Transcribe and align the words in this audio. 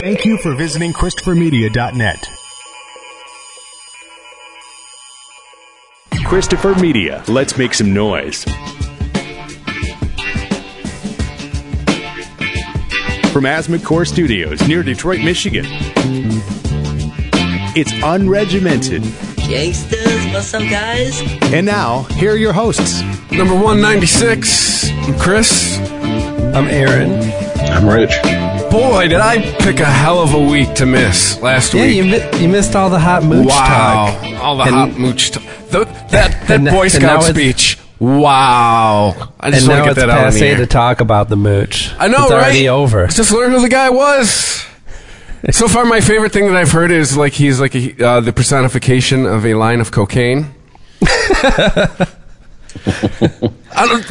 Thank 0.00 0.24
you 0.24 0.38
for 0.38 0.54
visiting 0.54 0.94
ChristopherMedia.net. 0.94 2.26
Christopher 6.24 6.74
Media. 6.76 7.22
Let's 7.28 7.58
make 7.58 7.74
some 7.74 7.92
noise. 7.92 8.44
From 13.30 13.44
Asthma 13.44 13.78
Core 13.80 14.06
Studios 14.06 14.66
near 14.66 14.82
Detroit, 14.82 15.20
Michigan. 15.20 15.66
It's 17.76 17.92
unregimented. 17.92 19.02
Gangsters, 19.46 20.32
what's 20.32 20.54
up, 20.54 20.62
guys? 20.62 21.20
And 21.52 21.66
now, 21.66 22.04
here 22.14 22.32
are 22.32 22.38
your 22.38 22.54
hosts. 22.54 23.02
Number 23.30 23.54
196, 23.54 24.88
I'm 24.90 25.18
Chris. 25.18 25.78
I'm 25.78 26.68
Aaron. 26.68 27.12
I'm 27.70 27.86
Rich. 27.86 28.39
Boy, 28.70 29.08
did 29.08 29.18
I 29.20 29.40
pick 29.58 29.80
a 29.80 29.84
hell 29.84 30.20
of 30.20 30.32
a 30.34 30.40
week 30.40 30.74
to 30.76 30.86
miss 30.86 31.40
last 31.42 31.74
Yeah, 31.74 31.82
week. 31.86 31.96
you 31.96 32.04
mi- 32.04 32.38
you 32.42 32.48
missed 32.48 32.76
all 32.76 32.88
the 32.88 32.98
hot 33.00 33.24
mooch 33.24 33.46
wow. 33.48 34.16
talk. 34.22 34.40
All 34.42 34.56
the 34.56 34.62
And- 34.64 34.74
hot 34.74 34.98
mooch 34.98 35.30
talk. 35.32 35.42
Th- 35.70 35.88
that 36.10 36.46
that 36.46 36.64
Boy 36.64 36.88
Scout 36.88 37.24
speech. 37.24 37.78
Wow. 37.98 39.32
I 39.38 39.50
just 39.50 39.68
want 39.68 39.80
to 39.84 39.90
get 39.90 39.96
that 39.96 40.08
out 40.10 40.32
the 40.32 40.38
passe 40.40 40.56
to 40.56 40.66
talk 40.66 41.00
about 41.00 41.28
the 41.28 41.36
mooch. 41.36 41.90
I 41.98 42.08
know, 42.08 42.22
it's 42.24 42.32
right? 42.32 42.42
already 42.44 42.68
over. 42.68 43.06
Just 43.08 43.32
learn 43.32 43.50
who 43.50 43.60
the 43.60 43.68
guy 43.68 43.90
was. 43.90 44.64
so 45.50 45.68
far, 45.68 45.84
my 45.84 46.00
favorite 46.00 46.32
thing 46.32 46.46
that 46.46 46.56
I've 46.56 46.70
heard 46.72 46.90
is 46.92 47.16
like 47.16 47.32
he's 47.34 47.60
like 47.60 47.74
a, 47.74 48.02
uh, 48.06 48.20
the 48.20 48.32
personification 48.32 49.26
of 49.26 49.44
a 49.44 49.54
line 49.54 49.80
of 49.80 49.90
cocaine. 49.90 50.54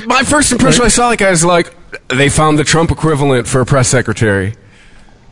My 0.05 0.23
first 0.25 0.52
impression 0.52 0.83
I 0.83 0.88
saw 0.89 1.09
that 1.11 1.17
guy 1.19 1.30
is 1.30 1.45
like 1.45 1.73
they 2.09 2.30
found 2.30 2.57
the 2.59 2.63
Trump 2.63 2.91
equivalent 2.91 3.47
for 3.47 3.61
a 3.61 3.66
press 3.66 3.88
secretary. 3.88 4.53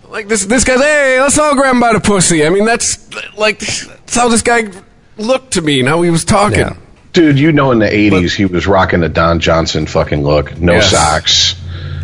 Like 0.09 0.27
this, 0.27 0.45
this 0.45 0.63
guy's 0.63 0.79
hey, 0.79 1.19
let's 1.19 1.37
all 1.37 1.53
grab 1.55 1.73
him 1.75 1.79
by 1.81 1.93
the 1.93 1.99
pussy. 1.99 2.45
I 2.45 2.49
mean, 2.49 2.65
that's 2.65 2.97
like 3.37 3.59
that's 3.59 4.15
how 4.15 4.29
this 4.29 4.41
guy 4.41 4.69
looked 5.17 5.53
to 5.53 5.61
me 5.61 5.79
and 5.79 5.87
how 5.89 6.01
he 6.01 6.09
was 6.09 6.23
talking. 6.23 6.59
Yeah. 6.59 6.75
Dude, 7.13 7.39
you 7.39 7.51
know 7.51 7.71
in 7.71 7.79
the 7.79 7.87
80s 7.87 8.35
he 8.35 8.45
was 8.45 8.67
rocking 8.67 8.99
the 8.99 9.09
Don 9.09 9.39
Johnson 9.39 9.85
fucking 9.87 10.23
look. 10.23 10.57
No 10.59 10.73
Yes. 10.73 10.91
socks, 10.91 11.55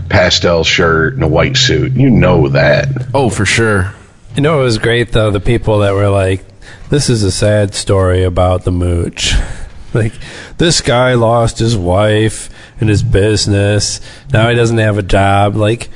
pastel 0.09 0.63
shirt, 0.63 1.13
and 1.13 1.23
a 1.23 1.27
white 1.27 1.55
suit. 1.55 1.93
You 1.93 2.09
know 2.09 2.47
that. 2.49 2.87
Oh, 3.13 3.29
for 3.29 3.45
sure. 3.45 3.93
You 4.35 4.41
know, 4.41 4.59
it 4.61 4.63
was 4.63 4.79
great 4.79 5.11
though. 5.11 5.29
The 5.31 5.39
people 5.39 5.79
that 5.79 5.93
were 5.93 6.09
like, 6.09 6.43
"This 6.89 7.09
is 7.09 7.23
a 7.23 7.31
sad 7.31 7.73
story 7.75 8.23
about 8.23 8.63
the 8.63 8.71
mooch." 8.71 9.33
like, 9.93 10.13
this 10.57 10.81
guy 10.81 11.13
lost 11.13 11.59
his 11.59 11.77
wife 11.77 12.49
and 12.79 12.89
his 12.89 13.03
business. 13.03 14.01
Now 14.33 14.49
he 14.49 14.55
doesn't 14.55 14.79
have 14.79 14.97
a 14.97 15.03
job. 15.03 15.55
Like, 15.55 15.89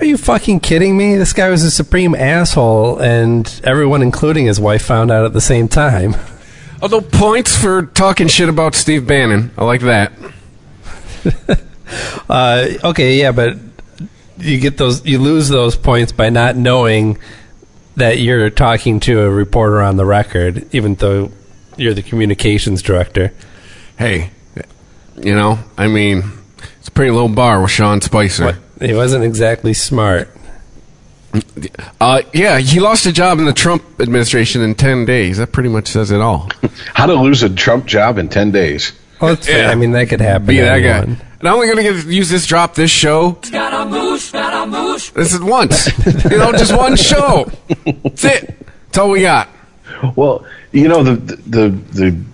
are 0.00 0.04
you 0.04 0.16
fucking 0.16 0.60
kidding 0.60 0.96
me? 0.96 1.16
This 1.16 1.32
guy 1.32 1.48
was 1.48 1.62
a 1.62 1.70
supreme 1.70 2.14
asshole, 2.14 2.98
and 2.98 3.60
everyone, 3.64 4.02
including 4.02 4.46
his 4.46 4.60
wife, 4.60 4.82
found 4.82 5.10
out 5.10 5.24
at 5.24 5.32
the 5.32 5.40
same 5.40 5.68
time. 5.68 6.14
Although 6.82 7.00
points 7.00 7.56
for 7.56 7.82
talking 7.82 8.28
shit 8.28 8.48
about 8.48 8.74
Steve 8.74 9.06
Bannon, 9.06 9.52
I 9.56 9.64
like 9.64 9.80
that. 9.82 10.12
Uh, 12.28 12.68
okay, 12.82 13.20
yeah, 13.20 13.30
but 13.30 13.56
you 14.38 14.58
get 14.58 14.78
those, 14.78 15.04
you 15.06 15.18
lose 15.18 15.48
those 15.48 15.76
points 15.76 16.12
by 16.12 16.30
not 16.30 16.56
knowing 16.56 17.18
that 17.96 18.18
you're 18.18 18.50
talking 18.50 19.00
to 19.00 19.20
a 19.20 19.30
reporter 19.30 19.80
on 19.80 19.96
the 19.96 20.04
record, 20.04 20.66
even 20.74 20.94
though 20.96 21.30
you're 21.76 21.94
the 21.94 22.02
communications 22.02 22.82
director. 22.82 23.32
Hey, 23.98 24.30
you 25.16 25.34
know, 25.34 25.58
I 25.76 25.86
mean, 25.86 26.24
it's 26.78 26.88
a 26.88 26.90
pretty 26.90 27.12
low 27.12 27.28
bar 27.28 27.60
with 27.60 27.70
Sean 27.70 28.00
Spicer. 28.00 28.46
What? 28.46 28.56
He 28.80 28.92
wasn't 28.94 29.24
exactly 29.24 29.74
smart. 29.74 30.30
Uh, 32.00 32.22
yeah, 32.32 32.58
he 32.58 32.78
lost 32.78 33.06
a 33.06 33.12
job 33.12 33.38
in 33.40 33.44
the 33.44 33.52
Trump 33.52 33.82
administration 34.00 34.62
in 34.62 34.74
10 34.74 35.04
days. 35.04 35.38
That 35.38 35.50
pretty 35.52 35.68
much 35.68 35.88
says 35.88 36.10
it 36.12 36.20
all. 36.20 36.48
How 36.94 37.06
to 37.06 37.14
lose 37.14 37.42
a 37.42 37.50
Trump 37.50 37.86
job 37.86 38.18
in 38.18 38.28
10 38.28 38.52
days. 38.52 38.92
Well, 39.20 39.32
it's, 39.32 39.48
Yeah. 39.48 39.70
I 39.70 39.74
mean, 39.74 39.92
that 39.92 40.08
could 40.08 40.20
happen. 40.20 40.46
Be 40.46 40.56
to 40.58 40.62
that 40.62 40.78
anyone. 40.80 41.14
guy. 41.16 41.24
Not 41.42 41.54
only 41.56 41.66
going 41.66 42.02
to 42.02 42.12
use 42.12 42.30
this 42.30 42.46
drop 42.46 42.74
this 42.74 42.90
show. 42.90 43.32
This 43.42 45.34
is 45.34 45.40
once. 45.40 45.86
you 46.30 46.38
know, 46.38 46.52
just 46.52 46.74
one 46.76 46.96
show. 46.96 47.50
That's 47.84 48.24
it. 48.24 48.66
That's 48.86 48.98
all 48.98 49.10
we 49.10 49.22
got. 49.22 49.48
Well, 50.16 50.46
you 50.72 50.88
know 50.88 51.02
the 51.02 51.14
the 51.16 51.36
the 51.36 51.68
the 51.92 52.24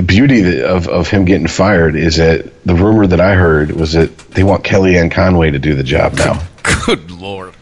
beauty 0.00 0.62
of 0.62 0.88
of 0.88 1.10
him 1.10 1.26
getting 1.26 1.46
fired 1.48 1.96
is 1.96 2.16
that 2.16 2.50
the 2.64 2.74
rumor 2.74 3.06
that 3.06 3.20
I 3.20 3.34
heard 3.34 3.72
was 3.72 3.92
that 3.92 4.16
they 4.30 4.42
want 4.42 4.64
Kellyanne 4.64 5.10
Conway 5.10 5.50
to 5.50 5.58
do 5.58 5.74
the 5.74 5.82
job 5.82 6.14
now. 6.16 6.40
Good 6.86 7.10
lord. 7.10 7.52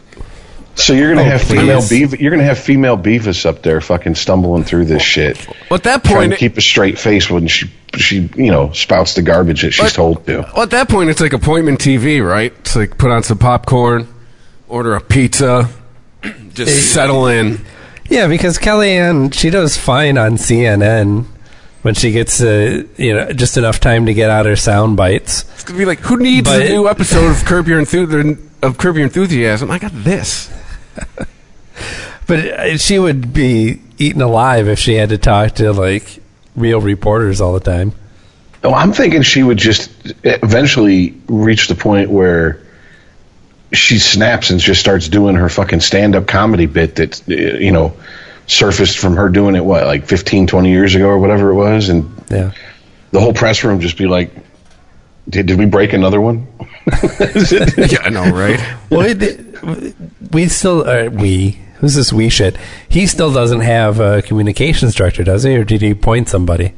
So 0.75 0.93
you're 0.93 1.09
gonna 1.13 1.27
Oh, 1.27 1.31
have 1.31 1.41
female 1.41 1.81
please. 1.81 2.11
beef. 2.11 2.21
You're 2.21 2.31
gonna 2.31 2.45
have 2.45 2.57
female 2.57 2.97
Beavis 2.97 3.45
up 3.45 3.61
there, 3.61 3.81
fucking 3.81 4.15
stumbling 4.15 4.63
through 4.63 4.85
this 4.85 5.01
shit, 5.03 5.45
Well, 5.69 5.75
at 5.75 5.83
that 5.83 6.03
point, 6.05 6.15
trying 6.15 6.29
to 6.29 6.37
keep 6.37 6.57
a 6.57 6.61
straight 6.61 6.97
face 6.97 7.29
when 7.29 7.47
she 7.47 7.69
she 7.97 8.29
you 8.37 8.49
know 8.51 8.71
spouts 8.71 9.15
the 9.15 9.21
garbage 9.21 9.63
that 9.63 9.71
she's 9.71 9.87
But- 9.87 9.93
told 9.93 10.25
to. 10.27 10.45
well, 10.53 10.63
at 10.63 10.69
that 10.69 10.87
point, 10.87 11.09
it's 11.09 11.19
like 11.19 11.33
appointment 11.33 11.79
TV, 11.79 12.25
right? 12.25 12.53
It's 12.61 12.77
like 12.77 12.97
put 12.97 13.11
on 13.11 13.23
some 13.23 13.37
popcorn, 13.37 14.07
order 14.69 14.95
a 14.95 15.01
pizza, 15.01 15.67
just 16.53 16.93
settle 16.93 17.27
in. 17.27 17.59
Yeah, 18.09 18.27
because 18.27 18.57
Kellyanne, 18.57 19.33
she 19.33 19.49
does 19.49 19.75
fine 19.77 20.17
on 20.17 20.33
CNN 20.37 21.25
when 21.81 21.93
she 21.95 22.11
gets, 22.11 22.41
uh, 22.41 22.83
you 22.97 23.13
know, 23.13 23.31
just 23.33 23.57
enough 23.57 23.79
time 23.79 24.05
to 24.05 24.13
get 24.13 24.29
out 24.29 24.45
her 24.45 24.55
sound 24.55 24.97
bites. 24.97 25.43
It's 25.53 25.63
gonna 25.63 25.79
be 25.79 25.85
like, 25.85 25.99
who 25.99 26.17
needs 26.17 26.49
But- 26.49 26.61
a 26.63 26.69
new 26.69 26.87
episode 26.87 27.29
of 27.31 27.43
Curb 27.45 27.67
Your 27.67 27.79
Enthusiasm? 27.79 28.49
Of 28.61 28.77
Curb 28.77 28.95
Your 28.97 29.05
Enthusiasm, 29.05 29.71
I 29.71 29.79
got 29.79 29.91
this. 29.93 30.49
But 32.27 32.39
uh, 32.45 32.77
she 32.77 32.97
would 32.97 33.33
be 33.33 33.81
eaten 33.97 34.21
alive 34.21 34.69
if 34.69 34.79
she 34.79 34.93
had 34.93 35.09
to 35.09 35.17
talk 35.17 35.55
to 35.55 35.73
like 35.73 36.19
real 36.55 36.79
reporters 36.79 37.41
all 37.41 37.51
the 37.53 37.59
time. 37.59 37.91
Oh, 38.63 38.73
I'm 38.73 38.93
thinking 38.93 39.21
she 39.23 39.43
would 39.43 39.57
just 39.57 39.91
eventually 40.23 41.19
reach 41.27 41.67
the 41.67 41.75
point 41.75 42.09
where 42.09 42.61
she 43.73 43.99
snaps 43.99 44.49
and 44.49 44.61
just 44.61 44.79
starts 44.79 45.09
doing 45.09 45.35
her 45.35 45.49
fucking 45.49 45.81
stand-up 45.81 46.27
comedy 46.27 46.67
bit 46.67 46.95
that 46.97 47.21
uh, 47.27 47.33
you 47.57 47.71
know 47.71 47.93
surfaced 48.51 48.97
from 48.99 49.15
her 49.15 49.29
doing 49.29 49.55
it 49.55 49.63
what 49.63 49.85
like 49.85 50.05
15 50.07 50.45
20 50.47 50.69
years 50.69 50.93
ago 50.95 51.07
or 51.07 51.17
whatever 51.17 51.51
it 51.51 51.55
was 51.55 51.89
and 51.89 52.11
Yeah. 52.29 52.51
the 53.11 53.19
whole 53.19 53.33
press 53.33 53.63
room 53.63 53.79
just 53.79 53.97
be 53.97 54.07
like 54.07 54.31
did, 55.29 55.45
did 55.45 55.57
we 55.57 55.65
break 55.65 55.93
another 55.93 56.19
one 56.19 56.47
yeah, 57.03 57.99
I 58.03 58.09
know, 58.09 58.29
right? 58.31 58.59
Well, 58.89 59.05
it, 59.07 59.95
we 60.31 60.47
still, 60.47 60.89
uh, 60.89 61.09
we, 61.09 61.59
who's 61.75 61.93
this 61.93 62.11
we 62.11 62.27
shit? 62.29 62.57
He 62.89 63.05
still 63.05 63.31
doesn't 63.31 63.59
have 63.61 63.99
a 63.99 64.23
communications 64.23 64.95
director, 64.95 65.23
does 65.23 65.43
he? 65.43 65.55
Or 65.55 65.63
did 65.63 65.81
he 65.83 65.91
appoint 65.91 66.27
somebody? 66.27 66.73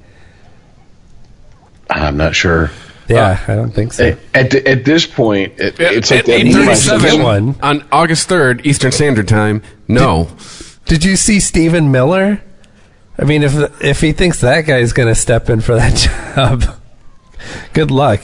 I'm 1.90 2.18
not 2.18 2.36
sure 2.36 2.70
Yeah, 3.08 3.40
I 3.48 3.56
don't 3.56 3.72
think 3.72 3.94
so. 3.94 4.18
at, 4.34 4.54
at, 4.56 4.68
at 4.68 4.86
this 4.86 5.06
point 5.06 5.54
it, 5.58 5.80
it's 5.80 6.12
like 6.12 6.20
at 6.22 6.26
that 6.26 6.44
meme 6.44 6.70
I 6.70 6.74
sent 6.74 7.02
8:37 7.02 7.24
one. 7.24 7.56
on 7.62 7.86
August 7.92 8.28
third, 8.28 8.66
Eastern 8.66 8.92
Standard 8.92 9.28
Time. 9.30 9.62
No, 9.88 10.26
Did 10.26 10.38
you 11.04 11.16
see 11.16 11.40
Stephen 11.40 11.92
Miller? 11.92 12.42
I 13.18 13.26
mean, 13.26 13.44
if 13.44 13.82
if 13.82 14.02
he 14.02 14.12
thinks 14.12 14.42
that 14.42 14.62
guy's 14.62 14.92
going 14.94 15.08
to 15.08 15.16
step 15.16 15.50
in 15.50 15.62
for 15.62 15.76
that 15.76 15.96
job, 16.36 16.64
good 17.74 17.92
luck. 17.92 18.22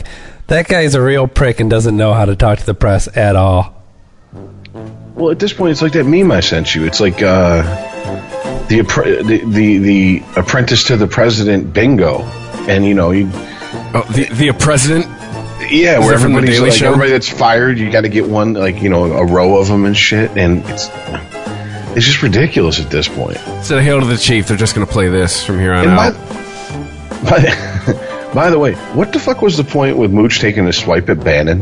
That 0.48 0.68
guy's 0.68 0.96
a 0.96 1.02
real 1.02 1.28
prick 1.28 1.60
and 1.60 1.70
doesn't 1.70 1.96
know 1.96 2.14
how 2.14 2.26
to 2.26 2.36
talk 2.36 2.58
to 2.60 2.66
the 2.66 2.74
press 2.74 3.08
at 3.16 3.36
all. 3.36 3.76
Well, 5.14 5.32
at 5.32 5.38
this 5.40 5.54
point, 5.54 5.72
it's 5.72 5.82
like 5.82 5.94
that 5.94 6.06
meme 6.06 6.32
I 6.32 6.40
sent 6.40 6.74
you. 6.74 6.86
It's 6.86 7.00
like 7.00 7.22
uh, 7.22 7.62
the, 8.68 8.80
appre- 8.80 9.26
the 9.28 9.44
the 9.46 9.78
the 9.78 10.24
apprentice 10.38 10.86
to 10.86 10.98
the 10.98 11.08
president 11.08 11.72
bingo, 11.74 12.22
and 12.68 12.84
you 12.86 12.94
know, 12.96 13.12
you, 13.12 13.30
oh, 13.34 14.06
the 14.12 14.28
the 14.34 14.52
president. 14.54 15.06
yeah, 15.72 16.00
Is 16.00 16.06
where 16.06 16.16
it 16.16 16.20
from 16.20 16.32
The 16.32 16.38
everybody's 16.40 16.62
like 16.62 16.72
Show? 16.74 16.88
everybody 16.88 17.12
that's 17.12 17.30
fired, 17.30 17.78
you 17.78 17.92
got 17.92 18.02
to 18.02 18.10
get 18.10 18.28
one 18.28 18.54
like 18.54 18.82
you 18.82 18.90
know 18.90 19.06
a 19.14 19.26
row 19.26 19.58
of 19.60 19.68
them 19.68 19.86
and 19.86 19.96
shit, 19.96 20.32
and 20.38 20.64
it's 20.68 20.88
it's 22.00 22.08
just 22.08 22.24
ridiculous 22.24 22.80
at 22.80 22.90
this 22.90 23.08
point. 23.10 23.38
Said 23.64 23.84
hail 23.84 24.00
to 24.00 24.06
the 24.06 24.18
chief. 24.18 24.48
They're 24.48 24.56
just 24.58 24.74
going 24.74 24.88
to 24.88 24.92
play 24.92 25.10
this 25.10 25.46
from 25.46 25.60
here 25.60 25.74
on 25.74 25.84
And 25.88 25.92
out. 25.92 26.14
by, 27.26 28.32
by 28.34 28.50
the 28.50 28.58
way, 28.58 28.74
what 28.96 29.12
the 29.12 29.20
fuck 29.20 29.42
was 29.42 29.58
the 29.58 29.64
point 29.66 29.98
with 29.98 30.12
Mooch 30.12 30.40
taking 30.40 30.66
a 30.68 30.74
swipe 30.74 31.10
at 31.10 31.22
Bannon? 31.24 31.62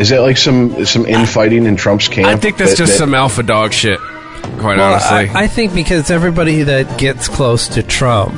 Is 0.00 0.08
that 0.08 0.22
like 0.22 0.36
some 0.36 0.84
some 0.84 1.06
infighting 1.06 1.66
in 1.66 1.76
Trump's 1.76 2.08
camp? 2.08 2.26
I 2.26 2.36
think 2.36 2.56
that's 2.56 2.72
that- 2.72 2.78
just 2.78 2.92
that- 2.94 2.98
some 2.98 3.14
alpha 3.14 3.42
dog 3.44 3.72
shit. 3.72 4.00
Quite 4.58 4.76
Well, 4.78 4.92
honestly, 4.94 5.30
I, 5.30 5.44
I 5.44 5.46
think 5.46 5.72
because 5.74 6.10
everybody 6.10 6.64
that 6.64 6.98
gets 6.98 7.28
close 7.28 7.68
to 7.68 7.82
Trump, 7.82 8.34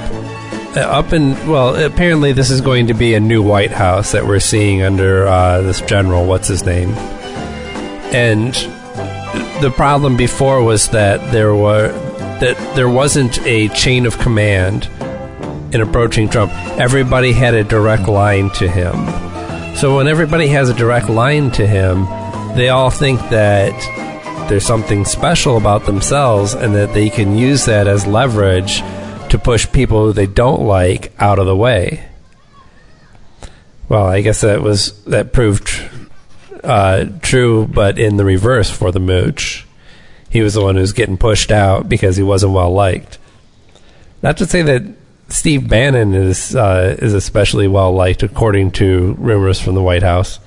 uh, 0.77 0.81
up 0.81 1.13
in 1.15 1.31
well, 1.49 1.75
apparently 1.83 2.33
this 2.33 2.51
is 2.51 2.61
going 2.61 2.89
to 2.89 2.95
be 2.95 3.15
a 3.15 3.21
new 3.21 3.43
White 3.43 3.73
House 3.73 4.13
that 4.13 4.27
we're 4.27 4.39
seeing 4.41 4.83
under 4.83 5.27
uh, 5.27 5.63
this 5.63 5.81
general. 5.81 6.27
What's 6.27 6.47
his 6.49 6.65
name? 6.65 6.91
And 8.15 8.55
the 9.61 9.73
problem 9.75 10.17
before 10.17 10.63
was 10.63 10.91
that 10.91 11.33
there 11.33 11.55
were 11.55 11.89
that 12.41 12.57
there 12.77 12.89
wasn't 12.89 13.39
a 13.47 13.69
chain 13.69 14.05
of 14.05 14.19
command 14.19 14.89
in 15.73 15.81
approaching 15.81 16.29
Trump. 16.29 16.53
Everybody 16.79 17.33
had 17.33 17.55
a 17.55 17.65
direct 17.65 18.09
line 18.09 18.51
to 18.51 18.69
him. 18.69 18.95
So 19.77 19.97
when 19.97 20.09
everybody 20.09 20.49
has 20.49 20.69
a 20.69 20.75
direct 20.75 21.09
line 21.09 21.51
to 21.53 21.67
him, 21.67 22.05
they 22.57 22.69
all 22.69 22.91
think 22.91 23.21
that 23.31 23.73
there's 24.49 24.65
something 24.65 25.05
special 25.05 25.57
about 25.57 25.87
themselves 25.87 26.55
and 26.55 26.75
that 26.75 26.95
they 26.95 27.11
can 27.11 27.37
use 27.37 27.65
that 27.65 27.87
as 27.87 28.07
leverage 28.07 28.81
to 29.31 29.39
push 29.43 29.71
people 29.71 30.13
they 30.13 30.27
don't 30.27 30.63
like 30.63 31.13
out 31.19 31.39
of 31.39 31.47
the 31.47 31.57
way. 31.57 32.07
Well, 33.89 34.07
I 34.07 34.21
guess 34.21 34.41
that 34.41 34.63
was 34.63 35.03
that 35.05 35.33
proved 35.33 35.69
uh, 36.67 37.05
true, 37.23 37.67
but 37.67 37.99
in 37.99 38.17
the 38.17 38.25
reverse 38.25 38.71
for 38.71 38.91
the 38.93 39.01
mooch. 39.01 39.65
He 40.29 40.43
was 40.43 40.55
the 40.55 40.61
one 40.63 40.77
who's 40.77 40.93
getting 40.93 41.17
pushed 41.17 41.51
out 41.51 41.89
because 41.89 42.17
he 42.17 42.23
wasn't 42.23 42.53
well 42.53 42.71
liked. 42.73 43.19
Not 44.23 44.37
to 44.39 44.47
say 44.47 44.63
that 44.63 44.83
Steve 45.29 45.69
Bannon 45.69 46.15
is 46.15 46.55
uh, 46.55 46.97
is 46.99 47.15
especially 47.15 47.69
well 47.69 47.93
liked, 47.93 48.23
according 48.23 48.73
to 48.73 49.15
rumors 49.19 49.61
from 49.61 49.75
the 49.75 49.83
White 49.83 50.03
House. 50.03 50.39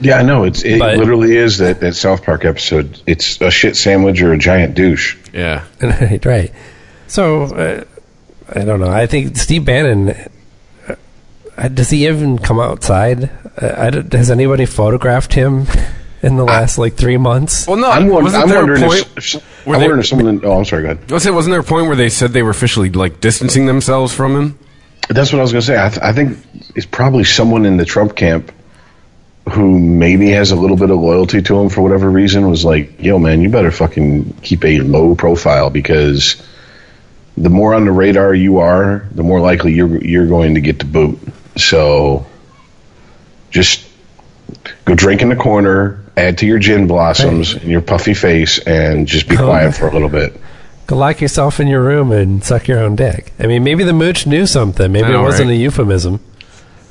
Yeah, 0.00 0.18
I 0.18 0.22
know. 0.22 0.44
It's 0.44 0.64
it 0.64 0.78
But- 0.78 0.96
literally 0.98 1.36
is 1.36 1.58
that, 1.58 1.80
that 1.80 1.94
South 1.94 2.24
Park 2.24 2.44
episode. 2.44 3.00
It's 3.06 3.40
a 3.40 3.50
shit 3.50 3.76
sandwich 3.76 4.20
or 4.22 4.32
a 4.32 4.38
giant 4.38 4.74
douche. 4.74 5.16
Yeah. 5.32 5.64
right, 5.80 6.24
right. 6.26 6.52
So 7.06 7.44
uh, 7.44 7.84
I 8.54 8.64
don't 8.64 8.80
know. 8.80 8.90
I 8.90 9.06
think 9.06 9.36
Steve 9.36 9.64
Bannon. 9.64 10.14
Uh, 11.58 11.68
does 11.68 11.90
he 11.90 12.06
even 12.06 12.38
come 12.38 12.60
outside? 12.60 13.24
Uh, 13.60 14.00
I 14.12 14.16
has 14.16 14.30
anybody 14.30 14.64
photographed 14.66 15.32
him 15.32 15.66
in 16.22 16.36
the 16.36 16.44
last 16.44 16.78
like 16.78 16.94
three 16.94 17.16
months? 17.16 17.66
Well, 17.66 17.76
no. 17.76 17.90
I'm, 17.90 18.06
wasn't 18.08 18.42
I'm 18.44 18.48
there 18.48 18.58
wondering 18.58 18.82
a 18.84 18.86
point? 18.86 19.00
if, 19.16 19.34
if- 19.34 19.66
where 19.66 19.76
I'm 19.76 19.80
they- 19.80 19.86
wondering 19.88 20.00
if 20.00 20.06
someone. 20.06 20.44
Oh, 20.44 20.58
I'm 20.58 20.64
sorry. 20.64 20.82
Go 20.84 20.90
ahead. 20.92 21.10
I 21.10 21.14
was 21.14 21.22
saying, 21.22 21.34
wasn't 21.34 21.52
there 21.52 21.60
a 21.60 21.64
point 21.64 21.86
where 21.88 21.96
they 21.96 22.08
said 22.08 22.30
they 22.32 22.42
were 22.42 22.50
officially 22.50 22.90
like 22.90 23.20
distancing 23.20 23.66
themselves 23.66 24.14
from 24.14 24.36
him? 24.36 24.58
That's 25.08 25.32
what 25.32 25.38
I 25.38 25.42
was 25.42 25.52
going 25.52 25.62
to 25.62 25.66
say. 25.66 25.82
I, 25.82 25.88
th- 25.88 26.02
I 26.02 26.12
think 26.12 26.38
it's 26.76 26.86
probably 26.86 27.24
someone 27.24 27.64
in 27.66 27.76
the 27.78 27.84
Trump 27.86 28.14
camp 28.14 28.52
who 29.50 29.78
maybe 29.78 30.28
has 30.30 30.50
a 30.50 30.56
little 30.56 30.76
bit 30.76 30.90
of 30.90 30.98
loyalty 30.98 31.40
to 31.40 31.58
him 31.58 31.70
for 31.70 31.80
whatever 31.80 32.10
reason 32.10 32.48
was 32.50 32.64
like, 32.66 33.00
yo, 33.02 33.18
man, 33.18 33.40
you 33.40 33.48
better 33.48 33.70
fucking 33.70 34.30
keep 34.42 34.62
a 34.64 34.80
low 34.80 35.14
profile 35.14 35.70
because 35.70 36.42
the 37.38 37.48
more 37.48 37.72
on 37.72 37.86
the 37.86 37.90
radar 37.92 38.34
you 38.34 38.58
are, 38.58 39.08
the 39.12 39.22
more 39.22 39.40
likely 39.40 39.72
you're 39.72 40.02
you're 40.04 40.26
going 40.26 40.54
to 40.54 40.60
get 40.60 40.80
to 40.80 40.86
boot. 40.86 41.18
So 41.58 42.26
just 43.50 43.84
go 44.84 44.94
drink 44.94 45.20
in 45.22 45.28
the 45.28 45.36
corner, 45.36 46.02
add 46.16 46.38
to 46.38 46.46
your 46.46 46.58
gin 46.58 46.86
blossoms 46.86 47.52
and 47.54 47.64
your 47.70 47.80
puffy 47.82 48.14
face, 48.14 48.58
and 48.60 49.06
just 49.06 49.28
be 49.28 49.36
Oh. 49.36 49.44
quiet 49.44 49.74
for 49.74 49.88
a 49.88 49.92
little 49.92 50.08
bit. 50.08 50.38
Go 50.86 50.96
lock 50.96 51.20
yourself 51.20 51.60
in 51.60 51.66
your 51.68 51.82
room 51.82 52.12
and 52.12 52.42
suck 52.42 52.66
your 52.66 52.78
own 52.78 52.96
dick. 52.96 53.32
I 53.38 53.46
mean, 53.46 53.62
maybe 53.62 53.84
the 53.84 53.92
mooch 53.92 54.26
knew 54.26 54.46
something. 54.46 54.90
Maybe 54.90 55.08
know, 55.08 55.20
it 55.20 55.24
wasn't 55.24 55.48
right? 55.50 55.54
a 55.54 55.58
euphemism. 55.58 56.20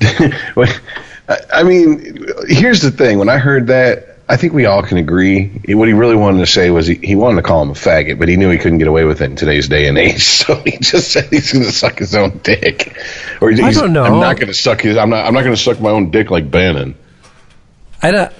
I 1.52 1.62
mean, 1.62 2.26
here's 2.46 2.80
the 2.80 2.90
thing. 2.90 3.18
When 3.18 3.28
I 3.28 3.38
heard 3.38 3.66
that, 3.66 4.07
I 4.30 4.36
think 4.36 4.52
we 4.52 4.66
all 4.66 4.82
can 4.82 4.98
agree. 4.98 5.48
What 5.68 5.88
he 5.88 5.94
really 5.94 6.14
wanted 6.14 6.40
to 6.40 6.46
say 6.46 6.70
was 6.70 6.86
he, 6.86 6.96
he 6.96 7.14
wanted 7.14 7.36
to 7.36 7.42
call 7.42 7.62
him 7.62 7.70
a 7.70 7.74
faggot, 7.74 8.18
but 8.18 8.28
he 8.28 8.36
knew 8.36 8.50
he 8.50 8.58
couldn't 8.58 8.76
get 8.76 8.86
away 8.86 9.04
with 9.04 9.22
it 9.22 9.30
in 9.30 9.36
today's 9.36 9.68
day 9.68 9.88
and 9.88 9.96
age. 9.96 10.18
So 10.48 10.54
he 10.54 10.78
just 10.78 11.12
said 11.12 11.28
he's 11.30 11.52
going 11.52 11.64
to 11.64 11.72
suck 11.72 11.98
his 11.98 12.14
own 12.14 12.38
dick. 12.38 12.96
Or 13.40 13.50
I 13.50 13.72
don't 13.72 13.92
know. 13.92 14.04
I'm 14.04 14.20
not 14.20 14.36
going 14.36 14.48
to 14.48 14.54
suck 14.54 14.82
his. 14.82 14.96
I'm 14.96 15.10
not. 15.10 15.26
I'm 15.26 15.34
not 15.34 15.42
going 15.42 15.54
to 15.54 15.60
suck 15.60 15.80
my 15.80 15.90
own 15.90 16.10
dick 16.10 16.30
like 16.30 16.50
Bannon. 16.50 16.94
I 18.02 18.10
don't. 18.10 18.32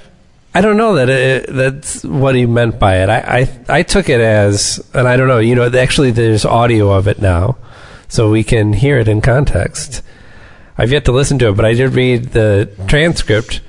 I 0.55 0.61
don't 0.61 0.76
know 0.76 0.94
that 0.94 1.11
it, 1.11 1.46
that's 1.49 2.05
what 2.05 2.34
he 2.34 2.46
meant 2.46 2.79
by 2.79 3.02
it. 3.02 3.08
I, 3.08 3.41
I 3.41 3.79
I 3.79 3.82
took 3.82 4.08
it 4.08 4.20
as, 4.20 4.82
and 4.94 5.06
I 5.06 5.17
don't 5.17 5.29
know. 5.29 5.38
You 5.38 5.55
know, 5.55 5.70
actually, 5.70 6.11
there's 6.11 6.44
audio 6.44 6.91
of 6.93 7.08
it 7.08 7.20
now, 7.20 7.58
so 8.08 8.31
we 8.31 8.44
can 8.44 8.73
hear 8.73 8.99
it 8.99 9.08
in 9.08 9.20
context. 9.20 10.02
I've 10.76 10.93
yet 10.93 11.05
to 11.06 11.12
listen 11.12 11.38
to 11.41 11.49
it, 11.49 11.56
but 11.56 11.64
I 11.64 11.75
did 11.75 11.94
read 11.94 12.31
the 12.31 12.70
transcript 12.87 13.61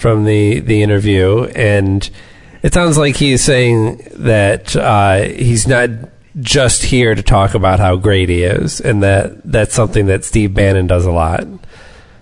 from 0.00 0.24
the 0.24 0.60
the 0.60 0.82
interview, 0.82 1.44
and 1.54 2.08
it 2.62 2.72
sounds 2.72 2.96
like 2.96 3.16
he's 3.16 3.44
saying 3.44 4.02
that 4.16 4.74
uh, 4.74 5.22
he's 5.22 5.66
not 5.66 5.90
just 6.40 6.82
here 6.82 7.14
to 7.14 7.22
talk 7.22 7.54
about 7.54 7.80
how 7.80 7.96
great 7.96 8.28
he 8.28 8.42
is, 8.42 8.80
and 8.80 9.02
that 9.02 9.42
that's 9.44 9.74
something 9.74 10.06
that 10.06 10.24
Steve 10.24 10.54
Bannon 10.54 10.86
does 10.86 11.04
a 11.04 11.12
lot, 11.12 11.46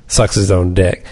sucks 0.09 0.35
his 0.35 0.51
own 0.51 0.75
dick. 0.75 1.07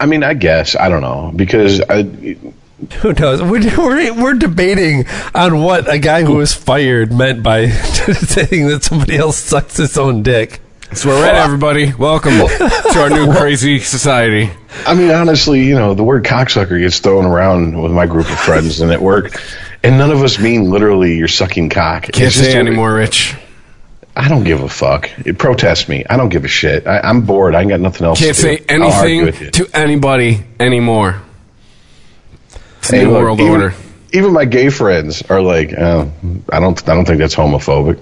I 0.00 0.06
mean, 0.06 0.24
I 0.24 0.34
guess 0.34 0.74
I 0.74 0.88
don't 0.88 1.02
know 1.02 1.30
because 1.36 1.80
I, 1.82 2.02
Who 2.02 3.12
knows? 3.12 3.40
We're, 3.42 3.60
we're, 3.78 4.14
we're 4.14 4.34
debating 4.34 5.06
on 5.34 5.62
what 5.62 5.88
a 5.92 5.98
guy 5.98 6.24
who 6.24 6.34
was 6.36 6.52
fired 6.52 7.12
meant 7.12 7.42
by 7.42 7.68
saying 7.68 8.66
that 8.66 8.82
somebody 8.82 9.16
else 9.16 9.36
sucks 9.36 9.76
his 9.76 9.96
own 9.96 10.22
dick. 10.24 10.60
So 10.94 11.08
we're 11.08 11.24
at 11.26 11.34
everybody. 11.36 11.92
Welcome 11.94 12.32
to 12.32 12.94
our 13.00 13.08
new 13.08 13.32
crazy 13.36 13.78
society. 13.80 14.50
I 14.86 14.94
mean, 14.94 15.10
honestly, 15.10 15.64
you 15.64 15.74
know, 15.74 15.94
the 15.94 16.04
word 16.04 16.24
cocksucker 16.24 16.78
gets 16.78 16.98
thrown 17.00 17.24
around 17.24 17.80
with 17.80 17.92
my 17.92 18.06
group 18.06 18.30
of 18.30 18.38
friends 18.38 18.80
and 18.80 18.92
at 18.92 19.00
work, 19.00 19.42
and 19.82 19.96
none 19.98 20.10
of 20.10 20.22
us 20.22 20.38
mean 20.38 20.70
literally 20.70 21.16
you're 21.16 21.28
sucking 21.28 21.70
cock. 21.70 22.04
Can't 22.04 22.18
It's 22.28 22.36
say 22.36 22.54
anymore, 22.56 22.94
Rich. 22.94 23.34
I 24.14 24.28
don't 24.28 24.44
give 24.44 24.62
a 24.62 24.68
fuck. 24.68 25.10
It 25.26 25.38
protests 25.38 25.88
me. 25.88 26.04
I 26.08 26.16
don't 26.18 26.28
give 26.28 26.44
a 26.44 26.48
shit. 26.48 26.86
I, 26.86 27.00
I'm 27.00 27.22
bored. 27.22 27.54
I 27.54 27.60
ain't 27.62 27.70
got 27.70 27.80
nothing 27.80 28.06
else. 28.06 28.18
Can't 28.18 28.36
to 28.36 28.40
say 28.42 28.56
do. 28.58 28.64
Anything 28.68 29.50
to 29.52 29.68
anybody 29.74 30.44
anymore. 30.60 31.22
It's 32.78 32.90
Hey, 32.90 33.04
new 33.04 33.12
look, 33.12 33.22
world 33.22 33.40
even, 33.40 33.52
order. 33.52 33.74
Even 34.12 34.32
my 34.34 34.44
gay 34.44 34.68
friends 34.68 35.22
are 35.22 35.40
like, 35.40 35.72
oh, 35.72 36.12
I 36.52 36.60
don't. 36.60 36.88
I 36.88 36.94
don't 36.94 37.06
think 37.06 37.18
that's 37.18 37.34
homophobic. 37.34 37.98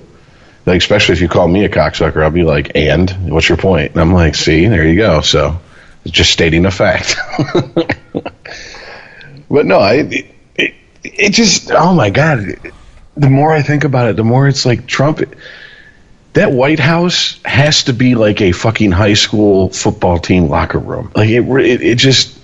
Like, 0.66 0.78
especially 0.78 1.14
if 1.14 1.20
you 1.20 1.28
call 1.28 1.48
me 1.48 1.64
a 1.64 1.68
cocksucker, 1.68 2.22
I'll 2.22 2.30
be 2.30 2.42
like, 2.42 2.72
and 2.74 3.10
what's 3.30 3.48
your 3.48 3.58
point? 3.58 3.92
And 3.92 4.00
I'm 4.00 4.12
like, 4.12 4.34
see, 4.34 4.66
there 4.66 4.86
you 4.86 4.96
go. 4.96 5.22
So, 5.22 5.58
just 6.06 6.32
stating 6.32 6.66
a 6.66 6.70
fact. 6.70 7.16
but 9.50 9.66
no, 9.66 9.78
I, 9.78 9.94
it, 9.94 10.34
it, 10.54 10.74
it 11.02 11.32
just, 11.32 11.70
oh 11.70 11.94
my 11.94 12.10
god. 12.10 12.72
The 13.16 13.30
more 13.30 13.52
I 13.52 13.62
think 13.62 13.84
about 13.84 14.08
it, 14.08 14.16
the 14.16 14.24
more 14.24 14.48
it's 14.48 14.64
like 14.64 14.86
Trump. 14.86 15.20
That 16.34 16.52
White 16.52 16.78
House 16.78 17.40
has 17.44 17.84
to 17.84 17.92
be 17.92 18.14
like 18.14 18.40
a 18.40 18.52
fucking 18.52 18.92
high 18.92 19.14
school 19.14 19.70
football 19.70 20.18
team 20.18 20.48
locker 20.48 20.78
room. 20.78 21.10
Like 21.14 21.28
it, 21.28 21.42
it, 21.42 21.82
it 21.82 21.98
just. 21.98 22.38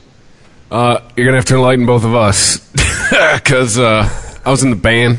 Uh, 0.71 1.01
you're 1.17 1.25
gonna 1.25 1.37
have 1.37 1.45
to 1.47 1.55
enlighten 1.55 1.87
both 1.87 2.05
of 2.05 2.15
us 2.17 2.59
because 3.37 3.79
uh, 3.79 4.09
I 4.45 4.51
was 4.51 4.65
in 4.65 4.71
the 4.71 4.77
band. 4.77 5.19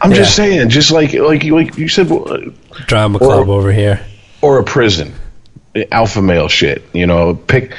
I'm 0.00 0.12
just 0.12 0.36
saying, 0.36 0.68
just 0.68 0.90
like 0.90 1.12
like 1.14 1.44
like 1.44 1.76
you 1.76 1.88
said, 1.88 2.10
uh, 2.10 2.38
Drama 2.86 3.18
club 3.18 3.48
over 3.48 3.72
here. 3.72 4.00
or 4.40 4.58
a 4.58 4.64
prison, 4.64 5.12
alpha 5.90 6.22
male 6.22 6.48
shit. 6.48 6.82
You 6.92 7.06
know, 7.06 7.34
pick 7.34 7.74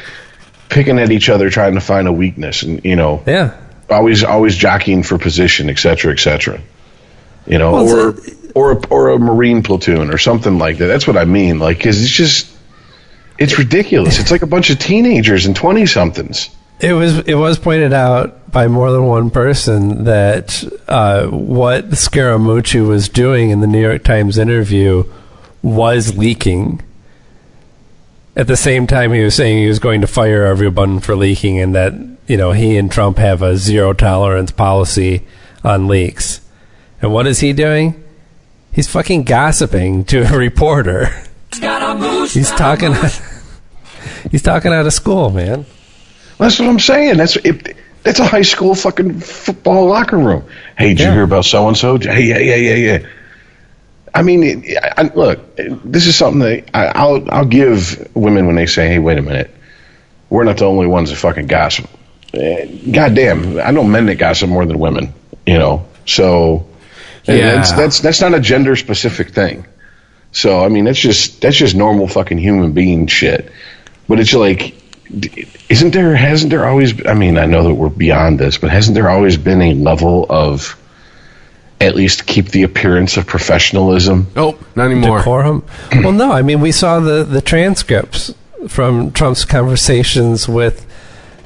picking 0.70 1.00
at 1.00 1.12
each 1.12 1.30
other, 1.30 1.50
trying 1.50 1.76
to 1.76 1.82
find 1.82 2.08
a 2.08 2.12
weakness, 2.12 2.64
and 2.64 2.84
you 2.84 2.96
know, 2.96 3.24
Yeah. 3.26 3.52
always 3.90 4.24
always 4.24 4.56
jockeying 4.56 5.04
for 5.04 5.18
position, 5.18 5.70
et 5.70 5.80
cetera, 5.80 6.12
et 6.12 6.20
cetera. 6.20 6.60
You 7.48 7.58
know, 7.58 7.72
Well, 7.74 7.90
or 7.90 8.10
it's 8.10 8.36
or 8.54 8.72
a, 8.74 8.88
or 8.90 9.10
a 9.10 9.20
marine 9.20 9.64
platoon 9.64 10.12
or 10.14 10.18
something 10.18 10.58
like 10.58 10.80
that. 10.80 10.88
That's 10.88 11.08
what 11.08 11.18
I 11.18 11.26
mean. 11.26 11.60
Like, 11.60 11.78
because 11.78 12.02
it's 12.04 12.12
just 12.12 12.48
it's 13.38 13.58
ridiculous. 13.58 14.20
It's 14.20 14.32
like 14.32 14.42
a 14.42 14.48
bunch 14.48 14.70
of 14.70 14.80
teenagers 14.80 15.46
and 15.46 15.56
twenty 15.56 15.86
somethings. 15.86 16.50
It 16.80 16.94
was 16.94 17.18
it 17.20 17.36
was 17.36 17.60
pointed 17.60 17.92
out 17.92 18.52
by 18.52 18.68
more 18.68 18.92
than 18.92 19.06
one 19.06 19.30
person 19.30 20.06
that 20.06 20.64
uh, 20.88 21.28
what 21.28 21.90
Scaramucci 21.90 22.88
was 22.88 23.10
doing 23.10 23.50
in 23.50 23.60
the 23.60 23.68
New 23.68 23.82
York 23.82 24.04
Times 24.04 24.38
interview 24.38 25.04
was 25.62 26.18
leaking. 26.18 26.82
At 28.36 28.48
the 28.48 28.56
same 28.56 28.88
time, 28.88 29.12
he 29.12 29.22
was 29.22 29.36
saying 29.36 29.58
he 29.58 29.68
was 29.68 29.80
going 29.80 30.00
to 30.02 30.08
fire 30.08 30.46
everyone 30.46 31.02
for 31.02 31.16
leaking, 31.16 31.60
and 31.60 31.76
that 31.76 31.94
you 32.28 32.38
know 32.38 32.54
he 32.54 32.78
and 32.78 32.90
Trump 32.90 33.18
have 33.18 33.42
a 33.42 33.58
zero 33.58 33.92
tolerance 33.92 34.52
policy 34.52 35.26
on 35.64 35.88
leaks. 35.88 36.40
And 37.02 37.12
what 37.12 37.28
is 37.28 37.42
he 37.42 37.52
doing? 37.52 38.02
He's 38.72 38.88
fucking 38.88 39.24
gossiping 39.24 40.06
to 40.06 40.22
a 40.34 40.38
reporter. 40.38 41.10
He's 42.34 42.52
talking. 42.52 42.94
He's 44.32 44.42
talking 44.42 44.72
out 44.72 44.86
of 44.86 44.94
school, 44.94 45.30
man. 45.30 45.66
That's 46.40 46.60
what 46.60 46.70
I'm 46.70 46.80
saying. 46.80 47.18
That's 47.18 47.36
it, 47.36 47.76
that's 48.04 48.20
a 48.20 48.26
high 48.26 48.42
school 48.44 48.74
fucking 48.76 49.20
football 49.20 49.88
locker 49.88 50.18
room. 50.18 50.46
Hey, 50.78 50.90
did 50.90 51.00
Yeah. 51.02 51.08
you 51.08 51.14
hear 51.14 51.24
about 51.24 51.46
so 51.46 51.68
and 51.68 51.78
so? 51.78 51.98
Hey, 51.98 52.24
yeah, 52.24 52.38
yeah, 52.40 52.56
yeah, 52.56 52.76
yeah. 52.76 53.08
I 54.16 54.24
mean, 54.24 54.66
I, 54.82 54.94
I- 55.04 55.14
look, 55.14 55.56
this 55.58 56.08
is 56.08 56.16
something 56.16 56.40
that 56.40 56.70
I, 56.74 56.88
I'll 56.88 57.30
I'll 57.32 57.46
give 57.46 58.10
women 58.16 58.48
when 58.48 58.56
they 58.56 58.66
say, 58.66 58.88
"Hey, 58.88 59.00
wait 59.00 59.18
a 59.18 59.22
minute, 59.22 59.54
we're 60.30 60.44
not 60.46 60.58
the 60.58 60.66
only 60.66 60.88
ones 60.88 61.10
that 61.10 61.18
fucking 61.18 61.48
gossip." 61.48 61.88
Eh, 62.34 62.66
God 62.92 63.16
damn, 63.16 63.60
I 63.60 63.72
know 63.72 63.84
men 63.84 64.06
that 64.08 64.16
gossip 64.16 64.50
more 64.50 64.66
than 64.66 64.80
women. 64.80 65.14
You 65.46 65.58
know, 65.60 65.86
so 66.06 66.68
Yeah. 67.26 67.56
that's 67.56 67.72
that's 67.74 68.00
that's 68.00 68.22
not 68.22 68.34
a 68.34 68.40
gender 68.40 68.76
specific 68.76 69.30
thing. 69.32 69.66
So 70.32 70.64
I 70.64 70.70
mean, 70.70 70.86
that's 70.86 71.00
just 71.00 71.42
that's 71.42 71.58
just 71.58 71.76
normal 71.76 72.08
fucking 72.08 72.38
human 72.38 72.72
being 72.72 73.08
shit. 73.08 73.52
But 74.08 74.20
it's 74.20 74.34
like, 74.34 74.76
isn't 75.70 75.92
there? 75.92 76.16
Hasn't 76.16 76.52
there 76.52 76.66
always? 76.66 77.06
I 77.06 77.14
mean, 77.14 77.38
I 77.38 77.46
know 77.46 77.64
that 77.64 77.74
we're 77.74 77.90
beyond 77.90 78.40
this, 78.40 78.58
but 78.58 78.70
hasn't 78.70 78.96
there 78.96 79.10
always 79.10 79.38
been 79.38 79.62
a 79.62 79.74
level 79.74 80.26
of 80.30 80.80
at 81.82 81.96
least 81.96 82.26
keep 82.28 82.50
the 82.50 82.64
appearance 82.64 83.18
of 83.18 83.26
professionalism? 83.26 84.28
Nope, 84.36 84.62
not 84.76 84.86
anymore. 84.86 85.20
decorum. 85.20 85.64
well, 85.92 86.12
no, 86.12 86.32
I 86.32 86.42
mean 86.42 86.62
we 86.62 86.72
saw 86.72 87.00
the 87.00 87.24
the 87.24 87.42
transcripts 87.42 88.34
from 88.68 89.12
Trump's 89.12 89.46
conversations 89.46 90.48
with 90.48 90.86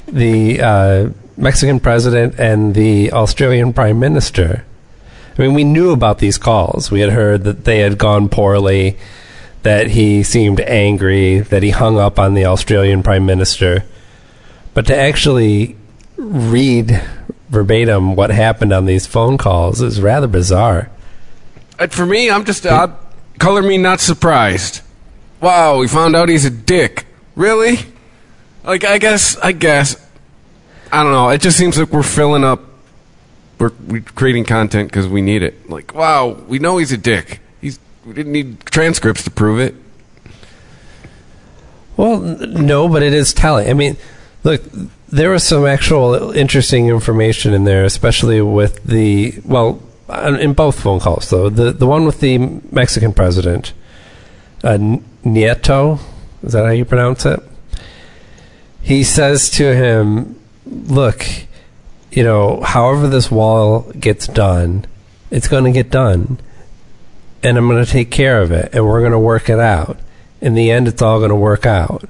the 0.08 0.62
uh, 0.62 1.10
Mexican 1.38 1.80
president 1.80 2.40
and 2.40 2.76
the 2.76 3.12
Australian 3.12 3.74
prime 3.74 4.00
minister. 4.00 4.66
I 5.38 5.42
mean, 5.42 5.54
we 5.54 5.64
knew 5.64 5.92
about 5.92 6.20
these 6.20 6.38
calls. 6.38 6.92
We 6.92 7.00
had 7.00 7.12
heard 7.12 7.44
that 7.44 7.66
they 7.66 7.80
had 7.80 7.98
gone 7.98 8.30
poorly, 8.30 8.98
that 9.64 9.88
he 9.88 10.24
seemed 10.24 10.60
angry, 10.62 11.40
that 11.40 11.64
he 11.64 11.72
hung 11.72 11.98
up 11.98 12.20
on 12.20 12.34
the 12.34 12.46
Australian 12.46 13.02
prime 13.02 13.26
minister. 13.26 13.84
But 14.74 14.86
to 14.88 14.96
actually 14.96 15.76
read 16.18 17.02
verbatim 17.50 18.16
what 18.16 18.30
happened 18.30 18.74
on 18.74 18.86
these 18.86 19.06
phone 19.06 19.38
calls 19.38 19.82
is 19.82 20.02
rather 20.02 20.28
bizarre. 20.28 20.90
Uh, 21.80 21.88
For 21.88 22.06
me, 22.06 22.30
I'm 22.30 22.46
just 22.46 22.66
uh, 22.66 22.90
color 23.40 23.62
me 23.62 23.78
not 23.78 24.00
surprised. 24.00 24.82
Wow, 25.42 25.80
we 25.80 25.88
found 25.88 26.16
out 26.16 26.30
he's 26.30 26.46
a 26.46 26.50
dick. 26.50 27.06
Really? 27.36 27.78
Like, 28.64 28.86
I 28.86 28.98
guess, 28.98 29.38
I 29.38 29.52
guess. 29.52 29.96
I 30.92 31.04
don't 31.04 31.12
know. 31.12 31.30
It 31.30 31.42
just 31.42 31.58
seems 31.58 31.78
like 31.78 31.90
we're 31.90 32.04
filling 32.04 32.44
up. 32.44 32.62
We're, 33.60 33.72
we're 33.88 34.02
creating 34.02 34.46
content 34.46 34.90
because 34.90 35.08
we 35.08 35.22
need 35.22 35.44
it. 35.44 35.70
Like, 35.70 35.94
wow, 35.94 36.30
we 36.48 36.60
know 36.60 36.78
he's 36.78 36.92
a 36.92 36.98
dick. 36.98 37.40
We 38.06 38.14
didn't 38.14 38.34
need 38.34 38.60
transcripts 38.66 39.24
to 39.24 39.32
prove 39.32 39.60
it. 39.60 39.76
Well, 41.96 42.20
no, 42.20 42.90
but 42.90 43.02
it 43.04 43.14
is 43.14 43.34
telling. 43.34 43.70
I 43.70 43.74
mean, 43.74 43.98
look, 44.44 44.62
there 45.08 45.30
was 45.30 45.44
some 45.44 45.66
actual 45.66 46.32
interesting 46.32 46.88
information 46.88 47.54
in 47.54 47.64
there, 47.64 47.86
especially 47.86 48.42
with 48.42 48.84
the 48.84 49.40
well, 49.46 49.82
uh, 50.10 50.38
in 50.40 50.54
both 50.54 50.82
phone 50.82 51.00
calls 51.00 51.30
though. 51.30 51.50
The 51.50 51.72
the 51.72 51.88
one 51.88 52.06
with 52.06 52.20
the 52.20 52.40
Mexican 52.72 53.14
president, 53.14 53.74
uh, 54.64 54.78
Nieto, 55.24 56.00
is 56.42 56.54
that 56.54 56.66
how 56.66 56.72
you 56.72 56.84
pronounce 56.84 57.26
it? 57.26 57.40
He 58.82 59.04
says 59.04 59.50
to 59.52 59.76
him, 59.76 60.36
"Look, 60.66 61.26
you 62.12 62.24
know, 62.24 62.62
however 62.62 63.08
this 63.08 63.32
wall 63.32 63.92
gets 63.98 64.28
done, 64.28 64.86
it's 65.32 65.48
going 65.48 65.64
to 65.66 65.72
get 65.72 65.90
done." 65.90 66.40
And 67.44 67.58
I'm 67.58 67.68
going 67.68 67.84
to 67.84 67.92
take 67.92 68.10
care 68.10 68.42
of 68.42 68.52
it, 68.52 68.74
and 68.74 68.86
we're 68.86 69.02
going 69.02 69.12
to 69.12 69.20
work 69.20 69.50
it 69.50 69.60
out. 69.60 69.98
In 70.42 70.54
the 70.56 70.72
end, 70.72 70.88
it's 70.88 71.02
all 71.02 71.20
going 71.20 71.30
to 71.30 71.36
work 71.36 71.66
out. 71.66 72.06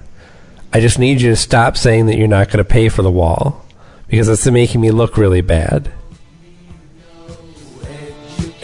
I 0.71 0.79
just 0.79 0.99
need 0.99 1.21
you 1.21 1.29
to 1.31 1.35
stop 1.35 1.75
saying 1.75 2.05
that 2.05 2.17
you're 2.17 2.27
not 2.27 2.47
going 2.47 2.63
to 2.63 2.63
pay 2.63 2.89
for 2.89 3.01
the 3.01 3.11
wall 3.11 3.65
because 4.07 4.29
it's 4.29 4.45
making 4.47 4.81
me 4.81 4.91
look 4.91 5.17
really 5.17 5.41
bad. 5.41 5.91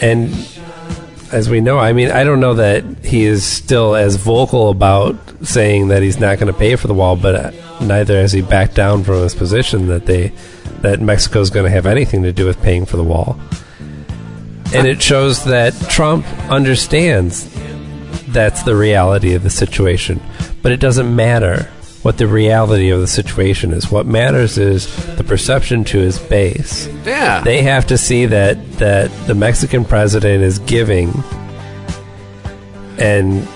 And 0.00 0.30
as 1.32 1.48
we 1.48 1.60
know, 1.60 1.78
I 1.78 1.92
mean, 1.92 2.10
I 2.10 2.24
don't 2.24 2.40
know 2.40 2.54
that 2.54 2.84
he 3.04 3.24
is 3.24 3.44
still 3.44 3.94
as 3.94 4.16
vocal 4.16 4.70
about 4.70 5.16
saying 5.42 5.88
that 5.88 6.02
he's 6.02 6.18
not 6.18 6.38
going 6.38 6.52
to 6.52 6.58
pay 6.58 6.76
for 6.76 6.88
the 6.88 6.94
wall, 6.94 7.16
but 7.16 7.34
uh, 7.34 7.84
neither 7.84 8.20
has 8.20 8.32
he 8.32 8.42
backed 8.42 8.74
down 8.74 9.04
from 9.04 9.22
his 9.22 9.34
position 9.34 9.88
that 9.88 10.06
they 10.06 10.32
that 10.80 11.00
Mexico 11.00 11.40
is 11.40 11.50
going 11.50 11.64
to 11.64 11.70
have 11.70 11.84
anything 11.84 12.22
to 12.22 12.32
do 12.32 12.46
with 12.46 12.60
paying 12.62 12.86
for 12.86 12.96
the 12.96 13.04
wall 13.04 13.38
and 14.74 14.86
it 14.86 15.02
shows 15.02 15.44
that 15.44 15.74
Trump 15.88 16.26
understands 16.50 17.48
that's 18.28 18.62
the 18.62 18.76
reality 18.76 19.34
of 19.34 19.42
the 19.42 19.50
situation. 19.50 20.20
But 20.62 20.72
it 20.72 20.80
doesn't 20.80 21.14
matter 21.14 21.70
what 22.02 22.16
the 22.16 22.26
reality 22.26 22.90
of 22.90 23.00
the 23.00 23.06
situation 23.06 23.72
is. 23.72 23.90
What 23.90 24.06
matters 24.06 24.56
is 24.56 24.86
the 25.16 25.24
perception 25.24 25.84
to 25.84 25.98
his 25.98 26.18
base. 26.18 26.88
Yeah. 27.04 27.42
They 27.42 27.62
have 27.62 27.86
to 27.88 27.98
see 27.98 28.26
that 28.26 28.72
that 28.74 29.10
the 29.26 29.34
Mexican 29.34 29.84
president 29.84 30.42
is 30.42 30.58
giving 30.60 31.12
and 32.98 33.46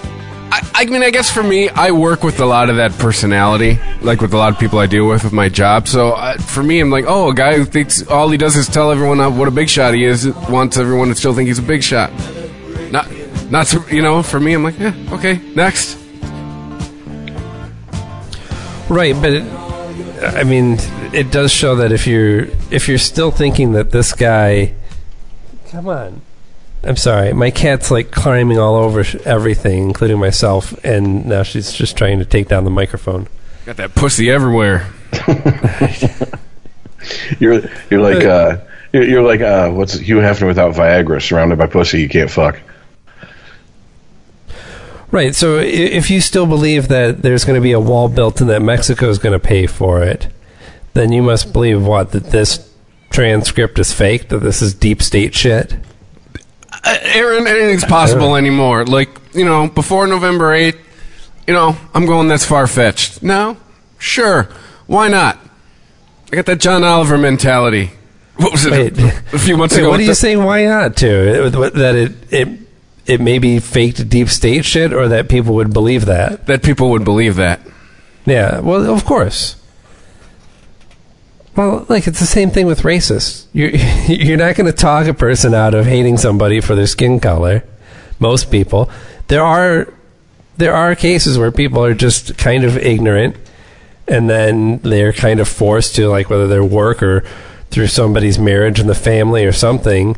I, 0.56 0.70
I 0.82 0.84
mean, 0.84 1.02
I 1.02 1.10
guess 1.10 1.28
for 1.32 1.42
me, 1.42 1.68
I 1.68 1.90
work 1.90 2.22
with 2.22 2.38
a 2.38 2.46
lot 2.46 2.70
of 2.70 2.76
that 2.76 2.92
personality, 2.92 3.80
like 4.02 4.20
with 4.20 4.32
a 4.34 4.36
lot 4.36 4.52
of 4.52 4.58
people 4.60 4.78
I 4.78 4.86
deal 4.86 5.08
with 5.08 5.24
with 5.24 5.32
my 5.32 5.48
job. 5.48 5.88
So 5.88 6.12
uh, 6.12 6.38
for 6.38 6.62
me, 6.62 6.78
I'm 6.78 6.90
like, 6.90 7.06
oh, 7.08 7.30
a 7.30 7.34
guy 7.34 7.56
who 7.56 7.64
thinks 7.64 8.06
all 8.06 8.28
he 8.30 8.38
does 8.38 8.54
is 8.54 8.68
tell 8.68 8.92
everyone 8.92 9.18
what 9.36 9.48
a 9.48 9.50
big 9.50 9.68
shot 9.68 9.94
he 9.94 10.04
is, 10.04 10.28
wants 10.48 10.76
everyone 10.76 11.08
to 11.08 11.16
still 11.16 11.34
think 11.34 11.48
he's 11.48 11.58
a 11.58 11.62
big 11.62 11.82
shot. 11.82 12.12
Not, 12.92 13.10
not 13.50 13.66
so- 13.66 13.84
you 13.88 14.00
know. 14.00 14.22
For 14.22 14.38
me, 14.38 14.52
I'm 14.52 14.62
like, 14.62 14.78
yeah, 14.78 14.94
okay, 15.10 15.40
next. 15.56 15.98
Right, 18.88 19.14
but 19.20 19.32
it, 19.32 19.42
I 20.22 20.44
mean, 20.44 20.76
it 21.12 21.32
does 21.32 21.50
show 21.50 21.74
that 21.76 21.90
if 21.90 22.06
you're 22.06 22.46
if 22.70 22.86
you're 22.86 22.98
still 22.98 23.32
thinking 23.32 23.72
that 23.72 23.90
this 23.90 24.12
guy, 24.12 24.74
come 25.70 25.88
on, 25.88 26.20
I'm 26.86 26.96
sorry, 26.96 27.32
my 27.32 27.50
cat's 27.50 27.90
like 27.90 28.10
climbing 28.10 28.58
all 28.58 28.76
over 28.76 29.04
sh- 29.04 29.16
everything, 29.24 29.84
including 29.84 30.18
myself, 30.18 30.72
and 30.84 31.26
now 31.26 31.42
she's 31.42 31.72
just 31.72 31.96
trying 31.96 32.18
to 32.18 32.24
take 32.24 32.48
down 32.48 32.64
the 32.64 32.70
microphone. 32.70 33.28
Got 33.64 33.76
that 33.76 33.94
pussy 33.94 34.30
everywhere. 34.30 34.92
You're 37.38 37.62
you're 37.90 38.00
like 38.00 38.24
uh, 38.24 38.58
you're, 38.92 39.04
you're 39.04 39.22
like 39.22 39.40
uh, 39.40 39.70
what's 39.70 39.94
Hugh 39.94 40.16
Hefner 40.16 40.46
without 40.46 40.74
Viagra, 40.74 41.20
surrounded 41.20 41.58
by 41.58 41.66
pussy 41.66 42.00
you 42.00 42.08
can't 42.08 42.30
fuck. 42.30 42.60
Right. 45.10 45.34
So 45.34 45.58
if 45.58 46.10
you 46.10 46.20
still 46.20 46.46
believe 46.46 46.88
that 46.88 47.22
there's 47.22 47.44
going 47.44 47.54
to 47.54 47.62
be 47.62 47.72
a 47.72 47.80
wall 47.80 48.08
built 48.08 48.40
and 48.40 48.50
that 48.50 48.62
Mexico 48.62 49.08
is 49.08 49.18
going 49.18 49.32
to 49.32 49.38
pay 49.38 49.66
for 49.66 50.02
it, 50.02 50.28
then 50.94 51.12
you 51.12 51.22
must 51.22 51.52
believe 51.52 51.86
what 51.86 52.10
that 52.12 52.24
this 52.24 52.72
transcript 53.10 53.78
is 53.78 53.92
fake, 53.92 54.28
that 54.30 54.40
this 54.40 54.60
is 54.60 54.74
deep 54.74 55.00
state 55.00 55.34
shit. 55.34 55.76
Uh, 56.84 56.98
Aaron, 57.02 57.46
anything's 57.46 57.84
possible 57.84 58.36
anymore. 58.36 58.84
Like, 58.84 59.08
you 59.34 59.44
know, 59.44 59.68
before 59.68 60.06
November 60.06 60.54
8th, 60.56 60.78
you 61.46 61.54
know, 61.54 61.76
I'm 61.94 62.06
going 62.06 62.28
that's 62.28 62.44
far 62.44 62.66
fetched. 62.66 63.22
No? 63.22 63.56
Sure. 63.98 64.48
Why 64.86 65.08
not? 65.08 65.38
I 66.32 66.36
got 66.36 66.46
that 66.46 66.60
John 66.60 66.84
Oliver 66.84 67.16
mentality. 67.18 67.90
What 68.36 68.52
was 68.52 68.66
it? 68.66 68.96
Wait. 68.96 68.98
a 69.32 69.38
few 69.38 69.56
months 69.56 69.74
Wait, 69.74 69.82
ago. 69.82 69.90
what 69.90 70.00
are 70.00 70.02
you 70.02 70.08
the- 70.08 70.14
saying? 70.14 70.42
Why 70.42 70.64
not? 70.66 70.96
To 70.98 71.50
that 71.50 71.94
it 71.94 72.32
it 72.32 72.48
it 73.06 73.20
may 73.20 73.38
be 73.38 73.60
faked 73.60 74.08
deep 74.08 74.28
state 74.28 74.64
shit, 74.64 74.92
or 74.92 75.08
that 75.08 75.28
people 75.28 75.54
would 75.54 75.72
believe 75.72 76.06
that? 76.06 76.46
That 76.46 76.62
people 76.64 76.90
would 76.90 77.04
believe 77.04 77.36
that. 77.36 77.60
Yeah. 78.26 78.58
Well, 78.60 78.92
of 78.92 79.04
course. 79.04 79.54
Well, 81.56 81.86
like 81.88 82.06
it's 82.06 82.20
the 82.20 82.26
same 82.26 82.50
thing 82.50 82.66
with 82.66 82.82
racists. 82.82 83.46
You're 83.52 83.70
you're 84.08 84.36
not 84.36 84.56
going 84.56 84.70
to 84.70 84.76
talk 84.76 85.06
a 85.06 85.14
person 85.14 85.54
out 85.54 85.74
of 85.74 85.86
hating 85.86 86.18
somebody 86.18 86.60
for 86.60 86.74
their 86.74 86.86
skin 86.86 87.20
color. 87.20 87.64
Most 88.18 88.50
people. 88.50 88.90
There 89.28 89.42
are 89.42 89.92
there 90.56 90.74
are 90.74 90.94
cases 90.94 91.38
where 91.38 91.50
people 91.50 91.84
are 91.84 91.94
just 91.94 92.36
kind 92.38 92.64
of 92.64 92.76
ignorant, 92.76 93.36
and 94.06 94.28
then 94.28 94.78
they're 94.78 95.12
kind 95.12 95.40
of 95.40 95.48
forced 95.48 95.96
to, 95.96 96.08
like 96.08 96.30
whether 96.30 96.46
their 96.46 96.64
work 96.64 97.02
or 97.02 97.24
through 97.70 97.88
somebody's 97.88 98.38
marriage 98.38 98.78
and 98.78 98.88
the 98.88 98.94
family 98.94 99.44
or 99.44 99.52
something, 99.52 100.16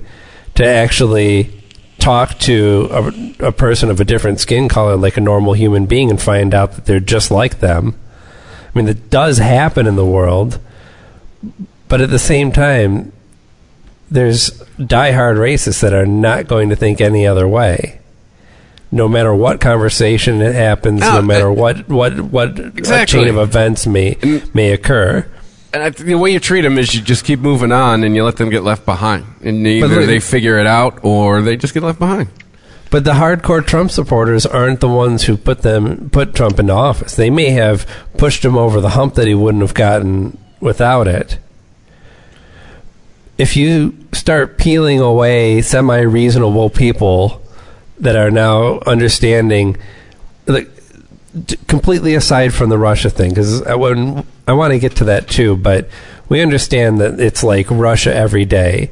to 0.55 0.66
actually 0.66 1.52
talk 1.99 2.38
to 2.38 2.88
a, 2.90 3.47
a 3.49 3.52
person 3.52 3.90
of 3.90 4.00
a 4.00 4.05
different 4.05 4.38
skin 4.38 4.69
color 4.69 4.97
like 4.97 5.16
a 5.16 5.21
normal 5.21 5.55
human 5.55 5.87
being 5.87 6.11
and 6.11 6.21
find 6.21 6.55
out 6.55 6.73
that 6.73 6.85
they're 6.85 7.00
just 7.00 7.31
like 7.31 7.61
them. 7.61 7.95
I 8.66 8.78
mean, 8.78 8.87
that 8.87 9.09
does 9.09 9.38
happen 9.38 9.87
in 9.87 9.97
the 9.97 10.05
world, 10.05 10.59
but 11.88 12.00
at 12.00 12.11
the 12.11 12.19
same 12.19 12.52
time, 12.52 13.12
there's 14.11 14.50
diehard 14.78 15.37
racists 15.37 15.81
that 15.81 15.93
are 15.93 16.07
not 16.07 16.47
going 16.47 16.69
to 16.69 16.76
think 16.76 17.00
any 17.00 17.26
other 17.26 17.47
way. 17.49 18.00
No 18.93 19.09
matter 19.09 19.35
what 19.35 19.61
conversation 19.61 20.40
it 20.40 20.55
happens, 20.55 21.00
No, 21.00 21.14
no 21.16 21.23
matter 21.23 21.50
uh, 21.50 21.55
what 21.55 21.88
what 21.88 22.21
what 22.21 22.59
Exactly. 22.59 23.21
chain 23.21 23.28
of 23.28 23.37
events 23.37 23.87
may 23.87 24.16
may 24.55 24.73
occur. 24.73 25.26
And 25.75 25.83
I, 25.83 25.90
the 25.90 26.14
way 26.14 26.33
you 26.33 26.40
treat 26.40 26.62
them 26.62 26.78
is 26.78 26.95
you 26.95 27.02
just 27.02 27.25
keep 27.25 27.40
moving 27.40 27.73
on 27.73 28.05
and 28.05 28.14
you 28.14 28.25
let 28.25 28.37
them 28.37 28.49
get 28.49 28.62
left 28.62 28.87
behind. 28.87 29.26
And 29.43 29.66
either 29.66 30.07
they 30.07 30.21
figure 30.21 30.59
it 30.59 30.66
out 30.66 31.05
or 31.05 31.43
they 31.43 31.57
just 31.57 31.75
get 31.75 31.83
left 31.83 31.99
behind. 31.99 32.28
But 32.88 33.05
the 33.05 33.12
hardcore 33.14 33.66
Trump 33.66 33.90
supporters 33.90 34.47
aren't 34.47 34.78
the 34.81 34.88
ones 34.88 35.25
who 35.25 35.37
put 35.37 35.62
them 35.62 36.09
put 36.11 36.35
Trump 36.35 36.61
into 36.61 36.73
office. 36.73 37.16
They 37.16 37.28
may 37.31 37.50
have 37.50 37.87
pushed 38.16 38.45
him 38.45 38.57
over 38.57 38.81
the 38.81 38.90
hump 38.90 39.14
that 39.16 39.26
he 39.26 39.35
wouldn't 39.35 39.62
have 39.62 39.75
gotten 39.75 40.38
without 40.61 41.09
it. 41.09 41.39
If 43.39 43.57
you 43.57 43.97
start 44.13 44.57
peeling 44.57 45.01
away 45.01 45.61
semi 45.63 46.01
reasonable 46.01 46.71
people 46.71 47.43
that 47.99 48.17
are 48.17 48.31
now 48.31 48.81
understanding 48.81 49.77
completely 51.67 52.15
aside 52.15 52.55
from 52.55 52.71
the 52.71 52.79
Russia 52.79 53.11
thing 53.11 53.31
because 53.31 53.63
I, 53.63 53.73
I 53.73 54.53
want 54.53 54.73
to 54.73 54.79
get 54.79 54.97
to 54.97 55.05
that 55.05 55.29
too, 55.29 55.57
but 55.57 55.89
we 56.29 56.41
understand 56.41 57.01
that 57.01 57.21
it's 57.21 57.43
like 57.43 57.71
Russia 57.71 58.15
every 58.15 58.45
day, 58.45 58.91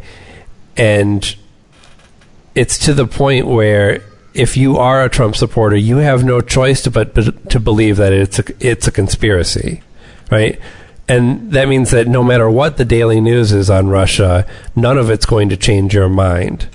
and 0.77 1.35
it's 2.55 2.79
to 2.81 2.95
the 2.95 3.07
point 3.07 3.47
where 3.47 4.03
if 4.35 4.57
you 4.57 4.77
are 4.77 5.03
a 5.03 5.09
Trump 5.09 5.37
supporter, 5.37 5.77
you 5.77 5.99
have 5.99 6.25
no 6.25 6.41
choice 6.41 6.83
to 6.83 6.91
but, 6.91 7.15
but 7.15 7.51
to 7.51 7.61
believe 7.61 7.97
that 7.97 8.13
it's 8.13 8.39
a, 8.39 8.45
it's 8.61 8.87
a 8.87 8.93
conspiracy, 8.93 9.83
right? 10.31 10.61
And 11.09 11.53
that 11.53 11.69
means 11.69 11.91
that 11.91 12.09
no 12.09 12.23
matter 12.23 12.49
what 12.49 12.77
the 12.79 12.85
daily 12.85 13.21
news 13.21 13.53
is 13.53 13.69
on 13.69 13.89
Russia, 13.89 14.47
none 14.75 14.97
of 14.97 15.11
it's 15.11 15.27
going 15.27 15.51
to 15.51 15.57
change 15.57 15.93
your 15.95 16.09
mind. 16.09 16.69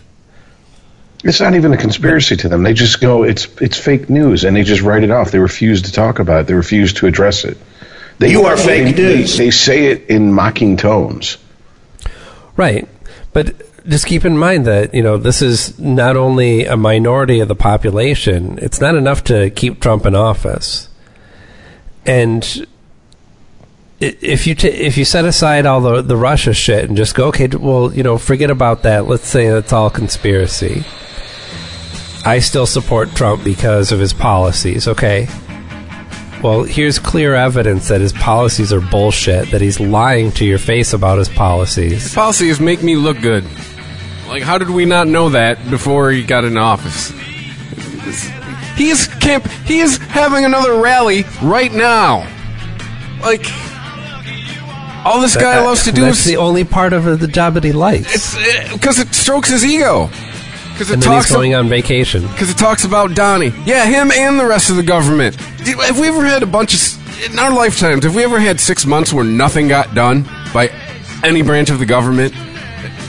It's 1.23 1.41
not 1.41 1.55
even 1.55 1.73
a 1.73 1.77
conspiracy 1.77 2.37
to 2.37 2.47
them. 2.49 2.63
They 2.63 2.73
just 2.73 3.01
go, 3.01 3.23
it's 3.23 3.45
it's 3.59 3.77
fake 3.77 4.09
news, 4.09 4.43
and 4.45 4.55
they 4.55 4.63
just 4.63 4.81
write 4.83 5.03
it 5.03 5.11
off. 5.11 5.31
They 5.31 5.39
refuse 5.39 5.81
to 5.83 5.91
talk 5.91 6.19
about 6.19 6.41
it. 6.41 6.47
They 6.47 6.53
refuse 6.53 6.93
to 6.93 7.07
address 7.07 7.43
it. 7.43 7.57
They, 8.19 8.31
You 8.31 8.43
are 8.45 8.55
fake 8.55 8.95
they- 8.95 9.01
news. 9.17 9.35
They, 9.37 9.49
say 9.51 9.87
it 9.87 10.05
in 10.09 10.31
mocking 10.31 10.77
tones. 10.77 11.37
Right. 12.55 12.87
But 13.33 13.55
just 13.87 14.05
keep 14.05 14.25
in 14.25 14.37
mind 14.37 14.65
that, 14.67 14.93
you 14.93 15.01
know, 15.01 15.17
this 15.17 15.41
is 15.41 15.77
not 15.79 16.15
only 16.17 16.65
a 16.65 16.77
minority 16.77 17.39
of 17.39 17.47
the 17.47 17.55
population, 17.55 18.59
it's 18.61 18.79
not 18.81 18.95
enough 18.95 19.23
to 19.25 19.49
keep 19.49 19.81
Trump 19.81 20.05
in 20.05 20.15
office. 20.15 20.87
And 22.05 22.45
i- 22.61 22.65
if 23.99 24.47
you 24.47 24.55
t- 24.55 24.67
if 24.67 24.97
you 24.97 25.05
set 25.05 25.25
aside 25.25 25.65
all 25.65 25.81
the 25.81 26.01
the 26.01 26.15
Russia 26.15 26.53
shit 26.53 26.85
and 26.85 26.95
just 26.95 27.15
go, 27.15 27.27
okay, 27.27 27.47
well, 27.47 27.93
you 27.93 28.03
know, 28.03 28.17
forget 28.17 28.49
about 28.49 28.83
that. 28.83 29.07
Let's 29.07 29.27
say 29.27 29.47
it's 29.47 29.73
all 29.73 29.89
conspiracy. 29.89 30.83
I 32.25 32.39
still 32.39 32.65
support 32.65 33.11
Trump 33.11 33.43
because 33.43 33.91
of 33.91 33.99
his 33.99 34.13
policies. 34.13 34.87
Okay. 34.87 35.27
Well, 36.43 36.63
here's 36.63 36.99
clear 36.99 37.35
evidence 37.35 37.89
that 37.89 37.99
his 37.99 38.13
policies 38.13 38.71
are 38.71 38.79
bullshit, 38.79 39.51
that 39.51 39.59
he's 39.59 39.79
lying 39.81 40.31
to 40.33 40.45
your 40.45 40.57
face 40.57 40.93
about 40.93 41.17
his 41.17 41.27
policies. 41.27 42.03
His 42.03 42.15
Policies 42.15 42.61
make 42.61 42.81
me 42.81 42.95
look 42.95 43.19
good. 43.19 43.43
Like, 44.29 44.43
how 44.43 44.57
did 44.57 44.69
we 44.69 44.85
not 44.85 45.07
know 45.07 45.29
that 45.29 45.69
before 45.69 46.11
he 46.11 46.23
got 46.23 46.45
in 46.45 46.55
office? 46.55 47.09
He 48.77 48.89
is 48.89 49.07
camp. 49.07 49.47
He 49.65 49.79
is 49.79 49.97
having 49.97 50.45
another 50.45 50.79
rally 50.79 51.25
right 51.41 51.73
now. 51.73 52.19
Like, 53.21 53.45
all 55.05 55.21
this 55.21 55.35
guy 55.35 55.61
loves 55.63 55.83
to 55.85 55.91
do 55.91 56.01
That's 56.01 56.19
is 56.19 56.25
the 56.25 56.37
only 56.37 56.63
part 56.63 56.93
of 56.93 57.19
the 57.19 57.27
job 57.27 57.53
that 57.55 57.63
he 57.63 57.71
likes. 57.71 58.13
it's 58.13 58.35
uh, 58.35 58.73
because 58.73 58.99
it 58.99 59.13
strokes 59.13 59.49
his 59.49 59.65
ego. 59.65 60.07
Because 60.73 60.91
it 60.91 60.93
and 60.95 61.03
then 61.03 61.11
he's 61.11 61.23
talks 61.23 61.31
going 61.31 61.55
on 61.55 61.67
vacation. 61.67 62.21
because 62.27 62.49
it 62.49 62.57
talks 62.57 62.85
about 62.85 63.13
Donnie. 63.13 63.51
Yeah, 63.65 63.85
him 63.85 64.11
and 64.11 64.39
the 64.39 64.45
rest 64.45 64.69
of 64.69 64.77
the 64.77 64.83
government. 64.83 65.35
Have 65.35 65.99
we 65.99 66.07
ever 66.07 66.23
had 66.23 66.41
a 66.41 66.45
bunch 66.45 66.73
of 66.73 67.31
in 67.31 67.37
our 67.37 67.51
lifetimes? 67.51 68.03
Have 68.05 68.15
we 68.15 68.23
ever 68.23 68.39
had 68.39 68.59
six 68.59 68.85
months 68.85 69.11
where 69.11 69.25
nothing 69.25 69.67
got 69.67 69.93
done 69.93 70.23
by 70.53 70.69
any 71.23 71.41
branch 71.41 71.69
of 71.69 71.79
the 71.79 71.85
government, 71.85 72.33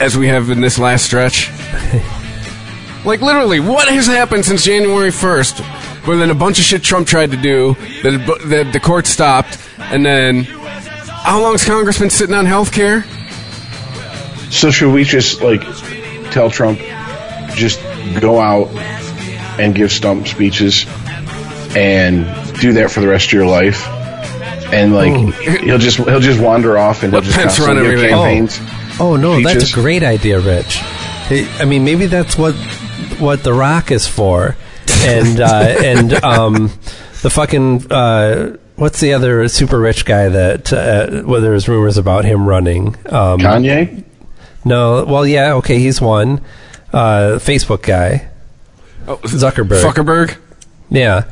as 0.01 0.17
we 0.17 0.27
have 0.27 0.49
in 0.49 0.59
this 0.59 0.77
last 0.77 1.05
stretch? 1.05 1.49
like 3.05 3.21
literally, 3.21 3.59
what 3.59 3.87
has 3.87 4.05
happened 4.05 4.43
since 4.45 4.63
January 4.65 5.11
first? 5.11 5.59
Where 6.05 6.17
then 6.17 6.29
a 6.31 6.35
bunch 6.35 6.57
of 6.57 6.65
shit 6.65 6.83
Trump 6.83 7.07
tried 7.07 7.31
to 7.31 7.37
do 7.37 7.75
that, 8.03 8.41
that 8.47 8.73
the 8.73 8.79
court 8.79 9.05
stopped, 9.05 9.57
and 9.77 10.05
then 10.05 10.45
how 11.23 11.41
long's 11.41 11.63
Congress 11.65 11.99
been 11.99 12.09
sitting 12.09 12.35
on 12.35 12.45
health 12.45 12.71
care? 12.71 13.03
So 14.51 14.69
should 14.71 14.93
we 14.93 15.03
just 15.03 15.41
like 15.41 15.61
tell 16.31 16.49
Trump 16.49 16.79
just 17.55 17.79
go 18.19 18.39
out 18.39 18.67
and 19.59 19.73
give 19.75 19.91
stump 19.91 20.27
speeches 20.27 20.85
and 21.75 22.25
do 22.59 22.73
that 22.73 22.91
for 22.91 22.99
the 22.99 23.07
rest 23.07 23.27
of 23.27 23.33
your 23.33 23.45
life? 23.45 23.87
And 24.73 24.93
like 24.93 25.33
he'll 25.61 25.77
just 25.77 25.97
he'll 25.97 26.19
just 26.19 26.39
wander 26.39 26.77
off 26.77 27.03
and 27.03 27.11
he'll 27.11 27.21
Let 27.21 27.25
just 27.25 27.37
Pence 27.37 27.59
run 27.59 27.75
constantly 27.77 27.95
give 27.95 28.11
everything. 28.11 28.47
campaigns. 28.47 28.99
Oh 28.99 29.15
no, 29.17 29.41
that's 29.41 29.51
Speeches. 29.65 29.71
a 29.73 29.81
great 29.81 30.03
idea, 30.03 30.39
Rich. 30.39 30.75
Hey, 31.27 31.47
I 31.59 31.65
mean, 31.65 31.83
maybe 31.83 32.05
that's 32.07 32.37
what 32.37 32.53
what 33.19 33.43
The 33.43 33.53
Rock 33.53 33.91
is 33.91 34.07
for, 34.07 34.55
and 35.01 35.39
uh, 35.41 35.75
and 35.83 36.13
um, 36.23 36.67
the 37.21 37.29
fucking 37.29 37.91
uh, 37.91 38.57
what's 38.81 38.99
the 38.99 39.13
other 39.13 39.47
super 39.47 39.79
rich 39.79 40.05
guy 40.05 40.27
that 40.29 40.73
uh, 40.73 41.21
well, 41.25 41.39
there's 41.39 41.69
rumors 41.69 41.97
about 41.97 42.25
him 42.25 42.47
running? 42.47 42.95
Um, 43.05 43.39
Kanye? 43.39 44.03
no, 44.65 45.05
well, 45.05 45.25
yeah, 45.25 45.53
okay, 45.53 45.77
he's 45.79 46.01
one. 46.01 46.41
Uh, 46.91 47.37
Facebook 47.39 47.83
guy, 47.83 48.27
Oh, 49.07 49.17
Zuckerberg. 49.17 49.81
Zuckerberg. 49.83 50.37
Yeah. 50.89 51.23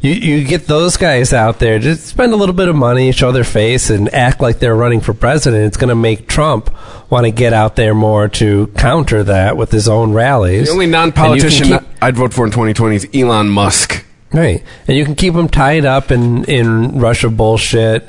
You, 0.00 0.12
you 0.12 0.44
get 0.44 0.66
those 0.66 0.96
guys 0.98 1.32
out 1.32 1.58
there, 1.60 1.78
just 1.78 2.06
spend 2.06 2.32
a 2.32 2.36
little 2.36 2.54
bit 2.54 2.68
of 2.68 2.76
money, 2.76 3.10
show 3.12 3.32
their 3.32 3.42
face, 3.44 3.88
and 3.88 4.12
act 4.14 4.40
like 4.40 4.58
they're 4.58 4.74
running 4.76 5.00
for 5.00 5.14
president. 5.14 5.64
It's 5.64 5.76
going 5.78 5.88
to 5.88 5.94
make 5.94 6.28
Trump 6.28 6.70
want 7.10 7.24
to 7.24 7.30
get 7.30 7.52
out 7.54 7.76
there 7.76 7.94
more 7.94 8.28
to 8.28 8.66
counter 8.76 9.22
that 9.24 9.56
with 9.56 9.70
his 9.72 9.88
own 9.88 10.12
rallies. 10.12 10.66
The 10.66 10.72
only 10.72 10.86
non-politician 10.86 11.66
keep- 11.68 11.80
I'd 12.02 12.16
vote 12.16 12.34
for 12.34 12.44
in 12.44 12.50
2020 12.50 12.96
is 12.96 13.08
Elon 13.14 13.48
Musk. 13.48 14.03
Right. 14.34 14.62
And 14.88 14.96
you 14.96 15.04
can 15.04 15.14
keep 15.14 15.34
them 15.34 15.48
tied 15.48 15.84
up 15.84 16.10
in, 16.10 16.44
in 16.44 16.98
Russia 16.98 17.30
bullshit 17.30 18.06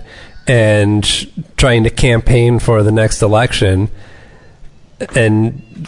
and 0.47 1.03
trying 1.55 1.83
to 1.83 1.89
campaign 1.89 2.59
for 2.59 2.81
the 2.83 2.91
next 2.91 3.21
election 3.21 3.89
and 5.15 5.87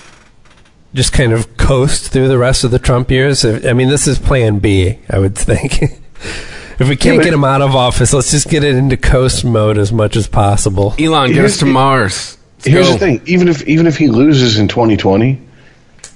just 0.94 1.12
kind 1.12 1.34
of 1.34 1.58
coast 1.58 2.12
through 2.12 2.28
the 2.28 2.38
rest 2.38 2.64
of 2.64 2.72
the 2.72 2.80
Trump 2.80 3.10
years. 3.10 3.44
I 3.44 3.74
mean, 3.74 3.90
this 3.90 4.08
is 4.08 4.20
plan 4.20 4.60
B, 4.60 5.00
I 5.10 5.20
would 5.20 5.36
think. 5.36 5.82
if 6.80 6.88
we 6.88 6.96
can't 6.96 7.18
but- 7.18 7.24
get 7.24 7.34
him 7.34 7.44
out 7.44 7.62
of 7.62 7.76
office, 7.76 8.14
let's 8.14 8.32
just 8.32 8.50
get 8.50 8.64
it 8.64 8.76
into 8.76 8.96
coast 8.96 9.44
mode 9.44 9.78
as 9.78 9.92
much 9.92 10.16
as 10.16 10.28
possible. 10.28 10.94
Elon, 11.00 11.30
get 11.30 11.38
Here's 11.38 11.54
us 11.54 11.60
to 11.60 11.66
Mars. 11.66 12.38
Let's 12.58 12.66
Here's 12.68 12.88
go. 12.88 12.94
the 12.94 13.00
thing: 13.00 13.22
even 13.26 13.48
if 13.48 13.68
even 13.68 13.86
if 13.86 13.98
he 13.98 14.08
loses 14.08 14.58
in 14.58 14.68
2020, 14.68 15.40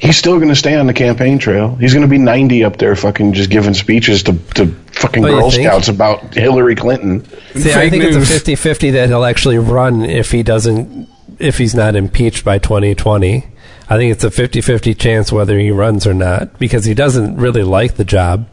he's 0.01 0.17
still 0.17 0.37
going 0.37 0.49
to 0.49 0.55
stay 0.55 0.75
on 0.75 0.87
the 0.87 0.93
campaign 0.93 1.37
trail. 1.37 1.75
He's 1.75 1.93
going 1.93 2.01
to 2.01 2.09
be 2.09 2.17
90 2.17 2.63
up 2.63 2.77
there, 2.77 2.95
fucking 2.95 3.33
just 3.33 3.49
giving 3.49 3.73
speeches 3.73 4.23
to 4.23 4.33
to 4.55 4.67
fucking 4.93 5.23
Oh, 5.23 5.27
Girl 5.27 5.51
think? 5.51 5.67
Scouts 5.67 5.87
about 5.87 6.33
Hillary 6.33 6.75
Clinton. 6.75 7.23
See, 7.53 7.71
I 7.71 7.89
think 7.89 8.03
news. 8.03 8.31
it's 8.31 8.47
a 8.47 8.51
50-50 8.51 8.93
that 8.93 9.09
he'll 9.09 9.23
actually 9.23 9.59
run 9.59 10.03
if 10.03 10.31
he 10.31 10.43
doesn't 10.43 11.07
if 11.39 11.57
he's 11.57 11.73
not 11.73 11.95
impeached 11.95 12.43
by 12.43 12.57
2020. 12.57 13.45
I 13.89 13.97
think 13.97 14.11
it's 14.11 14.23
a 14.23 14.29
50-50 14.29 14.97
chance 14.97 15.31
whether 15.31 15.57
he 15.59 15.71
runs 15.71 16.07
or 16.07 16.13
not 16.13 16.57
because 16.59 16.85
he 16.85 16.93
doesn't 16.93 17.37
really 17.37 17.63
like 17.63 17.95
the 17.95 18.05
job. 18.05 18.47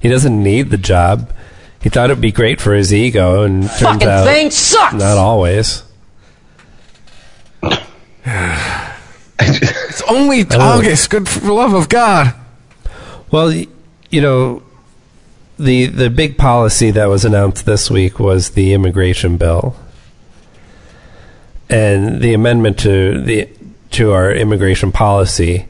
He 0.00 0.08
doesn't 0.08 0.42
need 0.42 0.70
the 0.70 0.78
job. 0.78 1.32
He 1.80 1.88
thought 1.88 2.10
it'd 2.10 2.20
be 2.20 2.32
great 2.32 2.60
for 2.60 2.74
his 2.74 2.92
ego 2.92 3.44
and 3.44 3.62
turns 3.62 3.80
Fucking 3.80 4.08
out 4.08 4.24
thing 4.24 4.50
sucks. 4.50 4.94
not 4.94 5.16
always. 5.16 5.84
It's 9.88 10.02
only. 10.02 10.42
August. 10.42 11.10
Good 11.10 11.28
for 11.28 11.40
the 11.40 11.52
love 11.52 11.72
of 11.72 11.88
God. 11.88 12.34
Well, 13.30 13.52
you 14.10 14.20
know, 14.20 14.62
the 15.58 15.86
the 15.86 16.10
big 16.10 16.38
policy 16.38 16.90
that 16.90 17.06
was 17.06 17.24
announced 17.24 17.66
this 17.66 17.90
week 17.90 18.18
was 18.18 18.50
the 18.50 18.72
immigration 18.72 19.36
bill, 19.36 19.76
and 21.68 22.20
the 22.20 22.34
amendment 22.34 22.78
to 22.80 23.20
the 23.20 23.48
to 23.92 24.12
our 24.12 24.32
immigration 24.32 24.92
policy 24.92 25.66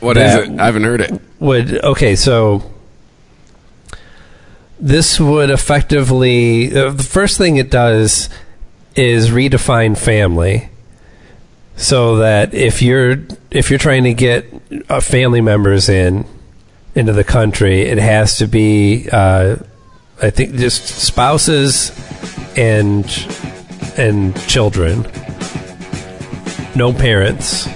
What 0.00 0.16
is 0.16 0.34
it? 0.34 0.60
I 0.60 0.66
haven't 0.66 0.84
heard 0.84 1.00
it. 1.00 1.20
would 1.40 1.84
okay. 1.84 2.16
So 2.16 2.70
this 4.78 5.20
would 5.20 5.50
effectively 5.50 6.74
uh, 6.76 6.90
the 6.90 7.02
first 7.02 7.38
thing 7.38 7.56
it 7.56 7.70
does 7.70 8.28
is 8.96 9.30
redefine 9.30 9.96
family 9.96 10.68
so 11.76 12.16
that 12.16 12.54
if 12.54 12.82
you're 12.82 13.18
if 13.50 13.70
you're 13.70 13.78
trying 13.78 14.04
to 14.04 14.14
get 14.14 14.46
uh, 14.88 15.00
family 15.00 15.40
members 15.40 15.88
in 15.88 16.24
into 16.94 17.12
the 17.12 17.24
country, 17.24 17.82
it 17.82 17.98
has 17.98 18.38
to 18.38 18.46
be 18.46 19.08
uh, 19.10 19.56
I 20.22 20.30
think 20.30 20.54
just 20.54 20.86
spouses 20.86 21.90
and 22.56 23.04
and 23.96 24.36
children, 24.48 25.02
no 26.76 26.92
parents. 26.92 27.66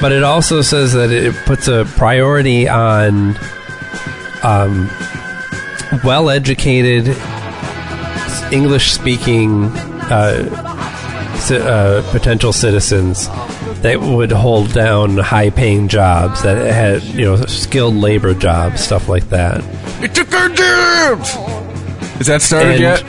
But 0.00 0.12
it 0.12 0.22
also 0.22 0.62
says 0.62 0.94
that 0.94 1.10
it 1.10 1.34
puts 1.44 1.68
a 1.68 1.84
priority 1.84 2.66
on 2.68 3.36
um, 4.42 4.88
well-educated, 6.02 7.08
English-speaking 8.50 9.64
uh, 9.64 10.48
uh, 10.50 10.79
potential 11.48 12.52
citizens 12.52 13.28
that 13.82 14.00
would 14.00 14.30
hold 14.32 14.72
down 14.72 15.16
high-paying 15.18 15.88
jobs 15.88 16.42
that 16.42 16.56
had, 16.58 17.02
you 17.04 17.24
know, 17.24 17.36
skilled 17.46 17.94
labor 17.96 18.34
jobs, 18.34 18.80
stuff 18.82 19.08
like 19.08 19.28
that. 19.30 19.64
It 20.02 20.14
took 20.14 20.32
our 20.34 20.48
jobs. 20.48 21.30
Is 22.20 22.26
that 22.26 22.42
started 22.42 22.72
And- 22.72 22.80
yet? 22.80 23.02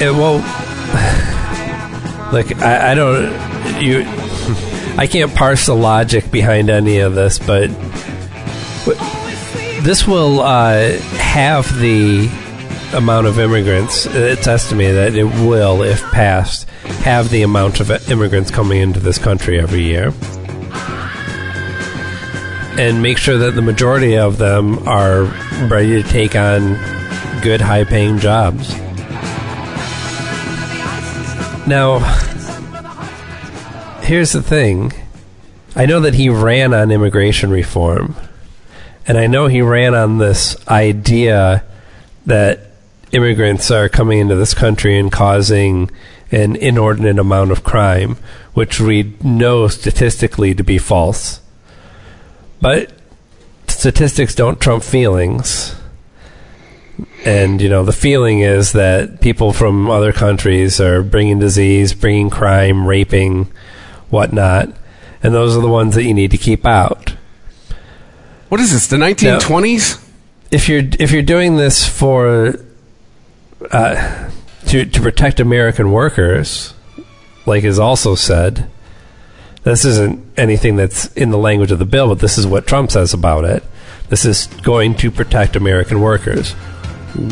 It 0.00 0.12
won't. 0.14 0.42
Like 2.32 2.56
I, 2.62 2.92
I 2.92 2.94
don't. 2.94 3.30
You. 3.82 4.04
I 4.96 5.06
can't 5.06 5.34
parse 5.34 5.66
the 5.66 5.74
logic 5.76 6.30
behind 6.30 6.70
any 6.70 6.98
of 6.98 7.14
this, 7.14 7.38
but, 7.38 7.68
but 8.84 8.96
this 9.82 10.06
will 10.06 10.40
uh, 10.40 10.92
have 11.18 11.78
the 11.78 12.28
amount 12.92 13.26
of 13.26 13.38
immigrants. 13.38 14.06
It's 14.06 14.46
estimated 14.46 14.96
that 14.96 15.14
it 15.14 15.24
will, 15.24 15.82
if 15.82 16.02
passed, 16.12 16.68
have 17.04 17.30
the 17.30 17.42
amount 17.42 17.80
of 17.80 17.90
immigrants 18.10 18.50
coming 18.50 18.80
into 18.80 19.00
this 19.00 19.18
country 19.18 19.58
every 19.58 19.82
year. 19.82 20.12
And 22.78 23.02
make 23.02 23.18
sure 23.18 23.38
that 23.38 23.54
the 23.54 23.62
majority 23.62 24.16
of 24.16 24.38
them 24.38 24.86
are 24.88 25.24
ready 25.68 26.02
to 26.02 26.08
take 26.08 26.34
on 26.34 26.74
good, 27.42 27.60
high 27.60 27.84
paying 27.84 28.18
jobs. 28.18 28.74
Now, 31.66 32.00
here's 34.02 34.32
the 34.32 34.42
thing. 34.42 34.92
I 35.76 35.86
know 35.86 36.00
that 36.00 36.14
he 36.14 36.28
ran 36.28 36.74
on 36.74 36.90
immigration 36.90 37.50
reform, 37.50 38.16
and 39.06 39.16
I 39.16 39.26
know 39.26 39.46
he 39.46 39.62
ran 39.62 39.94
on 39.94 40.18
this 40.18 40.56
idea 40.68 41.64
that 42.26 42.71
immigrants 43.12 43.70
are 43.70 43.88
coming 43.88 44.18
into 44.18 44.34
this 44.34 44.54
country 44.54 44.98
and 44.98 45.12
causing 45.12 45.90
an 46.30 46.56
inordinate 46.56 47.18
amount 47.18 47.50
of 47.50 47.62
crime, 47.64 48.16
which 48.54 48.80
we 48.80 49.14
know 49.22 49.68
statistically 49.68 50.54
to 50.54 50.64
be 50.64 50.78
false. 50.78 51.40
But 52.60 52.92
statistics 53.68 54.34
don't 54.34 54.60
trump 54.60 54.82
feelings. 54.82 55.74
And, 57.24 57.60
you 57.60 57.68
know, 57.68 57.84
the 57.84 57.92
feeling 57.92 58.40
is 58.40 58.72
that 58.72 59.20
people 59.20 59.52
from 59.52 59.90
other 59.90 60.12
countries 60.12 60.80
are 60.80 61.02
bringing 61.02 61.38
disease, 61.38 61.94
bringing 61.94 62.30
crime, 62.30 62.86
raping, 62.86 63.52
whatnot. 64.10 64.70
And 65.22 65.32
those 65.34 65.56
are 65.56 65.60
the 65.60 65.68
ones 65.68 65.94
that 65.94 66.04
you 66.04 66.14
need 66.14 66.32
to 66.32 66.38
keep 66.38 66.66
out. 66.66 67.14
What 68.48 68.60
is 68.60 68.72
this? 68.72 68.88
The 68.88 68.96
1920s? 68.96 70.02
if 70.52 70.68
you're 70.68 70.82
if 71.00 71.10
you're 71.10 71.22
doing 71.22 71.56
this 71.56 71.88
for 71.88 72.54
uh, 73.70 74.30
to 74.66 74.84
to 74.84 75.00
protect 75.00 75.40
American 75.40 75.92
workers, 75.92 76.74
like 77.46 77.64
is 77.64 77.78
also 77.78 78.14
said, 78.14 78.70
this 79.64 79.84
isn't 79.84 80.24
anything 80.36 80.76
that's 80.76 81.06
in 81.14 81.30
the 81.30 81.38
language 81.38 81.70
of 81.70 81.78
the 81.78 81.84
bill, 81.84 82.08
but 82.08 82.18
this 82.18 82.38
is 82.38 82.46
what 82.46 82.66
Trump 82.66 82.90
says 82.90 83.14
about 83.14 83.44
it. 83.44 83.62
This 84.08 84.24
is 84.24 84.46
going 84.62 84.96
to 84.96 85.10
protect 85.10 85.56
American 85.56 86.00
workers. 86.00 86.52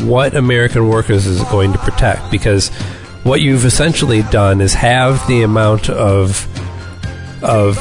What 0.03 0.35
American 0.35 0.87
workers 0.89 1.25
is 1.25 1.41
it 1.41 1.49
going 1.49 1.73
to 1.73 1.79
protect? 1.79 2.31
Because 2.31 2.69
what 3.23 3.41
you've 3.41 3.65
essentially 3.65 4.23
done 4.23 4.61
is 4.61 4.73
have 4.73 5.25
the 5.27 5.43
amount 5.43 5.89
of 5.89 6.47
of 7.43 7.77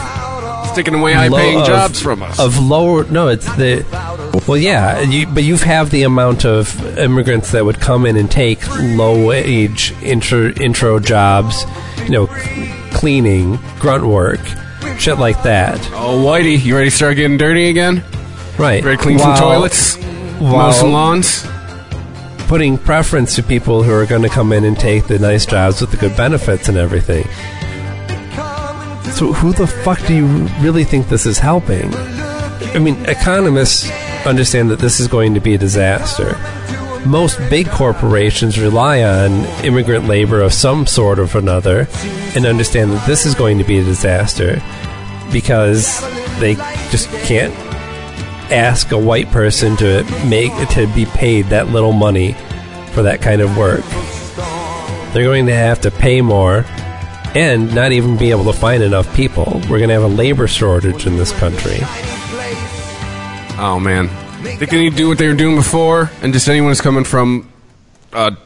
Sticking 0.73 0.95
away 0.95 1.13
high-paying 1.13 1.61
of- 1.61 1.67
jobs 1.67 2.01
from 2.01 2.23
us. 2.23 2.39
Of 2.39 2.59
lower, 2.59 3.05
no, 3.05 3.29
it's 3.29 3.47
the. 3.57 3.85
Well, 4.47 4.57
yeah, 4.57 5.01
you, 5.01 5.27
but 5.27 5.43
you 5.45 5.55
have 5.57 5.63
have 5.81 5.91
the 5.91 6.03
amount 6.03 6.45
of 6.45 6.99
immigrants 6.99 7.53
that 7.53 7.65
would 7.65 7.81
come 7.81 8.05
in 8.07 8.17
and 8.17 8.31
take 8.31 8.61
low 8.79 9.27
wage 9.27 9.93
intro 10.03 10.51
intro 10.53 10.99
jobs, 10.99 11.65
you 12.05 12.11
know, 12.11 12.27
cleaning, 12.93 13.59
grunt 13.79 14.05
work, 14.05 14.41
shit 14.99 15.19
like 15.19 15.43
that. 15.45 15.79
oh, 15.93 16.23
Whitey, 16.25 16.63
you 16.63 16.75
ready 16.77 16.91
to 16.91 16.95
start 16.97 17.17
getting 17.17 17.37
dirty 17.39 17.69
again? 17.71 18.03
Right. 18.59 18.83
Ready 18.85 18.97
to 18.97 19.03
clean 19.03 19.19
While- 19.19 19.37
some 19.37 19.45
toilets? 19.45 19.99
Mow 20.41 20.73
some 20.73 20.93
lawns? 20.93 21.47
putting 22.49 22.77
preference 22.77 23.37
to 23.37 23.45
people 23.45 23.85
who 23.85 23.93
are 23.93 24.05
going 24.07 24.23
to 24.23 24.29
come 24.29 24.53
in 24.53 24.65
and 24.65 24.77
take 24.77 25.07
the 25.07 25.17
nice 25.21 25.47
jobs 25.47 25.81
with 25.81 25.93
the 25.93 25.97
good 25.97 26.17
benefits 26.17 26.69
and 26.69 26.77
everything. 26.77 27.25
So 29.21 29.35
who 29.35 29.53
the 29.53 29.67
fuck 29.67 29.99
do 30.07 30.15
you 30.15 30.25
really 30.61 30.83
think 30.83 31.11
this 31.11 31.27
is 31.27 31.39
helping? 31.39 31.93
I 31.95 32.79
mean, 32.79 32.97
economists 33.05 33.91
understand 34.25 34.71
that 34.71 34.79
this 34.79 34.99
is 34.99 35.09
going 35.09 35.35
to 35.35 35.41
be 35.41 35.53
a 35.53 35.59
disaster. 35.59 36.39
Most 37.07 37.39
big 37.51 37.69
corporations 37.69 38.59
rely 38.59 39.03
on 39.03 39.45
immigrant 39.63 40.07
labor 40.07 40.41
of 40.41 40.55
some 40.55 40.87
sort 40.87 41.19
or 41.19 41.29
another 41.37 41.87
and 42.35 42.47
understand 42.47 42.93
that 42.93 43.07
this 43.07 43.27
is 43.27 43.35
going 43.35 43.59
to 43.59 43.65
be 43.65 43.79
a 43.79 43.85
disaster 43.85 44.55
because 45.31 46.01
they 46.41 46.55
just 46.89 47.11
can't 47.27 47.53
ask 48.51 48.91
a 48.91 48.99
white 48.99 49.31
person 49.33 49.77
to 49.77 50.03
make 50.31 50.51
to 50.71 50.91
be 50.95 51.05
paid 51.05 51.45
that 51.49 51.69
little 51.69 51.93
money 51.93 52.33
for 52.93 53.03
that 53.03 53.21
kind 53.21 53.43
of 53.43 53.55
work. 53.59 53.85
They're 55.13 55.25
going 55.25 55.45
to 55.45 55.55
have 55.55 55.83
to 55.83 55.91
pay 55.91 56.23
more 56.23 56.65
and 57.35 57.75
not 57.75 57.93
even 57.93 58.17
be 58.17 58.31
able 58.31 58.45
to 58.45 58.53
find 58.53 58.83
enough 58.83 59.15
people. 59.15 59.61
We're 59.69 59.79
going 59.79 59.89
to 59.89 59.95
have 59.95 60.03
a 60.03 60.09
labor 60.09 60.49
shortage 60.49 61.07
in 61.07 61.17
this 61.17 61.33
country. 61.33 61.79
Oh, 63.59 63.79
man. 63.81 64.09
They 64.43 64.67
can 64.67 64.79
either 64.79 64.97
do 64.97 65.09
what 65.09 65.19
they 65.19 65.29
were 65.29 65.35
doing 65.35 65.57
before, 65.57 66.11
and 66.23 66.33
just 66.33 66.49
anyone 66.49 66.71
who's 66.71 66.81
coming 66.81 67.05
from 67.05 67.53
a 68.13 68.37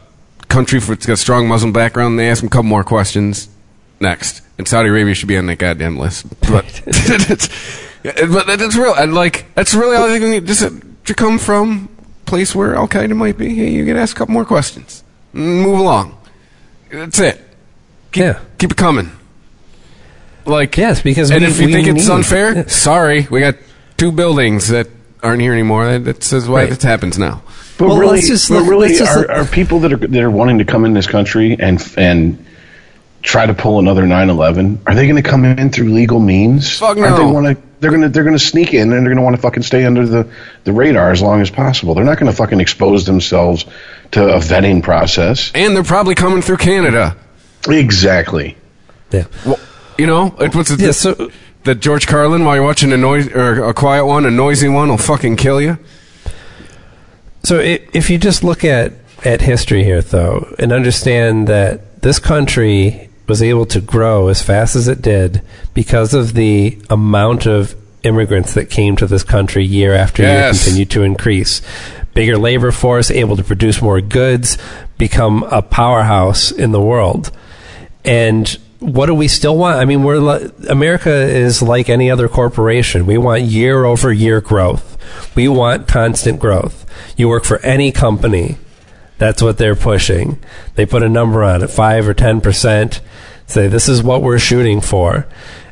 country 0.48 0.80
that's 0.80 1.06
got 1.06 1.14
a 1.14 1.16
strong 1.16 1.48
Muslim 1.48 1.72
background, 1.72 2.18
they 2.18 2.28
ask 2.28 2.40
them 2.40 2.48
a 2.48 2.50
couple 2.50 2.64
more 2.64 2.84
questions. 2.84 3.48
Next. 4.00 4.42
And 4.58 4.68
Saudi 4.68 4.88
Arabia 4.88 5.14
should 5.14 5.28
be 5.28 5.36
on 5.36 5.46
that 5.46 5.58
goddamn 5.58 5.98
list. 5.98 6.28
But, 6.40 6.82
but 8.04 8.46
that's 8.46 8.76
real. 8.76 8.94
And 8.94 9.14
like, 9.14 9.46
that's 9.54 9.74
really 9.74 9.96
all 9.96 10.08
they 10.08 10.18
can 10.18 10.30
need. 10.30 10.46
Just 10.46 10.62
uh, 10.62 10.70
to 11.04 11.14
come 11.14 11.38
from 11.38 11.88
a 12.22 12.24
place 12.26 12.54
where 12.54 12.74
Al 12.74 12.88
Qaeda 12.88 13.16
might 13.16 13.38
be, 13.38 13.54
hey, 13.54 13.70
you 13.70 13.84
get 13.84 13.96
asked 13.96 14.12
a 14.14 14.16
couple 14.16 14.34
more 14.34 14.44
questions. 14.44 15.02
Move 15.32 15.78
along. 15.78 16.18
That's 16.90 17.18
it. 17.18 17.43
Keep, 18.14 18.22
Yeah. 18.22 18.38
keep 18.58 18.70
it 18.70 18.76
coming. 18.76 19.10
Like, 20.46 20.76
Yes, 20.76 21.02
because 21.02 21.30
and 21.30 21.42
we- 21.42 21.46
if 21.48 21.60
you 21.60 21.66
we 21.66 21.72
think 21.72 21.88
it's 21.88 22.08
unfair, 22.08 22.54
Yeah. 22.54 22.64
sorry, 22.68 23.26
we 23.30 23.40
got 23.40 23.56
two 23.96 24.12
buildings 24.12 24.68
that 24.68 24.88
aren't 25.22 25.40
here 25.40 25.52
anymore. 25.52 25.86
That, 25.86 26.04
that 26.04 26.22
says 26.24 26.48
why 26.48 26.60
Right. 26.62 26.70
this 26.70 26.82
happens 26.82 27.18
now. 27.18 27.42
But 27.78 27.88
Well, 27.88 27.98
really, 27.98 28.20
just 28.20 28.48
but 28.48 28.62
really, 28.62 28.94
just 28.94 29.10
are, 29.16 29.30
are 29.30 29.44
people 29.44 29.80
that 29.80 29.92
are 29.92 29.96
that 29.96 30.22
are 30.22 30.30
wanting 30.30 30.58
to 30.58 30.64
come 30.64 30.84
in 30.84 30.92
this 30.94 31.06
country 31.08 31.56
and 31.58 31.84
and 31.96 32.44
try 33.22 33.46
to 33.46 33.54
pull 33.54 33.80
another 33.80 34.04
9/11? 34.04 34.78
Are 34.86 34.94
they 34.94 35.06
going 35.08 35.20
to 35.20 35.28
come 35.28 35.44
in 35.44 35.70
through 35.70 35.88
legal 35.92 36.20
means? 36.20 36.70
Fuck 36.78 36.98
Are 36.98 37.16
they 37.16 37.24
want 37.24 37.46
to? 37.46 37.56
They're 37.80 37.90
gonna 37.90 38.10
they're 38.10 38.22
gonna 38.22 38.38
sneak 38.38 38.74
in 38.74 38.92
and 38.92 39.04
they're 39.04 39.12
gonna 39.12 39.22
want 39.24 39.34
to 39.34 39.42
fucking 39.42 39.64
stay 39.64 39.84
under 39.84 40.06
the, 40.06 40.28
the 40.62 40.72
radar 40.72 41.10
as 41.10 41.20
long 41.20 41.40
as 41.40 41.50
possible. 41.50 41.94
They're 41.94 42.04
not 42.04 42.18
gonna 42.18 42.32
fucking 42.32 42.60
expose 42.60 43.06
themselves 43.06 43.64
to 44.12 44.22
a 44.22 44.38
vetting 44.38 44.82
process. 44.82 45.50
And 45.54 45.74
they're 45.74 45.82
probably 45.82 46.14
coming 46.14 46.42
through 46.42 46.58
Canada. 46.58 47.16
Exactly. 47.68 48.56
Yeah. 49.10 49.24
Well, 49.46 49.58
you 49.98 50.06
know, 50.06 50.34
it 50.40 50.54
was 50.54 50.70
Yeah, 50.80 50.90
so 50.92 51.30
that 51.64 51.76
George 51.76 52.06
Carlin 52.06 52.44
while 52.44 52.56
you're 52.56 52.64
watching 52.64 52.92
a 52.92 52.96
noise 52.96 53.28
or 53.28 53.64
a 53.64 53.74
quiet 53.74 54.04
one, 54.06 54.26
a 54.26 54.30
noisy 54.30 54.68
one 54.68 54.88
will 54.88 54.98
fucking 54.98 55.36
kill 55.36 55.60
you. 55.60 55.78
So 57.42 57.60
i 57.60 57.80
if 57.92 58.10
you 58.10 58.18
just 58.18 58.42
look 58.42 58.64
at, 58.64 58.92
at 59.24 59.40
history 59.42 59.84
here, 59.84 60.02
though, 60.02 60.54
and 60.58 60.72
understand 60.72 61.46
that 61.48 62.02
this 62.02 62.18
country 62.18 63.08
was 63.26 63.42
able 63.42 63.64
to 63.66 63.80
grow 63.80 64.28
as 64.28 64.42
fast 64.42 64.76
as 64.76 64.88
it 64.88 65.00
did 65.00 65.40
because 65.72 66.12
of 66.12 66.34
the 66.34 66.78
amount 66.90 67.46
of 67.46 67.74
immigrants 68.02 68.52
that 68.54 68.68
came 68.68 68.96
to 68.96 69.06
this 69.06 69.22
country 69.22 69.64
year 69.64 69.94
after 69.94 70.22
year 70.22 70.32
Yes. 70.32 70.64
continued 70.64 70.90
to 70.90 71.02
increase. 71.02 71.62
Bigger 72.12 72.36
labor 72.36 72.70
force, 72.70 73.10
able 73.10 73.36
to 73.36 73.42
produce 73.42 73.80
more 73.80 74.00
goods, 74.02 74.58
become 74.98 75.42
a 75.44 75.62
powerhouse 75.62 76.50
in 76.50 76.72
the 76.72 76.80
world. 76.80 77.30
And 78.04 78.48
what 78.80 79.06
do 79.06 79.14
we 79.14 79.28
still 79.28 79.56
want? 79.56 79.78
I 79.78 79.84
mean, 79.84 80.02
we're 80.02 80.50
America 80.68 81.10
is 81.10 81.62
like 81.62 81.88
any 81.88 82.10
other 82.10 82.28
corporation. 82.28 83.06
We 83.06 83.18
want 83.18 83.42
year 83.42 83.84
over 83.84 84.12
year 84.12 84.40
growth. 84.40 84.98
We 85.34 85.48
want 85.48 85.88
constant 85.88 86.38
growth. 86.38 86.84
You 87.16 87.28
work 87.28 87.44
for 87.44 87.58
any 87.60 87.92
company, 87.92 88.58
that's 89.18 89.42
what 89.42 89.58
they're 89.58 89.76
pushing. 89.76 90.38
They 90.74 90.86
put 90.86 91.02
a 91.02 91.08
number 91.08 91.44
on 91.44 91.62
it, 91.62 91.70
five 91.70 92.08
or 92.08 92.14
ten 92.14 92.40
percent. 92.40 93.00
Say 93.46 93.68
this 93.68 93.88
is 93.88 94.02
what 94.02 94.22
we're 94.22 94.38
shooting 94.38 94.80
for, 94.80 95.26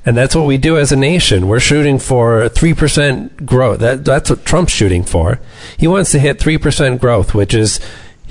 and 0.05 0.17
that's 0.17 0.35
what 0.37 0.47
we 0.47 0.59
do 0.59 0.79
as 0.79 0.93
a 0.93 0.97
nation. 0.97 1.49
We're 1.49 1.61
shooting 1.61 1.99
for 1.99 2.49
three 2.49 2.75
percent 2.75 3.45
growth. 3.47 3.81
That, 3.81 4.05
that's 4.05 4.31
what 4.31 4.45
Trump's 4.45 4.73
shooting 4.73 5.03
for. 5.03 5.41
He 5.77 5.89
wants 5.89 6.13
to 6.13 6.19
hit 6.19 6.39
three 6.39 6.59
percent 6.59 7.01
growth, 7.01 7.35
which 7.35 7.55
is 7.55 7.81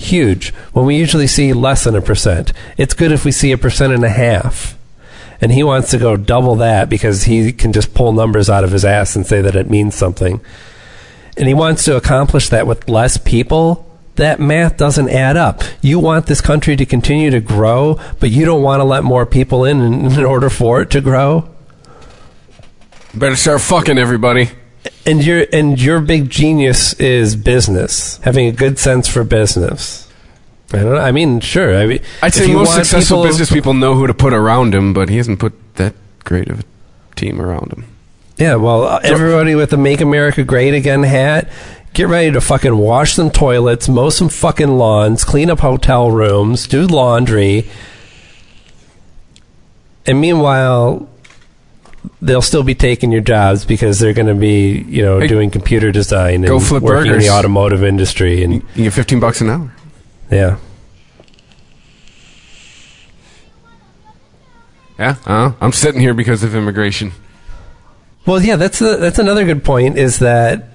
huge. 0.02 0.50
When 0.74 0.86
we 0.86 0.98
usually 0.98 1.28
see 1.28 1.54
less 1.54 1.84
than 1.84 1.96
a 1.96 2.02
percent, 2.02 2.54
it's 2.78 2.94
good 2.94 3.12
if 3.12 3.26
we 3.26 3.32
see 3.32 3.52
a 3.52 3.58
percent 3.58 3.94
and 3.94 4.04
a 4.04 4.10
half. 4.10 4.78
And 5.40 5.52
he 5.52 5.64
wants 5.64 5.90
to 5.92 5.98
go 5.98 6.18
double 6.18 6.56
that 6.58 6.90
because 6.90 7.24
he 7.24 7.52
can 7.52 7.74
just 7.74 7.94
pull 7.96 8.12
numbers 8.12 8.50
out 8.50 8.64
of 8.64 8.72
his 8.72 8.86
ass 8.86 9.16
and 9.16 9.26
say 9.26 9.42
that 9.42 9.56
it 9.56 9.70
means 9.70 9.96
something. 9.96 10.40
And 11.36 11.48
he 11.48 11.54
wants 11.54 11.84
to 11.86 11.96
accomplish 11.96 12.50
that 12.50 12.68
with 12.68 12.88
less 12.88 13.18
people. 13.18 13.88
That 14.16 14.40
math 14.40 14.78
doesn't 14.78 15.10
add 15.10 15.38
up. 15.38 15.64
You 15.82 15.98
want 15.98 16.28
this 16.28 16.42
country 16.42 16.76
to 16.76 16.86
continue 16.86 17.32
to 17.32 17.40
grow, 17.40 18.00
but 18.20 18.30
you 18.30 18.46
don't 18.46 18.62
want 18.62 18.82
to 18.82 18.84
let 18.84 19.04
more 19.04 19.26
people 19.26 19.66
in 19.66 19.82
in, 20.12 20.24
order 20.24 20.50
for 20.50 20.82
it 20.82 20.92
to 20.92 21.02
grow. 21.02 21.50
Better 23.16 23.36
start 23.36 23.62
fucking 23.62 23.98
everybody. 23.98 24.52
And 25.06 25.24
your 25.24 25.46
and 25.52 25.80
your 25.82 26.00
big 26.00 26.30
genius 26.30 26.94
is 26.94 27.36
business, 27.36 28.17
having 28.24 28.48
a 28.48 28.52
good 28.52 28.80
sense 28.80 29.08
for 29.08 29.24
business. 29.24 30.08
I 30.74 30.78
don't 30.78 30.96
know. 30.96 31.02
I 31.02 31.12
mean, 31.12 31.39
sure. 31.39 31.78
I 31.78 31.86
mean, 31.86 32.00
I'd 32.22 32.34
say 32.34 32.52
most 32.54 32.74
successful 32.76 33.17
people- 33.17 33.24
business 33.30 33.52
people 33.52 33.74
know 33.74 33.96
who 33.96 34.08
to 34.08 34.13
put 34.13 34.34
around 34.34 34.74
him, 34.74 34.94
but 34.94 35.10
he 35.10 35.17
hasn't 35.17 35.39
put 35.39 35.54
that 35.76 35.94
great 36.24 36.50
of 36.50 36.62
a 36.62 36.63
team 37.15 37.41
around 37.41 37.74
him. 37.74 37.86
Yeah, 38.38 38.56
well, 38.56 39.00
everybody 39.04 39.54
with 39.54 39.70
the 39.72 39.78
"Make 39.78 40.02
America 40.02 40.44
Great 40.44 40.74
Again" 40.74 41.04
hat, 41.04 41.52
get 41.94 42.08
ready 42.08 42.32
to 42.32 42.41
fucking 42.41 42.76
wash 42.78 43.13
some 43.13 43.30
toilets, 43.30 43.89
mow 43.89 44.10
some 44.10 44.30
fucking 44.30 44.78
lawns, 44.78 45.24
clean 45.24 45.50
up 45.50 45.60
hotel 45.60 46.10
rooms, 46.10 46.67
do 46.67 46.88
laundry, 46.88 47.70
and 50.06 50.20
meanwhile, 50.20 51.08
they'll 52.22 52.42
still 52.42 52.64
be 52.64 52.76
taking 52.76 53.12
your 53.12 53.22
jobs 53.22 53.66
because 53.66 54.00
they're 54.00 54.14
going 54.14 54.28
to 54.28 54.34
be, 54.36 54.80
you 54.88 55.02
know, 55.04 55.20
Hey, 55.20 55.28
doing 55.28 55.50
computer 55.52 55.92
design 55.92 56.42
go 56.44 56.58
and 56.58 56.66
flip 56.66 56.84
working 56.84 57.14
in 57.14 57.20
the 57.20 57.30
automotive 57.30 57.84
industry, 57.84 58.44
and 58.44 58.54
You 58.56 58.62
you 58.76 58.84
get 58.86 58.94
15 58.94 59.20
bucks 59.20 59.42
an 59.42 59.50
hour. 59.50 59.72
yeah. 60.32 60.58
Yeah, 65.00 65.16
uh, 65.26 65.54
I'm 65.60 65.72
sitting 65.72 66.00
here 66.00 66.14
because 66.14 66.44
of 66.44 66.54
immigration. 66.56 67.12
Well, 68.28 68.42
yeah, 68.42 68.56
that's 68.56 68.82
a, 68.82 68.98
that's 68.98 69.18
another 69.18 69.46
good 69.46 69.64
point. 69.64 69.98
Is 69.98 70.20
that 70.20 70.66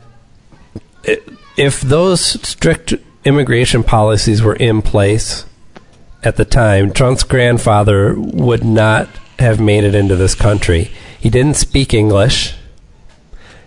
if 1.56 1.80
those 1.80 2.20
strict 2.48 2.94
immigration 3.24 3.84
policies 3.84 4.42
were 4.42 4.56
in 4.56 4.82
place 4.82 5.44
at 6.24 6.36
the 6.36 6.44
time, 6.44 6.92
Trump's 6.92 7.22
grandfather 7.22 8.14
would 8.18 8.64
not 8.64 9.08
have 9.38 9.60
made 9.60 9.84
it 9.84 9.94
into 9.94 10.16
this 10.16 10.34
country. 10.34 10.90
He 11.18 11.30
didn't 11.30 11.54
speak 11.54 11.94
English. 11.94 12.54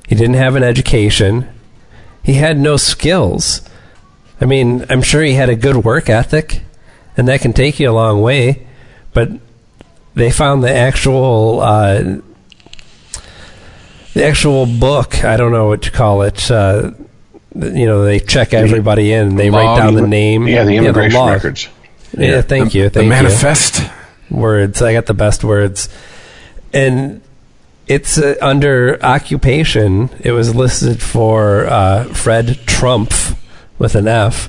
He 0.07 0.15
didn't 0.15 0.35
have 0.35 0.55
an 0.55 0.63
education. 0.63 1.47
He 2.23 2.33
had 2.33 2.59
no 2.59 2.77
skills. 2.77 3.61
I 4.41 4.45
mean, 4.45 4.85
I'm 4.89 5.01
sure 5.01 5.21
he 5.21 5.33
had 5.33 5.49
a 5.49 5.55
good 5.55 5.77
work 5.77 6.09
ethic, 6.09 6.63
and 7.17 7.27
that 7.27 7.41
can 7.41 7.53
take 7.53 7.79
you 7.79 7.89
a 7.89 7.91
long 7.91 8.21
way. 8.21 8.67
But 9.13 9.31
they 10.15 10.31
found 10.31 10.63
the 10.63 10.73
actual 10.73 11.59
uh, 11.59 12.17
the 14.13 14.25
actual 14.25 14.65
book. 14.65 15.23
I 15.23 15.37
don't 15.37 15.51
know 15.51 15.67
what 15.67 15.85
you 15.85 15.91
call 15.91 16.21
it. 16.23 16.49
Uh, 16.49 16.91
you 17.55 17.85
know, 17.85 18.03
they 18.03 18.19
check 18.19 18.53
everybody 18.53 19.11
in. 19.11 19.29
And 19.29 19.39
they 19.39 19.49
write 19.49 19.77
down 19.77 19.95
the 19.95 20.07
name. 20.07 20.47
Yeah, 20.47 20.63
the 20.65 20.77
immigration 20.77 21.19
law. 21.19 21.31
records. 21.31 21.67
Yeah, 22.17 22.41
thank 22.41 22.73
you. 22.73 22.85
the 22.85 22.89
Thank 22.89 23.05
you 23.05 23.09
manifest. 23.09 23.81
words. 24.29 24.81
I 24.81 24.93
got 24.93 25.05
the 25.05 25.13
best 25.13 25.43
words. 25.43 25.89
And 26.73 27.21
it's 27.89 28.19
uh, 28.19 28.35
under 28.39 29.03
occupation. 29.03 30.11
It 30.21 30.31
was 30.31 30.55
listed 30.55 31.01
for 31.01 31.65
uh, 31.65 32.05
Fred 32.05 32.59
Trump 32.67 33.11
with 33.79 33.95
an 33.95 34.07
F. 34.07 34.47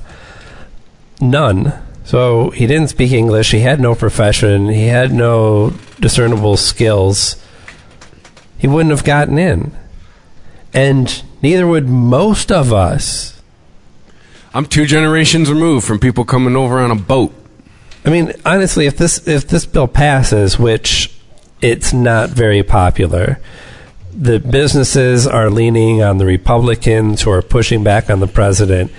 None. 1.19 1.73
So 2.05 2.51
he 2.51 2.67
didn't 2.67 2.89
speak 2.89 3.11
English. 3.11 3.51
He 3.51 3.61
had 3.61 3.79
no 3.79 3.95
profession. 3.95 4.69
He 4.69 4.87
had 4.87 5.11
no 5.11 5.73
discernible 5.99 6.55
skills. 6.55 7.43
He 8.59 8.67
wouldn't 8.67 8.91
have 8.91 9.03
gotten 9.03 9.39
in. 9.39 9.75
And 10.71 11.23
neither 11.41 11.65
would 11.65 11.89
most 11.89 12.51
of 12.51 12.71
us. 12.71 13.41
I'm 14.53 14.65
two 14.65 14.85
generations 14.85 15.49
removed 15.49 15.87
from 15.87 15.99
people 15.99 16.25
coming 16.25 16.55
over 16.55 16.79
on 16.79 16.91
a 16.91 16.95
boat. 16.95 17.33
I 18.05 18.09
mean, 18.09 18.33
honestly, 18.45 18.85
if 18.85 18.97
this 18.97 19.27
if 19.27 19.47
this 19.47 19.65
bill 19.65 19.87
passes, 19.87 20.59
which 20.59 21.20
it's 21.61 21.93
not 21.93 22.29
very 22.29 22.63
popular, 22.63 23.39
the 24.13 24.39
businesses 24.39 25.25
are 25.25 25.49
leaning 25.49 26.03
on 26.03 26.17
the 26.17 26.25
Republicans 26.25 27.21
who 27.21 27.31
are 27.31 27.41
pushing 27.41 27.83
back 27.83 28.09
on 28.09 28.19
the 28.19 28.27
president, 28.27 28.91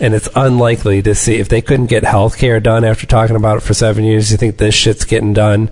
and 0.00 0.14
it's 0.14 0.28
unlikely 0.34 1.02
to 1.02 1.14
see 1.14 1.36
if 1.36 1.48
they 1.48 1.62
couldn't 1.62 1.86
get 1.86 2.04
health 2.04 2.38
care 2.38 2.60
done 2.60 2.84
after 2.84 3.06
talking 3.06 3.36
about 3.36 3.58
it 3.58 3.62
for 3.62 3.74
seven 3.74 4.04
years. 4.04 4.30
You 4.30 4.36
think 4.36 4.56
this 4.56 4.74
shit's 4.74 5.04
getting 5.04 5.32
done? 5.32 5.70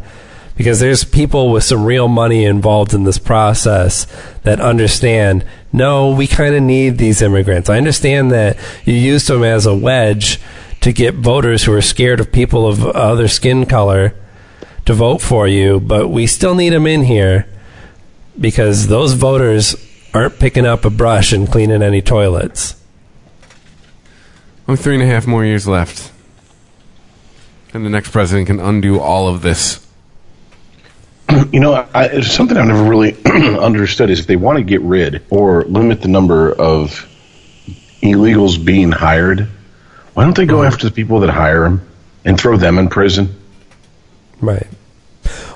Because 0.57 0.79
there's 0.79 1.03
people 1.03 1.51
with 1.51 1.65
some 1.65 1.85
real 1.85 2.07
money 2.07 2.45
involved 2.45 2.95
in 2.95 3.03
this 3.03 3.19
process 3.19 4.07
that 4.45 4.61
understand. 4.61 5.45
No, 5.73 6.15
we 6.15 6.29
kind 6.29 6.55
of 6.55 6.63
need 6.63 6.97
these 6.97 7.21
immigrants. 7.21 7.69
I 7.69 7.77
understand 7.77 8.31
that 8.31 8.57
you 8.85 8.95
used 8.95 9.27
them 9.27 9.43
as 9.43 9.67
a 9.67 9.75
wedge 9.75 10.41
to 10.83 10.93
get 10.93 11.17
voters 11.17 11.65
who 11.65 11.73
are 11.73 11.83
scared 11.83 12.21
of 12.21 12.31
people 12.31 12.69
of 12.69 12.87
other 12.87 13.27
skin 13.27 13.67
color 13.67 14.15
to 14.87 14.95
vote 14.95 15.21
for 15.21 15.49
you, 15.49 15.81
but 15.81 16.09
we 16.09 16.27
still 16.27 16.55
need 16.55 16.71
them 16.71 16.87
in 16.87 17.05
here 17.05 17.47
because 18.39 18.89
those 18.89 19.15
voters 19.15 19.77
aren't 20.13 20.39
picking 20.39 20.67
up 20.67 20.85
a 20.85 20.91
brush 20.91 21.33
and 21.33 21.51
cleaning 21.51 21.83
any 21.83 22.03
toilets. 22.03 22.81
Only 24.69 24.81
three 24.81 24.95
and 24.95 25.03
a 25.03 25.07
half 25.07 25.27
more 25.27 25.45
years 25.45 25.67
left. 25.67 26.13
And 27.73 27.85
the 27.85 27.91
next 27.91 28.11
president 28.11 28.47
can 28.47 28.61
undo 28.61 29.01
all 29.01 29.29
of 29.29 29.43
this. 29.43 29.85
You 31.53 31.61
know, 31.61 31.89
I, 31.95 32.21
something 32.21 32.57
I've 32.57 32.67
never 32.67 32.85
really 32.85 33.17
understood 33.27 34.11
is 34.11 34.21
if 34.21 34.27
they 34.27 34.37
want 34.37 34.59
to 34.59 34.65
get 34.65 34.81
rid 34.83 35.25
or 35.31 35.65
limit 35.65 36.01
the 36.01 36.09
number 36.09 36.53
of 36.53 37.09
illegals 38.03 38.63
being 38.63 38.93
hired, 38.93 39.49
why 40.15 40.25
don't 40.25 40.37
they 40.37 40.47
go 40.47 40.59
mm-hmm. 40.59 40.67
after 40.67 40.89
the 40.89 40.95
people 40.95 41.21
that 41.21 41.31
hire 41.31 41.65
them 41.65 41.89
and 42.25 42.39
throw 42.39 42.57
them 42.57 42.79
in 42.79 42.89
prison? 42.89 43.35
Right. 44.41 44.67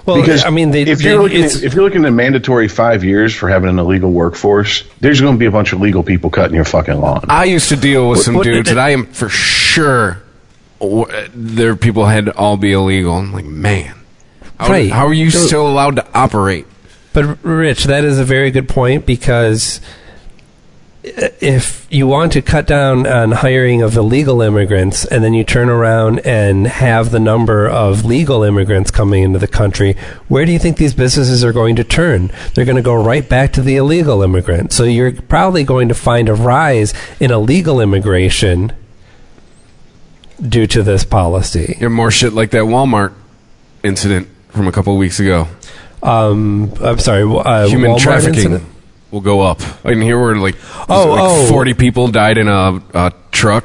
Well, 0.09 0.21
Because 0.23 0.45
I 0.47 0.51
mean, 0.51 0.71
they, 0.71 0.83
if 0.83 1.03
you're 1.03 1.21
looking 1.21 1.45
at, 1.45 1.63
if 1.63 1.75
you're 1.75 1.85
looking 1.85 2.07
at 2.07 2.13
mandatory 2.15 2.67
five 2.67 3.05
years 3.05 3.35
for 3.35 3.47
having 3.49 3.69
an 3.69 3.79
illegal 3.79 4.11
workforce, 4.11 4.85
there's 5.01 5.21
going 5.21 5.35
to 5.35 5.39
be 5.39 5.45
a 5.45 5.51
bunch 5.51 5.75
of 5.75 5.81
legal 5.83 6.03
people 6.03 6.31
cutting 6.31 6.55
your 6.55 6.65
fucking 6.65 6.99
lawn. 6.99 7.27
I 7.29 7.45
used 7.45 7.69
to 7.69 7.77
deal 7.77 8.09
with 8.09 8.21
some 8.23 8.35
what- 8.37 8.45
dudes 8.45 8.71
that 8.71 8.79
I 8.79 8.91
am 8.91 9.05
for 9.07 9.29
sure 9.29 10.23
w- 10.81 11.05
their 11.35 11.77
people 11.77 12.07
had 12.07 12.25
to 12.25 12.37
all 12.39 12.57
be 12.57 12.73
illegal. 12.73 13.17
I'm 13.19 13.35
like, 13.35 13.45
man, 13.45 13.95
how, 14.59 14.69
Right. 14.71 14.91
how 14.91 15.07
are 15.07 15.13
you 15.13 15.31
So- 15.31 15.41
still 15.47 15.69
allowed 15.69 15.97
to 15.97 16.07
operate? 16.15 16.67
But 17.13 17.45
Rich, 17.45 17.85
that 17.85 18.05
is 18.05 18.19
a 18.19 18.25
very 18.25 18.51
good 18.51 18.67
point 18.69 19.05
because 19.05 19.81
if 21.41 21.87
you 21.91 22.07
want 22.07 22.33
to 22.33 22.43
cut 22.43 22.67
down 22.67 23.07
on 23.07 23.33
hiring 23.33 23.83
of 23.83 23.97
illegal 23.97 24.43
immigrants 24.43 25.05
and 25.05 25.23
then 25.25 25.35
you 25.35 25.45
turn 25.45 25.69
around 25.69 26.21
and 26.21 26.67
have 26.67 27.11
the 27.11 27.21
number 27.21 27.69
of 27.69 28.05
legal 28.05 28.43
immigrants 28.43 28.91
coming 28.91 29.23
into 29.23 29.39
the 29.39 29.49
country, 29.49 29.97
where 30.29 30.45
do 30.45 30.53
you 30.53 30.59
think 30.59 30.77
these 30.77 30.95
businesses 30.95 31.45
are 31.45 31.53
going 31.53 31.77
to 31.77 31.85
turn? 31.85 32.31
They're 32.55 32.65
going 32.65 32.77
to 32.77 32.83
go 32.83 32.95
right 32.95 33.27
back 33.29 33.53
to 33.55 33.63
the 33.63 33.77
illegal 33.77 34.23
immigrant. 34.23 34.73
So 34.73 34.85
you're 34.85 35.13
probably 35.13 35.65
going 35.65 35.89
to 35.89 35.95
find 35.95 36.29
a 36.29 36.35
rise 36.35 36.95
in 37.21 37.31
illegal 37.31 37.81
immigration 37.81 38.73
due 40.41 40.67
to 40.69 40.83
this 40.83 41.05
policy. 41.05 41.77
You 41.79 41.87
have 41.87 41.93
more 41.93 42.11
shit 42.11 42.33
like 42.33 42.51
that 42.51 42.65
Walmart 42.65 43.15
incident 43.83 44.29
from 44.49 44.69
a 44.69 44.73
couple 44.73 44.93
of 44.93 44.99
weeks 44.99 45.21
ago. 45.21 45.49
Um, 46.03 46.73
I'm 46.81 46.99
sorry, 46.99 47.23
uh, 47.23 47.67
Human 47.69 47.93
Walmart 47.93 47.99
trafficking 47.99 48.53
incident? 48.53 48.78
Will 49.11 49.21
go 49.21 49.41
up. 49.41 49.61
I 49.85 49.91
mean, 49.91 50.03
here 50.03 50.19
were 50.19 50.37
like, 50.37 50.57
Oh, 50.89 51.09
like 51.11 51.21
oh. 51.23 51.47
40 51.49 51.75
people 51.75 52.09
died 52.09 52.39
in 52.39 52.49
a, 52.49 52.83
a 52.95 53.13
truck. 53.33 53.65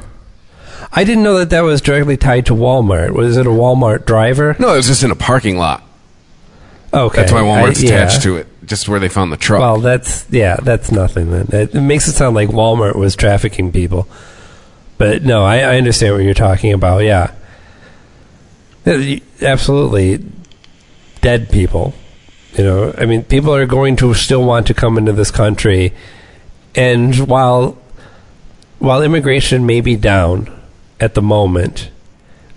I 0.92 1.04
didn't 1.04 1.24
know 1.24 1.38
that 1.38 1.50
that 1.50 1.62
was 1.62 1.80
directly 1.80 2.16
tied 2.16 2.46
to 2.46 2.54
Walmart. 2.54 3.10
Was 3.12 3.36
it 3.36 3.46
a 3.46 3.50
Walmart 3.50 4.04
driver? 4.06 4.54
No, 4.58 4.74
it 4.74 4.76
was 4.76 4.86
just 4.86 5.02
in 5.02 5.10
a 5.10 5.16
parking 5.16 5.56
lot. 5.58 5.82
Okay, 6.92 7.16
That's 7.22 7.32
why 7.32 7.40
Walmart's 7.40 7.82
I- 7.82 7.88
yeah. 7.88 7.94
attached 7.94 8.22
to 8.22 8.36
it, 8.36 8.46
just 8.64 8.88
where 8.88 9.00
they 9.00 9.08
found 9.08 9.32
the 9.32 9.36
truck. 9.36 9.60
Well, 9.60 9.78
that's 9.80 10.26
yeah, 10.30 10.56
that's 10.62 10.92
nothing. 10.92 11.32
Then 11.32 11.48
it, 11.52 11.74
it 11.74 11.80
makes 11.80 12.06
it 12.06 12.12
sound 12.12 12.36
like 12.36 12.50
Walmart 12.50 12.94
was 12.94 13.16
trafficking 13.16 13.72
people, 13.72 14.06
but 14.96 15.24
no, 15.24 15.42
I, 15.44 15.56
I 15.58 15.76
understand 15.78 16.14
what 16.14 16.22
you're 16.22 16.34
talking 16.34 16.72
about. 16.72 16.98
Yeah, 17.02 17.32
uh, 18.86 18.92
Yeah, 18.92 19.18
absolutely, 19.42 20.24
dead 21.20 21.50
people. 21.50 21.94
You 22.56 22.64
know, 22.64 22.94
I 22.96 23.06
mean, 23.06 23.24
people 23.24 23.54
are 23.54 23.66
going 23.66 23.96
to 23.96 24.14
still 24.14 24.44
want 24.44 24.68
to 24.68 24.74
come 24.74 24.96
into 24.96 25.12
this 25.12 25.30
country, 25.30 25.92
and 26.74 27.16
while 27.28 27.78
while 28.78 29.02
immigration 29.02 29.66
may 29.66 29.80
be 29.80 29.96
down 29.96 30.52
at 31.00 31.14
the 31.14 31.22
moment, 31.22 31.90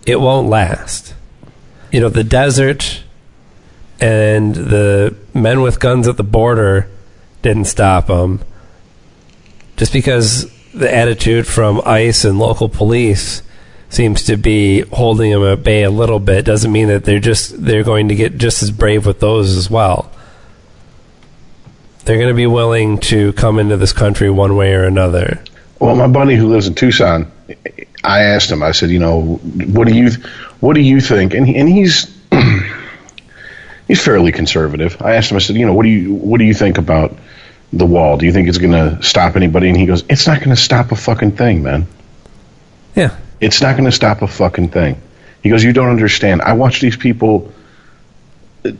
it 0.06 0.20
won't 0.20 0.50
last. 0.50 1.16
You 1.92 2.00
know, 2.02 2.10
the 2.10 2.24
desert 2.24 3.04
and 4.00 4.54
the 4.54 5.16
men 5.34 5.62
with 5.62 5.80
guns 5.80 6.08
at 6.08 6.18
the 6.18 6.24
border 6.24 6.90
didn't 7.42 7.66
stop 7.66 8.08
them. 8.08 8.42
Just 9.78 9.94
because 9.94 10.52
the 10.74 10.94
attitude 10.94 11.48
from 11.48 11.82
ICE 11.86 12.26
and 12.26 12.38
local 12.38 12.70
police 12.70 13.42
seems 13.90 14.26
to 14.26 14.38
be 14.38 14.82
holding 14.82 15.32
them 15.32 15.44
at 15.44 15.64
bay 15.64 15.84
a 15.84 15.90
little 15.90 16.20
bit 16.20 16.46
doesn't 16.46 16.72
mean 16.72 16.88
that 16.88 17.06
they're 17.06 17.20
just 17.20 17.64
they're 17.64 17.84
going 17.84 18.10
to 18.10 18.16
get 18.16 18.38
just 18.38 18.62
as 18.62 18.72
brave 18.72 19.06
with 19.06 19.20
those 19.20 19.56
as 19.56 19.70
well. 19.70 20.12
They're 22.06 22.18
going 22.18 22.30
to 22.30 22.36
be 22.36 22.48
willing 22.48 23.00
to 23.00 23.34
come 23.34 23.60
into 23.60 23.76
this 23.76 23.92
country 23.92 24.30
one 24.30 24.56
way 24.56 24.74
or 24.74 24.86
another. 24.86 25.44
Well, 25.80 25.96
my 25.96 26.08
buddy 26.08 26.36
who 26.36 26.48
lives 26.48 26.68
in 26.68 26.74
Tucson, 26.74 27.32
I 28.04 28.24
asked 28.24 28.50
him. 28.50 28.64
I 28.64 28.72
said, 28.72 28.90
you 28.90 29.00
know, 29.00 29.36
what 29.36 29.88
do 29.88 29.94
you, 29.94 30.12
what 30.62 30.74
do 30.74 30.82
you 30.82 31.02
think? 31.02 31.34
And 31.34 31.46
he, 31.46 31.56
and 31.58 31.68
he's 31.68 32.16
he's 33.88 34.04
fairly 34.04 34.32
conservative. 34.32 35.02
I 35.02 35.16
asked 35.16 35.32
him. 35.32 35.38
I 35.38 35.40
said, 35.42 35.58
you 35.58 35.66
know, 35.66 35.74
what 35.74 35.84
do 35.84 35.90
you 35.90 36.14
what 36.14 36.40
do 36.40 36.46
you 36.46 36.54
think 36.54 36.78
about 36.78 37.18
the 37.74 37.86
wall? 37.86 38.18
Do 38.18 38.26
you 38.26 38.32
think 38.32 38.48
it's 38.48 38.58
going 38.58 38.72
to 38.72 39.04
stop 39.04 39.36
anybody? 39.36 39.68
And 39.68 39.78
he 39.78 39.86
goes, 39.86 40.04
it's 40.10 40.28
not 40.28 40.40
going 40.40 40.52
to 40.52 40.56
stop 40.56 40.92
a 40.92 40.96
fucking 40.96 41.34
thing, 41.34 41.62
man. 41.62 41.88
Yeah. 42.96 43.18
It's 43.40 43.62
not 43.62 43.74
going 43.74 43.86
to 43.86 43.92
stop 43.92 44.22
a 44.22 44.28
fucking 44.28 44.70
thing. 44.70 45.02
He 45.44 45.50
goes, 45.50 45.64
you 45.64 45.74
don't 45.74 45.90
understand. 45.90 46.42
I 46.42 46.54
watch 46.54 46.82
these 46.82 46.98
people 46.98 47.54
uh, 48.66 48.72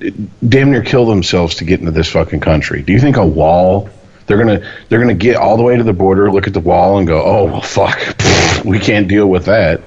damn 0.48 0.72
near 0.72 0.84
kill 0.84 1.06
themselves 1.06 1.56
to 1.56 1.66
get 1.66 1.80
into 1.80 1.92
this 1.92 2.10
fucking 2.12 2.40
country. 2.40 2.82
Do 2.82 2.94
you 2.94 3.00
think 3.00 3.18
a 3.18 3.26
wall? 3.26 3.90
They're 4.26 4.38
gonna 4.38 4.70
they're 4.90 5.00
gonna 5.00 5.14
get 5.14 5.38
all 5.38 5.56
the 5.56 5.64
way 5.64 5.78
to 5.78 5.84
the 5.84 5.94
border, 5.94 6.30
look 6.30 6.48
at 6.48 6.54
the 6.54 6.60
wall, 6.60 6.98
and 6.98 7.08
go, 7.08 7.24
oh 7.24 7.46
well, 7.46 7.62
fuck, 7.62 7.98
we 8.66 8.78
can't 8.78 9.08
deal 9.08 9.26
with 9.26 9.46
that. 9.46 9.82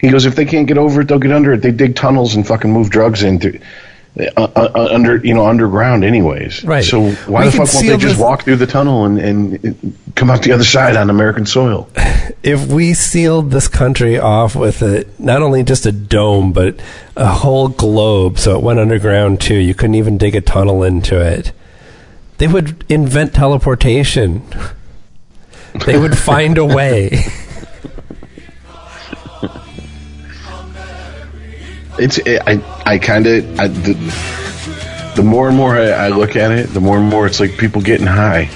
He 0.00 0.08
goes, 0.08 0.24
if 0.24 0.34
they 0.34 0.46
can't 0.46 0.66
get 0.66 0.78
over 0.78 1.02
it, 1.02 1.08
they'll 1.08 1.18
get 1.18 1.32
under 1.32 1.52
it. 1.52 1.60
They 1.60 1.72
dig 1.72 1.94
tunnels 1.94 2.34
and 2.34 2.46
fucking 2.46 2.72
move 2.72 2.88
drugs 2.88 3.22
in 3.22 3.38
through, 3.38 3.60
uh, 4.18 4.48
uh, 4.56 4.88
under 4.90 5.16
you 5.18 5.34
know 5.34 5.46
underground, 5.46 6.04
anyways. 6.04 6.64
Right. 6.64 6.84
So 6.84 7.10
why 7.10 7.44
We 7.44 7.50
the 7.50 7.56
fuck 7.58 7.72
won't 7.74 7.86
they 7.86 7.96
just 7.96 8.16
this- 8.16 8.18
walk 8.18 8.42
through 8.42 8.56
the 8.56 8.66
tunnel 8.66 9.04
and, 9.04 9.18
and 9.18 9.96
come 10.16 10.30
out 10.30 10.42
the 10.42 10.52
other 10.52 10.64
side 10.64 10.96
on 10.96 11.10
American 11.10 11.46
soil? 11.46 11.88
if 12.42 12.66
we 12.66 12.94
sealed 12.94 13.50
this 13.50 13.68
country 13.68 14.18
off 14.18 14.56
with 14.56 14.82
a 14.82 15.06
not 15.18 15.42
only 15.42 15.62
just 15.62 15.86
a 15.86 15.92
dome 15.92 16.52
but 16.52 16.80
a 17.16 17.26
whole 17.26 17.68
globe 17.68 18.38
so 18.38 18.56
it 18.56 18.62
went 18.62 18.78
underground 18.78 19.40
too 19.40 19.54
you 19.56 19.74
couldn't 19.74 19.94
even 19.96 20.16
dig 20.16 20.34
a 20.34 20.40
tunnel 20.40 20.82
into 20.82 21.20
it 21.20 21.52
they 22.38 22.46
would 22.46 22.84
invent 22.88 23.34
teleportation 23.34 24.42
they 25.86 25.98
would 25.98 26.16
find 26.16 26.56
a 26.56 26.64
way 26.64 27.10
It's 32.00 32.18
it, 32.18 32.42
I 32.46 32.60
I 32.86 32.98
kind 32.98 33.26
of 33.26 33.56
the, 33.56 35.12
the 35.16 35.22
more 35.22 35.48
and 35.48 35.56
more 35.56 35.76
I, 35.76 35.88
I 35.90 36.08
look 36.08 36.36
at 36.36 36.50
it, 36.52 36.68
the 36.68 36.80
more 36.80 36.98
and 36.98 37.08
more 37.08 37.26
it's 37.26 37.40
like 37.40 37.56
people 37.58 37.82
getting 37.82 38.06
high. 38.06 38.48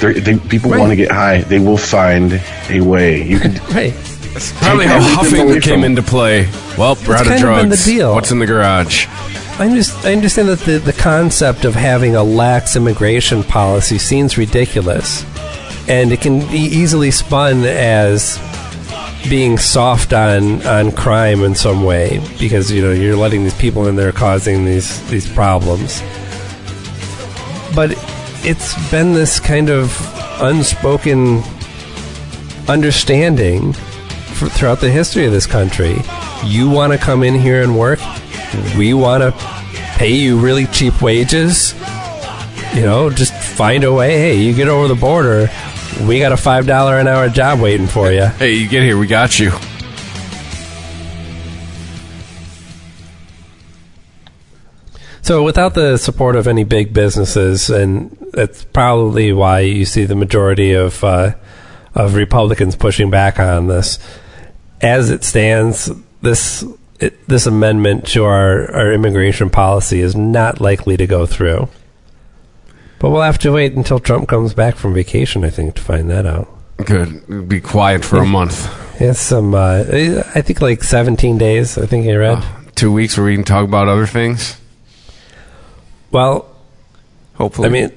They're, 0.00 0.12
they 0.12 0.36
people 0.38 0.70
Right. 0.70 0.78
want 0.80 0.90
to 0.90 0.96
get 0.96 1.10
high. 1.10 1.40
They 1.42 1.58
will 1.58 1.78
find 1.78 2.40
a 2.68 2.80
way. 2.80 3.22
You 3.22 3.38
can 3.38 3.54
Right. 3.74 3.94
Probably 4.60 4.84
how 4.84 5.00
huffing 5.00 5.58
came 5.62 5.82
into 5.84 6.02
play. 6.02 6.42
Well, 6.76 6.98
we're 7.08 7.14
out 7.14 7.22
of 7.22 7.28
kind 7.28 7.42
of 7.44 7.56
been 7.56 7.68
drugs. 7.68 7.84
the 7.86 7.90
deal. 7.92 8.14
What's 8.14 8.30
in 8.30 8.38
the 8.38 8.44
garage? 8.46 9.06
I, 9.58 9.72
just, 9.74 10.04
I 10.04 10.12
understand 10.12 10.48
that 10.50 10.58
the, 10.58 10.76
the 10.76 10.92
concept 10.92 11.64
of 11.64 11.74
having 11.74 12.14
a 12.16 12.22
lax 12.22 12.76
immigration 12.76 13.42
policy 13.42 13.96
seems 13.96 14.36
ridiculous. 14.36 15.24
And 15.88 16.12
it 16.12 16.20
can 16.20 16.40
be 16.50 16.58
easily 16.58 17.10
spun 17.10 17.64
as 17.64 18.36
being 19.28 19.58
soft 19.58 20.12
on, 20.12 20.64
on 20.66 20.92
crime 20.92 21.42
in 21.42 21.54
some 21.54 21.82
way 21.82 22.20
because 22.38 22.70
you 22.70 22.82
know 22.82 22.92
you're 22.92 23.16
letting 23.16 23.42
these 23.42 23.56
people 23.58 23.86
in 23.86 23.96
there 23.96 24.12
causing 24.12 24.64
these 24.64 25.06
these 25.10 25.30
problems. 25.32 26.00
But 27.74 27.92
it's 28.44 28.74
been 28.90 29.12
this 29.12 29.40
kind 29.40 29.70
of 29.70 29.94
unspoken 30.40 31.42
understanding 32.68 33.72
for, 33.72 34.48
throughout 34.48 34.80
the 34.80 34.90
history 34.90 35.26
of 35.26 35.32
this 35.32 35.46
country. 35.46 35.96
You 36.44 36.70
want 36.70 36.92
to 36.92 36.98
come 36.98 37.22
in 37.22 37.34
here 37.34 37.62
and 37.62 37.78
work, 37.78 37.98
we 38.76 38.94
want 38.94 39.22
to 39.22 39.32
pay 39.96 40.12
you 40.12 40.38
really 40.38 40.66
cheap 40.66 41.02
wages. 41.02 41.74
You 42.74 42.82
know, 42.82 43.10
just 43.10 43.32
find 43.32 43.84
a 43.84 43.92
way. 43.92 44.18
Hey, 44.18 44.36
you 44.36 44.54
get 44.54 44.68
over 44.68 44.86
the 44.86 44.94
border, 44.94 45.48
we 46.02 46.18
got 46.18 46.32
a 46.32 46.36
five 46.36 46.66
dollar 46.66 46.98
an 46.98 47.08
hour 47.08 47.28
job 47.28 47.60
waiting 47.60 47.86
for 47.86 48.10
you. 48.12 48.26
Hey, 48.26 48.54
you 48.54 48.68
get 48.68 48.82
here, 48.82 48.98
we 48.98 49.06
got 49.06 49.38
you. 49.38 49.50
So, 55.22 55.42
without 55.42 55.74
the 55.74 55.96
support 55.96 56.36
of 56.36 56.46
any 56.46 56.62
big 56.62 56.92
businesses, 56.92 57.68
and 57.68 58.16
that's 58.32 58.64
probably 58.64 59.32
why 59.32 59.60
you 59.60 59.84
see 59.84 60.04
the 60.04 60.14
majority 60.14 60.74
of 60.74 61.02
uh, 61.02 61.34
of 61.96 62.14
Republicans 62.14 62.76
pushing 62.76 63.10
back 63.10 63.40
on 63.40 63.66
this. 63.66 63.98
As 64.80 65.10
it 65.10 65.24
stands, 65.24 65.90
this 66.22 66.64
it, 67.00 67.26
this 67.26 67.46
amendment 67.46 68.06
to 68.08 68.24
our, 68.24 68.70
our 68.72 68.92
immigration 68.92 69.50
policy 69.50 70.00
is 70.00 70.14
not 70.14 70.60
likely 70.60 70.96
to 70.96 71.06
go 71.06 71.26
through. 71.26 71.68
But 72.98 73.10
we'll 73.10 73.22
have 73.22 73.38
to 73.38 73.52
wait 73.52 73.74
until 73.74 73.98
Trump 73.98 74.28
comes 74.28 74.54
back 74.54 74.76
from 74.76 74.94
vacation, 74.94 75.44
I 75.44 75.50
think, 75.50 75.74
to 75.74 75.82
find 75.82 76.10
that 76.10 76.24
out. 76.26 76.48
Good. 76.84 77.48
Be 77.48 77.60
quiet 77.60 78.04
for 78.04 78.18
a 78.18 78.26
month. 78.26 78.68
It's 79.00 79.20
some, 79.20 79.54
uh, 79.54 79.84
I 80.34 80.40
think, 80.40 80.60
like 80.62 80.82
17 80.82 81.36
days. 81.38 81.76
I 81.76 81.86
think 81.86 82.06
I 82.06 82.14
read. 82.14 82.42
Two 82.74 82.92
weeks 82.92 83.16
where 83.16 83.26
we 83.26 83.34
can 83.34 83.44
talk 83.44 83.64
about 83.64 83.88
other 83.88 84.06
things. 84.06 84.58
Well, 86.10 86.48
Hopefully. 87.34 87.68
I 87.68 87.70
mean, 87.70 87.90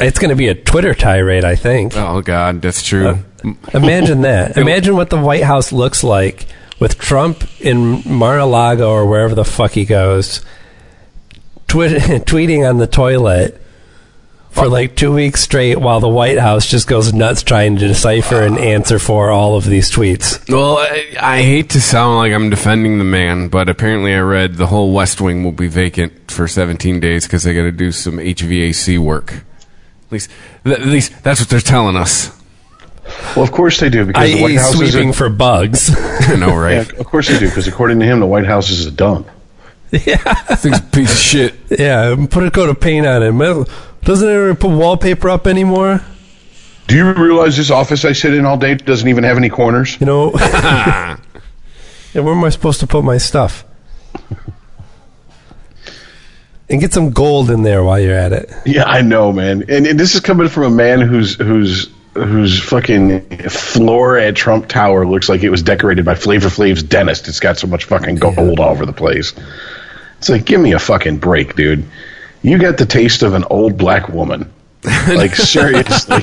it's 0.00 0.18
going 0.18 0.30
to 0.30 0.36
be 0.36 0.48
a 0.48 0.54
Twitter 0.54 0.94
tirade, 0.94 1.44
I 1.44 1.54
think. 1.54 1.94
oh 1.96 2.22
God, 2.22 2.62
that's 2.62 2.82
true. 2.82 3.08
Uh, 3.44 3.52
Imagine 3.74 4.22
that. 4.22 4.56
Imagine 4.56 4.96
what 4.96 5.10
the 5.10 5.20
White 5.20 5.42
House 5.42 5.70
looks 5.70 6.02
like 6.02 6.46
with 6.80 6.98
Trump 6.98 7.44
in 7.60 8.02
Mar-a-Lago 8.06 8.88
or 8.90 9.04
wherever 9.06 9.34
the 9.34 9.44
fuck 9.44 9.72
he 9.72 9.84
goes, 9.84 10.42
twit- 11.68 12.00
tweeting 12.26 12.66
on 12.68 12.78
the 12.78 12.86
toilet 12.86 13.60
for 14.56 14.68
like 14.68 14.96
two 14.96 15.12
weeks 15.12 15.42
straight 15.42 15.78
while 15.78 16.00
the 16.00 16.08
White 16.08 16.38
House 16.38 16.66
just 16.66 16.88
goes 16.88 17.12
nuts 17.12 17.42
trying 17.42 17.76
to 17.76 17.86
decipher 17.86 18.42
and 18.42 18.58
answer 18.58 18.98
for 18.98 19.30
all 19.30 19.54
of 19.56 19.64
these 19.66 19.90
tweets. 19.90 20.50
well, 20.50 20.78
I, 20.78 21.06
I 21.20 21.42
hate 21.42 21.70
to 21.70 21.80
sound 21.80 22.16
like 22.16 22.32
I'm 22.32 22.48
defending 22.50 22.98
the 22.98 23.04
man, 23.04 23.48
but 23.48 23.68
apparently 23.68 24.14
I 24.14 24.20
read 24.20 24.54
the 24.54 24.66
whole 24.66 24.92
West 24.92 25.20
Wing 25.20 25.44
will 25.44 25.52
be 25.52 25.68
vacant 25.68 26.30
for 26.30 26.48
17 26.48 27.00
days 27.00 27.26
because 27.26 27.42
they 27.42 27.54
got 27.54 27.62
to 27.62 27.72
do 27.72 27.92
some 27.92 28.16
HVAC 28.16 28.98
work. 28.98 29.32
At 30.06 30.12
least, 30.12 30.30
th- 30.64 30.78
at 30.78 30.86
least 30.86 31.22
that's 31.22 31.40
what 31.40 31.48
they're 31.50 31.60
telling 31.60 31.96
us. 31.96 32.30
Well, 33.36 33.44
of 33.44 33.52
course 33.52 33.78
they 33.78 33.88
do 33.90 34.04
because 34.06 34.32
the 34.32 34.42
White 34.42 34.50
I.e., 34.52 34.56
House 34.56 34.74
is 34.74 34.80
a, 34.80 34.90
sweeping 34.90 35.12
for 35.12 35.28
bugs. 35.28 35.90
I 35.96 36.36
know, 36.36 36.48
yeah, 36.48 36.78
right? 36.78 36.92
of 36.98 37.06
course 37.06 37.28
they 37.28 37.38
do 37.38 37.48
because 37.48 37.68
according 37.68 38.00
to 38.00 38.06
him, 38.06 38.20
the 38.20 38.26
White 38.26 38.46
House 38.46 38.70
is 38.70 38.86
a 38.86 38.90
dump. 38.90 39.28
Yeah, 39.92 40.16
Thing's 40.56 40.80
a 40.80 40.82
piece 40.82 41.12
of 41.12 41.18
shit. 41.18 41.54
yeah, 41.70 42.26
put 42.28 42.42
a 42.42 42.50
coat 42.50 42.68
of 42.68 42.80
paint 42.80 43.06
on 43.06 43.22
it. 43.22 43.30
Doesn't 44.06 44.28
anyone 44.28 44.54
put 44.54 44.70
wallpaper 44.70 45.28
up 45.28 45.48
anymore? 45.48 46.00
Do 46.86 46.96
you 46.96 47.12
realize 47.12 47.56
this 47.56 47.72
office 47.72 48.04
I 48.04 48.12
sit 48.12 48.34
in 48.34 48.46
all 48.46 48.56
day 48.56 48.74
doesn't 48.76 49.08
even 49.08 49.24
have 49.24 49.36
any 49.36 49.48
corners? 49.48 49.98
You 49.98 50.06
know, 50.06 50.32
yeah, 50.34 51.18
where 52.14 52.32
am 52.32 52.44
I 52.44 52.50
supposed 52.50 52.78
to 52.80 52.86
put 52.86 53.02
my 53.02 53.18
stuff? 53.18 53.64
And 56.68 56.80
get 56.80 56.92
some 56.92 57.10
gold 57.10 57.50
in 57.50 57.62
there 57.62 57.82
while 57.82 57.98
you're 57.98 58.16
at 58.16 58.32
it. 58.32 58.48
Yeah, 58.64 58.84
I 58.84 59.02
know, 59.02 59.32
man. 59.32 59.64
And, 59.68 59.86
and 59.86 59.98
this 59.98 60.14
is 60.14 60.20
coming 60.20 60.48
from 60.48 60.62
a 60.64 60.70
man 60.70 61.00
who's 61.00 61.34
who's 61.34 61.88
whose 62.14 62.60
fucking 62.62 63.48
floor 63.48 64.18
at 64.18 64.36
Trump 64.36 64.68
Tower 64.68 65.04
looks 65.04 65.28
like 65.28 65.42
it 65.42 65.50
was 65.50 65.62
decorated 65.62 66.04
by 66.04 66.14
Flavor 66.14 66.48
Flav's 66.48 66.84
dentist. 66.84 67.26
It's 67.26 67.40
got 67.40 67.58
so 67.58 67.66
much 67.66 67.84
fucking 67.86 68.16
gold 68.16 68.60
all 68.60 68.70
over 68.70 68.86
the 68.86 68.92
place. 68.92 69.34
It's 70.18 70.28
like, 70.28 70.44
give 70.44 70.60
me 70.60 70.72
a 70.72 70.78
fucking 70.78 71.18
break, 71.18 71.56
dude. 71.56 71.84
You 72.46 72.58
got 72.58 72.78
the 72.78 72.86
taste 72.86 73.24
of 73.24 73.34
an 73.34 73.42
old 73.50 73.76
black 73.76 74.08
woman. 74.08 74.52
Like 74.84 75.34
seriously. 75.34 76.22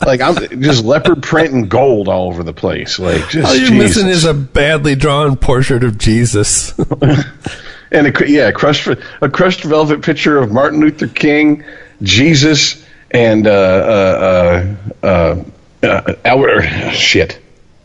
like 0.00 0.22
I'm 0.22 0.62
just 0.62 0.82
leopard 0.82 1.22
print 1.22 1.52
and 1.52 1.68
gold 1.68 2.08
all 2.08 2.28
over 2.28 2.42
the 2.42 2.54
place. 2.54 2.98
Like 2.98 3.28
just 3.28 3.46
All 3.46 3.54
you're 3.54 3.68
Jesus. 3.68 3.96
missing 3.96 4.08
is 4.08 4.24
a 4.24 4.32
badly 4.32 4.94
drawn 4.94 5.36
portrait 5.36 5.84
of 5.84 5.98
Jesus. 5.98 6.72
and 7.92 8.06
a, 8.06 8.30
yeah, 8.30 8.48
a 8.48 8.52
crushed 8.54 8.88
a 9.20 9.28
crushed 9.28 9.62
velvet 9.62 10.00
picture 10.00 10.38
of 10.38 10.50
Martin 10.50 10.80
Luther 10.80 11.06
King, 11.06 11.64
Jesus, 12.00 12.82
and 13.10 13.46
uh, 13.46 13.50
uh, 13.50 14.76
uh, 15.02 15.44
uh, 15.82 16.14
Albert. 16.24 16.62
Shit, 16.94 17.38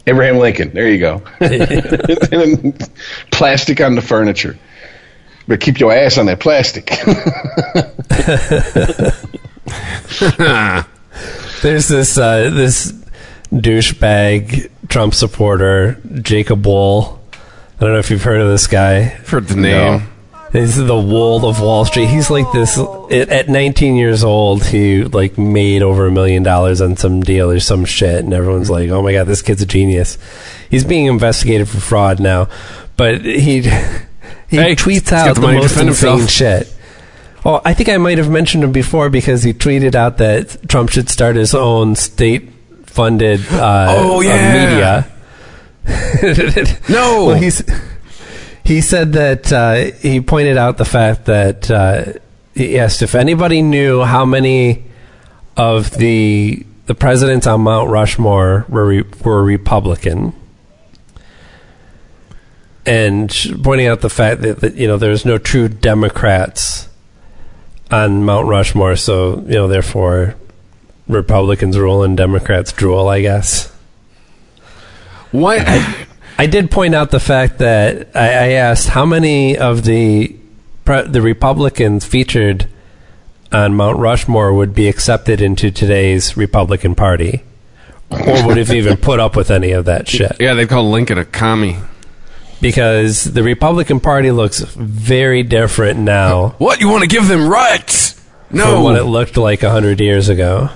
Abraham 0.06 0.38
Lincoln. 0.38 0.72
There 0.74 0.88
you 0.88 1.00
go. 1.00 1.22
and 1.42 2.90
plastic 3.30 3.82
on 3.82 3.96
the 3.96 4.02
furniture. 4.02 4.58
But 5.48 5.62
keep 5.62 5.80
your 5.80 5.94
ass 5.94 6.18
on 6.18 6.26
that 6.26 6.40
plastic. 6.40 6.88
There's 11.62 11.88
this 11.88 12.18
uh, 12.18 12.50
this 12.50 12.92
douchebag 13.52 14.70
Trump 14.90 15.14
supporter, 15.14 16.00
Jacob 16.22 16.66
Wohl. 16.66 17.20
I 17.34 17.80
don't 17.80 17.94
know 17.94 18.00
if 18.00 18.10
you've 18.10 18.24
heard 18.24 18.42
of 18.42 18.50
this 18.50 18.68
guy. 18.68 19.16
I've 19.20 19.30
heard 19.30 19.48
the 19.48 19.56
name. 19.56 20.02
He's 20.52 20.78
the 20.78 20.98
Wohl 20.98 21.46
of 21.46 21.62
Wall 21.62 21.86
Street. 21.86 22.08
He's 22.08 22.30
like 22.30 22.52
this. 22.52 22.78
At 22.78 23.30
at 23.30 23.50
19 23.50 23.96
years 23.96 24.24
old, 24.24 24.66
he 24.66 25.04
like 25.04 25.38
made 25.38 25.82
over 25.82 26.08
a 26.08 26.12
million 26.12 26.44
dollars 26.44 26.82
on 26.82 26.96
some 26.98 27.22
deal 27.22 27.52
or 27.52 27.60
some 27.60 27.86
shit, 27.86 28.24
and 28.24 28.34
everyone's 28.34 28.70
like, 28.70 28.90
"Oh 28.90 29.02
my 29.02 29.12
god, 29.12 29.28
this 29.28 29.42
kid's 29.42 29.62
a 29.62 29.66
genius." 29.66 30.18
He's 30.70 30.84
being 30.84 31.06
investigated 31.06 31.68
for 31.68 31.80
fraud 31.80 32.20
now, 32.20 32.50
but 32.96 33.24
he 33.26 33.62
he 34.50 34.58
Hey, 34.58 34.76
tweets 34.76 35.12
out 35.12 35.36
the 35.36 35.42
the, 35.42 35.48
most 35.54 35.78
insane 35.78 35.86
himself. 35.88 36.30
shit. 36.30 36.74
Well, 37.44 37.62
I 37.64 37.74
think 37.74 37.88
I 37.90 37.98
might 37.98 38.18
have 38.18 38.30
mentioned 38.30 38.64
him 38.64 38.72
before 38.72 39.10
because 39.10 39.44
he 39.44 39.54
tweeted 39.54 39.96
out 39.96 40.18
that 40.18 40.68
Trump 40.68 40.90
should 40.90 41.10
start 41.10 41.36
his 41.36 41.54
own 41.56 41.96
state-funded 41.96 43.42
uh, 43.54 43.86
Oh, 43.90 44.18
uh, 44.20 44.22
yeah. 44.22 45.04
media. 45.86 46.78
No. 46.90 47.26
Well, 47.28 47.36
he's 47.36 47.64
he 48.66 48.82
said 48.82 49.14
that 49.14 49.52
uh, 49.54 49.76
he 50.02 50.20
pointed 50.20 50.58
out 50.58 50.78
the 50.78 50.84
fact 50.86 51.26
that 51.26 51.72
uh, 51.72 52.14
he 52.54 52.78
asked 52.80 53.02
if 53.02 53.16
anybody 53.16 53.62
knew 53.62 54.04
how 54.04 54.26
many 54.26 54.84
of 55.56 55.92
the 55.92 56.66
the 56.88 56.96
presidents 56.96 57.48
on 57.48 57.62
Mount 57.62 57.90
Rushmore 57.90 58.66
were 58.68 58.86
re- 58.88 59.04
were 59.24 59.44
Republican, 59.44 60.34
and 62.88 63.30
pointing 63.64 63.88
out 63.88 64.02
the 64.02 64.10
fact 64.10 64.42
that, 64.42 64.62
that 64.62 64.76
you 64.76 64.88
know 64.88 64.98
there's 64.98 65.26
no 65.26 65.38
true 65.38 65.68
Democrats 65.68 66.88
on 67.92 68.24
Mount 68.24 68.48
Rushmore, 68.48 68.96
so 68.96 69.42
you 69.42 69.54
know 69.54 69.68
therefore 69.68 70.36
Republicans 71.08 71.78
rule 71.78 72.04
and 72.04 72.18
Democrats 72.18 72.72
drool, 72.72 73.08
I 73.08 73.22
guess. 73.22 73.72
What? 75.32 75.62
I 76.40 76.48
did 76.48 76.72
point 76.72 76.96
out 76.96 77.12
the 77.12 77.20
fact 77.20 77.60
that 77.60 78.10
I, 78.16 78.28
I 78.28 78.50
asked 78.52 78.90
how 78.90 79.06
many 79.06 79.58
of 79.58 79.84
the 79.84 80.36
the 80.86 81.22
Republicans 81.22 82.06
featured 82.06 82.68
on 83.52 83.74
Mount 83.74 84.00
Rushmore 84.00 84.54
would 84.54 84.74
be 84.74 84.88
accepted 84.88 85.42
into 85.42 85.72
today's 85.72 86.38
Republican 86.38 86.96
Party, 86.96 87.44
or 88.10 88.48
would 88.48 88.56
have 88.56 88.72
even 88.72 88.96
put 88.96 89.20
up 89.20 89.36
with 89.36 89.52
any 89.52 89.72
of 89.72 89.84
that 89.86 90.08
shit. 90.08 90.38
yeah, 90.40 90.54
they 90.54 90.66
call 90.66 90.90
Lincoln 90.90 91.18
a 91.18 91.26
commie. 91.26 91.78
Because 92.62 93.24
the 93.24 93.44
Republican 93.44 94.00
Party 94.00 94.32
looks 94.32 94.60
very 94.60 95.44
different 95.44 96.00
now 96.00 96.56
What? 96.58 96.80
You 96.82 96.90
want 96.90 97.04
to 97.04 97.10
give 97.10 97.28
them 97.28 97.48
rights? 97.48 98.14
from 98.50 98.84
what 98.84 98.96
it 98.96 99.04
looked 99.04 99.36
like 99.38 99.62
a 99.64 99.70
hundred 99.70 100.00
years 100.00 100.30
ago. 100.30 100.70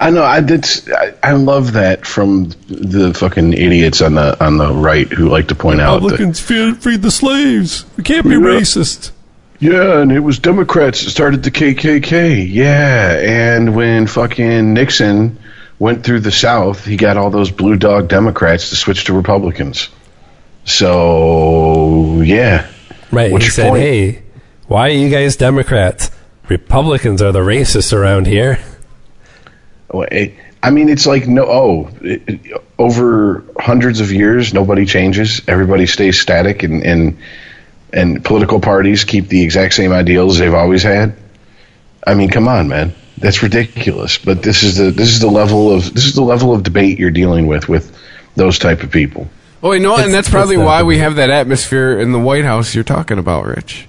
I 0.00 0.10
know. 0.10 0.22
I 0.24 0.40
did. 0.40 0.64
I, 0.96 1.12
I 1.22 1.32
love 1.32 1.72
that 1.72 2.06
from 2.06 2.50
the 2.68 3.12
fucking 3.14 3.52
idiots 3.52 4.00
on 4.00 4.14
the 4.14 4.42
on 4.44 4.56
the 4.56 4.72
right 4.72 5.06
who 5.08 5.28
like 5.28 5.48
to 5.48 5.54
point 5.56 5.80
out 5.80 5.96
Republicans 6.02 6.40
feed, 6.40 6.78
feed 6.82 7.02
the 7.02 7.10
slaves. 7.10 7.84
We 7.96 8.04
can't 8.04 8.24
be 8.24 8.30
Yeah. 8.30 8.36
racist. 8.36 9.10
yeah, 9.58 10.00
and 10.00 10.12
it 10.12 10.20
was 10.20 10.38
Democrats 10.38 11.02
that 11.04 11.10
started 11.10 11.42
the 11.42 11.50
KKK. 11.50 12.48
Yeah, 12.48 13.18
and 13.20 13.74
when 13.74 14.06
fucking 14.06 14.72
Nixon 14.72 15.36
went 15.80 16.04
through 16.04 16.20
the 16.20 16.32
South, 16.32 16.84
he 16.84 16.96
got 16.96 17.16
all 17.16 17.30
those 17.30 17.50
blue 17.50 17.76
dog 17.76 18.08
Democrats 18.08 18.70
to 18.70 18.76
switch 18.76 19.04
to 19.06 19.12
Republicans. 19.12 19.88
So 20.68 22.20
yeah, 22.22 22.66
Right. 23.10 23.32
What's 23.32 23.46
he 23.46 23.50
said, 23.50 23.70
point? 23.70 23.82
"Hey, 23.82 24.22
why 24.66 24.88
are 24.88 24.92
you 24.92 25.08
guys 25.08 25.34
Democrats? 25.36 26.10
Republicans 26.48 27.22
are 27.22 27.32
the 27.32 27.40
racists 27.40 27.92
around 27.92 28.26
here." 28.26 28.58
Well, 29.90 30.06
it- 30.10 30.34
I 30.62 30.70
mean, 30.70 30.88
it's 30.88 31.06
like 31.06 31.26
no. 31.28 31.44
Oh, 31.46 31.90
it, 32.02 32.22
it- 32.26 32.40
over 32.78 33.44
hundreds 33.58 34.00
of 34.00 34.12
years, 34.12 34.52
nobody 34.52 34.84
changes. 34.84 35.40
Everybody 35.48 35.86
stays 35.86 36.20
static, 36.20 36.62
and 36.62 36.82
and 36.82 37.16
and 37.92 38.22
political 38.24 38.60
parties 38.60 39.04
keep 39.04 39.28
the 39.28 39.42
exact 39.42 39.74
same 39.74 39.92
ideals 39.92 40.38
they've 40.38 40.52
always 40.52 40.82
had. 40.82 41.14
I 42.06 42.14
mean, 42.14 42.28
come 42.28 42.46
on, 42.48 42.68
man, 42.68 42.94
that's 43.16 43.42
ridiculous. 43.42 44.18
But 44.18 44.42
this 44.42 44.62
is 44.62 44.76
the 44.76 44.90
this 44.90 45.08
is 45.08 45.20
the 45.20 45.30
level 45.30 45.72
of 45.72 45.94
this 45.94 46.04
is 46.04 46.14
the 46.14 46.22
level 46.22 46.52
of 46.52 46.62
debate 46.62 46.98
you're 46.98 47.10
dealing 47.10 47.46
with 47.46 47.68
with 47.68 47.96
those 48.36 48.58
type 48.58 48.82
of 48.82 48.90
people. 48.90 49.28
Oh, 49.62 49.72
you 49.72 49.80
know, 49.80 49.92
It's- 49.94 50.06
and 50.06 50.14
that's 50.14 50.28
probably 50.28 50.56
not 50.56 50.66
why 50.66 50.82
we 50.84 50.98
have 50.98 51.16
that 51.16 51.30
atmosphere 51.30 51.98
in 51.98 52.12
the 52.12 52.18
White 52.18 52.44
House 52.44 52.74
you're 52.74 52.84
talking 52.84 53.18
about, 53.18 53.44
Rich. 53.46 53.86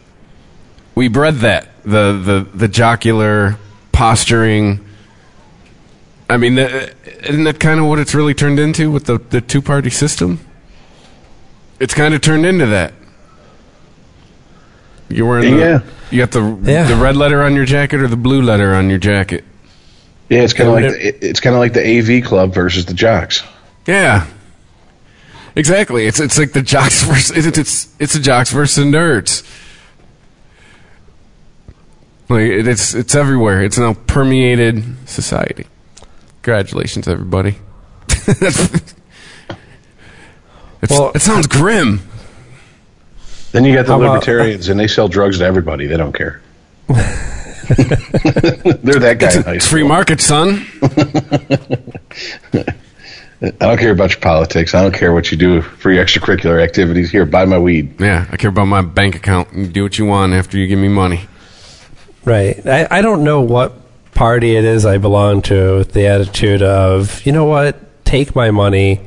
We 0.95 1.07
bred 1.07 1.36
that 1.38 1.70
the 1.84 2.13
the 2.13 2.47
the 2.57 2.67
jocular 2.67 3.57
posturing. 3.91 4.80
I 6.30 6.38
mean, 6.38 6.55
the, 6.55 6.93
isn't 7.24 7.43
that 7.45 7.59
kind 7.59 7.80
of 7.80 7.86
what 7.88 7.99
it's 7.99 8.13
really 8.13 8.34
turned 8.34 8.59
into 8.59 8.89
with 8.91 9.05
the 9.05 9.20
the 9.30 9.41
two 9.41 9.61
party 9.61 9.89
system? 9.89 10.39
It's 11.80 11.93
kind 11.93 12.13
of 12.13 12.22
turned 12.22 12.45
into 12.45 12.65
that. 12.67 12.93
You're 15.09 15.28
wearing 15.28 15.55
the, 15.55 15.59
Yeah. 15.59 15.80
you 16.11 16.20
got 16.20 16.32
the 16.32 16.57
Yeah. 16.63 16.84
the 16.84 16.95
red 16.95 17.15
letter 17.15 17.41
on 17.43 17.55
your 17.55 17.65
jacket 17.65 18.01
or 18.01 18.07
the 18.07 18.17
blue 18.17 18.41
letter 18.41 18.74
on 18.76 18.89
your 18.89 18.99
jacket. 18.99 19.43
Yeah, 20.30 20.41
it's 20.41 20.53
kind 20.53 20.70
of 20.70 20.76
like 20.76 20.84
but 20.86 20.93
the, 20.93 21.28
it's 21.30 21.39
kind 21.39 21.55
of 21.55 21.59
like 21.59 21.74
the 21.74 21.82
AV 21.84 22.24
club 22.24 22.53
versus 22.53 22.86
the 22.86 22.93
jocks. 22.93 23.41
Yeah, 23.88 24.26
exactly. 25.56 26.06
It's 26.08 26.20
it's 26.20 26.38
like 26.38 26.52
the 26.54 26.62
jocks 26.62 27.04
versus 27.08 27.45
it's 27.45 27.58
it's 27.58 27.88
it's 28.00 28.14
the 28.14 28.20
jocks 28.20 28.52
versus 28.52 28.76
the 28.78 28.84
nerds. 28.89 29.43
Like 32.30 32.41
it, 32.43 32.68
it's 32.68 32.93
it's 32.93 33.16
everywhere. 33.16 33.64
It's 33.64 33.78
now 33.78 33.93
permeated 34.08 34.84
society. 35.10 35.66
Congratulations, 36.41 37.08
everybody. 37.08 37.58
It's, 40.82 40.91
Well, 40.93 41.12
it 41.14 41.20
sounds 41.22 41.45
grim. 41.45 42.00
Then 43.52 43.66
you 43.66 43.74
got 43.76 43.86
the 43.86 43.91
How 43.91 44.00
about- 44.02 44.14
libertarians, 44.14 44.70
and 44.70 44.80
they 44.80 44.88
sell 44.88 45.10
drugs 45.10 45.39
to 45.39 45.43
everybody. 45.43 45.88
They 45.88 45.97
don't 45.97 46.14
care. 46.14 46.41
They're 46.88 47.06
that 49.00 49.18
guy 49.20 49.34
in 49.36 49.43
high 49.43 49.56
It's 49.56 49.68
free 49.68 49.84
market, 49.84 50.22
son. 50.22 50.66
I 53.41 53.49
don't 53.51 53.77
care 53.77 53.91
about 53.91 54.11
your 54.11 54.19
politics. 54.19 54.73
I 54.75 54.81
don't 54.81 54.93
care 54.93 55.13
what 55.13 55.31
you 55.31 55.37
do 55.37 55.61
for 55.61 55.91
your 55.91 56.03
extracurricular 56.03 56.61
activities. 56.61 57.09
Here, 57.09 57.25
buy 57.25 57.45
my 57.45 57.57
weed. 57.57 57.99
Yeah, 57.99 58.27
I 58.29 58.35
care 58.37 58.49
about 58.49 58.65
my 58.65 58.81
bank 58.81 59.15
account. 59.15 59.53
You 59.53 59.65
do 59.67 59.83
what 59.83 59.97
you 59.97 60.05
want 60.05 60.33
after 60.33 60.57
you 60.57 60.67
give 60.67 60.79
me 60.79 60.89
money. 60.89 61.21
Right. 62.25 62.65
I, 62.67 62.87
I 62.91 63.01
don't 63.01 63.23
know 63.23 63.41
what 63.41 63.73
party 64.13 64.55
it 64.57 64.65
is 64.65 64.85
I 64.85 64.97
belong 64.97 65.41
to 65.43 65.77
with 65.77 65.93
the 65.93 66.07
attitude 66.07 66.61
of, 66.61 67.25
you 67.25 67.31
know 67.31 67.45
what, 67.45 68.03
take 68.05 68.35
my 68.35 68.51
money, 68.51 68.99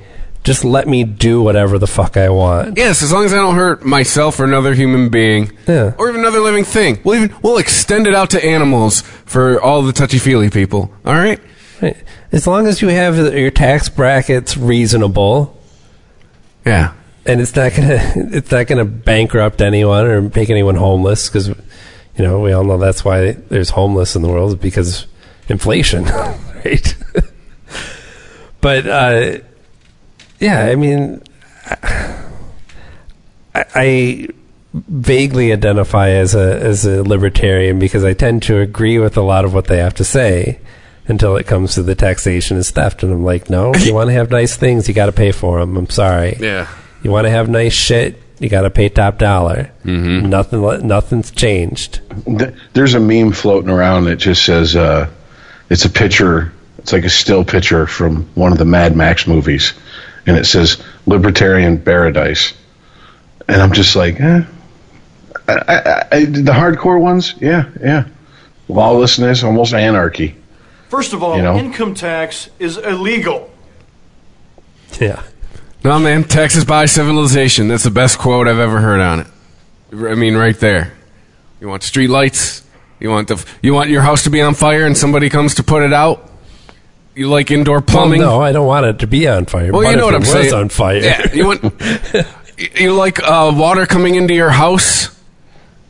just 0.45 0.65
let 0.65 0.89
me 0.89 1.05
do 1.05 1.43
whatever 1.43 1.79
the 1.79 1.87
fuck 1.87 2.17
I 2.17 2.31
want. 2.31 2.79
Yes, 2.79 3.03
as 3.03 3.13
long 3.13 3.27
as 3.27 3.35
I 3.35 3.37
don't 3.37 3.55
hurt 3.55 3.85
myself 3.85 4.41
or 4.41 4.45
another 4.45 4.73
human 4.75 5.11
being, 5.11 5.53
Yeah. 5.69 5.93
or 5.99 6.09
even 6.09 6.23
another 6.23 6.41
living 6.41 6.65
thing. 6.65 7.01
We'll 7.05 7.25
even 7.25 7.37
we'll 7.43 7.59
extend 7.59 8.07
it 8.07 8.15
out 8.15 8.31
to 8.31 8.43
animals 8.43 9.03
for 9.27 9.61
all 9.61 9.83
the 9.83 9.93
touchy 9.93 10.19
feely 10.19 10.49
people. 10.49 10.91
All 11.05 11.15
right. 11.15 11.39
As 12.33 12.47
long 12.47 12.67
as 12.67 12.81
you 12.81 12.89
have 12.89 13.17
your 13.35 13.51
tax 13.51 13.89
brackets 13.91 14.57
reasonable 14.57 15.61
Yeah. 16.65 16.95
and 17.27 17.41
it's 17.41 17.55
not 17.55 17.75
gonna 17.75 18.01
it's 18.17 18.51
not 18.51 18.67
gonna 18.67 18.85
bankrupt 18.87 19.61
anyone 19.61 20.07
or 20.07 20.23
make 20.23 20.49
anyone 20.51 20.75
homeless 20.77 21.29
because 21.29 21.49
you 21.49 21.55
know 22.19 22.41
we 22.41 22.53
all 22.53 22.65
know 22.65 22.79
that's 22.79 23.05
why 23.05 23.33
there's 23.33 23.71
homeless 23.71 24.17
in 24.17 24.23
the 24.23 24.29
world 24.29 24.61
because 24.61 25.07
inflation, 25.49 26.05
right? 26.65 26.97
but 28.61 28.87
uh, 28.87 29.39
yeah, 30.41 30.65
I 30.67 30.75
mean, 30.77 31.23
I, 33.55 33.65
I 33.75 34.29
vaguely 34.75 35.53
identify 35.53 36.11
as 36.11 36.35
a 36.35 36.59
as 36.61 36.87
a 36.87 37.03
libertarian 37.03 37.79
because 37.79 38.05
I 38.05 38.15
tend 38.15 38.43
to 38.45 38.59
agree 38.59 38.99
with 38.99 39.17
a 39.17 39.23
lot 39.23 39.45
of 39.45 39.53
what 39.53 39.67
they 39.67 39.79
have 39.79 39.95
to 39.95 40.05
say 40.05 40.61
until 41.13 41.37
it 41.37 41.47
comes 41.47 41.75
to 41.75 41.83
the 41.83 41.95
taxation 41.95 42.57
and 42.57 42.67
theft, 42.67 43.05
and 43.05 43.13
I'm 43.13 43.23
like, 43.23 43.49
no, 43.49 43.73
if 43.73 43.87
you 43.87 43.95
want 43.99 44.09
to 44.09 44.15
have 44.15 44.31
nice 44.31 44.57
things, 44.57 44.89
you 44.89 44.95
got 44.95 45.07
to 45.07 45.13
pay 45.13 45.31
for 45.31 45.61
them. 45.61 45.77
I'm 45.77 45.89
sorry. 45.91 46.37
Yeah. 46.41 46.69
You 47.03 47.11
want 47.13 47.27
to 47.27 47.31
have 47.31 47.49
nice 47.49 47.73
shit, 47.73 48.21
you 48.43 48.49
got 48.49 48.63
to 48.63 48.71
pay 48.71 48.89
top 48.89 49.19
dollar. 49.19 49.71
Mm-hmm. 49.85 50.29
Nothing, 50.29 50.87
nothing's 50.89 51.31
changed. 51.31 52.01
There's 52.73 52.95
a 52.95 53.01
meme 53.01 53.31
floating 53.31 53.71
around 53.71 54.07
that 54.07 54.17
just 54.17 54.45
says 54.45 54.75
uh, 54.75 55.09
it's 55.71 55.85
a 55.85 55.91
picture. 55.91 56.53
It's 56.79 56.93
like 56.93 57.05
a 57.05 57.09
still 57.09 57.45
picture 57.45 57.87
from 57.87 58.25
one 58.35 58.51
of 58.51 58.59
the 58.59 58.65
Mad 58.65 58.97
Max 58.97 59.29
movies, 59.29 59.75
and 60.27 60.37
it 60.37 60.47
says 60.47 60.83
"Libertarian 61.07 61.81
Paradise," 61.81 62.55
and 63.47 63.63
I'm 63.63 63.73
just 63.73 63.95
like, 63.95 64.21
eh. 64.21 64.43
I, 65.47 65.55
I, 65.55 66.07
I, 66.11 66.25
the 66.25 66.53
hardcore 66.53 67.01
ones, 67.01 67.35
yeah, 67.41 67.69
yeah, 67.81 68.07
lawlessness, 68.69 69.45
almost 69.45 69.73
anarchy. 69.73 70.35
First 70.93 71.15
of 71.15 71.23
all, 71.23 71.37
You 71.37 71.43
know? 71.43 71.57
income 71.57 71.95
tax 71.95 72.51
is 72.59 72.77
illegal. 72.77 73.51
Yeah. 75.01 75.23
No, 75.83 75.99
man. 75.99 76.23
Texas 76.25 76.65
by 76.65 76.85
civilization. 76.85 77.67
That's 77.67 77.85
the 77.85 77.91
best 77.91 78.19
quote 78.19 78.47
I've 78.47 78.59
ever 78.59 78.79
heard 78.79 79.01
on 79.01 79.21
it. 79.21 79.27
I 79.91 80.15
mean, 80.17 80.37
right 80.37 80.55
there. 80.61 80.93
You 81.63 81.69
want 81.69 81.83
street 81.83 82.09
lights? 82.09 82.63
You 83.01 83.09
want 83.09 83.29
the 83.29 83.43
you 83.63 83.73
want 83.73 83.89
your 83.89 84.03
house 84.03 84.25
to 84.25 84.31
be 84.31 84.43
on 84.43 84.53
fire 84.53 84.85
and 84.85 84.95
somebody 84.95 85.31
comes 85.31 85.55
to 85.55 85.63
put 85.63 85.83
it 85.83 85.95
out? 85.95 86.31
You 87.15 87.31
like 87.31 87.51
indoor 87.51 87.81
plumbing? 87.81 88.21
Well, 88.21 88.41
no, 88.41 88.43
I 88.43 88.53
don't 88.53 88.67
want 88.67 88.85
it 88.85 88.99
to 88.99 89.07
be 89.07 89.27
on 89.27 89.47
fire. 89.47 89.73
Well, 89.73 89.85
but 89.85 89.93
you 89.93 89.97
know 89.97 90.09
if 90.09 90.13
what 90.13 90.15
I'm 90.17 90.23
it 90.25 90.27
saying. 90.27 90.45
was 90.45 90.53
on 90.53 90.69
fire. 90.69 90.97
Yeah, 90.99 91.33
you 91.33 91.47
want 91.47 91.63
you 92.79 92.93
like 92.93 93.19
uh, 93.23 93.51
water 93.57 93.87
coming 93.87 94.17
into 94.17 94.35
your 94.35 94.51
house. 94.51 95.09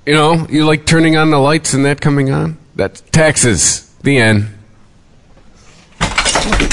You 0.06 0.14
know, 0.14 0.46
you 0.48 0.64
like 0.64 0.86
turning 0.86 1.16
on 1.16 1.30
the 1.32 1.38
lights 1.38 1.74
and 1.74 1.86
that 1.86 2.00
coming 2.00 2.30
on. 2.30 2.56
That's 2.76 3.00
taxes. 3.00 3.92
The 4.04 4.18
end. 4.18 4.58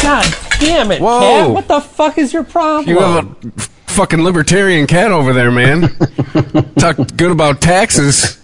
God 0.01 0.26
damn 0.59 0.91
it, 0.91 1.01
Whoa. 1.01 1.20
cat! 1.20 1.49
What 1.51 1.67
the 1.67 1.82
fuck 1.82 2.17
is 2.17 2.34
your 2.34 2.43
problem? 2.43 2.89
You 2.95 3.01
have 3.01 3.26
a 3.26 3.51
fucking 3.91 4.24
libertarian 4.24 4.88
cat 4.88 5.11
over 5.11 5.34
there, 5.34 5.51
man. 5.51 5.82
Talk 6.80 6.97
good 7.15 7.32
about 7.32 7.61
taxes. 7.61 8.38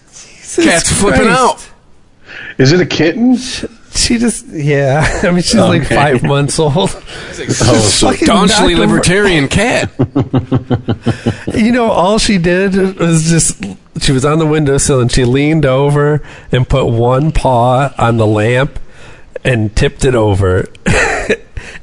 Cat's 0.55 0.91
flipping 0.91 1.27
out. 1.27 1.67
Is 2.57 2.71
it 2.71 2.81
a 2.81 2.85
kitten? 2.85 3.37
She 3.37 4.17
just, 4.17 4.47
yeah. 4.47 5.19
I 5.23 5.31
mean, 5.31 5.41
she's 5.41 5.55
like 5.55 5.87
five 5.87 6.23
months 6.23 6.59
old. 6.59 6.75
Oh, 7.37 7.79
so 7.79 8.11
Fucking 8.11 8.25
Staunchly 8.25 8.75
libertarian 8.75 9.49
cat. 9.49 9.91
You 11.53 11.71
know, 11.71 11.91
all 11.91 12.17
she 12.17 12.37
did 12.37 12.97
was 12.97 13.29
just 13.29 13.61
she 14.01 14.13
was 14.13 14.23
on 14.23 14.39
the 14.39 14.45
windowsill 14.45 15.01
and 15.01 15.11
she 15.11 15.25
leaned 15.25 15.65
over 15.65 16.21
and 16.51 16.67
put 16.67 16.85
one 16.85 17.31
paw 17.33 17.93
on 17.97 18.15
the 18.15 18.25
lamp 18.25 18.79
and 19.43 19.75
tipped 19.75 20.05
it 20.05 20.15
over 20.15 20.65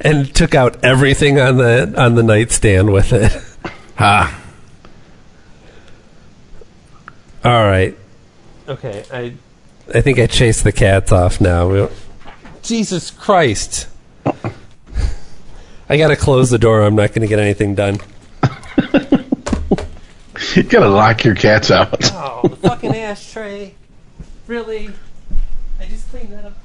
and 0.03 0.35
took 0.35 0.55
out 0.55 0.85
everything 0.85 1.41
on 1.41 1.57
the 1.57 1.95
on 1.97 2.15
the 2.15 2.23
nightstand 2.23 2.93
with 2.93 3.13
it. 3.13 3.33
Ah, 3.99 4.39
All 7.45 7.65
right. 7.65 7.97
Okay, 8.69 9.05
I 9.13 9.35
I 9.95 10.01
think 10.01 10.19
I 10.19 10.27
chased 10.27 10.65
the 10.65 10.73
cats 10.73 11.13
off 11.13 11.41
now. 11.41 11.69
We- 11.69 11.89
Jesus 12.63 13.11
Christ. 13.11 13.89
I 15.89 15.97
got 15.99 16.09
to 16.09 16.17
close 16.17 16.49
the 16.51 16.59
door. 16.59 16.83
I'm 16.83 16.95
not 16.95 17.09
going 17.11 17.23
to 17.23 17.27
get 17.27 17.39
anything 17.41 17.75
done. 17.75 17.99
you 20.55 20.63
gotta 20.63 20.89
lock 20.89 21.25
your 21.25 21.35
cats 21.35 21.71
out. 21.71 21.99
Oh, 22.15 22.49
the 22.49 22.57
fucking 22.57 22.95
ashtray. 22.97 23.75
Really? 24.47 24.91
I 25.81 25.85
just 25.87 26.09
cleaned 26.11 26.33
that 26.33 26.45
up 26.45 26.62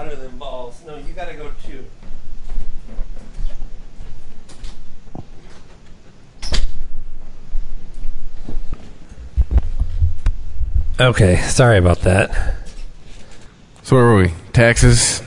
Hotter 0.00 0.16
than 0.16 0.38
balls. 0.38 0.80
No, 0.86 0.96
you 0.96 1.12
gotta 1.12 1.34
go 1.34 1.50
too. 1.62 1.84
Okay, 10.98 11.36
sorry 11.42 11.76
about 11.76 12.00
that. 12.00 12.30
So 13.82 13.96
where 13.96 14.06
were 14.06 14.16
we? 14.22 14.32
Taxes. 14.54 15.22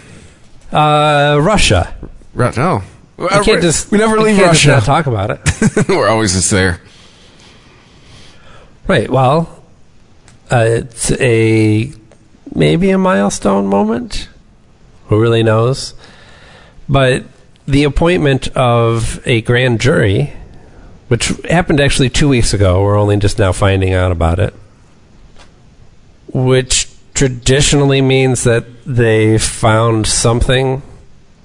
Uh, 0.71 1.39
Russia. 1.39 1.95
Ru- 2.33 2.51
oh, 2.57 2.83
You 3.19 3.27
can't 3.43 3.61
just 3.61 3.91
we 3.91 3.99
never 3.99 4.17
you 4.17 4.23
leave 4.23 4.37
can't 4.37 4.53
just 4.53 4.65
Russia. 4.65 4.77
not 4.79 4.85
talk 4.85 5.05
about 5.05 5.29
it. 5.29 5.87
we're 5.87 6.09
always 6.09 6.33
just 6.33 6.49
there. 6.49 6.81
right. 8.87 9.07
Well, 9.07 9.63
uh, 10.51 10.65
it's 10.67 11.11
a 11.11 11.91
maybe 12.55 12.89
a 12.89 12.97
milestone 12.97 13.67
moment. 13.67 14.29
Who 15.13 15.21
really 15.21 15.43
knows? 15.43 15.93
But 16.89 17.23
the 17.65 17.83
appointment 17.83 18.47
of 18.49 19.21
a 19.25 19.41
grand 19.41 19.79
jury, 19.79 20.33
which 21.07 21.27
happened 21.49 21.79
actually 21.79 22.09
two 22.09 22.27
weeks 22.27 22.53
ago, 22.53 22.83
we're 22.83 22.97
only 22.97 23.17
just 23.17 23.39
now 23.39 23.51
finding 23.51 23.93
out 23.93 24.11
about 24.11 24.39
it, 24.39 24.53
which 26.33 26.89
traditionally 27.13 28.01
means 28.01 28.43
that 28.43 28.65
they 28.85 29.37
found 29.37 30.07
something 30.07 30.81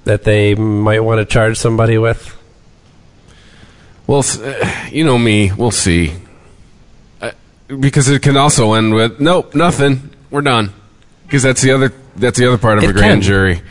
that 0.05 0.25
they 0.25 0.55
might 0.55 1.01
want 1.01 1.19
to 1.19 1.25
charge 1.25 1.59
somebody 1.59 1.99
with. 1.99 2.35
Well, 4.07 4.25
uh, 4.43 4.89
you 4.91 5.05
know 5.05 5.19
me. 5.19 5.53
We'll 5.53 5.71
see. 5.71 6.15
Uh, 7.21 7.33
because 7.69 8.09
it 8.09 8.23
can 8.23 8.39
also 8.39 8.73
end 8.73 8.95
with 8.95 9.21
nope, 9.21 9.55
nothing. 9.55 10.11
We're 10.31 10.41
done. 10.41 10.73
Because 11.27 11.43
that's 11.43 11.61
the 11.61 11.73
other. 11.73 11.93
That's 12.19 12.39
the 12.39 12.47
other 12.47 12.59
part 12.59 12.79
of 12.79 12.85
It 12.85 12.91
a 12.91 12.93
grand 12.93 13.23
can. 13.23 13.23
jury. 13.23 13.63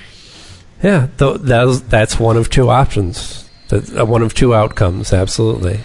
Yeah, 0.83 1.07
th- 1.17 1.37
that's 1.41 1.79
that's 1.81 2.19
one 2.19 2.37
of 2.37 2.49
two 2.49 2.69
options. 2.69 3.49
That's 3.69 3.93
uh, 3.95 4.05
one 4.05 4.21
of 4.21 4.33
two 4.33 4.53
outcomes. 4.53 5.11
Absolutely. 5.13 5.79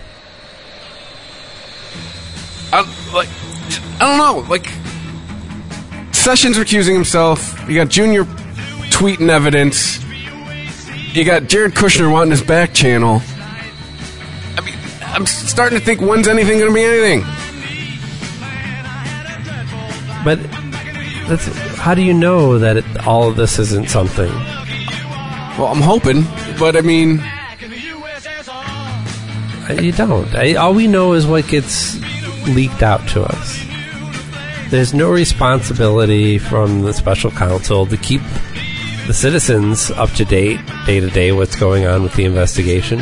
I, 2.72 2.80
like, 3.14 3.28
I 4.00 4.16
don't 4.16 4.18
know. 4.18 4.48
Like, 4.48 4.66
Sessions 6.14 6.56
recusing 6.56 6.94
himself. 6.94 7.68
You 7.68 7.74
got 7.74 7.88
Junior 7.88 8.24
tweeting 8.90 9.28
evidence. 9.28 10.02
You 11.14 11.24
got 11.24 11.48
Jared 11.48 11.72
Kushner 11.74 12.10
wanting 12.10 12.30
his 12.30 12.42
back 12.42 12.72
channel. 12.72 13.20
I 14.56 14.60
mean, 14.64 14.74
I'm 15.02 15.26
starting 15.26 15.78
to 15.78 15.84
think 15.84 16.00
when's 16.00 16.28
anything 16.28 16.58
going 16.58 16.70
to 16.70 16.74
be 16.74 16.84
anything? 16.84 17.24
But 20.24 20.38
that's 21.28 21.46
how 21.78 21.94
do 21.94 22.02
you 22.02 22.14
know 22.14 22.58
that 22.58 22.76
it, 22.78 23.06
all 23.06 23.28
of 23.28 23.36
this 23.36 23.58
isn't 23.58 23.88
something? 23.90 24.30
Well, 25.58 25.66
I'm 25.68 25.80
hoping, 25.82 26.22
but 26.58 26.76
I 26.76 26.80
mean, 26.80 27.20
Uh, 29.68 29.74
You 29.80 29.92
don't. 29.92 30.34
I, 30.34 30.54
all 30.54 30.74
we 30.74 30.86
know 30.88 31.12
is 31.12 31.24
what 31.26 31.46
gets 31.46 31.96
leaked 32.48 32.82
out 32.82 33.06
to 33.10 33.22
us. 33.22 33.64
There's 34.70 34.92
no 34.92 35.10
responsibility 35.10 36.38
from 36.38 36.82
the 36.82 36.92
special 36.92 37.30
counsel 37.30 37.86
to 37.86 37.96
keep 37.96 38.22
the 39.06 39.12
citizens 39.14 39.90
up 39.92 40.10
to 40.12 40.24
date, 40.24 40.58
day 40.86 40.98
to 41.00 41.10
day, 41.10 41.30
what's 41.32 41.54
going 41.56 41.86
on 41.86 42.02
with 42.02 42.14
the 42.14 42.24
investigation. 42.24 43.00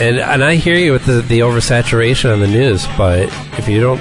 And 0.00 0.18
and 0.18 0.42
I 0.42 0.54
hear 0.54 0.76
you 0.76 0.92
with 0.92 1.04
the, 1.04 1.20
the 1.20 1.40
oversaturation 1.40 2.32
on 2.32 2.40
the 2.40 2.46
news, 2.48 2.86
but 2.96 3.28
if 3.58 3.68
you 3.68 3.80
don't 3.80 4.00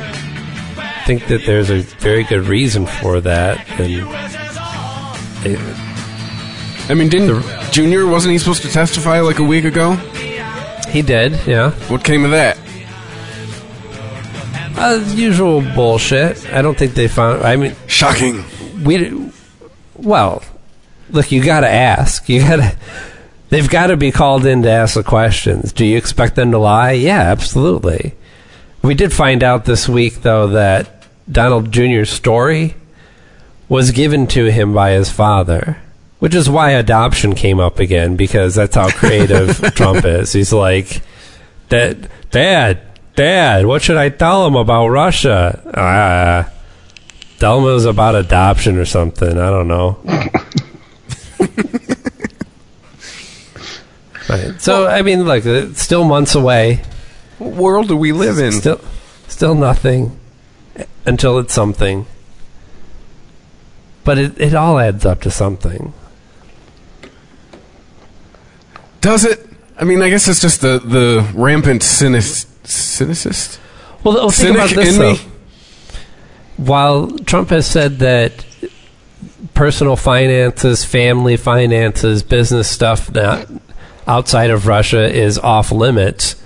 think 1.09 1.25
that 1.25 1.43
there's 1.43 1.71
a 1.71 1.79
very 1.97 2.23
good 2.23 2.45
reason 2.45 2.85
for 2.85 3.19
that, 3.19 3.65
then 3.79 4.05
it, 5.43 5.59
I 6.87 6.93
mean, 6.93 7.09
didn't 7.09 7.41
Junior 7.71 8.05
wasn't 8.05 8.33
he 8.33 8.37
supposed 8.37 8.61
to 8.61 8.69
testify 8.69 9.19
like 9.21 9.39
a 9.39 9.43
week 9.43 9.65
ago? 9.65 9.95
he 10.91 11.01
did, 11.01 11.31
yeah. 11.47 11.71
What 11.89 12.03
came 12.03 12.25
of 12.25 12.29
that? 12.29 12.59
Uh, 14.77 15.03
usual 15.15 15.61
bullshit. 15.73 16.47
I 16.53 16.61
don't 16.61 16.77
think 16.77 16.93
they 16.93 17.07
found. 17.07 17.41
I 17.41 17.55
mean, 17.55 17.75
Shocking. 17.87 18.45
we. 18.83 19.31
Well, 19.95 20.43
look, 21.09 21.31
you 21.31 21.43
got 21.43 21.61
to 21.61 21.69
ask. 21.69 22.29
You 22.29 22.41
got 22.41 22.57
to. 22.57 22.77
They've 23.49 23.67
got 23.67 23.87
to 23.87 23.97
be 23.97 24.11
called 24.11 24.45
in 24.45 24.61
to 24.61 24.69
ask 24.69 24.93
the 24.93 25.03
questions. 25.03 25.73
Do 25.73 25.85
you 25.85 25.97
expect 25.97 26.35
them 26.35 26.51
to 26.51 26.59
lie? 26.59 26.91
Yeah, 26.91 27.21
absolutely. 27.21 28.13
We 28.83 28.93
did 28.93 29.11
find 29.11 29.43
out 29.43 29.65
this 29.65 29.89
week, 29.89 30.21
though, 30.21 30.49
that 30.49 30.98
Donald 31.31 31.71
Jr.'s 31.71 32.09
story 32.09 32.75
was 33.67 33.91
given 33.91 34.25
to 34.27 34.45
him 34.45 34.73
by 34.73 34.91
his 34.91 35.11
father, 35.11 35.77
which 36.17 36.33
is 36.33 36.49
why 36.49 36.71
adoption 36.71 37.35
came 37.35 37.59
up 37.59 37.79
again 37.79 38.15
because 38.15 38.55
that's 38.55 38.75
how 38.75 38.89
creative 38.89 39.57
Trump 39.75 40.05
is. 40.05 40.33
He's 40.33 40.51
like, 40.51 41.01
"Dad, 41.69 42.09
Dad, 42.31 42.81
Dad, 43.15 43.65
what 43.67 43.83
should 43.83 43.97
I 43.97 44.09
tell 44.09 44.47
him 44.47 44.55
about 44.55 44.87
Russia?" 44.87 45.61
Ah, 45.75 46.49
tell 47.37 47.59
him 47.59 47.65
it 47.65 47.73
was 47.73 47.85
about 47.85 48.15
adoption 48.15 48.77
or 48.77 48.85
something. 48.85 49.37
I 49.37 49.51
don't 49.51 49.67
know. 49.67 49.99
right. 54.29 54.59
So 54.59 54.87
I 54.87 55.03
mean, 55.03 55.23
look, 55.25 55.45
it's 55.45 55.81
still 55.81 56.05
months 56.05 56.33
away. 56.33 56.81
What 57.37 57.53
world 57.53 57.87
do 57.87 57.95
we 57.95 58.13
live 58.13 58.39
in? 58.39 58.53
Still, 58.53 58.81
still 59.27 59.53
nothing 59.53 60.18
until 61.05 61.37
it's 61.39 61.53
something. 61.53 62.05
But 64.03 64.17
it, 64.17 64.39
it 64.39 64.55
all 64.55 64.79
adds 64.79 65.05
up 65.05 65.21
to 65.21 65.31
something. 65.31 65.93
Does 69.01 69.25
it? 69.25 69.45
I 69.77 69.83
mean, 69.85 70.01
I 70.01 70.09
guess 70.09 70.27
it's 70.27 70.41
just 70.41 70.61
the 70.61 70.79
the 70.79 71.29
rampant 71.33 71.83
cynic, 71.83 72.21
cynicist. 72.21 73.59
Well, 74.03 74.29
th- 74.29 74.33
think 74.33 74.55
about 74.55 74.69
this 74.69 74.97
though. 74.97 75.13
me? 75.13 75.19
While 76.57 77.07
Trump 77.19 77.49
has 77.49 77.65
said 77.65 77.99
that 77.99 78.45
personal 79.53 79.95
finances, 79.95 80.83
family 80.83 81.37
finances, 81.37 82.23
business 82.23 82.69
stuff 82.69 83.07
that 83.07 83.49
outside 84.07 84.49
of 84.49 84.67
Russia 84.67 85.09
is 85.09 85.37
off 85.37 85.71
limits, 85.71 86.41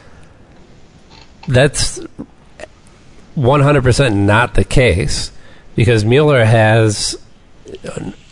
that's 1.48 2.00
100% 3.38 4.16
not 4.16 4.54
the 4.54 4.64
case 4.64 5.32
because 5.76 6.06
Mueller 6.06 6.46
has 6.46 7.18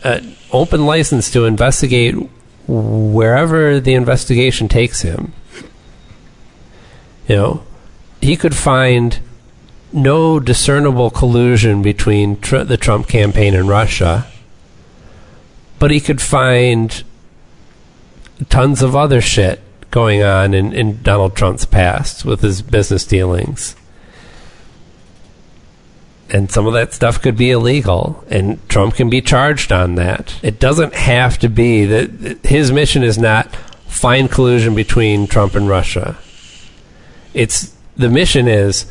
an, 0.04 0.36
open 0.52 0.86
license 0.86 1.32
to 1.32 1.46
investigate 1.46 2.16
wherever 2.68 3.80
the 3.80 3.94
investigation 3.94 4.68
takes 4.68 5.02
him. 5.02 5.34
You 7.28 7.36
know, 7.36 7.64
he 8.22 8.36
could 8.36 8.56
find 8.56 9.20
no 9.94 10.40
discernible 10.40 11.10
collusion 11.10 11.82
between 11.82 12.40
tr- 12.40 12.60
the 12.60 12.78
Trump 12.78 13.08
campaign 13.08 13.56
and 13.56 13.68
Russia, 13.68 14.28
but 15.80 15.92
he 15.92 16.00
could 16.00 16.22
find 16.22 17.04
tons 18.50 18.82
of 18.82 18.96
other 18.96 19.22
shit 19.22 19.62
going 19.92 20.24
on 20.24 20.54
in, 20.54 20.74
in 20.74 21.02
Donald 21.02 21.36
Trump's 21.36 21.66
past 21.66 22.24
with 22.24 22.42
his 22.42 22.62
business 22.62 23.06
dealings. 23.06 23.76
And 26.34 26.50
some 26.50 26.66
of 26.66 26.72
that 26.74 26.94
stuff 26.94 27.22
could 27.22 27.36
be 27.36 27.52
illegal, 27.52 28.24
and 28.30 28.58
Trump 28.70 28.96
can 28.96 29.10
be 29.10 29.22
charged 29.22 29.74
on 29.74 29.96
that. 29.96 30.40
It 30.42 30.62
doesn't 30.62 30.94
have 30.94 31.38
to 31.40 31.50
be 31.50 31.86
that 31.86 32.46
his 32.46 32.72
mission 32.72 33.04
is 33.04 33.18
not 33.18 33.54
find 33.88 34.32
collusion 34.32 34.74
between 34.74 35.28
Trump 35.28 35.56
and 35.56 35.68
Russia. 35.68 36.18
It's 37.34 37.76
the 37.98 38.10
mission 38.10 38.48
is 38.48 38.86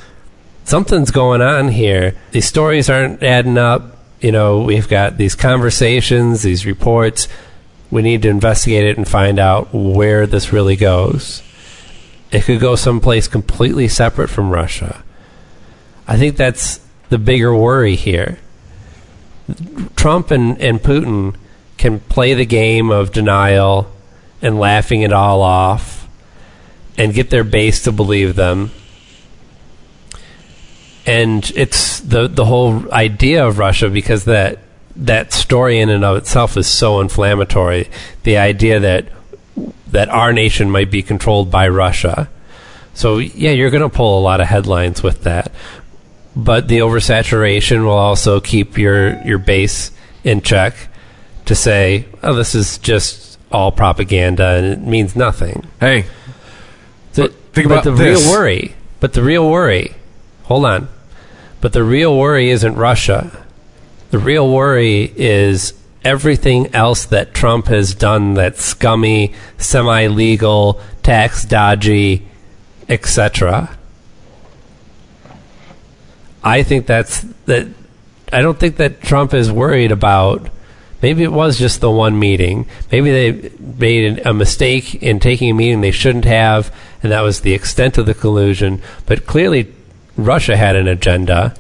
something's 0.65 1.11
going 1.11 1.41
on 1.41 1.69
here. 1.69 2.15
These 2.33 2.45
stories 2.45 2.91
aren't 2.91 3.23
adding 3.23 3.57
up. 3.57 3.97
You 4.21 4.33
know, 4.33 4.61
we've 4.61 4.89
got 4.89 5.17
these 5.17 5.35
conversations, 5.35 6.43
these 6.43 6.67
reports. 6.67 7.27
We 7.91 8.03
need 8.03 8.21
to 8.23 8.29
investigate 8.29 8.85
it 8.85 8.99
and 8.99 9.09
find 9.09 9.39
out 9.39 9.73
where 9.73 10.27
this 10.27 10.53
really 10.53 10.77
goes. 10.77 11.43
It 12.31 12.45
could 12.45 12.61
go 12.61 12.77
someplace 12.77 13.27
completely 13.27 13.89
separate 13.89 14.29
from 14.29 14.51
Russia. 14.51 15.03
I 16.07 16.19
think 16.19 16.37
that's 16.37 16.81
the 17.11 17.19
bigger 17.19 17.55
worry 17.55 17.97
here. 17.97 18.39
Trump 19.97 20.31
and, 20.31 20.61
and 20.61 20.81
Putin 20.81 21.37
can 21.77 22.01
play 22.01 22.35
the 22.35 22.47
game 22.47 22.91
of 22.91 23.13
denial 23.13 23.91
and 24.41 24.59
laughing 24.59 25.03
it 25.03 25.13
all 25.13 25.43
off 25.43 26.09
and 26.97 27.13
get 27.13 27.31
their 27.31 27.45
base 27.45 27.83
to 27.83 27.93
believe 27.93 28.37
them 28.37 28.71
and 31.07 31.51
it's 31.57 32.01
the 32.01 32.29
the 32.29 32.45
whole 32.45 32.93
idea 32.93 33.47
of 33.47 33.59
Russia 33.59 33.89
because 33.89 34.25
that 34.25 34.59
that 34.97 35.33
story 35.33 35.81
in 35.81 35.89
and 35.89 36.05
of 36.05 36.17
itself 36.17 36.57
is 36.57 36.67
so 36.67 37.01
inflammatory. 37.01 37.91
The 38.23 38.37
idea 38.37 38.81
that 38.81 39.09
that 39.89 40.09
our 40.09 40.33
nation 40.33 40.71
might 40.71 40.91
be 40.91 41.03
controlled 41.03 41.51
by 41.51 41.69
Russia. 41.69 42.29
So 42.95 43.19
yeah, 43.19 43.51
you're 43.51 43.71
going 43.71 43.83
to 43.83 43.89
pull 43.89 44.19
a 44.19 44.23
lot 44.23 44.41
of 44.41 44.47
headlines 44.47 45.03
with 45.03 45.23
that. 45.23 45.53
But 46.37 46.69
the 46.69 46.79
oversaturation 46.79 47.85
will 47.85 47.91
also 47.99 48.41
keep 48.41 48.79
your 48.79 49.21
your 49.25 49.39
base 49.39 49.91
in 50.25 50.43
check 50.43 50.75
to 51.47 51.55
say, 51.55 52.07
"Oh, 52.23 52.35
this 52.35 52.55
is 52.55 52.79
just 52.79 53.39
all 53.51 53.73
propaganda 53.73 54.47
and 54.47 54.67
it 54.67 54.81
means 54.87 55.17
nothing." 55.17 55.67
Hey, 55.81 56.05
The- 57.15 57.33
think 57.53 57.69
but 57.69 57.81
about 57.81 57.85
the 57.85 57.91
this. 57.93 58.23
real 58.23 58.31
worry. 58.33 58.75
But 59.01 59.13
the 59.15 59.23
real 59.23 59.49
worry. 59.51 59.95
hold 60.45 60.65
on. 60.67 60.89
But 61.61 61.73
the 61.73 61.83
real 61.85 62.17
worry 62.17 62.51
isn't 62.51 62.75
Russia. 62.77 63.31
The 64.11 64.19
real 64.19 64.49
worry 64.49 65.13
is 65.17 65.75
everything 66.05 66.73
else 66.75 67.05
that 67.07 67.35
Trump 67.35 67.67
has 67.69 67.95
done 67.95 68.35
that's 68.35 68.65
scummy, 68.65 69.33
semi 69.59 70.07
legal, 70.07 70.81
tax 71.03 71.45
dodgy, 71.45 72.27
etc. 72.89 73.71
I 76.43 76.63
think 76.63 76.87
that's 76.87 77.21
that 77.47 77.69
I 78.33 78.43
don't 78.43 78.59
think 78.59 78.77
that 78.77 79.03
Trump 79.03 79.35
is 79.35 79.51
worried 79.51 79.93
about 79.93 80.49
maybe 81.03 81.23
it 81.23 81.33
was 81.33 81.59
just 81.59 81.81
the 81.81 81.91
one 81.91 82.19
meeting. 82.19 82.67
Maybe 82.93 83.11
they 83.11 83.51
made 83.59 84.27
a 84.27 84.33
mistake 84.33 84.95
in 85.03 85.21
taking 85.21 85.51
a 85.51 85.55
meeting 85.55 85.81
they 85.81 85.91
shouldn't 85.91 86.25
have 86.25 86.75
and 87.03 87.13
that 87.13 87.23
was 87.23 87.41
the 87.41 87.55
extent 87.55 87.99
of 87.99 88.07
the 88.07 88.15
collusion, 88.15 88.83
but 89.07 89.27
clearly 89.27 89.73
Russia 90.17 90.57
had 90.57 90.77
an 90.77 90.89
agenda. 90.89 91.55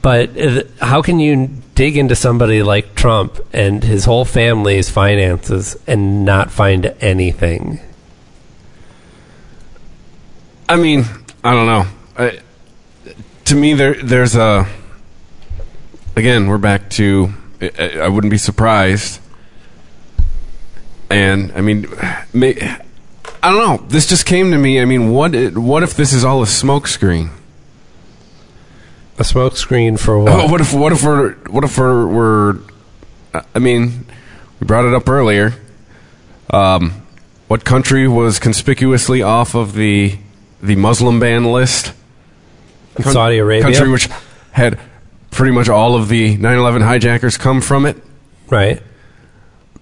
But 0.00 0.38
uh, 0.38 0.62
how 0.80 1.02
can 1.02 1.18
you 1.18 1.48
dig 1.74 1.96
into 1.96 2.14
somebody 2.14 2.62
like 2.62 2.94
Trump 2.94 3.40
and 3.52 3.82
his 3.82 4.04
whole 4.04 4.24
family's 4.24 4.88
finances 4.88 5.76
and 5.86 6.24
not 6.24 6.50
find 6.50 6.94
anything? 7.00 7.80
I 10.68 10.76
mean, 10.76 11.04
I 11.44 11.52
don't 11.52 11.66
know. 11.66 11.86
I, 12.16 12.40
to 13.44 13.54
me, 13.54 13.74
there 13.74 14.02
there's 14.02 14.34
a. 14.34 14.66
Again, 16.16 16.46
we're 16.46 16.56
back 16.56 16.88
to. 16.90 17.34
I, 17.60 17.98
I 18.00 18.08
wouldn't 18.08 18.30
be 18.30 18.38
surprised. 18.38 19.20
And 21.10 21.52
I 21.52 21.60
mean, 21.60 21.86
may, 22.32 22.54
I 23.42 23.50
don't 23.50 23.58
know. 23.58 23.86
This 23.88 24.06
just 24.08 24.24
came 24.24 24.52
to 24.52 24.58
me. 24.58 24.80
I 24.80 24.86
mean, 24.86 25.10
what 25.10 25.34
what 25.52 25.82
if 25.82 25.94
this 25.94 26.14
is 26.14 26.24
all 26.24 26.42
a 26.42 26.46
smokescreen? 26.46 27.28
A 29.18 29.22
smokescreen 29.22 30.00
for 30.00 30.18
what? 30.18 30.32
Oh, 30.32 30.46
what 30.50 30.62
if 30.62 30.72
what 30.72 30.92
if 30.92 31.04
we're 31.04 31.34
what 31.50 31.62
if 31.62 31.76
we're, 31.76 32.06
we're 32.06 32.58
I 33.54 33.58
mean, 33.58 34.06
we 34.60 34.66
brought 34.66 34.86
it 34.86 34.94
up 34.94 35.10
earlier. 35.10 35.52
Um, 36.48 37.02
what 37.48 37.66
country 37.66 38.08
was 38.08 38.38
conspicuously 38.38 39.20
off 39.20 39.54
of 39.54 39.74
the 39.74 40.18
the 40.64 40.76
Muslim 40.76 41.20
ban 41.20 41.44
list? 41.44 41.92
Saudi 43.00 43.38
Arabia? 43.38 43.62
country 43.72 43.90
which 43.90 44.08
had 44.52 44.78
pretty 45.30 45.52
much 45.52 45.68
all 45.68 45.96
of 45.96 46.08
the 46.08 46.36
9/11 46.36 46.82
hijackers 46.82 47.36
come 47.36 47.60
from 47.60 47.86
it, 47.86 47.96
Right. 48.48 48.80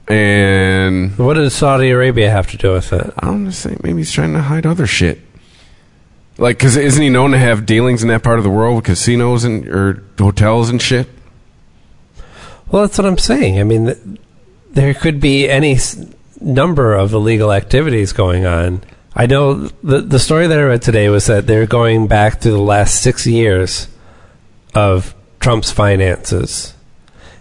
and 0.08 1.16
What 1.18 1.34
does 1.34 1.54
Saudi 1.54 1.90
Arabia 1.90 2.30
have 2.30 2.50
to 2.50 2.56
do 2.56 2.72
with 2.72 2.92
it? 2.92 3.12
I'm 3.18 3.46
just 3.46 3.60
saying 3.60 3.80
maybe 3.82 3.98
he's 3.98 4.12
trying 4.12 4.32
to 4.32 4.40
hide 4.42 4.66
other 4.66 4.86
shit. 4.86 5.20
Like, 6.38 6.58
because 6.58 6.76
isn't 6.76 7.02
he 7.02 7.10
known 7.10 7.32
to 7.32 7.38
have 7.38 7.66
dealings 7.66 8.02
in 8.02 8.08
that 8.08 8.22
part 8.22 8.38
of 8.38 8.44
the 8.44 8.50
world 8.50 8.76
with 8.76 8.84
casinos 8.86 9.44
and 9.44 9.68
or 9.68 10.02
hotels 10.18 10.70
and 10.70 10.80
shit? 10.80 11.06
Well, 12.70 12.82
that's 12.82 12.96
what 12.96 13.06
I'm 13.06 13.18
saying. 13.18 13.60
I 13.60 13.64
mean, 13.64 13.86
th- 13.86 13.98
there 14.72 14.94
could 14.94 15.20
be 15.20 15.48
any 15.50 15.74
s- 15.74 16.06
number 16.40 16.94
of 16.94 17.12
illegal 17.12 17.52
activities 17.52 18.12
going 18.14 18.46
on. 18.46 18.80
I 19.14 19.26
know 19.26 19.54
the 19.82 20.00
the 20.00 20.18
story 20.18 20.46
that 20.46 20.58
I 20.58 20.62
read 20.62 20.82
today 20.82 21.08
was 21.08 21.26
that 21.26 21.46
they're 21.46 21.66
going 21.66 22.06
back 22.06 22.40
to 22.40 22.50
the 22.50 22.60
last 22.60 23.02
six 23.02 23.26
years 23.26 23.88
of 24.74 25.14
Trump's 25.38 25.70
finances, 25.70 26.74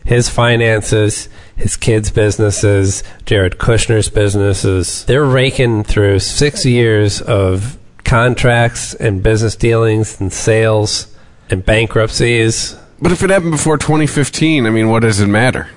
his 0.03 0.27
finances, 0.27 1.29
his 1.55 1.77
kids' 1.77 2.11
businesses, 2.11 3.03
Jared 3.25 3.57
Kushner's 3.57 4.09
businesses. 4.09 5.05
They're 5.05 5.23
raking 5.23 5.85
through 5.85 6.19
six 6.19 6.65
years 6.65 7.21
of 7.21 7.77
contracts 8.03 8.93
and 8.95 9.23
business 9.23 9.55
dealings 9.55 10.19
and 10.19 10.33
sales 10.33 11.15
and 11.49 11.65
bankruptcies. 11.65 12.75
But 12.99 13.13
if 13.13 13.23
it 13.23 13.29
happened 13.29 13.51
before 13.51 13.77
2015, 13.77 14.65
I 14.65 14.69
mean, 14.69 14.89
what 14.89 15.03
does 15.03 15.21
it 15.21 15.27
matter? 15.27 15.69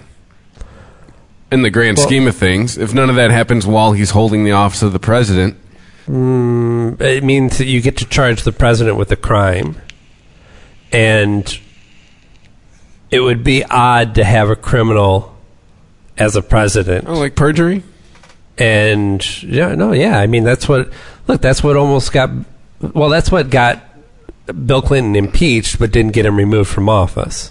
In 1.52 1.62
the 1.62 1.70
grand 1.70 1.98
Well- 1.98 2.06
scheme 2.06 2.26
of 2.26 2.34
things, 2.34 2.76
if 2.76 2.92
none 2.92 3.10
of 3.10 3.16
that 3.16 3.30
happens 3.30 3.64
while 3.64 3.92
he's 3.92 4.10
holding 4.10 4.44
the 4.44 4.50
office 4.52 4.82
of 4.82 4.92
the 4.92 4.98
president, 4.98 5.56
Mm, 6.06 7.00
it 7.00 7.24
means 7.24 7.58
that 7.58 7.66
you 7.66 7.80
get 7.80 7.96
to 7.98 8.04
charge 8.04 8.42
the 8.42 8.52
president 8.52 8.96
with 8.96 9.10
a 9.10 9.16
crime. 9.16 9.76
And 10.92 11.58
it 13.10 13.20
would 13.20 13.42
be 13.42 13.64
odd 13.64 14.14
to 14.16 14.24
have 14.24 14.50
a 14.50 14.56
criminal 14.56 15.36
as 16.16 16.36
a 16.36 16.42
president. 16.42 17.08
oh, 17.08 17.18
like 17.18 17.34
perjury? 17.34 17.82
And 18.58 19.42
yeah, 19.42 19.74
no, 19.74 19.92
yeah. 19.92 20.18
I 20.18 20.26
mean, 20.26 20.44
that's 20.44 20.68
what, 20.68 20.92
look, 21.26 21.40
that's 21.40 21.62
what 21.62 21.76
almost 21.76 22.12
got, 22.12 22.30
well, 22.80 23.08
that's 23.08 23.32
what 23.32 23.50
got 23.50 23.82
Bill 24.66 24.82
Clinton 24.82 25.16
impeached, 25.16 25.78
but 25.78 25.90
didn't 25.90 26.12
get 26.12 26.26
him 26.26 26.36
removed 26.36 26.70
from 26.70 26.88
office. 26.88 27.50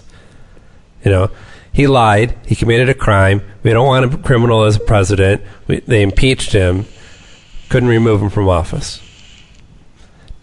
You 1.04 1.10
know, 1.10 1.30
he 1.72 1.86
lied. 1.86 2.36
He 2.46 2.54
committed 2.54 2.88
a 2.88 2.94
crime. 2.94 3.42
We 3.62 3.72
don't 3.72 3.86
want 3.86 4.14
a 4.14 4.16
criminal 4.16 4.64
as 4.64 4.76
a 4.76 4.80
president. 4.80 5.42
We, 5.66 5.80
they 5.80 6.02
impeached 6.02 6.52
him. 6.52 6.86
Couldn't 7.74 7.88
remove 7.88 8.22
him 8.22 8.30
from 8.30 8.48
office. 8.48 9.00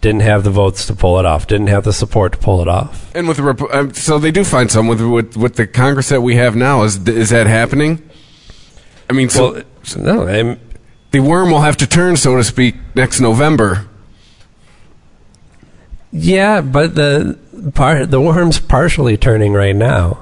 Didn't 0.02 0.20
have 0.20 0.44
the 0.44 0.50
votes 0.50 0.86
to 0.88 0.94
pull 0.94 1.18
it 1.18 1.24
off. 1.24 1.46
Didn't 1.46 1.68
have 1.68 1.82
the 1.82 1.92
support 1.94 2.32
to 2.32 2.38
pull 2.38 2.60
it 2.60 2.68
off. 2.68 3.10
And 3.14 3.26
with 3.26 3.38
the 3.38 3.42
Rep- 3.42 3.72
um, 3.72 3.94
so 3.94 4.18
they 4.18 4.30
do 4.30 4.44
find 4.44 4.70
some 4.70 4.86
with, 4.86 5.00
with 5.00 5.34
with 5.34 5.56
the 5.56 5.66
Congress 5.66 6.10
that 6.10 6.20
we 6.20 6.36
have 6.36 6.54
now. 6.56 6.82
Is 6.82 7.08
is 7.08 7.30
that 7.30 7.46
happening? 7.46 8.06
I 9.08 9.14
mean, 9.14 9.30
so 9.30 9.52
Well, 9.54 9.62
no, 9.96 10.28
I'm, 10.28 10.60
the 11.12 11.20
worm 11.20 11.50
will 11.50 11.62
have 11.62 11.78
to 11.78 11.86
turn, 11.86 12.18
so 12.18 12.36
to 12.36 12.44
speak, 12.44 12.74
next 12.94 13.18
November. 13.18 13.88
yeah, 16.10 16.60
but 16.60 16.94
the 16.94 17.38
part 17.72 18.10
the 18.10 18.20
worm's 18.20 18.60
partially 18.60 19.16
turning 19.16 19.54
right 19.54 19.74
now. 19.74 20.18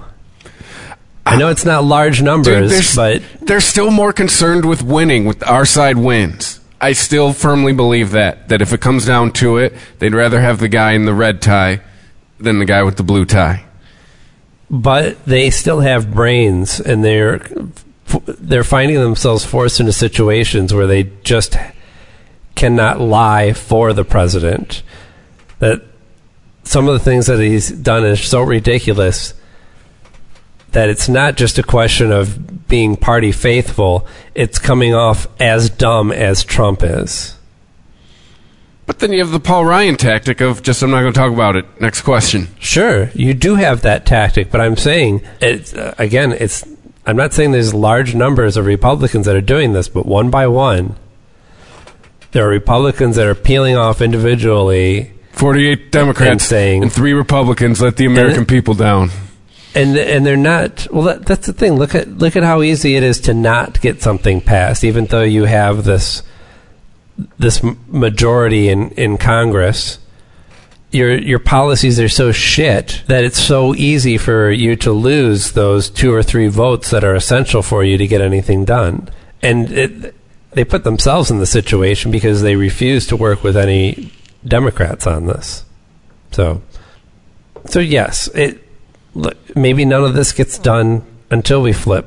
I 1.27 1.35
know 1.37 1.49
it's 1.49 1.65
not 1.65 1.83
large 1.83 2.19
Dude, 2.19 2.27
numbers, 2.27 2.95
they're, 2.95 3.19
but 3.19 3.47
they're 3.49 3.61
still 3.61 3.91
more 3.91 4.13
concerned 4.13 4.65
with 4.65 4.81
winning. 4.85 5.25
With 5.25 5.45
our 5.45 5.65
side 5.67 5.99
wins. 5.99 6.60
I 6.81 6.93
still 6.93 7.33
firmly 7.33 7.73
believe 7.73 8.13
that 8.13 8.49
that 8.49 8.63
if 8.63 8.73
it 8.73 8.81
comes 8.81 9.05
down 9.07 9.33
to 9.33 9.59
it, 9.59 9.75
they'd 9.99 10.15
rather 10.15 10.41
have 10.41 10.59
the 10.61 10.69
guy 10.69 10.93
in 10.93 11.05
the 11.05 11.15
red 11.15 11.43
tie 11.43 11.81
than 12.39 12.59
the 12.59 12.65
guy 12.65 12.83
with 12.83 12.97
the 12.97 13.03
blue 13.03 13.25
tie. 13.27 13.65
but 14.71 15.23
they 15.27 15.51
still 15.51 15.81
have 15.81 16.13
brains, 16.13 16.81
and 16.81 17.05
they're 17.05 17.41
they're 18.27 18.65
finding 18.65 18.97
themselves 18.99 19.45
forced 19.45 19.81
into 19.81 19.93
situations 19.93 20.73
where 20.73 20.87
they 20.87 21.05
just 21.23 21.57
cannot 22.55 23.01
lie 23.01 23.53
for 23.53 23.93
the 23.93 24.05
president. 24.05 24.83
That 25.59 25.83
some 26.65 26.89
of 26.89 26.95
the 26.95 27.05
things 27.05 27.27
that 27.27 27.41
he's 27.41 27.71
done 27.71 28.05
is 28.05 28.21
so 28.23 28.43
ridiculous 28.43 29.35
that 30.73 30.89
it's 30.89 31.09
not 31.09 31.37
just 31.37 31.59
a 31.59 31.63
question 31.63 32.13
of 32.13 32.69
being 32.69 32.97
party 32.97 33.33
faithful; 33.33 34.07
it's 34.35 34.59
coming 34.59 34.95
off 34.95 35.27
as 35.41 35.71
dumb 35.71 36.13
as 36.13 36.45
Trump 36.45 36.83
is. 36.83 37.37
But 38.87 38.99
then 38.99 39.13
you 39.13 39.21
have 39.21 39.31
the 39.31 39.39
Paul 39.39 39.65
Ryan 39.65 39.97
tactic 39.97 40.41
of 40.41 40.63
just 40.63 40.83
I'm 40.83 40.91
not 40.91 41.03
going 41.03 41.13
to 41.13 41.19
talk 41.19 41.33
about 41.33 41.55
it. 41.55 41.65
Next 41.81 42.03
question. 42.03 42.49
Sure, 42.59 43.09
you 43.15 43.35
do 43.35 43.55
have 43.55 43.83
that 43.83 44.05
tactic, 44.05 44.51
but 44.51 44.61
I'm 44.61 44.77
saying 44.77 45.23
it's 45.41 45.73
uh, 45.73 45.95
again, 45.99 46.33
it's 46.33 46.65
I'm 47.07 47.17
not 47.17 47.33
saying 47.33 47.53
there's 47.53 47.73
large 47.73 48.15
numbers 48.15 48.57
of 48.57 48.67
Republicans 48.67 49.27
that 49.27 49.37
are 49.37 49.41
doing 49.41 49.73
this, 49.73 49.89
but 49.89 50.07
one 50.07 50.31
by 50.31 50.47
one, 50.49 50.97
there 52.33 52.45
are 52.47 52.51
Republicans 52.51 53.17
that 53.17 53.27
are 53.27 53.35
peeling 53.35 53.77
off 53.77 54.01
individually, 54.03 55.13
48 55.33 55.93
Democrats 55.93 56.31
And 56.31 56.43
saying- 56.43 56.83
and 56.83 56.93
three 56.93 57.13
Republicans 57.13 57.81
let 57.81 57.97
the 57.97 58.07
American 58.07 58.45
people 58.45 58.75
down. 58.75 59.11
And 59.75 59.97
and 59.97 60.27
they're 60.27 60.37
not. 60.37 60.87
Well, 60.93 61.05
that, 61.05 61.27
that's 61.27 61.47
the 61.47 61.53
thing. 61.53 61.75
Look 61.75 61.95
at 61.95 62.09
look 62.09 62.37
at 62.37 62.43
how 62.43 62.63
easy 62.63 62.97
it 62.97 63.03
is 63.03 63.21
to 63.23 63.35
not 63.35 63.81
get 63.81 64.03
something 64.03 64.41
passed, 64.41 64.85
even 64.85 65.07
though 65.07 65.23
you 65.23 65.45
have 65.45 65.85
this 65.85 66.23
this 67.39 67.63
majority 67.89 68.69
in 68.69 68.91
in 68.91 69.19
Congress. 69.19 69.99
Your 70.93 71.17
your 71.17 71.39
policies 71.39 72.01
are 72.01 72.09
so 72.09 72.33
shit 72.33 73.03
that 73.07 73.23
it's 73.23 73.39
so 73.39 73.77
easy 73.77 74.19
for 74.19 74.51
you 74.51 74.75
to 74.77 74.91
lose 74.91 75.53
those 75.53 75.89
two 75.89 76.13
or 76.13 76.23
three 76.23 76.49
votes 76.49 76.91
that 76.91 77.05
are 77.05 77.15
essential 77.15 77.63
for 77.63 77.85
you 77.85 77.97
to 77.97 78.09
get 78.09 78.21
anything 78.21 78.65
done. 78.65 79.09
And 79.41 79.71
it, 79.71 80.15
they 80.51 80.65
put 80.65 80.83
themselves 80.83 81.31
in 81.31 81.39
the 81.39 81.47
situation 81.47 82.11
because 82.11 82.43
they 82.43 82.57
refuse 82.57 83.07
to 83.07 83.17
work 83.17 83.45
with 83.45 83.57
any 83.57 84.13
Democrats 84.45 85.07
on 85.07 85.27
this. 85.27 85.65
So, 86.33 86.61
so 87.67 87.79
yes, 87.79 88.29
it 88.35 88.67
maybe 89.55 89.85
none 89.85 90.05
of 90.05 90.15
this 90.15 90.33
gets 90.33 90.59
done 90.59 91.05
until 91.31 91.63
we 91.63 91.73
flip, 91.73 92.07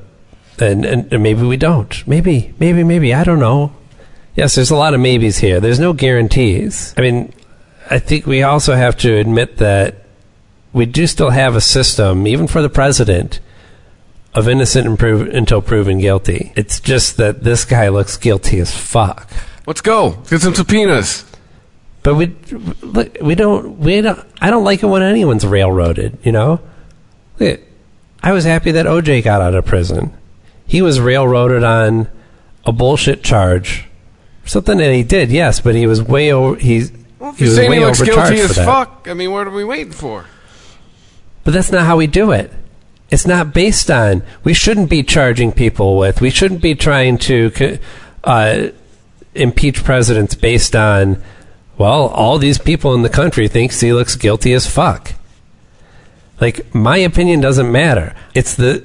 and, 0.59 0.85
and 0.85 1.11
and 1.11 1.23
maybe 1.23 1.43
we 1.43 1.57
don't. 1.57 2.05
Maybe, 2.07 2.53
maybe, 2.59 2.83
maybe. 2.83 3.13
I 3.13 3.23
don't 3.23 3.39
know. 3.39 3.73
Yes, 4.35 4.55
there's 4.55 4.71
a 4.71 4.75
lot 4.75 4.93
of 4.93 4.99
maybes 4.99 5.37
here. 5.37 5.59
There's 5.59 5.79
no 5.79 5.93
guarantees. 5.93 6.93
I 6.97 7.01
mean, 7.01 7.33
I 7.89 7.99
think 7.99 8.25
we 8.25 8.41
also 8.43 8.73
have 8.75 8.97
to 8.97 9.13
admit 9.13 9.57
that 9.57 10.05
we 10.71 10.85
do 10.85 11.05
still 11.05 11.29
have 11.29 11.55
a 11.55 11.61
system, 11.61 12.25
even 12.25 12.47
for 12.47 12.61
the 12.61 12.69
president, 12.69 13.39
of 14.33 14.49
innocent 14.49 14.97
prov- 14.97 15.27
until 15.27 15.61
proven 15.61 15.99
guilty. 15.99 16.51
It's 16.55 16.79
just 16.79 17.17
that 17.17 17.43
this 17.43 17.65
guy 17.65 17.89
looks 17.89 18.17
guilty 18.17 18.59
as 18.59 18.75
fuck. 18.75 19.29
Let's 19.67 19.81
go. 19.81 20.07
Let's 20.07 20.29
get 20.31 20.41
some 20.41 20.55
subpoenas. 20.55 21.25
But 22.01 22.15
we 22.15 22.35
look, 22.81 23.17
we 23.21 23.35
don't 23.35 23.77
we 23.79 24.01
don't. 24.01 24.19
I 24.41 24.49
don't 24.49 24.65
like 24.65 24.83
it 24.83 24.87
when 24.87 25.01
anyone's 25.01 25.45
railroaded. 25.45 26.17
You 26.23 26.33
know, 26.33 26.59
Look, 27.43 27.61
I 28.21 28.31
was 28.31 28.45
happy 28.45 28.71
that 28.71 28.85
OJ 28.85 29.23
got 29.23 29.41
out 29.41 29.53
of 29.53 29.65
prison. 29.65 30.13
He 30.65 30.81
was 30.81 30.99
railroaded 30.99 31.63
on 31.63 32.07
a 32.65 32.71
bullshit 32.71 33.23
charge, 33.23 33.85
something 34.45 34.77
that 34.77 34.93
he 34.93 35.03
did, 35.03 35.29
yes, 35.29 35.59
but 35.59 35.75
he 35.75 35.85
was 35.87 36.01
way 36.01 36.31
over. 36.31 36.55
He's 36.55 36.91
If 37.21 37.39
he 37.39 37.45
was 37.45 37.57
way 37.57 37.75
he 37.75 37.79
looks 37.79 38.01
guilty 38.01 38.39
as 38.39 38.55
fuck, 38.55 39.07
I 39.09 39.13
mean, 39.13 39.31
what 39.31 39.47
are 39.47 39.51
we 39.51 39.63
waiting 39.63 39.91
for? 39.91 40.25
But 41.43 41.53
that's 41.53 41.71
not 41.71 41.85
how 41.85 41.97
we 41.97 42.07
do 42.07 42.31
it. 42.31 42.51
It's 43.11 43.27
not 43.27 43.53
based 43.53 43.91
on. 43.91 44.23
We 44.43 44.53
shouldn't 44.53 44.89
be 44.89 45.03
charging 45.03 45.51
people 45.51 45.97
with. 45.97 46.21
We 46.21 46.29
shouldn't 46.29 46.61
be 46.61 46.73
trying 46.73 47.17
to 47.19 47.77
uh, 48.23 48.69
impeach 49.35 49.83
presidents 49.83 50.35
based 50.35 50.75
on. 50.75 51.21
Well, 51.77 52.07
all 52.07 52.37
these 52.37 52.57
people 52.57 52.93
in 52.93 53.01
the 53.01 53.09
country 53.09 53.47
thinks 53.47 53.81
he 53.81 53.93
looks 53.93 54.15
guilty 54.15 54.53
as 54.53 54.67
fuck. 54.67 55.13
Like 56.39 56.73
my 56.73 56.97
opinion 56.97 57.41
doesn't 57.41 57.71
matter. 57.71 58.15
It's 58.33 58.55
the 58.55 58.83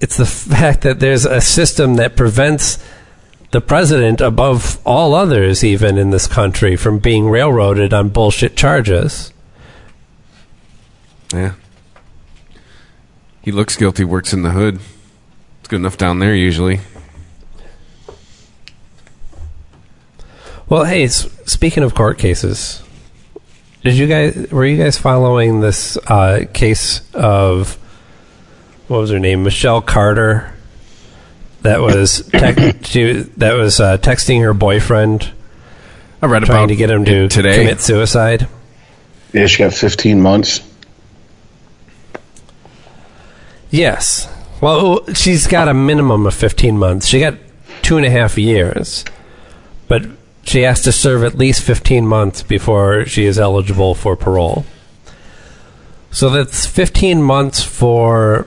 it's 0.00 0.16
the 0.16 0.26
fact 0.56 0.82
that 0.82 1.00
there's 1.00 1.24
a 1.24 1.40
system 1.40 1.94
that 1.96 2.16
prevents 2.16 2.78
the 3.50 3.60
president 3.60 4.20
above 4.20 4.80
all 4.84 5.14
others 5.14 5.62
even 5.62 5.96
in 5.96 6.10
this 6.10 6.26
country 6.26 6.76
from 6.76 6.98
being 6.98 7.28
railroaded 7.28 7.94
on 7.94 8.08
bullshit 8.08 8.56
charges. 8.56 9.32
Yeah. 11.32 11.54
He 13.42 13.52
looks 13.52 13.76
guilty, 13.76 14.04
works 14.04 14.32
in 14.32 14.42
the 14.42 14.50
hood. 14.50 14.80
It's 15.60 15.68
good 15.68 15.76
enough 15.76 15.96
down 15.96 16.18
there 16.18 16.34
usually. 16.34 16.80
Well, 20.68 20.84
hey, 20.84 21.06
speaking 21.08 21.82
of 21.82 21.94
court 21.94 22.18
cases, 22.18 22.83
did 23.84 23.94
you 23.94 24.06
guys 24.06 24.50
were 24.50 24.64
you 24.64 24.76
guys 24.82 24.96
following 24.98 25.60
this 25.60 25.96
uh, 26.06 26.46
case 26.52 27.02
of 27.14 27.74
what 28.88 28.98
was 28.98 29.10
her 29.10 29.18
name, 29.18 29.44
Michelle 29.44 29.82
Carter? 29.82 30.52
That 31.62 31.80
was 31.80 32.26
tec- 32.30 32.76
she, 32.84 33.12
that 33.36 33.54
was 33.54 33.80
uh, 33.80 33.96
texting 33.98 34.42
her 34.42 34.52
boyfriend, 34.52 35.30
I 36.20 36.26
read 36.26 36.44
trying 36.44 36.58
about 36.58 36.68
to 36.68 36.76
get 36.76 36.90
him 36.90 37.04
to 37.04 37.28
today. 37.28 37.58
commit 37.58 37.80
suicide. 37.80 38.48
Yeah, 39.32 39.46
she 39.46 39.58
got 39.64 39.72
15 39.72 40.20
months. 40.20 40.60
Yes. 43.70 44.28
Well, 44.60 45.04
she's 45.14 45.46
got 45.46 45.68
a 45.68 45.74
minimum 45.74 46.26
of 46.26 46.34
15 46.34 46.78
months. 46.78 47.06
She 47.06 47.18
got 47.20 47.34
two 47.82 47.96
and 47.96 48.06
a 48.06 48.10
half 48.10 48.38
years, 48.38 49.04
but 49.88 50.04
she 50.44 50.62
has 50.62 50.82
to 50.82 50.92
serve 50.92 51.24
at 51.24 51.36
least 51.36 51.62
15 51.62 52.06
months 52.06 52.42
before 52.42 53.04
she 53.06 53.24
is 53.24 53.38
eligible 53.38 53.94
for 53.94 54.16
parole. 54.16 54.64
So 56.10 56.30
that's 56.30 56.66
15 56.66 57.22
months 57.22 57.62
for 57.62 58.46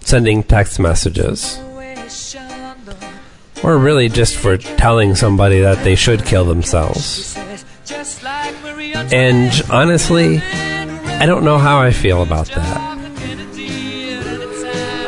sending 0.00 0.42
text 0.42 0.80
messages. 0.80 1.58
Or 3.62 3.76
really 3.76 4.08
just 4.08 4.36
for 4.36 4.56
telling 4.56 5.14
somebody 5.14 5.60
that 5.60 5.84
they 5.84 5.94
should 5.94 6.24
kill 6.24 6.44
themselves. 6.44 7.36
And 9.12 9.62
honestly, 9.70 10.38
I 10.38 11.26
don't 11.26 11.44
know 11.44 11.58
how 11.58 11.80
I 11.80 11.90
feel 11.90 12.22
about 12.22 12.46
that. 12.48 12.98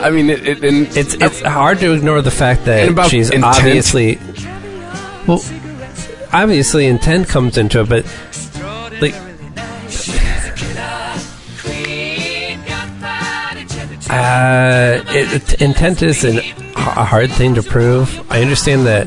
I 0.02 0.10
mean, 0.10 0.30
it, 0.30 0.46
it, 0.48 0.64
and 0.64 0.86
It's 0.96 1.14
it's 1.14 1.42
hard 1.42 1.78
to 1.80 1.92
ignore 1.92 2.22
the 2.22 2.30
fact 2.30 2.64
that 2.64 3.08
she's 3.10 3.28
intent? 3.28 3.56
obviously 3.56 4.18
well, 5.26 5.42
obviously 6.32 6.86
intent 6.86 7.28
comes 7.28 7.56
into 7.58 7.80
it, 7.80 7.88
but 7.88 8.04
like 9.00 9.14
uh, 14.10 15.02
it, 15.08 15.32
it- 15.52 15.62
intent 15.62 16.02
is 16.02 16.24
an, 16.24 16.38
a 16.76 17.04
hard 17.04 17.30
thing 17.30 17.54
to 17.54 17.62
prove. 17.62 18.08
I 18.30 18.40
understand 18.42 18.86
that 18.86 19.06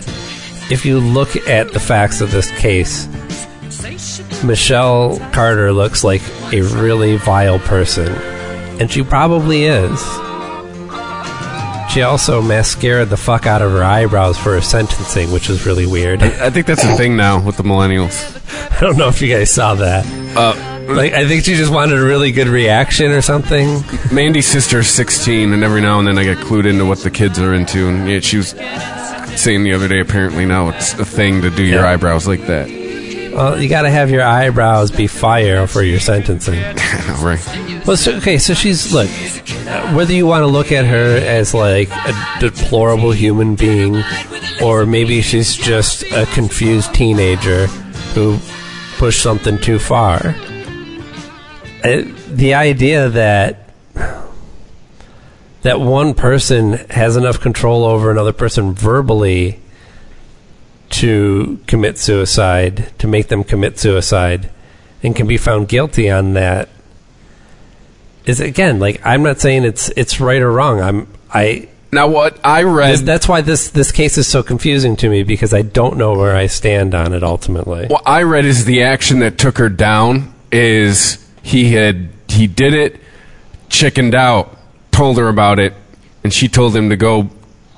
if 0.72 0.86
you 0.86 1.00
look 1.00 1.36
at 1.48 1.72
the 1.74 1.80
facts 1.80 2.22
of 2.22 2.32
this 2.32 2.50
case, 2.52 3.08
Michelle 4.44 5.18
Carter 5.32 5.72
looks 5.74 6.04
like 6.04 6.22
a 6.54 6.62
really 6.62 7.18
vile 7.18 7.60
person, 7.60 8.10
and 8.80 8.90
she 8.92 9.04
probably 9.04 9.66
is. 9.66 10.02
She 11.94 12.02
also 12.02 12.42
mascaraed 12.42 13.10
the 13.10 13.18
fuck 13.18 13.46
out 13.46 13.62
of 13.62 13.72
her 13.72 13.84
eyebrows 13.84 14.36
for 14.38 14.54
her 14.56 14.62
sentencing, 14.62 15.32
which 15.32 15.48
is 15.50 15.66
really 15.66 15.86
weird. 15.86 16.24
I 16.24 16.50
think 16.50 16.66
that's 16.66 16.82
the 16.84 16.96
thing 16.96 17.16
now 17.16 17.40
with 17.40 17.58
the 17.58 17.64
millennials. 17.64 18.16
I 18.76 18.80
don't 18.80 18.98
know 18.98 19.10
if 19.10 19.22
you 19.22 19.32
guys 19.32 19.52
saw 19.52 19.76
that. 19.76 20.06
Uh, 20.36 20.56
Like, 20.92 21.14
I 21.14 21.26
think 21.28 21.46
she 21.46 21.54
just 21.56 21.72
wanted 21.72 21.98
a 22.00 22.04
really 22.04 22.32
good 22.34 22.48
reaction 22.48 23.12
or 23.12 23.22
something. 23.22 23.84
Mandy's 24.12 24.48
sister's 24.48 24.88
16, 24.90 25.54
and 25.54 25.64
every 25.64 25.80
now 25.82 26.00
and 26.00 26.08
then 26.08 26.18
I 26.18 26.24
get 26.26 26.38
clued 26.40 26.66
into 26.66 26.84
what 26.86 27.00
the 27.00 27.10
kids 27.12 27.40
are 27.40 27.54
into. 27.54 27.88
And 27.88 28.10
yeah, 28.10 28.20
she 28.20 28.38
was 28.38 28.50
saying 29.40 29.64
the 29.64 29.72
other 29.74 29.88
day, 29.88 30.00
apparently 30.02 30.46
now 30.46 30.70
it's 30.70 30.94
a 30.96 31.06
thing 31.06 31.42
to 31.44 31.50
do 31.50 31.64
your 31.64 31.82
Yeah. 31.84 31.92
eyebrows 31.92 32.28
like 32.28 32.48
that. 32.48 32.68
Well, 33.34 33.60
you 33.60 33.68
got 33.68 33.82
to 33.82 33.90
have 33.90 34.12
your 34.12 34.22
eyebrows 34.22 34.92
be 34.92 35.08
fire 35.08 35.66
for 35.66 35.82
your 35.82 36.00
sentencing. 36.00 36.62
right. 37.20 37.42
Well, 37.88 37.98
so, 37.98 38.16
okay, 38.18 38.38
so 38.38 38.54
she's 38.54 38.94
look. 38.94 39.10
Whether 39.96 40.14
you 40.14 40.28
want 40.28 40.42
to 40.42 40.48
look 40.48 40.72
at 40.72 40.86
her 40.86 41.18
as 41.18 41.54
like 41.54 41.90
a 41.90 42.14
deplorable 42.40 43.12
human 43.12 43.56
being, 43.56 44.04
or 44.62 44.86
maybe 44.86 45.22
she's 45.22 45.56
just 45.56 46.04
a 46.12 46.28
confused 46.28 46.94
teenager 46.94 47.66
who 48.14 48.38
pushed 48.98 49.24
something 49.24 49.58
too 49.58 49.80
far. 49.80 50.36
Uh, 51.84 52.04
the 52.30 52.54
idea 52.54 53.10
that 53.10 53.70
that 55.64 55.80
one 55.80 56.14
person 56.14 56.74
has 56.92 57.18
enough 57.18 57.40
control 57.40 57.84
over 57.84 58.12
another 58.12 58.34
person 58.34 58.74
verbally 58.74 59.60
to 60.94 61.60
commit 61.68 61.98
suicide, 61.98 62.92
to 63.00 63.08
make 63.08 63.28
them 63.28 63.44
commit 63.44 63.80
suicide, 63.80 64.50
and 65.02 65.16
can 65.16 65.28
be 65.28 65.38
found 65.38 65.68
guilty 65.68 66.10
on 66.10 66.34
that 66.34 66.70
is 68.26 68.40
again 68.40 68.80
like 68.80 69.02
I'm 69.06 69.24
not 69.24 69.40
saying 69.40 69.64
it's 69.66 69.90
it's 69.90 70.20
right 70.20 70.42
or 70.42 70.52
wrong. 70.52 70.82
I'm 70.82 71.08
I 71.34 71.70
Now, 71.92 72.08
what 72.08 72.40
I 72.44 72.64
read. 72.64 72.94
this, 72.94 73.02
that's 73.02 73.28
why 73.28 73.42
this 73.42 73.70
this 73.70 73.92
case 73.92 74.18
is 74.18 74.28
so 74.28 74.44
confusing 74.44 74.96
to 74.98 75.10
me 75.10 75.24
because 75.24 75.54
I 75.54 75.62
don't 75.62 75.98
know 75.98 76.14
where 76.14 76.36
I 76.36 76.48
stand 76.48 76.96
on 76.96 77.14
it 77.14 77.24
ultimately. 77.24 77.88
What 77.88 78.04
I 78.06 78.24
read 78.24 78.46
is 78.46 78.66
the 78.66 78.84
action 78.84 79.20
that 79.20 79.38
took 79.38 79.58
her 79.58 79.70
down 79.70 80.34
is 80.52 81.26
he 81.42 81.74
had 81.74 82.10
he 82.28 82.48
did 82.48 82.74
it, 82.74 83.00
chickened 83.70 84.16
out, 84.16 84.58
told 84.92 85.18
her 85.18 85.28
about 85.28 85.60
it, 85.60 85.74
and 86.24 86.34
she 86.34 86.48
told 86.48 86.76
him 86.76 86.90
to 86.90 86.96
go 86.96 87.30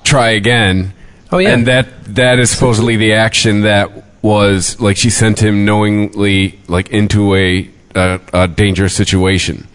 try 0.04 0.30
again. 0.30 0.94
Oh, 1.32 1.38
yeah. 1.40 1.50
and 1.54 1.68
that 1.68 1.88
that 2.16 2.40
is 2.40 2.52
supposedly 2.52 2.96
the 2.98 3.14
action 3.14 3.62
that 3.62 3.92
was 4.22 4.80
like 4.80 4.98
she 4.98 5.10
sent 5.10 5.42
him 5.42 5.66
knowingly 5.66 6.60
like 6.68 6.90
into 6.90 7.36
a 7.36 7.70
a, 7.96 8.20
a 8.34 8.48
dangerous 8.48 8.94
situation. 8.96 9.68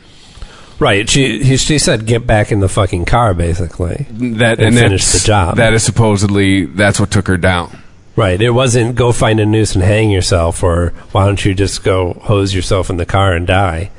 Right. 0.78 1.08
She 1.08 1.42
he, 1.42 1.56
she 1.56 1.78
said 1.78 2.06
get 2.06 2.26
back 2.26 2.50
in 2.52 2.60
the 2.60 2.68
fucking 2.68 3.04
car 3.04 3.34
basically. 3.34 4.06
That 4.10 4.58
And 4.60 4.74
finish 4.74 5.04
that's- 5.04 5.22
the 5.22 5.26
job. 5.26 5.56
That 5.56 5.74
is 5.74 5.82
supposedly 5.82 6.64
that's 6.66 6.98
what 6.98 7.10
took 7.10 7.26
her 7.28 7.36
down. 7.36 7.78
Right. 8.16 8.40
It 8.40 8.50
wasn't 8.50 8.94
go 8.96 9.12
find 9.12 9.40
a 9.40 9.46
noose 9.46 9.74
and 9.74 9.84
hang 9.84 10.10
yourself 10.10 10.62
or 10.62 10.90
why 11.12 11.26
don't 11.26 11.44
you 11.44 11.54
just 11.54 11.82
go 11.84 12.14
hose 12.22 12.54
yourself 12.54 12.90
in 12.90 12.96
the 12.96 13.06
car 13.06 13.34
and 13.34 13.46
die. 13.46 13.90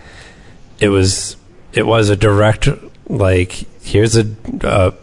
It 0.79 0.89
was 0.89 1.35
it 1.73 1.85
was 1.85 2.09
a 2.09 2.15
direct 2.15 2.67
like 3.09 3.51
here's 3.83 4.15
a 4.17 4.25
a, 4.61 4.93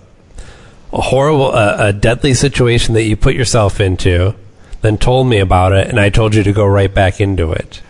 a 0.93 1.01
horrible 1.01 1.53
a, 1.53 1.89
a 1.89 1.93
deadly 1.93 2.35
situation 2.35 2.95
that 2.95 3.03
you 3.05 3.17
put 3.17 3.35
yourself 3.35 3.81
into 3.81 4.35
then 4.81 4.97
told 4.97 5.27
me 5.27 5.39
about 5.39 5.73
it 5.73 5.89
and 5.89 5.99
I 5.99 6.09
told 6.11 6.35
you 6.35 6.43
to 6.45 6.53
go 6.53 6.65
right 6.65 6.93
back 6.93 7.21
into 7.21 7.51
it. 7.53 7.81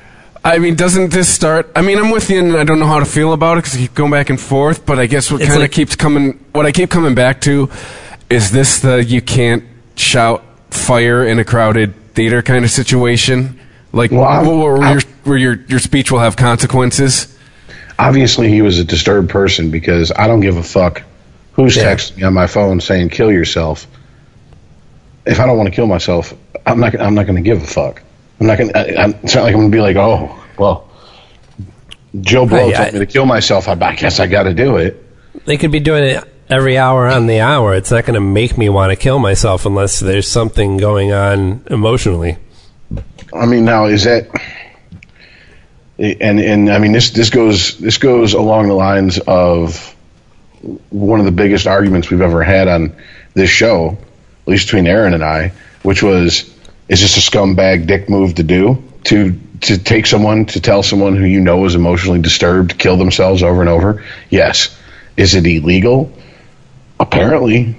I 0.44 0.58
mean, 0.58 0.76
doesn't 0.76 1.12
this 1.12 1.28
start? 1.28 1.70
I 1.76 1.82
mean, 1.82 1.98
I'm 1.98 2.10
with 2.10 2.30
you, 2.30 2.38
and 2.38 2.56
I 2.56 2.64
don't 2.64 2.78
know 2.78 2.86
how 2.86 3.00
to 3.00 3.04
feel 3.04 3.32
about 3.34 3.58
it 3.58 3.64
because 3.64 3.74
I 3.74 3.78
keep 3.78 3.94
going 3.94 4.10
back 4.12 4.30
and 4.30 4.40
forth. 4.40 4.86
But 4.86 4.98
I 4.98 5.06
guess 5.06 5.30
what 5.30 5.40
It's 5.42 5.48
kind 5.48 5.58
of 5.58 5.62
like- 5.64 5.72
keeps 5.72 5.96
coming, 5.96 6.42
what 6.52 6.64
I 6.64 6.72
keep 6.72 6.88
coming 6.90 7.14
back 7.14 7.40
to, 7.42 7.68
is 8.30 8.50
this 8.52 8.78
the 8.78 9.04
you 9.04 9.20
can't 9.20 9.64
shout 9.96 10.42
fire 10.70 11.24
in 11.26 11.38
a 11.38 11.44
crowded 11.44 11.92
theater 12.14 12.40
kind 12.40 12.64
of 12.64 12.70
situation, 12.70 13.58
like 13.92 14.10
Well, 14.12 14.24
I'm- 14.24 14.46
where, 14.46 14.56
where 14.74 14.82
I'm- 14.82 14.92
your 14.92 15.00
where 15.24 15.36
your 15.38 15.58
your 15.68 15.80
speech 15.80 16.10
will 16.10 16.20
have 16.20 16.36
consequences. 16.36 17.36
Obviously, 17.98 18.48
he 18.48 18.62
was 18.62 18.78
a 18.78 18.84
disturbed 18.84 19.28
person 19.28 19.70
because 19.70 20.12
I 20.16 20.28
don't 20.28 20.40
give 20.40 20.56
a 20.56 20.62
fuck 20.62 21.02
who's 21.58 21.76
Yeah. 21.76 21.94
texting 21.94 22.16
me 22.18 22.22
on 22.22 22.32
my 22.32 22.46
phone 22.46 22.80
saying 22.80 23.10
"kill 23.10 23.30
yourself." 23.30 23.86
If 25.26 25.40
I 25.40 25.44
don't 25.46 25.58
want 25.58 25.68
to 25.68 25.74
kill 25.74 25.86
myself, 25.86 26.32
I'm 26.64 26.80
not. 26.80 26.98
I'm 26.98 27.14
not 27.14 27.26
going 27.26 27.36
to 27.36 27.42
give 27.42 27.62
a 27.62 27.66
fuck. 27.66 28.00
I'm 28.40 28.46
not 28.46 28.56
going. 28.56 28.72
to 28.72 28.98
I'm, 29.00 29.14
it's 29.22 29.34
not 29.34 29.42
like 29.42 29.52
I'm 29.52 29.60
going 29.60 29.70
to 29.72 29.76
be 29.76 29.82
like, 29.82 29.96
oh, 29.96 30.42
well, 30.58 30.88
Joe 32.20 32.46
Blow 32.46 32.70
Hey, 32.70 32.72
told 32.72 32.88
I- 32.88 32.90
me 32.92 32.98
to 33.00 33.06
kill 33.06 33.26
myself. 33.26 33.68
I, 33.68 33.72
I 33.80 33.94
guess 33.96 34.20
I 34.20 34.26
got 34.26 34.44
to 34.44 34.54
do 34.54 34.76
it. 34.76 35.04
They 35.44 35.56
could 35.58 35.72
be 35.72 35.80
doing 35.80 36.04
it 36.04 36.24
every 36.48 36.78
hour 36.78 37.06
on 37.08 37.26
the 37.26 37.40
hour. 37.40 37.74
It's 37.74 37.90
not 37.90 38.04
going 38.06 38.14
to 38.14 38.20
make 38.20 38.56
me 38.56 38.68
want 38.70 38.90
to 38.92 38.96
kill 38.96 39.18
myself 39.18 39.66
unless 39.66 39.98
there's 40.00 40.26
something 40.28 40.78
going 40.78 41.12
on 41.12 41.64
emotionally. 41.68 42.38
I 43.34 43.44
mean, 43.44 43.64
now 43.66 43.84
is 43.86 44.04
that 44.04 44.28
and 45.98 46.40
and 46.40 46.70
I 46.72 46.78
mean 46.78 46.92
this 46.92 47.10
this 47.10 47.28
goes 47.30 47.76
this 47.78 47.98
goes 47.98 48.32
along 48.32 48.68
the 48.68 48.74
lines 48.74 49.18
of 49.18 49.94
one 50.90 51.20
of 51.20 51.26
the 51.26 51.32
biggest 51.32 51.66
arguments 51.66 52.10
we've 52.10 52.20
ever 52.20 52.42
had 52.42 52.68
on 52.68 52.96
this 53.34 53.50
show, 53.50 53.96
at 54.42 54.48
least 54.48 54.66
between 54.66 54.86
Aaron 54.86 55.14
and 55.14 55.24
I, 55.24 55.52
which 55.82 56.02
was, 56.02 56.54
is 56.88 57.00
this 57.00 57.16
a 57.16 57.30
scumbag 57.30 57.86
dick 57.86 58.08
move 58.08 58.36
to 58.36 58.42
do 58.42 58.82
to 59.04 59.38
to 59.60 59.76
take 59.76 60.06
someone 60.06 60.46
to 60.46 60.60
tell 60.60 60.82
someone 60.82 61.16
who 61.16 61.24
you 61.24 61.40
know 61.40 61.64
is 61.64 61.74
emotionally 61.74 62.20
disturbed 62.20 62.70
to 62.70 62.76
kill 62.76 62.96
themselves 62.96 63.42
over 63.42 63.60
and 63.60 63.68
over? 63.68 64.04
Yes. 64.30 64.76
Is 65.16 65.34
it 65.34 65.46
illegal? 65.46 66.12
Apparently. 67.00 67.76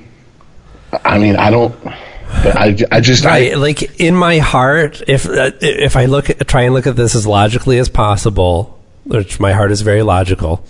I 1.06 1.20
mean, 1.20 1.36
I 1.36 1.52
don't. 1.52 1.76
But 1.84 2.56
I, 2.58 2.78
I 2.92 3.02
just 3.02 3.26
Right, 3.26 3.54
I, 3.54 3.56
like 3.56 4.00
in 4.00 4.16
my 4.16 4.38
heart, 4.40 5.02
if 5.08 5.28
uh, 5.28 5.52
if 5.62 5.96
I 5.96 6.06
look 6.06 6.30
at, 6.30 6.48
try 6.48 6.64
and 6.64 6.74
look 6.74 6.86
at 6.86 6.96
this 6.96 7.16
as 7.16 7.26
logically 7.26 7.80
as 7.80 7.90
possible, 7.90 8.80
which 9.04 9.40
my 9.40 9.54
heart 9.54 9.72
is 9.72 9.82
very 9.82 10.04
logical, 10.04 10.64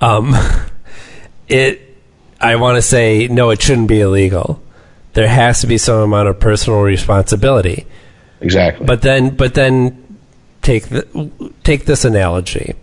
um, 0.00 0.34
it 1.48 1.86
I 2.40 2.56
want 2.56 2.76
to 2.76 2.82
say 2.82 3.28
no, 3.28 3.50
it 3.50 3.62
shouldn't 3.62 3.88
be 3.88 4.00
illegal. 4.00 4.62
There 5.14 5.28
has 5.28 5.60
to 5.62 5.66
be 5.66 5.78
some 5.78 6.00
amount 6.00 6.28
of 6.28 6.38
personal 6.38 6.80
responsibility. 6.82 7.86
exactly. 8.40 8.84
But 8.86 9.02
then, 9.02 9.34
but 9.34 9.54
then, 9.54 10.18
take 10.60 10.88
the, 10.88 11.52
take 11.64 11.86
this 11.86 12.04
analogy. 12.04 12.74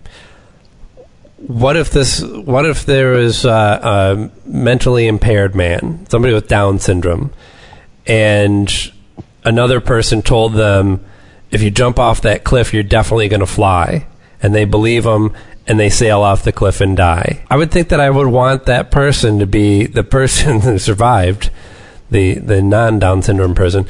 What 1.37 1.77
if 1.77 1.91
this? 1.91 2.23
What 2.23 2.65
if 2.65 2.85
there 2.85 3.13
is 3.13 3.45
uh, 3.45 3.79
a 4.25 4.49
mentally 4.49 5.07
impaired 5.07 5.55
man, 5.55 6.07
somebody 6.09 6.33
with 6.33 6.47
Down 6.47 6.79
syndrome, 6.79 7.31
and 8.07 8.91
another 9.43 9.79
person 9.81 10.21
told 10.21 10.53
them, 10.53 11.03
"If 11.51 11.61
you 11.61 11.69
jump 11.69 11.99
off 11.99 12.21
that 12.21 12.43
cliff, 12.43 12.73
you're 12.73 12.81
definitely 12.81 13.27
going 13.27 13.41
to 13.41 13.45
fly," 13.45 14.07
and 14.41 14.55
they 14.55 14.65
believe 14.65 15.03
them, 15.03 15.33
and 15.67 15.79
they 15.79 15.89
sail 15.89 16.21
off 16.21 16.43
the 16.43 16.51
cliff 16.51 16.81
and 16.81 16.97
die. 16.97 17.43
I 17.49 17.55
would 17.57 17.71
think 17.71 17.89
that 17.89 17.99
I 17.99 18.09
would 18.09 18.27
want 18.27 18.65
that 18.65 18.91
person 18.91 19.39
to 19.39 19.45
be 19.45 19.85
the 19.85 20.03
person 20.03 20.61
who 20.61 20.77
survived, 20.77 21.49
the 22.11 22.35
the 22.35 22.61
non 22.61 22.99
Down 22.99 23.21
syndrome 23.21 23.55
person, 23.55 23.85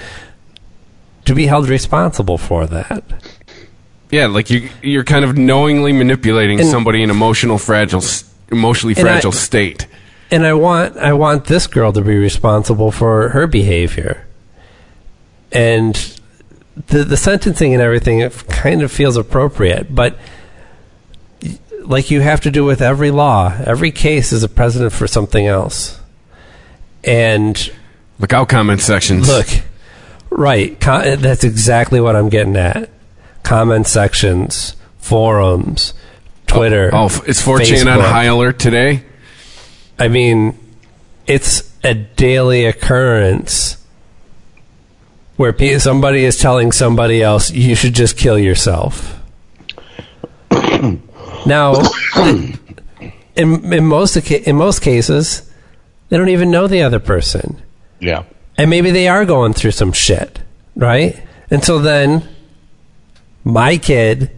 to 1.25 1.33
be 1.33 1.47
held 1.47 1.67
responsible 1.69 2.37
for 2.37 2.65
that. 2.67 3.03
Yeah, 4.11 4.27
like 4.27 4.49
you 4.51 4.69
you're 4.81 5.03
kind 5.03 5.25
of 5.25 5.37
knowingly 5.37 5.91
manipulating 5.93 6.59
And- 6.59 6.69
somebody 6.69 7.01
in 7.01 7.09
emotional 7.09 7.57
fragile 7.57 8.03
emotionally 8.51 8.93
And 8.95 9.07
I- 9.07 9.11
fragile 9.13 9.31
state. 9.31 9.87
And 10.31 10.45
I 10.45 10.53
want 10.53 10.97
I 10.97 11.13
want 11.13 11.45
this 11.45 11.67
girl 11.67 11.91
to 11.93 12.01
be 12.01 12.17
responsible 12.17 12.91
for 12.91 13.29
her 13.29 13.45
behavior. 13.47 14.25
And 15.51 15.95
the 16.87 17.03
the 17.03 17.17
sentencing 17.17 17.73
and 17.73 17.81
everything 17.81 18.19
it 18.19 18.31
kind 18.47 18.81
of 18.81 18.91
feels 18.91 19.15
appropriate, 19.17 19.93
but 19.93 20.17
like 21.85 22.11
you 22.11 22.21
have 22.21 22.41
to 22.41 22.51
do 22.51 22.63
with 22.63 22.81
every 22.81 23.11
law, 23.11 23.55
every 23.65 23.91
case 23.91 24.31
is 24.31 24.43
a 24.43 24.49
precedent 24.49 24.93
for 24.93 25.07
something 25.07 25.45
else. 25.45 25.99
And 27.03 27.71
Look 28.19 28.33
out 28.33 28.49
comment 28.49 28.81
sections. 28.81 29.27
Look, 29.27 29.47
right. 30.29 30.79
Com- 30.79 31.19
that's 31.19 31.43
exactly 31.43 31.99
what 31.99 32.15
I'm 32.15 32.29
getting 32.29 32.55
at. 32.55 32.89
Comment 33.43 33.85
sections, 33.85 34.75
forums, 34.97 35.93
Twitter. 36.47 36.89
Oh, 36.93 37.05
f- 37.05 37.27
is 37.27 37.41
4chan 37.41 37.91
on 37.91 37.99
high 37.99 38.25
alert 38.25 38.59
today? 38.59 39.03
I 39.99 40.07
mean, 40.07 40.57
it's 41.27 41.71
a 41.83 41.93
daily 41.93 42.65
occurrence 42.65 43.77
where 45.35 45.79
somebody 45.79 46.23
is 46.23 46.37
telling 46.37 46.71
somebody 46.71 47.21
else, 47.21 47.51
you 47.51 47.75
should 47.75 47.93
just 47.93 48.17
kill 48.17 48.39
yourself. 48.39 49.19
now, 51.45 51.75
in, 53.35 53.73
in, 53.73 53.85
most, 53.85 54.17
in 54.29 54.55
most 54.55 54.81
cases, 54.81 55.49
they 56.09 56.17
don't 56.17 56.29
even 56.29 56.51
know 56.51 56.67
the 56.67 56.83
other 56.83 56.99
person. 56.99 57.61
yeah. 57.99 58.23
and 58.57 58.69
maybe 58.69 58.91
they 58.91 59.07
are 59.07 59.25
going 59.25 59.53
through 59.53 59.71
some 59.71 59.91
shit, 59.91 60.39
right? 60.75 61.21
And 61.49 61.63
so 61.63 61.79
then 61.79 62.27
my 63.43 63.77
kid 63.77 64.31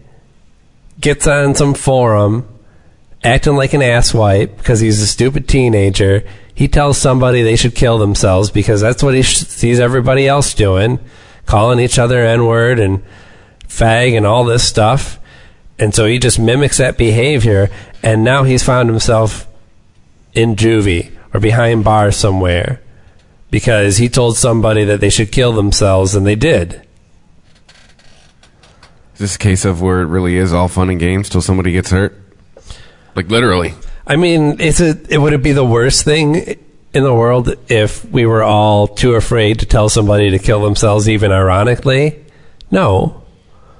gets 0.99 1.27
on 1.27 1.55
some 1.55 1.73
forum 1.73 2.47
acting 3.23 3.55
like 3.55 3.73
an 3.73 3.81
asswipe 3.81 4.57
because 4.57 4.79
he's 4.79 5.01
a 5.01 5.07
stupid 5.07 5.47
teenager. 5.47 6.23
He 6.53 6.67
tells 6.67 6.97
somebody 6.97 7.41
they 7.41 7.55
should 7.57 7.75
kill 7.75 7.97
themselves 7.97 8.49
because 8.49 8.79
that's 8.81 9.03
what 9.03 9.13
he 9.13 9.21
sh- 9.23 9.39
sees 9.39 9.79
everybody 9.79 10.27
else 10.27 10.53
doing, 10.53 10.99
calling 11.45 11.79
each 11.79 11.99
other 11.99 12.23
N 12.23 12.45
word 12.45 12.79
and 12.79 13.03
fag 13.67 14.15
and 14.15 14.25
all 14.25 14.45
this 14.45 14.67
stuff. 14.67 15.19
And 15.78 15.93
so 15.93 16.05
he 16.05 16.19
just 16.19 16.39
mimics 16.39 16.78
that 16.78 16.97
behavior, 16.97 17.69
and 18.01 18.23
now 18.23 18.43
he's 18.43 18.63
found 18.63 18.89
himself 18.89 19.47
in 20.34 20.55
juvie 20.55 21.11
or 21.34 21.39
behind 21.39 21.84
bars 21.84 22.15
somewhere 22.15 22.82
because 23.51 23.97
he 23.97 24.09
told 24.09 24.38
somebody 24.38 24.86
that 24.86 24.99
they 24.99 25.09
should 25.09 25.32
kill 25.32 25.53
themselves 25.53 26.15
and 26.15 26.26
they 26.26 26.36
did. 26.36 26.82
Is 29.13 29.19
this 29.19 29.36
a 29.36 29.39
case 29.39 29.63
of 29.63 29.82
where 29.82 30.01
it 30.01 30.07
really 30.07 30.36
is 30.36 30.51
all 30.51 30.67
fun 30.67 30.89
and 30.89 30.99
games 30.99 31.30
till 31.30 31.41
somebody 31.41 31.71
gets 31.71 31.89
hurt? 31.89 32.19
Like 33.15 33.30
literally. 33.30 33.73
I 34.05 34.17
mean, 34.17 34.59
is 34.59 34.82
it, 34.82 35.09
it 35.09 35.17
would 35.17 35.34
it 35.34 35.41
be 35.41 35.53
the 35.53 35.63
worst 35.63 36.03
thing 36.03 36.36
in 36.93 37.03
the 37.03 37.13
world 37.13 37.53
if 37.69 38.03
we 38.05 38.26
were 38.26 38.43
all 38.43 38.88
too 38.88 39.15
afraid 39.15 39.59
to 39.59 39.65
tell 39.65 39.89
somebody 39.89 40.32
to 40.32 40.39
kill 40.39 40.61
themselves 40.61 41.07
even 41.07 41.32
ironically? 41.32 42.26
No. 42.71 43.23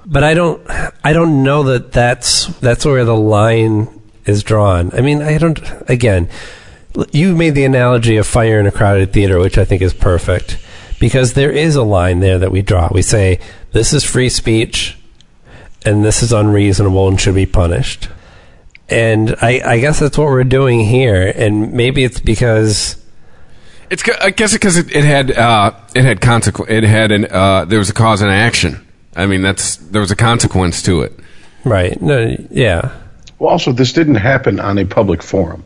But 0.06 0.22
I 0.22 0.34
don't 0.34 0.62
I 1.02 1.12
don't 1.12 1.42
know 1.42 1.64
that 1.64 1.90
that's 1.92 2.46
that's 2.60 2.84
where 2.84 3.04
the 3.04 3.16
line 3.16 3.88
is 4.24 4.42
drawn. 4.44 4.90
I 4.92 5.00
mean, 5.00 5.20
I 5.20 5.36
don't 5.36 5.60
again, 5.88 6.28
you 7.12 7.34
made 7.34 7.54
the 7.56 7.64
analogy 7.64 8.16
of 8.16 8.26
fire 8.26 8.60
in 8.60 8.66
a 8.66 8.70
crowded 8.72 9.12
theater, 9.12 9.40
which 9.40 9.58
I 9.58 9.64
think 9.64 9.82
is 9.82 9.92
perfect 9.92 10.58
because 11.00 11.34
there 11.34 11.50
is 11.50 11.74
a 11.74 11.82
line 11.82 12.20
there 12.20 12.38
that 12.38 12.52
we 12.52 12.62
draw. 12.62 12.88
We 12.92 13.02
say 13.02 13.40
this 13.72 13.92
is 13.92 14.04
free 14.04 14.28
speech 14.28 14.96
and 15.84 16.04
this 16.04 16.22
is 16.22 16.32
unreasonable 16.32 17.08
and 17.08 17.20
should 17.20 17.34
be 17.34 17.46
punished. 17.46 18.08
And 18.88 19.34
I, 19.42 19.60
I 19.64 19.80
guess 19.80 19.98
that's 19.98 20.16
what 20.16 20.28
we're 20.28 20.44
doing 20.44 20.80
here. 20.80 21.32
And 21.34 21.72
maybe 21.72 22.04
it's 22.04 22.20
because 22.20 22.96
It's 23.90 24.08
I 24.20 24.30
guess 24.30 24.52
because 24.52 24.76
it, 24.78 24.94
it 24.94 25.04
had 25.04 25.32
uh, 25.32 25.72
it 25.94 26.04
had 26.04 26.20
consequence. 26.20 26.70
It 26.70 26.84
had 26.84 27.10
an 27.10 27.26
uh, 27.28 27.64
there 27.64 27.80
was 27.80 27.90
a 27.90 27.94
cause 27.94 28.22
and 28.22 28.30
action. 28.30 28.85
I 29.16 29.26
mean 29.26 29.42
that's 29.42 29.76
there 29.76 30.00
was 30.00 30.10
a 30.10 30.16
consequence 30.16 30.82
to 30.82 31.02
it. 31.02 31.12
right. 31.64 32.00
No, 32.00 32.36
yeah. 32.50 32.94
Well, 33.38 33.50
also, 33.50 33.72
this 33.72 33.92
didn't 33.92 34.16
happen 34.16 34.60
on 34.60 34.78
a 34.78 34.84
public 34.84 35.22
forum. 35.22 35.64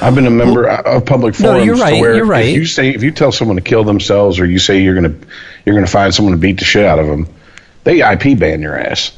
I've 0.00 0.14
been 0.14 0.26
a 0.26 0.30
member 0.30 0.68
of 0.68 1.04
public 1.04 1.34
forums. 1.34 1.40
No, 1.40 1.48
forums 1.52 1.66
you're 1.66 1.76
right, 1.76 1.94
to 1.94 2.00
where 2.00 2.16
you're 2.16 2.24
right. 2.26 2.46
if 2.46 2.56
you 2.56 2.66
say 2.66 2.90
if 2.90 3.02
you 3.02 3.10
tell 3.10 3.32
someone 3.32 3.56
to 3.56 3.62
kill 3.62 3.84
themselves 3.84 4.38
or 4.38 4.46
you 4.46 4.58
say 4.58 4.82
you're 4.82 4.94
gonna 4.94 5.14
you're 5.64 5.74
gonna 5.74 5.86
find 5.86 6.14
someone 6.14 6.32
to 6.32 6.38
beat 6.38 6.58
the 6.58 6.64
shit 6.64 6.84
out 6.84 6.98
of 6.98 7.06
them, 7.06 7.28
they 7.84 8.00
IP 8.00 8.38
ban 8.38 8.62
your 8.62 8.78
ass. 8.78 9.12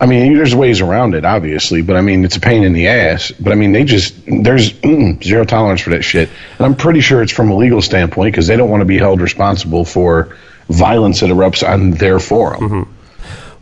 I 0.00 0.06
mean, 0.06 0.34
there's 0.34 0.54
ways 0.54 0.80
around 0.80 1.16
it, 1.16 1.24
obviously, 1.24 1.82
but 1.82 1.96
I 1.96 2.02
mean, 2.02 2.24
it's 2.24 2.36
a 2.36 2.40
pain 2.40 2.62
in 2.62 2.72
the 2.72 2.86
ass. 2.86 3.32
But 3.32 3.52
I 3.52 3.56
mean, 3.56 3.72
they 3.72 3.84
just 3.84 4.14
there's 4.26 4.72
mm, 4.72 5.22
zero 5.22 5.44
tolerance 5.44 5.80
for 5.80 5.90
that 5.90 6.02
shit, 6.02 6.28
and 6.58 6.66
I'm 6.66 6.76
pretty 6.76 7.00
sure 7.00 7.20
it's 7.22 7.32
from 7.32 7.50
a 7.50 7.56
legal 7.56 7.82
standpoint 7.82 8.32
because 8.32 8.46
they 8.46 8.56
don't 8.56 8.70
want 8.70 8.80
to 8.82 8.86
be 8.86 8.98
held 8.98 9.20
responsible 9.20 9.84
for 9.84 10.36
violence 10.68 11.20
that 11.20 11.30
erupts 11.30 11.66
on 11.66 11.92
their 11.92 12.18
forum. 12.18 12.60
Mm-hmm. 12.60 12.92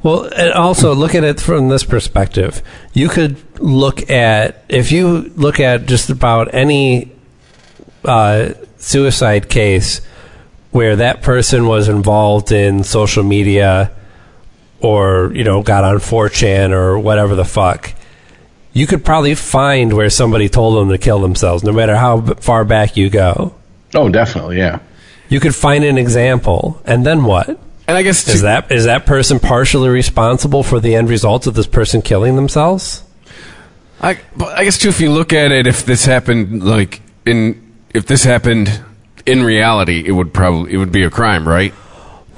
Well, 0.02 0.24
and 0.24 0.52
also 0.52 0.94
look 0.94 1.14
at 1.14 1.24
it 1.24 1.40
from 1.40 1.68
this 1.68 1.82
perspective. 1.82 2.62
You 2.92 3.08
could 3.08 3.36
look 3.60 4.08
at 4.10 4.64
if 4.68 4.92
you 4.92 5.32
look 5.36 5.58
at 5.58 5.86
just 5.86 6.10
about 6.10 6.54
any 6.54 7.10
uh, 8.04 8.50
suicide 8.76 9.48
case 9.48 10.00
where 10.70 10.96
that 10.96 11.22
person 11.22 11.66
was 11.66 11.88
involved 11.88 12.52
in 12.52 12.84
social 12.84 13.24
media 13.24 13.90
or 14.80 15.32
you 15.34 15.42
know 15.42 15.62
got 15.62 15.84
on 15.84 15.96
4chan 15.96 16.70
or 16.70 16.98
whatever 16.98 17.34
the 17.34 17.44
fuck. 17.44 17.92
You 18.72 18.86
could 18.86 19.04
probably 19.04 19.34
find 19.34 19.92
where 19.94 20.10
somebody 20.10 20.50
told 20.50 20.76
them 20.76 20.90
to 20.90 20.98
kill 20.98 21.20
themselves, 21.20 21.64
no 21.64 21.72
matter 21.72 21.96
how 21.96 22.20
far 22.20 22.64
back 22.64 22.96
you 22.96 23.08
go. 23.08 23.54
Oh, 23.94 24.10
definitely, 24.10 24.58
yeah. 24.58 24.80
You 25.28 25.40
could 25.40 25.54
find 25.54 25.84
an 25.84 25.98
example, 25.98 26.80
and 26.84 27.04
then 27.04 27.24
what? 27.24 27.48
And 27.48 27.96
I 27.96 28.02
guess 28.02 28.26
Is 28.28 28.42
that 28.42 28.70
is 28.72 28.84
that 28.84 29.06
person 29.06 29.38
partially 29.38 29.88
responsible 29.88 30.62
for 30.62 30.80
the 30.80 30.94
end 30.94 31.08
results 31.08 31.46
of 31.46 31.54
this 31.54 31.66
person 31.66 32.02
killing 32.02 32.36
themselves? 32.36 33.04
I, 34.00 34.18
but 34.36 34.58
I 34.58 34.64
guess 34.64 34.78
too, 34.78 34.88
if 34.88 35.00
you 35.00 35.10
look 35.10 35.32
at 35.32 35.52
it, 35.52 35.66
if 35.66 35.86
this 35.86 36.04
happened 36.04 36.64
like 36.64 37.00
in, 37.24 37.74
if 37.94 38.06
this 38.06 38.24
happened 38.24 38.82
in 39.24 39.42
reality, 39.42 40.02
it 40.04 40.12
would 40.12 40.34
probably 40.34 40.72
it 40.72 40.78
would 40.78 40.92
be 40.92 41.04
a 41.04 41.10
crime, 41.10 41.46
right? 41.46 41.72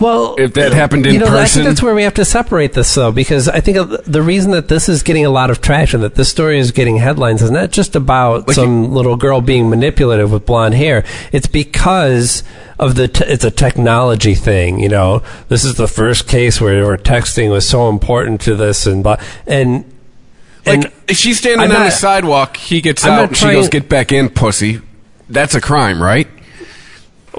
Well, 0.01 0.36
If 0.38 0.55
that 0.55 0.72
happened 0.72 1.07
in 1.07 1.14
you 1.14 1.18
know, 1.18 1.36
I 1.36 1.46
think 1.46 1.66
that's 1.66 1.82
where 1.82 1.94
we 1.94 2.05
have 2.05 2.14
to 2.14 2.24
separate 2.24 2.72
this, 2.72 2.94
though, 2.94 3.11
because 3.11 3.49
I 3.49 3.61
think 3.61 4.05
the 4.05 4.22
reason 4.22 4.53
that 4.53 4.68
this 4.68 4.88
is 4.88 5.03
getting 5.03 5.26
a 5.26 5.30
lot 5.30 5.51
of 5.51 5.61
traction, 5.61 6.03
that 6.03 6.14
this 6.14 6.28
story 6.28 6.59
is 6.59 6.70
getting 6.70 6.99
headlines, 6.99 7.42
is 7.42 7.51
not 7.51 7.72
just 7.72 7.96
about 7.96 8.46
Like 8.46 8.55
some 8.55 8.92
little 8.92 9.16
girl 9.16 9.40
being 9.40 9.68
manipulative 9.68 10.30
with 10.30 10.46
blonde 10.46 10.74
hair. 10.74 11.05
It's 11.32 11.49
because 11.49 12.44
of 12.78 12.94
the 12.94 13.09
t- 13.09 13.24
it's 13.24 13.44
a 13.44 13.51
technology 13.51 14.34
thing. 14.36 14.78
You 14.78 14.88
know, 14.88 15.22
this 15.49 15.64
is 15.64 15.74
the 15.74 15.88
first 15.88 16.28
case 16.28 16.61
where, 16.61 16.86
where 16.86 16.96
texting 16.96 17.51
was 17.51 17.68
so 17.68 17.88
important 17.88 18.40
to 18.42 18.55
this, 18.55 18.86
and 18.86 19.05
and 19.46 19.84
and 20.64 20.84
Like, 20.84 20.94
if 21.09 21.16
she's 21.16 21.38
standing 21.38 21.70
I'm 21.70 21.76
on 21.76 21.84
the 21.84 21.90
sidewalk, 21.90 22.57
he 22.57 22.80
gets 22.80 23.05
I'm 23.05 23.12
out, 23.12 23.28
and 23.28 23.36
she 23.36 23.51
goes, 23.51 23.68
"Get 23.68 23.88
back 23.88 24.12
in, 24.12 24.28
pussy." 24.28 24.80
That's 25.28 25.55
a 25.55 25.61
crime, 25.61 26.01
right? 26.03 26.28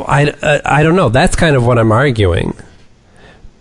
I, 0.08 0.30
uh, 0.30 0.62
I 0.66 0.84
don't 0.84 0.96
know. 0.96 1.10
That's 1.10 1.36
kind 1.36 1.56
of 1.56 1.66
what 1.66 1.78
I'm 1.78 1.92
arguing. 1.92 2.56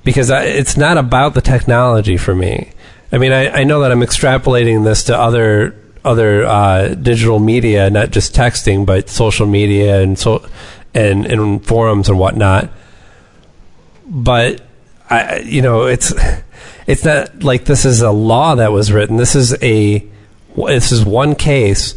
Because 0.04 0.30
I, 0.30 0.44
it's 0.44 0.76
not 0.76 0.96
about 0.98 1.34
the 1.34 1.40
technology 1.40 2.16
for 2.16 2.34
me. 2.34 2.72
I 3.12 3.18
mean, 3.18 3.32
I, 3.32 3.60
I 3.60 3.64
know 3.64 3.80
that 3.80 3.92
I'm 3.92 4.00
extrapolating 4.00 4.84
this 4.84 5.04
to 5.04 5.18
other 5.18 5.74
other 6.04 6.44
uh, 6.46 6.94
digital 6.94 7.38
media, 7.38 7.90
not 7.90 8.10
just 8.10 8.34
texting, 8.34 8.86
but 8.86 9.08
social 9.10 9.46
media 9.46 10.00
and 10.00 10.18
so 10.18 10.46
and, 10.94 11.26
and 11.26 11.64
forums 11.64 12.08
and 12.08 12.18
whatnot. 12.18 12.70
But 14.06 14.62
I, 15.10 15.40
you 15.40 15.62
know, 15.62 15.86
it's 15.86 16.12
it's 16.86 17.04
not 17.04 17.42
like 17.42 17.64
this 17.64 17.84
is 17.84 18.00
a 18.00 18.10
law 18.10 18.54
that 18.54 18.72
was 18.72 18.92
written. 18.92 19.16
This 19.16 19.34
is 19.34 19.60
a 19.62 20.06
this 20.56 20.92
is 20.92 21.04
one 21.04 21.34
case 21.34 21.94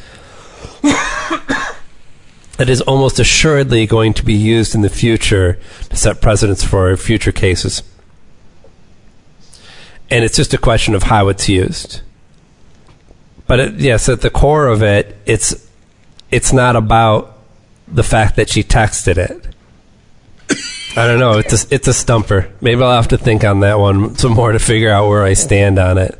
that 2.61 2.69
is 2.69 2.81
almost 2.81 3.17
assuredly 3.17 3.87
going 3.87 4.13
to 4.13 4.23
be 4.23 4.35
used 4.35 4.75
in 4.75 4.81
the 4.81 4.89
future 4.89 5.57
to 5.89 5.95
set 5.95 6.21
precedents 6.21 6.63
for 6.63 6.95
future 6.95 7.31
cases. 7.31 7.81
And 10.11 10.23
it's 10.23 10.35
just 10.35 10.53
a 10.53 10.59
question 10.59 10.93
of 10.93 11.01
how 11.01 11.29
it's 11.29 11.49
used. 11.49 12.01
But 13.47 13.59
it, 13.59 13.73
yes, 13.79 14.07
at 14.09 14.21
the 14.21 14.29
core 14.29 14.67
of 14.67 14.83
it, 14.83 15.17
it's 15.25 15.67
it's 16.29 16.53
not 16.53 16.75
about 16.75 17.39
the 17.87 18.03
fact 18.03 18.35
that 18.35 18.47
she 18.47 18.61
texted 18.61 19.17
it. 19.17 19.47
I 20.95 21.07
don't 21.07 21.17
know. 21.17 21.39
It's 21.39 21.63
a, 21.63 21.73
it's 21.73 21.87
a 21.87 21.95
stumper. 21.95 22.53
Maybe 22.61 22.83
I'll 22.83 22.91
have 22.91 23.07
to 23.07 23.17
think 23.17 23.43
on 23.43 23.61
that 23.61 23.79
one 23.79 24.13
some 24.17 24.33
more 24.33 24.51
to 24.51 24.59
figure 24.59 24.91
out 24.91 25.09
where 25.09 25.23
I 25.23 25.33
stand 25.33 25.79
on 25.79 25.97
it. 25.97 26.15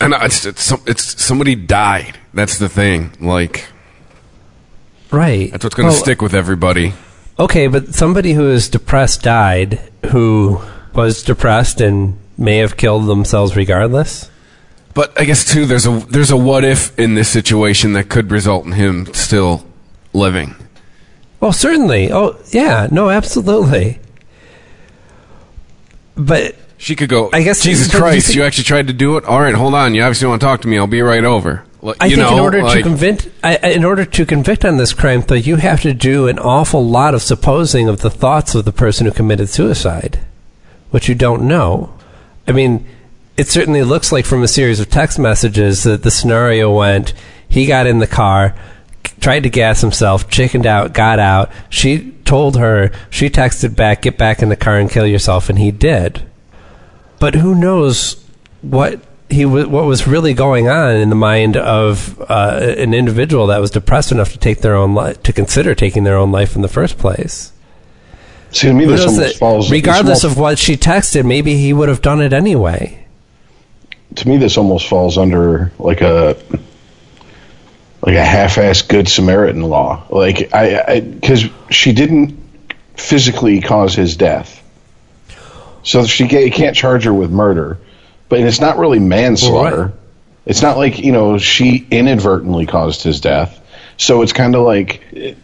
And 0.00 0.14
it's 0.14 0.44
it's, 0.44 0.72
it's 0.84 1.22
somebody 1.22 1.54
died. 1.54 2.18
That's 2.32 2.58
the 2.58 2.68
thing. 2.68 3.12
Like 3.20 3.68
Right. 5.10 5.50
that's 5.52 5.62
what's 5.64 5.74
going 5.76 5.88
to 5.88 5.94
Well, 5.94 6.02
stick 6.02 6.20
with 6.22 6.34
everybody. 6.34 6.92
Okay, 7.38 7.66
but 7.66 7.94
somebody 7.94 8.32
who 8.32 8.48
is 8.50 8.68
depressed 8.68 9.22
died 9.22 9.80
who 10.10 10.60
was 10.94 11.22
depressed 11.22 11.80
and 11.80 12.18
may 12.38 12.58
have 12.58 12.76
killed 12.76 13.06
themselves 13.06 13.56
regardless. 13.56 14.30
But 14.94 15.18
I 15.20 15.24
guess 15.24 15.44
too, 15.44 15.66
there's 15.66 15.86
a 15.86 15.90
there's 15.90 16.30
a 16.30 16.36
what 16.36 16.62
if 16.64 16.96
in 16.98 17.14
this 17.16 17.28
situation 17.28 17.94
that 17.94 18.08
could 18.08 18.30
result 18.30 18.64
in 18.66 18.72
him 18.72 19.12
still 19.12 19.66
living. 20.12 20.54
Well, 21.40 21.52
certainly. 21.52 22.10
Oh, 22.12 22.36
yeah. 22.52 22.86
No, 22.90 23.10
absolutely. 23.10 23.98
But 26.16 26.54
She 26.78 26.94
could 26.96 27.08
go. 27.08 27.30
I 27.32 27.42
guess- 27.42 27.62
Jesus 27.62 27.92
Christ, 27.94 28.34
you 28.34 28.44
actually 28.44 28.64
tried 28.64 28.86
to 28.86 28.92
do 28.92 29.16
it. 29.16 29.24
All 29.24 29.40
right, 29.40 29.54
hold 29.54 29.74
on. 29.74 29.94
You 29.94 30.02
obviously 30.02 30.28
want 30.28 30.40
to 30.40 30.46
talk 30.46 30.60
to 30.62 30.68
me. 30.68 30.78
I'll 30.78 30.86
be 30.86 31.02
right 31.02 31.24
over. 31.24 31.64
I 32.00 32.06
you 32.06 32.16
think 32.16 32.28
know, 32.28 32.36
in 32.36 32.40
order 32.40 32.62
like, 32.62 32.76
to 32.78 32.82
convict, 32.82 33.28
I- 33.42 33.56
in 33.56 33.84
order 33.84 34.04
to 34.04 34.26
convict 34.26 34.64
on 34.64 34.78
this 34.78 34.94
crime, 34.94 35.22
though, 35.26 35.34
you 35.34 35.56
have 35.56 35.82
to 35.82 35.92
do 35.92 36.28
an 36.28 36.38
awful 36.38 36.86
lot 36.86 37.14
of 37.14 37.22
supposing 37.22 37.88
of 37.88 38.00
the 38.00 38.10
thoughts 38.10 38.54
of 38.54 38.64
the 38.64 38.72
person 38.72 39.06
who 39.06 39.12
committed 39.12 39.50
suicide, 39.50 40.20
which 40.90 41.08
you 41.08 41.14
don't 41.14 41.42
know. 41.42 41.92
I 42.48 42.52
mean, 42.52 42.86
it 43.36 43.48
certainly 43.48 43.82
looks 43.82 44.12
like 44.12 44.24
from 44.24 44.42
a 44.42 44.48
series 44.48 44.80
of 44.80 44.88
text 44.88 45.18
messages 45.18 45.82
that 45.82 46.02
the 46.02 46.10
scenario 46.10 46.74
went: 46.74 47.12
he 47.46 47.66
got 47.66 47.86
in 47.86 47.98
the 47.98 48.06
car, 48.06 48.54
tried 49.20 49.42
to 49.42 49.50
gas 49.50 49.82
himself, 49.82 50.30
chickened 50.30 50.66
out, 50.66 50.94
got 50.94 51.18
out. 51.18 51.50
She 51.68 52.12
told 52.24 52.56
her, 52.56 52.90
she 53.10 53.28
texted 53.28 53.76
back, 53.76 54.02
"Get 54.02 54.16
back 54.16 54.42
in 54.42 54.48
the 54.48 54.56
car 54.56 54.78
and 54.78 54.90
kill 54.90 55.06
yourself," 55.06 55.50
and 55.50 55.58
he 55.58 55.70
did. 55.70 56.22
But 57.18 57.34
who 57.34 57.54
knows 57.54 58.16
what 58.62 59.00
he 59.34 59.42
w- 59.42 59.68
what 59.68 59.84
was 59.84 60.06
really 60.06 60.32
going 60.32 60.68
on 60.68 60.96
in 60.96 61.10
the 61.10 61.14
mind 61.14 61.56
of 61.56 62.18
uh, 62.30 62.74
an 62.78 62.94
individual 62.94 63.48
that 63.48 63.60
was 63.60 63.70
depressed 63.70 64.12
enough 64.12 64.32
to 64.32 64.38
take 64.38 64.60
their 64.62 64.74
own 64.74 64.94
life, 64.94 65.22
to 65.24 65.32
consider 65.32 65.74
taking 65.74 66.04
their 66.04 66.16
own 66.16 66.32
life 66.32 66.56
in 66.56 66.62
the 66.62 66.68
first 66.68 66.96
place. 66.96 67.52
See, 68.50 68.68
to 68.68 68.72
me, 68.72 68.86
this 68.86 69.00
almost 69.04 69.18
that 69.18 69.34
falls. 69.36 69.70
regardless 69.70 70.24
of 70.24 70.38
what 70.38 70.58
she 70.58 70.76
texted, 70.76 71.24
maybe 71.24 71.56
he 71.56 71.72
would 71.72 71.88
have 71.88 72.00
done 72.00 72.22
it 72.22 72.32
anyway. 72.32 73.04
to 74.16 74.28
me, 74.28 74.36
this 74.36 74.56
almost 74.56 74.86
falls 74.88 75.18
under 75.18 75.72
like 75.78 76.00
a 76.00 76.36
like 78.00 78.16
a 78.16 78.24
half-assed 78.24 78.88
good 78.88 79.08
Samaritan 79.08 79.62
law. 79.62 80.04
Like 80.08 80.54
I, 80.54 81.00
because 81.00 81.44
she 81.70 81.92
didn't 81.92 82.38
physically 82.96 83.60
cause 83.60 83.94
his 83.94 84.16
death, 84.16 84.62
so 85.82 86.04
she 86.06 86.28
can't 86.28 86.76
charge 86.76 87.04
her 87.04 87.14
with 87.14 87.30
murder. 87.30 87.78
But 88.34 88.40
it's 88.48 88.60
not 88.60 88.78
really 88.78 88.98
manslaughter. 88.98 89.82
Right. 89.84 89.94
It's 90.46 90.60
not 90.60 90.76
like 90.76 90.98
you 90.98 91.12
know 91.12 91.38
she 91.38 91.86
inadvertently 91.90 92.66
caused 92.66 93.02
his 93.02 93.20
death. 93.20 93.60
So 93.96 94.22
it's 94.22 94.32
kind 94.32 94.56
of 94.56 94.62
like 94.64 95.00
it, 95.12 95.38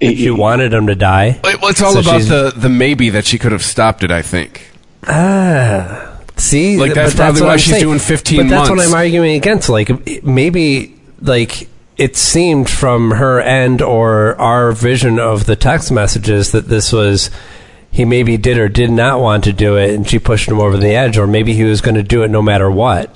it- 0.00 0.16
She 0.16 0.30
wanted 0.32 0.74
him 0.74 0.88
to 0.88 0.96
die. 0.96 1.38
Well, 1.44 1.70
it's 1.70 1.80
all 1.80 1.92
So 1.92 2.00
about 2.00 2.22
the 2.22 2.52
the 2.56 2.68
maybe 2.68 3.10
that 3.10 3.24
she 3.24 3.38
could 3.38 3.52
have 3.52 3.62
stopped 3.62 4.02
it. 4.02 4.10
I 4.10 4.20
think. 4.22 4.68
Ah, 5.06 6.16
see, 6.36 6.76
Like, 6.76 6.94
that's 6.94 7.12
but 7.14 7.18
probably 7.22 7.40
what 7.42 7.46
why 7.46 7.52
I'm 7.52 7.58
she's 7.60 7.72
saying. 7.74 7.84
doing 7.84 7.98
15 8.00 8.38
But 8.40 8.48
that's 8.48 8.68
what. 8.70 8.80
I'm 8.80 8.94
arguing 8.94 9.36
against. 9.36 9.68
Like 9.68 10.24
maybe, 10.24 10.96
like 11.20 11.68
it 11.96 12.16
seemed 12.16 12.68
from 12.68 13.12
her 13.12 13.40
end 13.40 13.80
or 13.80 14.34
our 14.40 14.72
vision 14.72 15.20
of 15.20 15.46
the 15.46 15.54
text 15.54 15.92
messages 15.92 16.50
that 16.50 16.66
this 16.68 16.92
was 16.92 17.30
he 17.94 18.04
maybe 18.04 18.36
did 18.36 18.58
or 18.58 18.68
did 18.68 18.90
not 18.90 19.20
want 19.20 19.44
to 19.44 19.52
do 19.52 19.76
it, 19.76 19.94
and 19.94 20.08
she 20.08 20.18
pushed 20.18 20.48
him 20.48 20.58
over 20.58 20.76
the 20.76 20.88
edge, 20.94 21.16
or 21.16 21.28
maybe 21.28 21.54
he 21.54 21.62
was 21.62 21.80
going 21.80 21.94
to 21.94 22.02
do 22.02 22.24
it 22.24 22.28
no 22.28 22.42
matter 22.42 22.68
what. 22.68 23.14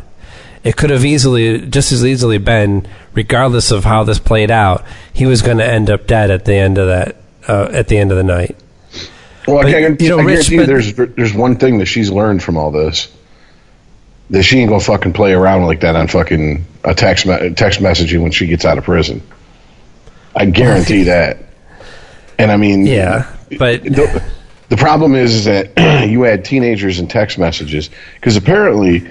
It 0.63 0.77
could 0.77 0.91
have 0.91 1.05
easily, 1.05 1.67
just 1.67 1.91
as 1.91 2.05
easily 2.05 2.39
been, 2.39 2.87
regardless 3.13 3.73
of 3.73 3.83
how 3.85 4.05
this 4.05 4.21
played 4.21 4.53
out, 4.53 4.85
he 5.13 5.27
was 5.27 5.43
going 5.43 5.59
to 5.59 5.67
end 5.67 5.91
up 5.91 6.07
dead 6.07 6.31
at 6.31 6.45
the 6.45 6.55
end 6.55 6.79
of 6.79 6.87
that, 6.87 7.17
uh, 7.49 7.69
at 7.73 7.89
the 7.89 7.99
end 7.99 8.13
of 8.13 8.17
the 8.19 8.23
night. 8.23 8.57
Well, 9.49 9.57
But, 9.63 9.67
I, 9.67 9.73
can, 9.83 9.97
you 9.99 10.11
know, 10.11 10.21
I 10.21 10.23
Rich, 10.23 10.49
guarantee 10.51 10.55
you 10.55 10.61
but- 10.61 10.67
there's 10.67 11.15
there's 11.17 11.35
one 11.35 11.57
thing 11.57 11.79
that 11.79 11.87
she's 11.87 12.11
learned 12.11 12.43
from 12.43 12.57
all 12.57 12.71
this. 12.71 13.09
That 14.31 14.43
she 14.45 14.59
ain't 14.61 14.69
gonna 14.69 14.81
fucking 14.81 15.13
play 15.15 15.33
around 15.33 15.65
like 15.65 15.81
that 15.81 15.97
on 15.97 16.07
fucking 16.07 16.65
a 16.85 16.95
text 16.95 17.25
me- 17.27 17.55
text 17.55 17.81
messaging 17.81 18.23
when 18.23 18.31
she 18.31 18.47
gets 18.47 18.65
out 18.65 18.79
of 18.79 18.85
prison. 18.85 19.23
I 20.37 20.45
guarantee 20.45 21.05
that. 21.05 21.39
And 22.39 22.53
I 22.53 22.57
mean, 22.59 22.87
Yeah, 22.87 23.27
but 23.59 23.83
the 24.69 24.77
problem 24.77 25.15
is, 25.15 25.35
is 25.35 25.45
that 25.47 26.07
you 26.09 26.27
add 26.27 26.45
teenagers 26.45 26.99
and 26.99 27.09
text 27.09 27.39
messages 27.39 27.91
because 28.15 28.37
apparently 28.37 29.09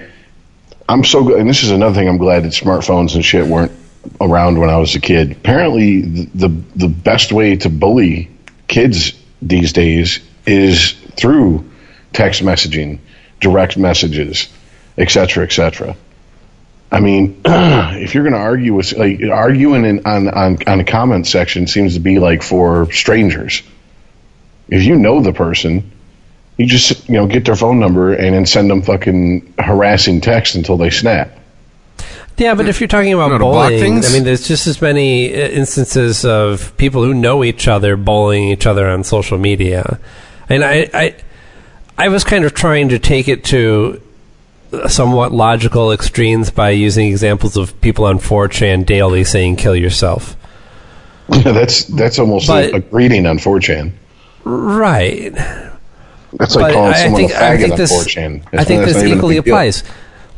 I'm 0.88 1.04
so 1.04 1.24
good, 1.24 1.38
and 1.38 1.48
this 1.48 1.62
is 1.62 1.70
another 1.70 1.94
thing 1.94 2.08
I'm 2.08 2.18
glad 2.18 2.44
that 2.44 2.52
smartphones 2.52 3.14
and 3.14 3.24
shit 3.24 3.46
weren't 3.46 3.72
around 4.20 4.58
when 4.58 4.70
I 4.70 4.78
was 4.78 4.94
a 4.94 5.00
kid. 5.00 5.32
Apparently, 5.32 6.02
the 6.02 6.48
the, 6.48 6.48
the 6.76 6.88
best 6.88 7.32
way 7.32 7.56
to 7.56 7.68
bully 7.68 8.30
kids 8.68 9.12
these 9.42 9.72
days 9.72 10.20
is 10.46 10.92
through 11.16 11.68
text 12.12 12.42
messaging, 12.42 13.00
direct 13.40 13.76
messages, 13.76 14.48
etc., 14.96 15.28
cetera, 15.28 15.44
et 15.44 15.52
cetera. 15.52 15.96
I 16.90 17.00
mean, 17.00 17.42
if 17.44 18.14
you're 18.14 18.24
going 18.24 18.32
to 18.32 18.38
argue 18.38 18.74
with 18.74 18.92
like 18.92 19.20
arguing 19.22 19.84
in, 19.84 20.06
on 20.06 20.28
on 20.28 20.58
on 20.66 20.80
a 20.80 20.84
comment 20.84 21.26
section 21.26 21.66
seems 21.66 21.94
to 21.94 22.00
be 22.00 22.18
like 22.18 22.42
for 22.42 22.90
strangers. 22.92 23.62
If 24.68 24.82
you 24.84 24.96
know 24.96 25.20
the 25.20 25.32
person, 25.32 25.90
you 26.56 26.66
just 26.66 27.08
you 27.08 27.14
know 27.14 27.26
get 27.26 27.44
their 27.44 27.56
phone 27.56 27.78
number 27.80 28.12
and 28.12 28.34
then 28.34 28.46
send 28.46 28.70
them 28.70 28.82
fucking 28.82 29.54
harassing 29.58 30.20
text 30.20 30.54
until 30.54 30.76
they 30.76 30.90
snap. 30.90 31.30
Yeah, 32.36 32.54
but 32.54 32.68
if 32.68 32.80
you're 32.80 32.86
talking 32.88 33.12
about 33.14 33.28
No, 33.30 33.38
to 33.38 33.44
bullying. 33.44 34.04
I 34.04 34.12
mean, 34.12 34.22
there's 34.22 34.46
just 34.46 34.68
as 34.68 34.80
many 34.80 35.34
uh, 35.34 35.48
instances 35.48 36.24
of 36.24 36.76
people 36.76 37.02
who 37.02 37.12
know 37.12 37.42
each 37.42 37.66
other 37.66 37.96
bullying 37.96 38.50
each 38.50 38.64
other 38.64 38.86
on 38.88 39.02
social 39.02 39.38
media, 39.38 39.98
and 40.48 40.62
I, 40.62 40.88
I, 40.94 41.16
I 41.96 42.08
was 42.10 42.22
kind 42.22 42.44
of 42.44 42.54
trying 42.54 42.90
to 42.90 42.98
take 43.00 43.26
it 43.26 43.42
to 43.46 44.00
somewhat 44.86 45.32
logical 45.32 45.90
extremes 45.90 46.50
by 46.50 46.70
using 46.70 47.08
examples 47.08 47.56
of 47.56 47.80
people 47.80 48.04
on 48.04 48.18
4chan 48.20 48.86
daily 48.86 49.24
saying 49.24 49.56
"kill 49.56 49.74
yourself." 49.74 50.36
that's 51.28 51.84
that's 51.86 52.18
almost 52.20 52.46
But- 52.46 52.70
a, 52.72 52.76
a 52.76 52.80
greeting 52.80 53.26
on 53.26 53.38
4chan. 53.38 53.92
Right. 54.48 55.34
That's 56.32 56.56
like 56.56 56.66
But 56.66 56.72
calling 56.72 56.94
I 56.94 57.02
someone 57.04 57.20
think, 57.20 57.32
a 57.32 57.36
I 57.36 57.40
faggot 57.40 57.58
think 57.60 57.72
on 57.72 57.78
this, 57.78 58.06
4chan. 58.06 58.42
I 58.58 58.64
think 58.64 58.84
this 58.84 58.96
not 58.96 59.04
even 59.04 59.12
a 59.12 59.16
equally 59.16 59.34
deal. 59.34 59.40
applies. 59.54 59.84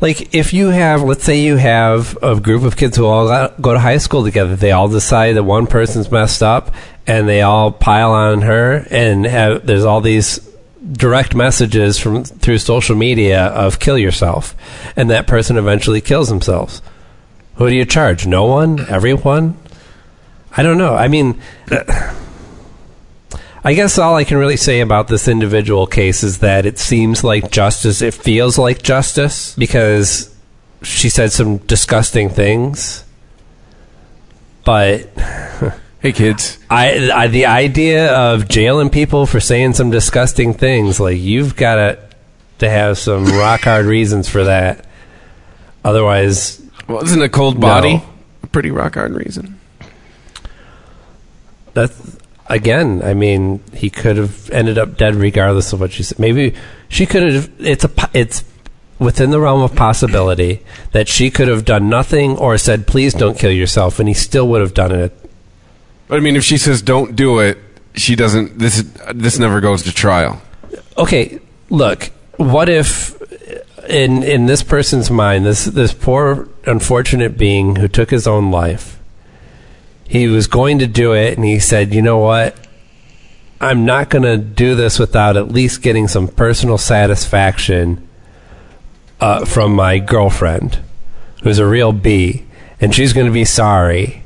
Like 0.01 0.33
if 0.33 0.51
you 0.51 0.67
have, 0.67 1.03
let's 1.03 1.23
say 1.23 1.41
you 1.41 1.55
have 1.57 2.17
a 2.21 2.39
group 2.39 2.63
of 2.63 2.75
kids 2.75 2.97
who 2.97 3.05
all 3.05 3.27
got, 3.27 3.61
go 3.61 3.73
to 3.73 3.79
high 3.79 3.97
school 3.99 4.23
together, 4.23 4.55
they 4.55 4.71
all 4.71 4.89
decide 4.89 5.33
that 5.33 5.43
one 5.43 5.67
person's 5.67 6.11
messed 6.11 6.43
up, 6.43 6.73
and 7.07 7.29
they 7.29 7.41
all 7.41 7.71
pile 7.71 8.11
on 8.11 8.41
her, 8.41 8.85
and 8.89 9.25
have, 9.25 9.65
there's 9.65 9.85
all 9.85 10.01
these 10.01 10.39
direct 10.91 11.35
messages 11.35 11.99
from 11.99 12.23
through 12.23 12.57
social 12.57 12.95
media 12.95 13.45
of 13.45 13.79
kill 13.79 13.97
yourself, 13.97 14.55
and 14.95 15.09
that 15.11 15.27
person 15.27 15.57
eventually 15.57 16.01
kills 16.01 16.27
themselves. 16.29 16.81
Who 17.55 17.69
do 17.69 17.75
you 17.75 17.85
charge? 17.85 18.25
No 18.25 18.45
one? 18.45 18.79
Everyone? 18.89 19.55
I 20.57 20.63
don't 20.63 20.79
know. 20.79 20.95
I 20.95 21.07
mean, 21.07 21.39
I 23.63 23.73
guess 23.75 23.97
all 23.99 24.15
I 24.15 24.23
can 24.23 24.37
really 24.37 24.57
say 24.57 24.79
about 24.79 25.07
this 25.07 25.27
individual 25.27 25.85
case 25.85 26.23
is 26.23 26.39
that 26.39 26.65
it 26.65 26.79
seems 26.79 27.23
like 27.23 27.51
justice. 27.51 28.01
It 28.01 28.13
feels 28.15 28.57
like 28.57 28.81
justice 28.81 29.53
because 29.55 30.33
she 30.81 31.09
said 31.09 31.31
some 31.31 31.57
disgusting 31.57 32.29
things. 32.29 33.03
But 34.65 35.09
Hey, 35.99 36.11
kids. 36.13 36.57
I, 36.67 37.11
I 37.13 37.27
the 37.27 37.45
idea 37.45 38.11
of 38.11 38.47
jailing 38.49 38.89
people 38.89 39.27
for 39.27 39.39
saying 39.39 39.73
some 39.73 39.91
disgusting 39.91 40.55
things, 40.55 40.99
like 40.99 41.19
you've 41.19 41.55
got 41.55 41.75
to 41.75 41.99
to 42.57 42.69
have 42.69 42.97
some 42.97 43.25
rock 43.37 43.61
hard 43.61 43.85
reasons 43.85 44.27
for 44.27 44.43
that. 44.45 44.85
Otherwise, 45.85 46.59
Well, 46.87 47.03
isn't 47.03 47.21
a 47.21 47.29
cold 47.29 47.59
body 47.61 47.97
No. 47.97 48.03
a 48.41 48.47
pretty 48.47 48.71
rock 48.71 48.95
hard 48.95 49.13
reason? 49.13 49.59
that's 51.73 52.17
again. 52.47 53.01
I 53.03 53.13
mean, 53.13 53.63
he 53.73 53.89
could 53.89 54.17
have 54.17 54.49
ended 54.49 54.77
up 54.77 54.97
dead 54.97 55.15
regardless 55.15 55.73
of 55.73 55.79
what 55.79 55.91
she 55.91 56.03
said. 56.03 56.19
Maybe 56.19 56.53
she 56.89 57.05
could 57.05 57.23
have. 57.23 57.51
It's 57.59 57.85
a. 57.85 57.91
It's 58.13 58.43
within 58.99 59.31
the 59.31 59.39
realm 59.39 59.63
of 59.63 59.75
possibility 59.75 60.63
that 60.91 61.07
she 61.07 61.31
could 61.31 61.47
have 61.47 61.65
done 61.65 61.89
nothing 61.89 62.37
or 62.37 62.57
said, 62.57 62.87
"Please 62.87 63.13
don't 63.13 63.37
kill 63.37 63.51
yourself," 63.51 63.99
and 63.99 64.07
he 64.07 64.13
still 64.13 64.47
would 64.49 64.61
have 64.61 64.73
done 64.73 64.91
it. 64.91 65.17
But 66.07 66.17
I 66.17 66.19
mean, 66.19 66.35
if 66.35 66.43
she 66.43 66.57
says 66.57 66.81
don't 66.81 67.15
do 67.15 67.39
it, 67.39 67.57
she 67.95 68.15
doesn't. 68.15 68.59
This 68.59 68.83
this 69.13 69.39
never 69.39 69.61
goes 69.61 69.83
to 69.83 69.93
trial. 69.93 70.41
okay, 70.97 71.39
look, 71.69 72.11
what 72.37 72.69
if 72.69 73.19
in 73.89 74.23
in 74.23 74.45
this 74.45 74.63
person's 74.63 75.09
mind, 75.09 75.45
this 75.45 75.65
this 75.65 75.93
poor 75.93 76.47
unfortunate 76.65 77.37
being 77.37 77.77
who 77.77 77.87
took 77.87 78.09
his 78.09 78.27
own 78.27 78.51
life, 78.51 78.99
he 80.11 80.27
was 80.27 80.47
going 80.47 80.79
to 80.79 80.87
do 80.87 81.13
it 81.13 81.37
and 81.37 81.45
he 81.45 81.57
said, 81.57 81.93
"You 81.93 82.01
know 82.01 82.17
what? 82.17 82.57
I'm 83.61 83.85
not 83.85 84.09
going 84.09 84.23
to 84.23 84.35
do 84.37 84.75
this 84.75 84.99
without 84.99 85.37
at 85.37 85.47
least 85.47 85.81
getting 85.81 86.09
some 86.09 86.27
personal 86.27 86.77
satisfaction 86.77 88.09
uh, 89.21 89.45
from 89.45 89.73
my 89.73 89.99
girlfriend, 89.99 90.79
who's 91.43 91.59
a 91.59 91.65
real 91.65 91.93
bee, 91.93 92.45
and 92.81 92.93
she's 92.93 93.13
going 93.13 93.27
to 93.27 93.31
be 93.31 93.45
sorry. 93.45 94.25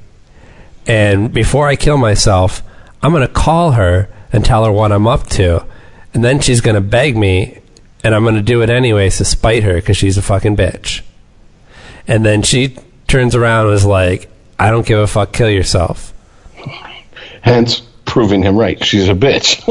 And 0.88 1.32
before 1.32 1.68
I 1.68 1.76
kill 1.76 1.98
myself, 1.98 2.64
I'm 3.04 3.12
going 3.12 3.28
to 3.28 3.32
call 3.32 3.74
her 3.74 4.10
and 4.34 4.44
tell 4.44 4.66
her 4.66 4.72
what 4.72 4.92
I'm 4.92 5.06
up 5.06 5.28
to, 5.38 5.68
and 6.16 6.26
then 6.26 6.40
she's 6.40 6.62
going 6.62 6.74
to 6.74 6.82
beg 6.82 7.16
me, 7.16 7.60
and 8.04 8.16
I'm 8.16 8.24
going 8.24 8.34
to 8.34 8.42
do 8.42 8.64
it 8.64 8.72
anyways 8.72 9.20
to 9.20 9.26
spite 9.26 9.62
her 9.62 9.76
because 9.76 9.98
she's 9.98 10.18
a 10.18 10.24
fucking 10.24 10.58
bitch. 10.58 11.04
And 12.08 12.26
then 12.26 12.42
she 12.42 12.76
turns 13.08 13.36
around 13.36 13.68
and 13.68 13.76
is 13.76 13.86
like, 13.86 14.32
"I 14.60 14.72
don't 14.72 14.86
give 14.86 15.00
a 15.00 15.08
fuck. 15.08 15.32
Kill 15.34 15.50
yourself." 15.50 16.14
Hence, 17.42 17.82
proving 18.06 18.42
him 18.44 18.58
right. 18.58 18.84
She's 18.84 19.10
a 19.10 19.14
bitch. 19.14 19.62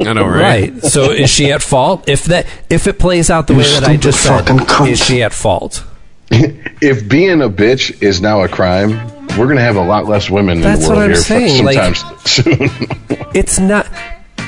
I 0.06 0.12
know, 0.12 0.26
right? 0.26 0.72
Right. 0.72 0.82
So 0.84 1.10
is 1.10 1.30
she 1.30 1.52
at 1.52 1.62
fault? 1.62 2.08
If 2.08 2.24
that 2.26 2.46
if 2.68 2.86
it 2.86 2.98
plays 2.98 3.30
out 3.30 3.46
the 3.46 3.54
way 3.54 3.64
that 3.64 3.84
I 3.84 3.96
just 3.96 4.22
said, 4.22 4.46
cunt. 4.46 4.88
is 4.88 5.04
she 5.04 5.22
at 5.22 5.32
fault? 5.32 5.84
if 6.30 7.08
being 7.08 7.42
a 7.42 7.48
bitch 7.48 8.02
is 8.02 8.20
now 8.20 8.42
a 8.42 8.48
crime, 8.48 8.90
we're 9.36 9.46
going 9.46 9.56
to 9.56 9.62
have 9.62 9.76
a 9.76 9.84
lot 9.84 10.06
less 10.06 10.30
women 10.30 10.58
in 10.58 10.62
the 10.62 10.68
world 10.68 10.88
what 10.88 10.98
I'm 10.98 11.10
here 11.10 11.16
saying, 11.16 11.64
like- 11.64 11.96
soon. 12.26 12.70
It's 13.34 13.60
not 13.60 13.86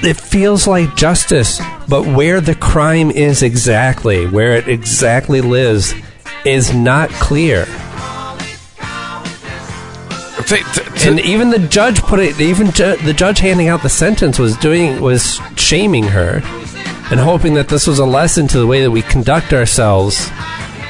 it 0.03 0.17
feels 0.17 0.67
like 0.67 0.97
justice, 0.97 1.61
but 1.89 2.05
where 2.05 2.41
the 2.41 2.57
crime 2.57 3.13
is 3.13 3.43
exactly, 3.43 4.27
where 4.27 4.57
it 4.57 4.67
exactly 4.67 5.41
lives 5.41 5.95
is 6.45 6.75
not 6.75 7.09
clear. 7.11 7.67
And 11.07 11.21
even 11.21 11.51
the 11.51 11.59
judge 11.59 12.01
put 12.03 12.21
it 12.21 12.41
even 12.41 12.71
ju- 12.71 12.97
the 12.97 13.13
judge 13.13 13.39
handing 13.39 13.69
out 13.69 13.83
the 13.83 13.89
sentence 13.89 14.39
was 14.39 14.57
doing 14.57 15.01
was 15.01 15.41
shaming 15.57 16.05
her 16.05 16.41
and 17.11 17.21
hoping 17.21 17.55
that 17.55 17.69
this 17.69 17.87
was 17.87 17.99
a 17.99 18.05
lesson 18.05 18.49
to 18.49 18.59
the 18.59 18.67
way 18.67 18.83
that 18.83 18.91
we 18.91 19.03
conduct 19.03 19.53
ourselves 19.53 20.31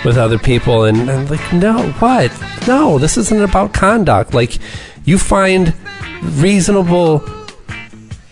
with 0.04 0.16
other 0.18 0.38
people. 0.38 0.84
And, 0.84 1.08
and 1.08 1.30
like 1.30 1.52
no 1.52 1.90
what? 1.92 2.30
No 2.66 2.98
this 2.98 3.16
isn't 3.16 3.42
about 3.42 3.72
conduct. 3.72 4.34
Like 4.34 4.58
you 5.04 5.18
find 5.18 5.74
reasonable 6.22 7.24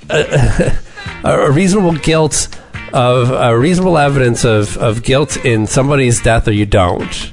uh, 0.09 0.77
a 1.25 1.51
reasonable 1.51 1.95
guilt 1.95 2.49
of 2.93 3.31
uh, 3.31 3.55
reasonable 3.55 3.99
evidence 3.99 4.45
of, 4.45 4.77
of 4.79 5.03
guilt 5.03 5.45
in 5.45 5.67
somebody's 5.67 6.21
death 6.21 6.49
or 6.49 6.53
you 6.53 6.67
don't 6.67 7.33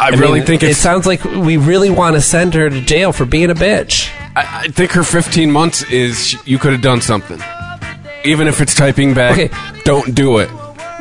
I, 0.00 0.06
I 0.06 0.08
really 0.10 0.40
mean, 0.40 0.46
think 0.46 0.62
it 0.62 0.76
sounds 0.76 1.06
like 1.06 1.22
we 1.24 1.58
really 1.58 1.90
want 1.90 2.16
to 2.16 2.22
send 2.22 2.54
her 2.54 2.70
to 2.70 2.80
jail 2.80 3.12
for 3.12 3.26
being 3.26 3.50
a 3.50 3.54
bitch 3.54 4.10
I, 4.36 4.62
I 4.64 4.68
think 4.68 4.92
her 4.92 5.02
15 5.02 5.50
months 5.50 5.82
is 5.90 6.36
you 6.46 6.58
could 6.58 6.72
have 6.72 6.82
done 6.82 7.00
something, 7.00 7.40
even 8.24 8.46
if 8.46 8.60
it's 8.60 8.74
typing 8.74 9.14
back. 9.14 9.32
Okay. 9.38 9.82
Don't 9.84 10.14
do 10.14 10.38
it. 10.38 10.48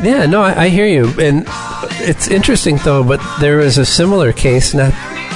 Yeah, 0.01 0.25
no, 0.25 0.41
I, 0.41 0.63
I 0.63 0.69
hear 0.69 0.87
you, 0.87 1.07
and 1.19 1.43
it's 2.01 2.27
interesting 2.27 2.77
though. 2.77 3.03
But 3.03 3.21
there 3.39 3.57
was 3.57 3.77
a 3.77 3.85
similar 3.85 4.31
case 4.33 4.73
not 4.73 4.91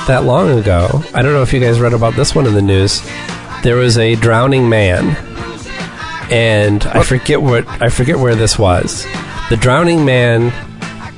that 0.07 0.23
long 0.23 0.57
ago. 0.57 1.03
I 1.13 1.21
don't 1.21 1.33
know 1.33 1.43
if 1.43 1.53
you 1.53 1.59
guys 1.59 1.79
read 1.79 1.93
about 1.93 2.15
this 2.15 2.33
one 2.33 2.47
in 2.47 2.53
the 2.53 2.61
news. 2.61 3.01
There 3.61 3.75
was 3.75 3.97
a 3.97 4.15
drowning 4.15 4.69
man, 4.69 5.15
and 6.31 6.83
I 6.87 7.03
forget 7.03 7.41
what 7.41 7.67
I 7.67 7.89
forget 7.89 8.17
where 8.17 8.35
this 8.35 8.57
was. 8.57 9.05
The 9.49 9.57
drowning 9.57 10.03
man 10.05 10.51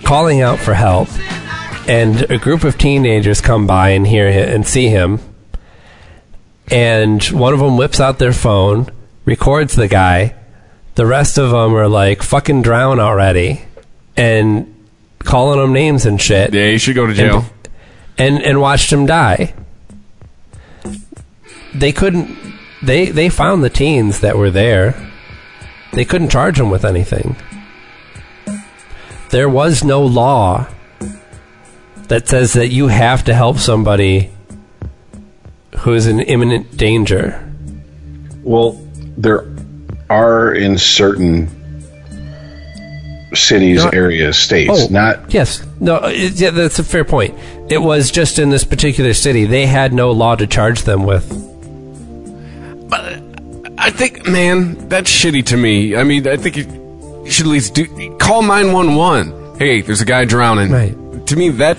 calling 0.03 0.41
out 0.41 0.59
for 0.59 0.73
help, 0.73 1.07
and 1.88 2.21
a 2.31 2.38
group 2.38 2.63
of 2.63 2.77
teenagers 2.77 3.41
come 3.41 3.67
by 3.67 3.89
and 3.89 4.05
hear 4.07 4.31
him 4.31 4.49
and 4.49 4.67
see 4.67 4.88
him, 4.89 5.19
and 6.69 7.23
one 7.25 7.53
of 7.53 7.59
them 7.59 7.77
whips 7.77 7.99
out 7.99 8.17
their 8.19 8.33
phone, 8.33 8.88
records 9.25 9.75
the 9.75 9.88
guy. 9.88 10.36
The 10.95 11.05
rest 11.05 11.38
of 11.38 11.51
them 11.51 11.75
are 11.75 11.88
like 11.88 12.23
fucking 12.23 12.61
drown 12.61 12.99
already, 12.99 13.61
and 14.15 14.71
calling 15.19 15.59
them 15.59 15.73
names 15.73 16.05
and 16.05 16.21
shit 16.21 16.53
Yeah, 16.53 16.67
you 16.67 16.77
should 16.77 16.95
go 16.95 17.05
to 17.07 17.13
jail. 17.13 17.45
and 18.17 18.41
and 18.41 18.61
watched 18.61 18.91
him 18.91 19.05
die. 19.05 19.53
They 21.73 21.91
couldn't. 21.91 22.38
They 22.81 23.07
they 23.07 23.29
found 23.29 23.63
the 23.63 23.69
teens 23.69 24.21
that 24.21 24.38
were 24.38 24.51
there. 24.51 24.95
They 25.93 26.05
couldn't 26.05 26.29
charge 26.29 26.57
them 26.57 26.69
with 26.69 26.86
anything. 26.86 27.36
There 29.31 29.49
was 29.49 29.83
no 29.83 30.01
law 30.05 30.67
that 32.09 32.27
says 32.27 32.53
that 32.53 32.69
you 32.69 32.87
have 32.87 33.23
to 33.25 33.33
help 33.33 33.57
somebody 33.57 34.29
who 35.79 35.93
is 35.93 36.07
in 36.07 36.19
imminent 36.19 36.77
danger. 36.77 37.41
well, 38.43 38.73
there 39.17 39.45
are 40.09 40.53
in 40.53 40.77
certain 40.77 41.49
cities, 43.33 43.83
No, 43.83 43.89
areas, 43.89 44.37
states, 44.37 44.71
oh, 44.71 44.87
not 44.89 45.33
yes, 45.33 45.65
no, 45.79 45.97
it, 46.03 46.33
yeah, 46.33 46.51
that's 46.51 46.79
a 46.79 46.83
fair 46.83 47.03
point. 47.03 47.37
It 47.69 47.79
was 47.79 48.11
just 48.11 48.39
in 48.39 48.49
this 48.49 48.63
particular 48.63 49.13
city; 49.13 49.45
they 49.45 49.65
had 49.65 49.93
no 49.93 50.11
law 50.11 50.36
to 50.36 50.47
charge 50.47 50.83
them 50.83 51.03
with. 51.03 51.27
But 52.89 53.21
I 53.77 53.89
think, 53.91 54.27
man, 54.27 54.87
that's 54.87 55.11
shitty 55.11 55.45
to 55.47 55.57
me. 55.57 55.95
I 55.95 56.03
mean, 56.03 56.27
I 56.27 56.37
think 56.37 56.55
you, 56.57 57.23
you 57.25 57.32
should 57.32 57.47
at 57.47 57.51
least 57.51 57.73
do 57.73 57.86
call 58.17 58.41
911. 58.43 59.57
Hey, 59.57 59.82
there's 59.82 60.01
a 60.01 60.05
guy 60.05 60.25
drowning. 60.25 60.71
Right. 60.71 61.27
To 61.27 61.36
me, 61.36 61.49
that 61.49 61.77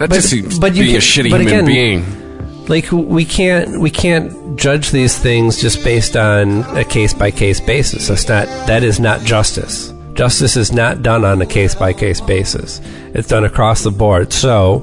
that 0.00 0.10
just 0.10 0.30
seems 0.30 0.58
but 0.58 0.74
you 0.74 0.84
being 0.84 0.96
a 0.96 0.98
shitty 0.98 1.30
but 1.30 1.40
human 1.40 1.64
again, 1.64 1.66
being. 1.66 2.66
like 2.66 2.90
we 2.90 3.24
can't 3.24 3.80
we 3.80 3.90
can't 3.90 4.58
judge 4.58 4.90
these 4.90 5.18
things 5.18 5.60
just 5.60 5.84
based 5.84 6.16
on 6.16 6.64
a 6.76 6.84
case 6.84 7.12
by 7.14 7.30
case 7.30 7.60
basis. 7.60 8.08
That's 8.08 8.26
not 8.28 8.46
that 8.66 8.82
is 8.82 8.98
not 8.98 9.20
justice. 9.20 9.92
Justice 10.14 10.56
is 10.56 10.72
not 10.72 11.02
done 11.02 11.24
on 11.24 11.40
a 11.40 11.46
case 11.46 11.74
by 11.74 11.92
case 11.92 12.20
basis. 12.20 12.80
It's 13.14 13.28
done 13.28 13.44
across 13.44 13.84
the 13.84 13.90
board. 13.90 14.32
So 14.32 14.78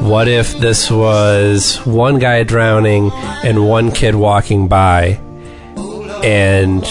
what 0.00 0.28
if 0.28 0.58
this 0.58 0.90
was 0.90 1.78
one 1.86 2.18
guy 2.18 2.42
drowning 2.42 3.10
and 3.42 3.66
one 3.66 3.90
kid 3.90 4.14
walking 4.14 4.68
by 4.68 5.18
and 6.22 6.84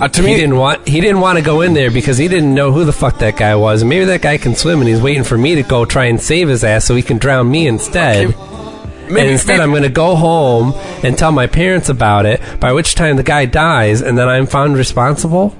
Uh, 0.00 0.08
to 0.08 0.22
he 0.22 0.26
me, 0.28 0.34
didn't 0.34 0.56
want 0.56 0.86
he 0.88 1.00
didn't 1.00 1.20
want 1.20 1.38
to 1.38 1.44
go 1.44 1.60
in 1.60 1.72
there 1.74 1.90
because 1.90 2.18
he 2.18 2.26
didn't 2.28 2.52
know 2.54 2.72
who 2.72 2.84
the 2.84 2.92
fuck 2.92 3.18
that 3.18 3.36
guy 3.36 3.54
was. 3.54 3.82
And 3.82 3.88
maybe 3.88 4.04
that 4.06 4.22
guy 4.22 4.38
can 4.38 4.54
swim 4.56 4.80
and 4.80 4.88
he's 4.88 5.00
waiting 5.00 5.24
for 5.24 5.38
me 5.38 5.54
to 5.56 5.62
go 5.62 5.84
try 5.84 6.06
and 6.06 6.20
save 6.20 6.48
his 6.48 6.64
ass 6.64 6.84
so 6.84 6.94
he 6.94 7.02
can 7.02 7.18
drown 7.18 7.50
me 7.50 7.66
instead. 7.68 8.28
maybe, 9.08 9.20
and 9.20 9.30
instead, 9.30 9.54
maybe- 9.54 9.62
I'm 9.62 9.70
going 9.70 9.82
to 9.84 9.88
go 9.88 10.16
home 10.16 10.72
and 11.04 11.16
tell 11.16 11.30
my 11.32 11.46
parents 11.46 11.88
about 11.90 12.26
it. 12.26 12.40
By 12.60 12.72
which 12.72 12.94
time 12.96 13.16
the 13.16 13.22
guy 13.22 13.46
dies, 13.46 14.00
and 14.00 14.18
then 14.18 14.28
I'm 14.28 14.46
found 14.46 14.76
responsible. 14.76 15.54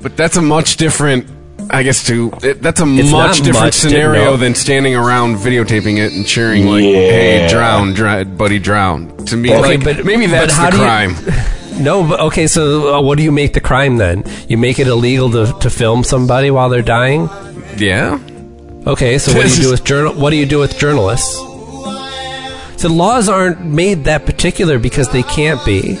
But 0.00 0.16
that's 0.16 0.36
a 0.36 0.42
much 0.42 0.76
different 0.76 1.26
I 1.70 1.84
guess 1.84 2.04
to 2.08 2.32
it, 2.42 2.60
that's 2.60 2.80
a 2.80 2.84
It's 2.98 3.10
much 3.12 3.36
different 3.38 3.66
much, 3.66 3.74
scenario 3.74 4.36
than 4.36 4.54
standing 4.56 4.96
around 4.96 5.36
videotaping 5.36 5.98
it 6.04 6.12
and 6.12 6.26
cheering 6.26 6.66
like, 6.66 6.82
Yeah. 6.84 6.90
"Hey, 6.90 7.48
drown, 7.48 7.94
drown, 7.94 8.36
buddy, 8.36 8.58
drown." 8.58 9.16
To 9.26 9.36
me, 9.36 9.50
Okay, 9.52 9.60
like, 9.60 9.84
but- 9.84 10.04
maybe 10.04 10.26
but 10.26 10.32
that's 10.32 10.54
how 10.54 10.66
the 10.66 10.70
do 10.72 10.76
you- 10.78 10.82
crime. 10.82 11.16
No, 11.80 12.06
but 12.06 12.20
okay. 12.20 12.46
So, 12.46 12.94
uh, 12.94 13.02
what 13.02 13.18
do 13.18 13.24
you 13.24 13.32
make 13.32 13.54
the 13.54 13.60
crime 13.60 13.96
then? 13.96 14.24
You 14.48 14.58
make 14.58 14.78
it 14.78 14.86
illegal 14.86 15.30
to, 15.30 15.52
to 15.60 15.70
film 15.70 16.04
somebody 16.04 16.50
while 16.50 16.68
they're 16.68 16.82
dying. 16.82 17.28
yeah, 17.76 18.18
Okay, 18.86 19.16
so 19.18 19.32
what 19.32 19.46
do 19.46 19.56
you 19.56 19.62
do 19.66 19.70
with 19.70 19.84
journal? 19.84 20.14
What 20.14 20.30
do 20.30 20.36
you 20.36 20.46
do 20.46 20.58
with 20.58 20.76
journalists? 20.76 21.36
So 22.80 22.88
laws 22.88 23.28
aren't 23.28 23.64
made 23.64 24.04
that 24.04 24.26
particular 24.26 24.78
because 24.80 25.08
they 25.10 25.22
can't 25.22 25.64
be. 25.64 25.98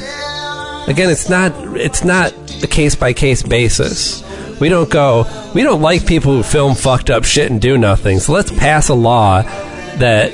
Again, 0.88 1.10
it's 1.10 1.28
not. 1.28 1.52
It's 1.76 2.02
not 2.02 2.32
a 2.62 2.66
case 2.66 2.96
by 2.96 3.12
case 3.12 3.42
basis. 3.42 4.24
We 4.58 4.68
don't 4.68 4.90
go. 4.90 5.26
We 5.54 5.62
don't 5.62 5.80
like 5.80 6.06
people 6.06 6.32
who 6.32 6.42
film 6.42 6.74
fucked 6.74 7.08
up 7.08 7.24
shit 7.24 7.50
and 7.52 7.60
do 7.60 7.78
nothing. 7.78 8.18
So 8.18 8.32
let's 8.32 8.50
pass 8.50 8.88
a 8.88 8.94
law 8.94 9.42
that 9.42 10.32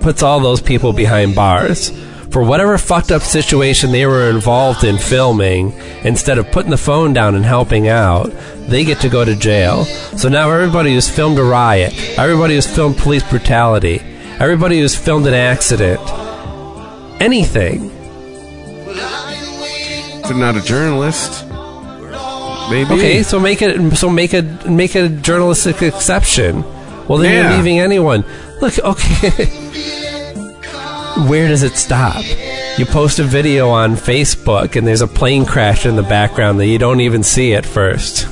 puts 0.00 0.22
all 0.22 0.40
those 0.40 0.60
people 0.60 0.92
behind 0.92 1.34
bars 1.34 1.90
for 2.30 2.42
whatever 2.44 2.78
fucked 2.78 3.10
up 3.10 3.22
situation 3.22 3.90
they 3.90 4.06
were 4.06 4.30
involved 4.30 4.84
in 4.84 4.98
filming. 4.98 5.72
Instead 6.04 6.38
of 6.38 6.50
putting 6.52 6.70
the 6.70 6.76
phone 6.76 7.12
down 7.12 7.34
and 7.34 7.44
helping 7.44 7.88
out, 7.88 8.30
they 8.68 8.84
get 8.84 9.00
to 9.00 9.08
go 9.08 9.24
to 9.24 9.34
jail. 9.34 9.84
So 9.84 10.28
now 10.28 10.50
everybody 10.50 10.94
who's 10.94 11.08
filmed 11.08 11.38
a 11.38 11.42
riot, 11.44 11.92
everybody 12.18 12.54
who's 12.54 12.66
filmed 12.66 12.96
police 12.98 13.28
brutality, 13.28 14.00
everybody 14.38 14.78
who's 14.80 14.94
filmed 14.94 15.26
an 15.26 15.34
accident, 15.34 16.00
anything. 17.20 17.88
but 20.22 20.36
not 20.36 20.56
a 20.56 20.60
journalist. 20.62 21.44
Maybe. 22.70 22.94
Okay, 22.94 23.22
so 23.24 23.40
make 23.40 23.62
it 23.62 23.96
so 23.96 24.08
make 24.08 24.32
a 24.32 24.42
make 24.68 24.94
a 24.94 25.08
journalistic 25.08 25.82
exception. 25.82 26.62
Well, 27.08 27.18
then 27.18 27.32
Yeah. 27.32 27.48
you're 27.48 27.56
leaving 27.58 27.80
anyone. 27.80 28.24
Look, 28.60 28.78
okay. 28.78 29.48
Where 31.18 31.48
does 31.48 31.62
it 31.62 31.76
stop? 31.76 32.24
You 32.78 32.86
post 32.86 33.18
a 33.18 33.24
video 33.24 33.68
on 33.68 33.94
Facebook 33.94 34.76
and 34.76 34.86
there's 34.86 35.02
a 35.02 35.06
plane 35.06 35.44
crash 35.44 35.84
in 35.84 35.96
the 35.96 36.02
background 36.02 36.60
that 36.60 36.66
you 36.66 36.78
don't 36.78 37.00
even 37.00 37.22
see 37.22 37.54
at 37.54 37.66
first. 37.66 38.26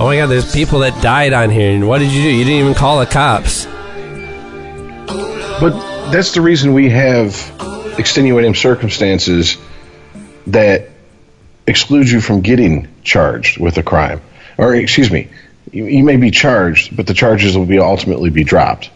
Oh 0.00 0.04
my 0.04 0.16
god, 0.16 0.26
there's 0.26 0.52
people 0.52 0.80
that 0.80 1.02
died 1.02 1.32
on 1.32 1.50
here, 1.50 1.72
and 1.72 1.88
what 1.88 1.98
did 1.98 2.12
you 2.12 2.22
do? 2.22 2.30
You 2.30 2.44
didn't 2.44 2.60
even 2.60 2.74
call 2.74 3.00
the 3.00 3.06
cops. 3.06 3.66
But 5.60 6.10
that's 6.12 6.34
the 6.34 6.40
reason 6.40 6.72
we 6.72 6.88
have 6.90 7.34
extenuating 7.98 8.54
circumstances 8.54 9.56
that 10.46 10.90
exclude 11.66 12.08
you 12.08 12.20
from 12.20 12.42
getting 12.42 12.86
charged 13.02 13.58
with 13.58 13.76
a 13.76 13.82
crime. 13.82 14.20
Or, 14.56 14.72
excuse 14.74 15.10
me, 15.10 15.28
you, 15.72 15.86
you 15.86 16.04
may 16.04 16.16
be 16.16 16.30
charged, 16.30 16.96
but 16.96 17.08
the 17.08 17.14
charges 17.14 17.58
will 17.58 17.66
be 17.66 17.80
ultimately 17.80 18.30
be 18.30 18.44
dropped. 18.44 18.90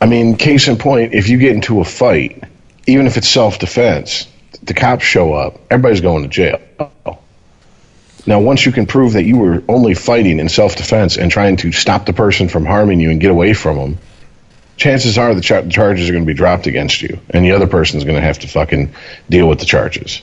I 0.00 0.06
mean, 0.06 0.36
case 0.36 0.68
in 0.68 0.76
point, 0.76 1.14
if 1.14 1.28
you 1.28 1.38
get 1.38 1.52
into 1.52 1.80
a 1.80 1.84
fight, 1.84 2.44
even 2.86 3.06
if 3.06 3.16
it's 3.16 3.28
self 3.28 3.58
defense, 3.58 4.28
the 4.62 4.74
cops 4.74 5.04
show 5.04 5.34
up, 5.34 5.58
everybody's 5.70 6.00
going 6.00 6.22
to 6.22 6.28
jail. 6.28 6.60
Now, 8.26 8.40
once 8.40 8.66
you 8.66 8.72
can 8.72 8.86
prove 8.86 9.14
that 9.14 9.24
you 9.24 9.38
were 9.38 9.62
only 9.68 9.94
fighting 9.94 10.38
in 10.38 10.48
self 10.48 10.76
defense 10.76 11.16
and 11.16 11.30
trying 11.30 11.56
to 11.58 11.72
stop 11.72 12.06
the 12.06 12.12
person 12.12 12.48
from 12.48 12.66
harming 12.66 13.00
you 13.00 13.10
and 13.10 13.20
get 13.20 13.30
away 13.30 13.54
from 13.54 13.76
them, 13.76 13.98
chances 14.76 15.18
are 15.18 15.34
the 15.34 15.40
char- 15.40 15.66
charges 15.66 16.08
are 16.08 16.12
going 16.12 16.24
to 16.24 16.26
be 16.26 16.34
dropped 16.34 16.66
against 16.66 17.02
you, 17.02 17.18
and 17.30 17.44
the 17.44 17.52
other 17.52 17.66
person's 17.66 18.04
going 18.04 18.16
to 18.16 18.22
have 18.22 18.38
to 18.40 18.48
fucking 18.48 18.92
deal 19.30 19.48
with 19.48 19.58
the 19.60 19.66
charges. 19.66 20.22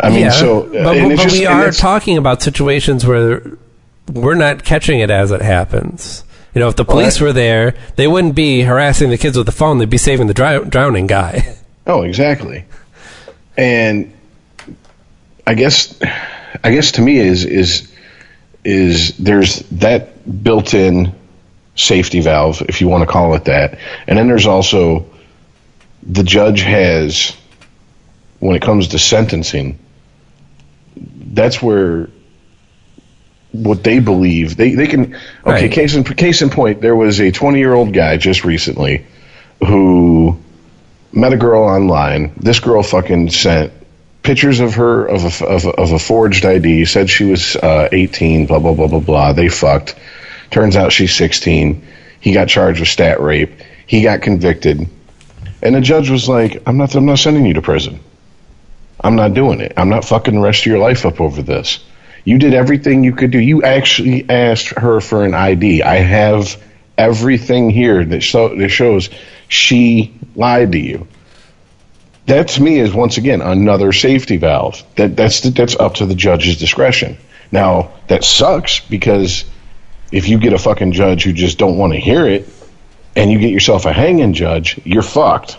I 0.00 0.10
mean, 0.10 0.20
yeah, 0.20 0.30
so 0.30 0.62
but, 0.62 1.08
but 1.08 1.16
just- 1.16 1.38
we 1.38 1.46
are 1.46 1.70
talking 1.70 2.18
about 2.18 2.42
situations 2.42 3.06
where 3.06 3.42
we're 4.12 4.34
not 4.34 4.64
catching 4.64 5.00
it 5.00 5.10
as 5.10 5.30
it 5.30 5.40
happens. 5.40 6.24
You 6.54 6.60
know, 6.60 6.68
if 6.68 6.76
the 6.76 6.84
police 6.84 7.18
that- 7.18 7.24
were 7.24 7.32
there, 7.32 7.74
they 7.96 8.06
wouldn't 8.06 8.34
be 8.34 8.62
harassing 8.62 9.10
the 9.10 9.18
kids 9.18 9.36
with 9.36 9.46
the 9.46 9.52
phone. 9.52 9.78
They'd 9.78 9.90
be 9.90 9.98
saving 9.98 10.28
the 10.28 10.34
dry- 10.34 10.58
drowning 10.58 11.06
guy. 11.06 11.56
Oh, 11.86 12.02
exactly. 12.02 12.64
And 13.56 14.12
I 15.46 15.54
guess, 15.54 15.94
I 16.62 16.70
guess 16.70 16.92
to 16.92 17.02
me 17.02 17.18
is 17.18 17.44
is 17.44 17.92
is 18.64 19.14
there's 19.18 19.58
that 19.72 20.42
built-in 20.42 21.12
safety 21.76 22.20
valve, 22.20 22.62
if 22.68 22.80
you 22.80 22.88
want 22.88 23.02
to 23.02 23.06
call 23.06 23.34
it 23.34 23.44
that, 23.44 23.78
and 24.06 24.16
then 24.18 24.28
there's 24.28 24.46
also 24.46 25.04
the 26.02 26.22
judge 26.22 26.62
has, 26.62 27.36
when 28.38 28.56
it 28.56 28.62
comes 28.62 28.88
to 28.88 28.98
sentencing, 28.98 29.78
that's 30.96 31.60
where 31.60 32.08
what 33.54 33.84
they 33.84 34.00
believe 34.00 34.56
they 34.56 34.74
they 34.74 34.86
can. 34.88 35.14
Okay, 35.14 35.20
Right. 35.44 35.70
case 35.72 35.94
in 35.94 36.02
case 36.04 36.42
in 36.42 36.50
point, 36.50 36.80
there 36.80 36.96
was 36.96 37.20
a 37.20 37.30
20 37.30 37.58
year 37.58 37.72
old 37.72 37.92
guy 37.92 38.16
just 38.16 38.44
recently 38.44 39.06
who 39.64 40.36
met 41.12 41.32
a 41.32 41.36
girl 41.36 41.62
online. 41.62 42.32
This 42.36 42.58
girl 42.60 42.82
fucking 42.82 43.30
sent 43.30 43.72
pictures 44.24 44.58
of 44.60 44.74
her 44.74 45.06
of 45.06 45.40
a, 45.40 45.46
of 45.46 45.64
a, 45.66 45.70
of 45.70 45.92
a 45.92 45.98
forged 45.98 46.44
ID. 46.44 46.84
Said 46.84 47.08
she 47.08 47.24
was 47.24 47.54
uh, 47.56 47.88
18. 47.92 48.46
Blah 48.46 48.58
blah 48.58 48.74
blah 48.74 48.88
blah 48.88 49.00
blah. 49.00 49.32
They 49.32 49.48
fucked. 49.48 49.94
Turns 50.50 50.76
out 50.76 50.92
she's 50.92 51.14
16. 51.14 51.86
He 52.20 52.32
got 52.32 52.48
charged 52.48 52.80
with 52.80 52.88
stat 52.88 53.20
rape. 53.20 53.52
He 53.86 54.02
got 54.02 54.22
convicted, 54.22 54.88
and 55.62 55.74
the 55.74 55.80
judge 55.80 56.10
was 56.10 56.28
like, 56.28 56.62
"I'm 56.66 56.76
not. 56.76 56.94
I'm 56.94 57.06
not 57.06 57.18
sending 57.18 57.46
you 57.46 57.54
to 57.54 57.62
prison. 57.62 58.00
I'm 59.00 59.14
not 59.14 59.34
doing 59.34 59.60
it. 59.60 59.74
I'm 59.76 59.90
not 59.90 60.04
fucking 60.04 60.34
the 60.34 60.40
rest 60.40 60.62
of 60.62 60.66
your 60.66 60.78
life 60.78 61.04
up 61.04 61.20
over 61.20 61.42
this. 61.42 61.84
You 62.24 62.38
did 62.38 62.54
everything 62.54 63.04
you 63.04 63.14
could 63.14 63.30
do. 63.30 63.38
You 63.38 63.62
actually 63.62 64.28
asked 64.28 64.68
her 64.68 65.00
for 65.00 65.24
an 65.24 65.34
ID. 65.34 65.82
I 65.82 65.96
have 65.96 66.60
everything 66.96 67.70
here 67.70 68.04
that, 68.04 68.22
show, 68.22 68.56
that 68.56 68.70
shows 68.70 69.10
she 69.48 70.14
lied 70.34 70.72
to 70.72 70.78
you. 70.78 71.06
That 72.26 72.48
to 72.48 72.62
me 72.62 72.78
is 72.78 72.94
once 72.94 73.18
again 73.18 73.42
another 73.42 73.92
safety 73.92 74.38
valve. 74.38 74.82
That 74.96 75.14
that's 75.14 75.40
that's 75.40 75.76
up 75.76 75.96
to 75.96 76.06
the 76.06 76.14
judge's 76.14 76.56
discretion. 76.56 77.18
Now 77.52 77.92
that 78.08 78.24
sucks 78.24 78.80
because 78.80 79.44
if 80.10 80.28
you 80.28 80.38
get 80.38 80.54
a 80.54 80.58
fucking 80.58 80.92
judge 80.92 81.24
who 81.24 81.34
just 81.34 81.58
don't 81.58 81.76
want 81.76 81.92
to 81.92 81.98
hear 81.98 82.26
it, 82.26 82.48
and 83.16 83.30
you 83.30 83.38
get 83.38 83.50
yourself 83.50 83.84
a 83.84 83.92
hanging 83.92 84.32
judge, 84.32 84.80
you're 84.84 85.02
fucked. 85.02 85.58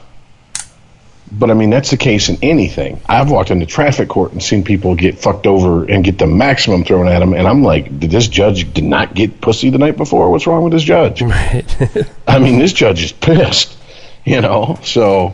But 1.32 1.50
I 1.50 1.54
mean, 1.56 1.72
that's 1.72 1.90
the 1.90 1.98
case 1.98 2.30
in 2.30 2.38
anything. 2.44 3.02
I've 3.08 3.32
walked 3.32 3.50
into 3.50 3.66
traffic 3.66 4.08
court 4.10 4.32
and 4.32 4.42
seen 4.44 4.64
people 4.64 4.96
get 4.96 5.18
fucked 5.18 5.48
over 5.48 5.84
and 5.84 6.04
get 6.04 6.20
the 6.20 6.28
maximum 6.28 6.84
thrown 6.86 7.08
at 7.08 7.20
them, 7.20 7.34
and 7.34 7.48
I'm 7.48 7.64
like, 7.64 8.00
did 8.00 8.12
this 8.12 8.28
judge 8.28 8.72
did 8.74 8.84
not 8.84 9.16
get 9.16 9.42
pussy 9.42 9.70
the 9.72 9.80
night 9.80 9.98
before? 9.98 10.30
What's 10.30 10.46
wrong 10.46 10.64
with 10.64 10.74
this 10.74 10.84
judge? 10.84 11.22
I 12.28 12.40
mean, 12.40 12.60
this 12.60 12.74
judge 12.74 13.04
is 13.04 13.12
pissed, 13.12 13.76
you 14.24 14.40
know. 14.40 14.78
So, 14.84 15.34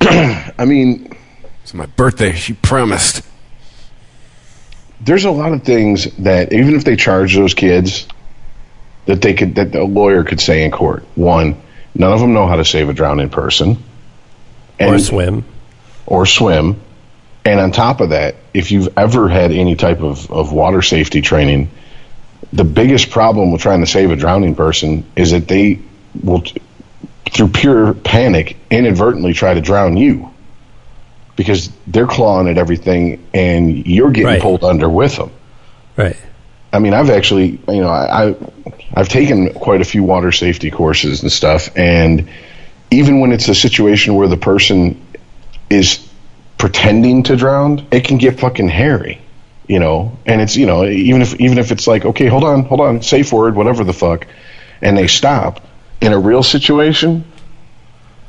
I 0.02 0.64
mean, 0.66 1.16
It's 1.62 1.72
my 1.74 1.86
birthday. 1.86 2.32
She 2.32 2.52
promised. 2.52 3.22
there's 5.00 5.24
a 5.24 5.30
lot 5.30 5.52
of 5.52 5.62
things 5.62 6.04
that 6.18 6.52
even 6.52 6.74
if 6.74 6.84
they 6.84 6.96
charge 6.96 7.34
those 7.34 7.54
kids, 7.54 8.06
that 9.06 9.22
they 9.22 9.34
could 9.34 9.54
that 9.54 9.74
a 9.74 9.84
lawyer 9.84 10.22
could 10.22 10.40
say 10.40 10.64
in 10.64 10.70
court. 10.70 11.04
One, 11.14 11.60
none 11.94 12.12
of 12.12 12.20
them 12.20 12.34
know 12.34 12.46
how 12.46 12.56
to 12.56 12.64
save 12.64 12.88
a 12.88 12.92
drowning 12.92 13.30
person, 13.30 13.82
or 14.80 14.98
swim. 14.98 15.44
or 16.06 16.26
swim. 16.26 16.80
And 17.44 17.60
on 17.60 17.70
top 17.72 18.00
of 18.00 18.10
that, 18.10 18.34
if 18.52 18.72
you've 18.72 18.88
ever 18.98 19.28
had 19.28 19.52
any 19.52 19.76
type 19.76 20.00
of, 20.00 20.30
of 20.32 20.52
water 20.52 20.82
safety 20.82 21.22
training, 21.22 21.70
the 22.52 22.64
biggest 22.64 23.10
problem 23.10 23.52
with 23.52 23.60
trying 23.60 23.80
to 23.80 23.86
save 23.86 24.10
a 24.10 24.16
drowning 24.16 24.54
person 24.54 25.04
is 25.14 25.30
that 25.30 25.46
they 25.48 25.78
will, 26.22 26.42
through 27.30 27.48
pure 27.48 27.94
panic, 27.94 28.56
inadvertently 28.70 29.32
try 29.32 29.54
to 29.54 29.60
drown 29.60 29.96
you 29.96 30.30
because 31.36 31.70
they're 31.86 32.06
clawing 32.06 32.48
at 32.48 32.58
everything 32.58 33.24
and 33.34 33.86
you're 33.86 34.10
getting 34.10 34.26
Right. 34.26 34.42
pulled 34.42 34.64
under 34.64 34.88
with 34.88 35.16
them. 35.16 35.30
Right. 35.96 36.16
I 36.72 36.78
mean, 36.78 36.94
I've 36.94 37.10
actually, 37.10 37.58
you 37.68 37.80
know, 37.80 37.88
I, 37.88 38.28
I 38.30 38.34
I've 38.94 39.08
taken 39.08 39.52
quite 39.54 39.80
a 39.80 39.84
few 39.84 40.02
water 40.02 40.32
safety 40.32 40.70
courses 40.70 41.22
and 41.22 41.30
stuff, 41.30 41.70
and 41.76 42.28
even 42.90 43.20
when 43.20 43.32
it's 43.32 43.48
a 43.48 43.54
situation 43.54 44.14
where 44.14 44.28
the 44.28 44.36
person 44.36 45.00
is 45.68 46.06
pretending 46.58 47.24
to 47.24 47.36
drown, 47.36 47.86
it 47.90 48.04
can 48.04 48.18
get 48.18 48.40
fucking 48.40 48.68
hairy, 48.68 49.20
you 49.66 49.78
know. 49.78 50.16
And 50.26 50.40
it's 50.40 50.56
you 50.56 50.66
know, 50.66 50.84
even 50.84 51.22
if 51.22 51.38
even 51.40 51.58
if 51.58 51.72
it's 51.72 51.86
like, 51.86 52.04
okay, 52.04 52.26
hold 52.26 52.44
on, 52.44 52.64
hold 52.64 52.80
on, 52.80 53.02
safe 53.02 53.32
word, 53.32 53.54
whatever 53.54 53.84
the 53.84 53.92
fuck, 53.92 54.26
and 54.80 54.96
they 54.96 55.06
stop 55.06 55.60
in 56.00 56.12
a 56.12 56.18
real 56.18 56.42
situation. 56.42 57.24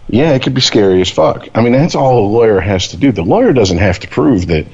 Yeah, 0.09 0.31
it 0.31 0.41
could 0.41 0.53
be 0.53 0.61
scary 0.61 1.01
as 1.01 1.11
fuck. 1.11 1.49
I 1.53 1.61
mean, 1.61 1.73
that's 1.73 1.95
all 1.95 2.25
a 2.25 2.27
lawyer 2.29 2.61
has 2.61 2.89
to 2.89 2.97
do. 2.97 3.11
The 3.11 3.23
lawyer 3.23 3.51
doesn't 3.51 3.77
have 3.77 3.99
to 3.99 4.07
prove 4.07 4.47
that 4.47 4.65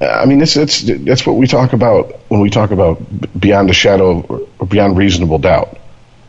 I 0.00 0.24
mean, 0.24 0.38
that's 0.38 0.54
that's 0.54 0.80
that's 0.80 1.26
what 1.26 1.36
we 1.36 1.46
talk 1.46 1.74
about 1.74 2.20
when 2.28 2.40
we 2.40 2.48
talk 2.48 2.70
about 2.70 3.02
beyond 3.38 3.68
a 3.68 3.74
shadow 3.74 4.46
or 4.58 4.66
beyond 4.66 4.96
reasonable 4.96 5.38
doubt. 5.38 5.76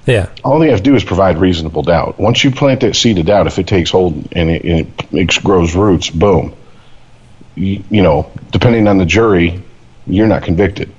Yeah. 0.06 0.30
All 0.44 0.60
they 0.60 0.70
have 0.70 0.80
to 0.80 0.84
do 0.84 0.96
is 0.96 1.04
provide 1.04 1.38
reasonable 1.38 1.84
doubt. 1.84 2.20
Once 2.20 2.44
you 2.44 2.52
plant 2.52 2.82
that 2.82 2.96
seed 2.96 3.20
of 3.20 3.26
doubt, 3.26 3.48
if 3.48 3.60
it 3.60 3.68
takes 3.68 3.92
hold 3.92 4.14
and 4.32 4.50
it, 4.50 4.64
and 4.64 4.80
it, 4.80 4.88
it 5.12 5.44
grows 5.44 5.76
roots, 5.76 6.10
boom. 6.10 6.56
You, 7.56 7.84
you 7.90 8.02
know, 8.02 8.32
depending 8.52 8.88
on 8.88 8.98
the 8.98 9.06
jury, 9.06 9.62
you're 10.08 10.28
not 10.28 10.44
convicted. 10.44 10.92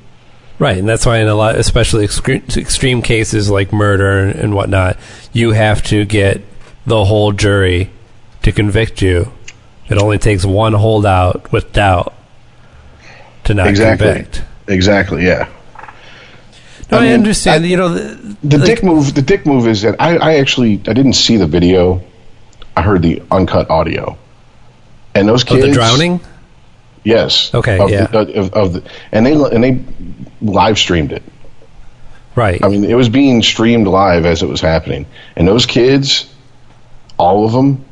Right, 0.59 0.79
and 0.79 0.89
that's 0.89 1.05
why 1.05 1.19
in 1.19 1.27
a 1.27 1.35
lot, 1.35 1.57
especially 1.57 2.05
extreme, 2.05 2.45
extreme 2.57 3.03
cases 3.03 3.51
like 3.51 3.73
murder 3.73 4.20
and, 4.20 4.39
and 4.39 4.55
whatnot, 4.55 4.97
you 5.33 5.51
have 5.51 5.83
to 5.85 6.05
get 6.05 6.41
the 6.87 7.05
whole 7.05 7.33
jury 7.33 7.91
to 8.43 8.53
convict 8.53 9.03
you. 9.03 9.33
It 9.89 9.99
only 9.99 10.19
takes 10.19 10.45
one 10.45 10.74
holdout 10.74 11.51
with 11.51 11.73
doubt 11.73 12.15
to 13.45 13.55
not 13.55 13.66
exactly. 13.66 14.07
convict. 14.07 14.43
Exactly. 14.69 15.24
Yeah. 15.24 15.49
No, 16.93 16.98
I, 16.98 17.06
I 17.06 17.12
understand. 17.12 17.64
I- 17.64 17.69
you 17.69 17.77
know, 17.77 17.89
the, 17.89 18.36
The 18.44 18.59
like- 18.59 18.66
dick 18.66 18.82
move. 18.85 19.14
The 19.14 19.23
dick 19.23 19.47
move 19.47 19.66
is 19.66 19.82
that 19.82 19.97
I, 20.01 20.16
I 20.16 20.35
actually 20.36 20.74
I 20.86 20.93
didn't 20.93 21.14
see 21.14 21.36
the 21.36 21.47
video. 21.47 22.02
I 22.77 22.82
heard 22.82 23.02
the 23.02 23.23
uncut 23.31 23.69
audio, 23.70 24.16
and 25.14 25.28
those 25.28 25.43
of 25.43 25.48
kids. 25.48 25.66
the 25.66 25.73
drowning. 25.73 26.20
Yes. 27.05 27.52
Okay, 27.52 27.78
Of 27.78 27.90
yeah. 27.90 28.06
The, 28.06 28.39
of, 28.39 28.52
of 28.55 28.73
the, 28.74 28.82
and 29.10 29.27
they 29.27 29.32
and 29.32 29.64
they 29.64 29.85
live 30.40 30.78
streamed 30.78 31.12
it. 31.12 31.23
Right. 32.36 32.64
I 32.64 32.69
mean, 32.69 32.85
it 32.85 32.94
was 32.94 33.09
being 33.09 33.43
streamed 33.43 33.86
live 33.89 34.24
as 34.24 34.43
it 34.43 34.48
was 34.48 34.60
happening, 34.60 35.06
and 35.36 35.47
those 35.47 35.66
kids, 35.66 36.32
all 37.19 37.44
of 37.44 37.52
them, 37.52 37.85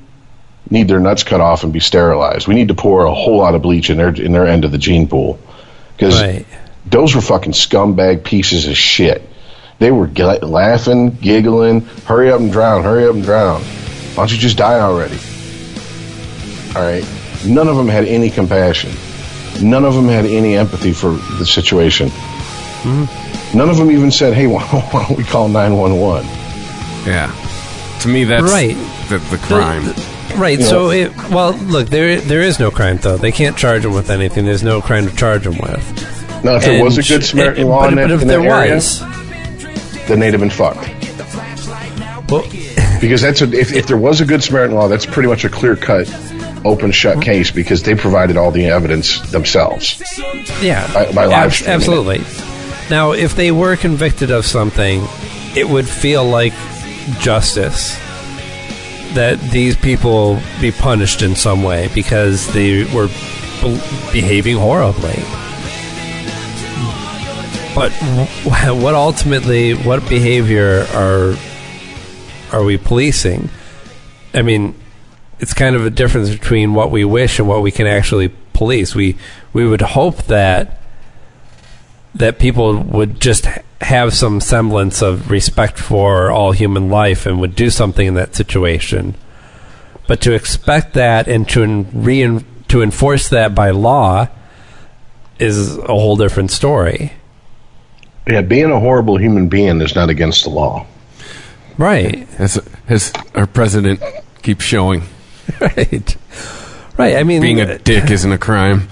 need 0.70 0.88
their 0.88 1.00
nuts 1.00 1.24
cut 1.24 1.40
off 1.40 1.64
and 1.64 1.72
be 1.72 1.80
sterilized. 1.80 2.46
We 2.48 2.54
need 2.54 2.68
to 2.68 2.74
pour 2.74 3.04
a 3.04 3.12
whole 3.12 3.38
lot 3.38 3.54
of 3.54 3.62
bleach 3.62 3.90
in 3.90 3.96
their 3.98 4.14
in 4.14 4.32
their 4.32 4.46
end 4.46 4.64
of 4.64 4.70
the 4.72 4.78
gene 4.78 5.08
pool 5.08 5.38
because 5.96 6.22
right. 6.22 6.46
Those 6.90 7.14
were 7.14 7.20
fucking 7.20 7.52
scumbag 7.52 8.24
pieces 8.24 8.66
of 8.68 8.76
shit. 8.76 9.22
They 9.78 9.90
were 9.90 10.06
g- 10.08 10.22
laughing, 10.24 11.10
giggling, 11.10 11.80
hurry 12.06 12.30
up 12.30 12.40
and 12.40 12.52
drown, 12.52 12.82
hurry 12.82 13.06
up 13.06 13.14
and 13.14 13.22
drown. 13.24 13.62
Why 13.62 14.14
don't 14.26 14.32
you 14.32 14.38
just 14.38 14.58
die 14.58 14.78
already? 14.80 15.16
All 16.76 16.82
right. 16.82 17.04
None 17.46 17.68
of 17.68 17.76
them 17.76 17.88
had 17.88 18.04
any 18.04 18.28
compassion. 18.30 18.90
None 19.62 19.84
of 19.84 19.94
them 19.94 20.06
had 20.06 20.26
any 20.26 20.56
empathy 20.56 20.92
for 20.92 21.10
the 21.38 21.46
situation. 21.46 22.10
Hmm? 22.12 23.56
None 23.56 23.68
of 23.68 23.76
them 23.76 23.90
even 23.90 24.10
said, 24.10 24.34
hey, 24.34 24.46
why 24.46 24.62
why 24.92 25.06
don't 25.06 25.16
we 25.18 25.24
call 25.24 25.48
911? 25.48 26.26
Yeah. 27.06 27.34
To 28.02 28.08
me, 28.08 28.24
that's 28.24 28.42
Right. 28.44 28.74
the, 29.08 29.18
the 29.30 29.38
crime. 29.38 29.82
Right. 30.40 30.58
You 30.58 30.64
So, 30.64 30.90
it, 30.90 31.10
well, 31.30 31.52
look, 31.52 31.88
there 31.88 32.20
there 32.20 32.40
is 32.42 32.58
no 32.60 32.70
crime 32.70 32.98
though. 32.98 33.16
They 33.16 33.32
can't 33.32 33.56
charge 33.56 33.84
him 33.84 33.92
with 33.94 34.10
anything. 34.10 34.44
There's 34.44 34.62
no 34.62 34.80
crime 34.80 35.06
to 35.08 35.14
charge 35.16 35.46
him 35.46 35.58
with. 35.58 36.19
Now, 36.42 36.56
if 36.56 36.64
there 36.64 36.82
was 36.82 36.98
a 36.98 37.02
good 37.02 37.24
Samaritan 37.24 37.62
and- 37.62 37.70
law 37.70 37.82
but, 37.82 37.88
in 37.90 37.94
that, 37.96 38.08
but 38.08 38.10
if 38.12 38.22
in 38.22 38.28
there 38.28 38.40
area, 38.40 38.74
was, 38.76 39.00
then 40.08 40.20
they'd 40.20 40.32
have 40.32 40.40
been 40.40 40.50
fucked. 40.50 40.88
well, 42.30 42.44
Because 43.00 43.22
that's 43.22 43.40
a, 43.40 43.50
if, 43.50 43.72
if 43.72 43.86
there 43.86 43.96
was 43.96 44.20
a 44.20 44.26
good 44.26 44.42
Samaritan 44.42 44.76
law, 44.76 44.86
that's 44.88 45.06
pretty 45.06 45.28
much 45.28 45.44
a 45.44 45.48
clear 45.48 45.74
cut, 45.74 46.06
open 46.66 46.92
shut 46.92 47.14
mm-hmm. 47.14 47.22
case 47.22 47.50
because 47.50 47.82
they 47.82 47.94
provided 47.94 48.36
all 48.36 48.50
the 48.50 48.66
evidence 48.66 49.20
themselves. 49.30 50.02
yeah, 50.60 50.86
By- 50.92 51.12
by 51.12 51.24
live 51.24 51.46
Abs- 51.46 51.54
streaming 51.56 51.72
it. 51.72 51.76
absolutely. 51.76 52.18
Now, 52.90 53.12
if 53.12 53.34
they 53.36 53.50
were 53.52 53.76
convicted 53.76 54.30
of 54.30 54.44
something, 54.44 55.02
it 55.56 55.66
would 55.68 55.88
feel 55.88 56.24
like 56.24 56.52
justice 57.20 57.96
that 59.14 59.38
these 59.50 59.76
people 59.76 60.38
be 60.60 60.70
punished 60.70 61.22
in 61.22 61.34
some 61.34 61.62
way 61.62 61.88
because 61.94 62.52
they 62.52 62.84
were 62.94 63.08
be- 63.62 63.80
behaving 64.12 64.56
horribly. 64.58 65.14
But 67.74 67.92
what 68.72 68.94
ultimately, 68.94 69.74
what 69.74 70.06
behavior 70.08 70.86
are 70.92 71.36
are 72.52 72.64
we 72.64 72.76
policing? 72.76 73.48
I 74.34 74.42
mean, 74.42 74.74
it's 75.38 75.54
kind 75.54 75.76
of 75.76 75.86
a 75.86 75.90
difference 75.90 76.30
between 76.30 76.74
what 76.74 76.90
we 76.90 77.04
wish 77.04 77.38
and 77.38 77.48
what 77.48 77.62
we 77.62 77.70
can 77.70 77.86
actually 77.86 78.28
police. 78.52 78.94
We 78.94 79.16
we 79.52 79.66
would 79.66 79.80
hope 79.80 80.24
that 80.24 80.80
that 82.14 82.38
people 82.38 82.76
would 82.76 83.20
just 83.20 83.46
have 83.80 84.12
some 84.12 84.40
semblance 84.40 85.00
of 85.00 85.30
respect 85.30 85.78
for 85.78 86.30
all 86.30 86.52
human 86.52 86.90
life 86.90 87.24
and 87.24 87.40
would 87.40 87.54
do 87.54 87.70
something 87.70 88.06
in 88.06 88.14
that 88.14 88.34
situation. 88.34 89.14
But 90.06 90.20
to 90.22 90.32
expect 90.32 90.94
that 90.94 91.28
and 91.28 91.48
to 91.50 91.84
rein 91.92 92.44
to 92.68 92.82
enforce 92.82 93.28
that 93.28 93.54
by 93.54 93.70
law 93.70 94.28
is 95.38 95.78
a 95.78 95.86
whole 95.86 96.16
different 96.16 96.50
story. 96.50 97.12
Yeah, 98.26 98.42
being 98.42 98.70
a 98.70 98.78
horrible 98.78 99.16
human 99.16 99.48
being 99.48 99.80
is 99.80 99.94
not 99.94 100.10
against 100.10 100.44
the 100.44 100.50
law. 100.50 100.86
Right. 101.78 102.28
As, 102.38 102.60
as 102.88 103.12
our 103.34 103.46
president 103.46 104.02
keeps 104.42 104.64
showing, 104.64 105.02
Right. 105.60 106.16
Right. 106.98 107.16
I 107.16 107.24
mean, 107.24 107.40
being 107.40 107.60
a 107.60 107.74
uh, 107.74 107.78
dick 107.82 108.10
isn't 108.10 108.30
a 108.30 108.38
crime. 108.38 108.88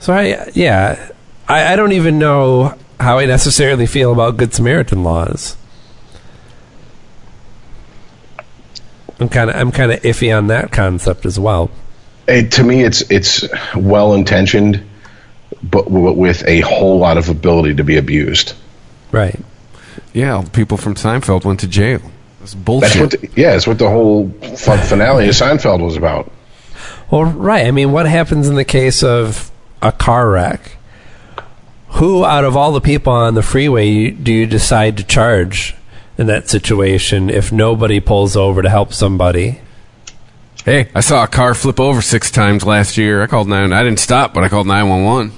So 0.00 0.12
I, 0.12 0.50
yeah, 0.54 1.10
I, 1.48 1.72
I 1.72 1.76
don't 1.76 1.92
even 1.92 2.18
know 2.18 2.78
how 3.00 3.18
I 3.18 3.26
necessarily 3.26 3.86
feel 3.86 4.12
about 4.12 4.36
Good 4.36 4.54
Samaritan 4.54 5.02
laws. 5.02 5.56
I'm 9.20 9.28
kind 9.28 9.50
of 9.50 9.56
I'm 9.56 9.72
kind 9.72 9.90
of 9.90 10.00
iffy 10.02 10.36
on 10.36 10.46
that 10.48 10.70
concept 10.70 11.26
as 11.26 11.40
well. 11.40 11.70
It, 12.28 12.52
to 12.52 12.62
me, 12.62 12.84
it's 12.84 13.10
it's 13.10 13.44
well 13.74 14.14
intentioned, 14.14 14.84
but 15.62 15.90
with 15.90 16.46
a 16.46 16.60
whole 16.60 16.98
lot 16.98 17.18
of 17.18 17.28
ability 17.28 17.74
to 17.74 17.84
be 17.84 17.96
abused. 17.96 18.54
Right. 19.10 19.38
Yeah, 20.12 20.44
people 20.52 20.76
from 20.76 20.94
Seinfeld 20.94 21.44
went 21.44 21.60
to 21.60 21.68
jail. 21.68 22.00
That's 22.40 22.54
bullshit. 22.54 23.10
That's 23.10 23.22
what, 23.22 23.32
the, 23.34 23.40
yeah, 23.40 23.56
it's 23.56 23.66
what 23.66 23.78
the 23.78 23.88
whole 23.88 24.30
finale 24.30 25.28
of 25.28 25.34
Seinfeld 25.34 25.82
was 25.82 25.96
about. 25.96 26.30
Well, 27.10 27.24
right. 27.24 27.66
I 27.66 27.70
mean, 27.70 27.92
what 27.92 28.06
happens 28.06 28.48
in 28.48 28.54
the 28.54 28.64
case 28.64 29.02
of 29.02 29.50
a 29.82 29.92
car 29.92 30.30
wreck? 30.30 30.76
Who 31.92 32.24
out 32.24 32.44
of 32.44 32.56
all 32.56 32.72
the 32.72 32.80
people 32.80 33.12
on 33.12 33.34
the 33.34 33.42
freeway 33.42 34.10
do 34.10 34.32
you 34.32 34.46
decide 34.46 34.96
to 34.98 35.04
charge 35.04 35.74
in 36.16 36.26
that 36.26 36.48
situation 36.48 37.30
if 37.30 37.50
nobody 37.50 37.98
pulls 37.98 38.36
over 38.36 38.62
to 38.62 38.68
help 38.68 38.92
somebody? 38.92 39.60
hey, 40.68 40.88
I 40.94 41.00
saw 41.00 41.24
a 41.24 41.26
car 41.26 41.54
flip 41.54 41.80
over 41.80 42.02
six 42.02 42.30
times 42.30 42.64
last 42.64 42.98
year. 42.98 43.22
I 43.22 43.26
called 43.26 43.48
nine. 43.48 43.72
I 43.72 43.82
didn't 43.82 44.00
stop, 44.00 44.34
but 44.34 44.44
I 44.44 44.48
called 44.48 44.66
nine 44.66 44.88
one 44.88 45.04
one. 45.04 45.32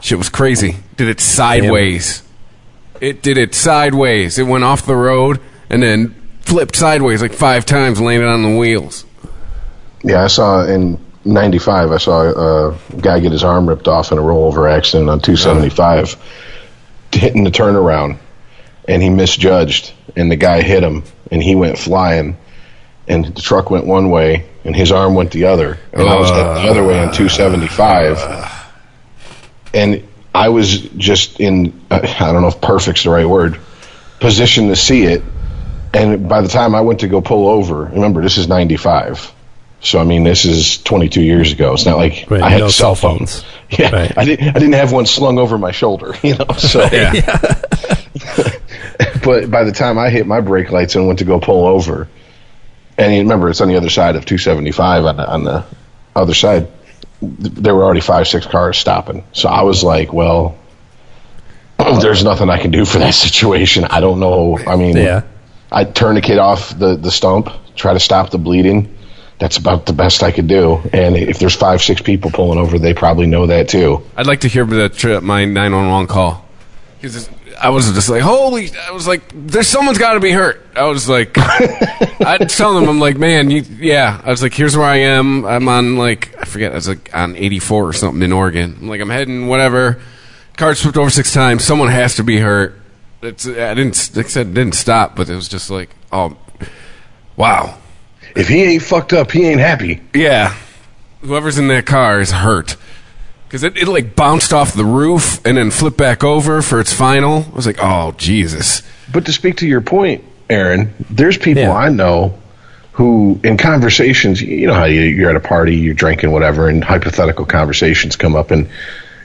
Shit 0.00 0.18
was 0.18 0.28
crazy. 0.28 0.76
Did 0.96 1.08
it 1.08 1.20
sideways. 1.20 2.22
It 3.00 3.22
did 3.22 3.38
it 3.38 3.54
sideways. 3.54 4.38
It 4.38 4.44
went 4.44 4.64
off 4.64 4.84
the 4.84 4.96
road 4.96 5.40
and 5.68 5.82
then 5.82 6.14
flipped 6.40 6.76
sideways 6.76 7.22
like 7.22 7.32
five 7.32 7.64
times, 7.64 8.00
landed 8.00 8.26
on 8.26 8.42
the 8.42 8.56
wheels. 8.56 9.04
Yeah, 10.02 10.24
I 10.24 10.26
saw 10.26 10.64
in 10.64 10.98
'95. 11.24 11.92
I 11.92 11.96
saw 11.98 12.70
a 12.70 12.76
guy 13.00 13.20
get 13.20 13.32
his 13.32 13.44
arm 13.44 13.68
ripped 13.68 13.88
off 13.88 14.12
in 14.12 14.18
a 14.18 14.22
rollover 14.22 14.70
accident 14.70 15.10
on 15.10 15.20
275, 15.20 16.16
hitting 17.12 17.44
the 17.44 17.50
turnaround, 17.50 18.18
and 18.88 19.02
he 19.02 19.10
misjudged, 19.10 19.92
and 20.16 20.30
the 20.30 20.36
guy 20.36 20.62
hit 20.62 20.82
him, 20.82 21.04
and 21.30 21.42
he 21.42 21.54
went 21.54 21.78
flying, 21.78 22.36
and 23.06 23.26
the 23.26 23.42
truck 23.42 23.70
went 23.70 23.86
one 23.86 24.10
way, 24.10 24.46
and 24.64 24.74
his 24.74 24.90
arm 24.90 25.14
went 25.14 25.30
the 25.32 25.44
other, 25.44 25.78
and 25.92 26.08
I 26.08 26.16
was 26.16 26.30
the 26.30 26.36
uh, 26.36 26.70
other 26.70 26.84
way 26.84 26.98
on 26.98 27.12
275, 27.12 28.18
uh. 28.18 28.59
And 29.74 30.06
I 30.34 30.48
was 30.50 30.80
just 30.80 31.40
in 31.40 31.80
uh, 31.90 32.00
I 32.02 32.32
don't 32.32 32.42
know 32.42 32.48
if 32.48 32.60
perfect's 32.60 33.04
the 33.04 33.10
right 33.10 33.26
word, 33.28 33.58
position 34.20 34.68
to 34.68 34.76
see 34.76 35.04
it, 35.04 35.22
and 35.94 36.28
by 36.28 36.40
the 36.42 36.48
time 36.48 36.74
I 36.74 36.80
went 36.82 37.00
to 37.00 37.08
go 37.08 37.20
pull 37.20 37.48
over, 37.48 37.84
remember 37.84 38.22
this 38.22 38.38
is 38.38 38.48
'95. 38.48 39.34
So 39.82 39.98
I 39.98 40.04
mean, 40.04 40.24
this 40.24 40.44
is 40.44 40.76
22 40.82 41.22
years 41.22 41.52
ago. 41.52 41.72
It's 41.72 41.86
not 41.86 41.96
like 41.96 42.26
Right, 42.28 42.42
I 42.42 42.50
had 42.50 42.60
no 42.60 42.68
cell 42.68 42.94
cell 42.94 43.16
phones. 43.16 43.40
phones. 43.42 43.54
Yeah, 43.78 43.90
Right. 43.90 44.18
I 44.18 44.24
didn't. 44.26 44.48
I 44.48 44.52
didn't 44.52 44.72
have 44.74 44.92
one 44.92 45.06
slung 45.06 45.38
over 45.38 45.56
my 45.56 45.70
shoulder. 45.70 46.12
You 46.22 46.36
know, 46.36 46.44
so. 46.58 46.86
yeah 46.92 47.12
but 49.24 49.50
by 49.50 49.64
the 49.64 49.72
time 49.72 49.98
I 49.98 50.10
hit 50.10 50.26
my 50.26 50.40
brake 50.40 50.70
lights 50.70 50.96
and 50.96 51.06
went 51.06 51.18
to 51.20 51.24
go 51.24 51.40
pull 51.40 51.66
over, 51.66 52.08
and 52.98 53.12
you 53.14 53.20
remember 53.20 53.48
it's 53.48 53.60
on 53.60 53.68
the 53.68 53.76
other 53.76 53.90
side 53.90 54.16
of 54.16 54.24
275 54.26 55.04
on 55.04 55.16
the, 55.16 55.30
on 55.30 55.44
the 55.44 55.64
other 56.14 56.34
side, 56.34 56.66
th- 56.68 56.79
there 57.22 57.74
were 57.74 57.84
already 57.84 58.00
five, 58.00 58.26
six 58.28 58.46
cars 58.46 58.78
stopping. 58.78 59.24
So 59.32 59.48
I 59.48 59.62
was 59.62 59.82
like, 59.84 60.12
well, 60.12 60.56
there's 62.00 62.24
nothing 62.24 62.50
I 62.50 62.58
can 62.58 62.70
do 62.70 62.84
for 62.84 62.98
that 62.98 63.14
situation. 63.26 63.84
I 63.84 64.00
don't 64.00 64.20
know. 64.20 64.58
I 64.58 64.76
mean, 64.76 64.96
Yeah. 64.96 65.22
I 65.72 65.84
turn 65.84 66.16
the 66.16 66.20
kid 66.20 66.38
off 66.38 66.76
the, 66.76 66.96
the 66.96 67.12
stump, 67.12 67.48
try 67.76 67.92
to 67.92 68.00
stop 68.00 68.30
the 68.30 68.38
bleeding. 68.38 68.96
That's 69.38 69.56
about 69.56 69.86
the 69.86 69.92
best 69.92 70.22
I 70.22 70.32
could 70.32 70.48
do. 70.48 70.80
And 70.92 71.16
if 71.16 71.38
there's 71.38 71.54
five, 71.54 71.80
six 71.80 72.02
people 72.02 72.30
pulling 72.30 72.58
over, 72.58 72.78
they 72.78 72.92
probably 72.92 73.26
know 73.26 73.46
that 73.46 73.68
too. 73.68 74.02
I'd 74.16 74.26
like 74.26 74.40
to 74.40 74.48
hear 74.48 74.64
the 74.66 74.88
tri- 74.88 75.20
my 75.20 75.44
nine 75.44 75.72
one 75.74 75.88
one 75.88 76.06
call 76.06 76.44
because 77.00 77.30
I 77.60 77.68
was 77.70 77.92
just 77.92 78.08
like, 78.08 78.22
holy! 78.22 78.70
I 78.74 78.90
was 78.92 79.06
like, 79.06 79.22
there's 79.34 79.68
someone's 79.68 79.98
got 79.98 80.14
to 80.14 80.20
be 80.20 80.30
hurt. 80.30 80.64
I 80.74 80.84
was 80.84 81.08
like, 81.08 81.32
I'd 81.36 82.48
tell 82.48 82.74
them, 82.74 82.88
I'm 82.88 82.98
like, 83.00 83.18
man, 83.18 83.50
you, 83.50 83.62
yeah. 83.78 84.20
I 84.24 84.30
was 84.30 84.42
like, 84.42 84.54
here's 84.54 84.76
where 84.76 84.86
I 84.86 84.96
am. 84.96 85.44
I'm 85.44 85.68
on 85.68 85.96
like 85.96 86.34
I 86.38 86.44
forget. 86.46 86.72
I 86.72 86.76
was 86.76 86.88
like 86.88 87.10
on 87.14 87.36
84 87.36 87.88
or 87.88 87.92
something 87.92 88.22
in 88.22 88.32
Oregon. 88.32 88.76
I'm 88.80 88.88
like, 88.88 89.00
I'm 89.00 89.10
heading 89.10 89.46
whatever. 89.46 90.00
Car 90.56 90.74
flipped 90.74 90.96
over 90.96 91.10
six 91.10 91.32
times. 91.32 91.64
Someone 91.64 91.88
has 91.88 92.16
to 92.16 92.24
be 92.24 92.38
hurt. 92.38 92.80
It's 93.22 93.46
I 93.46 93.74
didn't 93.74 94.10
like 94.16 94.26
I 94.26 94.28
said 94.30 94.54
didn't 94.54 94.74
stop, 94.74 95.14
but 95.14 95.28
it 95.28 95.34
was 95.34 95.48
just 95.48 95.70
like, 95.70 95.90
oh, 96.10 96.36
wow, 97.36 97.76
If 98.34 98.48
he 98.48 98.62
ain't 98.62 98.82
fucked 98.82 99.12
up, 99.12 99.30
he 99.30 99.46
ain't 99.46 99.60
happy. 99.60 100.00
yeah. 100.14 100.54
Whoever's 101.22 101.58
in 101.58 101.68
that 101.68 101.84
car 101.84 102.20
is 102.20 102.30
hurt. 102.30 102.76
Because 103.50 103.64
it, 103.64 103.76
it 103.76 103.88
like 103.88 104.14
bounced 104.14 104.52
off 104.52 104.74
the 104.74 104.84
roof 104.84 105.44
and 105.44 105.58
then 105.58 105.72
flipped 105.72 105.96
back 105.96 106.22
over 106.22 106.62
for 106.62 106.78
its 106.78 106.92
final. 106.92 107.46
I 107.50 107.56
was 107.56 107.66
like, 107.66 107.78
oh 107.82 108.14
Jesus. 108.16 108.82
But 109.12 109.26
to 109.26 109.32
speak 109.32 109.56
to 109.56 109.66
your 109.66 109.80
point, 109.80 110.22
Aaron, 110.48 110.94
there's 111.10 111.36
people 111.36 111.64
Yeah. 111.64 111.72
I 111.72 111.88
know 111.88 112.38
who, 112.92 113.40
in 113.42 113.56
conversations, 113.56 114.40
you 114.40 114.68
know 114.68 114.74
how 114.74 114.84
you, 114.84 115.00
you're 115.00 115.30
at 115.30 115.34
a 115.34 115.40
party, 115.40 115.74
you're 115.74 115.94
drinking, 115.94 116.30
whatever, 116.30 116.68
and 116.68 116.84
hypothetical 116.84 117.44
conversations 117.44 118.14
come 118.14 118.36
up, 118.36 118.52
and 118.52 118.68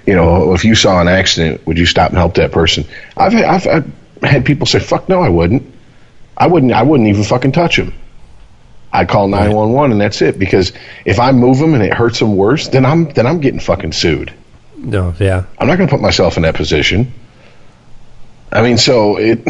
you 0.07 0.15
know, 0.15 0.55
if 0.55 0.65
you 0.65 0.73
saw 0.73 0.99
an 1.01 1.07
accident, 1.07 1.65
would 1.67 1.77
you 1.77 1.85
stop 1.85 2.09
and 2.09 2.17
help 2.17 2.33
that 2.35 2.51
person? 2.51 2.83
I've 3.17 3.35
I've, 3.35 3.67
I've 3.67 3.93
had 4.23 4.43
people 4.43 4.65
say, 4.65 4.79
"Fuck 4.79 5.07
no, 5.07 5.21
I 5.21 5.29
wouldn't. 5.29 5.71
I 6.35 6.47
wouldn't. 6.47 6.71
I 6.71 6.81
wouldn't 6.81 7.09
even 7.09 7.23
fucking 7.23 7.51
touch 7.51 7.77
him. 7.77 7.93
I'd 8.95 9.09
call 9.09 9.27
nine 9.27 9.51
one 9.51 9.71
one, 9.71 9.91
and 9.91 9.99
that's 9.99 10.21
it. 10.21 10.39
Because 10.39 10.71
if 11.05 11.19
I 11.19 11.31
move 11.31 11.59
them 11.59 11.73
and 11.73 11.83
it 11.83 11.93
hurts 11.93 12.19
them 12.19 12.35
worse, 12.35 12.67
then 12.69 12.85
I'm 12.85 13.09
then 13.13 13.27
I'm 13.27 13.39
getting 13.39 13.59
fucking 13.59 13.91
sued. 13.91 14.33
No, 14.77 15.13
yeah. 15.19 15.45
I'm 15.57 15.67
not 15.67 15.77
going 15.77 15.87
to 15.87 15.93
put 15.93 16.01
myself 16.01 16.37
in 16.37 16.43
that 16.43 16.55
position. 16.55 17.13
I 18.51 18.61
mean, 18.61 18.77
so 18.77 19.17
it, 19.17 19.45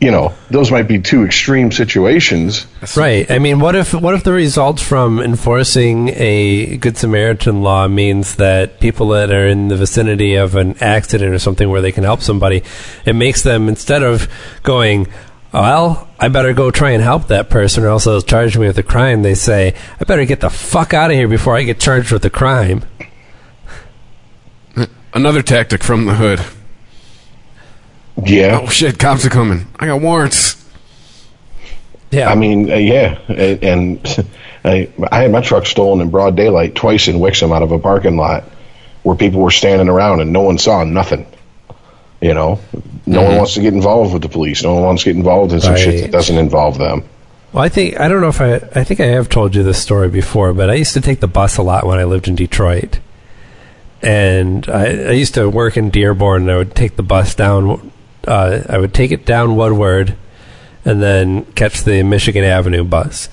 you 0.00 0.10
know, 0.10 0.34
those 0.50 0.70
might 0.70 0.86
be 0.86 1.00
two 1.00 1.24
extreme 1.24 1.72
situations. 1.72 2.66
Right. 2.94 3.30
I 3.30 3.38
mean, 3.38 3.58
what 3.58 3.74
if 3.74 3.94
what 3.94 4.14
if 4.14 4.24
the 4.24 4.32
result 4.32 4.80
from 4.80 5.18
enforcing 5.18 6.10
a 6.10 6.76
Good 6.76 6.98
Samaritan 6.98 7.62
law 7.62 7.88
means 7.88 8.36
that 8.36 8.80
people 8.80 9.08
that 9.10 9.30
are 9.30 9.46
in 9.46 9.68
the 9.68 9.76
vicinity 9.76 10.34
of 10.34 10.56
an 10.56 10.76
accident 10.82 11.32
or 11.32 11.38
something 11.38 11.70
where 11.70 11.80
they 11.80 11.92
can 11.92 12.04
help 12.04 12.20
somebody, 12.20 12.62
it 13.06 13.14
makes 13.14 13.42
them 13.42 13.68
instead 13.68 14.02
of 14.02 14.28
going, 14.62 15.06
well, 15.52 16.08
I 16.18 16.28
better 16.28 16.52
go 16.52 16.70
try 16.70 16.90
and 16.90 17.02
help 17.02 17.28
that 17.28 17.50
person, 17.50 17.84
or 17.84 17.88
else 17.88 18.04
they'll 18.04 18.22
charge 18.22 18.56
me 18.56 18.66
with 18.66 18.78
a 18.78 18.82
crime. 18.82 19.22
They 19.22 19.34
say, 19.34 19.74
I 20.00 20.04
better 20.04 20.24
get 20.24 20.40
the 20.40 20.50
fuck 20.50 20.94
out 20.94 21.10
of 21.10 21.16
here 21.16 21.28
before 21.28 21.56
I 21.56 21.62
get 21.62 21.80
charged 21.80 22.12
with 22.12 22.24
a 22.24 22.30
crime. 22.30 22.84
Another 25.12 25.42
tactic 25.42 25.82
from 25.82 26.04
the 26.04 26.14
hood. 26.14 26.40
Yeah, 28.24 28.60
Oh 28.62 28.68
shit, 28.68 28.98
cops 28.98 29.24
are 29.24 29.30
coming. 29.30 29.66
I 29.78 29.86
got 29.86 30.00
warrants. 30.00 30.56
Yeah. 32.10 32.28
I 32.30 32.34
mean, 32.34 32.70
uh, 32.70 32.76
yeah, 32.76 33.18
and, 33.28 33.64
and 33.64 34.26
I, 34.64 34.88
I 35.10 35.22
had 35.22 35.32
my 35.32 35.40
truck 35.40 35.66
stolen 35.66 36.00
in 36.00 36.10
broad 36.10 36.36
daylight 36.36 36.74
twice 36.74 37.08
in 37.08 37.16
Wixom 37.16 37.54
out 37.54 37.62
of 37.62 37.72
a 37.72 37.78
parking 37.78 38.16
lot 38.16 38.44
where 39.02 39.16
people 39.16 39.40
were 39.40 39.50
standing 39.50 39.88
around 39.88 40.20
and 40.20 40.32
no 40.32 40.42
one 40.42 40.58
saw 40.58 40.84
nothing. 40.84 41.26
You 42.20 42.34
know, 42.34 42.60
no 43.06 43.22
one 43.22 43.36
wants 43.36 43.54
to 43.54 43.62
get 43.62 43.72
involved 43.72 44.12
with 44.12 44.22
the 44.22 44.28
police. 44.28 44.62
No 44.62 44.74
one 44.74 44.82
wants 44.82 45.04
to 45.04 45.10
get 45.10 45.16
involved 45.16 45.52
in 45.52 45.60
some 45.60 45.76
shit 45.76 46.02
that 46.02 46.10
doesn't 46.10 46.36
involve 46.36 46.76
them. 46.76 47.02
Well, 47.52 47.64
I 47.64 47.68
think 47.68 47.98
I 47.98 48.08
don't 48.08 48.20
know 48.20 48.28
if 48.28 48.40
I 48.40 48.56
I 48.78 48.84
think 48.84 49.00
I 49.00 49.06
have 49.06 49.28
told 49.28 49.54
you 49.54 49.62
this 49.62 49.80
story 49.80 50.08
before, 50.08 50.52
but 50.52 50.68
I 50.70 50.74
used 50.74 50.92
to 50.94 51.00
take 51.00 51.20
the 51.20 51.26
bus 51.26 51.56
a 51.56 51.62
lot 51.62 51.86
when 51.86 51.98
I 51.98 52.04
lived 52.04 52.28
in 52.28 52.34
Detroit, 52.34 53.00
and 54.02 54.68
I, 54.68 54.84
I 54.86 55.10
used 55.12 55.34
to 55.34 55.48
work 55.48 55.76
in 55.76 55.90
Dearborn. 55.90 56.42
and 56.42 56.50
I 56.50 56.56
would 56.58 56.74
take 56.74 56.96
the 56.96 57.02
bus 57.02 57.34
down. 57.34 57.90
Uh, 58.26 58.62
I 58.68 58.78
would 58.78 58.92
take 58.92 59.12
it 59.12 59.24
down 59.24 59.56
Woodward, 59.56 60.14
and 60.84 61.02
then 61.02 61.44
catch 61.54 61.84
the 61.84 62.02
Michigan 62.02 62.44
Avenue 62.44 62.84
bus. 62.84 63.30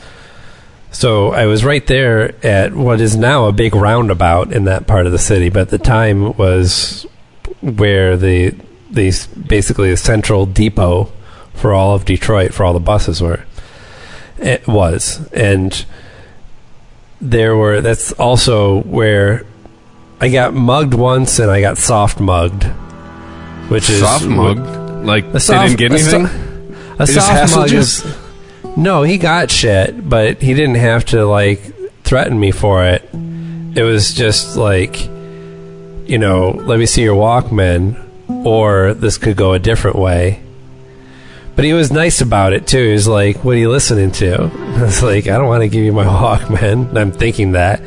So 0.92 1.34
I 1.34 1.46
was 1.46 1.66
right 1.66 1.86
there 1.86 2.34
at 2.44 2.74
what 2.74 3.02
is 3.02 3.16
now 3.18 3.46
a 3.46 3.52
big 3.52 3.76
roundabout 3.76 4.54
in 4.54 4.64
that 4.64 4.88
part 4.88 5.06
of 5.06 5.12
the 5.12 5.20
city, 5.20 5.50
but 5.50 5.64
at 5.64 5.70
the 5.70 5.78
time 5.78 6.36
was 6.38 7.06
where 7.62 8.18
the 8.18 8.56
the 8.90 9.12
basically 9.48 9.92
a 9.92 9.98
central 9.98 10.46
depot 10.46 11.12
for 11.54 11.74
all 11.74 11.96
of 11.96 12.06
Detroit 12.06 12.54
for 12.54 12.64
all 12.66 12.74
the 12.74 12.80
buses 12.80 13.22
were. 13.22 13.44
It 14.40 14.68
was, 14.68 15.28
and 15.34 15.86
there 17.20 17.56
were. 17.58 17.82
That's 17.82 18.12
also 18.14 18.82
where 18.84 19.46
I 20.22 20.30
got 20.30 20.54
mugged 20.54 20.94
once, 20.94 21.40
and 21.40 21.50
I 21.50 21.62
got 21.62 21.78
soft 21.78 22.20
mugged, 22.20 22.64
which 23.70 23.90
is 23.90 24.00
Soft 24.00 24.26
mugged. 24.26 25.06
Like 25.06 25.26
A 25.26 25.32
they 25.34 25.40
soft, 25.40 25.78
didn't 25.78 25.80
get 25.80 25.92
a 25.94 26.00
so- 26.00 26.18
anything. 26.20 26.76
A, 27.00 27.06
They 27.06 27.14
just 27.14 27.28
soft 27.28 27.56
mug 27.56 27.72
is. 27.72 28.18
No, 28.76 29.04
he 29.04 29.18
got 29.18 29.50
shit, 29.52 30.08
but 30.08 30.42
he 30.42 30.54
didn't 30.54 30.76
have 30.76 31.06
to 31.06 31.26
like 31.26 31.62
threaten 32.04 32.40
me 32.40 32.52
for 32.52 32.86
it. 32.86 33.08
It 33.76 33.84
was 33.84 34.14
just 34.14 34.56
like, 34.58 35.04
you 36.08 36.18
know, 36.20 36.52
let 36.52 36.78
me 36.80 36.86
see 36.86 37.02
your 37.04 37.16
Walkman, 37.16 38.04
or 38.46 38.94
this 38.94 39.18
could 39.18 39.38
go 39.38 39.54
a 39.54 39.60
different 39.60 39.98
way. 39.98 40.42
But 41.56 41.66
he 41.66 41.74
was 41.74 41.92
nice 41.92 42.22
about 42.22 42.54
it 42.54 42.68
too. 42.68 42.86
He 42.86 42.94
was 42.94 43.08
like, 43.08 43.44
"What 43.44 43.56
are 43.56 43.60
you 43.60 43.72
listening 43.72 44.12
to?" 44.14 44.44
I 44.54 44.84
was 44.84 45.02
like, 45.02 45.28
"I 45.28 45.38
don't 45.38 45.48
want 45.48 45.64
to 45.64 45.70
give 45.70 45.84
you 45.84 45.92
my 45.92 46.06
Walkman." 46.06 46.96
I'm 47.02 47.12
thinking 47.12 47.54
that, 47.54 47.82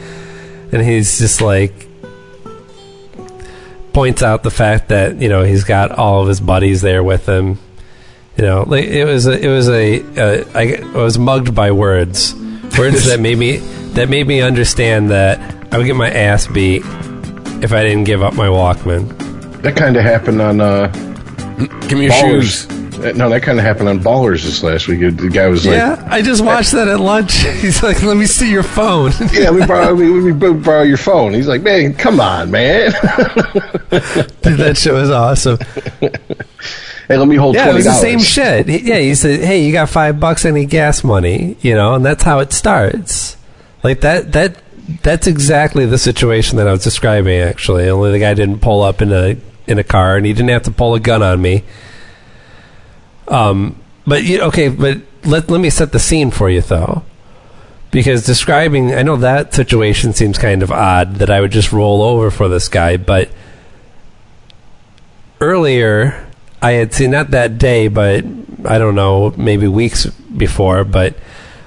and 0.72 0.82
he's 0.82 1.18
just 1.18 1.40
like, 1.40 1.86
points 3.92 4.22
out 4.22 4.42
the 4.42 4.50
fact 4.50 4.88
that 4.88 5.20
you 5.20 5.28
know 5.28 5.42
he's 5.44 5.64
got 5.64 5.92
all 5.92 6.22
of 6.22 6.28
his 6.28 6.40
buddies 6.40 6.80
there 6.80 7.02
with 7.04 7.28
him. 7.28 7.58
You 8.36 8.44
know, 8.44 8.64
like 8.66 8.86
it 8.86 9.04
was 9.04 9.26
a, 9.26 9.38
it 9.38 9.48
was 9.48 9.68
a 9.68 10.00
uh, 10.16 10.44
I, 10.54 10.76
I 10.76 11.02
was 11.02 11.18
mugged 11.18 11.54
by 11.54 11.72
words, 11.72 12.34
words 12.78 13.06
that 13.06 13.20
made 13.20 13.38
me 13.38 13.58
that 13.94 14.08
made 14.08 14.26
me 14.26 14.40
understand 14.40 15.10
that 15.10 15.38
I 15.72 15.78
would 15.78 15.86
get 15.86 15.96
my 15.96 16.10
ass 16.10 16.46
beat 16.46 16.82
if 17.62 17.72
I 17.72 17.82
didn't 17.84 18.04
give 18.04 18.22
up 18.22 18.34
my 18.34 18.46
Walkman. 18.46 19.29
That 19.62 19.76
kind 19.76 19.96
of 19.96 20.02
happened 20.02 20.40
on 20.40 20.60
uh, 20.60 20.86
Give 21.88 21.98
me 21.98 22.04
your 22.04 22.12
shoes. 22.12 22.66
Ballers. 22.66 22.80
Uh, 23.04 23.12
No, 23.12 23.28
that 23.30 23.42
kind 23.42 23.58
of 23.58 23.64
happened 23.64 23.88
on 23.88 24.00
Ballers 24.00 24.42
this 24.44 24.62
last 24.62 24.86
week. 24.88 25.00
The 25.00 25.28
guy 25.30 25.46
was 25.48 25.66
like, 25.66 25.76
yeah, 25.76 26.06
I 26.10 26.22
just 26.22 26.44
watched 26.44 26.72
that 26.72 26.88
at 26.88 27.00
lunch. 27.00 27.32
He's 27.60 27.82
like, 27.82 28.02
"Let 28.02 28.16
me 28.16 28.26
see 28.26 28.50
your 28.50 28.62
phone." 28.62 29.12
"Yeah, 29.32 29.50
we 29.50 29.60
me 29.60 29.66
borrow, 29.66 29.92
let 29.92 29.98
me, 29.98 30.06
let 30.06 30.24
me 30.24 30.32
bo- 30.32 30.54
borrow 30.54 30.82
your 30.82 30.96
phone." 30.98 31.32
He's 31.34 31.48
like, 31.48 31.62
"Man, 31.62 31.94
come 31.94 32.20
on, 32.20 32.50
man. 32.50 32.90
Dude, 33.90 34.58
that 34.58 34.76
show 34.76 34.94
was 34.94 35.10
awesome. 35.10 35.58
hey, 36.00 37.16
let 37.16 37.26
me 37.28 37.36
hold 37.36 37.54
Yeah, 37.54 37.62
it 37.62 37.64
twenty 37.72 37.76
was 37.78 37.84
the 37.86 37.92
same 37.94 38.18
shit. 38.18 38.68
Yeah, 38.68 38.98
he 38.98 39.14
said, 39.14 39.40
"Hey, 39.40 39.64
you 39.64 39.72
got 39.72 39.88
five 39.88 40.20
bucks 40.20 40.44
any 40.44 40.66
gas 40.66 41.02
money?" 41.02 41.56
You 41.60 41.74
know, 41.74 41.94
and 41.94 42.04
that's 42.04 42.22
how 42.22 42.38
it 42.40 42.52
starts. 42.52 43.36
Like 43.82 44.00
that. 44.02 44.32
That 44.32 44.56
that's 45.02 45.26
exactly 45.26 45.86
the 45.86 45.98
situation 45.98 46.58
that 46.58 46.68
I 46.68 46.72
was 46.72 46.84
describing. 46.84 47.40
Actually, 47.40 47.88
only 47.88 48.10
the 48.12 48.18
guy 48.18 48.34
didn't 48.34 48.60
pull 48.60 48.82
up 48.82 49.00
in 49.00 49.12
a 49.12 49.36
in 49.70 49.78
a 49.78 49.84
car, 49.84 50.16
and 50.16 50.26
he 50.26 50.32
didn't 50.32 50.50
have 50.50 50.64
to 50.64 50.70
pull 50.70 50.94
a 50.94 51.00
gun 51.00 51.22
on 51.22 51.40
me. 51.40 51.64
Um, 53.28 53.80
but 54.06 54.24
you 54.24 54.42
okay, 54.42 54.68
but 54.68 54.98
let 55.24 55.48
let 55.50 55.60
me 55.60 55.70
set 55.70 55.92
the 55.92 55.98
scene 55.98 56.30
for 56.30 56.50
you 56.50 56.60
though. 56.60 57.04
Because 57.90 58.24
describing, 58.24 58.94
I 58.94 59.02
know 59.02 59.16
that 59.16 59.52
situation 59.52 60.12
seems 60.12 60.38
kind 60.38 60.62
of 60.62 60.70
odd 60.70 61.16
that 61.16 61.28
I 61.28 61.40
would 61.40 61.50
just 61.50 61.72
roll 61.72 62.02
over 62.02 62.30
for 62.30 62.48
this 62.48 62.68
guy, 62.68 62.96
but 62.96 63.30
earlier 65.40 66.28
I 66.62 66.72
had 66.72 66.92
seen 66.92 67.10
not 67.10 67.30
that 67.32 67.58
day, 67.58 67.88
but 67.88 68.24
I 68.64 68.78
don't 68.78 68.94
know, 68.94 69.32
maybe 69.36 69.66
weeks 69.66 70.06
before, 70.06 70.84
but 70.84 71.16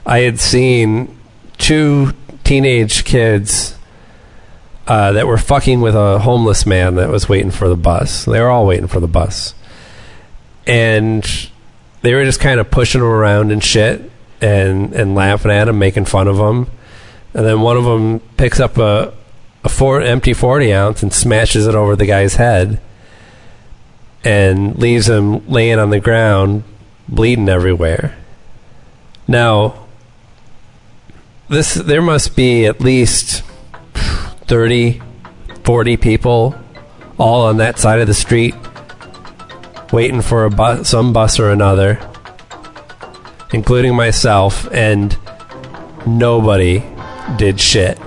I 0.05 0.19
had 0.19 0.39
seen 0.39 1.17
two 1.57 2.13
teenage 2.43 3.03
kids 3.03 3.77
uh, 4.87 5.13
that 5.13 5.27
were 5.27 5.37
fucking 5.37 5.81
with 5.81 5.95
a 5.95 6.19
homeless 6.19 6.65
man 6.65 6.95
that 6.95 7.09
was 7.09 7.29
waiting 7.29 7.51
for 7.51 7.67
the 7.69 7.77
bus. 7.77 8.25
They 8.25 8.39
were 8.39 8.49
all 8.49 8.65
waiting 8.65 8.87
for 8.87 8.99
the 8.99 9.07
bus, 9.07 9.53
and 10.67 11.23
they 12.01 12.13
were 12.13 12.25
just 12.25 12.39
kind 12.39 12.59
of 12.59 12.69
pushing 12.69 13.01
him 13.01 13.07
around 13.07 13.51
and 13.51 13.63
shit, 13.63 14.11
and 14.41 14.93
and 14.93 15.15
laughing 15.15 15.51
at 15.51 15.67
him, 15.67 15.79
making 15.79 16.05
fun 16.05 16.27
of 16.27 16.37
him, 16.37 16.67
and 17.33 17.45
then 17.45 17.61
one 17.61 17.77
of 17.77 17.85
them 17.85 18.19
picks 18.37 18.59
up 18.59 18.77
a 18.77 19.13
a 19.63 19.69
four, 19.69 20.01
empty 20.01 20.33
forty 20.33 20.73
ounce 20.73 21.03
and 21.03 21.13
smashes 21.13 21.67
it 21.67 21.75
over 21.75 21.95
the 21.95 22.05
guy's 22.05 22.35
head 22.35 22.81
and 24.23 24.77
leaves 24.77 25.09
him 25.09 25.47
laying 25.49 25.79
on 25.79 25.89
the 25.89 25.99
ground, 25.99 26.63
bleeding 27.07 27.49
everywhere. 27.49 28.17
Now, 29.27 29.85
this 31.49 31.73
there 31.73 32.01
must 32.01 32.35
be 32.35 32.65
at 32.65 32.81
least 32.81 33.43
30, 34.47 35.01
40 35.63 35.97
people 35.97 36.55
all 37.17 37.45
on 37.45 37.57
that 37.57 37.79
side 37.79 37.99
of 37.99 38.07
the 38.07 38.13
street 38.13 38.55
waiting 39.91 40.21
for 40.21 40.45
a 40.45 40.49
bus, 40.49 40.89
some 40.89 41.13
bus 41.13 41.39
or 41.39 41.51
another, 41.51 41.99
including 43.53 43.95
myself, 43.95 44.67
and 44.73 45.15
nobody 46.05 46.83
did 47.37 47.61
shit. 47.61 47.97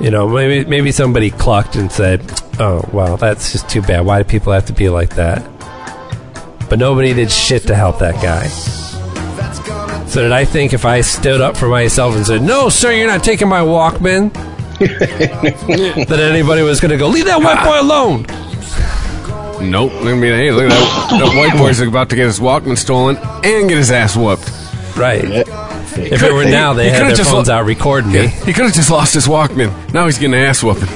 You 0.00 0.10
know, 0.10 0.28
maybe 0.28 0.68
maybe 0.68 0.92
somebody 0.92 1.30
clucked 1.30 1.74
and 1.74 1.90
said, 1.90 2.22
"Oh, 2.60 2.88
well, 2.92 3.16
that's 3.16 3.52
just 3.52 3.68
too 3.68 3.82
bad. 3.82 4.06
Why 4.06 4.22
do 4.22 4.24
people 4.24 4.52
have 4.52 4.66
to 4.66 4.72
be 4.72 4.88
like 4.88 5.16
that?" 5.16 5.42
But 6.68 6.78
nobody 6.78 7.12
did 7.12 7.30
shit 7.30 7.66
to 7.66 7.74
help 7.74 7.98
that 7.98 8.14
guy. 8.22 8.46
So 10.06 10.22
did 10.22 10.32
I 10.32 10.44
think 10.44 10.72
if 10.72 10.84
I 10.84 11.00
stood 11.00 11.40
up 11.40 11.56
for 11.56 11.68
myself 11.68 12.14
and 12.14 12.24
said, 12.24 12.42
"No, 12.42 12.68
sir, 12.68 12.92
you're 12.92 13.08
not 13.08 13.24
taking 13.24 13.48
my 13.48 13.60
Walkman," 13.60 14.30
that 16.08 16.18
anybody 16.20 16.62
was 16.62 16.80
going 16.80 16.90
to 16.92 16.96
go, 16.98 17.08
"Leave 17.08 17.24
that 17.26 17.40
white 17.40 17.64
boy 17.64 17.80
alone"? 17.80 18.26
Nope. 19.70 19.92
I 19.94 20.14
mean, 20.14 20.32
hey, 20.34 20.50
look 20.52 20.64
at 20.64 20.70
that. 20.70 21.18
that 21.20 21.36
white 21.36 21.58
boy's 21.58 21.80
about 21.80 22.10
to 22.10 22.16
get 22.16 22.26
his 22.26 22.38
Walkman 22.40 22.76
stolen 22.76 23.16
and 23.16 23.68
get 23.68 23.78
his 23.78 23.90
ass 23.90 24.14
whooped. 24.16 24.48
Right. 24.96 25.24
If 25.98 26.22
it 26.22 26.32
were 26.32 26.44
now, 26.44 26.74
they 26.74 26.84
He 26.84 26.90
had 26.90 26.96
could've 26.98 27.08
their 27.08 27.16
just 27.16 27.30
phones 27.30 27.48
lo- 27.48 27.54
out 27.54 27.64
recording 27.64 28.12
me. 28.12 28.26
He 28.28 28.52
could 28.52 28.66
have 28.66 28.74
just 28.74 28.90
lost 28.90 29.14
his 29.14 29.26
Walkman. 29.26 29.92
Now 29.94 30.04
he's 30.04 30.18
getting 30.18 30.34
an 30.34 30.40
ass 30.40 30.62
whooping. 30.62 30.88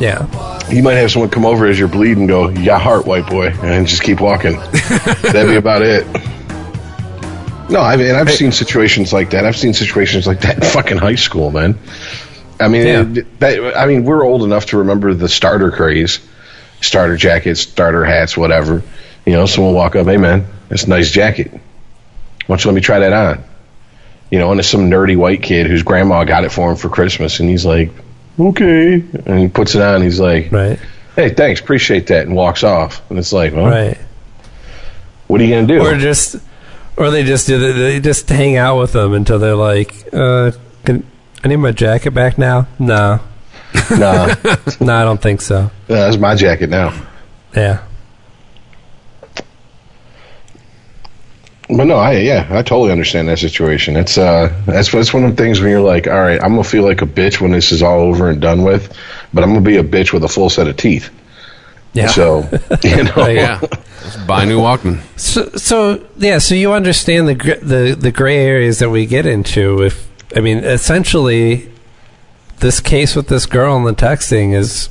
Yeah. 0.00 0.26
You 0.70 0.82
might 0.82 0.94
have 0.94 1.10
someone 1.10 1.30
come 1.30 1.46
over 1.46 1.66
as 1.66 1.78
you're 1.78 1.88
bleeding 1.88 2.20
and 2.20 2.28
go, 2.28 2.48
"Yeah, 2.50 2.78
heart, 2.78 3.06
white 3.06 3.26
boy," 3.26 3.48
and 3.62 3.86
just 3.86 4.02
keep 4.02 4.20
walking. 4.20 4.52
That'd 5.22 5.48
be 5.48 5.56
about 5.56 5.82
it. 5.82 6.06
No, 7.70 7.80
I 7.80 7.96
mean, 7.96 8.14
I've 8.14 8.30
seen 8.30 8.52
situations 8.52 9.12
like 9.12 9.30
that. 9.30 9.46
I've 9.46 9.56
seen 9.56 9.72
situations 9.72 10.26
like 10.26 10.40
that 10.40 10.56
in 10.56 10.62
fucking 10.62 10.98
high 10.98 11.14
school, 11.14 11.50
man. 11.50 11.78
I 12.60 12.68
mean, 12.68 12.86
Yeah. 12.86 13.22
that, 13.40 13.76
I 13.76 13.86
mean, 13.86 14.04
we're 14.04 14.24
old 14.24 14.42
enough 14.42 14.66
to 14.66 14.78
remember 14.78 15.12
the 15.14 15.28
starter 15.28 15.70
craze, 15.70 16.20
starter 16.80 17.16
jackets, 17.16 17.60
starter 17.60 18.04
hats, 18.04 18.36
whatever. 18.36 18.82
You 19.26 19.32
know, 19.32 19.46
someone 19.46 19.72
will 19.72 19.80
walk 19.80 19.96
up, 19.96 20.06
"Hey, 20.06 20.16
man, 20.18 20.46
that's 20.68 20.84
a 20.84 20.88
nice 20.88 21.10
jacket. 21.10 21.50
Why 21.52 21.60
don't 22.48 22.64
you 22.64 22.70
let 22.70 22.74
me 22.74 22.80
try 22.80 22.98
that 23.00 23.12
on?" 23.12 23.42
You 24.30 24.38
know, 24.38 24.50
and 24.50 24.60
it's 24.60 24.68
some 24.68 24.90
nerdy 24.90 25.16
white 25.16 25.42
kid 25.42 25.66
whose 25.66 25.82
grandma 25.82 26.24
got 26.24 26.44
it 26.44 26.52
for 26.52 26.70
him 26.70 26.76
for 26.76 26.88
Christmas, 26.88 27.40
and 27.40 27.48
he's 27.48 27.64
like, 27.64 27.90
"Okay," 28.38 29.02
and 29.26 29.38
he 29.38 29.48
puts 29.48 29.74
it 29.74 29.82
on. 29.82 30.02
He's 30.02 30.20
like, 30.20 30.50
Right. 30.52 30.78
hey, 31.16 31.30
thanks, 31.30 31.60
appreciate 31.60 32.06
that, 32.08 32.26
and 32.26 32.34
walks 32.34 32.64
off. 32.64 33.00
And 33.10 33.18
it's 33.18 33.32
like, 33.32 33.54
well, 33.54 33.66
Right. 33.66 33.96
what 35.26 35.40
are 35.40 35.44
you 35.44 35.54
gonna 35.54 35.66
do? 35.66 35.80
Or 35.80 35.96
just, 35.96 36.36
or 36.96 37.10
they 37.10 37.22
just 37.24 37.46
do. 37.46 37.72
They 37.72 38.00
just 38.00 38.28
hang 38.28 38.56
out 38.56 38.78
with 38.78 38.92
them 38.92 39.14
until 39.14 39.38
they're 39.38 39.54
like, 39.56 39.94
uh, 40.12 40.50
can, 40.84 41.04
"I 41.44 41.48
need 41.48 41.56
my 41.56 41.72
jacket 41.72 42.12
back 42.12 42.38
now." 42.38 42.66
No, 42.78 43.20
nah, 43.90 44.34
no, 44.80 44.94
I 44.96 45.04
don't 45.04 45.20
think 45.20 45.40
so. 45.40 45.70
that's 45.86 46.16
my 46.16 46.34
jacket 46.34 46.70
now. 46.70 46.92
Yeah. 47.54 47.84
But 51.68 51.84
no, 51.84 51.96
I 51.96 52.18
yeah, 52.18 52.46
I 52.50 52.62
totally 52.62 52.92
understand 52.92 53.28
that 53.28 53.38
situation. 53.38 53.96
It's 53.96 54.18
uh, 54.18 54.52
that's 54.66 54.92
that's 54.92 55.14
one 55.14 55.24
of 55.24 55.34
the 55.34 55.42
things 55.42 55.60
when 55.60 55.70
you're 55.70 55.80
like, 55.80 56.06
all 56.06 56.20
right, 56.20 56.38
I'm 56.42 56.50
gonna 56.50 56.64
feel 56.64 56.82
like 56.84 57.00
a 57.00 57.06
bitch 57.06 57.40
when 57.40 57.52
this 57.52 57.72
is 57.72 57.82
all 57.82 58.00
over 58.00 58.28
and 58.28 58.40
done 58.40 58.64
with, 58.64 58.94
but 59.32 59.42
I'm 59.42 59.50
gonna 59.50 59.62
be 59.62 59.78
a 59.78 59.82
bitch 59.84 60.12
with 60.12 60.24
a 60.24 60.28
full 60.28 60.50
set 60.50 60.68
of 60.68 60.76
teeth. 60.76 61.10
Yeah. 61.94 62.08
So 62.08 62.40
you 62.84 63.04
know, 63.04 63.12
Right. 63.16 63.36
Yeah. 63.36 63.60
Just 64.02 64.26
buy 64.26 64.42
a 64.42 64.46
new 64.46 64.60
Walkman. 64.60 65.00
So, 65.18 65.48
so 65.56 66.06
yeah, 66.18 66.36
so 66.36 66.54
you 66.54 66.74
understand 66.74 67.28
the 67.28 67.34
gr- 67.34 67.64
the 67.64 67.96
the 67.98 68.12
gray 68.12 68.44
areas 68.44 68.80
that 68.80 68.90
we 68.90 69.06
get 69.06 69.24
into. 69.24 69.82
If 69.82 70.06
I 70.34 70.40
mean, 70.40 70.58
essentially, 70.58 71.70
this 72.58 72.80
case 72.80 73.14
with 73.14 73.28
this 73.28 73.46
girl 73.46 73.76
and 73.76 73.86
the 73.86 73.92
texting 73.92 74.54
is 74.54 74.88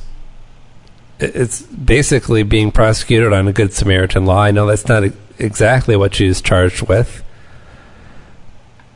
it's 1.18 1.62
basically 1.62 2.42
being 2.42 2.70
prosecuted 2.70 3.32
on 3.32 3.48
a 3.48 3.52
Good 3.52 3.72
Samaritan 3.72 4.26
law. 4.26 4.40
I 4.40 4.50
know 4.50 4.66
that's 4.66 4.88
not 4.88 5.04
exactly 5.38 5.96
what 5.96 6.14
she's 6.14 6.40
charged 6.40 6.82
with, 6.88 7.22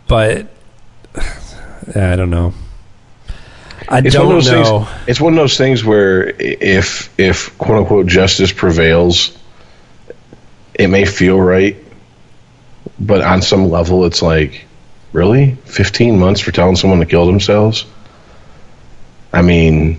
but 0.07 0.49
I 1.95 2.17
don't 2.17 2.31
know. 2.31 2.55
I 3.89 3.99
it's 3.99 4.15
don't 4.15 4.45
know. 4.45 4.85
things. 4.85 4.89
It's 5.07 5.21
one 5.21 5.33
of 5.33 5.39
those 5.39 5.57
things 5.57 5.85
where 5.85 6.29
if 6.29 7.19
if 7.19 7.57
quote 7.57 7.79
unquote 7.79 8.07
justice 8.07 8.53
prevails, 8.53 9.37
it 10.75 10.89
may 10.89 11.07
feel 11.07 11.41
right, 11.41 11.77
but 13.01 13.23
on 13.23 13.41
some 13.41 13.71
level, 13.71 14.05
it's 14.05 14.21
like, 14.21 14.67
really, 15.13 15.57
15 15.65 16.19
months 16.19 16.41
for 16.41 16.53
telling 16.53 16.77
someone 16.77 17.01
to 17.01 17.07
kill 17.07 17.27
themselves. 17.27 17.87
I 19.33 19.43
mean, 19.43 19.99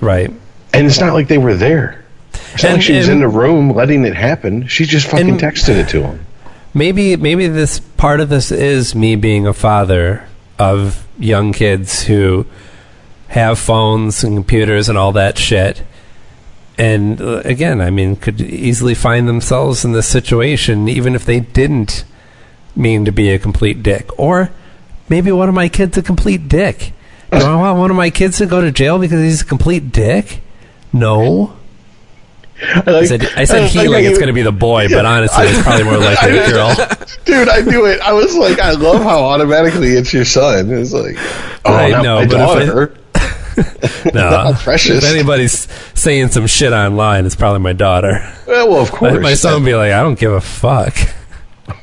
Right. 0.00 0.30
and 0.72 0.86
it's 0.86 1.00
not 1.00 1.14
like 1.14 1.28
they 1.28 1.38
were 1.38 1.54
there. 1.54 2.04
It's 2.54 2.62
not 2.62 2.70
And- 2.70 2.72
like 2.78 2.82
she 2.82 2.96
was 2.96 3.08
in 3.08 3.20
the 3.20 3.28
room 3.28 3.72
letting 3.74 4.04
it 4.04 4.14
happen. 4.14 4.66
She 4.68 4.84
just 4.84 5.06
fucking 5.08 5.28
And- 5.30 5.40
texted 5.40 5.76
it 5.76 5.88
to 5.90 6.02
him. 6.02 6.20
maybe 6.74 7.16
maybe 7.16 7.46
this 7.48 7.78
part 7.96 8.20
of 8.20 8.28
this 8.28 8.52
is 8.52 8.94
me 8.94 9.16
being 9.16 9.46
a 9.46 9.52
father 9.54 10.22
of 10.58 11.06
young 11.18 11.52
kids 11.52 12.02
who 12.02 12.44
have 13.28 13.58
phones 13.58 14.22
and 14.22 14.36
computers 14.36 14.88
and 14.90 14.98
all 14.98 15.10
that 15.12 15.38
shit 15.38 15.82
and 16.78 17.18
uh, 17.22 17.40
again 17.46 17.80
i 17.80 17.88
mean 17.88 18.14
could 18.14 18.40
easily 18.42 18.94
find 18.94 19.26
themselves 19.26 19.84
in 19.86 19.92
this 19.92 20.06
situation 20.06 20.86
even 20.88 21.14
if 21.14 21.24
they 21.24 21.40
didn't 21.40 22.04
mean 22.76 23.04
to 23.06 23.12
be 23.12 23.30
a 23.30 23.38
complete 23.38 23.82
dick 23.82 24.08
or 24.18 24.50
maybe 25.08 25.32
one 25.32 25.48
of 25.48 25.54
my 25.54 25.68
kids 25.68 25.96
a 25.96 26.02
complete 26.02 26.48
dick 26.48 26.92
do 27.32 27.38
i 27.38 27.54
want 27.56 27.78
one 27.78 27.90
of 27.90 27.96
my 27.96 28.10
kids 28.10 28.38
to 28.38 28.46
go 28.46 28.60
to 28.60 28.70
jail 28.70 28.98
because 28.98 29.20
he's 29.20 29.40
a 29.42 29.44
complete 29.44 29.90
dick 29.92 30.40
no 30.92 31.52
I 32.58 33.04
said, 33.04 33.22
I 33.36 33.44
said 33.44 33.68
he 33.68 33.86
like 33.86 34.04
it's 34.04 34.16
going 34.18 34.28
to 34.28 34.32
be 34.32 34.40
the 34.40 34.50
boy, 34.50 34.88
but 34.88 35.04
honestly, 35.04 35.44
it's 35.46 35.62
probably 35.62 35.84
more 35.84 35.98
likely 35.98 36.38
the 36.38 36.46
girl. 36.48 36.74
Dude, 37.26 37.50
I 37.50 37.60
knew 37.60 37.84
it. 37.84 38.00
I 38.00 38.14
was 38.14 38.34
like, 38.34 38.58
I 38.58 38.70
love 38.72 39.02
how 39.02 39.24
automatically 39.24 39.88
it's 39.90 40.10
your 40.14 40.24
son. 40.24 40.70
It's 40.72 40.90
like, 40.90 41.16
oh, 41.66 41.74
I 41.74 41.90
know, 42.02 42.20
my 42.20 42.26
but 42.26 42.34
if 42.34 42.40
I- 42.40 42.64
daughter. 42.64 42.96
No, 44.14 44.54
precious. 44.58 45.04
If 45.04 45.10
anybody's 45.10 45.68
saying 45.92 46.28
some 46.28 46.46
shit 46.46 46.72
online, 46.72 47.26
it's 47.26 47.36
probably 47.36 47.60
my 47.60 47.74
daughter. 47.74 48.20
well, 48.46 48.68
well, 48.70 48.80
of 48.82 48.92
My, 48.92 48.98
course. 48.98 49.22
my 49.22 49.34
son 49.34 49.60
would 49.60 49.66
be 49.66 49.74
like, 49.74 49.92
I 49.92 50.02
don't 50.02 50.18
give 50.18 50.32
a 50.32 50.40
fuck. 50.40 50.94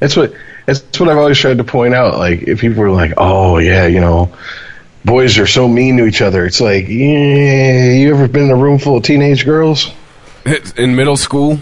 That's 0.00 0.16
what 0.16 0.32
that's 0.66 0.98
what 1.00 1.08
I've 1.08 1.16
always 1.18 1.38
tried 1.38 1.58
to 1.58 1.64
point 1.64 1.94
out. 1.94 2.18
Like, 2.18 2.42
if 2.42 2.60
people 2.60 2.82
are 2.82 2.90
like, 2.90 3.12
"Oh 3.16 3.58
yeah, 3.58 3.86
you 3.86 4.00
know, 4.00 4.32
boys 5.04 5.38
are 5.38 5.46
so 5.46 5.68
mean 5.68 5.96
to 5.98 6.06
each 6.06 6.20
other," 6.22 6.44
it's 6.44 6.60
like, 6.60 6.88
yeah, 6.88 7.92
you 7.92 8.12
ever 8.14 8.26
been 8.28 8.44
in 8.44 8.50
a 8.50 8.56
room 8.56 8.78
full 8.78 8.96
of 8.96 9.02
teenage 9.04 9.44
girls? 9.44 9.90
In 10.76 10.96
middle 10.96 11.16
school, 11.16 11.58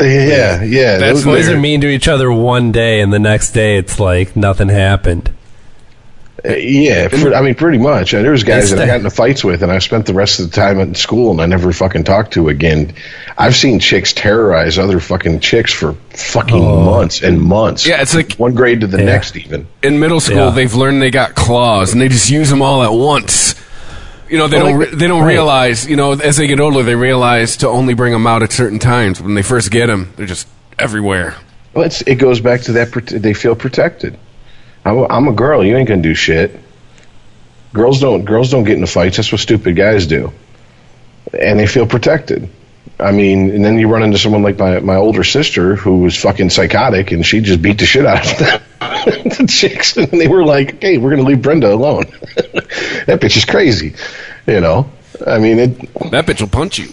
Yeah, 0.00 0.62
yeah. 0.62 0.96
That's 0.96 1.24
those- 1.24 1.24
Boys 1.24 1.48
are 1.50 1.58
mean 1.58 1.82
to 1.82 1.88
each 1.88 2.08
other 2.08 2.32
one 2.32 2.72
day, 2.72 3.00
and 3.02 3.12
the 3.12 3.18
next 3.18 3.50
day 3.52 3.76
it's 3.76 4.00
like 4.00 4.34
nothing 4.34 4.68
happened. 4.70 5.30
Uh, 6.46 6.52
yeah, 6.56 7.08
for, 7.08 7.34
I 7.34 7.40
mean, 7.40 7.54
pretty 7.54 7.78
much. 7.78 8.12
Uh, 8.12 8.20
There's 8.20 8.44
guys 8.44 8.64
It's 8.64 8.72
that 8.72 8.78
I 8.80 8.82
the- 8.82 8.86
got 8.86 8.96
into 8.98 9.10
fights 9.10 9.42
with, 9.42 9.62
and 9.62 9.72
I 9.72 9.78
spent 9.78 10.04
the 10.04 10.12
rest 10.12 10.40
of 10.40 10.50
the 10.50 10.54
time 10.54 10.78
at 10.78 10.94
school, 10.96 11.30
and 11.30 11.40
I 11.40 11.46
never 11.46 11.72
fucking 11.72 12.04
talked 12.04 12.34
to 12.34 12.50
again. 12.50 12.92
I've 13.38 13.56
seen 13.56 13.80
chicks 13.80 14.12
terrorize 14.12 14.78
other 14.78 15.00
fucking 15.00 15.40
chicks 15.40 15.72
for 15.72 15.94
fucking 16.10 16.62
months 16.84 17.22
and 17.22 17.40
months. 17.40 17.86
Yeah, 17.86 18.02
it's 18.02 18.14
like- 18.14 18.34
one 18.34 18.52
grade 18.54 18.82
to 18.82 18.86
the 18.86 18.98
Yeah. 18.98 19.04
next, 19.04 19.36
even. 19.36 19.66
in 19.82 19.98
middle 20.00 20.20
school, 20.20 20.36
Yeah. 20.36 20.50
they've 20.50 20.74
learned 20.74 21.00
they 21.00 21.10
got 21.10 21.34
claws, 21.34 21.92
and 21.94 22.00
they 22.02 22.08
just 22.08 22.28
use 22.30 22.50
them 22.50 22.60
all 22.60 22.82
at 22.82 22.92
once. 22.92 23.54
You 24.28 24.36
know, 24.38 24.46
they 24.46 24.56
Well, 24.58 24.66
don't 24.66 24.78
like- 24.80 24.90
they 24.90 25.06
don't 25.06 25.22
right. 25.22 25.28
realize. 25.28 25.86
You 25.88 25.96
know, 25.96 26.12
as 26.12 26.36
they 26.36 26.46
get 26.46 26.60
older, 26.60 26.82
they 26.82 26.94
realize 26.94 27.56
to 27.58 27.68
only 27.68 27.94
bring 27.94 28.12
them 28.12 28.26
out 28.26 28.42
at 28.42 28.52
certain 28.52 28.78
times. 28.78 29.18
When 29.20 29.34
they 29.34 29.42
first 29.42 29.70
get 29.70 29.86
them, 29.86 30.10
they're 30.16 30.26
just 30.26 30.46
everywhere. 30.78 31.36
Well, 31.72 31.84
it's, 31.86 32.02
it 32.02 32.16
goes 32.16 32.40
back 32.40 32.62
to 32.62 32.72
that. 32.72 32.92
They 32.92 33.32
feel 33.34 33.54
protected. 33.54 34.16
I'm 34.84 34.98
a, 34.98 35.06
I'm 35.06 35.28
a 35.28 35.32
girl. 35.32 35.64
You 35.64 35.76
ain't 35.76 35.88
gonna 35.88 36.02
do 36.02 36.14
shit. 36.14 36.58
Girls 37.72 38.00
don't. 38.00 38.24
Girls 38.24 38.50
don't 38.50 38.64
get 38.64 38.74
into 38.74 38.86
fights. 38.86 39.16
That's 39.16 39.32
what 39.32 39.40
stupid 39.40 39.76
guys 39.76 40.06
do. 40.06 40.32
And 41.38 41.58
they 41.58 41.66
feel 41.66 41.86
protected. 41.86 42.48
I 43.00 43.10
mean, 43.10 43.50
and 43.50 43.64
then 43.64 43.78
you 43.78 43.88
run 43.88 44.02
into 44.02 44.18
someone 44.18 44.42
like 44.42 44.58
my 44.58 44.80
my 44.80 44.96
older 44.96 45.24
sister 45.24 45.74
who 45.74 45.98
was 45.98 46.16
fucking 46.16 46.50
psychotic, 46.50 47.10
and 47.10 47.26
she 47.26 47.40
just 47.40 47.60
beat 47.60 47.78
the 47.78 47.86
shit 47.86 48.06
out 48.06 48.30
of 48.30 48.38
them. 48.38 48.62
the 48.80 49.46
chicks, 49.48 49.96
and 49.96 50.08
they 50.08 50.28
were 50.28 50.44
like, 50.44 50.80
"Hey, 50.80 50.98
we're 50.98 51.10
gonna 51.10 51.22
leave 51.28 51.42
Brenda 51.42 51.72
alone." 51.72 52.04
that 52.36 53.18
bitch 53.20 53.36
is 53.36 53.44
crazy. 53.44 53.94
You 54.46 54.60
know. 54.60 54.90
I 55.26 55.38
mean, 55.38 55.58
it, 55.58 56.10
That 56.10 56.26
bitch 56.26 56.40
will 56.40 56.48
punch 56.48 56.78
you. 56.78 56.92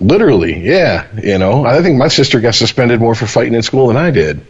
Literally, 0.00 0.58
yeah. 0.64 1.06
You 1.22 1.38
know, 1.38 1.64
I 1.64 1.82
think 1.82 1.98
my 1.98 2.08
sister 2.08 2.40
got 2.40 2.54
suspended 2.54 3.00
more 3.00 3.14
for 3.14 3.26
fighting 3.26 3.54
in 3.54 3.62
school 3.62 3.88
than 3.88 3.96
I 3.96 4.10
did, 4.10 4.40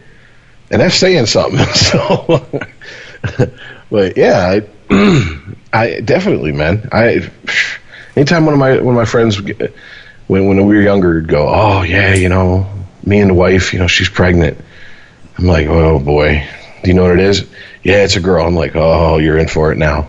and 0.71 0.81
that's 0.81 0.95
saying 0.95 1.25
something. 1.25 1.59
So, 1.75 2.45
but 3.89 4.15
yeah, 4.15 4.61
I, 4.89 5.35
I 5.73 5.99
definitely, 5.99 6.53
man. 6.53 6.87
I 6.91 7.29
anytime 8.15 8.45
one 8.45 8.53
of 8.53 8.59
my 8.59 8.79
one 8.79 8.95
of 8.95 8.99
my 8.99 9.05
friends 9.05 9.41
when 9.41 10.47
when 10.47 10.65
we 10.65 10.75
were 10.75 10.81
younger 10.81 11.15
would 11.15 11.27
go, 11.27 11.47
oh 11.49 11.81
yeah, 11.81 12.13
you 12.13 12.29
know, 12.29 12.69
me 13.03 13.19
and 13.19 13.31
the 13.31 13.33
wife, 13.33 13.73
you 13.73 13.79
know, 13.79 13.87
she's 13.87 14.09
pregnant. 14.09 14.57
I'm 15.37 15.45
like, 15.45 15.67
oh 15.67 15.99
boy, 15.99 16.47
do 16.83 16.89
you 16.89 16.93
know 16.93 17.03
what 17.03 17.13
it 17.13 17.19
is? 17.19 17.47
Yeah, 17.83 18.03
it's 18.03 18.15
a 18.15 18.21
girl. 18.21 18.45
I'm 18.45 18.55
like, 18.55 18.75
oh, 18.75 19.17
you're 19.17 19.37
in 19.37 19.47
for 19.47 19.71
it 19.71 19.77
now. 19.77 20.07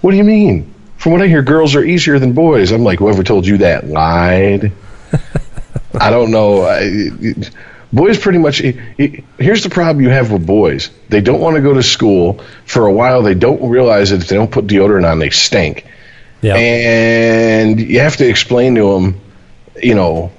What 0.00 0.10
do 0.10 0.16
you 0.16 0.24
mean? 0.24 0.74
From 0.96 1.12
what 1.12 1.22
I 1.22 1.26
hear, 1.26 1.42
girls 1.42 1.76
are 1.76 1.84
easier 1.84 2.18
than 2.18 2.32
boys. 2.32 2.72
I'm 2.72 2.82
like, 2.82 2.98
whoever 2.98 3.22
told 3.22 3.46
you 3.46 3.58
that 3.58 3.86
lied. 3.86 4.72
I 6.00 6.10
don't 6.10 6.30
know. 6.30 6.62
I, 6.62 7.00
boys 7.92 8.18
pretty 8.18 8.38
much. 8.38 8.58
Here's 8.58 9.62
the 9.62 9.70
problem 9.70 10.04
you 10.04 10.10
have 10.10 10.30
with 10.30 10.46
boys. 10.46 10.90
They 11.08 11.20
don't 11.20 11.40
want 11.40 11.56
to 11.56 11.62
go 11.62 11.74
to 11.74 11.82
school. 11.82 12.40
For 12.64 12.86
a 12.86 12.92
while, 12.92 13.22
they 13.22 13.34
don't 13.34 13.68
realize 13.68 14.10
that 14.10 14.22
if 14.22 14.28
they 14.28 14.36
don't 14.36 14.50
put 14.50 14.66
deodorant 14.66 15.10
on, 15.10 15.18
they 15.18 15.30
stink. 15.30 15.86
Yeah. 16.40 16.54
And 16.54 17.80
you 17.80 18.00
have 18.00 18.16
to 18.18 18.28
explain 18.28 18.76
to 18.76 18.92
them, 18.94 19.20
you 19.82 19.94
know, 19.94 20.30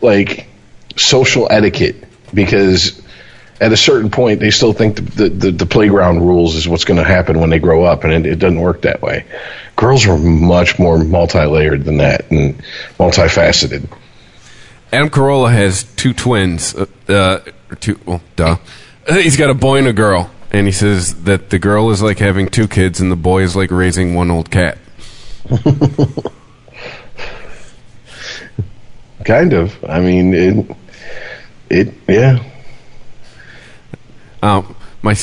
like 0.00 0.48
social 0.96 1.48
etiquette 1.50 2.04
because 2.32 3.00
at 3.60 3.72
a 3.72 3.76
certain 3.76 4.10
point 4.10 4.40
they 4.40 4.50
still 4.50 4.72
think 4.72 4.96
the, 5.14 5.28
the, 5.28 5.50
the 5.50 5.66
playground 5.66 6.20
rules 6.20 6.54
is 6.54 6.68
what's 6.68 6.84
going 6.84 6.98
to 6.98 7.04
happen 7.04 7.40
when 7.40 7.50
they 7.50 7.58
grow 7.58 7.84
up 7.84 8.04
and 8.04 8.12
it, 8.12 8.26
it 8.26 8.38
doesn't 8.38 8.60
work 8.60 8.82
that 8.82 9.00
way 9.02 9.24
girls 9.76 10.06
are 10.06 10.18
much 10.18 10.78
more 10.78 10.98
multi-layered 10.98 11.84
than 11.84 11.98
that 11.98 12.30
and 12.30 12.56
multifaceted 12.98 13.88
Adam 14.94 15.10
Carolla 15.10 15.52
has 15.52 15.82
two 15.96 16.14
twins. 16.14 16.72
Uh, 16.72 16.86
uh, 17.08 17.40
two, 17.80 17.98
well, 18.06 18.22
duh. 18.36 18.58
He's 19.08 19.36
got 19.36 19.50
a 19.50 19.54
boy 19.54 19.78
and 19.78 19.88
a 19.88 19.92
girl, 19.92 20.30
and 20.52 20.68
he 20.68 20.72
says 20.72 21.24
that 21.24 21.50
the 21.50 21.58
girl 21.58 21.90
is 21.90 22.00
like 22.00 22.20
having 22.20 22.46
two 22.46 22.68
kids 22.68 23.00
and 23.00 23.10
the 23.10 23.16
boy 23.16 23.42
is 23.42 23.56
like 23.56 23.72
raising 23.72 24.14
one 24.14 24.30
old 24.30 24.52
cat. 24.52 24.78
Kind 29.24 29.52
of. 29.52 29.84
I 29.84 29.98
mean, 29.98 30.32
it. 30.32 30.76
It. 31.70 31.92
Yeah. 32.06 32.44
Um, 34.44 34.76
my 35.02 35.14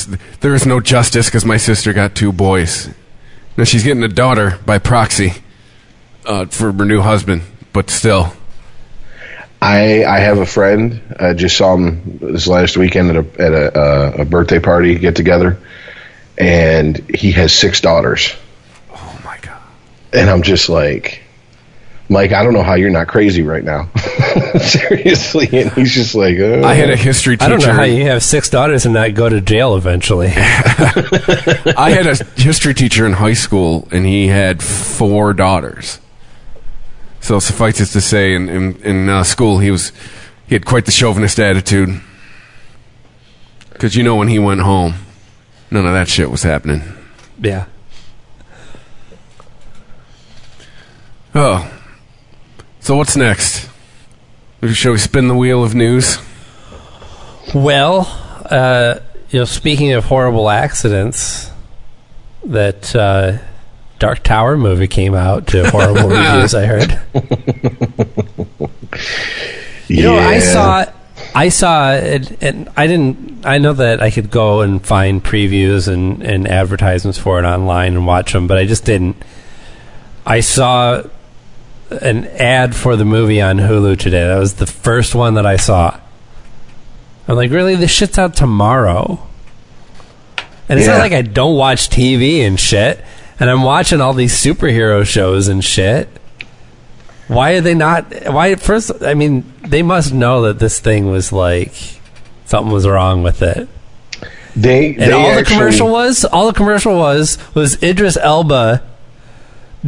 there 0.41 0.53
is 0.53 0.65
no 0.65 0.81
justice 0.81 1.27
because 1.27 1.45
my 1.45 1.55
sister 1.55 1.93
got 1.93 2.13
two 2.13 2.33
boys. 2.33 2.89
Now 3.55 3.63
she's 3.63 3.85
getting 3.85 4.03
a 4.03 4.09
daughter 4.09 4.59
by 4.65 4.79
proxy 4.79 5.35
uh, 6.25 6.47
for 6.47 6.73
her 6.73 6.85
new 6.85 6.99
husband, 6.99 7.43
but 7.71 7.89
still, 7.89 8.33
I 9.61 10.03
I 10.05 10.19
have 10.19 10.39
a 10.39 10.45
friend. 10.45 11.01
I 11.19 11.33
just 11.33 11.55
saw 11.55 11.75
him 11.75 12.17
this 12.19 12.47
last 12.47 12.77
weekend 12.77 13.11
at 13.11 13.15
a 13.17 13.41
at 13.41 13.53
a, 13.53 13.77
uh, 13.79 14.11
a 14.19 14.25
birthday 14.25 14.59
party 14.59 14.95
get 14.95 15.15
together, 15.15 15.59
and 16.37 16.97
he 17.13 17.31
has 17.33 17.53
six 17.53 17.79
daughters. 17.81 18.35
oh 18.91 19.21
my 19.23 19.37
god. 19.41 19.61
And 20.13 20.29
I'm 20.29 20.41
just 20.41 20.67
like, 20.67 21.21
Mike, 22.09 22.33
I 22.33 22.43
don't 22.43 22.53
know 22.53 22.63
how 22.63 22.73
you're 22.73 22.89
not 22.89 23.07
crazy 23.07 23.43
right 23.43 23.63
now. 23.63 23.89
Seriously. 24.59 25.47
And 25.53 25.71
he's 25.71 25.93
just 25.93 26.15
like, 26.15 26.37
uh, 26.39 26.61
I 26.65 26.73
had 26.73 26.89
a 26.89 26.97
history 26.97 27.37
teacher. 27.37 27.45
I 27.45 27.49
don't 27.49 27.65
know 27.65 27.71
how 27.73 27.83
you 27.83 28.03
have 28.05 28.23
six 28.23 28.49
daughters 28.49 28.85
and 28.85 28.93
not 28.93 29.13
go 29.13 29.29
to 29.29 29.39
jail 29.39 29.77
eventually. 29.77 30.27
I 30.35 31.93
had 31.95 32.07
a 32.07 32.15
history 32.41 32.73
teacher 32.73 33.05
in 33.05 33.13
high 33.13 33.33
school, 33.33 33.87
and 33.91 34.05
he 34.05 34.27
had 34.27 34.61
four 34.61 35.33
daughters. 35.33 35.99
So 37.21 37.39
suffice 37.39 37.79
it 37.79 37.87
to 37.87 38.01
say, 38.01 38.33
in 38.33 38.49
in, 38.49 38.75
in 38.83 39.09
uh, 39.09 39.23
school, 39.23 39.59
he 39.59 39.71
was 39.71 39.91
he 40.47 40.55
had 40.55 40.65
quite 40.65 40.85
the 40.85 40.91
chauvinist 40.91 41.39
attitude. 41.39 42.01
Because 43.71 43.95
you 43.95 44.03
know, 44.03 44.15
when 44.15 44.27
he 44.27 44.37
went 44.37 44.61
home, 44.61 44.95
none 45.71 45.85
of 45.85 45.93
that 45.93 46.09
shit 46.09 46.29
was 46.29 46.43
happening. 46.43 46.81
yeah. 47.39 47.65
Oh, 51.33 51.71
so 52.81 52.97
what's 52.97 53.15
next? 53.15 53.69
Shall 54.73 54.91
we 54.91 54.97
spin 54.97 55.29
the 55.29 55.35
wheel 55.35 55.63
of 55.63 55.73
news? 55.73 56.17
Well, 57.55 58.05
uh, 58.49 58.99
you 59.29 59.39
know, 59.39 59.45
speaking 59.45 59.93
of 59.93 60.03
horrible 60.05 60.49
accidents, 60.49 61.49
that 62.43 62.93
uh, 62.93 63.37
Dark 64.01 64.23
Tower 64.23 64.57
movie 64.57 64.87
came 64.87 65.13
out 65.13 65.45
to 65.49 65.69
horrible 65.69 66.09
reviews. 66.09 66.55
I 66.55 66.65
heard. 66.65 66.99
You 69.87 70.03
know, 70.03 70.17
I 70.17 70.39
saw, 70.39 70.85
I 71.35 71.49
saw, 71.49 71.91
it, 71.93 72.41
and 72.41 72.69
I 72.77 72.87
didn't. 72.87 73.45
I 73.45 73.57
know 73.57 73.73
that 73.73 74.01
I 74.01 74.09
could 74.09 74.31
go 74.31 74.61
and 74.61 74.85
find 74.85 75.21
previews 75.21 75.89
and, 75.91 76.21
and 76.23 76.47
advertisements 76.47 77.17
for 77.17 77.39
it 77.39 77.45
online 77.45 77.93
and 77.95 78.05
watch 78.07 78.31
them, 78.31 78.47
but 78.47 78.57
I 78.57 78.65
just 78.65 78.85
didn't. 78.85 79.17
I 80.25 80.39
saw 80.39 81.03
an 81.89 82.25
ad 82.27 82.73
for 82.73 82.95
the 82.95 83.03
movie 83.03 83.41
on 83.41 83.57
Hulu 83.57 83.99
today. 83.99 84.25
That 84.25 84.37
was 84.39 84.53
the 84.55 84.65
first 84.67 85.13
one 85.13 85.33
that 85.33 85.45
I 85.45 85.57
saw. 85.57 85.99
I'm 87.27 87.35
like, 87.35 87.51
really? 87.51 87.75
This 87.75 87.91
shit's 87.91 88.17
out 88.17 88.33
tomorrow. 88.35 89.27
And 90.69 90.79
it's 90.79 90.87
Yeah. 90.87 90.93
not 90.93 91.01
like 91.01 91.11
I 91.11 91.21
don't 91.21 91.57
watch 91.57 91.89
TV 91.89 92.47
and 92.47 92.57
shit. 92.57 93.03
And 93.41 93.49
I'm 93.49 93.63
watching 93.63 93.99
all 94.01 94.13
these 94.13 94.33
superhero 94.33 95.03
shows 95.05 95.47
and 95.47 95.63
shit. 95.63 96.07
Why 97.27 97.53
are 97.53 97.61
they 97.61 97.73
not? 97.73 98.05
Why 98.27 98.51
at 98.51 98.59
first? 98.61 98.91
I 99.01 99.15
mean, 99.15 99.51
they 99.67 99.81
must 99.81 100.13
know 100.13 100.43
that 100.43 100.59
this 100.59 100.79
thing 100.79 101.09
was 101.09 101.33
like 101.33 101.73
something 102.45 102.71
was 102.71 102.87
wrong 102.87 103.23
with 103.23 103.41
it. 103.41 103.67
They, 104.55 104.89
And 104.89 104.99
they 104.99 105.11
all 105.11 105.35
the 105.35 105.43
commercial 105.43 105.89
was, 105.89 106.23
all 106.25 106.47
the 106.47 106.53
commercial 106.53 106.95
was, 106.97 107.37
was 107.55 107.81
Idris 107.81 108.17
Elba 108.17 108.83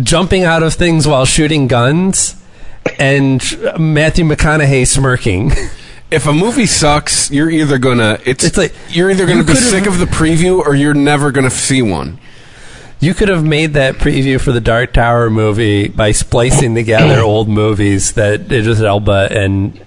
jumping 0.01 0.43
out 0.45 0.63
of 0.63 0.73
things 0.73 1.07
while 1.07 1.25
shooting 1.25 1.67
guns, 1.67 2.41
and 2.97 3.39
Matthew 3.77 4.25
McConaughey 4.25 4.87
smirking. 4.87 5.51
If 6.11 6.27
a 6.27 6.33
movie 6.33 6.67
sucks, 6.67 7.31
you're 7.31 7.49
either 7.49 7.79
gonna 7.79 8.19
it's, 8.23 8.43
It's 8.43 8.55
like- 8.55 8.75
you're 8.89 9.09
either 9.09 9.25
gonna 9.25 9.39
you 9.39 9.45
be 9.45 9.55
sick 9.55 9.87
of 9.87 9.97
the 9.97 10.05
preview 10.05 10.59
or 10.59 10.75
you're 10.75 10.93
never 10.93 11.31
gonna 11.31 11.49
see 11.49 11.81
one. 11.81 12.19
You 13.03 13.13
could 13.13 13.27
have 13.27 13.43
made 13.43 13.73
that 13.73 13.95
preview 13.95 14.39
for 14.39 14.53
the 14.53 14.61
Dark 14.61 14.93
Tower 14.93 15.29
movie 15.29 15.89
by 15.89 16.13
splicing 16.13 16.73
together 16.73 17.19
old 17.21 17.49
movies 17.49 18.13
that 18.13 18.49
Idris 18.49 18.79
Elba 18.79 19.27
and 19.29 19.77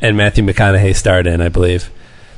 and 0.00 0.16
Matthew 0.16 0.42
McConaughey 0.42 0.96
starred 0.96 1.26
in. 1.26 1.42
I 1.42 1.50
believe 1.50 1.90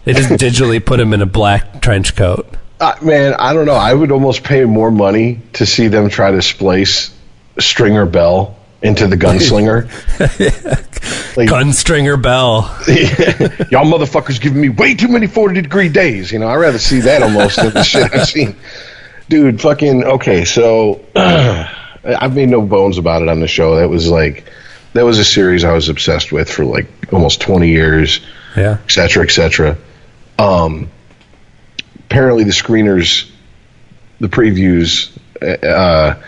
they 0.03 0.15
just 0.15 0.29
digitally 0.31 0.85
put 0.85 0.99
him 0.99 1.15
in 1.15 1.23
a 1.23 1.27
black 1.27 1.81
trench 1.81 2.17
coat. 2.17 2.53
Uh, 2.81 2.97
man, 3.01 3.35
I 3.35 3.53
don't 3.53 3.67
know. 3.67 3.75
I 3.75 3.95
would 3.95 4.11
almost 4.11 4.43
pay 4.43 4.65
more 4.65 4.91
money 4.91 5.41
to 5.53 5.65
see 5.65 5.87
them 5.87 6.09
try 6.09 6.33
to 6.33 6.43
splice 6.43 7.15
Stringer 7.61 8.07
Bell 8.07 8.57
into 8.83 9.07
the 9.07 9.17
gunslinger. 9.17 9.85
like, 11.37 11.49
Gunstringer 11.49 12.21
Bell. 12.21 12.63
y'all 13.71 13.85
motherfuckers 13.85 14.41
giving 14.41 14.61
me 14.61 14.69
way 14.69 14.97
too 14.97 15.07
many 15.07 15.29
40 15.29 15.63
degree 15.63 15.89
days. 15.89 16.33
You 16.33 16.41
know, 16.41 16.49
I'd 16.49 16.57
rather 16.57 16.81
see 16.81 17.03
that 17.03 17.23
almost 17.23 17.55
than 17.55 17.73
the 17.73 17.85
shit 17.85 18.13
I've 18.13 18.27
seen. 18.27 18.57
Dude, 19.29 19.61
fucking, 19.61 20.05
okay, 20.05 20.45
so 20.45 21.05
I've 21.17 22.35
made 22.35 22.49
no 22.49 22.63
bones 22.63 22.99
about 22.99 23.23
it 23.23 23.29
on 23.29 23.41
the 23.41 23.49
show. 23.49 23.77
That 23.77 23.89
was 23.89 24.09
like, 24.09 24.45
that 24.95 25.05
was 25.05 25.19
a 25.19 25.25
series 25.25 25.65
I 25.65 25.73
was 25.73 25.89
obsessed 25.89 26.33
with 26.33 26.51
for 26.51 26.65
like 26.65 26.87
almost 27.13 27.41
20 27.41 27.69
years. 27.69 28.21
Yeah. 28.57 28.79
et 28.83 28.91
cetera, 28.91 29.25
et 29.25 29.31
cetera. 29.31 29.77
Um, 30.39 30.91
apparently, 32.07 32.45
the 32.45 32.51
screeners, 32.51 33.31
the 34.21 34.29
previews, 34.29 35.11
uh, 35.43 36.21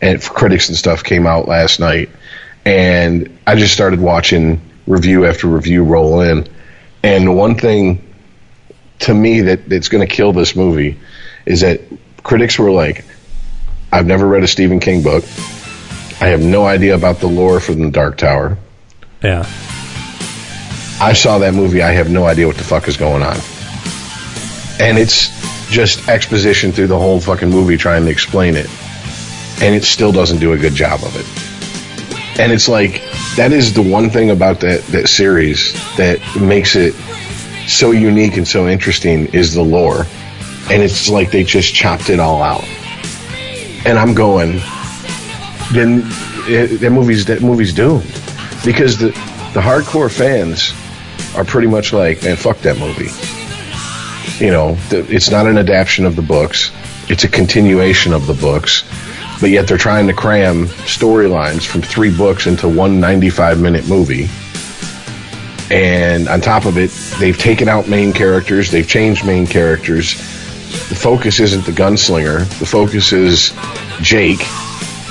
and 0.00 0.22
for 0.22 0.32
critics 0.32 0.68
and 0.68 0.76
stuff 0.76 1.04
came 1.04 1.26
out 1.26 1.46
last 1.48 1.80
night, 1.80 2.10
and 2.64 3.38
I 3.46 3.56
just 3.56 3.72
started 3.72 4.00
watching 4.00 4.60
review 4.86 5.26
after 5.26 5.46
review 5.46 5.84
roll 5.84 6.20
in. 6.20 6.48
And 7.02 7.26
the 7.26 7.32
one 7.32 7.56
thing 7.56 8.02
to 9.00 9.14
me 9.14 9.42
that 9.42 9.68
that's 9.68 9.88
going 9.88 10.06
to 10.06 10.12
kill 10.12 10.32
this 10.32 10.56
movie 10.56 10.98
is 11.44 11.60
that 11.60 11.80
critics 12.26 12.58
were 12.58 12.72
like, 12.72 13.04
"I've 13.92 14.06
never 14.06 14.26
read 14.26 14.42
a 14.42 14.48
Stephen 14.48 14.80
King 14.80 15.00
book. 15.02 15.22
I 16.20 16.28
have 16.28 16.42
no 16.42 16.66
idea 16.66 16.96
about 16.96 17.20
the 17.20 17.28
lore 17.28 17.60
for 17.60 17.72
the 17.72 17.88
Dark 17.88 18.16
Tower." 18.18 18.58
Yeah. 19.22 19.46
I 21.00 21.12
saw 21.12 21.38
that 21.38 21.54
movie. 21.54 21.82
I 21.82 21.92
have 21.92 22.10
no 22.10 22.26
idea 22.26 22.48
what 22.48 22.56
the 22.56 22.64
fuck 22.64 22.88
is 22.88 22.96
going 22.96 23.22
on. 23.22 23.36
And 24.80 24.98
it's 24.98 25.30
just 25.70 26.08
exposition 26.08 26.72
through 26.72 26.88
the 26.88 26.98
whole 26.98 27.20
fucking 27.20 27.50
movie 27.50 27.76
trying 27.76 28.04
to 28.04 28.10
explain 28.10 28.56
it. 28.56 28.68
And 29.62 29.74
it 29.74 29.84
still 29.84 30.10
doesn't 30.10 30.38
do 30.38 30.52
a 30.52 30.58
good 30.58 30.74
job 30.74 31.04
of 31.04 31.14
it. 31.16 32.40
And 32.40 32.50
it's 32.50 32.68
like, 32.68 33.02
that 33.36 33.52
is 33.52 33.72
the 33.72 33.82
one 33.82 34.10
thing 34.10 34.30
about 34.30 34.60
that, 34.60 34.82
that 34.86 35.08
series 35.08 35.72
that 35.96 36.18
makes 36.40 36.76
it 36.76 36.94
so 37.66 37.92
unique 37.92 38.36
and 38.36 38.48
so 38.48 38.66
interesting 38.66 39.26
is 39.26 39.54
the 39.54 39.62
lore. 39.62 40.06
And 40.70 40.82
it's 40.82 41.08
like 41.08 41.30
they 41.30 41.44
just 41.44 41.74
chopped 41.74 42.10
it 42.10 42.18
all 42.18 42.42
out. 42.42 42.64
And 43.84 43.98
I'm 43.98 44.14
going, 44.14 44.60
then 45.72 46.02
it, 46.48 46.80
that 46.80 46.90
movie's 46.90 47.24
that 47.26 47.42
movie's 47.42 47.72
doomed 47.72 48.04
because 48.64 48.98
the 48.98 49.08
the 49.54 49.60
hardcore 49.60 50.10
fans 50.10 50.72
are 51.36 51.44
pretty 51.44 51.68
much 51.68 51.92
like, 51.92 52.22
man, 52.22 52.36
fuck 52.36 52.58
that 52.58 52.78
movie. 52.78 53.10
You 54.44 54.50
know, 54.50 54.74
the, 54.90 55.06
it's 55.08 55.30
not 55.30 55.46
an 55.46 55.56
adaptation 55.56 56.04
of 56.04 56.16
the 56.16 56.22
books; 56.22 56.72
it's 57.08 57.24
a 57.24 57.28
continuation 57.28 58.12
of 58.12 58.26
the 58.26 58.34
books. 58.34 58.84
But 59.40 59.50
yet 59.50 59.68
they're 59.68 59.76
trying 59.76 60.06
to 60.06 60.14
cram 60.14 60.66
storylines 60.66 61.66
from 61.66 61.82
three 61.82 62.14
books 62.14 62.46
into 62.46 62.68
one 62.68 63.00
95 63.00 63.60
minute 63.60 63.86
movie. 63.86 64.28
And 65.70 66.28
on 66.28 66.40
top 66.40 66.64
of 66.64 66.78
it, 66.78 66.90
they've 67.18 67.36
taken 67.36 67.68
out 67.68 67.88
main 67.88 68.12
characters, 68.12 68.70
they've 68.70 68.88
changed 68.88 69.26
main 69.26 69.46
characters. 69.46 70.14
The 70.88 70.94
focus 70.94 71.40
isn't 71.40 71.64
the 71.66 71.72
gunslinger, 71.72 72.40
the 72.58 72.66
focus 72.66 73.12
is 73.12 73.52
Jake, 74.02 74.40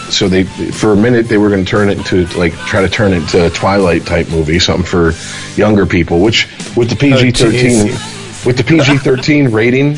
so 0.10 0.28
they 0.30 0.44
for 0.44 0.94
a 0.94 0.96
minute 0.96 1.28
they 1.28 1.38
were 1.38 1.50
going 1.50 1.64
to 1.66 1.70
turn 1.70 1.90
it 1.90 1.98
into 1.98 2.26
like 2.38 2.54
try 2.66 2.82
to 2.82 2.90
turn 2.90 3.14
it 3.14 3.18
into 3.18 3.46
a 3.46 3.50
Twilight 3.50 4.06
type 4.06 4.30
movie, 4.30 4.60
something 4.60 4.86
for 4.86 5.14
younger 5.60 5.86
people. 5.86 6.20
Which 6.22 6.48
with 6.76 6.90
the 6.90 6.96
PG 6.96 7.32
thirteen, 7.32 7.88
with 8.46 8.58
the 8.58 8.64
PG 8.64 8.98
thirteen 9.00 9.52
rating 9.52 9.94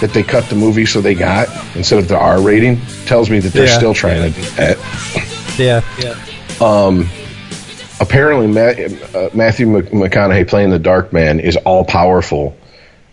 that 0.00 0.10
they 0.12 0.22
cut 0.22 0.44
the 0.48 0.54
movie 0.56 0.86
so 0.86 1.00
they 1.00 1.14
got 1.14 1.48
instead 1.76 1.98
of 1.98 2.08
the 2.08 2.18
R 2.18 2.40
rating, 2.40 2.80
tells 3.06 3.30
me 3.30 3.38
that 3.40 3.52
they're 3.52 3.66
Yeah. 3.66 3.76
still 3.78 3.94
trying 3.94 4.32
to 4.32 4.40
do 4.40 4.46
that. 4.56 4.76
Yeah. 5.58 5.80
Apparently, 8.00 8.46
Ma- 8.46 9.18
uh, 9.18 9.30
Matthew 9.34 9.66
McConaughey 9.66 10.46
playing 10.46 10.70
the 10.70 10.78
Dark 10.78 11.12
Man 11.12 11.40
is 11.40 11.56
all 11.56 11.84
powerful 11.84 12.56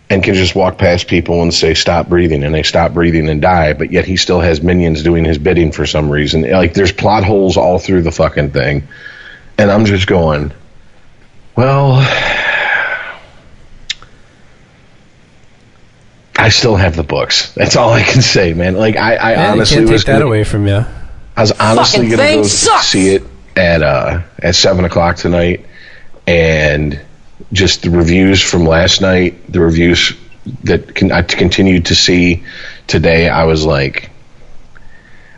and 0.10 0.23
can 0.23 0.36
just 0.36 0.56
walk 0.56 0.77
past 0.77 1.07
people 1.07 1.41
and 1.41 1.53
say 1.53 1.73
stop 1.73 2.07
breathing 2.07 2.44
and 2.44 2.53
they 2.53 2.64
stop 2.64 2.94
breathing 2.94 3.27
and 3.30 3.41
die 3.41 3.73
but 3.73 3.91
yet 3.91 4.06
he 4.06 4.15
still 4.18 4.40
has 4.40 4.61
minions 4.61 5.02
doing 5.03 5.26
his 5.26 5.38
bidding 5.38 5.72
for 5.72 5.86
some 5.86 6.10
reason 6.10 6.41
like 6.52 6.73
there's 6.73 6.91
plot 6.91 7.23
holes 7.23 7.57
all 7.57 7.80
through 7.80 8.02
the 8.03 8.11
fucking 8.11 8.52
thing 8.52 8.88
and 9.57 9.72
i'm 9.72 9.86
just 9.86 10.06
going 10.07 10.52
well 11.56 11.95
I 16.38 16.49
still 16.49 16.76
have 16.76 16.95
the 16.95 17.03
books. 17.03 17.53
That's 17.53 17.76
all 17.76 17.91
I 17.94 18.03
can 18.03 18.22
say, 18.22 18.53
man. 18.53 18.76
Like 18.76 18.98
I, 18.98 19.15
I 19.15 19.32
Yeah, 19.32 19.52
honestly 19.53 19.77
you 19.77 19.82
can't 19.84 19.91
was 19.94 20.02
take 20.03 20.07
that 20.07 20.14
gonna- 20.19 20.26
away 20.26 20.44
from 20.44 20.68
you. 20.68 20.86
I 21.38 21.41
was 21.41 21.52
honestly 21.53 22.07
going 22.10 22.19
to 22.19 22.36
go 22.36 22.44
sucks. 22.44 22.88
see 22.88 23.15
it 23.15 23.23
at 23.56 23.82
uh, 23.82 24.22
at 24.40 24.56
seven 24.56 24.86
o'clock 24.86 25.18
tonight, 25.18 25.65
and 26.27 26.99
just 27.52 27.84
the 27.84 27.90
reviews 27.90 28.41
from 28.41 28.66
last 28.66 29.02
night, 29.02 29.52
the 29.52 29.60
reviews 29.60 30.14
that 30.64 30.95
con- 30.95 31.12
I 31.12 31.22
continued 31.24 31.88
to 31.88 31.95
see 31.95 32.44
today, 32.88 33.28
I 33.30 33.45
was 33.45 33.66
like, 33.66 34.10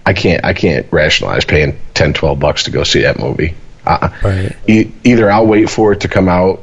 I 0.06 0.14
can't, 0.14 0.44
I 0.46 0.54
can't 0.54 0.88
rationalize 0.92 1.46
paying 1.46 1.78
10, 1.94 2.14
12 2.14 2.40
bucks 2.40 2.64
to 2.64 2.72
go 2.72 2.84
see 2.84 3.02
that 3.02 3.20
movie. 3.20 3.56
Uh, 3.86 4.10
Right. 4.24 4.56
e- 4.68 4.92
either 5.04 5.32
I'll 5.32 5.48
wait 5.48 5.70
for 5.70 5.94
it 5.94 6.02
to 6.02 6.08
come 6.08 6.28
out 6.30 6.62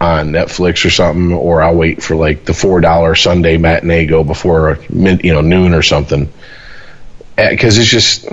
on 0.00 0.30
Netflix 0.32 0.84
or 0.84 0.90
something, 0.90 1.32
or 1.32 1.62
I'll 1.62 1.74
wait 1.76 2.02
for 2.02 2.16
like 2.16 2.44
the 2.44 2.52
four 2.54 2.80
dollar 2.80 3.14
Sunday 3.14 3.56
matinee 3.58 4.06
go 4.06 4.24
before 4.24 4.78
mid, 4.90 5.24
you 5.24 5.32
know, 5.32 5.40
noon 5.40 5.72
or 5.74 5.82
something. 5.82 6.30
Because 7.36 7.78
it's 7.78 7.88
just, 7.88 8.26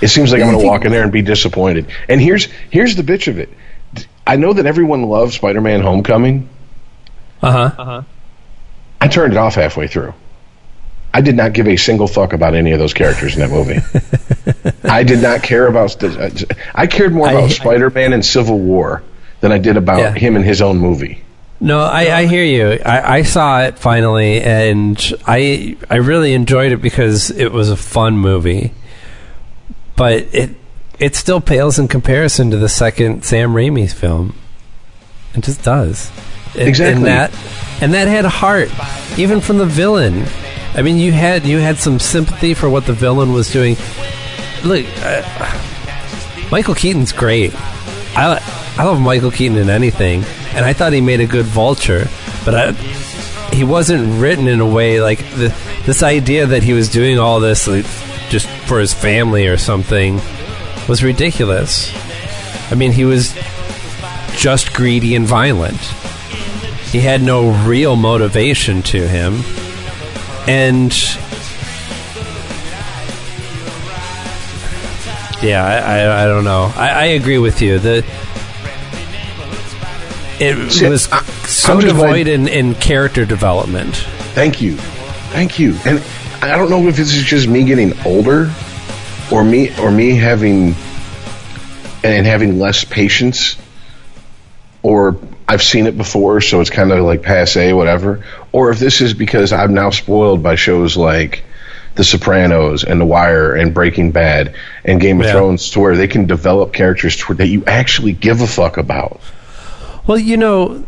it 0.00 0.08
seems 0.08 0.32
like 0.32 0.40
I'm 0.42 0.48
going 0.50 0.60
to 0.60 0.66
walk 0.66 0.84
in 0.84 0.92
there 0.92 1.02
and 1.02 1.12
be 1.12 1.22
disappointed. 1.22 1.86
And 2.08 2.20
here's 2.20 2.46
here's 2.70 2.96
the 2.96 3.02
bitch 3.02 3.28
of 3.28 3.38
it. 3.38 3.50
I 4.26 4.36
know 4.36 4.52
that 4.52 4.66
everyone 4.66 5.02
loves 5.04 5.34
Spider-Man: 5.34 5.80
Homecoming. 5.82 6.48
Uh 7.42 7.50
huh. 7.50 7.70
Uh 7.78 7.84
huh. 7.84 8.02
I 9.00 9.08
turned 9.08 9.32
it 9.32 9.36
off 9.36 9.54
halfway 9.54 9.86
through. 9.88 10.14
I 11.12 11.22
did 11.22 11.36
not 11.36 11.54
give 11.54 11.66
a 11.66 11.76
single 11.76 12.06
fuck 12.06 12.32
about 12.32 12.54
any 12.54 12.70
of 12.72 12.78
those 12.78 12.94
characters 12.94 13.34
in 13.34 13.40
that 13.40 13.50
movie. 13.50 13.80
I 14.88 15.02
did 15.02 15.20
not 15.20 15.42
care 15.42 15.66
about. 15.66 15.96
I 16.74 16.86
cared 16.86 17.12
more 17.12 17.28
about 17.28 17.44
I- 17.44 17.48
Spider-Man 17.48 18.12
and 18.12 18.24
Civil 18.24 18.58
War 18.60 19.02
than 19.40 19.50
I 19.52 19.58
did 19.58 19.76
about 19.76 19.98
Yeah. 19.98 20.12
him 20.14 20.36
and 20.36 20.44
his 20.44 20.62
own 20.62 20.78
movie. 20.78 21.22
No, 21.62 21.80
I, 21.80 22.20
I 22.20 22.26
hear 22.26 22.44
you. 22.44 22.78
I, 22.84 23.16
I 23.18 23.22
saw 23.22 23.62
it 23.62 23.78
finally, 23.78 24.40
and 24.40 25.12
I 25.26 25.76
I 25.90 25.96
really 25.96 26.32
enjoyed 26.34 26.72
it 26.72 26.80
because 26.80 27.30
it 27.30 27.52
was 27.52 27.68
a 27.70 27.76
fun 27.76 28.16
movie. 28.16 28.72
But 29.96 30.32
it 30.34 30.50
it 31.00 31.16
still 31.16 31.40
pales 31.40 31.78
in 31.78 31.88
comparison 31.88 32.50
to 32.50 32.58
the 32.58 32.68
second 32.68 33.24
Sam 33.24 33.52
Raimi 33.54 33.90
film. 33.90 34.34
It 35.34 35.42
just 35.42 35.62
does. 35.64 36.10
And- 36.54 36.68
Exactly. 36.68 36.96
And 36.96 37.06
that 37.06 37.32
and 37.80 37.94
that 37.94 38.08
had 38.08 38.24
heart, 38.26 38.68
even 39.18 39.40
from 39.40 39.58
the 39.58 39.66
villain. 39.66 40.24
I 40.74 40.82
mean, 40.82 40.98
you 40.98 41.10
had 41.12 41.44
you 41.44 41.58
had 41.58 41.78
some 41.78 41.98
sympathy 41.98 42.54
for 42.54 42.68
what 42.68 42.86
the 42.86 42.92
villain 42.92 43.32
was 43.32 43.50
doing. 43.52 43.76
Look, 44.64 44.84
uh, 45.02 45.22
Michael 46.50 46.74
Keaton's 46.74 47.12
great. 47.12 47.52
I 48.16 48.40
I 48.76 48.84
love 48.84 49.00
Michael 49.00 49.30
Keaton 49.30 49.56
in 49.56 49.70
anything, 49.70 50.24
and 50.54 50.64
I 50.64 50.72
thought 50.72 50.92
he 50.92 51.00
made 51.00 51.20
a 51.20 51.26
good 51.26 51.46
Vulture, 51.46 52.08
but 52.44 52.54
I, 52.54 52.72
he 53.52 53.64
wasn't 53.64 54.20
written 54.20 54.48
in 54.48 54.60
a 54.60 54.66
way 54.66 55.00
like 55.00 55.18
the, 55.36 55.54
this 55.86 56.02
idea 56.02 56.46
that 56.46 56.62
he 56.62 56.72
was 56.72 56.88
doing 56.88 57.18
all 57.18 57.40
this 57.40 57.66
like, 57.68 57.86
just 58.28 58.48
for 58.66 58.78
his 58.80 58.92
family 58.92 59.46
or 59.46 59.56
something 59.56 60.20
was 60.90 61.04
ridiculous. 61.04 61.92
I 62.72 62.74
mean, 62.74 62.90
he 62.90 63.04
was 63.04 63.32
just 64.36 64.72
greedy 64.74 65.14
and 65.14 65.24
violent. 65.24 65.78
He 66.90 66.98
had 66.98 67.22
no 67.22 67.52
real 67.64 67.94
motivation 67.94 68.82
to 68.82 69.06
him, 69.06 69.40
and 70.48 70.92
Yeah, 75.42 75.64
I, 75.64 76.00
I, 76.00 76.24
I 76.24 76.26
don't 76.26 76.44
know. 76.44 76.70
I, 76.76 76.88
I 76.90 77.04
agree 77.04 77.38
with 77.38 77.62
you. 77.62 77.78
The 77.78 78.04
it 80.38 80.70
See, 80.72 80.88
was 80.88 81.08
I- 81.12 81.22
so 81.46 81.80
devoid 81.80 82.26
in, 82.26 82.48
in 82.48 82.74
character 82.74 83.24
development. 83.24 83.94
Thank 84.34 84.60
you, 84.60 84.76
thank 84.76 85.58
you. 85.58 85.76
And 85.86 86.02
I 86.42 86.56
don't 86.56 86.68
know 86.68 86.86
if 86.88 86.96
this 86.96 87.14
is 87.14 87.22
just 87.22 87.46
me 87.48 87.64
getting 87.64 87.98
older, 88.04 88.52
or 89.30 89.44
me 89.44 89.76
or 89.78 89.90
me 89.90 90.16
having 90.16 90.74
and 92.02 92.26
having 92.26 92.58
less 92.58 92.84
patience, 92.84 93.56
or 94.82 95.18
I've 95.46 95.62
seen 95.62 95.86
it 95.86 95.96
before, 95.96 96.40
so 96.40 96.60
it's 96.60 96.70
kind 96.70 96.92
of 96.92 97.04
like 97.04 97.22
passe, 97.22 97.72
whatever. 97.72 98.24
Or 98.52 98.70
if 98.70 98.78
this 98.78 99.00
is 99.00 99.14
because 99.14 99.52
I'm 99.52 99.74
now 99.74 99.90
spoiled 99.90 100.42
by 100.42 100.54
shows 100.54 100.96
like 100.96 101.44
The 101.96 102.04
Sopranos 102.04 102.84
and 102.84 103.00
The 103.00 103.04
Wire 103.04 103.54
and 103.54 103.74
Breaking 103.74 104.12
Bad 104.12 104.54
and 104.84 105.00
Game 105.00 105.20
of 105.20 105.26
Yeah. 105.26 105.32
Thrones, 105.32 105.70
to 105.70 105.80
where 105.80 105.96
they 105.96 106.08
can 106.08 106.26
develop 106.26 106.72
characters 106.72 107.16
to, 107.16 107.34
that 107.34 107.48
you 107.48 107.64
actually 107.66 108.12
give 108.12 108.40
a 108.40 108.46
fuck 108.46 108.76
about. 108.76 109.20
Well, 110.06 110.18
you 110.18 110.36
know, 110.36 110.84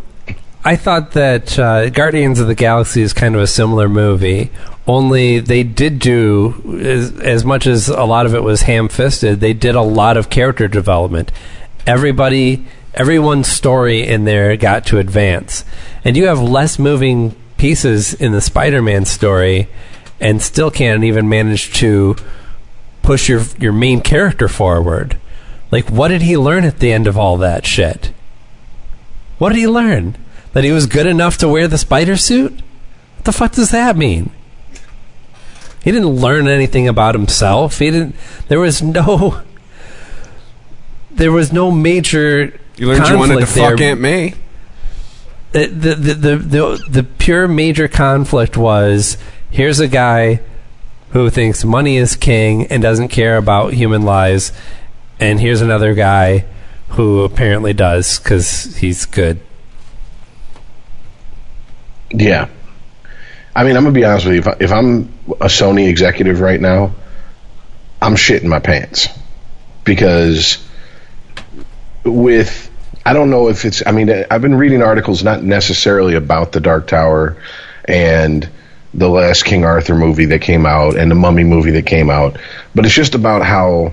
I 0.65 0.77
thought 0.77 1.13
that 1.13 1.59
uh, 1.59 1.91
Guardians 1.91 2.39
of 2.39 2.47
the 2.47 2.55
Galaxy 2.55 3.03
is 3.03 3.13
kind 3.13 3.35
of 3.35 3.41
a 3.41 3.49
similar 3.49 3.89
movie. 3.89 4.51
Only 4.87 5.41
they 5.41 5.65
did 5.65 5.99
do 5.99 6.79
as, 6.81 7.19
as 7.21 7.45
much 7.45 7.67
as 7.67 7.89
a 7.89 8.05
lot 8.05 8.27
of 8.27 8.35
it 8.35 8.45
was 8.45 8.63
ham-fisted. 8.63 9.41
They 9.41 9.55
did 9.55 9.75
a 9.75 9.83
lot 9.83 10.17
of 10.17 10.31
character 10.31 10.69
development. 10.69 11.33
Everybody, 11.85 12.65
everyone's 12.95 13.49
story 13.49 14.07
in 14.07 14.25
there 14.25 14.57
got 14.57 14.87
to 14.87 14.99
advance, 14.99 15.65
and 16.05 16.17
you 16.17 16.27
have 16.27 16.41
less 16.41 16.79
moving 16.79 17.35
pieces 17.57 18.15
in 18.15 18.31
the 18.31 18.41
Spider-Man 18.41 19.05
story, 19.05 19.69
and 20.21 20.41
still 20.41 20.71
can't 20.71 21.03
even 21.03 21.29
manage 21.29 21.73
to 21.75 22.15
push 23.03 23.29
your 23.29 23.43
your 23.59 23.73
main 23.73 24.01
character 24.01 24.47
forward. 24.47 25.19
Like, 25.73 25.91
what 25.91 26.09
did 26.09 26.23
he 26.23 26.37
learn 26.37 26.65
at 26.65 26.79
the 26.79 26.93
end 26.93 27.09
of 27.09 27.19
all 27.19 27.37
that 27.39 27.67
shit? 27.67 28.13
What 29.39 29.49
did 29.49 29.59
he 29.59 29.67
learn? 29.67 30.17
That 30.53 30.65
he 30.65 30.71
was 30.71 30.87
good 30.87 31.07
enough 31.07 31.39
to 31.39 31.49
wear 31.49 31.67
the 31.67 31.79
spider 31.79 32.17
suit? 32.17 32.53
What 32.53 33.25
the 33.25 33.33
fuck 33.33 33.53
does 33.53 33.71
that 33.71 33.97
mean? 33.97 34.31
He 35.83 35.91
didn't 35.91 36.09
learn 36.09 36.47
anything 36.47 36.87
about 36.87 37.15
himself. 37.15 37.79
He 37.79 37.91
didn't. 37.91 38.15
There 38.49 38.61
was 38.61 38.83
no. 38.83 39.43
There 41.11 41.33
was 41.33 41.53
no 41.53 41.71
major. 41.71 42.59
You 42.77 42.89
learned 42.89 43.09
you 43.09 43.19
wanted 43.19 43.47
to 43.47 43.53
there. 43.53 43.71
fuck 43.71 43.81
Aunt 43.81 44.01
May. 44.01 44.35
The, 45.53 45.67
the, 45.67 45.95
the, 45.95 46.15
the, 46.15 46.37
the, 46.37 46.85
the 46.89 47.03
pure 47.03 47.47
major 47.47 47.87
conflict 47.87 48.57
was 48.57 49.19
here's 49.51 49.81
a 49.81 49.89
guy 49.89 50.41
who 51.11 51.29
thinks 51.29 51.63
money 51.63 51.99
is 51.99 52.17
king 52.17 52.67
and 52.69 52.83
doesn't 52.83 53.09
care 53.09 53.37
about 53.37 53.75
human 53.75 54.03
lives, 54.03 54.53
and 55.21 55.39
here's 55.39 55.61
another 55.61 55.93
guy 55.93 56.47
who 56.91 57.23
apparently 57.23 57.75
does 57.75 58.19
because 58.19 58.77
he's 58.77 59.05
good. 59.05 59.41
Yeah. 62.13 62.49
I 63.55 63.65
mean, 63.65 63.77
I'm 63.77 63.83
gonna 63.83 63.93
be 63.93 64.05
honest 64.05 64.27
with 64.27 64.35
you. 64.35 64.41
If, 64.41 64.61
if 64.61 64.73
I'm 64.73 65.13
a 65.29 65.47
Sony 65.47 65.89
executive 65.89 66.41
right 66.41 66.61
now, 66.61 66.95
I'm 68.01 68.15
shitting 68.15 68.45
my 68.45 68.59
pants 68.59 69.09
because 69.85 70.65
with 72.05 72.71
I 73.05 73.13
don't 73.13 73.31
know 73.31 73.49
if 73.49 73.65
it's. 73.65 73.87
I 73.87 73.93
mean, 73.93 74.11
I've 74.31 74.43
been 74.43 74.55
reading 74.55 74.83
articles 74.83 75.25
not 75.25 75.43
necessarily 75.43 76.15
about 76.15 76.53
the 76.53 76.61
Dark 76.61 76.87
Tower 76.87 77.37
and 77.85 78.49
the 78.95 79.09
last 79.09 79.45
King 79.45 79.65
Arthur 79.65 79.95
movie 79.95 80.27
that 80.27 80.41
came 80.41 80.67
out 80.67 80.97
and 80.97 81.11
the 81.11 81.15
Mummy 81.15 81.45
movie 81.45 81.73
that 81.73 81.87
came 81.87 82.11
out, 82.11 82.39
but 82.75 82.85
it's 82.85 82.95
just 82.95 83.15
about 83.15 83.43
how 83.43 83.93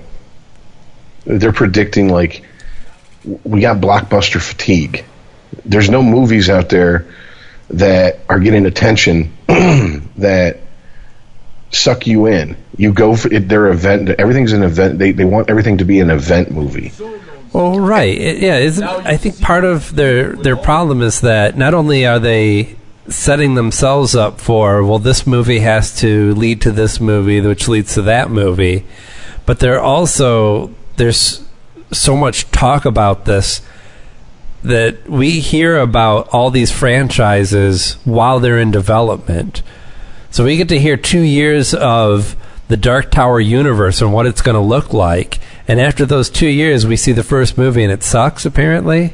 they're 1.26 1.54
predicting 1.54 2.10
like 2.10 2.44
we 3.44 3.62
got 3.62 3.78
blockbuster 3.78 4.42
fatigue. 4.42 5.06
There's 5.66 5.90
no 5.90 6.04
movies 6.04 6.50
out 6.50 6.70
there 6.70 7.08
that 7.70 8.20
are 8.30 8.40
getting 8.40 8.66
attention 8.66 9.36
that 9.48 10.60
suck 11.72 12.08
you 12.08 12.26
in. 12.26 12.58
You 12.78 12.94
go 12.94 13.16
for 13.16 13.32
it, 13.34 13.48
their 13.48 13.68
event. 13.68 14.10
Everything's 14.18 14.54
an 14.54 14.64
event. 14.64 15.00
They 15.00 15.12
they 15.12 15.26
want 15.26 15.50
everything 15.50 15.78
to 15.80 15.86
be 15.86 16.00
an 16.00 16.10
event 16.10 16.52
movie. 16.52 16.92
Well, 17.54 17.80
right. 17.80 18.16
It- 18.18 18.40
yeah, 18.40 18.58
isn't, 18.58 18.84
I 18.88 19.18
think 19.18 19.40
part 19.42 19.66
of 19.66 19.96
their 19.96 20.34
their 20.34 20.56
problem 20.56 21.02
is 21.02 21.22
that 21.22 21.58
not 21.58 21.74
only 21.74 22.06
are 22.06 22.20
they 22.20 22.76
setting 23.08 23.56
themselves 23.56 24.16
up 24.16 24.40
for 24.40 24.84
well, 24.84 25.00
this 25.00 25.26
movie 25.26 25.60
has 25.60 26.00
to 26.00 26.34
lead 26.36 26.62
to 26.62 26.72
this 26.72 27.00
movie, 27.00 27.42
which 27.42 27.68
leads 27.68 27.96
to 27.96 28.04
that 28.04 28.30
movie, 28.30 28.86
but 29.46 29.60
they're 29.60 29.82
also 29.82 30.74
there's 30.98 31.44
so 31.92 32.16
much 32.16 32.50
talk 32.52 32.86
about 32.86 33.26
this 33.26 33.62
that 34.64 35.10
we 35.10 35.40
hear 35.40 35.78
about 35.78 36.28
all 36.30 36.52
these 36.52 36.72
franchises 36.72 37.94
while 38.04 38.40
they're 38.40 38.60
in 38.60 38.72
development. 38.72 39.62
So 40.32 40.44
we 40.44 40.58
get 40.58 40.70
to 40.70 40.80
hear 40.80 40.98
two 40.98 41.22
years 41.22 41.74
of 41.74 42.36
the 42.68 42.78
Dark 42.78 43.10
Tower 43.10 43.40
universe 43.40 44.02
and 44.02 44.14
what 44.14 44.26
it's 44.26 44.42
going 44.42 44.56
to 44.56 44.62
look 44.62 44.94
like. 44.94 45.40
And 45.68 45.80
after 45.80 46.06
those 46.06 46.30
two 46.30 46.48
years, 46.48 46.86
we 46.86 46.98
see 46.98 47.14
the 47.14 47.24
first 47.24 47.58
movie 47.58 47.84
and 47.84 47.92
it 47.92 48.04
sucks, 48.04 48.46
apparently. 48.46 49.14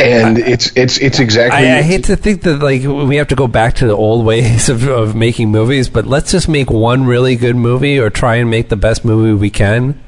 And 0.00 0.38
it's 0.38 0.76
it's 0.76 0.98
it's 0.98 1.18
exactly. 1.18 1.66
I, 1.66 1.78
I 1.78 1.82
hate 1.82 2.04
to 2.04 2.14
think 2.14 2.42
that 2.42 2.58
like 2.58 2.82
we 2.82 3.16
have 3.16 3.28
to 3.28 3.34
go 3.34 3.48
back 3.48 3.74
to 3.76 3.86
the 3.86 3.96
old 3.96 4.24
ways 4.24 4.68
of, 4.68 4.86
of 4.86 5.16
making 5.16 5.50
movies, 5.50 5.88
but 5.88 6.06
let's 6.06 6.30
just 6.30 6.48
make 6.48 6.70
one 6.70 7.04
really 7.04 7.34
good 7.34 7.56
movie 7.56 7.98
or 7.98 8.08
try 8.08 8.36
and 8.36 8.48
make 8.48 8.68
the 8.68 8.76
best 8.76 9.04
movie 9.04 9.32
we 9.32 9.50
can 9.50 10.00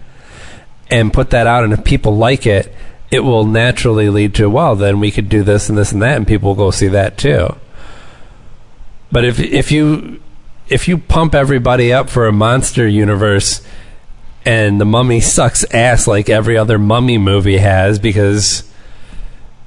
and 0.90 1.12
put 1.12 1.30
that 1.30 1.46
out. 1.46 1.64
And 1.64 1.72
if 1.72 1.84
people 1.84 2.16
like 2.16 2.46
it, 2.46 2.72
it 3.10 3.20
will 3.20 3.44
naturally 3.44 4.08
lead 4.08 4.34
to 4.36 4.48
well, 4.48 4.76
then 4.76 5.00
we 5.00 5.10
could 5.10 5.28
do 5.28 5.42
this 5.42 5.68
and 5.68 5.76
this 5.76 5.92
and 5.92 6.02
that, 6.02 6.16
and 6.16 6.26
people 6.26 6.50
will 6.50 6.56
go 6.56 6.70
see 6.70 6.88
that 6.88 7.18
too. 7.18 7.56
But 9.10 9.24
if 9.24 9.40
if 9.40 9.72
you 9.72 10.20
if 10.68 10.86
you 10.86 10.98
pump 10.98 11.34
everybody 11.34 11.92
up 11.92 12.08
for 12.08 12.26
a 12.26 12.32
monster 12.32 12.86
universe 12.86 13.60
and 14.44 14.80
the 14.80 14.84
mummy 14.84 15.20
sucks 15.20 15.64
ass 15.74 16.06
like 16.06 16.30
every 16.30 16.56
other 16.56 16.78
mummy 16.78 17.18
movie 17.18 17.58
has 17.58 17.98
because 17.98 18.62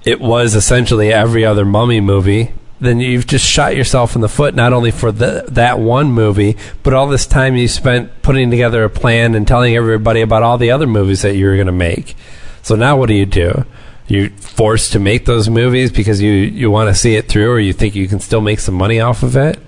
it 0.06 0.20
was 0.20 0.56
essentially 0.56 1.12
every 1.12 1.46
other 1.46 1.66
mummy 1.66 2.00
movie 2.00 2.54
then 2.84 3.00
you've 3.00 3.28
just 3.28 3.46
shot 3.46 3.76
yourself 3.76 4.16
in 4.16 4.22
the 4.22 4.30
foot 4.30 4.56
not 4.56 4.74
only 4.74 4.92
for 4.92 5.12
the, 5.12 5.46
that 5.50 5.80
one 5.80 6.12
movie 6.12 6.58
but 6.84 6.94
all 6.94 7.08
this 7.08 7.26
time 7.26 7.56
you 7.56 7.68
spent 7.68 8.22
putting 8.22 8.50
together 8.52 8.84
a 8.84 8.90
plan 8.90 9.36
and 9.36 9.48
telling 9.48 9.76
everybody 9.76 10.22
about 10.22 10.44
all 10.44 10.58
the 10.58 10.72
other 10.72 10.88
movies 10.88 11.22
that 11.22 11.36
you 11.36 11.46
were 11.46 11.56
going 11.56 11.68
to 11.68 11.72
make. 11.72 12.16
So 12.62 12.76
now 12.76 12.98
what 12.98 13.08
do 13.08 13.14
you 13.14 13.26
do? 13.26 13.66
You 14.08 14.30
forced 14.30 14.92
to 14.94 15.00
make 15.00 15.26
those 15.26 15.50
movies 15.50 15.92
because 15.92 16.22
you, 16.22 16.32
you 16.32 16.70
want 16.70 16.90
to 16.90 16.96
see 16.96 17.16
it 17.16 17.28
through 17.28 17.52
or 17.52 17.60
you 17.60 17.74
think 17.74 17.96
you 17.96 18.08
can 18.08 18.20
still 18.20 18.42
make 18.42 18.60
some 18.60 18.76
money 18.76 19.00
off 19.00 19.24
of 19.24 19.36
it? 19.36 19.60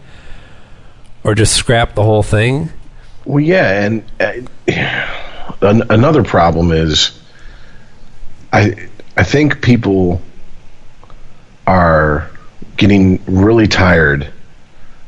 Or 1.23 1.33
just 1.33 1.55
scrap 1.55 1.95
the 1.95 2.03
whole 2.03 2.21
thing? 2.21 2.69
Well, 3.25 3.39
yeah, 3.39 3.85
and 3.85 4.05
uh, 4.19 4.33
an, 5.61 5.83
another 5.89 6.23
problem 6.23 6.71
is, 6.71 7.19
I 8.53 8.87
I 9.17 9.23
think 9.23 9.61
people 9.61 10.21
are 11.65 12.29
getting 12.77 13.23
really 13.25 13.67
tired 13.67 14.31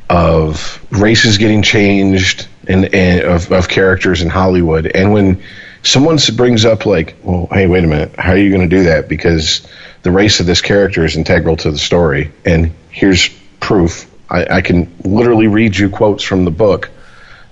of 0.09 0.79
races 0.91 1.37
getting 1.37 1.61
changed 1.61 2.47
and, 2.67 2.85
of, 3.23 3.51
of 3.51 3.67
characters 3.67 4.21
in 4.21 4.29
Hollywood, 4.29 4.87
and 4.87 5.11
when 5.11 5.41
someone 5.83 6.17
brings 6.35 6.65
up 6.65 6.85
like, 6.85 7.15
well, 7.23 7.47
hey, 7.51 7.67
wait 7.67 7.83
a 7.83 7.87
minute, 7.87 8.15
how 8.17 8.31
are 8.31 8.37
you 8.37 8.49
going 8.49 8.67
to 8.69 8.75
do 8.75 8.83
that? 8.83 9.07
Because 9.07 9.65
the 10.03 10.11
race 10.11 10.39
of 10.39 10.45
this 10.45 10.61
character 10.61 11.05
is 11.05 11.15
integral 11.15 11.55
to 11.57 11.71
the 11.71 11.77
story, 11.77 12.31
and 12.45 12.73
here's 12.89 13.29
proof. 13.59 14.09
I, 14.29 14.57
I 14.57 14.61
can 14.61 14.93
literally 15.03 15.47
read 15.47 15.77
you 15.77 15.89
quotes 15.89 16.23
from 16.23 16.45
the 16.45 16.51
book 16.51 16.89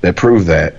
that 0.02 0.16
prove 0.16 0.48
that. 0.48 0.76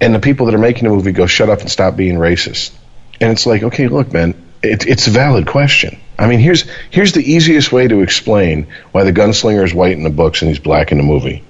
And 0.00 0.14
the 0.14 0.20
people 0.20 0.46
that 0.46 0.54
are 0.54 0.58
making 0.58 0.84
the 0.84 0.90
movie 0.90 1.12
go, 1.12 1.26
shut 1.26 1.48
up 1.48 1.60
and 1.60 1.70
stop 1.70 1.96
being 1.96 2.16
racist. 2.16 2.72
And 3.20 3.30
it's 3.30 3.46
like, 3.46 3.62
okay, 3.62 3.86
look, 3.86 4.12
man, 4.12 4.34
it, 4.62 4.86
it's 4.86 5.06
a 5.06 5.10
valid 5.10 5.46
question. 5.46 5.98
I 6.18 6.26
mean, 6.26 6.38
here's 6.40 6.64
here's 6.90 7.12
the 7.12 7.22
easiest 7.22 7.72
way 7.72 7.88
to 7.88 8.00
explain 8.00 8.68
why 8.92 9.04
the 9.04 9.12
gunslinger 9.12 9.64
is 9.64 9.74
white 9.74 9.92
in 9.92 10.04
the 10.04 10.10
books 10.10 10.42
and 10.42 10.48
he's 10.48 10.58
black 10.58 10.92
in 10.92 10.98
the 10.98 11.04
movie. 11.04 11.42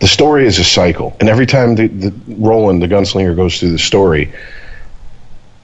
The 0.00 0.08
story 0.08 0.46
is 0.46 0.58
a 0.58 0.64
cycle, 0.64 1.16
and 1.20 1.28
every 1.28 1.46
time 1.46 1.76
the, 1.76 1.86
the 1.86 2.12
Roland, 2.26 2.82
the 2.82 2.88
gunslinger, 2.88 3.36
goes 3.36 3.60
through 3.60 3.70
the 3.70 3.78
story, 3.78 4.32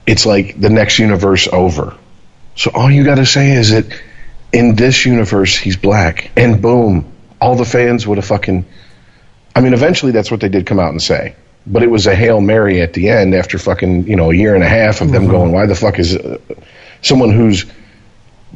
it's 0.07 0.25
like 0.25 0.59
the 0.59 0.69
next 0.69 0.97
universe 0.97 1.47
over. 1.51 1.97
So 2.55 2.71
all 2.73 2.89
you 2.89 3.03
got 3.03 3.15
to 3.15 3.25
say 3.25 3.51
is 3.51 3.71
that 3.71 3.85
in 4.53 4.75
this 4.75 5.05
universe 5.05 5.57
he's 5.57 5.75
black, 5.75 6.31
and 6.37 6.61
boom, 6.61 7.11
all 7.41 7.55
the 7.55 7.65
fans 7.65 8.07
would 8.07 8.17
have 8.17 8.25
fucking 8.25 8.65
I 9.55 9.61
mean, 9.61 9.73
eventually 9.73 10.11
that's 10.11 10.31
what 10.31 10.39
they 10.39 10.49
did 10.49 10.65
come 10.65 10.79
out 10.79 10.91
and 10.91 11.01
say. 11.01 11.35
But 11.69 11.83
it 11.83 11.91
was 11.91 12.07
a 12.07 12.15
Hail 12.15 12.41
Mary 12.41 12.81
at 12.81 12.93
the 12.93 13.09
end 13.09 13.35
after 13.35 13.59
fucking, 13.59 14.07
you 14.07 14.15
know, 14.15 14.31
a 14.31 14.33
year 14.33 14.55
and 14.55 14.63
a 14.63 14.67
half 14.67 15.01
of 15.01 15.11
them 15.11 15.27
going, 15.27 15.51
why 15.51 15.67
the 15.67 15.75
fuck 15.75 15.99
is 15.99 16.15
uh, 16.15 16.39
someone 17.01 17.31
who's 17.31 17.65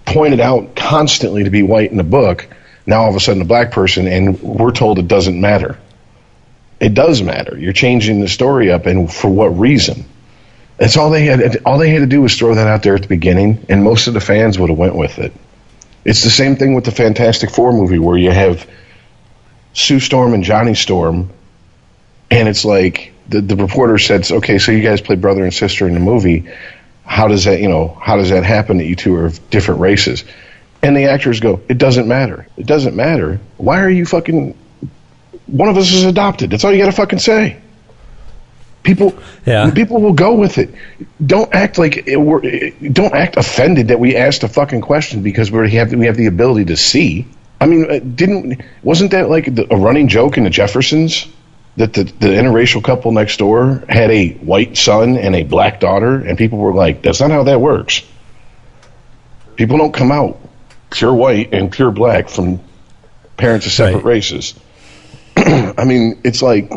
pointed 0.05 0.39
out 0.39 0.75
constantly 0.75 1.43
to 1.43 1.51
be 1.51 1.61
white 1.61 1.91
in 1.91 1.97
the 1.97 2.03
book 2.03 2.47
now 2.85 3.03
all 3.03 3.09
of 3.09 3.15
a 3.15 3.19
sudden 3.19 3.41
a 3.41 3.45
black 3.45 3.71
person 3.71 4.07
and 4.07 4.41
we're 4.41 4.71
told 4.71 4.99
it 4.99 5.07
doesn't 5.07 5.39
matter. 5.39 5.77
It 6.79 6.93
does 6.93 7.21
matter. 7.21 7.57
You're 7.57 7.73
changing 7.73 8.19
the 8.19 8.27
story 8.27 8.71
up 8.71 8.85
and 8.85 9.11
for 9.11 9.29
what 9.29 9.57
reason? 9.57 10.05
That's 10.77 10.97
all 10.97 11.09
they 11.11 11.25
had 11.25 11.61
all 11.65 11.77
they 11.77 11.89
had 11.89 11.99
to 11.99 12.07
do 12.07 12.21
was 12.21 12.37
throw 12.37 12.55
that 12.55 12.67
out 12.67 12.83
there 12.83 12.95
at 12.95 13.03
the 13.03 13.07
beginning 13.07 13.65
and 13.69 13.83
most 13.83 14.07
of 14.07 14.13
the 14.13 14.19
fans 14.19 14.59
would 14.59 14.69
have 14.69 14.77
went 14.77 14.95
with 14.95 15.19
it. 15.19 15.33
It's 16.03 16.23
the 16.23 16.29
same 16.29 16.57
thing 16.57 16.73
with 16.73 16.83
the 16.83 16.91
Fantastic 16.91 17.51
Four 17.51 17.71
movie 17.71 17.99
where 17.99 18.17
you 18.17 18.31
have 18.31 18.67
Sue 19.73 20.01
Storm 20.01 20.33
and 20.33 20.43
Johnny 20.43 20.75
Storm, 20.75 21.29
and 22.33 22.47
it's 22.47 22.65
like 22.65 23.13
the 23.29 23.41
the 23.41 23.55
reporter 23.55 23.97
said, 23.97 24.29
"Okay, 24.31 24.57
so 24.57 24.71
you 24.71 24.81
guys 24.81 25.01
play 25.01 25.15
brother 25.15 25.43
and 25.43 25.53
sister 25.53 25.87
in 25.87 25.93
the 25.93 25.99
movie. 25.99 26.45
How 27.05 27.27
does 27.27 27.45
that, 27.45 27.59
you 27.59 27.67
know, 27.69 27.97
how 28.01 28.17
does 28.17 28.29
that 28.29 28.43
happen 28.43 28.77
that 28.77 28.85
you 28.85 28.95
two 28.95 29.15
are 29.15 29.25
of 29.25 29.49
different 29.49 29.81
races?" 29.81 30.23
And 30.81 30.97
the 30.97 31.05
actors 31.05 31.39
go, 31.39 31.61
"It 31.69 31.77
doesn't 31.77 32.07
matter. 32.07 32.47
It 32.57 32.65
doesn't 32.65 32.95
matter. 32.95 33.39
Why 33.57 33.81
are 33.81 33.89
you 33.89 34.05
fucking? 34.05 34.55
One 35.47 35.69
of 35.69 35.77
us 35.77 35.91
is 35.93 36.05
adopted. 36.05 36.49
That's 36.49 36.63
all 36.63 36.71
you 36.71 36.79
got 36.79 36.87
to 36.87 36.91
fucking 36.91 37.19
say." 37.19 37.57
People, 38.83 39.15
Yeah. 39.45 39.71
people 39.71 40.01
will 40.01 40.11
go 40.11 40.33
with 40.33 40.57
it. 40.57 40.69
Don't 41.25 41.47
act 41.55 41.77
like 41.77 42.05
it, 42.05 42.17
we're, 42.17 42.41
don't 42.91 43.13
act 43.13 43.37
offended 43.37 43.87
that 43.87 43.99
we 43.99 44.17
asked 44.17 44.43
a 44.43 44.49
fucking 44.49 44.81
question 44.81 45.21
because 45.23 45.49
we 45.49 45.71
have 45.71 45.93
we 45.93 46.05
have 46.07 46.17
the 46.17 46.25
ability 46.25 46.65
to 46.65 46.75
see. 46.75 47.25
I 47.61 47.65
mean, 47.65 47.89
uh, 47.89 47.99
didn't 47.99 48.61
wasn't 48.81 49.11
that 49.11 49.29
like 49.29 49.47
a 49.47 49.77
running 49.77 50.09
joke 50.09 50.37
in 50.37 50.43
the 50.43 50.49
Jeffersons 50.49 51.27
that 51.77 51.93
the 51.93 52.03
the 52.03 52.27
interracial 52.27 52.83
couple 52.83 53.11
next 53.11 53.37
door 53.37 53.83
had 53.89 54.11
a 54.11 54.29
white 54.33 54.77
son 54.77 55.17
and 55.17 55.35
a 55.35 55.43
black 55.43 55.79
daughter, 55.79 56.15
and 56.15 56.37
people 56.37 56.59
were 56.59 56.73
like, 56.73 57.01
"That's 57.01 57.19
not 57.19 57.31
how 57.31 57.43
that 57.43 57.59
works." 57.59 58.03
People 59.55 59.77
don't 59.77 59.93
come 59.93 60.11
out 60.11 60.39
pure 60.89 61.13
white 61.13 61.53
and 61.53 61.71
pure 61.71 61.91
black 61.91 62.29
from 62.29 62.59
parents 63.37 63.65
of 63.65 63.71
separate 63.71 63.97
Right. 63.97 64.05
races. 64.05 64.53
I 65.37 65.83
mean, 65.85 66.19
it's 66.23 66.41
like 66.41 66.71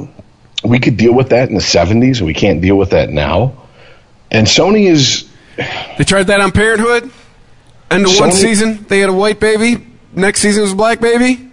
we 0.65 0.79
could 0.79 0.97
deal 0.97 1.13
with 1.15 1.31
that 1.31 1.49
in 1.49 1.55
the 1.55 1.61
'70s, 1.61 2.19
and 2.19 2.27
we 2.27 2.35
can't 2.35 2.61
deal 2.61 2.77
with 2.77 2.91
that 2.91 3.11
now. 3.11 3.53
And 4.31 4.47
Sony 4.47 4.89
is 4.91 5.25
They 5.99 6.05
tried 6.05 6.25
that 6.29 6.41
on 6.41 6.53
Parenthood. 6.53 7.11
And 7.91 8.05
the 8.05 8.17
one 8.19 8.33
season, 8.33 8.85
they 8.89 8.99
had 8.99 9.09
a 9.09 9.13
white 9.13 9.39
baby. 9.39 9.87
Next 10.13 10.41
season 10.41 10.63
was 10.63 10.73
a 10.73 10.77
black 10.77 11.01
baby. 11.01 11.46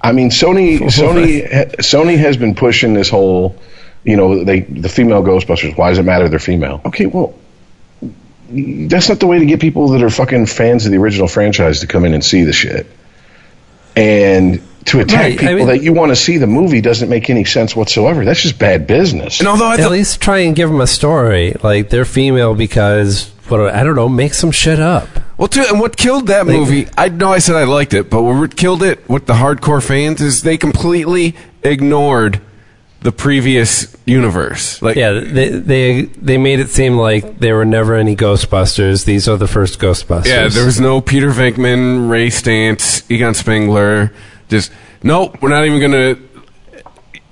I 0.00 0.12
mean, 0.12 0.30
Sony, 0.30 0.78
Sony, 0.80 1.46
Sony 1.76 2.18
has 2.18 2.36
been 2.36 2.54
pushing 2.54 2.94
this 2.94 3.08
whole, 3.08 3.56
you 4.04 4.16
know, 4.16 4.44
they 4.44 4.60
the 4.60 4.88
female 4.88 5.22
Ghostbusters. 5.22 5.76
Why 5.76 5.88
does 5.90 5.98
it 5.98 6.04
matter 6.04 6.28
they're 6.28 6.38
female? 6.38 6.80
Okay, 6.84 7.06
well, 7.06 7.34
that's 8.50 9.08
not 9.08 9.18
the 9.20 9.26
way 9.26 9.38
to 9.40 9.46
get 9.46 9.60
people 9.60 9.88
that 9.88 10.02
are 10.02 10.10
fucking 10.10 10.46
fans 10.46 10.86
of 10.86 10.92
the 10.92 10.98
original 10.98 11.26
franchise 11.28 11.80
to 11.80 11.86
come 11.86 12.04
in 12.04 12.14
and 12.14 12.24
see 12.24 12.44
the 12.44 12.52
shit. 12.52 12.86
And 13.96 14.62
to 14.86 15.00
attack 15.00 15.20
Right, 15.20 15.32
I 15.32 15.36
people 15.36 15.54
mean- 15.56 15.66
that 15.68 15.82
you 15.82 15.92
want 15.92 16.10
to 16.10 16.16
see 16.16 16.36
the 16.38 16.46
movie 16.46 16.80
doesn't 16.80 17.08
make 17.08 17.28
any 17.30 17.44
sense 17.44 17.74
whatsoever. 17.74 18.24
That's 18.24 18.42
just 18.42 18.58
bad 18.58 18.86
business. 18.86 19.40
And 19.40 19.48
although 19.48 19.66
I 19.66 19.76
At 19.78 19.90
least 19.90 20.20
try 20.20 20.40
and 20.40 20.54
give 20.54 20.68
them 20.70 20.80
a 20.80 20.86
story. 20.86 21.56
Like 21.62 21.88
they're 21.90 22.04
female 22.04 22.54
because 22.54 23.28
what 23.48 23.60
I 23.74 23.82
don't 23.82 23.96
know, 23.96 24.08
make 24.08 24.34
some 24.34 24.50
shit 24.52 24.78
up. 24.78 25.08
Well, 25.38 25.48
too, 25.48 25.64
and 25.68 25.80
what 25.80 25.96
killed 25.96 26.28
that 26.28 26.46
movie? 26.46 26.88
I 26.96 27.08
know 27.08 27.32
I 27.32 27.38
said 27.38 27.56
I 27.56 27.64
liked 27.64 27.94
it, 27.94 28.08
but 28.10 28.22
what 28.22 28.56
killed 28.56 28.82
it 28.82 29.08
with 29.08 29.26
the 29.26 29.34
hardcore 29.34 29.82
fans 29.82 30.20
is 30.20 30.42
they 30.42 30.56
completely 30.56 31.34
ignored 31.62 32.40
the 33.00 33.12
previous 33.12 33.96
universe. 34.06 34.80
Like, 34.82 34.96
Yeah, 34.96 35.12
they 35.12 35.50
they 35.50 36.02
they 36.02 36.38
made 36.38 36.60
it 36.60 36.70
seem 36.70 36.96
like 36.96 37.38
there 37.38 37.54
were 37.56 37.64
never 37.64 37.94
any 37.94 38.16
Ghostbusters. 38.16 39.04
These 39.04 39.28
are 39.28 39.36
the 39.36 39.46
first 39.46 39.78
Ghostbusters. 39.78 40.26
Yeah, 40.26 40.48
there 40.48 40.64
was 40.64 40.80
no 40.80 41.00
Peter 41.00 41.30
Venkman, 41.30 42.10
Ray 42.10 42.28
Stantz, 42.28 43.08
Egon 43.10 43.34
Spengler. 43.34 44.12
Just 44.48 44.72
nope, 45.02 45.40
we're 45.40 45.50
not 45.50 45.64
even 45.66 45.80
gonna. 45.80 46.16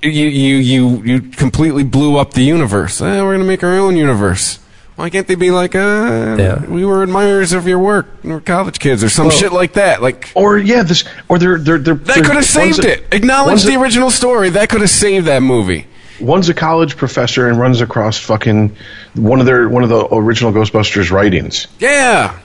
You 0.02 0.26
you 0.26 0.56
you 0.56 1.02
you 1.02 1.20
completely 1.22 1.82
blew 1.82 2.18
up 2.18 2.34
the 2.34 2.44
universe. 2.44 3.00
Eh, 3.00 3.22
we're 3.22 3.32
gonna 3.32 3.44
make 3.44 3.64
our 3.64 3.76
own 3.76 3.96
universe. 3.96 4.58
Why 4.96 5.10
can't 5.10 5.26
they 5.26 5.34
be 5.34 5.50
like, 5.50 5.74
uh, 5.74 6.36
Yeah. 6.38 6.64
we 6.66 6.84
were 6.84 7.02
admirers 7.02 7.52
of 7.52 7.66
your 7.66 7.80
work, 7.80 8.06
we 8.22 8.30
we're 8.30 8.40
college 8.40 8.78
kids, 8.78 9.02
or 9.02 9.08
some 9.08 9.26
Well- 9.26 9.36
shit 9.36 9.52
like 9.52 9.72
that? 9.72 10.00
Like 10.02 10.30
or 10.34 10.56
yeah, 10.58 10.82
this 10.84 11.04
or 11.28 11.38
they're 11.38 11.58
they're, 11.58 11.78
they're 11.78 11.94
that 11.94 12.24
could 12.24 12.36
have 12.36 12.44
saved 12.44 12.84
it. 12.84 13.04
Acknowledge 13.12 13.64
the 13.64 13.76
original 13.76 14.10
story. 14.10 14.50
That 14.50 14.68
could 14.68 14.80
have 14.82 14.90
saved 14.90 15.26
that 15.26 15.42
movie. 15.42 15.86
One's 16.20 16.48
a 16.48 16.54
college 16.54 16.96
professor 16.96 17.48
and 17.48 17.58
runs 17.58 17.80
across 17.80 18.18
fucking 18.18 18.76
one 19.14 19.40
of 19.40 19.46
their 19.46 19.68
one 19.68 19.82
of 19.82 19.88
the 19.88 20.06
original 20.14 20.52
Ghostbusters 20.52 21.10
writings. 21.10 21.66
Yeah. 21.80 22.36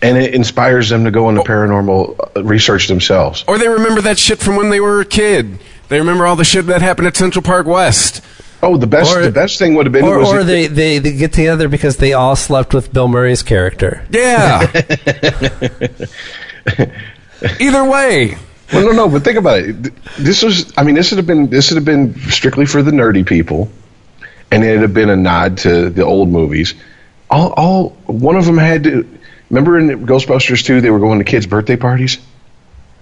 and 0.00 0.16
it 0.16 0.32
inspires 0.32 0.88
them 0.90 1.04
to 1.04 1.10
go 1.10 1.28
into 1.28 1.40
paranormal 1.42 2.14
uh, 2.36 2.44
research 2.44 2.86
themselves. 2.86 3.42
Or 3.48 3.58
they 3.58 3.66
remember 3.66 4.00
that 4.02 4.16
shit 4.16 4.38
from 4.38 4.54
when 4.54 4.70
they 4.70 4.78
were 4.78 5.00
a 5.00 5.04
kid. 5.04 5.58
They 5.88 5.98
remember 5.98 6.24
all 6.24 6.36
the 6.36 6.44
shit 6.44 6.66
that 6.66 6.80
happened 6.82 7.08
at 7.08 7.16
Central 7.16 7.42
Park 7.42 7.66
West. 7.66 8.20
Oh, 8.62 8.76
the 8.76 8.86
best 8.88 9.14
Or- 9.16 9.22
the 9.22 9.30
best 9.30 9.58
thing 9.58 9.74
would 9.74 9.86
have 9.86 9.92
been 9.92 10.04
Or, 10.04 10.18
was 10.18 10.28
or 10.32 10.42
they, 10.44 10.66
they, 10.66 10.98
they 10.98 11.12
get 11.12 11.32
together 11.32 11.68
because 11.68 11.96
they 11.96 12.12
all 12.12 12.34
slept 12.36 12.74
with 12.74 12.92
Bill 12.92 13.06
Murray's 13.08 13.42
character. 13.42 14.04
Yeah. 14.10 14.66
Either 17.60 17.84
way. 17.88 18.36
well, 18.72 18.84
no, 18.86 18.92
no, 18.92 19.08
but 19.08 19.22
think 19.22 19.38
about 19.38 19.60
it. 19.60 19.92
This 20.18 20.42
was, 20.42 20.72
I 20.76 20.82
mean, 20.82 20.94
this 20.96 21.10
would 21.10 21.18
have 21.18 21.26
been 21.26 21.48
this 21.48 21.70
would 21.70 21.76
have 21.76 21.84
been 21.84 22.18
strictly 22.30 22.66
for 22.66 22.82
the 22.82 22.90
nerdy 22.90 23.24
people, 23.24 23.70
and 24.50 24.64
it'd 24.64 24.82
have 24.82 24.92
been 24.94 25.08
a 25.10 25.16
nod 25.16 25.58
to 25.58 25.88
the 25.90 26.04
old 26.04 26.28
movies. 26.28 26.74
All, 27.30 27.52
all 27.56 27.90
one 28.06 28.36
of 28.36 28.44
them 28.44 28.58
had 28.58 28.84
to. 28.84 29.08
Remember 29.50 29.78
in 29.78 30.04
Ghostbusters 30.04 30.62
2, 30.64 30.82
they 30.82 30.90
were 30.90 30.98
going 30.98 31.20
to 31.20 31.24
kids' 31.24 31.46
birthday 31.46 31.76
parties. 31.76 32.18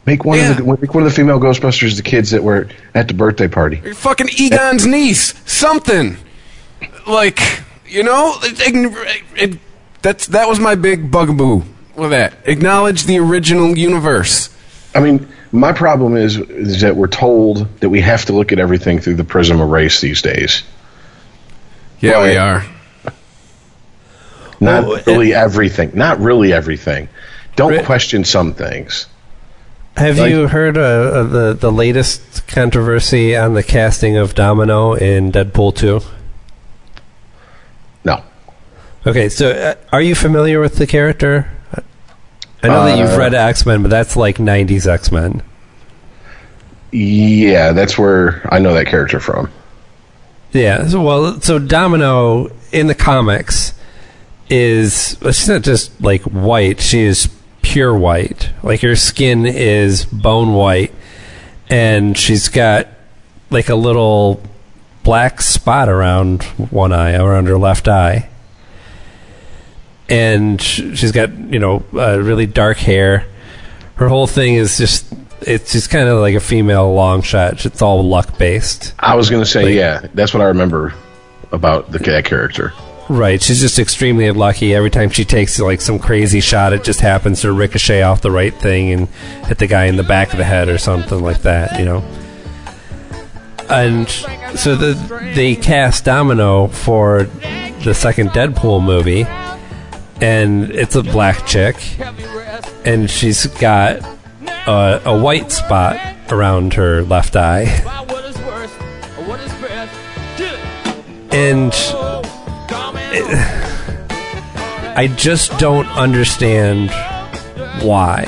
Make 0.07 0.25
one 0.25 0.39
Yeah. 0.39 0.53
of 0.53 0.57
the 0.59 0.65
make 0.65 0.95
one 0.95 1.03
of 1.03 1.09
the 1.11 1.15
female 1.15 1.41
Ghostbusters 1.41 1.97
the 1.97 2.03
kids 2.03 2.31
that 2.31 2.43
were 2.43 2.69
at 2.95 3.09
the 3.09 3.15
birthday 3.15 3.49
party. 3.49 3.81
You're 3.85 3.95
fucking 3.95 4.29
Egon's 4.37 4.87
niece, 4.87 5.35
something 5.45 6.17
like 7.07 7.41
you 7.89 8.03
know, 8.03 8.35
it, 8.43 9.23
it, 9.37 9.59
That's 10.03 10.27
that 10.29 10.49
was 10.49 10.61
my 10.61 10.75
big 10.77 11.11
bugaboo 11.11 11.63
with 11.97 12.11
that. 12.11 12.35
Acknowledge 12.45 13.05
the 13.05 13.19
original 13.19 13.77
universe. 13.77 14.49
I 14.95 15.01
mean, 15.01 15.29
my 15.53 15.73
problem 15.73 16.17
is, 16.17 16.37
is 16.39 16.81
that 16.81 16.97
we're 16.97 17.07
told 17.09 17.67
that 17.81 17.89
we 17.89 18.01
have 18.01 18.25
to 18.27 18.33
look 18.33 18.53
at 18.53 18.59
everything 18.59 18.99
through 19.01 19.17
the 19.17 19.25
prism 19.25 19.61
of 19.61 19.69
race 19.69 20.01
these 20.01 20.23
days. 20.23 20.63
Yeah, 22.01 22.23
we 22.23 22.37
are. 22.37 22.65
Not 24.61 24.87
Well, 24.87 25.03
really 25.07 25.35
everything. 25.35 25.93
Not 25.95 26.19
really 26.21 26.53
everything. 26.53 27.09
Don't 27.57 27.85
question 27.85 28.25
some 28.25 28.55
things. 28.55 29.07
Have 29.97 30.19
Like- 30.19 30.31
you 30.31 30.47
heard 30.49 30.77
uh, 30.77 30.81
of 30.81 31.31
the 31.31 31.55
the 31.55 31.73
latest 31.73 32.47
controversy 32.49 33.35
on 33.37 33.55
the 33.55 33.63
casting 33.63 34.17
of 34.17 34.35
Domino 34.35 34.93
in 34.93 35.33
Deadpool 35.33 35.75
2? 35.75 36.01
No. 38.05 38.23
Okay, 39.07 39.29
so 39.31 39.51
uh, 39.51 39.75
are 39.93 40.03
you 40.03 40.15
familiar 40.15 40.61
with 40.61 40.77
the 40.77 40.87
character? 40.87 41.51
I 42.63 42.69
know 42.69 42.85
that 42.85 42.99
you've 42.99 43.11
Uh, 43.15 43.19
read 43.19 43.35
X 43.35 43.65
Men, 43.65 43.83
but 43.83 43.91
that's 43.91 44.17
like 44.17 44.37
'90s 44.39 44.87
X 44.87 45.11
Men. 45.13 45.43
Yeah, 46.93 47.73
that's 47.73 47.97
where 47.99 48.47
I 48.53 48.59
know 48.59 48.75
that 48.75 48.87
character 48.87 49.21
from. 49.21 49.51
Yeah. 50.53 50.87
So, 50.89 51.01
well, 51.03 51.41
so 51.41 51.59
Domino 51.59 52.51
in 52.73 52.87
the 52.87 52.95
comics 52.95 53.73
is 54.49 55.17
well, 55.23 55.33
she's 55.33 55.49
not 55.49 55.63
just 55.63 56.01
like 56.03 56.23
white; 56.23 56.81
she 56.81 57.03
is 57.03 57.29
pure 57.67 57.95
white. 57.97 58.51
Like 58.63 58.81
her 58.83 58.95
skin 58.95 59.45
is 59.45 60.05
bone 60.05 60.55
white, 60.55 60.95
and 61.69 62.17
she's 62.17 62.49
got 62.49 62.87
like 63.51 63.69
a 63.69 63.75
little 63.75 64.41
black 65.03 65.41
spot 65.41 65.89
around 65.89 66.45
one 66.71 66.93
eye, 66.93 67.15
around 67.17 67.47
her 67.49 67.59
left 67.59 67.89
eye. 67.89 68.29
And 70.09 70.63
she's 70.63 71.11
got, 71.11 71.37
you 71.37 71.59
know, 71.59 71.85
uh, 71.93 72.21
really 72.21 72.47
dark 72.47 72.77
hair. 72.77 73.27
Her 73.97 74.09
whole 74.09 74.29
thing 74.29 74.55
is 74.55 74.79
just, 74.79 75.13
it's 75.41 75.73
just 75.73 75.91
kind 75.91 76.09
of 76.09 76.21
like 76.21 76.37
a 76.37 76.41
female 76.41 76.95
long 76.95 77.23
shot. 77.23 77.67
It's 77.67 77.83
all 77.83 78.05
luck 78.09 78.39
based. 78.39 78.95
I 79.01 79.17
was 79.17 79.29
going 79.29 79.43
to 79.43 79.51
say, 79.51 79.65
Like- 79.65 79.75
yeah, 79.75 80.07
that's 80.15 80.33
what 80.33 80.43
I 80.43 80.47
remember 80.47 80.95
about 81.51 81.91
the 81.91 81.99
that 81.99 82.25
character. 82.25 82.73
Right. 83.09 83.41
She's 83.41 83.61
just 83.61 83.79
extremely 83.79 84.31
lucky. 84.33 84.75
Every 84.75 84.91
time 84.91 85.11
she 85.11 85.25
takes 85.25 85.61
like 85.61 85.81
some 85.81 85.99
crazy 85.99 86.41
shot, 86.41 86.73
it 86.73 86.83
just 86.83 87.01
happens 87.01 87.43
to 87.43 87.53
ricochet 87.53 88.03
off 88.03 88.21
the 88.21 88.33
right 88.33 88.55
thing 88.55 88.91
and 88.91 89.09
hit 89.47 89.59
the 89.59 89.69
guy 89.69 89.85
in 89.85 89.97
the 89.97 90.03
back 90.03 90.33
of 90.33 90.39
the 90.39 90.45
head 90.45 90.69
or 90.69 90.79
something 90.79 91.23
like 91.23 91.43
that, 91.43 91.79
you 91.79 91.85
know. 91.85 92.05
And 93.69 94.09
so 94.57 94.77
the 94.77 94.95
they 95.35 95.55
cast 95.57 96.05
Domino 96.05 96.69
for 96.69 97.25
the 97.85 97.95
second 97.95 98.31
Deadpool 98.31 98.83
movie, 98.83 99.27
and 100.21 100.71
it's 100.71 100.95
a 100.95 101.03
black 101.03 101.47
chick, 101.47 101.77
and 102.85 103.11
she's 103.11 103.47
got 103.47 104.03
a, 104.67 105.03
a 105.05 105.19
white 105.19 105.51
spot 105.53 105.97
around 106.31 106.75
her 106.75 107.03
left 107.03 107.37
eye, 107.37 107.65
and 111.33 111.73
I 114.97 115.13
just 115.17 115.59
don't 115.59 115.87
understand 115.89 116.91
why. 117.83 118.25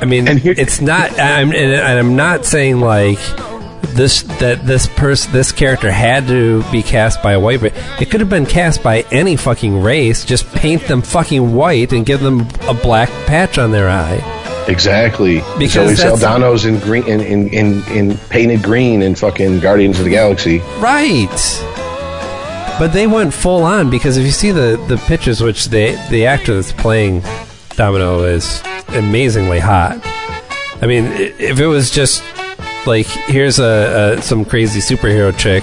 I 0.00 0.06
mean, 0.06 0.28
And 0.28 0.38
here- 0.38 0.54
it's 0.56 0.80
not. 0.80 1.18
I'm, 1.18 1.52
and, 1.52 1.74
I'm 1.74 2.16
not 2.16 2.44
saying 2.44 2.80
like 2.80 3.18
this 3.94 4.22
that 4.40 4.66
this 4.66 4.86
person, 4.86 5.32
this 5.32 5.52
character 5.52 5.90
had 5.90 6.26
to 6.28 6.62
be 6.70 6.82
cast 6.82 7.22
by 7.22 7.32
a 7.32 7.40
white. 7.40 7.60
But 7.60 7.72
it 8.00 8.10
could 8.10 8.20
have 8.20 8.28
been 8.28 8.46
cast 8.46 8.82
by 8.82 9.04
any 9.10 9.36
fucking 9.36 9.80
race. 9.82 10.24
Just 10.24 10.46
paint 10.52 10.86
them 10.88 11.00
fucking 11.02 11.54
white 11.54 11.92
and 11.92 12.04
give 12.04 12.20
them 12.20 12.46
a 12.68 12.74
black 12.74 13.08
patch 13.26 13.56
on 13.56 13.70
their 13.72 13.88
eye. 13.88 14.22
Exactly. 14.68 15.42
Because 15.58 15.96
Zoe 15.98 16.16
Saldana's 16.16 16.64
in 16.64 16.78
green, 16.80 17.04
in, 17.06 17.20
in, 17.20 17.48
in, 17.48 17.84
in 17.88 18.18
painted 18.30 18.62
green 18.62 19.02
in 19.02 19.14
fucking 19.14 19.60
Guardians 19.60 19.98
of 19.98 20.04
the 20.04 20.10
Galaxy. 20.10 20.58
Right. 20.78 21.28
But 22.78 22.92
they 22.92 23.06
went 23.06 23.32
full 23.32 23.62
on 23.62 23.88
because 23.88 24.16
if 24.16 24.24
you 24.24 24.32
see 24.32 24.50
the 24.50 24.82
the 24.88 24.96
pictures, 25.06 25.40
which 25.40 25.66
the 25.66 25.92
the 26.10 26.26
actor 26.26 26.54
that's 26.54 26.72
playing 26.72 27.22
Domino 27.76 28.24
is 28.24 28.62
amazingly 28.88 29.60
hot. 29.60 30.00
I 30.82 30.86
mean, 30.86 31.04
if 31.06 31.60
it 31.60 31.66
was 31.66 31.90
just 31.90 32.22
like 32.86 33.06
here's 33.06 33.58
a, 33.58 34.16
a 34.18 34.22
some 34.22 34.44
crazy 34.44 34.80
superhero 34.80 35.36
chick, 35.36 35.62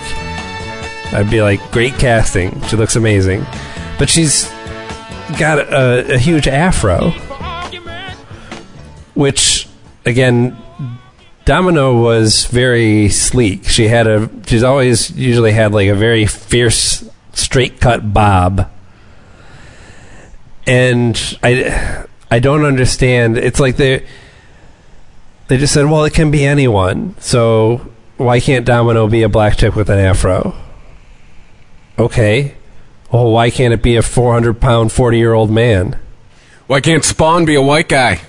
I'd 1.13 1.29
be 1.29 1.41
like, 1.41 1.59
great 1.71 1.93
casting. 1.95 2.61
She 2.63 2.77
looks 2.77 2.95
amazing, 2.95 3.45
but 3.99 4.09
she's 4.09 4.49
got 5.37 5.59
a, 5.59 6.13
a 6.13 6.17
huge 6.17 6.47
afro, 6.47 7.11
which 9.13 9.67
again 10.05 10.57
Domino 11.45 11.99
was 11.99 12.45
very 12.45 13.09
sleek. 13.09 13.65
She 13.65 13.87
had 13.87 14.07
a 14.07 14.29
she's 14.45 14.63
always 14.63 15.11
usually 15.11 15.51
had 15.51 15.71
like 15.71 15.87
a 15.87 15.95
very 15.95 16.25
fierce 16.25 17.09
straight 17.33 17.79
cut 17.79 18.13
bob. 18.13 18.69
And 20.67 21.37
I 21.41 22.05
I 22.29 22.39
don't 22.39 22.63
understand. 22.63 23.37
It's 23.37 23.59
like 23.59 23.77
they 23.77 24.05
they 25.47 25.57
just 25.57 25.73
said, 25.73 25.85
"Well, 25.85 26.05
it 26.05 26.13
can 26.13 26.31
be 26.31 26.45
anyone." 26.45 27.15
So 27.19 27.89
why 28.17 28.39
can't 28.39 28.65
Domino 28.65 29.07
be 29.07 29.23
a 29.23 29.29
black 29.29 29.57
chick 29.57 29.75
with 29.75 29.89
an 29.89 29.99
afro? 29.99 30.55
Okay. 31.97 32.55
Well, 33.11 33.31
why 33.31 33.49
can't 33.49 33.73
it 33.73 33.81
be 33.81 33.95
a 33.97 34.01
400 34.01 34.61
pound 34.61 34.91
40 34.91 35.17
year 35.17 35.33
old 35.33 35.51
man? 35.51 35.99
Why 36.67 36.79
can't 36.79 37.03
Spawn 37.03 37.45
be 37.45 37.55
a 37.55 37.61
white 37.61 37.89
guy? 37.89 38.21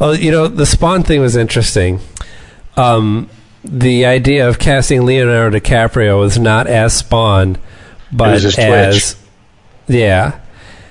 Oh, 0.00 0.12
you 0.12 0.30
know, 0.30 0.48
the 0.48 0.66
Spawn 0.66 1.02
thing 1.02 1.20
was 1.20 1.34
interesting. 1.34 2.00
Um, 2.76 3.28
the 3.64 4.06
idea 4.06 4.48
of 4.48 4.58
casting 4.58 5.04
Leonardo 5.04 5.58
DiCaprio 5.58 6.20
was 6.20 6.38
not 6.38 6.68
as 6.68 6.96
Spawn, 6.96 7.58
but 8.12 8.30
as 8.30 9.16
yeah, 9.88 10.40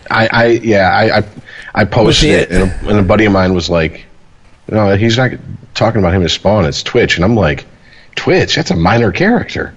I, 0.09 0.29
I 0.31 0.45
yeah, 0.47 0.89
I, 0.89 1.17
I, 1.19 1.23
I 1.73 1.85
posted 1.85 2.29
it, 2.31 2.51
and 2.51 2.71
a, 2.71 2.89
and 2.89 2.99
a 2.99 3.03
buddy 3.03 3.25
of 3.25 3.31
mine 3.31 3.53
was 3.53 3.69
like, 3.69 4.05
"No, 4.69 4.95
he's 4.97 5.17
not 5.17 5.31
talking 5.73 5.99
about 5.99 6.13
him 6.13 6.23
as 6.23 6.33
Spawn. 6.33 6.65
It's 6.65 6.83
Twitch." 6.83 7.15
And 7.15 7.23
I'm 7.23 7.35
like, 7.35 7.65
"Twitch? 8.15 8.55
That's 8.55 8.71
a 8.71 8.75
minor 8.75 9.11
character." 9.11 9.73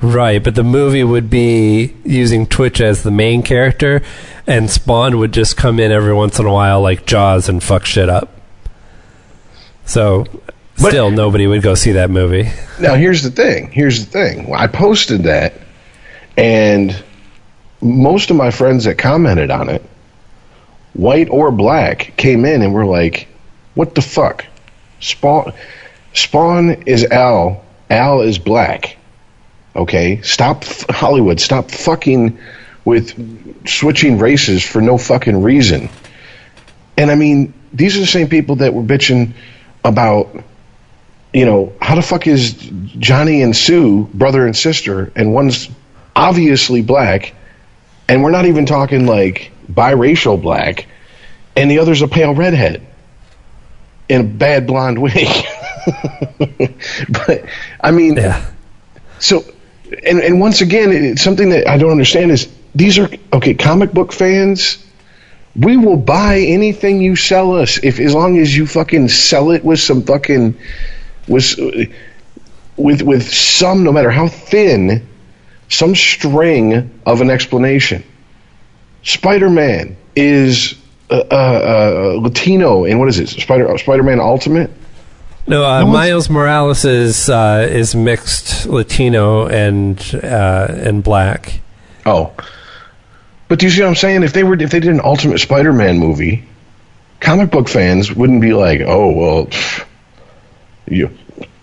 right. 0.00 0.42
But 0.42 0.54
the 0.54 0.64
movie 0.64 1.04
would 1.04 1.28
be 1.28 1.94
using 2.04 2.46
Twitch 2.46 2.80
as 2.80 3.02
the 3.02 3.10
main 3.10 3.42
character, 3.42 4.02
and 4.46 4.70
Spawn 4.70 5.18
would 5.18 5.32
just 5.32 5.56
come 5.56 5.78
in 5.78 5.92
every 5.92 6.14
once 6.14 6.38
in 6.38 6.46
a 6.46 6.52
while, 6.52 6.80
like 6.80 7.06
Jaws, 7.06 7.48
and 7.48 7.62
fuck 7.62 7.84
shit 7.84 8.08
up. 8.08 8.41
So, 9.84 10.26
But- 10.80 10.90
still, 10.90 11.10
nobody 11.10 11.46
would 11.46 11.62
go 11.62 11.74
see 11.74 11.92
that 11.92 12.10
movie. 12.10 12.48
Now, 12.80 12.94
here's 12.94 13.22
the 13.22 13.30
thing. 13.30 13.70
Here's 13.72 14.04
the 14.04 14.10
thing. 14.10 14.52
I 14.54 14.66
posted 14.66 15.24
that, 15.24 15.54
and 16.36 16.94
most 17.80 18.30
of 18.30 18.36
my 18.36 18.50
friends 18.50 18.84
that 18.84 18.96
commented 18.98 19.50
on 19.50 19.68
it, 19.68 19.82
white 20.94 21.28
or 21.30 21.50
black, 21.50 22.12
came 22.16 22.44
in 22.44 22.62
and 22.62 22.72
were 22.72 22.86
like, 22.86 23.26
"What 23.74 23.94
the 23.94 24.02
fuck? 24.02 24.44
Spawn, 25.00 25.52
Spawn 26.14 26.84
is 26.86 27.04
Al. 27.04 27.62
Al 27.90 28.22
is 28.22 28.38
black. 28.38 28.96
Okay, 29.74 30.20
stop 30.22 30.64
Hollywood. 30.90 31.40
Stop 31.40 31.70
fucking 31.70 32.38
with 32.84 33.14
switching 33.68 34.18
races 34.18 34.62
for 34.62 34.80
no 34.80 34.96
fucking 34.98 35.42
reason." 35.42 35.88
And 36.96 37.10
I 37.10 37.14
mean, 37.14 37.52
these 37.72 37.96
are 37.96 38.00
the 38.00 38.06
same 38.06 38.28
people 38.28 38.56
that 38.56 38.74
were 38.74 38.82
bitching 38.82 39.32
about 39.84 40.44
you 41.32 41.46
know, 41.46 41.72
how 41.80 41.94
the 41.94 42.02
fuck 42.02 42.26
is 42.26 42.52
Johnny 42.98 43.42
and 43.42 43.56
Sue 43.56 44.04
brother 44.12 44.44
and 44.44 44.54
sister, 44.54 45.10
and 45.16 45.32
one's 45.32 45.68
obviously 46.14 46.82
black, 46.82 47.34
and 48.06 48.22
we're 48.22 48.30
not 48.30 48.44
even 48.44 48.66
talking 48.66 49.06
like 49.06 49.50
biracial 49.70 50.40
black, 50.40 50.86
and 51.56 51.70
the 51.70 51.78
other's 51.78 52.02
a 52.02 52.08
pale 52.08 52.34
redhead 52.34 52.86
in 54.10 54.20
a 54.20 54.24
bad 54.24 54.66
blonde 54.66 55.00
wig. 55.00 55.26
but 57.08 57.44
I 57.80 57.90
mean, 57.92 58.16
Yeah. 58.16 58.44
so, 59.18 59.42
and 60.04 60.20
and 60.20 60.38
once 60.38 60.60
again, 60.60 60.92
it's 60.92 61.22
something 61.22 61.48
that 61.50 61.66
I 61.66 61.78
don't 61.78 61.92
understand 61.92 62.30
is 62.30 62.52
these 62.74 62.98
are 62.98 63.08
okay. 63.32 63.54
Comic 63.54 63.92
book 63.92 64.12
fans, 64.12 64.84
we 65.54 65.76
will 65.76 65.96
buy 65.96 66.38
anything 66.38 67.00
you 67.00 67.16
sell 67.16 67.54
us 67.54 67.78
if 67.82 67.98
as 68.00 68.14
long 68.14 68.38
as 68.38 68.56
you 68.56 68.66
fucking 68.66 69.08
sell 69.08 69.50
it 69.50 69.64
with 69.64 69.80
some 69.80 70.02
fucking 70.02 70.56
with 71.28 71.58
with 72.76 73.02
with 73.02 73.30
some 73.32 73.84
no 73.84 73.92
matter 73.92 74.10
how 74.10 74.28
thin 74.28 75.06
some 75.68 75.94
string 75.94 76.90
of 77.06 77.20
an 77.20 77.30
explanation. 77.30 78.04
Spider-Man 79.04 79.96
is 80.14 80.74
uh, 81.10 81.16
uh, 81.30 82.14
uh, 82.16 82.20
Latino 82.20 82.84
and 82.84 82.98
what 82.98 83.08
is 83.08 83.18
it? 83.18 83.28
Spider 83.28 83.76
Spider-Man 83.76 84.20
Ultimate. 84.20 84.70
No, 85.46 85.64
uh, 85.64 85.80
No 85.80 85.86
Miles 85.86 86.30
Morales 86.30 86.84
is 86.84 87.28
uh, 87.28 87.66
is 87.68 87.94
mixed 87.94 88.66
Latino 88.66 89.46
and 89.46 89.98
uh, 90.22 90.68
and 90.70 91.02
black. 91.02 91.60
Oh, 92.06 92.32
but 93.52 93.58
do 93.58 93.66
you 93.66 93.70
see 93.70 93.82
what 93.82 93.88
I'm 93.88 93.94
saying? 93.96 94.22
If 94.22 94.32
they 94.32 94.44
were, 94.44 94.54
if 94.54 94.70
they 94.70 94.80
did 94.80 94.92
an 94.92 95.02
Ultimate 95.04 95.38
Spider-Man 95.38 95.98
movie, 95.98 96.42
comic 97.20 97.50
book 97.50 97.68
fans 97.68 98.10
wouldn't 98.10 98.40
be 98.40 98.54
like, 98.54 98.80
"Oh, 98.80 99.10
well, 99.12 99.44
pff, 99.44 99.84
you 100.88 101.10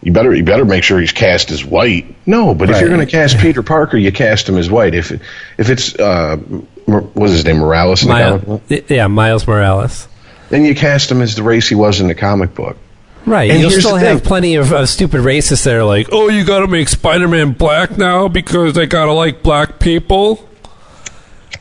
you 0.04 0.12
better 0.12 0.32
you 0.36 0.44
better 0.44 0.66
make 0.66 0.84
sure 0.84 1.00
he's 1.00 1.14
cast 1.14 1.50
as 1.50 1.66
white." 1.66 2.16
No, 2.28 2.54
but 2.54 2.70
if 2.70 2.80
you're 2.80 2.90
going 2.90 3.04
to 3.04 3.12
cast 3.12 3.40
Peter 3.40 3.64
Parker, 3.64 3.98
you 3.98 4.12
cast 4.12 4.48
him 4.48 4.56
as 4.60 4.70
white. 4.70 4.94
If 4.94 5.12
if 5.58 5.72
it's 5.72 5.96
uh, 5.96 6.36
what's 6.36 7.32
his 7.32 7.44
name, 7.44 7.58
Morales 7.58 8.04
in 8.04 8.10
the 8.10 8.14
comic 8.14 8.46
book, 8.46 8.70
Miles, 8.70 8.84
yeah, 8.92 9.08
Miles 9.08 9.48
Morales. 9.48 10.08
then 10.50 10.66
you 10.66 10.76
cast 10.76 11.10
him 11.10 11.24
as 11.24 11.34
the 11.34 11.42
race 11.42 11.68
he 11.68 11.74
was 11.74 12.02
in 12.02 12.08
the 12.08 12.14
comic 12.14 12.54
book. 12.54 12.78
Right. 13.26 13.50
And 13.50 13.62
You'll 13.62 13.72
still 13.72 13.96
have 13.96 14.24
plenty 14.24 14.58
of, 14.58 14.72
of 14.74 14.88
stupid 14.90 15.22
racists 15.22 15.66
that 15.66 15.74
are 15.74 15.84
like, 15.84 16.10
oh, 16.12 16.30
you 16.30 16.46
got 16.46 16.60
to 16.60 16.68
make 16.68 16.88
Spider 16.88 17.28
Man 17.28 17.54
black 17.54 17.98
now 17.98 18.28
because 18.28 18.74
they 18.74 18.86
got 18.86 19.06
to 19.06 19.14
like 19.14 19.42
black 19.42 19.80
people. 19.80 20.49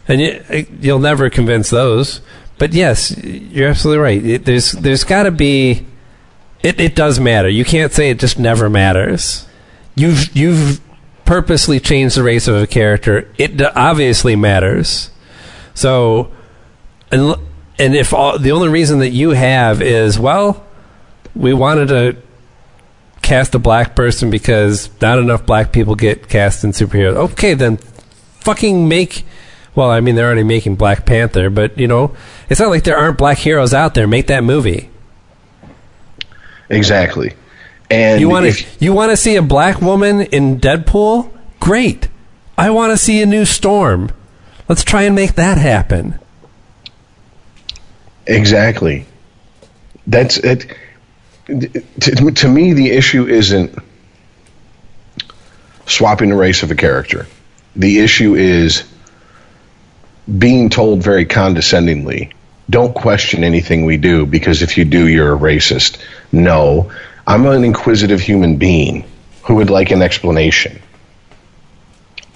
And 0.08 0.20
you, 0.20 0.66
you'll 0.80 0.98
never 0.98 1.30
convince 1.30 1.70
those. 1.70 2.20
But 2.58 2.72
yes, 2.72 3.16
you're 3.22 3.68
absolutely 3.68 4.02
right. 4.02 4.24
It, 4.24 4.44
there's 4.44 4.72
there's 4.72 5.04
got 5.04 5.24
to 5.24 5.30
be. 5.30 5.86
It, 6.62 6.80
it 6.80 6.96
does 6.96 7.20
matter. 7.20 7.48
You 7.48 7.64
can't 7.64 7.92
say 7.92 8.10
it 8.10 8.18
just 8.18 8.38
never 8.38 8.68
matters. 8.68 9.46
You've 9.94 10.34
you've 10.36 10.80
purposely 11.24 11.78
changed 11.78 12.16
the 12.16 12.22
race 12.22 12.48
of 12.48 12.56
a 12.56 12.66
character. 12.66 13.30
It 13.36 13.60
obviously 13.76 14.34
matters. 14.34 15.10
So, 15.74 16.32
and 17.12 17.36
and 17.78 17.94
if 17.94 18.12
all, 18.12 18.38
the 18.38 18.52
only 18.52 18.68
reason 18.68 19.00
that 19.00 19.10
you 19.10 19.30
have 19.30 19.80
is 19.82 20.18
well, 20.18 20.66
we 21.36 21.54
wanted 21.54 21.88
to 21.88 22.16
cast 23.22 23.54
a 23.54 23.58
black 23.58 23.94
person 23.94 24.30
because 24.30 24.88
not 25.00 25.18
enough 25.18 25.44
black 25.44 25.70
people 25.70 25.94
get 25.94 26.28
cast 26.28 26.64
in 26.64 26.72
superheroes. 26.72 27.30
Okay, 27.32 27.54
then 27.54 27.76
fucking 28.40 28.88
make. 28.88 29.24
Well, 29.74 29.90
I 29.90 30.00
mean, 30.00 30.14
they're 30.14 30.26
already 30.26 30.42
making 30.44 30.76
Black 30.76 31.06
Panther, 31.06 31.50
but 31.50 31.78
you 31.78 31.86
know, 31.86 32.16
it's 32.48 32.60
not 32.60 32.70
like 32.70 32.84
there 32.84 32.96
aren't 32.96 33.18
black 33.18 33.38
heroes 33.38 33.72
out 33.72 33.94
there. 33.94 34.06
Make 34.06 34.26
that 34.28 34.42
movie. 34.44 34.90
Exactly. 36.68 37.34
And 37.90 38.20
You 38.20 38.28
want 38.28 38.52
to 38.52 38.66
you 38.80 38.92
want 38.92 39.10
to 39.10 39.16
see 39.16 39.36
a 39.36 39.42
black 39.42 39.80
woman 39.80 40.22
in 40.22 40.60
Deadpool? 40.60 41.30
Great. 41.60 42.08
I 42.56 42.70
want 42.70 42.92
to 42.92 42.96
see 42.98 43.22
a 43.22 43.26
new 43.26 43.44
Storm. 43.44 44.10
Let's 44.68 44.84
try 44.84 45.02
and 45.02 45.14
make 45.14 45.34
that 45.36 45.58
happen. 45.58 46.18
Exactly. 48.26 49.06
That's 50.06 50.36
it. 50.38 50.66
To, 51.46 52.30
to 52.30 52.48
me, 52.48 52.74
the 52.74 52.90
issue 52.90 53.26
isn't 53.26 53.74
swapping 55.86 56.28
the 56.28 56.36
race 56.36 56.62
of 56.62 56.70
a 56.70 56.74
character. 56.74 57.26
The 57.74 58.00
issue 58.00 58.34
is 58.34 58.84
being 60.36 60.68
told 60.68 61.02
very 61.02 61.24
condescendingly, 61.24 62.32
don't 62.68 62.94
question 62.94 63.44
anything 63.44 63.84
we 63.84 63.96
do 63.96 64.26
because 64.26 64.62
if 64.62 64.76
you 64.76 64.84
do, 64.84 65.08
you're 65.08 65.34
a 65.34 65.38
racist. 65.38 65.98
No, 66.32 66.92
I'm 67.26 67.46
an 67.46 67.64
inquisitive 67.64 68.20
human 68.20 68.56
being 68.56 69.04
who 69.44 69.56
would 69.56 69.70
like 69.70 69.90
an 69.90 70.02
explanation. 70.02 70.80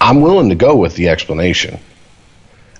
I'm 0.00 0.20
willing 0.20 0.48
to 0.48 0.54
go 0.54 0.74
with 0.76 0.96
the 0.96 1.10
explanation. 1.10 1.78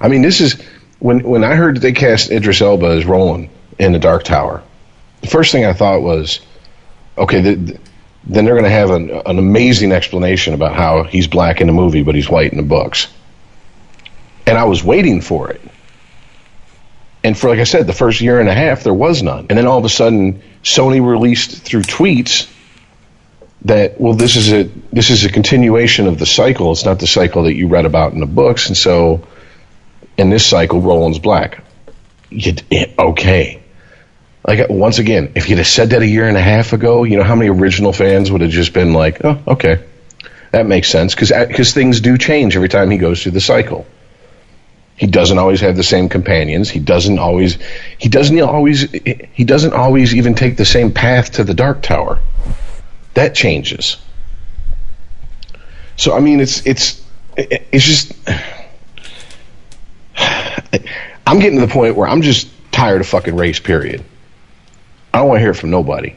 I 0.01 0.09
mean, 0.09 0.23
this 0.23 0.41
is 0.41 0.61
when 0.99 1.23
when 1.23 1.45
I 1.45 1.55
heard 1.55 1.77
that 1.77 1.81
they 1.81 1.93
cast 1.93 2.31
Idris 2.31 2.61
Elba 2.61 2.87
as 2.87 3.05
Roland 3.05 3.51
in 3.79 3.93
the 3.93 3.99
Dark 3.99 4.25
Tower. 4.25 4.63
The 5.21 5.29
first 5.29 5.53
thing 5.53 5.65
I 5.65 5.73
thought 5.73 6.03
was, 6.03 6.41
okay, 7.17 7.43
th- 7.43 7.67
th- 7.67 7.81
then 8.25 8.45
they're 8.45 8.55
going 8.55 8.65
to 8.65 8.71
have 8.71 8.91
an, 8.91 9.11
an 9.11 9.39
amazing 9.39 9.93
explanation 9.93 10.55
about 10.55 10.75
how 10.75 11.05
he's 11.05 11.27
black 11.27 11.61
in 11.61 11.67
the 11.67 11.73
movie, 11.73 12.03
but 12.03 12.15
he's 12.15 12.29
white 12.29 12.51
in 12.51 12.57
the 12.57 12.65
books. 12.65 13.09
And 14.47 14.59
I 14.59 14.65
was 14.65 14.83
waiting 14.83 15.21
for 15.21 15.51
it. 15.51 15.61
And 17.25 17.39
for 17.39 17.49
like 17.49 17.61
I 17.61 17.65
said, 17.65 17.87
the 17.87 17.93
first 17.93 18.21
year 18.21 18.41
and 18.41 18.49
a 18.49 18.55
half 18.55 18.83
there 18.83 18.95
was 18.95 19.23
none. 19.23 19.47
And 19.49 19.59
then 19.59 19.67
all 19.67 19.79
of 19.79 19.85
a 19.85 19.89
sudden, 19.89 20.43
Sony 20.63 21.05
released 21.05 21.63
through 21.63 21.83
tweets 21.83 22.53
that 23.65 24.01
well, 24.01 24.15
this 24.15 24.37
is 24.37 24.53
a 24.53 24.65
this 24.93 25.11
is 25.11 25.25
a 25.25 25.29
continuation 25.31 26.07
of 26.07 26.19
the 26.19 26.27
cycle. 26.27 26.73
It's 26.73 26.85
not 26.85 26.99
the 26.99 27.07
cycle 27.07 27.45
that 27.45 27.55
you 27.55 27.69
read 27.69 27.87
about 27.87 28.13
in 28.13 28.21
the 28.21 28.27
books, 28.27 28.69
and 28.69 28.77
so 28.77 29.27
in 30.17 30.31
this 30.31 30.45
cycle, 30.45 30.81
Roland's 30.81 31.19
black. 31.19 31.65
You, 32.31 32.55
okay. 32.99 33.63
Like 34.47 34.69
once 34.69 34.99
again, 34.99 35.33
if 35.37 35.49
you'd 35.49 35.59
have 35.59 35.67
said 35.69 35.91
that 35.91 36.03
a 36.03 36.07
year 36.07 36.27
and 36.27 36.37
a 36.37 36.43
half 36.43 36.73
ago, 36.73 37.05
you 37.05 37.17
know 37.17 37.23
how 37.23 37.37
many 37.37 37.49
original 37.51 37.93
fans 37.93 38.33
would 38.33 38.41
have 38.41 38.51
just 38.51 38.73
been 38.73 38.93
like, 38.93 39.25
"Oh, 39.25 39.41
okay, 39.47 39.85
that 40.51 40.67
makes 40.67 40.89
sense," 40.89 41.15
because 41.15 41.31
because 41.31 41.71
uh, 41.71 41.75
things 41.75 42.01
do 42.01 42.19
change 42.19 42.57
every 42.57 42.69
time 42.69 42.91
he 42.91 42.99
goes 42.99 43.23
through 43.23 43.33
the 43.33 43.41
cycle. 43.41 43.87
He 44.97 45.07
doesn't 45.07 45.39
always 45.39 45.61
have 45.61 45.77
the 45.77 45.83
same 45.83 46.09
companions. 46.09 46.71
He 46.71 46.79
doesn't 46.79 47.19
always 47.19 47.59
he 47.99 48.09
doesn't 48.09 48.39
always 48.41 48.91
he 48.91 49.45
doesn't 49.45 49.73
always 49.73 50.15
even 50.15 50.35
take 50.35 50.57
the 50.57 50.65
same 50.65 50.93
path 50.93 51.33
to 51.33 51.45
the 51.45 51.55
Dark 51.55 51.83
Tower. 51.83 52.21
That 53.15 53.35
changes. 53.35 53.97
So 55.97 56.15
I 56.17 56.21
mean, 56.21 56.41
it's 56.41 56.67
it's 56.67 57.03
it's 57.37 57.85
just. 57.85 58.13
I'm 61.27 61.39
getting 61.39 61.59
to 61.61 61.67
the 61.67 61.73
point 61.73 61.97
where 61.97 62.09
I'm 62.09 62.23
just 62.23 62.49
tired 62.73 63.01
of 63.01 63.07
fucking 63.07 63.37
race. 63.37 63.61
Period. 63.61 64.05
I 65.15 65.19
don't 65.19 65.29
want 65.29 65.39
to 65.39 65.43
hear 65.43 65.55
from 65.55 65.71
nobody 65.71 66.15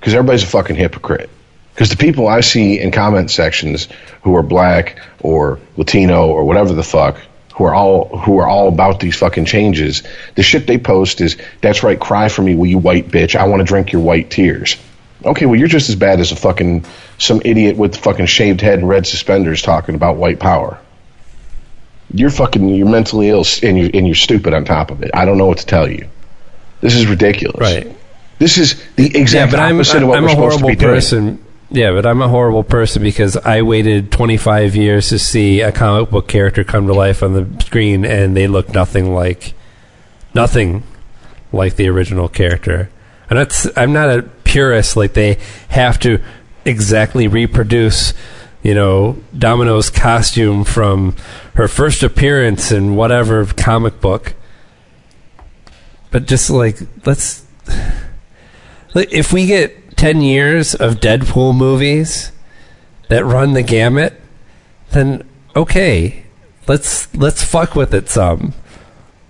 because 0.00 0.14
everybody's 0.14 0.42
a 0.42 0.46
fucking 0.46 0.76
hypocrite. 0.76 1.30
Because 1.74 1.88
the 1.88 1.96
people 1.96 2.28
I 2.28 2.40
see 2.40 2.78
in 2.78 2.90
comment 2.90 3.30
sections 3.30 3.88
who 4.22 4.36
are 4.36 4.42
black 4.42 4.98
or 5.20 5.58
Latino 5.76 6.28
or 6.28 6.44
whatever 6.44 6.74
the 6.74 6.82
fuck, 6.82 7.18
who 7.54 7.64
are 7.64 7.74
all 7.74 8.16
who 8.18 8.38
are 8.38 8.48
all 8.48 8.68
about 8.68 9.00
these 9.00 9.16
fucking 9.16 9.44
changes, 9.44 10.02
the 10.34 10.42
shit 10.42 10.66
they 10.66 10.78
post 10.78 11.20
is 11.20 11.36
that's 11.60 11.82
right, 11.82 11.98
cry 11.98 12.28
for 12.28 12.42
me, 12.42 12.54
will 12.54 12.66
you 12.66 12.78
white 12.78 13.08
bitch? 13.08 13.36
I 13.36 13.46
want 13.46 13.60
to 13.60 13.64
drink 13.64 13.92
your 13.92 14.02
white 14.02 14.30
tears. 14.30 14.76
Okay, 15.24 15.46
well 15.46 15.56
you're 15.58 15.68
just 15.68 15.88
as 15.88 15.96
bad 15.96 16.18
as 16.20 16.32
a 16.32 16.36
fucking 16.36 16.84
some 17.18 17.40
idiot 17.44 17.76
with 17.76 17.96
fucking 17.96 18.26
shaved 18.26 18.60
head 18.60 18.78
and 18.78 18.88
red 18.88 19.06
suspenders 19.06 19.62
talking 19.62 19.94
about 19.94 20.16
white 20.16 20.40
power. 20.40 20.78
You're 22.14 22.30
fucking 22.30 22.68
you're 22.68 22.88
mentally 22.88 23.28
ill 23.28 23.44
and 23.62 23.78
you 23.78 23.90
and 23.94 24.06
you're 24.06 24.14
stupid 24.16 24.52
on 24.54 24.64
top 24.64 24.90
of 24.90 25.02
it. 25.02 25.10
I 25.14 25.24
don't 25.24 25.38
know 25.38 25.46
what 25.46 25.58
to 25.58 25.66
tell 25.66 25.88
you. 25.88 26.08
This 26.80 26.94
is 26.96 27.06
ridiculous. 27.06 27.60
Right. 27.60 27.96
This 28.38 28.58
is 28.58 28.82
the 28.96 29.04
Yeah, 29.04 29.20
exact 29.20 29.52
but 29.52 29.60
I'm, 29.60 29.76
opposite 29.76 30.02
of 30.02 30.08
what 30.08 30.18
I'm 30.18 30.24
we're 30.24 30.28
a 30.28 30.32
supposed 30.32 30.58
to 30.58 30.62
horrible 30.64 30.82
person. 30.82 31.24
doing. 31.36 31.46
Yeah, 31.74 31.92
but 31.92 32.04
I'm 32.04 32.20
a 32.20 32.28
horrible 32.28 32.64
person 32.64 33.02
because 33.02 33.34
I 33.38 33.62
waited 33.62 34.12
25 34.12 34.76
years 34.76 35.08
to 35.08 35.18
see 35.18 35.62
a 35.62 35.72
comic 35.72 36.10
book 36.10 36.28
character 36.28 36.64
come 36.64 36.86
to 36.86 36.92
life 36.92 37.22
on 37.22 37.32
the 37.32 37.64
screen, 37.64 38.04
and 38.04 38.36
they 38.36 38.46
look 38.46 38.74
nothing 38.74 39.14
like 39.14 39.54
nothing 40.34 40.82
like 41.50 41.76
the 41.76 41.88
original 41.88 42.28
character. 42.28 42.90
And 43.30 43.38
that's 43.38 43.66
I'm 43.74 43.94
not 43.94 44.10
a 44.10 44.22
purist. 44.44 44.98
Like 44.98 45.14
they 45.14 45.38
have 45.70 45.98
to 46.00 46.22
exactly 46.66 47.26
reproduce, 47.26 48.12
you 48.62 48.74
know, 48.74 49.16
Domino's 49.36 49.88
costume 49.88 50.64
from 50.64 51.16
her 51.54 51.68
first 51.68 52.02
appearance 52.02 52.70
in 52.70 52.96
whatever 52.96 53.46
comic 53.46 53.98
book. 53.98 54.34
But 56.10 56.26
just 56.26 56.50
like 56.50 56.80
let's 57.06 57.46
like, 58.94 59.10
if 59.10 59.32
we 59.32 59.46
get 59.46 59.81
10 60.02 60.20
years 60.20 60.74
of 60.74 60.96
Deadpool 60.96 61.56
movies 61.56 62.32
that 63.08 63.24
run 63.24 63.52
the 63.52 63.62
gamut, 63.62 64.20
then 64.90 65.22
okay, 65.54 66.24
let's 66.66 67.14
let's 67.14 67.44
fuck 67.44 67.76
with 67.76 67.94
it 67.94 68.08
some. 68.08 68.52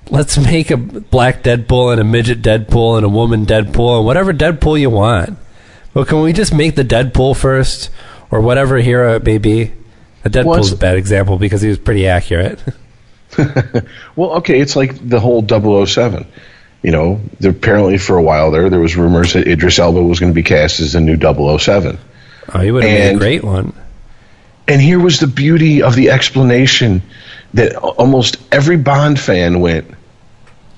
Let's 0.08 0.38
make 0.38 0.70
a 0.70 0.78
black 0.78 1.42
Deadpool 1.42 1.92
and 1.92 2.00
a 2.00 2.04
midget 2.04 2.40
Deadpool 2.40 2.96
and 2.96 3.04
a 3.04 3.08
woman 3.10 3.44
Deadpool 3.44 3.98
and 3.98 4.06
whatever 4.06 4.32
Deadpool 4.32 4.80
you 4.80 4.88
want. 4.88 5.36
But 5.92 6.08
can 6.08 6.22
we 6.22 6.32
just 6.32 6.54
make 6.54 6.74
the 6.74 6.84
Deadpool 6.84 7.36
first 7.36 7.90
or 8.30 8.40
whatever 8.40 8.78
hero 8.78 9.16
it 9.16 9.24
may 9.24 9.36
be? 9.36 9.72
A 10.24 10.30
Deadpool's 10.30 10.46
What's- 10.46 10.72
a 10.72 10.76
bad 10.78 10.96
example 10.96 11.36
because 11.36 11.60
he 11.60 11.68
was 11.68 11.78
pretty 11.78 12.06
accurate. 12.06 12.58
Well, 14.16 14.30
okay, 14.38 14.58
it's 14.58 14.74
like 14.74 15.06
the 15.06 15.20
whole 15.20 15.42
007. 15.86 16.26
You 16.82 16.90
know, 16.90 17.20
there, 17.38 17.52
apparently 17.52 17.96
for 17.98 18.16
a 18.16 18.22
while 18.22 18.50
there, 18.50 18.68
there 18.68 18.80
was 18.80 18.96
rumors 18.96 19.34
that 19.34 19.46
Idris 19.46 19.78
Elba 19.78 20.02
was 20.02 20.18
going 20.18 20.32
to 20.32 20.34
be 20.34 20.42
cast 20.42 20.80
as 20.80 20.94
the 20.94 21.00
new 21.00 21.16
007. 21.16 21.98
oh, 22.54 22.58
he 22.58 22.70
would 22.72 22.82
have 22.82 22.98
been 22.98 23.16
a 23.16 23.18
great 23.18 23.44
one. 23.44 23.72
And 24.66 24.80
here 24.80 24.98
was 24.98 25.20
the 25.20 25.26
beauty 25.26 25.82
of 25.82 25.94
the 25.94 26.10
explanation 26.10 27.02
that 27.54 27.76
almost 27.76 28.36
every 28.52 28.76
Bond 28.76 29.18
fan 29.18 29.60
went, 29.60 29.86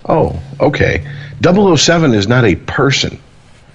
"Oh, 0.04 0.40
okay. 0.60 1.06
007 1.42 2.14
is 2.14 2.26
not 2.26 2.44
a 2.44 2.56
person. 2.56 3.18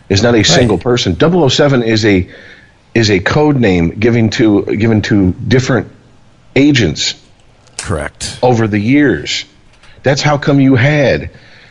Is 0.10 0.24
not 0.24 0.34
a 0.36 0.44
single 0.44 0.80
person. 0.80 1.16
007 1.16 1.84
is 1.84 2.04
a 2.06 2.28
is 2.96 3.12
a 3.12 3.20
code 3.20 3.58
name 3.58 3.90
given 3.92 4.30
to 4.32 4.66
given 4.66 5.02
to 5.04 5.34
different 5.34 5.92
agents 6.56 7.14
Correct. 7.78 8.40
over 8.42 8.68
the 8.68 8.80
years. 8.80 9.46
That's 10.02 10.22
how 10.22 10.38
come 10.38 10.60
you 10.60 10.76
had 10.76 11.30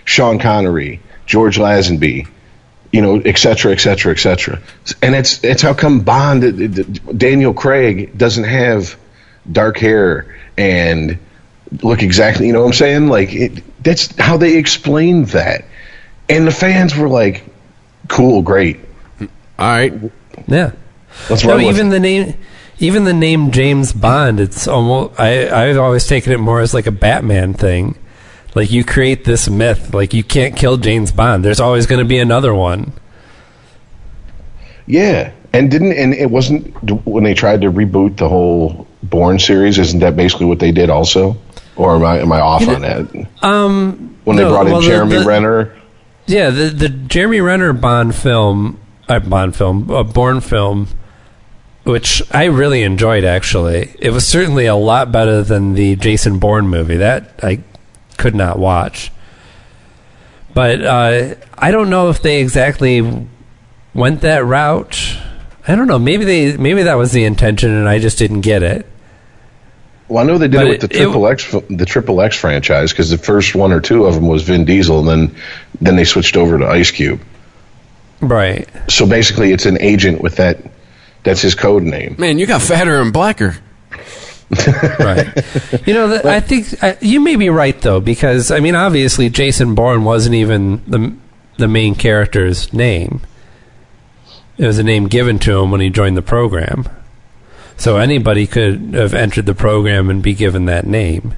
Sean 0.09 0.39
Connery, 0.39 1.01
George 1.27 1.59
Lazenby, 1.59 2.27
you 2.93 3.03
know, 3.03 3.21
et 3.27 3.37
cetera, 3.37 3.73
et 3.73 3.79
cetera, 3.79 4.11
et 4.11 4.19
cetera. 4.19 4.59
And 5.03 5.15
it's 5.15 5.45
it's 5.45 5.61
how 5.61 5.75
come 5.75 6.01
Bond, 6.01 7.19
Daniel 7.19 7.53
Craig 7.53 8.17
doesn't 8.17 8.45
have 8.45 8.97
dark 9.53 9.77
hair 9.77 10.35
and 10.57 11.19
look 11.83 12.03
exactly. 12.03 12.47
You 12.47 12.55
know 12.55 12.61
what 12.61 12.69
I'm 12.69 12.73
saying? 12.73 13.09
Like 13.09 13.35
it, 13.35 13.85
that's 13.85 14.17
how 14.19 14.39
they 14.39 14.57
explained 14.57 15.27
that, 15.29 15.67
and 16.31 16.47
the 16.47 16.53
fans 16.53 16.97
were 16.97 17.11
like, 17.11 17.45
"Cool, 18.09 18.41
great, 18.41 18.81
All 19.21 19.29
right. 19.59 19.93
Yeah. 20.47 20.73
let's 21.29 21.45
No, 21.45 21.61
even 21.61 21.89
it." 21.89 21.91
the 21.91 22.01
name, 22.01 22.35
even 22.79 23.05
the 23.05 23.13
name 23.13 23.51
James 23.51 23.93
Bond. 23.93 24.41
It's 24.41 24.67
almost. 24.67 25.21
I 25.21 25.51
I've 25.51 25.77
always 25.77 26.07
taken 26.07 26.33
it 26.33 26.41
more 26.41 26.63
as 26.63 26.73
like 26.73 26.87
a 26.87 26.93
Batman 26.93 27.53
thing. 27.53 27.99
Like 28.59 28.73
you 28.73 28.83
create 28.85 29.25
this 29.25 29.49
myth, 29.49 29.95
like 29.95 30.13
you 30.13 30.25
can't 30.25 30.57
kill 30.57 30.79
James 30.79 31.13
Bond. 31.13 31.45
There's 31.45 31.61
always 31.61 31.87
going 31.87 32.01
to 32.01 32.05
be 32.05 32.19
another 32.19 32.53
one. 32.53 32.93
Yeah, 34.87 35.33
and 35.53 35.71
didn't 35.71 35.93
and 35.93 36.13
it 36.13 36.29
wasn't 36.29 36.75
when 37.07 37.23
they 37.23 37.35
tried 37.35 37.61
to 37.61 37.71
reboot 37.71 38.17
the 38.17 38.29
whole 38.29 38.89
Bourne 39.05 39.39
series. 39.39 39.79
Isn't 39.79 40.01
that 40.01 40.17
basically 40.17 40.47
what 40.47 40.59
they 40.59 40.73
did 40.73 40.91
also? 40.91 41.37
Or 41.77 41.95
am 41.95 42.05
I 42.05 42.19
am 42.19 42.33
I 42.33 42.41
off 42.41 42.67
on 42.67 42.83
that? 42.83 43.29
Um, 43.43 44.17
When 44.25 44.37
they 44.37 44.43
brought 44.43 44.67
in 44.67 44.73
well, 44.73 44.83
Jeremy 44.83 45.19
the- 45.19 45.25
Renner. 45.25 45.73
Yeah, 46.27 46.51
the 46.51 46.65
the 46.71 46.89
Jeremy 46.89 47.41
Renner 47.41 47.73
Bond 47.73 48.13
film, 48.15 48.81
uh, 49.09 49.21
Bond 49.21 49.55
film, 49.55 49.89
a 49.89 50.03
Bourne 50.03 50.41
film, 50.41 50.89
which 51.85 52.23
I 52.33 52.47
really 52.47 52.83
enjoyed. 52.83 53.23
Actually, 53.25 53.95
it 54.01 54.11
was 54.11 54.27
certainly 54.27 54.67
a 54.67 54.75
lot 54.75 55.13
better 55.13 55.43
than 55.45 55.75
the 55.75 55.95
Jason 55.95 56.39
Bourne 56.41 56.67
movie. 56.69 56.97
That 56.97 57.39
I 57.43 57.61
could 58.19 58.35
not 58.35 58.59
watch. 58.59 59.11
But 60.53 60.85
uh, 60.85 61.35
I 61.57 61.71
don't 61.71 61.89
know 61.89 62.11
if 62.11 62.21
they 62.21 62.41
exactly 62.41 63.27
went 63.95 64.21
that 64.23 64.45
route. 64.45 65.17
I 65.67 65.75
don't 65.75 65.87
know. 65.87 65.99
Maybe 65.99 66.25
they 66.25 66.57
maybe 66.57 66.83
that 66.85 66.95
was 66.95 67.13
the 67.13 67.25
intention, 67.25 67.71
and 67.71 67.89
I 67.89 67.99
just 67.99 68.19
didn't 68.19 68.41
get 68.43 68.63
it. 68.63 68.87
Well, 70.09 70.25
I 70.25 70.27
know 70.27 70.39
they 70.39 70.49
did 70.49 70.57
But 70.57 70.67
it 70.67 70.71
with 70.71 70.81
the 70.81 70.87
it- 70.97 71.01
it- 71.01 71.05
Triple 71.05 71.27
X 71.29 71.55
the 71.69 71.85
Triple 71.87 72.21
X 72.23 72.37
franchise 72.37 72.93
because 72.93 73.11
the 73.11 73.19
first 73.19 73.55
one 73.55 73.73
or 73.73 73.81
two 73.81 74.07
of 74.07 74.15
them 74.15 74.27
was 74.27 74.43
Vin 74.43 74.65
Diesel, 74.65 75.01
and 75.01 75.09
then 75.09 75.37
then 75.81 75.97
they 75.97 76.05
switched 76.05 76.37
over 76.37 76.59
to 76.59 76.67
Ice 76.67 76.91
Cube. 76.91 77.21
Right. 78.21 78.69
So 78.89 79.07
basically, 79.07 79.53
it's 79.53 79.67
an 79.67 79.79
agent 79.81 80.23
with 80.23 80.37
that. 80.37 80.59
That's 81.25 81.43
his 81.43 81.55
code 81.55 81.83
name. 81.83 82.15
Man, 82.19 82.39
you 82.39 82.47
got 82.47 82.63
fatter 82.63 83.01
and 83.01 83.13
blacker. 83.13 83.57
Right. 84.51 85.29
You 85.87 85.95
know, 85.95 86.09
th- 86.09 86.25
I 86.25 86.41
think 86.41 86.83
uh, 86.83 86.95
you 87.01 87.21
may 87.21 87.37
be 87.37 87.51
right 87.51 87.79
though, 87.81 88.01
because 88.01 88.51
I 88.51 88.61
mean, 88.61 88.75
obviously, 88.75 89.29
Jason 89.29 89.75
Bourne 89.75 90.05
wasn't 90.05 90.35
even 90.37 90.83
the 90.87 91.15
the 91.59 91.69
main 91.69 91.95
character's 91.95 92.73
name. 92.73 93.21
It 94.57 94.67
was 94.67 94.79
a 94.79 94.83
name 94.83 95.07
given 95.09 95.39
to 95.41 95.59
him 95.61 95.71
when 95.71 95.81
he 95.81 95.91
joined 95.91 96.17
the 96.17 96.23
program. 96.23 96.87
So 97.77 97.97
anybody 97.99 98.47
could 98.47 98.95
have 98.95 99.15
entered 99.15 99.47
the 99.47 99.55
program 99.55 100.11
and 100.11 100.23
be 100.23 100.35
given 100.35 100.65
that 100.65 100.87
name. 100.87 101.35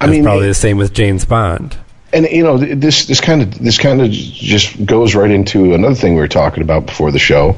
I 0.00 0.06
It's 0.06 0.10
mean, 0.12 0.24
probably 0.24 0.48
the 0.48 0.54
same 0.54 0.76
with 0.76 0.92
James 0.92 1.24
Bond. 1.24 1.76
and 2.12 2.26
you 2.26 2.42
know 2.42 2.56
this 2.58 3.06
this 3.06 3.20
kind 3.20 3.42
of 3.42 3.58
this 3.58 3.78
kind 3.78 4.00
of 4.00 4.10
just 4.10 4.84
goes 4.86 5.14
right 5.14 5.30
into 5.30 5.74
another 5.74 5.94
thing 5.94 6.14
we 6.14 6.20
were 6.20 6.28
talking 6.28 6.62
about 6.62 6.86
before 6.86 7.10
the 7.12 7.18
show 7.18 7.56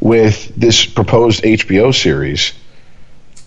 with 0.00 0.54
this 0.56 0.84
proposed 0.84 1.42
HBO 1.44 1.94
series 1.94 2.52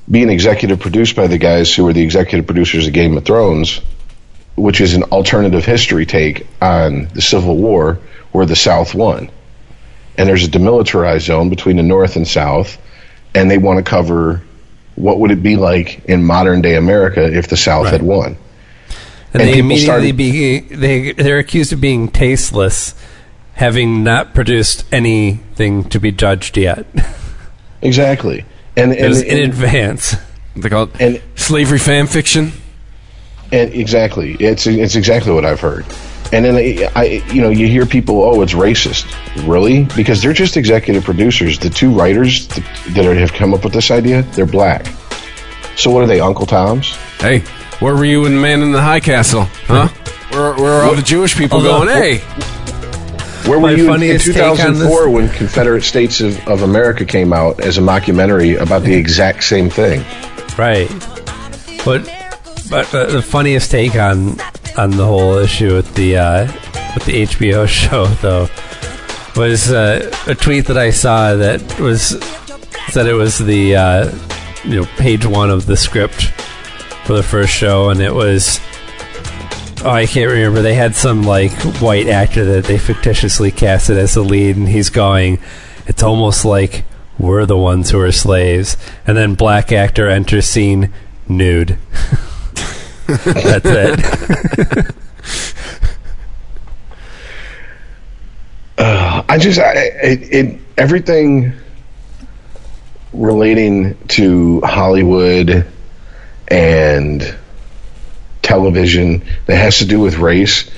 being 0.10 0.30
executive 0.30 0.80
produced 0.80 1.16
by 1.16 1.28
the 1.28 1.38
guys 1.38 1.74
who 1.74 1.88
are 1.88 1.94
the 1.94 2.02
executive 2.04 2.46
producers 2.46 2.88
of 2.88 2.94
Game 2.94 3.18
of 3.18 3.26
Thrones, 3.26 3.82
which 4.56 4.80
is 4.82 4.94
an 4.94 5.04
alternative 5.04 5.66
history 5.66 6.06
take 6.06 6.48
on 6.62 7.08
the 7.14 7.22
Civil 7.22 7.58
War 7.58 8.00
where 8.32 8.46
the 8.46 8.56
South 8.56 8.94
won. 8.94 9.30
And 10.18 10.30
there's 10.30 10.46
a 10.46 10.50
demilitarized 10.50 11.22
zone 11.22 11.50
between 11.50 11.78
the 11.78 11.84
North 11.84 12.16
and 12.16 12.28
South, 12.28 12.78
and 13.34 13.50
they 13.50 13.58
want 13.58 13.84
to 13.84 13.90
cover 13.90 14.42
what 14.96 15.20
would 15.20 15.32
it 15.32 15.44
be 15.44 15.58
like 15.58 16.06
in 16.06 16.24
modern 16.24 16.62
day 16.62 16.76
America 16.76 17.24
if 17.24 17.48
the 17.48 17.58
South 17.58 17.88
had 17.88 18.02
won. 18.02 18.38
And, 19.34 19.42
And 19.42 19.54
they 19.54 19.60
immediately 19.60 19.84
started- 19.84 20.18
be 20.18 20.60
they 20.60 21.12
they're 21.12 21.40
accused 21.40 21.74
of 21.74 21.82
being 21.82 22.08
tasteless, 22.08 22.94
having 23.56 24.04
not 24.04 24.34
produced 24.34 24.86
anything 24.94 25.84
to 25.86 26.00
be 26.00 26.12
judged 26.12 26.58
yet. 26.58 26.86
Exactly. 27.82 28.46
And 28.78 28.92
and, 28.94 29.10
was 29.10 29.22
in 29.22 29.38
and, 29.44 29.52
advance. 29.52 30.16
They 30.56 30.70
call 30.70 30.84
it 30.84 31.02
And- 31.02 31.22
slavery 31.36 31.80
fan 31.80 32.08
fiction. 32.08 32.52
and 33.52 33.74
exactly, 33.74 34.36
it's 34.40 34.68
it's 34.68 34.96
exactly 34.96 35.32
what 35.32 35.46
I've 35.46 35.60
heard. 35.60 35.86
And 36.34 36.44
then 36.44 36.56
I, 36.56 36.90
I, 36.96 37.04
you 37.32 37.42
know, 37.42 37.50
you 37.52 37.68
hear 37.68 37.86
people, 37.86 38.24
oh, 38.24 38.42
it's 38.42 38.54
racist. 38.54 39.06
Really? 39.48 39.84
Because 39.96 40.24
they're 40.24 40.34
just 40.34 40.58
executive 40.58 41.04
producers. 41.04 41.60
The 41.60 41.70
two 41.70 41.92
writers 41.92 42.48
that, 42.48 42.64
that 42.96 43.06
are, 43.06 43.14
have 43.14 43.32
come 43.32 43.54
up 43.54 43.64
with 43.64 43.74
this 43.74 43.92
idea, 43.92 44.24
they're 44.34 44.48
black. 44.48 44.88
So 45.76 45.92
what 45.92 46.04
are 46.04 46.08
they, 46.08 46.20
Uncle 46.20 46.48
Toms? 46.48 46.96
Hey, 47.20 47.42
where 47.80 47.94
were 47.96 48.06
you 48.06 48.26
in 48.26 48.42
Man 48.42 48.64
in 48.64 48.72
the 48.72 48.82
High 48.82 49.02
Castle? 49.02 49.44
Huh? 49.68 49.88
Where, 50.32 50.56
where 50.56 50.74
are 50.74 50.84
all 50.86 50.96
the 50.96 51.04
Jewish 51.04 51.38
people 51.38 51.62
going? 51.62 51.90
Hey, 51.90 52.24
Where 53.48 53.60
were 53.60 53.68
My 53.68 53.72
you 53.72 53.76
in, 53.76 53.82
in 53.82 53.88
funniest 53.88 54.26
take 54.26 54.42
on 54.42 54.58
2004 54.58 55.10
when 55.10 55.30
Confederate 55.30 55.84
States 55.84 56.20
of, 56.20 56.48
of 56.48 56.64
America 56.64 57.06
came 57.06 57.32
out 57.32 57.60
as 57.60 57.78
a 57.78 57.82
mockumentary 57.82 58.60
about 58.60 58.82
the 58.84 58.96
exact 58.96 59.44
same 59.44 59.70
thing? 59.70 60.02
Right. 60.58 60.90
But 61.86 62.12
but 62.70 62.94
uh, 62.94 63.06
the 63.06 63.22
funniest 63.22 63.70
take 63.70 63.96
on 63.96 64.40
on 64.78 64.92
the 64.92 65.06
whole 65.06 65.38
issue 65.38 65.76
with 65.76 65.94
the 65.94 66.18
uh, 66.18 66.46
with 66.96 67.06
the 67.06 67.24
HBO 67.24 67.68
show 67.82 68.06
though 68.06 68.50
was 69.36 69.72
uh, 69.72 70.12
a 70.28 70.34
tweet 70.34 70.66
that 70.66 70.78
I 70.78 70.90
saw 70.90 71.36
that 71.36 71.80
was 71.80 72.20
said 72.90 73.08
it 73.08 73.14
was 73.14 73.38
the 73.38 73.76
uh, 73.76 74.18
you 74.64 74.78
know 74.78 74.86
page 74.98 75.26
one 75.26 75.50
of 75.50 75.66
the 75.66 75.78
script 75.78 76.32
for 77.06 77.14
the 77.14 77.24
first 77.24 77.54
show, 77.54 77.90
and 77.90 78.02
it 78.02 78.14
was 78.14 78.60
oh 79.86 79.90
I 79.90 80.06
can't 80.08 80.32
remember. 80.32 80.62
They 80.62 80.74
had 80.74 80.96
some 80.96 81.24
like 81.24 81.52
white 81.80 82.08
actor 82.08 82.44
that 82.44 82.66
they 82.66 82.78
fictitiously 82.78 83.52
casted 83.52 83.98
as 83.98 84.16
the 84.16 84.24
lead, 84.24 84.58
and 84.58 84.68
he's 84.68 84.90
going. 84.90 85.40
It's 85.88 86.04
almost 86.04 86.44
like 86.44 86.84
we're 87.18 87.46
the 87.46 87.58
ones 87.58 87.92
who 87.92 88.00
are 88.00 88.12
slaves, 88.12 88.76
and 89.06 89.16
then 89.16 89.36
black 89.36 89.72
actor 89.72 90.10
enters 90.10 90.48
scene 90.48 90.92
nude. 91.28 91.78
That's 93.08 93.66
it. 93.66 94.96
Uh, 98.78 99.24
I 99.30 99.38
just, 99.38 99.58
I, 99.58 99.72
it, 99.74 100.34
it, 100.34 100.60
everything 100.78 101.54
relating 103.14 103.98
to 104.10 104.60
Hollywood 104.62 105.66
and 106.50 107.36
television 108.46 109.24
that 109.48 109.58
has 109.58 109.80
to 109.80 109.86
do 109.86 110.00
with 110.00 110.18
race, 110.18 110.70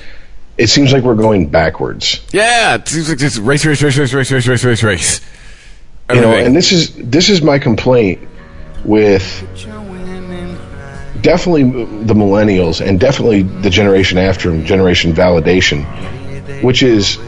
it 0.56 0.68
seems 0.68 0.92
like 0.92 1.04
we're 1.04 1.14
going 1.14 1.48
backwards. 1.48 2.20
yeah, 2.32 2.74
it 2.74 2.88
seems 2.88 3.08
like 3.08 3.18
just 3.18 3.38
race, 3.38 3.64
race, 3.64 3.82
race, 3.82 3.96
race, 3.96 4.14
race, 4.14 4.32
race, 4.32 4.46
race, 4.48 4.64
race, 4.64 4.82
race. 4.82 5.20
You 6.10 6.22
know, 6.22 6.32
and 6.32 6.56
this 6.56 6.72
is 6.72 6.94
this 6.94 7.28
is 7.28 7.42
my 7.42 7.58
complaint 7.58 8.26
with 8.84 9.22
definitely 11.20 11.64
the 12.04 12.14
millennials 12.14 12.84
and 12.84 12.98
definitely 12.98 13.42
the 13.42 13.68
generation 13.68 14.16
after 14.16 14.50
them, 14.50 14.64
generation 14.64 15.12
validation, 15.12 15.84
which 16.62 16.82
is 16.82 17.18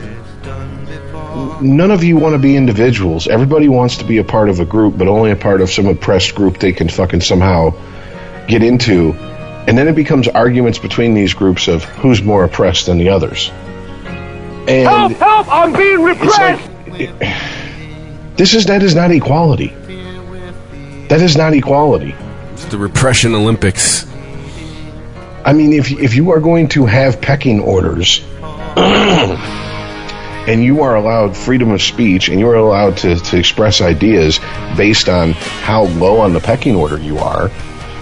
none 1.60 1.90
of 1.90 2.02
you 2.02 2.16
want 2.16 2.32
to 2.32 2.38
be 2.38 2.56
individuals. 2.56 3.28
Everybody 3.28 3.68
wants 3.68 3.98
to 3.98 4.04
be 4.04 4.16
a 4.16 4.24
part 4.24 4.48
of 4.48 4.60
a 4.60 4.64
group, 4.64 4.96
but 4.96 5.08
only 5.08 5.30
a 5.30 5.36
part 5.36 5.60
of 5.60 5.70
some 5.70 5.86
oppressed 5.86 6.34
group 6.34 6.58
they 6.58 6.72
can 6.72 6.88
fucking 6.88 7.20
somehow 7.20 7.74
get 8.46 8.62
into. 8.62 9.14
And 9.66 9.76
then 9.76 9.88
it 9.88 9.94
becomes 9.94 10.26
arguments 10.28 10.78
between 10.78 11.14
these 11.14 11.34
groups 11.34 11.68
of 11.68 11.84
who's 11.84 12.22
more 12.22 12.44
oppressed 12.44 12.86
than 12.86 12.98
the 12.98 13.10
others. 13.10 13.50
And 14.68 14.88
Help! 14.88 15.12
Help! 15.12 15.52
I'm 15.52 15.72
being 15.72 16.02
repressed! 16.02 16.70
like 16.88 17.18
this 18.36 18.54
is 18.54 18.66
that 18.66 18.82
is 18.82 18.94
not 18.94 19.10
equality. 19.10 19.68
That 21.08 21.20
is 21.20 21.36
not 21.36 21.54
equality. 21.54 22.14
It's 22.52 22.66
the 22.66 22.78
repression 22.78 23.34
Olympics. 23.34 24.06
I 25.44 25.52
mean, 25.52 25.72
if 25.72 25.90
if 25.90 26.14
you 26.14 26.30
are 26.32 26.40
going 26.40 26.68
to 26.68 26.86
have 26.86 27.20
pecking 27.20 27.60
orders, 27.60 28.22
and 30.46 30.62
you 30.62 30.82
are 30.82 30.96
allowed 30.96 31.36
freedom 31.36 31.70
of 31.70 31.82
speech, 31.82 32.28
and 32.28 32.38
you 32.38 32.48
are 32.48 32.54
allowed 32.54 32.98
to, 32.98 33.16
to 33.16 33.38
express 33.38 33.80
ideas 33.80 34.38
based 34.76 35.08
on 35.08 35.32
how 35.32 35.84
low 35.84 36.20
on 36.20 36.32
the 36.32 36.40
pecking 36.40 36.76
order 36.76 36.98
you 36.98 37.18
are, 37.18 37.50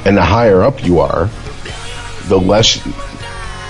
and 0.05 0.17
the 0.17 0.25
higher 0.25 0.63
up 0.63 0.85
you 0.85 0.99
are, 0.99 1.31
the 2.29 2.39
less 2.39 2.85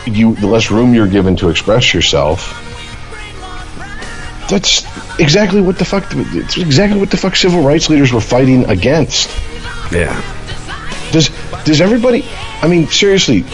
you 0.07 0.35
the 0.37 0.47
less 0.47 0.71
room 0.71 0.95
you're 0.95 1.09
given 1.09 1.37
to 1.37 1.49
express 1.49 1.93
yourself. 1.95 2.65
That's 4.49 4.85
exactly 5.19 5.61
what 5.61 5.79
the 5.79 5.85
fuck. 5.85 6.05
It's 6.11 6.57
exactly 6.57 6.99
what 6.99 7.11
the 7.11 7.17
fuck 7.17 7.37
civil 7.37 7.63
rights 7.63 7.91
leaders 7.91 8.13
were 8.13 8.21
fighting 8.21 8.65
against. 8.71 9.29
Yeah. 9.93 10.23
Does 11.13 11.31
does 11.65 11.81
everybody? 11.81 12.25
I 12.63 12.69
mean, 12.69 12.87
seriously, 12.89 13.45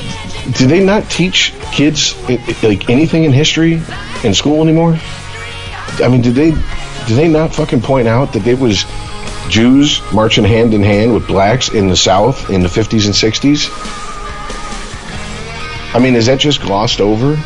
do 0.53 0.67
they 0.67 0.85
not 0.85 1.11
teach 1.11 1.53
kids 1.73 2.17
like 2.63 2.89
anything 2.89 3.25
in 3.25 3.33
history 3.33 3.83
in 4.23 4.35
school 4.35 4.63
anymore? 4.63 4.99
I 6.01 6.09
mean, 6.09 6.23
did 6.23 6.35
they? 6.35 6.53
Do 7.07 7.15
they 7.15 7.29
not 7.29 7.55
fucking 7.55 7.83
point 7.83 8.09
out 8.09 8.33
that 8.33 8.47
it 8.47 8.59
was 8.59 8.85
Jews 9.49 10.01
marching 10.13 10.45
hand 10.45 10.75
in 10.75 10.83
hand 10.83 11.13
with 11.13 11.27
blacks 11.27 11.69
in 11.69 11.89
the 11.89 11.97
South 11.97 12.51
in 12.51 12.63
the 12.63 12.69
50s 12.69 13.05
and 13.05 13.15
60s? 13.15 14.14
I 15.95 16.01
mean, 16.01 16.16
is 16.16 16.27
that 16.27 16.41
just 16.41 16.61
glossed 16.61 17.01
over? 17.01 17.41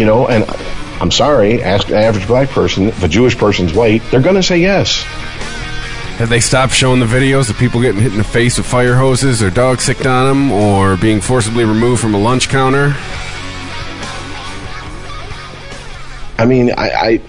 You 0.00 0.06
know, 0.06 0.26
and 0.26 0.44
I'm 1.02 1.10
sorry, 1.10 1.62
ask 1.62 1.88
an 1.88 1.96
average 1.96 2.26
black 2.26 2.48
person 2.48 2.88
if 2.88 3.02
a 3.02 3.08
Jewish 3.08 3.36
person's 3.36 3.74
white, 3.74 4.02
they're 4.10 4.22
going 4.22 4.36
to 4.36 4.42
say 4.42 4.58
yes. 4.58 5.02
Have 6.16 6.30
they 6.30 6.40
stopped 6.40 6.72
showing 6.72 6.98
the 6.98 7.06
videos 7.06 7.50
of 7.50 7.58
people 7.58 7.82
getting 7.82 8.00
hit 8.00 8.12
in 8.12 8.18
the 8.18 8.24
face 8.24 8.56
with 8.56 8.66
fire 8.66 8.96
hoses 8.96 9.42
or 9.42 9.50
dogs 9.50 9.84
sicked 9.84 10.06
on 10.06 10.26
them 10.26 10.50
or 10.50 10.96
being 10.96 11.20
forcibly 11.20 11.64
removed 11.64 12.00
from 12.00 12.14
a 12.14 12.18
lunch 12.18 12.48
counter? 12.48 12.94
I 16.38 16.46
mean, 16.46 16.72
I, 16.72 16.90
I, 16.90 17.20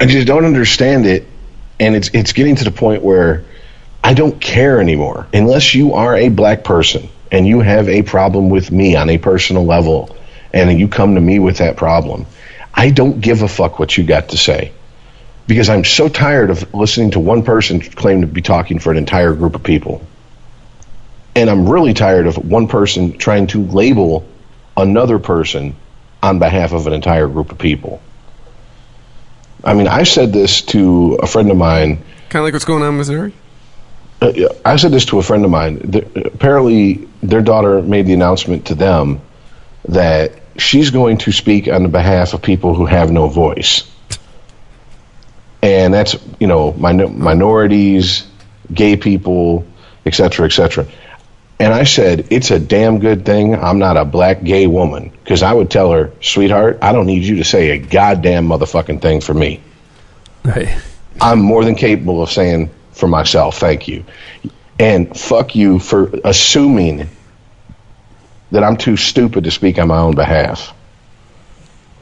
I 0.00 0.06
just 0.06 0.26
don't 0.26 0.44
understand 0.44 1.06
it, 1.06 1.28
and 1.78 1.94
it's 1.94 2.10
it's 2.12 2.32
getting 2.32 2.56
to 2.56 2.64
the 2.64 2.70
point 2.70 3.02
where 3.02 3.44
I 4.02 4.14
don't 4.14 4.40
care 4.40 4.80
anymore. 4.80 5.28
Unless 5.32 5.74
you 5.74 5.94
are 5.94 6.16
a 6.16 6.28
black 6.28 6.64
person 6.64 7.08
and 7.32 7.46
you 7.46 7.60
have 7.60 7.88
a 7.88 8.02
problem 8.02 8.50
with 8.50 8.70
me 8.70 8.94
on 8.94 9.08
a 9.08 9.16
personal 9.16 9.64
level, 9.64 10.14
and 10.52 10.78
you 10.78 10.86
come 10.86 11.14
to 11.14 11.20
me 11.20 11.38
with 11.38 11.58
that 11.58 11.78
problem, 11.78 12.26
I 12.74 12.90
don't 12.90 13.20
give 13.20 13.42
a 13.42 13.48
fuck 13.48 13.78
what 13.78 13.96
you 13.96 14.04
got 14.04 14.28
to 14.28 14.36
say. 14.36 14.72
Because 15.46 15.68
I'm 15.68 15.84
so 15.84 16.08
tired 16.08 16.50
of 16.50 16.72
listening 16.74 17.12
to 17.12 17.20
one 17.20 17.42
person 17.42 17.80
claim 17.80 18.20
to 18.20 18.26
be 18.26 18.42
talking 18.42 18.78
for 18.78 18.92
an 18.92 18.98
entire 18.98 19.32
group 19.32 19.54
of 19.54 19.62
people. 19.62 20.06
And 21.34 21.48
I'm 21.48 21.68
really 21.68 21.94
tired 21.94 22.26
of 22.26 22.36
one 22.36 22.68
person 22.68 23.16
trying 23.16 23.46
to 23.48 23.64
label 23.64 24.28
another 24.76 25.18
person 25.18 25.74
on 26.22 26.38
behalf 26.38 26.72
of 26.72 26.86
an 26.86 26.92
entire 26.92 27.26
group 27.26 27.50
of 27.50 27.58
people. 27.58 28.00
I 29.64 29.72
mean, 29.72 29.88
I 29.88 30.02
said 30.02 30.32
this 30.32 30.60
to 30.62 31.18
a 31.22 31.26
friend 31.26 31.50
of 31.50 31.56
mine. 31.56 31.96
Kind 32.28 32.42
of 32.42 32.44
like 32.44 32.52
what's 32.52 32.66
going 32.66 32.82
on 32.82 32.90
in 32.90 32.98
Missouri? 32.98 33.32
Uh, 34.22 34.54
I 34.64 34.76
said 34.76 34.92
this 34.92 35.06
to 35.06 35.18
a 35.18 35.22
friend 35.22 35.44
of 35.44 35.50
mine. 35.50 36.02
Apparently, 36.14 37.08
their 37.22 37.42
daughter 37.42 37.82
made 37.82 38.06
the 38.06 38.12
announcement 38.12 38.66
to 38.66 38.74
them 38.74 39.20
that 39.88 40.32
she's 40.56 40.90
going 40.90 41.18
to 41.18 41.32
speak 41.32 41.66
on 41.66 41.82
the 41.82 41.88
behalf 41.88 42.32
of 42.32 42.40
people 42.40 42.74
who 42.74 42.86
have 42.86 43.10
no 43.10 43.26
voice. 43.26 43.90
And 45.60 45.92
that's, 45.92 46.16
you 46.38 46.46
know, 46.46 46.72
min- 46.72 47.20
minorities, 47.20 48.26
gay 48.72 48.96
people, 48.96 49.66
etc., 50.06 50.30
cetera, 50.30 50.46
et 50.46 50.52
cetera. 50.52 50.86
And 51.58 51.72
I 51.72 51.84
said, 51.84 52.28
it's 52.30 52.50
a 52.50 52.58
damn 52.58 52.98
good 52.98 53.24
thing 53.24 53.54
I'm 53.54 53.78
not 53.78 53.96
a 53.96 54.04
black 54.04 54.42
gay 54.42 54.66
woman. 54.66 55.10
Because 55.10 55.42
I 55.42 55.52
would 55.52 55.70
tell 55.70 55.92
her, 55.92 56.12
sweetheart, 56.20 56.78
I 56.82 56.92
don't 56.92 57.06
need 57.06 57.22
you 57.22 57.36
to 57.36 57.44
say 57.44 57.70
a 57.70 57.78
goddamn 57.78 58.48
motherfucking 58.48 59.00
thing 59.00 59.20
for 59.20 59.34
me. 59.34 59.60
Right. 60.44 60.76
I'm 61.20 61.40
more 61.40 61.64
than 61.64 61.76
capable 61.76 62.22
of 62.22 62.30
saying 62.30 62.70
for 62.92 63.08
myself, 63.08 63.58
thank 63.58 63.88
you. 63.88 64.04
And 64.78 65.16
fuck 65.16 65.54
you 65.54 65.78
for 65.78 66.10
assuming 66.24 67.08
that 68.50 68.62
I'm 68.62 68.76
too 68.76 68.96
stupid 68.96 69.44
to 69.44 69.50
speak 69.50 69.78
on 69.78 69.88
my 69.88 69.98
own 69.98 70.14
behalf. 70.14 70.74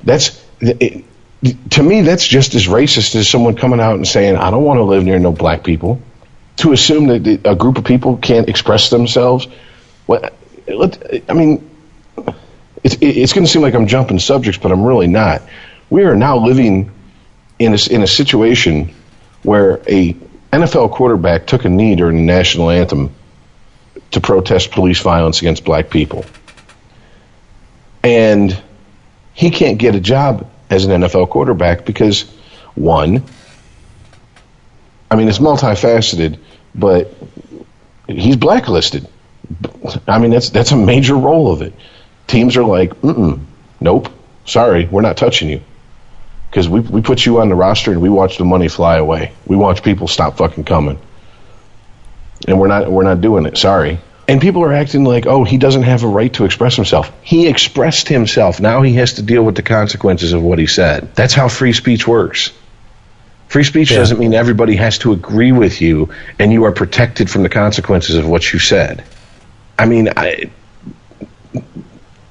That's 0.02 0.44
it, 0.60 1.04
to 1.70 1.82
me. 1.82 2.02
That's 2.02 2.26
just 2.26 2.54
as 2.54 2.66
racist 2.66 3.14
as 3.14 3.28
someone 3.28 3.56
coming 3.56 3.80
out 3.80 3.94
and 3.96 4.06
saying, 4.06 4.36
"I 4.36 4.50
don't 4.50 4.64
want 4.64 4.78
to 4.78 4.84
live 4.84 5.04
near 5.04 5.18
no 5.18 5.32
black 5.32 5.64
people." 5.64 6.00
To 6.58 6.72
assume 6.72 7.06
that 7.06 7.40
a 7.44 7.54
group 7.54 7.78
of 7.78 7.84
people 7.84 8.16
can't 8.18 8.48
express 8.48 8.90
themselves. 8.90 9.46
What? 10.06 10.34
I 11.28 11.32
mean, 11.32 11.70
it's 12.82 12.96
it's 13.00 13.32
going 13.32 13.46
to 13.46 13.50
seem 13.50 13.62
like 13.62 13.74
I'm 13.74 13.86
jumping 13.86 14.18
subjects, 14.18 14.58
but 14.60 14.72
I'm 14.72 14.84
really 14.84 15.06
not. 15.06 15.42
We 15.88 16.04
are 16.04 16.14
now 16.14 16.36
living 16.38 16.90
in 17.58 17.74
a, 17.74 17.78
in 17.90 18.02
a 18.02 18.06
situation 18.06 18.94
where 19.42 19.80
a 19.88 20.16
NFL 20.52 20.90
quarterback 20.92 21.46
took 21.46 21.64
a 21.64 21.68
knee 21.68 21.94
during 21.94 22.16
the 22.16 22.22
national 22.22 22.70
anthem 22.70 23.14
to 24.10 24.20
protest 24.20 24.72
police 24.72 25.00
violence 25.00 25.40
against 25.40 25.64
black 25.64 25.90
people. 25.90 26.24
And 28.02 28.60
he 29.32 29.50
can't 29.50 29.78
get 29.78 29.94
a 29.94 30.00
job 30.00 30.50
as 30.68 30.84
an 30.84 31.02
NFL 31.02 31.30
quarterback 31.30 31.84
because, 31.84 32.22
one, 32.74 33.22
I 35.10 35.16
mean, 35.16 35.28
it's 35.28 35.38
multifaceted, 35.38 36.38
but 36.74 37.14
he's 38.08 38.36
blacklisted. 38.36 39.06
I 40.06 40.18
mean, 40.18 40.30
that's 40.30 40.50
that's 40.50 40.72
a 40.72 40.76
major 40.76 41.16
role 41.16 41.52
of 41.52 41.62
it. 41.62 41.74
Teams 42.26 42.56
are 42.56 42.64
like, 42.64 42.92
mm 43.00 43.40
nope, 43.80 44.10
sorry, 44.44 44.86
we're 44.86 45.00
not 45.00 45.16
touching 45.16 45.48
you 45.48 45.60
because 46.50 46.68
we 46.68 46.80
we 46.80 47.00
put 47.00 47.24
you 47.24 47.40
on 47.40 47.48
the 47.48 47.54
roster 47.54 47.92
and 47.92 48.02
we 48.02 48.08
watch 48.08 48.38
the 48.38 48.44
money 48.44 48.68
fly 48.68 48.96
away. 48.96 49.32
We 49.46 49.56
watch 49.56 49.82
people 49.82 50.08
stop 50.08 50.36
fucking 50.36 50.64
coming, 50.64 50.98
and 52.46 52.58
we're 52.60 52.68
not 52.68 52.90
we're 52.90 53.04
not 53.04 53.20
doing 53.20 53.46
it. 53.46 53.56
Sorry. 53.56 53.98
And 54.28 54.40
people 54.40 54.62
are 54.62 54.72
acting 54.72 55.02
like, 55.02 55.26
oh, 55.26 55.42
he 55.42 55.58
doesn't 55.58 55.82
have 55.82 56.04
a 56.04 56.06
right 56.06 56.32
to 56.34 56.44
express 56.44 56.76
himself. 56.76 57.10
He 57.20 57.48
expressed 57.48 58.06
himself. 58.06 58.60
Now 58.60 58.82
he 58.82 58.94
has 58.94 59.14
to 59.14 59.22
deal 59.22 59.42
with 59.42 59.56
the 59.56 59.62
consequences 59.62 60.32
of 60.32 60.40
what 60.40 60.60
he 60.60 60.66
said. 60.68 61.12
That's 61.16 61.34
how 61.34 61.48
free 61.48 61.72
speech 61.72 62.06
works. 62.06 62.52
Free 63.48 63.64
speech 63.64 63.90
Yeah. 63.90 63.96
doesn't 63.98 64.20
mean 64.20 64.32
everybody 64.32 64.76
has 64.76 64.98
to 64.98 65.10
agree 65.10 65.50
with 65.50 65.80
you 65.80 66.10
and 66.38 66.52
you 66.52 66.62
are 66.62 66.70
protected 66.70 67.28
from 67.28 67.42
the 67.42 67.48
consequences 67.48 68.14
of 68.14 68.28
what 68.28 68.52
you 68.52 68.60
said. 68.60 69.02
I 69.76 69.86
mean, 69.86 70.10
I, 70.16 70.48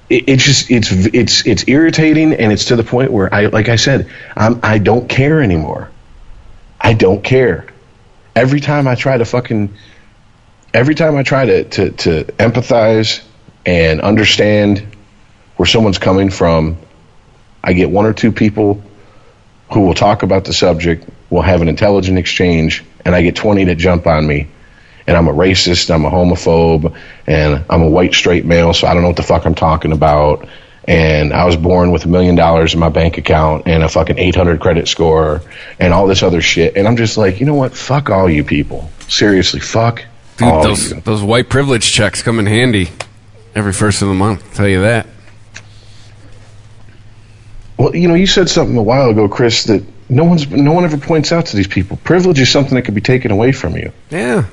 it, 0.09 0.27
it's 0.27 0.43
just 0.43 0.71
it's 0.71 0.91
it's 0.91 1.45
it's 1.45 1.67
irritating 1.67 2.33
and 2.33 2.51
it's 2.51 2.65
to 2.65 2.75
the 2.75 2.83
point 2.83 3.11
where 3.11 3.33
I 3.33 3.47
like 3.47 3.69
I 3.69 3.75
said 3.75 4.09
I'm 4.35 4.59
I 4.63 4.77
don't 4.77 5.07
care 5.07 5.41
anymore. 5.41 5.89
I 6.79 6.93
don't 6.93 7.23
care. 7.23 7.67
Every 8.35 8.59
time 8.59 8.87
I 8.87 8.95
try 8.95 9.17
to 9.17 9.25
fucking 9.25 9.73
every 10.73 10.95
time 10.95 11.15
I 11.15 11.23
try 11.23 11.45
to 11.45 11.63
to, 11.63 11.89
to 11.91 12.23
empathize 12.37 13.23
and 13.65 14.01
understand 14.01 14.85
where 15.57 15.65
someone's 15.65 15.97
coming 15.97 16.29
from, 16.29 16.77
I 17.63 17.73
get 17.73 17.89
one 17.89 18.05
or 18.05 18.13
two 18.13 18.31
people 18.31 18.81
who 19.71 19.81
will 19.81 19.93
talk 19.93 20.23
about 20.23 20.45
the 20.45 20.53
subject, 20.53 21.07
will 21.29 21.41
have 21.41 21.61
an 21.61 21.67
intelligent 21.67 22.17
exchange, 22.17 22.83
and 23.05 23.13
I 23.13 23.21
get 23.21 23.35
20 23.35 23.65
that 23.65 23.75
jump 23.75 24.07
on 24.07 24.25
me. 24.25 24.47
And 25.09 25.17
I'm 25.17 25.27
a 25.27 25.33
racist, 25.33 25.93
I'm 25.93 26.05
a 26.05 26.11
homophobe, 26.11 26.95
and 27.25 27.65
I'm 27.67 27.81
a 27.81 27.89
white 27.89 28.13
straight 28.13 28.45
male, 28.45 28.73
so 28.75 28.85
I 28.85 28.93
don't 28.93 29.01
know 29.01 29.09
what 29.09 29.17
the 29.17 29.23
fuck 29.23 29.45
I'm 29.45 29.55
talking 29.55 29.91
about. 29.91 30.47
And 30.85 31.33
I 31.33 31.45
was 31.45 31.55
born 31.55 31.89
with 31.91 32.05
a 32.05 32.07
million 32.07 32.35
dollars 32.35 32.75
in 32.75 32.79
my 32.79 32.89
bank 32.89 33.17
account 33.17 33.67
and 33.67 33.81
a 33.83 33.89
fucking 33.89 34.19
800 34.19 34.59
credit 34.59 34.87
score 34.87 35.41
and 35.79 35.93
all 35.93 36.05
this 36.05 36.21
other 36.21 36.41
shit. 36.41 36.77
And 36.77 36.87
I'm 36.87 36.95
just 36.95 37.17
like, 37.17 37.39
you 37.39 37.47
know 37.47 37.55
what? 37.55 37.75
Fuck 37.75 38.11
all 38.11 38.29
you 38.29 38.43
people. 38.43 38.89
Seriously, 39.07 39.59
fuck 39.59 40.05
Dude, 40.37 40.47
all 40.47 40.63
those, 40.63 40.91
you. 40.91 41.01
those 41.01 41.23
white 41.23 41.49
privilege 41.49 41.91
checks 41.91 42.21
come 42.21 42.37
in 42.39 42.45
handy 42.45 42.89
every 43.55 43.73
first 43.73 44.03
of 44.03 44.07
the 44.07 44.13
month. 44.13 44.43
I'll 44.45 44.53
tell 44.53 44.67
you 44.67 44.81
that. 44.81 45.07
Well, 47.77 47.95
you 47.95 48.07
know, 48.07 48.15
you 48.15 48.27
said 48.27 48.47
something 48.47 48.77
a 48.77 48.83
while 48.83 49.09
ago, 49.09 49.27
Chris, 49.27 49.63
that 49.63 49.83
no 50.09 50.23
one's 50.23 50.49
no 50.49 50.73
one 50.73 50.83
ever 50.83 50.97
points 50.97 51.31
out 51.31 51.47
to 51.47 51.55
these 51.55 51.67
people. 51.67 51.97
Privilege 51.97 52.39
is 52.39 52.51
something 52.51 52.75
that 52.75 52.83
can 52.83 52.93
be 52.93 53.01
taken 53.01 53.31
away 53.31 53.51
from 53.51 53.75
you. 53.75 53.91
Yeah. 54.09 54.45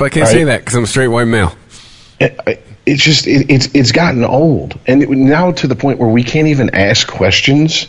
But 0.00 0.06
I 0.06 0.08
can't 0.08 0.24
Right. 0.26 0.32
say 0.32 0.44
that 0.44 0.60
because 0.60 0.74
I'm 0.76 0.84
a 0.84 0.86
straight 0.86 1.08
white 1.08 1.26
male. 1.28 1.54
It- 2.18 2.64
It's 2.86 3.04
just 3.04 3.26
it, 3.26 3.46
it's 3.50 3.68
it's 3.74 3.92
gotten 3.92 4.24
old, 4.24 4.76
and 4.86 5.02
it, 5.02 5.10
now 5.10 5.52
to 5.52 5.66
the 5.68 5.76
point 5.76 5.98
where 5.98 6.08
we 6.08 6.22
can't 6.24 6.48
even 6.48 6.70
ask 6.74 7.06
questions 7.06 7.86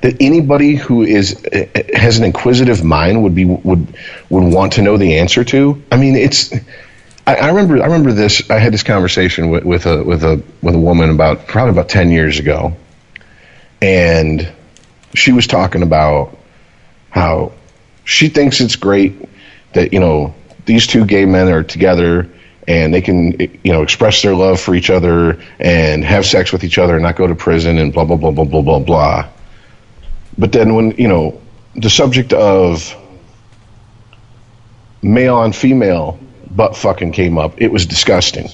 that 0.00 0.16
anybody 0.18 0.74
who 0.76 1.02
is 1.02 1.44
eh, 1.52 1.66
has 1.94 2.18
an 2.18 2.24
inquisitive 2.24 2.82
mind 2.82 3.22
would 3.22 3.34
be 3.34 3.44
would 3.44 3.86
would 4.30 4.52
want 4.54 4.72
to 4.72 4.82
know 4.82 4.96
the 4.96 5.18
answer 5.18 5.44
to. 5.44 5.80
I 5.92 5.98
mean, 5.98 6.16
it's. 6.16 6.52
I, 7.26 7.36
I 7.36 7.48
remember. 7.48 7.80
I 7.82 7.84
remember 7.86 8.12
this. 8.12 8.50
I 8.50 8.58
had 8.58 8.72
this 8.72 8.82
conversation 8.82 9.50
with, 9.50 9.64
with 9.64 9.84
a 9.86 10.02
with 10.02 10.24
a 10.24 10.42
with 10.62 10.74
a 10.74 10.78
woman 10.78 11.10
about 11.10 11.46
probably 11.46 11.72
about 11.72 11.90
ten 11.90 12.10
years 12.10 12.38
ago, 12.38 12.74
and 13.82 14.48
she 15.14 15.32
was 15.32 15.46
talking 15.46 15.82
about 15.82 16.36
how 17.10 17.52
she 18.04 18.28
thinks 18.30 18.60
it's 18.62 18.76
great 18.76 19.14
that 19.74 19.92
you 19.92 20.00
know 20.00 20.34
these 20.66 20.86
two 20.86 21.04
gay 21.04 21.24
men 21.24 21.48
are 21.48 21.62
together 21.62 22.28
and 22.68 22.92
they 22.92 23.00
can 23.00 23.38
you 23.62 23.72
know 23.72 23.82
express 23.82 24.22
their 24.22 24.34
love 24.34 24.60
for 24.60 24.74
each 24.74 24.90
other 24.90 25.40
and 25.58 26.04
have 26.04 26.26
sex 26.26 26.52
with 26.52 26.64
each 26.64 26.78
other 26.78 26.94
and 26.94 27.02
not 27.02 27.16
go 27.16 27.26
to 27.26 27.34
prison 27.34 27.78
and 27.78 27.92
blah 27.92 28.04
blah 28.04 28.16
blah 28.16 28.32
blah 28.32 28.44
blah 28.44 28.62
blah 28.62 28.78
blah. 28.80 29.28
But 30.36 30.52
then 30.52 30.74
when 30.74 30.90
you 30.92 31.08
know 31.08 31.40
the 31.74 31.90
subject 31.90 32.32
of 32.32 32.94
male 35.02 35.36
on 35.36 35.52
female 35.52 36.18
butt 36.50 36.76
fucking 36.76 37.12
came 37.12 37.38
up, 37.38 37.60
it 37.60 37.70
was 37.70 37.86
disgusting. 37.86 38.48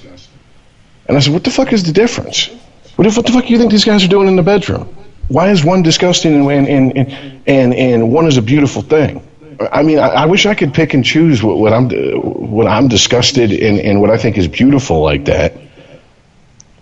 And 1.07 1.17
I 1.17 1.21
said, 1.21 1.33
what 1.33 1.45
the 1.45 1.51
fuck 1.51 1.73
is 1.73 1.83
the 1.85 1.93
difference? 1.93 2.49
What, 2.97 3.07
if, 3.07 3.17
what 3.17 3.27
the 3.27 3.33
fuck 3.33 3.47
do 3.47 3.53
you 3.53 3.59
think 3.59 3.71
these 3.71 3.85
guys 3.85 4.05
are 4.05 4.09
doing 4.09 4.29
in 4.29 4.37
the 4.37 4.43
bedroom? 4.43 4.95
Why 5.29 5.51
is 5.51 5.65
one 5.65 5.83
disgusting 5.83 6.51
and 6.51 6.69
and 6.69 6.97
and 6.97 7.43
and, 7.47 7.75
and 7.75 8.13
one 8.13 8.27
is 8.27 8.37
a 8.37 8.43
beautiful 8.43 8.83
thing? 8.83 9.27
I 9.73 9.83
mean, 9.83 9.99
I, 9.99 10.09
I 10.09 10.27
wish 10.27 10.47
I 10.47 10.55
could 10.55 10.73
pick 10.75 10.95
and 10.95 11.05
choose 11.05 11.43
what, 11.43 11.59
what 11.59 11.73
I'm 11.73 11.89
what 11.91 12.67
I'm 12.67 12.89
disgusted 12.89 13.53
in 13.53 13.79
and 13.81 14.01
what 14.01 14.11
I 14.11 14.17
think 14.19 14.39
is 14.39 14.49
beautiful 14.49 15.01
like 15.03 15.27
that, 15.27 15.55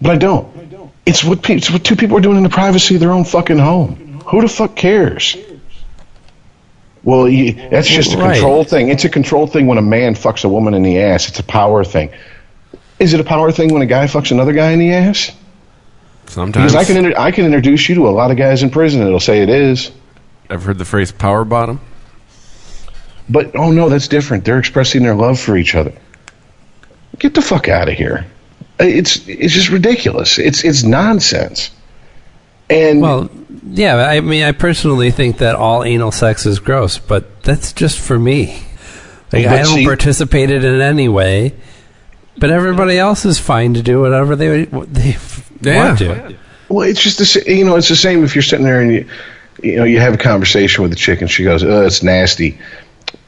but 0.00 0.10
I 0.12 0.16
don't. 0.16 0.48
It's 1.06 1.24
what 1.24 1.42
pe- 1.42 1.56
it's 1.56 1.70
what 1.70 1.84
two 1.84 1.96
people 1.96 2.16
are 2.16 2.20
doing 2.20 2.36
in 2.36 2.42
the 2.42 2.48
privacy 2.50 2.94
of 2.94 3.00
their 3.00 3.10
own 3.12 3.24
fucking 3.24 3.58
home. 3.58 4.20
Who 4.26 4.40
the 4.42 4.48
fuck 4.48 4.76
cares? 4.76 5.36
Well, 7.02 7.28
you, 7.28 7.54
that's 7.70 7.88
just 7.88 8.12
a 8.14 8.18
Right. 8.18 8.34
control 8.34 8.62
thing. 8.64 8.88
It's 8.90 9.04
a 9.04 9.08
control 9.08 9.46
thing 9.46 9.66
when 9.66 9.78
a 9.78 9.82
man 9.82 10.14
fucks 10.14 10.44
a 10.44 10.48
woman 10.48 10.74
in 10.74 10.82
the 10.82 11.00
ass. 11.00 11.28
It's 11.28 11.38
a 11.38 11.42
power 11.42 11.82
thing. 11.82 12.10
Is 12.98 13.14
it 13.14 13.20
a 13.20 13.24
power 13.24 13.50
thing 13.50 13.72
when 13.72 13.80
a 13.80 13.86
guy 13.86 14.04
fucks 14.04 14.30
another 14.30 14.52
guy 14.52 14.72
in 14.72 14.78
the 14.78 14.92
ass? 14.92 15.32
Sometimes 16.26 16.72
Because 16.72 16.76
I 16.76 16.84
can 16.92 17.04
inter- 17.04 17.18
I 17.18 17.30
can 17.30 17.46
introduce 17.46 17.88
you 17.88 17.94
to 17.96 18.08
a 18.08 18.10
lot 18.10 18.30
of 18.30 18.36
guys 18.36 18.62
in 18.62 18.68
prison 18.70 19.00
that'll 19.00 19.18
say 19.18 19.40
it 19.42 19.48
is. 19.48 19.90
I've 20.50 20.62
heard 20.64 20.76
the 20.78 20.84
phrase 20.84 21.10
power 21.10 21.44
bottom. 21.44 21.80
But 23.30 23.54
oh 23.54 23.70
no, 23.70 23.88
that's 23.88 24.08
different. 24.08 24.44
They're 24.44 24.58
expressing 24.58 25.02
their 25.04 25.14
love 25.14 25.38
for 25.40 25.56
each 25.56 25.74
other. 25.74 25.92
Get 27.18 27.34
the 27.34 27.42
fuck 27.42 27.68
out 27.68 27.88
of 27.88 27.94
here. 27.94 28.26
It's 28.78 29.26
it's 29.28 29.54
just 29.54 29.70
ridiculous. 29.70 30.38
It's 30.38 30.64
it's 30.64 30.82
nonsense. 30.82 31.70
And 32.68 33.00
Well, 33.02 33.30
yeah, 33.68 33.96
I 33.96 34.20
mean, 34.20 34.42
I 34.44 34.52
personally 34.52 35.10
think 35.10 35.38
that 35.38 35.54
all 35.56 35.84
anal 35.84 36.12
sex 36.12 36.46
is 36.46 36.58
gross, 36.60 36.98
but 36.98 37.42
that's 37.42 37.72
just 37.72 37.98
for 37.98 38.18
me. 38.18 38.62
Like, 39.32 39.46
I 39.46 39.62
don't 39.62 39.74
see- 39.76 39.84
participate 39.84 40.50
in 40.50 40.64
it 40.64 40.80
anyway, 40.80 41.52
but 42.38 42.50
everybody 42.50 42.98
else 42.98 43.24
is 43.24 43.38
fine 43.38 43.74
to 43.74 43.82
do 43.82 44.00
whatever 44.00 44.34
they 44.34 44.64
they 44.64 45.16
Yeah. 45.62 45.84
want 45.86 45.98
to. 46.00 46.34
Well, 46.68 46.88
it's 46.88 47.02
just 47.02 47.18
the 47.18 47.24
sa- 47.26 47.40
you 47.46 47.64
know 47.64 47.76
it's 47.76 47.88
the 47.88 47.96
same 47.96 48.24
if 48.24 48.34
you're 48.34 48.42
sitting 48.42 48.64
there 48.64 48.80
and 48.80 48.92
you 48.92 49.06
you 49.62 49.76
know 49.76 49.84
you 49.84 50.00
have 50.00 50.14
a 50.14 50.18
conversation 50.18 50.82
with 50.82 50.92
a 50.92 50.96
chick 50.96 51.20
and 51.20 51.30
she 51.30 51.44
goes, 51.44 51.62
"Oh, 51.62 51.84
it's 51.84 52.02
nasty." 52.02 52.58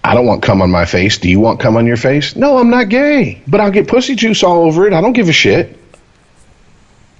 I 0.04 0.14
don't 0.14 0.26
want 0.26 0.42
cum 0.42 0.62
on 0.62 0.70
my 0.70 0.84
face. 0.84 1.18
Do 1.18 1.30
you 1.30 1.38
want 1.38 1.60
cum 1.60 1.76
on 1.76 1.86
your 1.86 1.96
face? 1.96 2.34
No, 2.34 2.58
I'm 2.58 2.70
not 2.70 2.88
gay, 2.88 3.42
but 3.46 3.60
I'll 3.60 3.70
get 3.70 3.86
pussy 3.86 4.14
juice 4.16 4.42
all 4.42 4.64
over 4.64 4.86
it. 4.86 4.92
I 4.92 5.00
don't 5.00 5.12
give 5.12 5.28
a 5.28 5.32
shit. 5.32 5.78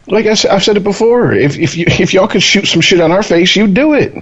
Like 0.09 0.26
I, 0.26 0.30
have 0.30 0.62
said 0.64 0.76
it 0.76 0.82
before, 0.82 1.32
if 1.32 1.56
if 1.59 1.76
you 1.76 1.84
if 1.86 2.12
y'all 2.12 2.26
could 2.26 2.42
shoot 2.42 2.66
some 2.66 2.80
shit 2.80 3.00
on 3.00 3.12
our 3.12 3.22
face, 3.22 3.54
you'd 3.54 3.72
do 3.72 3.92
it, 3.94 4.12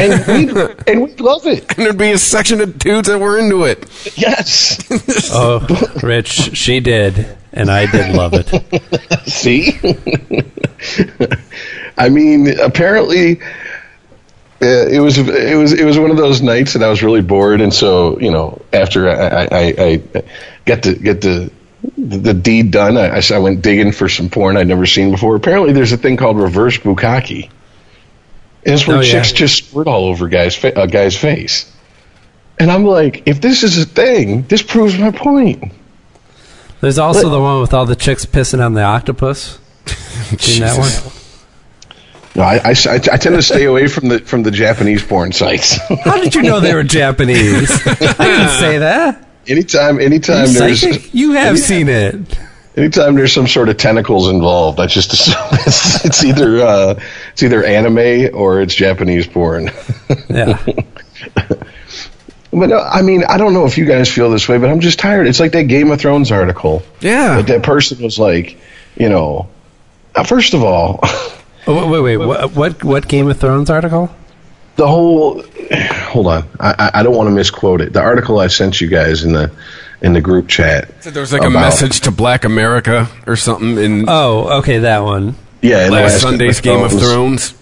and 0.00 0.26
we 0.28 0.74
and 0.86 1.02
we'd 1.02 1.20
love 1.20 1.44
it. 1.46 1.76
And 1.76 1.84
there'd 1.86 1.98
be 1.98 2.12
a 2.12 2.18
section 2.18 2.60
of 2.60 2.78
dudes 2.78 3.08
that 3.08 3.18
were 3.18 3.36
into 3.36 3.64
it. 3.64 3.84
Yes. 4.16 4.78
Oh, 5.30 5.66
Rich, 6.02 6.56
she 6.56 6.80
did, 6.80 7.36
and 7.52 7.70
I 7.70 7.90
did 7.90 8.14
love 8.14 8.32
it. 8.34 8.48
See? 9.28 9.78
I 11.98 12.08
mean, 12.08 12.58
apparently, 12.58 13.40
Uh, 14.60 14.86
it 14.88 14.98
was 14.98 15.18
it 15.18 15.56
was 15.56 15.72
it 15.72 15.84
was 15.84 15.98
one 15.98 16.10
of 16.10 16.16
those 16.16 16.42
nights 16.42 16.72
that 16.72 16.82
I 16.82 16.88
was 16.88 17.02
really 17.02 17.22
bored, 17.22 17.60
and 17.60 17.72
so 17.72 18.18
you 18.18 18.30
know, 18.32 18.60
after 18.72 19.08
I, 19.08 19.46
I, 19.52 19.74
I 19.78 20.22
get 20.64 20.82
to 20.82 20.94
get 20.94 21.20
the 21.20 21.50
the 21.96 22.34
deed 22.34 22.72
done, 22.72 22.96
I 22.96 23.38
went 23.38 23.62
digging 23.62 23.92
for 23.92 24.08
some 24.08 24.28
porn 24.30 24.56
I'd 24.56 24.66
never 24.66 24.84
seen 24.84 25.12
before. 25.12 25.36
Apparently, 25.36 25.72
there's 25.72 25.92
a 25.92 25.96
thing 25.96 26.16
called 26.16 26.38
reverse 26.38 26.76
bukkake. 26.78 27.50
And 28.64 28.74
it's 28.74 28.86
where 28.86 28.96
Oh, 28.98 29.00
yeah. 29.00 29.12
chicks 29.12 29.32
just 29.32 29.68
squirt 29.68 29.86
all 29.86 30.06
over 30.06 30.26
guys 30.28 30.56
fa- 30.56 30.72
a 30.74 30.88
guy's 30.88 31.16
face. 31.16 31.72
And 32.58 32.72
I'm 32.72 32.84
like, 32.84 33.22
if 33.26 33.40
this 33.40 33.62
is 33.62 33.78
a 33.78 33.86
thing, 33.86 34.42
this 34.42 34.62
proves 34.62 34.98
my 34.98 35.12
point. 35.12 35.72
There's 36.80 36.98
also 36.98 37.28
the 37.28 37.40
one 37.40 37.60
with 37.60 37.72
all 37.72 37.86
the 37.86 37.94
chicks 37.96 38.26
pissing 38.26 38.64
on 38.64 38.74
the 38.74 38.82
octopus. 38.82 39.60
Seen 40.38 40.62
that 40.62 40.76
one? 40.76 41.12
No, 42.38 42.44
I, 42.44 42.54
I, 42.64 42.70
I 42.70 42.98
tend 43.16 43.34
to 43.34 43.42
stay 43.42 43.64
away 43.64 43.88
from 43.88 44.08
the 44.08 44.20
from 44.20 44.44
the 44.44 44.52
Japanese 44.52 45.02
porn 45.02 45.32
sites. 45.32 45.76
How 46.04 46.22
did 46.22 46.34
you 46.36 46.42
know 46.42 46.60
they 46.60 46.72
were 46.72 46.84
Japanese? 46.84 47.68
I 47.84 47.94
didn't 47.94 48.58
say 48.60 48.78
that. 48.78 49.26
anytime, 49.48 50.00
anytime 50.00 50.46
You 50.46 50.52
there's 50.52 50.80
psychic? 50.80 51.12
You 51.12 51.32
have 51.32 51.58
seen 51.58 51.88
it. 51.88 52.38
anytime 52.76 53.16
there's 53.16 53.32
some 53.32 53.48
sort 53.48 53.68
of 53.68 53.76
tentacles 53.76 54.28
involved, 54.30 54.78
I 54.78 54.86
just 54.86 55.12
assume 55.12 55.34
it's, 55.66 56.04
it's 56.04 56.24
either 56.24 56.60
uh, 56.60 57.00
it's 57.32 57.42
either 57.42 57.64
anime 57.64 58.32
or 58.34 58.60
it's 58.60 58.74
Japanese 58.74 59.26
porn. 59.26 59.70
Yeah. 60.30 60.64
But 62.50 62.72
uh, 62.72 62.88
I 62.90 63.02
mean, 63.02 63.24
I 63.24 63.36
don't 63.36 63.52
know 63.52 63.66
if 63.66 63.76
you 63.76 63.84
guys 63.84 64.08
feel 64.10 64.30
this 64.30 64.48
way, 64.48 64.58
but 64.58 64.70
I'm 64.70 64.80
just 64.80 64.98
tired. 64.98 65.26
It's 65.26 65.38
like 65.40 65.52
that 65.52 65.64
Game 65.64 65.90
of 65.90 66.00
Thrones 66.00 66.32
article. 66.32 66.82
Yeah. 67.00 67.36
That 67.36 67.46
that 67.48 67.62
person 67.62 68.02
was 68.02 68.18
like, 68.18 68.58
you 68.96 69.08
know, 69.08 69.48
uh, 70.14 70.24
first 70.24 70.54
of 70.54 70.62
all, 70.64 71.00
Oh, 71.68 71.90
wait, 71.90 72.00
wait, 72.00 72.16
wait. 72.16 72.26
What, 72.26 72.52
what, 72.52 72.84
what 72.84 73.08
Game 73.08 73.28
of 73.28 73.38
Thrones 73.38 73.70
article? 73.70 74.10
the 74.78 74.86
whole. 74.86 75.42
Hold 75.72 76.28
on, 76.28 76.48
I, 76.58 76.74
I 76.78 77.00
I 77.00 77.02
don't 77.02 77.14
want 77.14 77.28
to 77.28 77.34
misquote 77.34 77.82
it. 77.82 77.92
The 77.92 78.00
article 78.00 78.38
I 78.38 78.46
sent 78.46 78.80
you 78.80 78.88
guys 78.88 79.24
in 79.24 79.32
the 79.32 79.50
in 80.00 80.14
the 80.14 80.20
group 80.22 80.48
chat. 80.48 81.02
There 81.02 81.20
was 81.20 81.32
like 81.32 81.42
a 81.42 81.50
message 81.50 82.00
to 82.02 82.10
Black 82.10 82.44
America 82.44 83.08
or 83.26 83.36
something 83.36 83.76
in 83.76 84.08
Oh, 84.08 84.60
okay, 84.60 84.78
that 84.78 85.00
one. 85.00 85.34
Yeah, 85.60 85.86
in 85.86 85.92
last 85.92 86.22
Sunday's 86.22 86.60
Game 86.60 86.82
of 86.82 86.92
Thrones. 86.92 87.54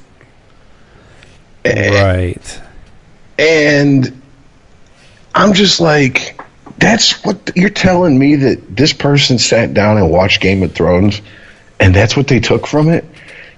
Right. 1.65 2.63
And 3.39 4.23
I'm 5.35 5.53
just 5.53 5.81
like, 5.81 6.41
that's 6.79 7.25
what 7.25 7.51
you're 7.57 7.71
telling 7.71 8.19
me 8.19 8.37
that 8.37 8.77
this 8.77 8.93
person 8.93 9.39
sat 9.39 9.75
down 9.75 9.97
and 9.97 10.11
watched 10.11 10.41
Game 10.41 10.63
of 10.63 10.73
Thrones, 10.73 11.21
and 11.81 11.95
that's 11.95 12.17
what 12.17 12.29
they 12.29 12.41
took 12.41 12.67
from 12.67 12.89
it. 12.91 13.05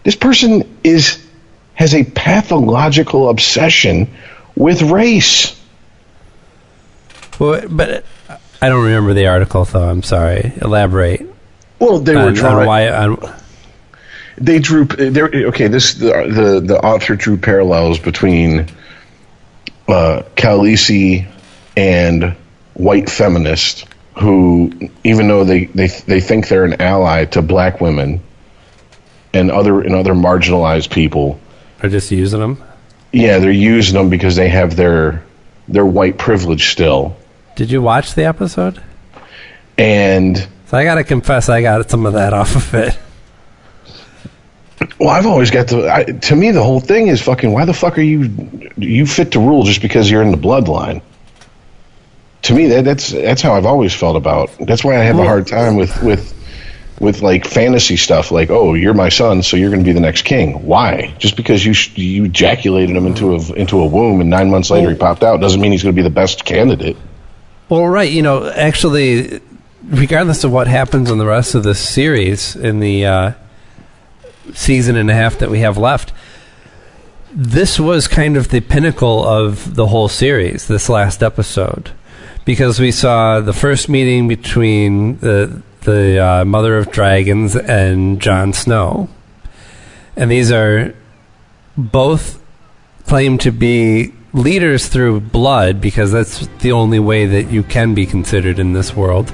This 0.08 0.16
person 0.16 0.78
is 0.82 1.22
has 1.74 1.94
a 1.94 2.02
pathological 2.02 3.28
obsession 3.28 4.08
with 4.56 4.80
race. 4.80 5.54
Well, 7.38 7.68
but 7.68 8.06
I 8.62 8.70
don't 8.70 8.86
remember 8.86 9.12
the 9.12 9.26
article, 9.26 9.66
though. 9.66 9.86
I'm 9.86 10.02
sorry. 10.02 10.54
Elaborate. 10.62 11.26
Well, 11.78 11.98
they 11.98 12.14
were 12.14 12.22
on, 12.22 12.28
on 12.28 12.34
trying. 12.36 12.66
why, 12.66 12.88
on, 12.88 13.34
they 14.38 14.60
drew 14.60 14.88
okay 14.90 15.68
this 15.68 15.92
the 15.92 16.06
the, 16.06 16.60
the 16.66 16.80
author 16.82 17.14
drew 17.14 17.36
parallels 17.36 17.98
between 17.98 18.60
uh, 19.88 20.22
Khaleesi 20.36 21.30
and 21.76 22.34
white 22.72 23.10
feminists 23.10 23.84
who 24.18 24.72
even 25.04 25.28
though 25.28 25.44
they, 25.44 25.66
they 25.66 25.88
they 25.88 26.22
think 26.22 26.48
they're 26.48 26.64
an 26.64 26.80
ally 26.80 27.26
to 27.26 27.42
black 27.42 27.82
women 27.82 28.22
and 29.32 29.50
other 29.50 29.80
and 29.80 29.94
other 29.94 30.14
marginalized 30.14 30.90
people 30.90 31.38
are 31.82 31.88
just 31.88 32.10
using 32.10 32.40
them. 32.40 32.62
yeah 33.12 33.38
they're 33.38 33.50
using 33.50 33.94
them 33.96 34.08
because 34.10 34.36
they 34.36 34.48
have 34.48 34.76
their 34.76 35.22
their 35.68 35.86
white 35.86 36.16
privilege 36.18 36.70
still 36.70 37.16
Did 37.56 37.70
you 37.70 37.82
watch 37.82 38.14
the 38.14 38.24
episode? 38.24 38.82
and 39.76 40.36
So 40.66 40.76
I 40.78 40.84
got 40.84 40.96
to 40.96 41.04
confess, 41.04 41.48
I 41.48 41.62
got 41.62 41.88
some 41.90 42.06
of 42.06 42.14
that 42.14 42.32
off 42.32 42.56
of 42.56 42.74
it. 42.74 42.98
Well, 45.00 45.08
I've 45.10 45.26
always 45.26 45.50
got 45.50 45.66
the. 45.68 45.92
I, 45.92 46.04
to 46.04 46.36
me, 46.36 46.52
the 46.52 46.62
whole 46.62 46.78
thing 46.80 47.08
is 47.08 47.20
fucking. 47.20 47.50
Why 47.52 47.64
the 47.64 47.74
fuck 47.74 47.98
are 47.98 48.02
you? 48.02 48.70
You 48.76 49.06
fit 49.06 49.32
to 49.32 49.40
rule 49.40 49.64
just 49.64 49.82
because 49.82 50.08
you're 50.10 50.22
in 50.22 50.30
the 50.30 50.36
bloodline. 50.38 51.02
To 52.42 52.54
me, 52.54 52.68
that, 52.68 52.84
that's 52.84 53.10
that's 53.10 53.42
how 53.42 53.54
I've 53.54 53.66
always 53.66 53.92
felt 53.92 54.16
about. 54.16 54.50
That's 54.60 54.84
why 54.84 54.94
I 54.96 55.00
have 55.00 55.18
a 55.18 55.24
hard 55.24 55.48
time 55.48 55.74
with 55.74 56.00
with 56.02 56.32
with 57.00 57.22
like 57.22 57.46
fantasy 57.46 57.96
stuff. 57.96 58.30
Like, 58.30 58.50
oh, 58.50 58.74
you're 58.74 58.94
my 58.94 59.08
son, 59.08 59.42
so 59.42 59.56
you're 59.56 59.70
going 59.70 59.80
to 59.80 59.84
be 59.84 59.92
the 59.92 60.00
next 60.00 60.22
king. 60.22 60.64
Why? 60.66 61.14
Just 61.18 61.36
because 61.36 61.64
you 61.64 61.72
sh- 61.72 61.96
you 61.96 62.24
ejaculated 62.24 62.96
him 62.96 63.06
into 63.06 63.34
a 63.34 63.52
into 63.54 63.80
a 63.80 63.86
womb 63.86 64.20
and 64.20 64.30
nine 64.30 64.50
months 64.50 64.70
later 64.70 64.90
he 64.90 64.96
popped 64.96 65.22
out 65.22 65.40
doesn't 65.40 65.60
mean 65.60 65.72
he's 65.72 65.82
going 65.82 65.94
to 65.94 65.98
be 65.98 66.02
the 66.02 66.14
best 66.14 66.44
candidate. 66.44 66.96
Well, 67.68 67.86
right. 67.86 68.10
You 68.10 68.22
know, 68.22 68.48
actually, 68.48 69.40
regardless 69.84 70.44
of 70.44 70.52
what 70.52 70.66
happens 70.66 71.10
in 71.10 71.18
the 71.18 71.26
rest 71.26 71.54
of 71.54 71.62
this 71.62 71.80
series 71.80 72.56
in 72.56 72.80
the 72.80 73.06
uh, 73.06 73.32
season 74.54 74.96
and 74.96 75.10
a 75.10 75.14
half 75.14 75.38
that 75.38 75.50
we 75.50 75.60
have 75.60 75.76
left, 75.76 76.12
this 77.30 77.78
was 77.78 78.08
kind 78.08 78.36
of 78.36 78.48
the 78.48 78.60
pinnacle 78.60 79.26
of 79.26 79.74
the 79.74 79.86
whole 79.86 80.08
series, 80.08 80.66
this 80.66 80.88
last 80.88 81.22
episode. 81.22 81.90
Because 82.46 82.80
we 82.80 82.90
saw 82.90 83.40
the 83.40 83.52
first 83.52 83.90
meeting 83.90 84.26
between 84.26 85.18
the 85.18 85.62
the 85.88 86.22
uh, 86.22 86.44
Mother 86.44 86.76
of 86.76 86.90
Dragons 86.90 87.56
and 87.56 88.20
Jon 88.20 88.52
Snow. 88.52 89.08
And 90.16 90.30
these 90.30 90.52
are 90.52 90.94
both 91.78 92.42
claim 93.06 93.38
to 93.38 93.50
be 93.50 94.12
leaders 94.34 94.88
through 94.88 95.20
blood 95.20 95.80
because 95.80 96.12
that's 96.12 96.46
the 96.58 96.72
only 96.72 96.98
way 96.98 97.24
that 97.24 97.50
you 97.50 97.62
can 97.62 97.94
be 97.94 98.04
considered 98.04 98.58
in 98.58 98.74
this 98.74 98.94
world 98.94 99.32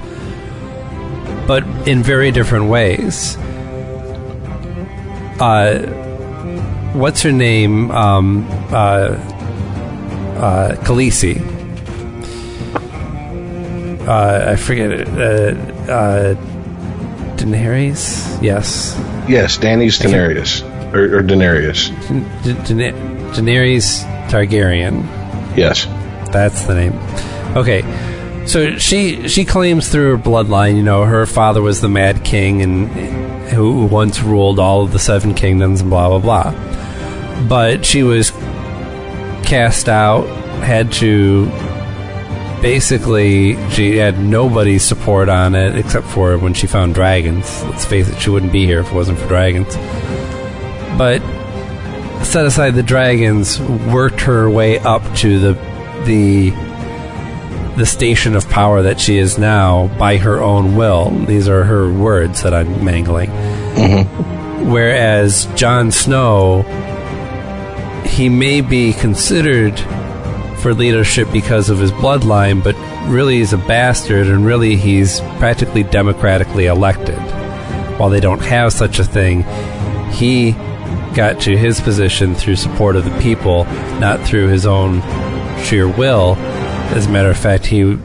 but 1.48 1.64
in 1.86 2.02
very 2.02 2.30
different 2.30 2.70
ways. 2.70 3.36
Uh 5.40 5.80
what's 6.94 7.20
her 7.22 7.32
name? 7.32 7.90
Um 7.90 8.46
uh 8.70 9.18
uh 10.38 10.76
Khaleesi. 10.84 11.36
Uh 14.06 14.52
I 14.52 14.56
forget 14.56 14.92
it 14.92 15.73
uh 15.88 16.34
Daenerys 17.36 18.42
yes 18.42 18.98
Yes, 19.26 19.56
Danny's 19.56 19.98
Daenerys 19.98 20.62
or, 20.92 21.18
or 21.18 21.22
Daenerys. 21.22 21.88
Da- 22.44 22.52
Da- 22.74 22.92
Daenerys 23.34 24.04
Targaryen 24.28 25.02
Yes. 25.56 25.86
That's 26.32 26.64
the 26.64 26.74
name. 26.74 26.92
Okay. 27.56 27.82
So 28.46 28.76
she 28.76 29.28
she 29.28 29.44
claims 29.44 29.88
through 29.88 30.16
her 30.16 30.18
bloodline, 30.18 30.76
you 30.76 30.82
know, 30.82 31.04
her 31.04 31.26
father 31.26 31.62
was 31.62 31.80
the 31.80 31.88
Mad 31.88 32.24
King 32.24 32.60
and 32.62 32.88
who 33.48 33.86
once 33.86 34.20
ruled 34.20 34.58
all 34.58 34.82
of 34.82 34.92
the 34.92 34.98
seven 34.98 35.34
kingdoms 35.34 35.80
and 35.80 35.88
blah 35.90 36.08
blah 36.08 36.18
blah. 36.18 37.46
But 37.48 37.86
she 37.86 38.02
was 38.02 38.30
cast 39.46 39.88
out 39.88 40.26
had 40.64 40.90
to 40.94 41.46
basically 42.64 43.56
she 43.72 43.98
had 43.98 44.18
nobody's 44.18 44.82
support 44.82 45.28
on 45.28 45.54
it 45.54 45.76
except 45.76 46.06
for 46.06 46.38
when 46.38 46.54
she 46.54 46.66
found 46.66 46.94
dragons. 46.94 47.62
Let's 47.64 47.84
face 47.84 48.08
it, 48.08 48.18
she 48.18 48.30
wouldn't 48.30 48.52
be 48.52 48.64
here 48.64 48.80
if 48.80 48.86
it 48.88 48.94
wasn't 48.94 49.18
for 49.18 49.28
dragons. 49.28 49.76
But 50.96 51.20
set 52.24 52.46
aside 52.46 52.70
the 52.70 52.82
dragons, 52.82 53.60
worked 53.60 54.22
her 54.22 54.48
way 54.48 54.78
up 54.78 55.02
to 55.16 55.38
the 55.38 55.52
the 56.06 56.50
the 57.76 57.84
station 57.84 58.34
of 58.34 58.48
power 58.48 58.80
that 58.80 58.98
she 58.98 59.18
is 59.18 59.36
now 59.36 59.88
by 59.98 60.16
her 60.16 60.40
own 60.40 60.74
will. 60.74 61.10
These 61.10 61.48
are 61.50 61.64
her 61.64 61.92
words 61.92 62.44
that 62.44 62.54
I'm 62.54 62.82
mangling. 62.82 63.28
Mm-hmm. 63.28 64.70
Whereas 64.70 65.44
Jon 65.54 65.90
Snow, 65.90 66.62
he 68.06 68.30
may 68.30 68.62
be 68.62 68.94
considered 68.94 69.78
for 70.64 70.72
leadership 70.72 71.30
because 71.30 71.68
of 71.68 71.78
his 71.78 71.92
bloodline, 71.92 72.64
but 72.64 72.74
really 73.10 73.36
he's 73.36 73.52
a 73.52 73.58
bastard, 73.58 74.28
and 74.28 74.46
really 74.46 74.76
he's 74.76 75.20
practically 75.36 75.82
democratically 75.82 76.64
elected. 76.64 77.18
While 77.98 78.08
they 78.08 78.18
don't 78.18 78.40
have 78.40 78.72
such 78.72 78.98
a 78.98 79.04
thing, 79.04 79.42
he 80.10 80.52
got 81.14 81.38
to 81.42 81.54
his 81.54 81.82
position 81.82 82.34
through 82.34 82.56
support 82.56 82.96
of 82.96 83.04
the 83.04 83.20
people, 83.20 83.64
not 84.00 84.26
through 84.26 84.48
his 84.48 84.64
own 84.64 85.02
sheer 85.64 85.86
will. 85.86 86.34
As 86.94 87.04
a 87.04 87.10
matter 87.10 87.28
of 87.28 87.36
fact, 87.36 87.66
he 87.66 87.98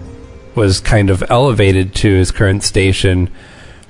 was 0.53 0.81
kind 0.81 1.09
of 1.09 1.23
elevated 1.29 1.95
to 1.95 2.13
his 2.13 2.29
current 2.29 2.63
station 2.63 3.31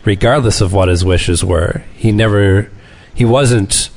regardless 0.06 0.62
of 0.62 0.74
what 0.74 0.90
his 0.90 1.04
wishes 1.04 1.44
were. 1.44 1.84
He 1.96 2.12
never, 2.12 2.70
he 3.16 3.26
wasn't 3.26 3.90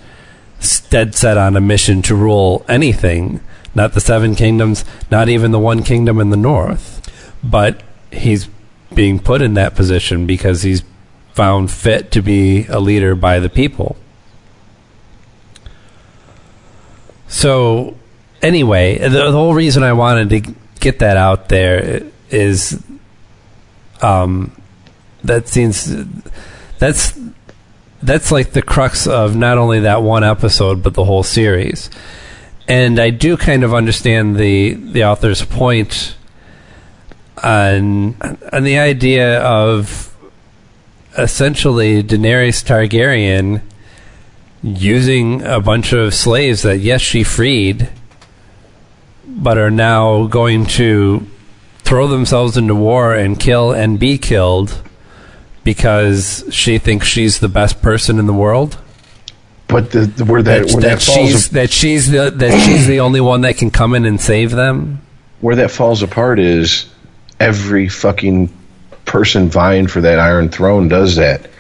dead 0.89 1.15
set 1.15 1.37
on 1.37 1.59
a 1.59 1.61
mission 1.61 2.01
to 2.01 2.15
rule 2.15 2.65
anything, 2.71 3.41
not 3.75 3.95
the 3.95 4.01
seven 4.01 4.35
kingdoms, 4.35 4.85
not 5.11 5.29
even 5.29 5.51
the 5.51 5.59
one 5.59 5.83
kingdom 5.83 6.21
in 6.21 6.31
the 6.31 6.37
north. 6.37 7.01
But 7.43 7.83
he's 8.11 8.49
being 8.95 9.19
put 9.19 9.43
in 9.43 9.55
that 9.55 9.75
position 9.75 10.27
because 10.27 10.63
he's 10.63 10.83
found 11.33 11.71
fit 11.71 12.11
to 12.13 12.23
be 12.23 12.67
a 12.67 12.79
leader 12.79 13.15
by 13.15 13.39
the 13.39 13.49
people. 13.49 13.97
So, 17.27 17.97
anyway, 18.43 18.99
the, 18.99 19.09
the 19.09 19.33
whole 19.33 19.55
reason 19.55 19.83
I 19.83 19.95
wanted 19.95 20.29
to 20.31 20.55
get 20.81 20.99
that 20.99 21.17
out 21.17 21.49
there 21.49 22.03
is 22.29 22.83
um, 24.03 24.53
that 25.25 25.49
seems 25.49 25.95
that's 26.79 27.19
that's 28.03 28.33
like 28.33 28.51
the 28.53 28.63
crux 28.63 29.07
of 29.07 29.37
not 29.37 29.59
only 29.59 29.81
that 29.81 30.03
one 30.03 30.25
episode 30.25 30.83
but 30.83 30.95
the 30.95 31.05
whole 31.05 31.23
series. 31.23 31.89
And 32.69 32.99
I 32.99 33.11
do 33.11 33.37
kind 33.37 33.65
of 33.65 33.75
understand 33.75 34.37
the 34.37 34.75
the 34.75 35.05
author's 35.05 35.45
point 35.45 36.15
on 37.43 38.15
on 38.53 38.63
the 38.63 38.79
idea 38.79 39.41
of 39.41 40.17
essentially 41.19 42.03
Daenerys 42.03 42.65
Targaryen 42.65 43.61
using 44.63 45.43
a 45.43 45.61
bunch 45.61 45.93
of 45.93 46.15
slaves 46.15 46.63
that 46.63 46.79
yes 46.79 47.01
she 47.01 47.25
freed 47.25 47.91
but 49.27 49.59
are 49.59 49.71
now 49.71 50.27
going 50.27 50.65
to 50.65 51.27
throw 51.79 52.07
themselves 52.07 52.57
into 52.57 52.75
war 52.75 53.13
and 53.15 53.41
kill 53.41 53.73
and 53.73 53.99
be 53.99 54.17
killed 54.19 54.83
because 55.65 56.45
she 56.51 56.79
thinks 56.79 57.07
she's 57.07 57.41
the 57.41 57.49
best 57.49 57.83
person 57.83 58.19
in 58.19 58.27
the 58.27 58.33
world 58.33 58.79
But 59.73 59.91
the, 59.91 60.01
the 60.01 60.25
where 60.25 60.43
that, 60.43 60.67
that, 60.67 60.73
where 60.75 60.83
that 60.83 60.99
that, 60.99 61.03
falls 61.03 61.31
she's 61.31 61.51
that 61.51 61.71
she's 61.71 62.11
the 62.11 62.31
that 62.31 62.61
she's 62.61 62.87
the 62.87 63.01
only 63.01 63.21
one 63.21 63.41
that 63.43 63.57
can 63.57 63.71
come 63.71 63.95
in 63.95 64.05
and 64.05 64.21
save 64.21 64.51
them 64.51 65.03
where 65.43 65.57
that 65.57 65.71
falls 65.71 66.03
apart 66.03 66.39
is 66.39 66.87
every 67.39 67.89
fucking 67.89 68.49
person 69.05 69.49
vying 69.49 69.89
for 69.89 70.01
that 70.01 70.19
Iron 70.19 70.49
Throne 70.49 70.89
does 70.89 71.17
that. 71.17 71.51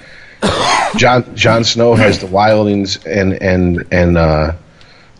John 0.97 1.35
Jon 1.37 1.65
Snow 1.65 1.95
has 1.95 2.21
the 2.21 2.27
Wildlings 2.27 3.05
and 3.05 3.35
and 3.43 3.87
and 3.93 4.17
uh, 4.17 4.53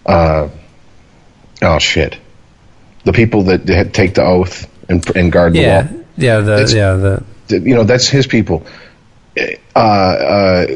uh, 0.07 0.49
oh 1.61 1.79
shit, 1.79 2.19
the 3.05 3.13
people 3.13 3.43
that, 3.45 3.93
take 3.93 4.15
the 4.15 4.23
oath 4.23 4.71
and 4.89 5.05
and 5.17 5.31
guard 5.31 5.55
the 5.55 5.61
yeah 5.61 5.91
wall. 5.91 6.05
yeah 6.17 6.41
the 6.41 6.73
yeah 6.75 6.95
the 6.95 7.25
Th- 7.49 7.63
You 7.63 7.75
know 7.75 7.85
that's 7.85 8.09
his 8.09 8.27
people. 8.27 8.65
Uh, 9.75 9.79
uh, 9.79 10.67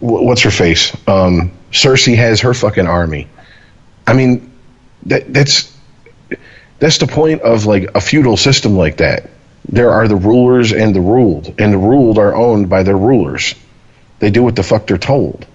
what's 0.00 0.42
her 0.42 0.50
face? 0.50 0.94
Um, 1.08 1.52
Cersei 1.72 2.16
has 2.16 2.40
her 2.42 2.54
fucking 2.54 2.86
army. 2.86 3.28
I 4.06 4.12
mean, 4.12 4.52
that 5.06 5.32
that's 5.32 5.76
that's 6.78 6.98
the 6.98 7.06
point 7.06 7.42
of 7.42 7.66
like 7.66 7.94
a 7.94 8.00
feudal 8.00 8.36
system 8.36 8.76
like 8.76 8.98
that. 8.98 9.30
There 9.68 9.90
are 9.90 10.06
the 10.08 10.16
rulers 10.16 10.72
and 10.72 10.94
the 10.94 11.00
ruled, 11.00 11.54
and 11.58 11.72
the 11.72 11.78
ruled 11.78 12.18
are 12.18 12.34
owned 12.34 12.68
by 12.68 12.82
their 12.82 12.96
rulers. 12.96 13.54
They 14.18 14.30
do 14.30 14.42
what 14.42 14.56
the 14.56 14.62
fuck 14.62 14.86
they're 14.86 14.98
told. 14.98 15.46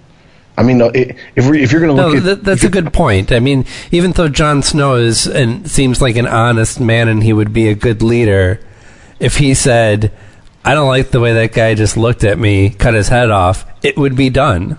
I 0.58 0.62
mean, 0.62 0.80
it, 0.80 1.16
if 1.36 1.48
we, 1.48 1.62
if 1.62 1.72
you're 1.72 1.80
going 1.80 1.96
to 1.96 2.02
No, 2.02 2.08
look 2.08 2.18
at 2.18 2.24
that, 2.24 2.44
that's 2.44 2.64
a 2.64 2.68
good 2.68 2.92
point. 2.92 3.32
I 3.32 3.38
mean, 3.38 3.64
even 3.90 4.12
though 4.12 4.28
Jon 4.28 4.62
Snow 4.62 4.96
is 4.96 5.26
and 5.26 5.70
seems 5.70 6.02
like 6.02 6.16
an 6.16 6.26
honest 6.26 6.80
man 6.80 7.08
and 7.08 7.22
he 7.22 7.32
would 7.32 7.52
be 7.52 7.68
a 7.68 7.74
good 7.74 8.02
leader, 8.02 8.60
if 9.18 9.38
he 9.38 9.54
said, 9.54 10.12
"I 10.64 10.74
don't 10.74 10.88
like 10.88 11.10
the 11.10 11.20
way 11.20 11.34
that 11.34 11.52
guy 11.52 11.74
just 11.74 11.96
looked 11.96 12.24
at 12.24 12.38
me, 12.38 12.70
cut 12.70 12.94
his 12.94 13.08
head 13.08 13.30
off," 13.30 13.66
it 13.82 13.96
would 13.96 14.16
be 14.16 14.30
done. 14.30 14.78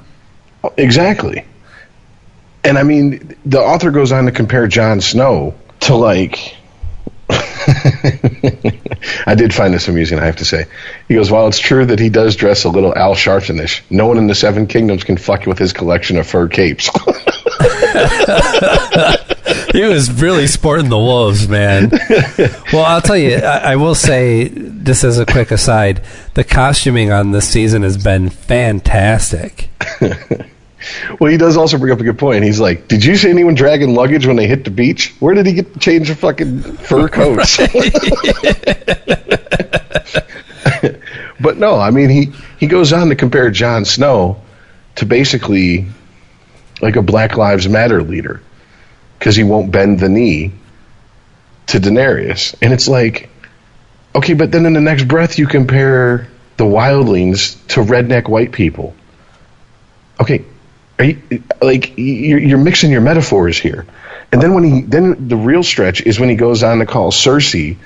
Exactly. 0.78 1.46
And 2.64 2.78
I 2.78 2.84
mean, 2.84 3.36
the 3.46 3.60
author 3.60 3.92
goes 3.92 4.12
on 4.12 4.26
to 4.26 4.32
compare 4.32 4.68
Jon 4.68 5.02
Snow 5.02 5.56
to 5.82 5.96
like. 5.96 6.56
I 9.26 9.36
did 9.36 9.54
find 9.54 9.74
this 9.74 9.88
amusing, 9.88 10.20
I 10.20 10.26
have 10.26 10.36
to 10.38 10.46
say. 10.46 10.66
He 11.08 11.16
goes, 11.16 11.32
While 11.32 11.48
it's 11.48 11.60
true 11.60 11.86
that 11.86 12.00
he 12.00 12.10
does 12.10 12.36
dress 12.36 12.66
a 12.66 12.70
little 12.70 12.96
Al 12.96 13.16
Sharptonish, 13.16 13.82
no 13.90 14.08
one 14.08 14.18
in 14.18 14.28
the 14.28 14.36
Seven 14.36 14.68
Kingdoms 14.68 15.04
can 15.04 15.18
fuck 15.18 15.46
with 15.46 15.58
his 15.58 15.74
collection 15.74 16.18
of 16.18 16.28
fur 16.28 16.48
capes. 16.48 16.90
He 19.74 19.84
was 19.84 20.12
really 20.22 20.48
sporting 20.48 20.90
the 20.90 20.98
wolves, 20.98 21.48
man. 21.48 21.92
well, 22.74 22.84
I'll 22.84 23.02
tell 23.02 23.18
you, 23.18 23.38
I, 23.38 23.72
I 23.72 23.76
will 23.78 23.96
say, 23.96 24.50
just 24.50 25.06
as 25.06 25.18
a 25.18 25.26
quick 25.26 25.50
aside, 25.52 26.04
the 26.34 26.44
costuming 26.44 27.12
on 27.12 27.32
this 27.32 27.48
season 27.48 27.84
has 27.84 27.98
been 27.98 28.30
fantastic. 28.30 29.70
well, 31.20 31.32
he 31.32 31.38
does 31.38 31.56
also 31.56 31.78
bring 31.78 31.94
up 31.94 32.02
a 32.02 32.04
good 32.04 32.20
point. 32.20 32.44
He's 32.44 32.60
like, 32.60 32.90
Did 32.90 33.06
you 33.06 33.16
see 33.16 33.30
anyone 33.30 33.56
dragging 33.56 33.96
luggage 33.96 34.26
when 34.28 34.36
they 34.36 34.46
hit 34.46 34.66
the 34.66 34.72
beach? 34.72 35.16
Where 35.20 35.34
did 35.34 35.46
he 35.46 35.54
get 35.54 35.74
the 35.74 35.80
change 35.80 36.10
of 36.10 36.20
fucking 36.20 36.64
fur 36.64 37.08
coats? 37.10 37.56
but 41.40 41.58
no, 41.58 41.76
I 41.76 41.92
mean, 41.92 42.10
he, 42.10 42.34
he 42.60 42.68
goes 42.68 42.92
on 42.92 43.08
to 43.08 43.16
compare 43.16 43.50
Jon 43.52 43.86
Snow 43.86 44.42
to 44.96 45.06
basically 45.06 45.86
like 46.82 46.98
a 46.98 47.02
Black 47.02 47.38
Lives 47.38 47.70
Matter 47.70 48.04
leader 48.04 48.42
because 49.22 49.36
he 49.36 49.44
won't 49.44 49.72
bend 49.72 50.00
the 50.00 50.10
knee 50.10 50.52
to 51.68 51.80
Daenerys. 51.80 52.56
And 52.60 52.74
it's 52.74 52.88
like, 52.88 53.30
okay, 54.16 54.34
but 54.34 54.52
then 54.52 54.66
in 54.66 54.74
the 54.74 54.82
next 54.82 55.04
breath, 55.04 55.38
you 55.38 55.46
compare 55.46 56.28
the 56.58 56.64
wildlings 56.64 57.56
to 57.68 57.82
redneck 57.82 58.28
white 58.28 58.52
people. 58.52 58.96
Okay, 60.20 60.44
are 60.98 61.06
you, 61.06 61.22
like 61.62 61.94
you're, 61.98 62.40
you're 62.40 62.58
mixing 62.58 62.90
your 62.90 63.02
metaphors 63.02 63.60
here. 63.60 63.86
And 64.32 64.42
then 64.42 64.56
when 64.56 64.64
he 64.64 64.82
then 64.82 65.28
the 65.28 65.38
real 65.38 65.62
stretch 65.62 66.02
is 66.02 66.20
when 66.20 66.30
he 66.30 66.36
goes 66.36 66.64
on 66.64 66.80
to 66.80 66.88
call 66.88 67.12
Cersei 67.12 67.78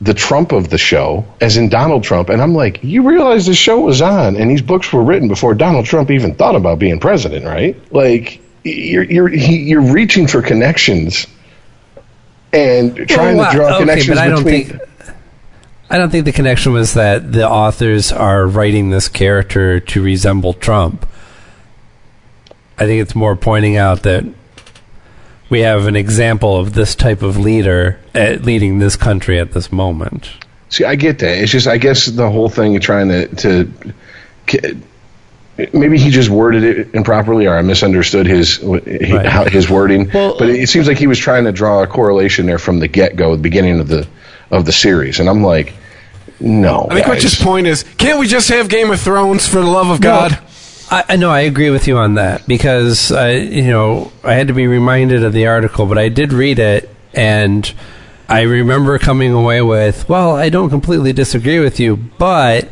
the 0.00 0.14
Trump 0.14 0.52
of 0.52 0.70
the 0.70 0.78
show, 0.78 1.26
as 1.38 1.58
in 1.58 1.68
Donald 1.68 2.04
Trump. 2.04 2.30
And 2.30 2.40
I'm 2.40 2.54
like, 2.54 2.82
you 2.82 3.06
realize 3.06 3.44
the 3.44 3.54
show 3.54 3.80
was 3.80 4.00
on, 4.00 4.36
and 4.36 4.50
these 4.50 4.62
books 4.62 4.90
were 4.90 5.02
written 5.02 5.28
before 5.28 5.54
Donald 5.54 5.84
Trump 5.84 6.10
even 6.10 6.34
thought 6.34 6.56
about 6.56 6.78
being 6.78 6.98
president, 6.98 7.44
right? 7.44 7.76
Like 7.92 8.40
you're 8.64 9.04
you're 9.04 9.32
you're 9.34 9.80
reaching 9.92 10.26
for 10.26 10.42
connections 10.42 11.26
and 12.52 12.96
trying 13.08 13.36
Well, 13.36 13.50
to 13.50 13.56
draw 13.56 13.68
okay, 13.68 13.78
connections 13.80 14.08
but 14.08 14.18
I 14.18 14.28
don't 14.28 14.44
between. 14.44 14.66
think 14.66 14.82
I 15.90 15.98
don't 15.98 16.10
think 16.10 16.24
the 16.26 16.32
connection 16.32 16.72
was 16.72 16.94
that 16.94 17.32
the 17.32 17.48
authors 17.48 18.12
are 18.12 18.46
writing 18.46 18.90
this 18.90 19.08
character 19.08 19.80
to 19.80 20.02
resemble 20.02 20.52
Trump. 20.52 21.06
I 22.78 22.84
think 22.86 23.00
it's 23.02 23.14
more 23.14 23.34
pointing 23.36 23.76
out 23.76 24.02
that 24.02 24.24
we 25.50 25.60
have 25.60 25.86
an 25.86 25.96
example 25.96 26.56
of 26.58 26.74
this 26.74 26.94
type 26.94 27.22
of 27.22 27.38
leader 27.38 27.98
at 28.14 28.42
leading 28.42 28.78
this 28.80 28.96
country 28.96 29.38
at 29.38 29.52
this 29.52 29.72
moment. 29.72 30.30
See, 30.68 30.84
I 30.84 30.94
get 30.94 31.20
that. 31.20 31.38
It's 31.38 31.50
just, 31.50 31.66
I 31.66 31.78
guess, 31.78 32.04
the 32.04 32.30
whole 32.30 32.50
thing 32.50 32.76
of 32.76 32.82
trying 32.82 33.08
to, 33.08 33.26
to 33.36 33.72
maybe 35.72 35.98
he 35.98 36.10
just 36.10 36.30
worded 36.30 36.62
it 36.64 36.94
improperly, 36.94 37.46
or 37.46 37.56
I 37.56 37.62
misunderstood 37.62 38.26
his 38.26 38.60
Right. 38.62 39.26
how, 39.26 39.44
his 39.44 39.68
wording. 39.68 40.10
Well- 40.12 40.36
but 40.38 40.48
it 40.50 40.68
seems 40.68 40.86
like 40.88 40.98
he 40.98 41.06
was 41.06 41.18
trying 41.18 41.44
to 41.44 41.52
draw 41.52 41.82
a 41.82 41.86
correlation 41.86 42.46
there 42.46 42.58
from 42.58 42.78
the 42.80 42.88
get 42.88 43.16
go, 43.16 43.34
the 43.36 43.42
beginning 43.42 43.80
of 43.80 43.88
the 43.88 44.06
of 44.50 44.64
the 44.64 44.72
series, 44.72 45.20
and 45.20 45.28
I'm 45.28 45.42
like, 45.42 45.74
no. 46.40 46.86
I 46.90 46.94
think 46.94 47.06
guys. 47.06 47.14
Rich's 47.24 47.34
point 47.42 47.66
is, 47.66 47.84
can't 47.98 48.18
we 48.18 48.26
just 48.26 48.48
have 48.48 48.68
Game 48.68 48.90
of 48.90 49.00
Thrones 49.00 49.46
for 49.46 49.60
the 49.60 49.66
love 49.66 49.90
of 49.90 50.00
God? 50.00 50.38
I, 50.90 51.04
I 51.10 51.16
know 51.16 51.30
I 51.30 51.40
agree 51.40 51.68
with 51.68 51.86
you 51.86 51.98
on 51.98 52.14
that 52.14 52.46
because 52.48 53.12
I, 53.12 53.32
you 53.32 53.66
know, 53.66 54.10
I 54.24 54.34
had 54.34 54.48
to 54.48 54.54
be 54.54 54.66
reminded 54.66 55.22
of 55.22 55.32
the 55.34 55.46
article, 55.48 55.84
but 55.84 55.98
I 55.98 56.08
did 56.08 56.32
read 56.32 56.58
it, 56.58 56.88
And 57.12 57.70
I 58.28 58.42
remember 58.42 58.98
coming 58.98 59.32
away 59.32 59.60
with, 59.62 60.08
well, 60.08 60.34
I 60.36 60.48
don't 60.48 60.70
completely 60.70 61.12
disagree 61.12 61.58
with 61.60 61.78
you, 61.80 61.96
but 61.96 62.70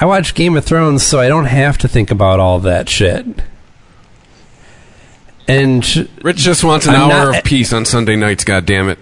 I 0.00 0.04
watch 0.06 0.34
Game 0.34 0.56
of 0.56 0.64
Thrones, 0.64 1.02
so 1.02 1.18
I 1.20 1.28
don't 1.28 1.46
have 1.46 1.78
to 1.78 1.88
think 1.88 2.10
about 2.10 2.38
all 2.40 2.60
that 2.60 2.88
shit. 2.88 3.26
And 5.46 6.08
Rich 6.22 6.36
just 6.38 6.62
wants 6.62 6.86
an 6.86 6.94
I'm 6.94 7.10
hour 7.10 7.26
not- 7.32 7.38
of 7.38 7.44
peace 7.44 7.72
on 7.72 7.84
Sunday 7.84 8.16
nights. 8.16 8.44
God 8.44 8.66
damn 8.66 8.88
it! 8.88 8.98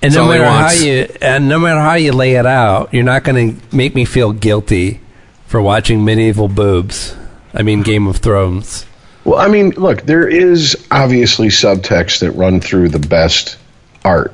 and 0.00 0.12
That's 0.12 0.16
no 0.16 0.28
matter 0.28 0.44
how 0.44 0.70
you 0.70 1.08
and 1.20 1.48
no 1.48 1.58
matter 1.58 1.80
how 1.80 1.94
you 1.94 2.12
lay 2.12 2.34
it 2.34 2.46
out, 2.46 2.94
you're 2.94 3.02
not 3.04 3.24
going 3.24 3.56
to 3.60 3.76
make 3.76 3.94
me 3.94 4.04
feel 4.04 4.32
guilty 4.32 5.00
for 5.46 5.60
watching 5.60 6.04
medieval 6.04 6.48
boobs. 6.48 7.16
I 7.52 7.62
mean, 7.62 7.82
Game 7.82 8.06
of 8.06 8.18
Thrones. 8.18 8.86
Well, 9.24 9.38
I 9.40 9.48
mean, 9.48 9.70
look, 9.70 10.02
there 10.02 10.28
is 10.28 10.86
obviously 10.90 11.48
subtext 11.48 12.20
that 12.20 12.30
run 12.32 12.60
through 12.60 12.90
the 12.90 12.98
best 13.00 13.58
art, 14.04 14.32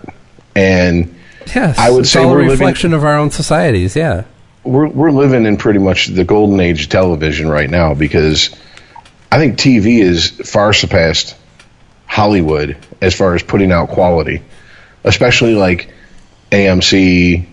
and 0.55 1.15
Yes, 1.55 1.79
I 1.79 1.91
would 1.91 2.01
it's 2.01 2.11
say 2.11 2.23
all 2.23 2.31
we're 2.31 2.41
a 2.41 2.43
living- 2.49 2.51
reflection 2.53 2.93
of 2.93 3.05
our 3.05 3.17
own 3.17 3.31
societies. 3.31 3.97
Yeah, 3.97 4.25
we're 4.65 4.89
we're 4.89 5.11
living 5.11 5.47
in 5.47 5.57
pretty 5.57 5.79
much 5.79 6.07
the 6.07 6.25
golden 6.25 6.59
age 6.61 6.85
of 6.85 6.89
television 6.89 7.49
right 7.49 7.69
now 7.69 7.95
because 7.95 8.55
I 9.31 9.39
think 9.39 9.59
TV 9.59 10.01
is 10.01 10.31
far 10.31 10.73
surpassed 10.73 11.37
Hollywood 12.07 12.77
as 13.01 13.15
far 13.15 13.35
as 13.35 13.43
putting 13.43 13.73
out 13.73 13.89
quality, 13.89 14.43
especially 15.03 15.55
like 15.55 15.93
AMC, 16.51 17.47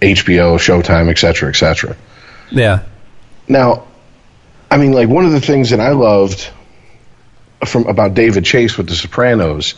HBO, 0.00 0.56
Showtime, 0.58 1.10
etc., 1.10 1.16
cetera, 1.16 1.48
et 1.50 1.56
cetera. 1.56 1.96
yeah. 2.50 2.82
Now, 3.48 3.84
I 4.70 4.76
mean, 4.76 4.92
like 4.92 5.08
one 5.08 5.24
of 5.24 5.32
the 5.32 5.40
things 5.40 5.70
that 5.70 5.80
I 5.80 5.90
loved 5.90 6.48
from 7.64 7.86
about 7.86 8.14
David 8.14 8.44
Chase 8.44 8.76
with 8.76 8.88
The 8.88 8.94
Sopranos 8.94 9.74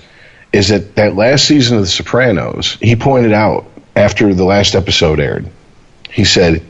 is 0.52 0.68
that 0.68 0.96
that 0.96 1.14
last 1.14 1.46
season 1.46 1.78
of 1.78 1.84
The 1.84 1.88
Sopranos, 1.88 2.76
he 2.80 2.96
pointed 2.96 3.32
out 3.32 3.66
after 3.96 4.34
the 4.34 4.44
last 4.44 4.74
episode 4.74 5.20
aired, 5.20 5.48
he 6.12 6.24
said, 6.24 6.62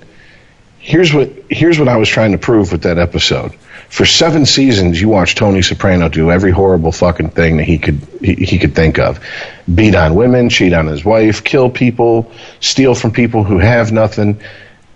"Here's 0.78 1.12
what 1.12 1.30
here's 1.48 1.78
what 1.78 1.88
I 1.88 1.96
was 1.96 2.08
trying 2.08 2.32
to 2.32 2.38
prove 2.38 2.72
with 2.72 2.82
that 2.82 2.98
episode. 2.98 3.54
For 3.88 4.06
seven 4.06 4.46
seasons, 4.46 5.00
you 5.00 5.08
watched 5.08 5.38
Tony 5.38 5.62
Soprano 5.62 6.08
do 6.08 6.30
every 6.30 6.52
horrible 6.52 6.92
fucking 6.92 7.30
thing 7.30 7.56
that 7.56 7.64
he 7.64 7.78
could 7.78 8.00
he, 8.20 8.34
he 8.34 8.58
could 8.58 8.74
think 8.74 8.98
of: 8.98 9.20
beat 9.72 9.94
on 9.94 10.14
women, 10.14 10.48
cheat 10.48 10.72
on 10.72 10.86
his 10.86 11.04
wife, 11.04 11.42
kill 11.42 11.70
people, 11.70 12.30
steal 12.60 12.94
from 12.94 13.10
people 13.10 13.42
who 13.42 13.58
have 13.58 13.90
nothing, 13.90 14.40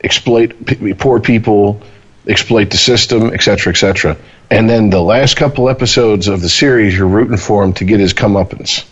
exploit 0.02 0.64
p- 0.64 0.94
poor 0.94 1.18
people, 1.18 1.82
exploit 2.26 2.70
the 2.70 2.76
system, 2.76 3.32
etc., 3.32 3.72
etc. 3.72 4.16
And 4.50 4.68
then 4.68 4.90
the 4.90 5.02
last 5.02 5.36
couple 5.36 5.68
episodes 5.68 6.28
of 6.28 6.40
the 6.40 6.48
series, 6.48 6.96
you're 6.96 7.08
rooting 7.08 7.38
for 7.38 7.64
him 7.64 7.72
to 7.74 7.84
get 7.84 7.98
his 7.98 8.14
comeuppance. 8.14 8.84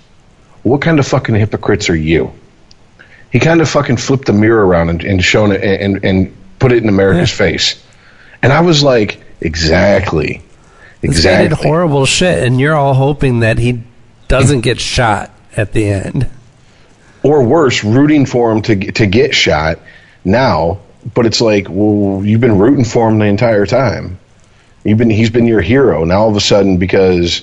What 0.62 0.81
kind 0.81 0.99
of 0.99 1.07
fucking 1.07 1.35
hypocrites 1.35 1.91
are 1.91 1.97
you? 1.97 2.33
He 3.33 3.41
kind 3.41 3.61
of 3.61 3.69
fucking 3.69 3.97
flipped 3.97 4.27
the 4.27 4.33
mirror 4.35 4.65
around 4.67 4.91
and, 4.91 5.03
and 5.05 5.25
shown 5.25 5.53
it 5.53 5.63
and, 5.65 6.05
and 6.05 6.37
put 6.59 6.71
it 6.71 6.83
in 6.83 6.89
America's 6.89 7.31
face. 7.33 7.83
And 8.43 8.53
I 8.53 8.61
was 8.61 8.83
like, 8.83 9.23
exactly. 9.41 10.43
This 11.01 11.23
did 11.23 11.53
horrible 11.67 12.07
shit, 12.07 12.45
and 12.45 12.61
you're 12.61 12.75
all 12.77 12.95
hoping 12.95 13.41
that 13.41 13.59
he 13.59 13.83
doesn't 14.29 14.61
get 14.61 14.81
shot 14.81 15.31
at 15.57 15.73
the 15.73 15.87
end. 15.89 16.29
or 17.25 17.43
worse, 17.45 17.83
rooting 17.85 18.27
for 18.27 18.51
him 18.53 18.63
to 18.63 18.75
get- 18.75 18.95
to 18.97 19.07
get 19.07 19.35
shot 19.35 19.79
now. 20.25 20.79
But 21.15 21.27
it's 21.27 21.41
like, 21.41 21.67
well, 21.69 22.23
you've 22.25 22.41
been 22.41 22.59
rooting 22.59 22.85
for 22.85 23.09
him 23.09 23.19
the 23.19 23.25
entire 23.27 23.67
time. 23.67 24.19
You've 24.85 24.99
been 24.99 25.11
he's 25.11 25.31
been 25.31 25.47
your 25.47 25.61
hero. 25.61 26.05
Now 26.05 26.21
all 26.23 26.31
of 26.31 26.37
a 26.37 26.41
sudden, 26.41 26.77
because 26.79 27.43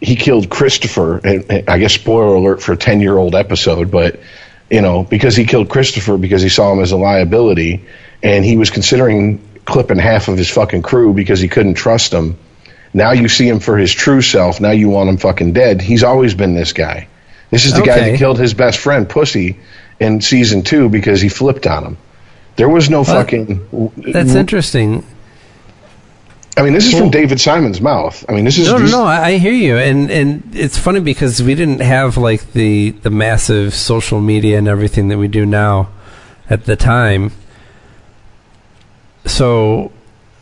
he 0.00 0.16
killed 0.16 0.48
Christopher, 0.48 1.18
and 1.18 1.44
and 1.50 1.68
I 1.68 1.78
guess 1.78 1.92
spoiler 1.94 2.34
alert 2.34 2.62
for 2.62 2.72
a 2.72 2.76
ten 2.76 3.00
year 3.00 3.16
old 3.16 3.34
episode, 3.36 3.90
but 3.90 4.18
you 4.70 4.80
know 4.80 5.04
because 5.04 5.36
he 5.36 5.44
killed 5.44 5.68
Christopher 5.68 6.16
because 6.16 6.42
he 6.42 6.48
saw 6.48 6.72
him 6.72 6.80
as 6.80 6.92
a 6.92 6.96
liability, 6.96 7.84
and 8.22 8.44
he 8.44 8.56
was 8.56 8.70
considering 8.70 9.40
clipping 9.64 9.98
half 9.98 10.28
of 10.28 10.36
his 10.38 10.48
fucking 10.50 10.82
crew 10.82 11.12
because 11.12 11.40
he 11.40 11.48
couldn't 11.48 11.74
trust 11.74 12.10
them. 12.10 12.38
Now 12.92 13.12
you 13.12 13.28
see 13.28 13.48
him 13.48 13.60
for 13.60 13.76
his 13.76 13.92
true 13.92 14.20
self. 14.22 14.60
Now 14.60 14.72
you 14.72 14.88
want 14.88 15.08
him 15.08 15.16
fucking 15.16 15.52
dead. 15.52 15.80
He's 15.80 16.02
always 16.02 16.34
been 16.34 16.54
this 16.54 16.72
guy. 16.72 17.08
This 17.50 17.64
is 17.64 17.74
the 17.74 17.82
guy 17.82 17.98
Okay. 17.98 18.10
that 18.12 18.18
killed 18.18 18.38
his 18.38 18.54
best 18.54 18.78
friend, 18.78 19.08
Pussy, 19.08 19.58
in 20.00 20.20
season 20.20 20.62
two 20.62 20.88
because 20.88 21.20
he 21.20 21.28
flipped 21.28 21.66
on 21.66 21.84
him. 21.84 21.96
There 22.56 22.68
was 22.68 22.90
no 22.90 23.04
fucking. 23.04 23.92
That's 23.96 24.34
interesting. 24.34 25.04
I 26.56 26.62
mean, 26.62 26.72
this 26.72 26.86
is 26.86 26.98
from 26.98 27.10
David 27.10 27.40
Simon's 27.40 27.80
mouth. 27.80 28.24
I 28.28 28.32
mean, 28.32 28.44
this 28.44 28.58
is. 28.58 28.68
No, 28.68 28.78
no, 28.78 28.86
no. 28.86 29.04
I, 29.04 29.38
hear 29.38 29.52
you, 29.52 29.76
and 29.76 30.10
and 30.10 30.42
it's 30.52 30.76
funny 30.76 31.00
because 31.00 31.42
we 31.42 31.54
didn't 31.54 31.80
have 31.80 32.16
like 32.16 32.52
the 32.52 32.90
the 32.90 33.10
massive 33.10 33.72
social 33.72 34.20
media 34.20 34.58
and 34.58 34.66
everything 34.66 35.08
that 35.08 35.18
we 35.18 35.28
do 35.28 35.46
now 35.46 35.88
at 36.48 36.64
the 36.64 36.76
time. 36.76 37.32
So 39.26 39.92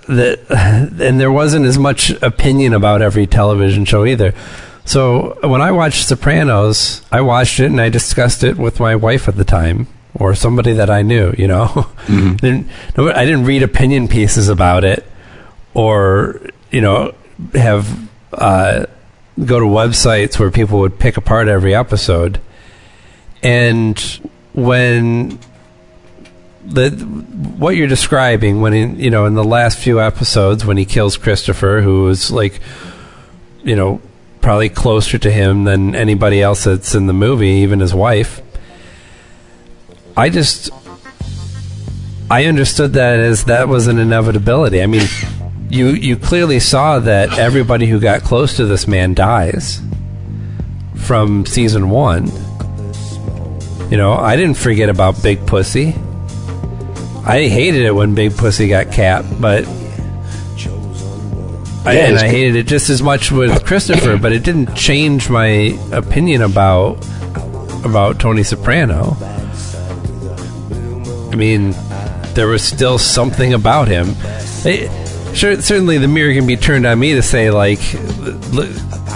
that 0.09 0.41
and 1.01 1.21
there 1.21 1.31
wasn't 1.31 1.67
as 1.67 1.79
much 1.79 2.11
opinion 2.23 2.73
about 2.73 3.03
every 3.03 3.27
television 3.27 3.85
show 3.85 4.05
either. 4.05 4.35
So 4.87 5.39
when 5.47 5.61
I 5.61 5.73
watched 5.73 6.09
Sopranos, 6.09 7.03
I 7.13 7.21
watched 7.21 7.61
it 7.61 7.67
and 7.67 7.81
I 7.81 7.91
discussed 7.91 8.43
it 8.43 8.57
with 8.57 8.81
my 8.81 8.97
wife 8.97 9.29
at 9.29 9.37
the 9.37 9.45
time 9.45 9.87
or 10.15 10.35
somebody 10.35 10.73
that 10.73 10.89
I 10.89 11.03
knew. 11.03 11.35
You 11.37 11.49
know, 11.49 11.67
mm-hmm. 12.07 12.37
didn't, 12.37 12.69
I 12.97 13.27
didn't 13.27 13.45
read 13.45 13.63
opinion 13.63 14.09
pieces 14.09 14.49
about 14.49 14.85
it 14.85 15.05
or 15.79 16.41
you 16.73 16.81
know 16.81 17.15
have 17.55 18.11
uh, 18.33 18.85
go 19.39 19.61
to 19.61 19.67
websites 19.67 20.37
where 20.37 20.51
people 20.51 20.81
would 20.81 20.99
pick 20.99 21.17
apart 21.17 21.47
every 21.47 21.73
episode. 21.73 22.41
And 23.45 23.97
when 24.55 25.39
the 26.65 26.91
what 26.91 27.77
you're 27.77 27.87
describing 27.87 28.61
when 28.61 28.75
in 28.75 28.99
you 28.99 29.11
know 29.11 29.25
in 29.27 29.35
the 29.35 29.45
last 29.45 29.79
few 29.79 30.01
episodes 30.01 30.67
when 30.67 30.77
he 30.77 30.85
kills 30.85 31.17
Christopher 31.17 31.81
who 31.81 32.03
was 32.03 32.33
like 32.33 32.61
you 33.63 33.77
know 33.77 34.03
probably 34.41 34.69
closer 34.69 35.17
to 35.17 35.31
him 35.31 35.65
than 35.65 35.95
anybody 35.95 36.43
else 36.43 36.65
that's 36.65 36.95
in 36.95 37.07
the 37.07 37.13
movie 37.13 37.63
even 37.63 37.81
his 37.81 37.95
wife 37.95 38.43
I 40.17 40.29
just 40.29 40.71
I 42.31 42.45
understood 42.47 42.95
that 42.95 43.21
as 43.21 43.45
that 43.45 43.69
was 43.69 43.87
an 43.87 43.99
inevitability. 43.99 44.83
I 44.83 44.87
mean 44.87 45.07
you 45.69 45.89
you 45.89 46.17
clearly 46.17 46.61
saw 46.61 46.99
that 46.99 47.39
everybody 47.39 47.87
who 47.87 48.01
got 48.01 48.23
close 48.23 48.57
to 48.57 48.65
this 48.65 48.87
man 48.87 49.15
dies 49.15 49.81
from 50.97 51.47
season 51.47 51.91
1 51.91 52.49
you 53.91 53.97
know, 53.97 54.13
I 54.13 54.37
didn't 54.37 54.59
forget 54.59 54.91
about 54.91 55.23
Big 55.23 55.47
Pussy. 55.47 55.95
I 57.25 57.49
hated 57.49 57.87
it 57.87 57.95
when 57.95 58.15
Big 58.15 58.37
Pussy 58.37 58.69
got 58.69 58.93
capped, 58.93 59.41
but 59.41 59.67
I, 61.87 61.93
Yeah, 61.95 62.09
and 62.09 62.19
I 62.19 62.29
hated 62.29 62.57
it 62.57 62.67
just 62.67 62.91
as 62.91 63.03
much 63.03 63.33
with 63.33 63.65
Christopher, 63.65 64.19
but 64.19 64.33
it 64.33 64.45
didn't 64.45 64.75
change 64.75 65.31
my 65.31 65.79
opinion 65.91 66.43
about 66.43 67.05
about 67.83 68.21
Tony 68.21 68.43
Soprano. 68.43 69.17
I 71.33 71.37
mean, 71.37 71.75
there 72.35 72.49
was 72.49 72.63
still 72.63 72.99
something 72.99 73.55
about 73.55 73.89
him. 73.89 74.15
It, 74.67 74.91
sure, 75.35 75.61
certainly, 75.61 75.99
the 75.99 76.09
mirror 76.09 76.33
can 76.35 76.47
be 76.47 76.57
turned 76.57 76.87
on 76.87 76.99
me 76.99 77.15
to 77.15 77.23
say 77.23 77.51
like, 77.51 77.81
look, 78.53 78.71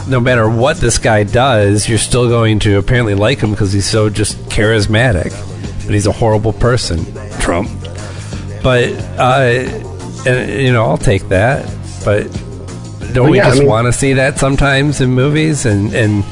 no 0.09 0.21
matter 0.21 0.49
what 0.49 0.77
this 0.79 0.99
guy 0.99 1.23
does, 1.25 1.89
you're 1.89 1.99
still 1.99 2.29
going 2.29 2.59
to 2.61 2.79
apparently 2.79 3.15
like 3.15 3.39
him 3.41 3.51
because 3.51 3.73
he's 3.73 3.87
so 3.89 4.09
just 4.11 4.37
charismatic. 4.49 5.31
But 5.85 5.95
he's 5.95 6.07
a 6.07 6.13
horrible 6.13 6.53
person, 6.53 7.05
Trump. 7.41 7.69
But 8.63 8.93
uh, 9.19 9.65
and, 10.27 10.61
you 10.63 10.73
know, 10.73 10.85
I'll 10.85 10.99
take 10.99 11.29
that. 11.29 11.65
But 12.05 12.25
don't 13.13 13.25
Well, 13.25 13.31
we 13.33 13.37
yeah, 13.39 13.47
I 13.47 13.51
just 13.51 13.61
mean- 13.61 13.69
want 13.69 13.87
to 13.87 13.93
see 13.93 14.13
that 14.15 14.39
sometimes 14.39 15.01
in 15.01 15.11
movies? 15.11 15.67
And 15.67 15.93
and 15.93 16.25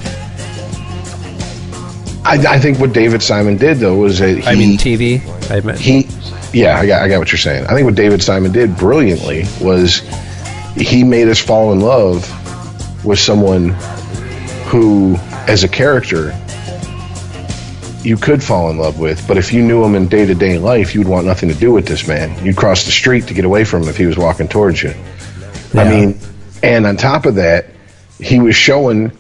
I, 2.25 2.37
I 2.55 2.59
think 2.61 2.79
what 2.79 2.93
David 2.93 3.23
Simon 3.23 3.57
did 3.57 3.79
though 3.79 3.97
was 3.97 4.19
that 4.21 4.39
he, 4.39 4.47
I 4.47 4.55
mean, 4.55 4.79
TV. 4.79 5.21
I 5.51 5.61
meant 5.61 5.79
he, 5.81 6.00
yeah, 6.53 6.79
I 6.79 6.87
got, 6.87 7.03
I 7.03 7.09
got 7.09 7.19
what 7.19 7.31
you're 7.33 7.39
saying. 7.39 7.67
I 7.67 7.75
think 7.75 7.85
what 7.85 7.95
David 7.95 8.23
Simon 8.23 8.53
did 8.53 8.77
brilliantly 8.77 9.45
was 9.61 10.01
he 10.77 11.05
made 11.05 11.29
us 11.29 11.39
fall 11.39 11.73
in 11.73 11.81
love 11.81 12.25
with 13.05 13.19
someone 13.19 13.71
who, 14.67 15.17
as 15.47 15.65
a 15.65 15.69
character, 15.69 16.37
you 18.03 18.17
could 18.17 18.43
fall 18.43 18.71
in 18.71 18.79
love 18.79 18.99
with, 18.99 19.27
but 19.29 19.37
if 19.37 19.53
you 19.53 19.63
knew 19.63 19.85
him 19.85 19.95
in 19.95 20.09
day 20.09 20.25
to 20.25 20.35
day 20.35 20.59
life, 20.59 20.95
you 20.95 21.01
would 21.01 21.09
want 21.09 21.27
nothing 21.27 21.49
to 21.51 21.55
do 21.55 21.73
with 21.73 21.87
this 21.87 22.09
man. 22.09 22.45
You'd 22.45 22.57
cross 22.57 22.85
the 22.85 22.93
street 22.93 23.27
to 23.27 23.35
get 23.35 23.45
away 23.45 23.65
from 23.65 23.83
him 23.83 23.89
if 23.89 23.97
he 23.97 24.07
was 24.07 24.17
walking 24.17 24.49
towards 24.49 24.83
you. 24.83 24.95
I 25.75 25.89
mean, 25.89 26.19
and 26.63 26.87
on 26.87 26.97
top 26.97 27.27
of 27.27 27.37
that, 27.37 27.67
he 28.19 28.41
was 28.41 28.57
showing 28.57 29.13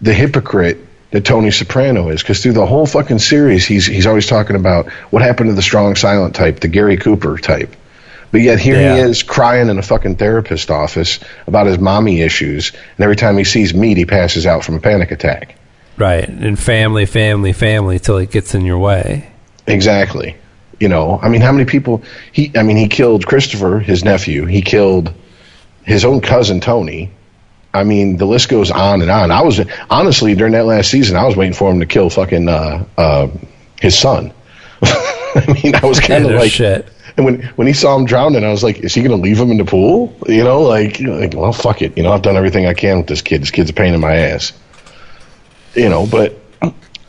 the 0.00 0.12
hypocrite 0.12 0.78
that 1.10 1.24
Tony 1.24 1.50
Soprano 1.50 2.10
is, 2.10 2.22
because 2.22 2.42
through 2.42 2.52
the 2.52 2.66
whole 2.66 2.86
fucking 2.86 3.18
series, 3.18 3.66
he's 3.66 3.86
he's 3.86 4.06
always 4.06 4.26
talking 4.26 4.56
about 4.56 4.88
what 5.10 5.22
happened 5.22 5.50
to 5.50 5.54
the 5.54 5.62
strong 5.62 5.96
silent 5.96 6.34
type, 6.34 6.60
the 6.60 6.68
Gary 6.68 6.96
Cooper 6.96 7.38
type. 7.38 7.74
But 8.30 8.42
yet 8.42 8.58
here 8.58 8.78
Yeah. 8.78 8.94
he 8.96 9.00
is 9.00 9.22
crying 9.22 9.68
in 9.70 9.78
a 9.78 9.82
fucking 9.82 10.16
therapist 10.16 10.70
office 10.70 11.18
about 11.46 11.66
his 11.66 11.78
mommy 11.78 12.20
issues, 12.20 12.72
and 12.96 13.04
every 13.04 13.16
time 13.16 13.38
he 13.38 13.44
sees 13.44 13.72
meat, 13.72 13.96
he 13.96 14.04
passes 14.04 14.46
out 14.46 14.64
from 14.64 14.74
a 14.74 14.80
panic 14.80 15.10
attack. 15.10 15.54
Right. 15.96 16.28
And 16.28 16.58
family, 16.58 17.06
family, 17.06 17.52
family 17.54 17.98
till 17.98 18.18
it 18.18 18.30
gets 18.30 18.54
in 18.54 18.64
your 18.66 18.78
way. 18.78 19.30
Exactly. 19.66 20.36
You 20.78 20.88
know, 20.88 21.18
I 21.20 21.28
mean, 21.28 21.40
how 21.40 21.50
many 21.52 21.64
people 21.64 22.02
he? 22.32 22.52
I 22.54 22.62
mean, 22.62 22.76
he 22.76 22.86
killed 22.86 23.26
Christopher, 23.26 23.80
his 23.80 24.04
nephew. 24.04 24.44
He 24.44 24.62
killed 24.62 25.12
his 25.84 26.04
own 26.04 26.20
cousin 26.20 26.60
Tony. 26.60 27.10
I 27.74 27.84
mean, 27.84 28.16
the 28.16 28.26
list 28.26 28.48
goes 28.48 28.70
on 28.70 29.02
and 29.02 29.10
on. 29.10 29.30
I 29.30 29.42
was 29.42 29.60
honestly 29.90 30.34
during 30.34 30.52
that 30.54 30.64
last 30.64 30.90
season, 30.90 31.16
I 31.16 31.26
was 31.26 31.36
waiting 31.36 31.54
for 31.54 31.70
him 31.70 31.80
to 31.80 31.86
kill 31.86 32.08
fucking 32.08 32.48
uh, 32.48 32.84
uh, 32.96 33.28
his 33.80 33.98
son. 33.98 34.32
I 34.82 35.60
mean, 35.62 35.74
I 35.74 35.84
was 35.84 36.00
kind 36.00 36.24
of 36.24 36.32
like, 36.32 36.50
shit. 36.50 36.88
and 37.16 37.26
when 37.26 37.42
when 37.56 37.66
he 37.66 37.72
saw 37.72 37.96
him 37.96 38.06
drowning, 38.06 38.44
I 38.44 38.50
was 38.50 38.62
like, 38.62 38.78
is 38.78 38.94
he 38.94 39.02
going 39.02 39.16
to 39.16 39.22
leave 39.22 39.38
him 39.38 39.50
in 39.50 39.58
the 39.58 39.64
pool? 39.64 40.16
You 40.26 40.44
know, 40.44 40.62
like, 40.62 41.00
like, 41.00 41.34
well, 41.34 41.52
fuck 41.52 41.82
it. 41.82 41.96
You 41.96 42.02
know, 42.02 42.12
I've 42.12 42.22
done 42.22 42.36
everything 42.36 42.66
I 42.66 42.74
can 42.74 42.98
with 42.98 43.06
this 43.06 43.22
kid. 43.22 43.42
This 43.42 43.50
kid's 43.50 43.70
a 43.70 43.74
pain 43.74 43.92
in 43.92 44.00
my 44.00 44.16
ass. 44.16 44.52
You 45.74 45.90
know, 45.90 46.06
but, 46.06 46.40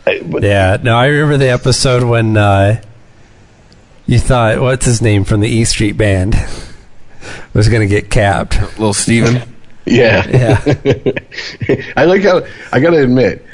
but 0.04 0.44
Yeah. 0.44 0.78
No, 0.84 0.96
I 0.96 1.08
remember 1.08 1.38
the 1.38 1.50
episode 1.50 2.04
when 2.04 2.36
uh, 2.36 2.82
you 4.06 4.20
thought, 4.20 4.60
what's 4.60 4.86
his 4.86 5.02
name 5.02 5.24
from 5.24 5.40
the 5.40 5.48
E 5.48 5.64
Street 5.64 5.94
Band 5.94 6.36
was 7.54 7.70
going 7.70 7.82
to 7.82 7.88
get 7.88 8.12
capped. 8.12 8.60
Little 8.78 8.94
Steven. 8.94 9.59
Yeah. 9.90 10.28
Yeah. 10.28 11.12
I 11.98 12.06
like 12.06 12.22
how 12.24 12.42
I 12.72 12.80
got 12.80 12.92
to 12.92 13.02
admit, 13.04 13.46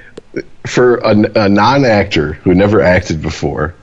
for 0.68 0.98
a, 0.98 1.12
a 1.46 1.50
non-actor 1.50 2.34
who 2.34 2.54
never 2.54 2.82
acted 2.82 3.22
before, 3.22 3.74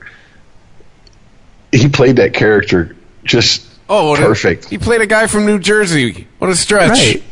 he 1.71 1.87
played 1.89 2.17
that 2.17 2.33
character 2.33 2.95
just 3.23 3.67
Oh, 3.89 4.09
what 4.11 4.19
a- 4.19 4.23
perfect. 4.25 4.65
he 4.69 4.77
played 4.77 5.01
a 5.01 5.07
guy 5.07 5.27
from 5.27 5.45
New 5.45 5.59
Jersey. 5.59 6.27
What 6.39 6.49
a 6.49 6.55
stretch. 6.55 6.89
right. 6.89 7.23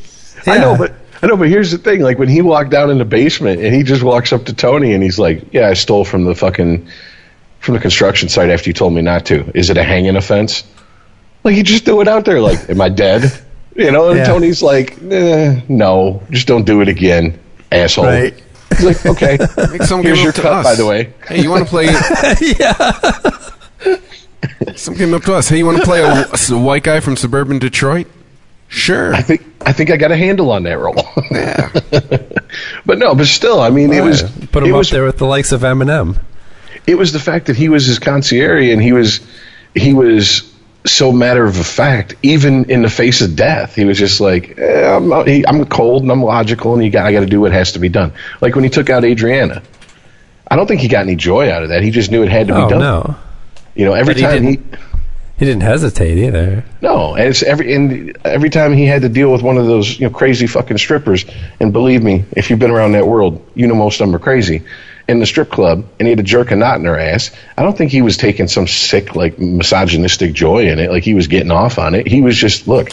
I 0.47 0.57
know, 0.57 0.75
but 0.77 0.93
I 1.21 1.27
know, 1.27 1.37
but 1.37 1.47
here's 1.49 1.71
the 1.71 1.77
thing: 1.77 2.01
like 2.01 2.17
when 2.17 2.27
he 2.27 2.41
walked 2.41 2.71
down 2.71 2.89
in 2.89 2.97
the 2.97 3.05
basement 3.05 3.61
and 3.61 3.73
he 3.75 3.83
just 3.83 4.01
walks 4.03 4.33
up 4.33 4.45
to 4.45 4.53
Tony 4.53 4.93
and 4.93 5.03
he's 5.03 5.19
like, 5.19 5.53
"Yeah, 5.53 5.67
I 5.69 5.73
stole 5.75 6.03
from 6.03 6.23
the 6.25 6.33
fucking 6.35 6.87
from 7.59 7.73
the 7.75 7.79
construction 7.79 8.27
site 8.27 8.49
after 8.49 8.69
you 8.69 8.73
told 8.73 8.93
me 8.93 9.01
not 9.03 9.25
to. 9.27 9.49
Is 9.55 9.69
it 9.69 9.77
a 9.77 9.83
hanging 9.83 10.15
offense?" 10.15 10.63
Like 11.43 11.55
he 11.55 11.63
just 11.63 11.85
threw 11.85 12.01
it 12.01 12.07
out 12.07 12.25
there, 12.25 12.41
like, 12.41 12.69
"Am 12.69 12.81
I 12.81 12.89
dead?" 12.89 13.31
You 13.75 13.91
know, 13.91 14.09
and 14.09 14.17
Yeah. 14.19 14.25
Tony's 14.25 14.61
like, 14.61 14.97
eh, 15.09 15.61
"No, 15.69 16.21
just 16.29 16.47
don't 16.47 16.65
do 16.65 16.81
it 16.81 16.87
again, 16.89 17.39
asshole." 17.71 18.05
Right. 18.05 18.33
He's 18.77 18.83
like, 18.85 19.05
"Okay, 19.05 19.37
Make 19.71 19.83
some 19.83 20.01
here's 20.03 20.17
give 20.17 20.23
your 20.23 20.29
up 20.29 20.35
cut, 20.35 20.53
us. 20.53 20.63
by 20.65 20.75
the 20.75 20.85
way." 20.85 21.13
Hey, 21.27 21.41
you 21.41 21.49
want 21.49 21.63
to 21.63 21.69
play? 21.69 21.85
yeah. 22.59 23.95
Some 24.75 24.95
came 24.95 25.13
up 25.13 25.23
to 25.23 25.33
us. 25.33 25.49
Hey, 25.49 25.57
you 25.57 25.65
want 25.65 25.77
to 25.79 25.83
play 25.83 26.01
a, 26.01 26.25
a 26.55 26.59
white 26.59 26.83
guy 26.83 26.99
from 26.99 27.15
suburban 27.17 27.59
Detroit? 27.59 28.07
Sure. 28.67 29.13
I 29.13 29.21
think 29.21 29.43
I 29.65 29.73
think 29.73 29.89
I 29.91 29.97
got 29.97 30.11
a 30.11 30.15
handle 30.15 30.51
on 30.51 30.63
that 30.63 30.77
role. 30.79 30.95
Yeah. 31.31 31.69
but 32.85 32.97
no, 32.97 33.13
but 33.15 33.25
still, 33.27 33.59
I 33.59 33.69
mean, 33.69 33.91
it 33.91 34.01
was 34.03 34.23
Put 34.51 34.63
him 34.63 34.71
up 34.73 34.77
was 34.79 34.89
there 34.89 35.03
with 35.03 35.17
the 35.17 35.25
likes 35.25 35.51
of 35.51 35.61
Eminem. 35.61 36.19
it 36.87 36.95
was 36.95 37.11
the 37.11 37.19
fact 37.19 37.47
that 37.47 37.55
he 37.55 37.69
was 37.69 37.85
his 37.85 37.99
concierge 37.99 38.69
and 38.69 38.81
he 38.81 38.93
was 38.93 39.19
he 39.75 39.93
was 39.93 40.50
so 40.85 41.11
matter 41.11 41.45
of 41.45 41.55
fact 41.55 42.15
even 42.23 42.69
in 42.71 42.81
the 42.81 42.89
face 42.89 43.21
of 43.21 43.35
death 43.35 43.75
he 43.75 43.85
was 43.85 43.97
just 43.99 44.19
like 44.19 44.57
eh, 44.57 44.95
I'm, 44.95 45.11
I'm 45.13 45.65
cold 45.65 46.01
and 46.01 46.11
I'm 46.11 46.23
logical 46.23 46.73
and 46.73 46.83
you 46.83 46.89
got 46.89 47.05
I 47.05 47.11
got 47.11 47.19
to 47.19 47.25
do 47.27 47.39
what 47.39 47.51
has 47.51 47.73
to 47.73 47.79
be 47.79 47.89
done 47.89 48.13
like 48.41 48.55
when 48.55 48.63
he 48.63 48.69
took 48.69 48.89
out 48.89 49.05
Adriana 49.05 49.61
I 50.49 50.55
don't 50.55 50.65
think 50.67 50.81
he 50.81 50.87
got 50.87 51.01
any 51.01 51.15
joy 51.15 51.51
out 51.51 51.61
of 51.63 51.69
that 51.69 51.83
he 51.83 51.91
just 51.91 52.09
knew 52.11 52.23
it 52.23 52.29
had 52.29 52.47
to 52.47 52.55
Oh, 52.55 52.65
be 52.65 52.69
done 52.71 52.79
no. 52.79 53.15
you 53.75 53.85
know 53.85 53.93
every 53.93 54.13
But 54.13 54.17
he 54.17 54.23
time 54.23 54.43
he, 54.43 54.55
didn't- 54.57 54.75
He 55.37 55.45
didn't 55.45 55.61
hesitate 55.63 56.17
either. 56.17 56.63
no 56.81 57.13
and 57.15 57.27
it's 57.29 57.43
every 57.43 57.73
and 57.75 58.17
every 58.25 58.49
time 58.49 58.73
he 58.73 58.85
had 58.87 59.03
to 59.03 59.09
deal 59.09 59.31
with 59.31 59.43
one 59.43 59.57
of 59.57 59.67
those 59.67 59.99
you 59.99 60.07
know 60.07 60.13
crazy 60.15 60.47
fucking 60.47 60.79
strippers 60.79 61.25
and 61.59 61.71
believe 61.73 62.01
me 62.03 62.25
if 62.31 62.49
you've 62.49 62.59
been 62.59 62.71
around 62.71 62.93
that 62.93 63.05
world 63.07 63.45
you 63.53 63.67
know 63.67 63.75
most 63.75 64.01
of 64.01 64.07
them 64.07 64.15
are 64.15 64.19
crazy 64.19 64.63
in 65.11 65.19
the 65.19 65.25
strip 65.25 65.49
club 65.49 65.85
and 65.99 66.07
he 66.07 66.09
had 66.11 66.17
to 66.17 66.23
jerk 66.23 66.51
a 66.51 66.55
knot 66.55 66.79
in 66.79 66.85
her 66.85 66.97
ass 66.97 67.31
i 67.57 67.61
don't 67.61 67.77
think 67.77 67.91
he 67.91 68.01
was 68.01 68.17
taking 68.17 68.47
some 68.47 68.67
sick 68.67 69.15
like 69.15 69.37
misogynistic 69.37 70.33
joy 70.33 70.67
in 70.67 70.79
it 70.79 70.89
like 70.89 71.03
he 71.03 71.13
was 71.13 71.27
getting 71.27 71.51
off 71.51 71.77
on 71.77 71.93
it 71.93 72.07
he 72.07 72.21
was 72.21 72.37
just 72.37 72.67
look 72.67 72.89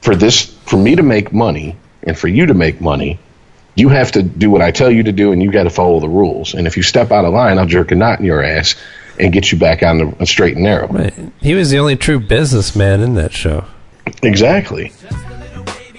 for 0.00 0.14
this 0.14 0.44
for 0.64 0.76
me 0.76 0.94
to 0.96 1.02
make 1.02 1.32
money 1.32 1.76
and 2.04 2.18
for 2.18 2.28
you 2.28 2.46
to 2.46 2.54
make 2.54 2.80
money 2.80 3.18
you 3.74 3.88
have 3.88 4.12
to 4.12 4.22
do 4.22 4.50
what 4.50 4.62
i 4.62 4.70
tell 4.70 4.90
you 4.90 5.02
to 5.02 5.12
do 5.12 5.32
and 5.32 5.42
you 5.42 5.50
got 5.50 5.64
to 5.64 5.70
follow 5.70 6.00
the 6.00 6.08
rules 6.08 6.54
and 6.54 6.66
if 6.66 6.76
you 6.76 6.82
step 6.82 7.10
out 7.10 7.24
of 7.24 7.32
line 7.32 7.58
i'll 7.58 7.66
jerk 7.66 7.90
a 7.90 7.94
knot 7.94 8.18
in 8.20 8.24
your 8.24 8.42
ass 8.42 8.76
and 9.18 9.32
get 9.32 9.52
you 9.52 9.58
back 9.58 9.82
on 9.82 9.98
the 9.98 10.16
uh, 10.20 10.24
straight 10.24 10.54
and 10.54 10.64
narrow 10.64 10.88
Right. 10.88 11.14
He 11.40 11.54
was 11.54 11.70
the 11.70 11.78
only 11.78 11.96
true 11.96 12.18
businessman 12.18 13.00
in 13.00 13.14
that 13.14 13.32
show. 13.32 13.64
Exactly. 14.22 14.92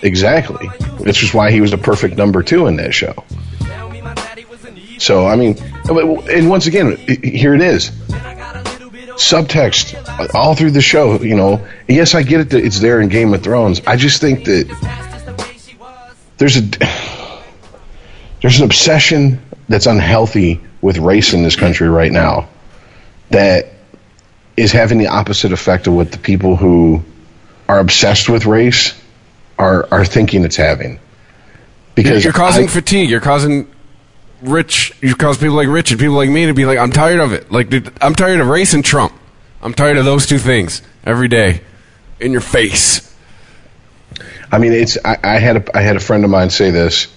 Exactly. 0.01 0.67
Which 0.99 1.23
is 1.23 1.33
why 1.33 1.51
he 1.51 1.61
was 1.61 1.73
a 1.73 1.77
perfect 1.77 2.17
number 2.17 2.43
two 2.43 2.67
in 2.67 2.75
that 2.75 2.93
show. 2.93 3.13
So, 4.97 5.25
I 5.27 5.35
mean, 5.35 5.57
and 5.89 6.49
once 6.49 6.67
again, 6.67 6.97
here 6.97 7.53
it 7.53 7.61
is. 7.61 7.91
Subtext 9.15 10.33
all 10.35 10.55
through 10.55 10.71
the 10.71 10.81
show, 10.81 11.21
you 11.21 11.35
know. 11.35 11.65
Yes, 11.87 12.15
I 12.15 12.23
get 12.23 12.41
it 12.41 12.49
that 12.51 12.63
it's 12.65 12.79
there 12.79 12.99
in 12.99 13.09
Game 13.09 13.33
of 13.33 13.43
Thrones. 13.43 13.81
I 13.87 13.95
just 13.95 14.19
think 14.19 14.45
that 14.45 14.67
there's 16.37 16.57
a 16.57 16.61
there's 18.41 18.59
an 18.59 18.65
obsession 18.65 19.41
that's 19.69 19.85
unhealthy 19.85 20.61
with 20.81 20.97
race 20.97 21.33
in 21.33 21.43
this 21.43 21.55
country 21.55 21.89
right 21.89 22.11
now 22.11 22.47
that 23.29 23.67
is 24.57 24.71
having 24.71 24.97
the 24.97 25.07
opposite 25.07 25.51
effect 25.51 25.87
of 25.87 25.93
what 25.93 26.11
the 26.11 26.17
people 26.17 26.55
who 26.55 27.03
are 27.67 27.79
obsessed 27.79 28.29
with 28.29 28.45
race 28.45 28.93
are 29.57 29.87
are 29.91 30.05
thinking 30.05 30.43
it's 30.43 30.57
having. 30.57 30.99
Because 31.95 32.23
you're 32.23 32.33
causing 32.33 32.65
I- 32.65 32.67
fatigue. 32.67 33.09
You're 33.09 33.21
causing 33.21 33.67
rich. 34.41 34.93
You 35.01 35.15
cause 35.15 35.37
people 35.37 35.55
like 35.55 35.67
Rich 35.67 35.91
and 35.91 35.99
people 35.99 36.15
like 36.15 36.29
me 36.29 36.47
to 36.47 36.53
be 36.53 36.65
like, 36.65 36.77
I'm 36.77 36.91
tired 36.91 37.19
of 37.19 37.33
it. 37.33 37.51
Like, 37.51 37.69
dude, 37.69 37.91
I'm 38.01 38.15
tired 38.15 38.39
of 38.39 38.47
race 38.47 38.73
and 38.73 38.83
Trump. 38.83 39.13
I'm 39.61 39.73
tired 39.73 39.97
of 39.97 40.05
those 40.05 40.25
two 40.25 40.37
things 40.37 40.81
every 41.05 41.27
day 41.27 41.61
in 42.19 42.31
your 42.31 42.41
face. 42.41 43.15
I 44.51 44.59
mean, 44.59 44.73
it's. 44.73 44.97
I, 45.03 45.17
I 45.23 45.39
had 45.39 45.57
a 45.57 45.77
I 45.77 45.81
had 45.81 45.95
a 45.95 45.99
friend 45.99 46.23
of 46.23 46.29
mine 46.29 46.49
say 46.49 46.71
this, 46.71 47.07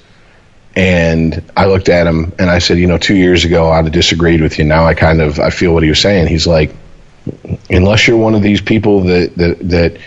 and 0.75 1.43
I 1.57 1.67
looked 1.67 1.89
at 1.89 2.07
him 2.07 2.33
and 2.39 2.49
I 2.49 2.59
said, 2.59 2.79
you 2.79 2.87
know, 2.87 2.99
two 2.99 3.17
years 3.17 3.45
ago 3.45 3.71
I'd 3.71 3.85
have 3.85 3.93
disagreed 3.93 4.41
with 4.41 4.59
you. 4.59 4.65
Now 4.65 4.87
I 4.87 4.95
kind 4.95 5.21
of 5.21 5.39
I 5.39 5.51
feel 5.51 5.75
what 5.75 5.83
he 5.83 5.89
was 5.89 6.01
saying. 6.01 6.29
He's 6.29 6.47
like, 6.47 6.75
unless 7.69 8.09
you're 8.09 8.17
one 8.17 8.35
of 8.35 8.43
these 8.43 8.61
people 8.61 9.03
that 9.03 9.37
that 9.37 9.59
that 9.69 10.01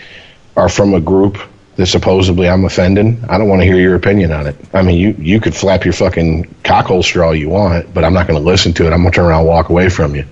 are 0.56 0.68
from 0.68 0.94
a 0.94 1.00
group 1.00 1.38
that 1.76 1.86
supposedly 1.86 2.48
I'm 2.48 2.64
offending, 2.64 3.24
I 3.28 3.38
don't 3.38 3.48
want 3.48 3.62
to 3.62 3.66
hear 3.66 3.78
your 3.78 3.94
opinion 3.94 4.32
on 4.32 4.46
it. 4.46 4.56
I 4.74 4.82
mean, 4.82 4.98
you 4.98 5.16
you 5.18 5.40
could 5.40 5.54
flap 5.54 5.84
your 5.84 5.94
fucking 5.94 6.54
cockholster 6.62 7.24
all 7.24 7.34
you 7.34 7.48
want, 7.48 7.92
but 7.94 8.04
I'm 8.04 8.12
not 8.12 8.26
going 8.26 8.38
to 8.38 8.44
listen 8.44 8.72
to 8.74 8.86
it. 8.86 8.92
I'm 8.92 9.00
going 9.00 9.12
to 9.12 9.16
turn 9.16 9.26
around 9.26 9.40
and 9.40 9.48
walk 9.48 9.68
away 9.70 9.88
from 9.88 10.14
you 10.14 10.26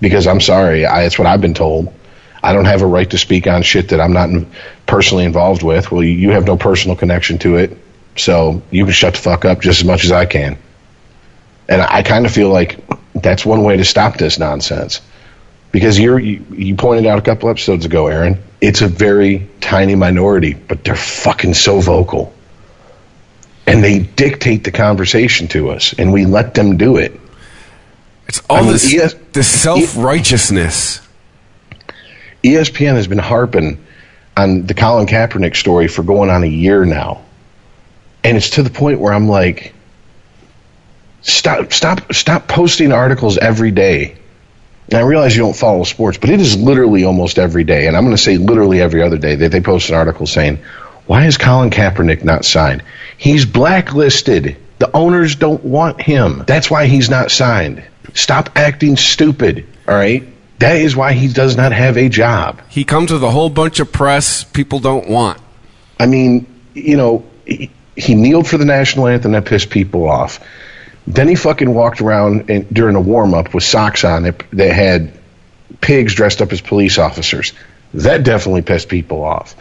because 0.00 0.26
I'm 0.26 0.40
sorry. 0.40 0.86
I, 0.86 1.04
it's 1.04 1.18
what 1.18 1.26
I've 1.26 1.40
been 1.40 1.54
told. 1.54 1.92
I 2.42 2.52
don't 2.52 2.66
have 2.66 2.82
a 2.82 2.86
right 2.86 3.08
to 3.10 3.16
speak 3.16 3.46
on 3.46 3.62
shit 3.62 3.88
that 3.88 4.00
I'm 4.00 4.12
not 4.12 4.28
in, 4.28 4.50
personally 4.86 5.24
involved 5.24 5.62
with. 5.62 5.90
Well, 5.90 6.02
you, 6.02 6.32
have 6.32 6.44
no 6.44 6.58
personal 6.58 6.94
connection 6.94 7.38
to 7.38 7.56
it, 7.56 7.78
so 8.16 8.62
you 8.70 8.84
can 8.84 8.92
shut 8.92 9.14
the 9.14 9.20
fuck 9.20 9.46
up 9.46 9.62
just 9.62 9.80
as 9.80 9.86
much 9.86 10.04
as 10.04 10.12
I 10.12 10.26
can. 10.26 10.58
And 11.68 11.80
I, 11.80 11.98
I 11.98 12.02
kind 12.02 12.26
of 12.26 12.32
feel 12.32 12.50
like 12.50 12.84
that's 13.14 13.46
one 13.46 13.62
way 13.62 13.78
to 13.78 13.84
stop 13.84 14.18
this 14.18 14.38
nonsense. 14.38 15.00
Because 15.72 15.98
you're, 15.98 16.18
you, 16.18 16.44
you 16.50 16.76
pointed 16.76 17.06
out 17.06 17.18
a 17.18 17.22
couple 17.22 17.48
episodes 17.48 17.86
ago, 17.86 18.08
Aaron, 18.08 18.42
it's 18.64 18.80
a 18.80 18.88
very 18.88 19.46
tiny 19.60 19.94
minority, 19.94 20.54
but 20.54 20.84
they're 20.84 20.96
fucking 20.96 21.52
so 21.52 21.80
vocal. 21.80 22.32
And 23.66 23.84
they 23.84 23.98
dictate 23.98 24.64
the 24.64 24.70
conversation 24.72 25.48
to 25.48 25.70
us, 25.70 25.94
and 25.98 26.12
we 26.14 26.24
let 26.24 26.54
them 26.54 26.78
do 26.78 26.96
it. 26.96 27.20
It's 28.26 28.40
all 28.48 28.56
I 28.56 28.60
mean, 28.62 28.72
this, 28.72 29.14
this 29.32 29.48
self 29.48 29.96
righteousness. 29.98 31.06
ESPN 32.42 32.94
has 32.94 33.06
been 33.06 33.18
harping 33.18 33.84
on 34.36 34.66
the 34.66 34.72
Colin 34.72 35.06
Kaepernick 35.06 35.56
story 35.56 35.86
for 35.86 36.02
going 36.02 36.30
on 36.30 36.42
a 36.42 36.46
year 36.46 36.86
now. 36.86 37.22
And 38.22 38.36
it's 38.36 38.50
to 38.50 38.62
the 38.62 38.70
point 38.70 38.98
where 38.98 39.12
I'm 39.12 39.28
like, 39.28 39.74
stop, 41.20 41.70
stop, 41.72 42.14
stop 42.14 42.48
posting 42.48 42.92
articles 42.92 43.36
every 43.36 43.70
day. 43.70 44.16
And 44.88 44.94
I 44.94 45.00
realize 45.00 45.34
you 45.34 45.42
don't 45.42 45.56
follow 45.56 45.84
sports, 45.84 46.18
but 46.18 46.30
it 46.30 46.40
is 46.40 46.56
literally 46.56 47.04
almost 47.04 47.38
every 47.38 47.64
day, 47.64 47.86
and 47.86 47.96
I'm 47.96 48.04
going 48.04 48.16
to 48.16 48.22
say 48.22 48.36
literally 48.36 48.80
every 48.80 49.02
other 49.02 49.18
day 49.18 49.34
that 49.36 49.50
they 49.50 49.60
post 49.60 49.88
an 49.88 49.94
article 49.94 50.26
saying, 50.26 50.58
"Why 51.06 51.26
is 51.26 51.38
Colin 51.38 51.70
Kaepernick 51.70 52.22
not 52.22 52.44
signed? 52.44 52.82
He's 53.16 53.46
blacklisted. 53.46 54.56
The 54.78 54.94
owners 54.94 55.36
don't 55.36 55.64
want 55.64 56.02
him. 56.02 56.44
That's 56.46 56.70
why 56.70 56.86
he's 56.86 57.08
not 57.08 57.30
signed. 57.30 57.82
Stop 58.12 58.50
acting 58.56 58.96
stupid. 58.96 59.66
All 59.88 59.94
right." 59.94 60.28
That 60.60 60.76
is 60.76 60.94
why 60.94 61.14
he 61.14 61.28
does 61.28 61.56
not 61.56 61.72
have 61.72 61.96
a 61.96 62.08
job. 62.08 62.60
He 62.68 62.84
comes 62.84 63.12
with 63.12 63.24
a 63.24 63.30
whole 63.30 63.50
bunch 63.50 63.80
of 63.80 63.90
press 63.90 64.44
people 64.44 64.78
don't 64.78 65.08
want. 65.08 65.38
I 65.98 66.06
mean, 66.06 66.46
you 66.74 66.96
know, 66.96 67.24
he, 67.44 67.70
he 67.96 68.14
kneeled 68.14 68.46
for 68.46 68.56
the 68.56 68.64
national 68.64 69.08
anthem 69.08 69.32
that 69.32 69.46
pissed 69.46 69.70
people 69.70 70.08
off. 70.08 70.40
Then 71.06 71.28
he 71.28 71.34
fucking 71.34 71.72
walked 71.72 72.00
around 72.00 72.50
and, 72.50 72.68
during 72.72 72.96
a 72.96 73.00
warm 73.00 73.34
up 73.34 73.52
with 73.54 73.64
socks 73.64 74.04
on 74.04 74.22
that, 74.22 74.42
that 74.52 74.72
had 74.72 75.12
pigs 75.80 76.14
dressed 76.14 76.40
up 76.40 76.52
as 76.52 76.60
police 76.60 76.98
officers. 76.98 77.52
That 77.94 78.24
definitely 78.24 78.62
pissed 78.62 78.88
people 78.88 79.22
off. 79.22 79.54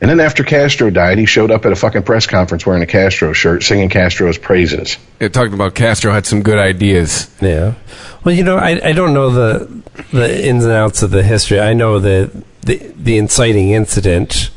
And 0.00 0.10
then 0.10 0.20
after 0.20 0.44
Castro 0.44 0.90
died, 0.90 1.16
he 1.16 1.24
showed 1.24 1.50
up 1.50 1.64
at 1.64 1.72
a 1.72 1.76
fucking 1.76 2.02
press 2.02 2.26
conference 2.26 2.66
wearing 2.66 2.82
a 2.82 2.86
Castro 2.86 3.32
shirt, 3.32 3.62
singing 3.62 3.88
Castro's 3.88 4.36
praises. 4.36 4.98
It 5.20 5.32
talked 5.32 5.54
about 5.54 5.74
Castro 5.74 6.12
had 6.12 6.26
some 6.26 6.42
good 6.42 6.58
ideas. 6.58 7.30
Yeah. 7.40 7.74
Well, 8.22 8.34
you 8.34 8.44
know, 8.44 8.58
I, 8.58 8.88
I 8.88 8.92
don't 8.92 9.14
know 9.14 9.30
the 9.30 9.82
the 10.12 10.46
ins 10.46 10.64
and 10.64 10.72
outs 10.74 11.02
of 11.02 11.10
the 11.10 11.22
history. 11.22 11.60
I 11.60 11.72
know 11.72 11.98
the 11.98 12.30
the, 12.62 12.76
the 12.94 13.16
inciting 13.16 13.70
incident, 13.70 14.50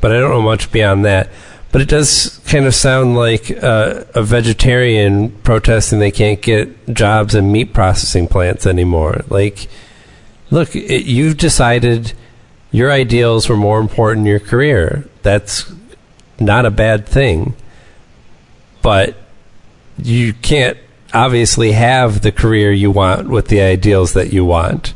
but 0.00 0.10
I 0.10 0.18
don't 0.18 0.30
know 0.30 0.42
much 0.42 0.72
beyond 0.72 1.04
that. 1.04 1.30
But 1.74 1.82
it 1.82 1.88
does 1.88 2.40
kind 2.46 2.66
of 2.66 2.74
sound 2.76 3.16
like 3.16 3.50
uh, 3.50 4.04
a 4.14 4.22
vegetarian 4.22 5.32
protesting 5.42 5.98
they 5.98 6.12
can't 6.12 6.40
get 6.40 6.94
jobs 6.94 7.34
in 7.34 7.50
meat 7.50 7.74
processing 7.74 8.28
plants 8.28 8.64
anymore. 8.64 9.24
Like, 9.28 9.66
look, 10.52 10.76
it, 10.76 11.04
you've 11.04 11.36
decided 11.36 12.12
your 12.70 12.92
ideals 12.92 13.48
were 13.48 13.56
more 13.56 13.80
important 13.80 14.20
in 14.20 14.30
your 14.30 14.38
career. 14.38 15.08
That's 15.22 15.72
not 16.38 16.64
a 16.64 16.70
bad 16.70 17.08
thing. 17.08 17.56
But 18.80 19.16
you 19.98 20.32
can't 20.32 20.78
obviously 21.12 21.72
have 21.72 22.20
the 22.20 22.30
career 22.30 22.70
you 22.70 22.92
want 22.92 23.28
with 23.28 23.48
the 23.48 23.62
ideals 23.62 24.12
that 24.12 24.32
you 24.32 24.44
want. 24.44 24.94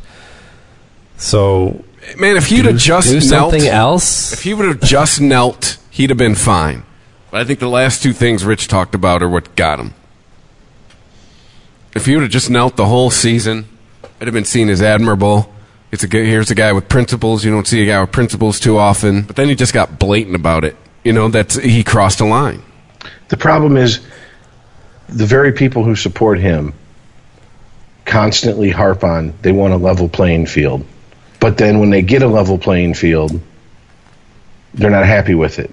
So 1.17 1.83
Man, 2.17 2.37
if 2.37 2.49
you'd 2.53 2.61
do, 2.61 2.69
have 2.69 2.77
just 2.77 3.09
do 3.09 3.15
knelt, 3.15 3.51
something 3.51 3.67
else. 3.67 4.31
if 4.31 4.43
he 4.43 4.53
would 4.53 4.65
have 4.65 4.79
just 4.79 5.19
knelt, 5.19 5.75
he'd 5.89 6.09
have 6.09 6.17
been 6.17 6.35
fine. 6.35 6.83
But 7.31 7.41
I 7.41 7.43
think 7.43 7.59
the 7.59 7.69
last 7.69 8.01
two 8.01 8.13
things 8.13 8.43
Rich 8.43 8.67
talked 8.67 8.95
about 8.95 9.21
are 9.21 9.29
what 9.29 9.55
got 9.55 9.79
him. 9.79 9.93
If 11.95 12.05
he 12.05 12.15
would 12.15 12.23
have 12.23 12.31
just 12.31 12.49
knelt 12.49 12.75
the 12.75 12.85
whole 12.85 13.09
season, 13.09 13.65
it'd 14.03 14.27
have 14.27 14.33
been 14.33 14.45
seen 14.45 14.69
as 14.69 14.81
admirable. 14.81 15.53
It's 15.91 16.03
a 16.03 16.07
good, 16.07 16.25
here's 16.25 16.51
a 16.51 16.55
guy 16.55 16.71
with 16.71 16.87
principles. 16.87 17.43
You 17.43 17.51
don't 17.51 17.67
see 17.67 17.81
a 17.81 17.85
guy 17.85 17.99
with 18.01 18.11
principles 18.11 18.59
too 18.59 18.77
often. 18.77 19.23
But 19.23 19.35
then 19.35 19.49
he 19.49 19.55
just 19.55 19.73
got 19.73 19.99
blatant 19.99 20.35
about 20.35 20.63
it. 20.63 20.75
You 21.03 21.13
know, 21.13 21.29
that's 21.29 21.55
he 21.55 21.83
crossed 21.83 22.19
a 22.19 22.25
line. 22.25 22.61
The 23.29 23.37
problem 23.37 23.77
is 23.77 23.99
the 25.07 25.25
very 25.25 25.51
people 25.51 25.83
who 25.83 25.95
support 25.95 26.39
him 26.39 26.73
constantly 28.05 28.69
harp 28.69 29.03
on 29.03 29.33
they 29.41 29.51
want 29.51 29.73
a 29.73 29.77
level 29.77 30.09
playing 30.09 30.45
field. 30.45 30.85
But 31.39 31.57
then 31.57 31.79
when 31.79 31.89
they 31.89 32.01
get 32.01 32.21
a 32.21 32.27
level 32.27 32.57
playing 32.57 32.95
field, 32.95 33.39
they're 34.73 34.89
not 34.89 35.05
happy 35.05 35.35
with 35.35 35.57
it. 35.59 35.71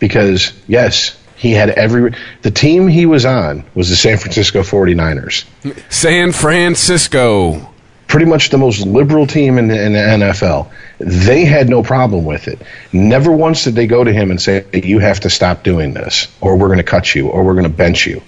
Because, 0.00 0.52
yes, 0.66 1.16
he 1.36 1.52
had 1.52 1.70
every. 1.70 2.12
The 2.42 2.50
team 2.50 2.88
he 2.88 3.06
was 3.06 3.24
on 3.24 3.64
was 3.74 3.88
the 3.88 3.96
San 3.96 4.18
Francisco 4.18 4.62
49ers. 4.62 5.44
San 5.88 6.32
Francisco. 6.32 7.66
pretty 8.08 8.26
much 8.26 8.50
the 8.50 8.58
most 8.58 8.84
liberal 8.84 9.24
team 9.24 9.56
in 9.56 9.68
the, 9.68 9.80
in 9.80 9.92
the 9.92 9.98
NFL. 10.00 10.68
They 10.98 11.44
had 11.44 11.68
no 11.68 11.82
problem 11.84 12.24
with 12.24 12.48
it. 12.48 12.60
Never 12.92 13.30
once 13.30 13.62
did 13.62 13.76
they 13.76 13.86
go 13.86 14.02
to 14.02 14.12
him 14.12 14.30
and 14.32 14.42
say, 14.42 14.64
"You 14.72 14.98
have 14.98 15.20
to 15.20 15.30
stop 15.30 15.62
doing 15.62 15.94
this, 15.94 16.26
or 16.40 16.56
we're 16.56 16.66
going 16.66 16.78
to 16.78 16.82
cut 16.84 17.14
you, 17.14 17.28
or 17.28 17.44
we're 17.44 17.54
going 17.54 17.70
to 17.70 17.70
bench 17.70 18.06
you." 18.06 18.20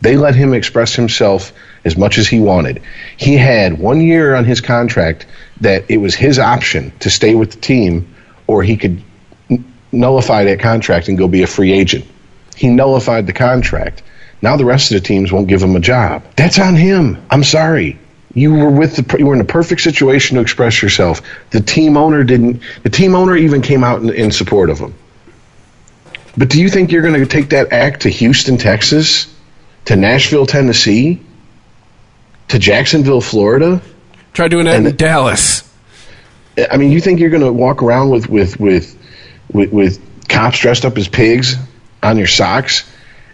They 0.00 0.16
let 0.16 0.34
him 0.34 0.52
express 0.52 0.94
himself 0.94 1.52
as 1.84 1.96
much 1.96 2.18
as 2.18 2.26
he 2.26 2.40
wanted. 2.40 2.82
He 3.16 3.36
had 3.36 3.78
one 3.78 4.00
year 4.00 4.34
on 4.34 4.44
his 4.44 4.60
contract 4.60 5.26
that 5.60 5.84
it 5.88 5.98
was 5.98 6.14
his 6.14 6.38
option 6.38 6.92
to 7.00 7.10
stay 7.10 7.34
with 7.34 7.52
the 7.52 7.60
team, 7.60 8.14
or 8.46 8.62
he 8.62 8.76
could 8.76 9.02
nullify 9.92 10.44
that 10.44 10.60
contract 10.60 11.08
and 11.08 11.18
go 11.18 11.28
be 11.28 11.42
a 11.42 11.46
free 11.46 11.72
agent. 11.72 12.04
He 12.56 12.68
nullified 12.68 13.26
the 13.26 13.32
contract. 13.32 14.02
Now 14.42 14.56
the 14.56 14.64
rest 14.64 14.90
of 14.90 15.00
the 15.00 15.06
teams 15.06 15.32
won't 15.32 15.48
give 15.48 15.62
him 15.62 15.76
a 15.76 15.80
job. 15.80 16.24
That's 16.36 16.58
on 16.58 16.74
him. 16.74 17.22
I'm 17.30 17.44
sorry. 17.44 17.98
You 18.32 18.54
were 18.54 18.70
with 18.70 18.96
the 18.96 19.18
you 19.18 19.26
were 19.26 19.34
in 19.34 19.40
a 19.40 19.44
perfect 19.44 19.80
situation 19.80 20.36
to 20.36 20.40
express 20.40 20.82
yourself. 20.82 21.20
The 21.50 21.60
team 21.60 21.96
owner 21.96 22.22
didn't. 22.22 22.62
The 22.84 22.90
team 22.90 23.14
owner 23.14 23.36
even 23.36 23.60
came 23.60 23.82
out 23.82 24.02
in, 24.02 24.10
in 24.10 24.30
support 24.30 24.70
of 24.70 24.78
him. 24.78 24.94
But 26.36 26.48
do 26.48 26.60
you 26.60 26.68
think 26.68 26.92
you're 26.92 27.02
going 27.02 27.18
to 27.18 27.26
take 27.26 27.50
that 27.50 27.72
act 27.72 28.02
to 28.02 28.08
Houston, 28.08 28.56
Texas, 28.56 29.34
to 29.86 29.96
Nashville, 29.96 30.46
Tennessee, 30.46 31.20
to 32.48 32.58
Jacksonville, 32.58 33.20
Florida? 33.20 33.82
Try 34.32 34.46
doing 34.46 34.66
that 34.66 34.76
And 34.76 34.86
in 34.86 34.96
Dallas. 34.96 35.68
I 36.70 36.76
mean, 36.76 36.92
you 36.92 37.00
think 37.00 37.18
you're 37.18 37.30
going 37.30 37.42
to 37.42 37.52
walk 37.52 37.82
around 37.82 38.10
with 38.10 38.28
with 38.28 38.60
with 38.60 38.96
with, 39.52 39.72
with 39.72 40.28
cops 40.28 40.58
dressed 40.58 40.84
up 40.84 40.96
as 40.98 41.08
pigs 41.08 41.56
on 42.02 42.18
your 42.18 42.26
socks 42.26 42.90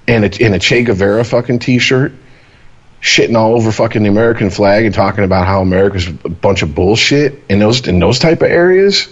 and 0.08 0.24
a, 0.24 0.44
in 0.44 0.54
a 0.54 0.58
Che 0.58 0.84
Guevara 0.84 1.24
fucking 1.24 1.58
t-shirt, 1.58 2.12
shitting 3.00 3.36
all 3.36 3.54
over 3.54 3.70
fucking 3.72 4.02
the 4.02 4.08
American 4.08 4.50
flag 4.50 4.84
and 4.84 4.94
talking 4.94 5.24
about 5.24 5.46
how 5.46 5.60
America's 5.60 6.08
a 6.08 6.28
bunch 6.28 6.62
of 6.62 6.74
bullshit 6.74 7.42
in 7.48 7.58
those 7.58 7.86
in 7.86 7.98
those 7.98 8.18
type 8.18 8.42
of 8.42 8.50
areas? 8.50 9.08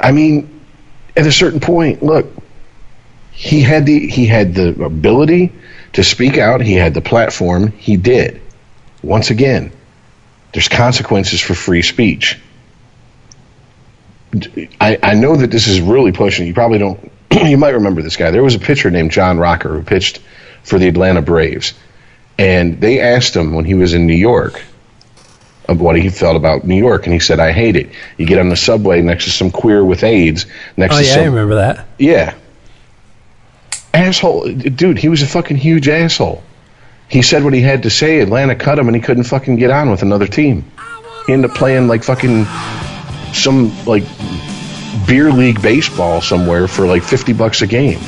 I 0.00 0.12
mean, 0.12 0.60
at 1.16 1.26
a 1.26 1.32
certain 1.32 1.60
point, 1.60 2.02
look, 2.02 2.26
he 3.32 3.60
had 3.62 3.86
the 3.86 4.06
he 4.06 4.26
had 4.26 4.54
the 4.54 4.84
ability 4.84 5.52
to 5.94 6.04
speak 6.04 6.38
out. 6.38 6.60
He 6.60 6.74
had 6.74 6.94
the 6.94 7.00
platform. 7.00 7.72
He 7.72 7.96
did. 7.96 8.40
Once 9.02 9.30
again, 9.30 9.72
there's 10.52 10.68
consequences 10.68 11.40
for 11.40 11.54
free 11.54 11.82
speech. 11.82 12.38
I, 14.80 14.98
I 15.02 15.14
know 15.14 15.36
that 15.36 15.50
this 15.50 15.66
is 15.68 15.80
really 15.80 16.12
pushing. 16.12 16.46
You 16.46 16.54
probably 16.54 16.78
don't. 16.78 17.12
you 17.32 17.56
might 17.56 17.74
remember 17.74 18.02
this 18.02 18.16
guy. 18.16 18.30
There 18.30 18.42
was 18.42 18.54
a 18.54 18.58
pitcher 18.58 18.90
named 18.90 19.10
John 19.12 19.38
Rocker 19.38 19.68
who 19.70 19.82
pitched 19.82 20.20
for 20.62 20.78
the 20.78 20.88
Atlanta 20.88 21.22
Braves, 21.22 21.74
and 22.38 22.80
they 22.80 23.00
asked 23.00 23.34
him 23.36 23.54
when 23.54 23.64
he 23.64 23.74
was 23.74 23.94
in 23.94 24.06
New 24.06 24.14
York 24.14 24.62
of 25.68 25.80
what 25.80 25.96
he 25.96 26.08
felt 26.08 26.36
about 26.36 26.64
New 26.64 26.76
York, 26.76 27.04
and 27.06 27.12
he 27.12 27.18
said, 27.20 27.40
"I 27.40 27.52
hate 27.52 27.76
it. 27.76 27.90
You 28.16 28.26
get 28.26 28.38
on 28.38 28.48
the 28.48 28.56
subway 28.56 29.02
next 29.02 29.24
to 29.24 29.30
some 29.30 29.50
queer 29.50 29.84
with 29.84 30.04
AIDS, 30.04 30.46
next 30.76 30.94
Oh 30.94 30.98
to 30.98 31.04
yeah, 31.04 31.12
some 31.14 31.22
I 31.22 31.26
remember 31.26 31.54
that. 31.56 31.86
yeah. 31.98 32.34
Asshole. 33.94 34.52
Dude, 34.52 34.98
he 34.98 35.08
was 35.08 35.22
a 35.22 35.26
fucking 35.26 35.56
huge 35.56 35.88
asshole. 35.88 36.42
He 37.08 37.22
said 37.22 37.44
what 37.44 37.54
he 37.54 37.62
had 37.62 37.84
to 37.84 37.90
say. 37.90 38.20
Atlanta 38.20 38.54
cut 38.54 38.78
him 38.78 38.88
and 38.88 38.96
he 38.96 39.00
couldn't 39.00 39.24
fucking 39.24 39.56
get 39.56 39.70
on 39.70 39.90
with 39.90 40.02
another 40.02 40.26
team. 40.26 40.70
He 41.26 41.32
ended 41.32 41.50
up 41.50 41.56
playing 41.56 41.88
like 41.88 42.02
fucking 42.04 42.44
some 43.36 43.72
like 43.86 44.04
beer 45.06 45.30
league 45.30 45.60
baseball 45.62 46.20
somewhere 46.20 46.66
for 46.68 46.86
like 46.86 47.02
50 47.02 47.32
bucks 47.34 47.62
a 47.62 47.66
game. 47.66 48.00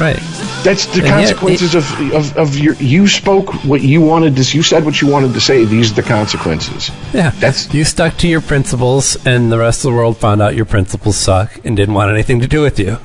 Right. 0.00 0.18
That's 0.62 0.86
the 0.86 1.00
And 1.00 1.08
consequences 1.08 1.74
of, 1.74 1.84
of, 2.12 2.36
of 2.36 2.56
your. 2.58 2.74
You 2.74 3.08
spoke 3.08 3.52
what 3.64 3.80
you 3.80 4.00
wanted 4.00 4.36
to. 4.36 4.56
You 4.56 4.62
said 4.62 4.84
what 4.84 5.00
you 5.00 5.08
wanted 5.08 5.34
to 5.34 5.40
say. 5.40 5.64
These 5.64 5.92
are 5.92 5.94
the 5.96 6.02
consequences. 6.02 6.90
Yeah. 7.12 7.30
That's- 7.30 7.72
you 7.74 7.84
stuck 7.84 8.16
to 8.18 8.28
your 8.28 8.40
principles, 8.40 9.16
and 9.26 9.50
the 9.50 9.58
rest 9.58 9.84
of 9.84 9.90
the 9.92 9.96
world 9.96 10.16
found 10.16 10.40
out 10.42 10.54
your 10.56 10.66
principles 10.66 11.16
suck 11.16 11.64
and 11.64 11.76
didn't 11.76 11.94
want 11.94 12.12
anything 12.12 12.40
to 12.40 12.46
do 12.48 12.60
with 12.62 12.78
you. 12.78 12.98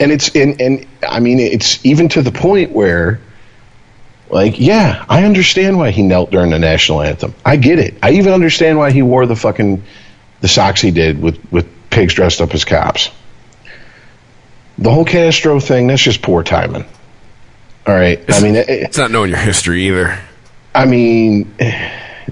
and 0.00 0.10
it's 0.12 0.34
and 0.36 0.60
and 0.60 0.86
I 1.08 1.20
mean 1.20 1.38
it's 1.40 1.84
even 1.84 2.08
to 2.10 2.22
the 2.22 2.32
point 2.32 2.72
where 2.72 3.18
like 4.30 4.58
yeah 4.58 5.04
I 5.08 5.24
understand 5.24 5.78
why 5.78 5.90
he 5.90 6.02
knelt 6.02 6.30
during 6.30 6.50
the 6.50 6.58
national 6.58 7.02
anthem. 7.02 7.34
I 7.44 7.56
get 7.56 7.78
it. 7.78 7.94
I 8.02 8.12
even 8.12 8.32
understand 8.32 8.78
why 8.78 8.90
he 8.90 9.02
wore 9.02 9.26
the 9.26 9.36
fucking 9.36 9.82
the 10.40 10.48
socks 10.48 10.80
he 10.80 10.90
did 10.90 11.20
with 11.20 11.38
with 11.52 11.68
pigs 11.90 12.14
dressed 12.14 12.40
up 12.40 12.54
as 12.54 12.64
cops. 12.64 13.10
The 14.78 14.90
whole 14.90 15.04
Castro 15.04 15.60
thing 15.60 15.86
that's 15.86 16.02
just 16.02 16.22
poor 16.22 16.42
timing. 16.42 16.84
All 17.86 17.94
right. 17.94 18.22
I 18.28 18.40
mean 18.40 18.56
it, 18.56 18.68
It's 18.68 18.98
not 18.98 19.10
knowing 19.10 19.30
your 19.30 19.38
history 19.38 19.86
either. 19.86 20.18
I 20.74 20.84
mean, 20.84 21.54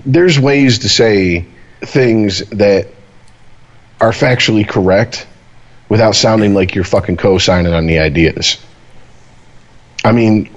there's 0.05 0.39
ways 0.39 0.81
to 0.81 0.89
say 0.90 1.47
things 1.81 2.40
that 2.50 2.89
are 4.00 4.10
factually 4.10 4.68
correct 4.68 5.26
without 5.89 6.14
sounding 6.14 6.52
like 6.52 6.74
you're 6.74 6.84
fucking 6.84 7.16
co-signing 7.16 7.73
on 7.73 7.86
the 7.86 8.00
ideas. 8.00 8.62
I 10.05 10.12
mean, 10.12 10.50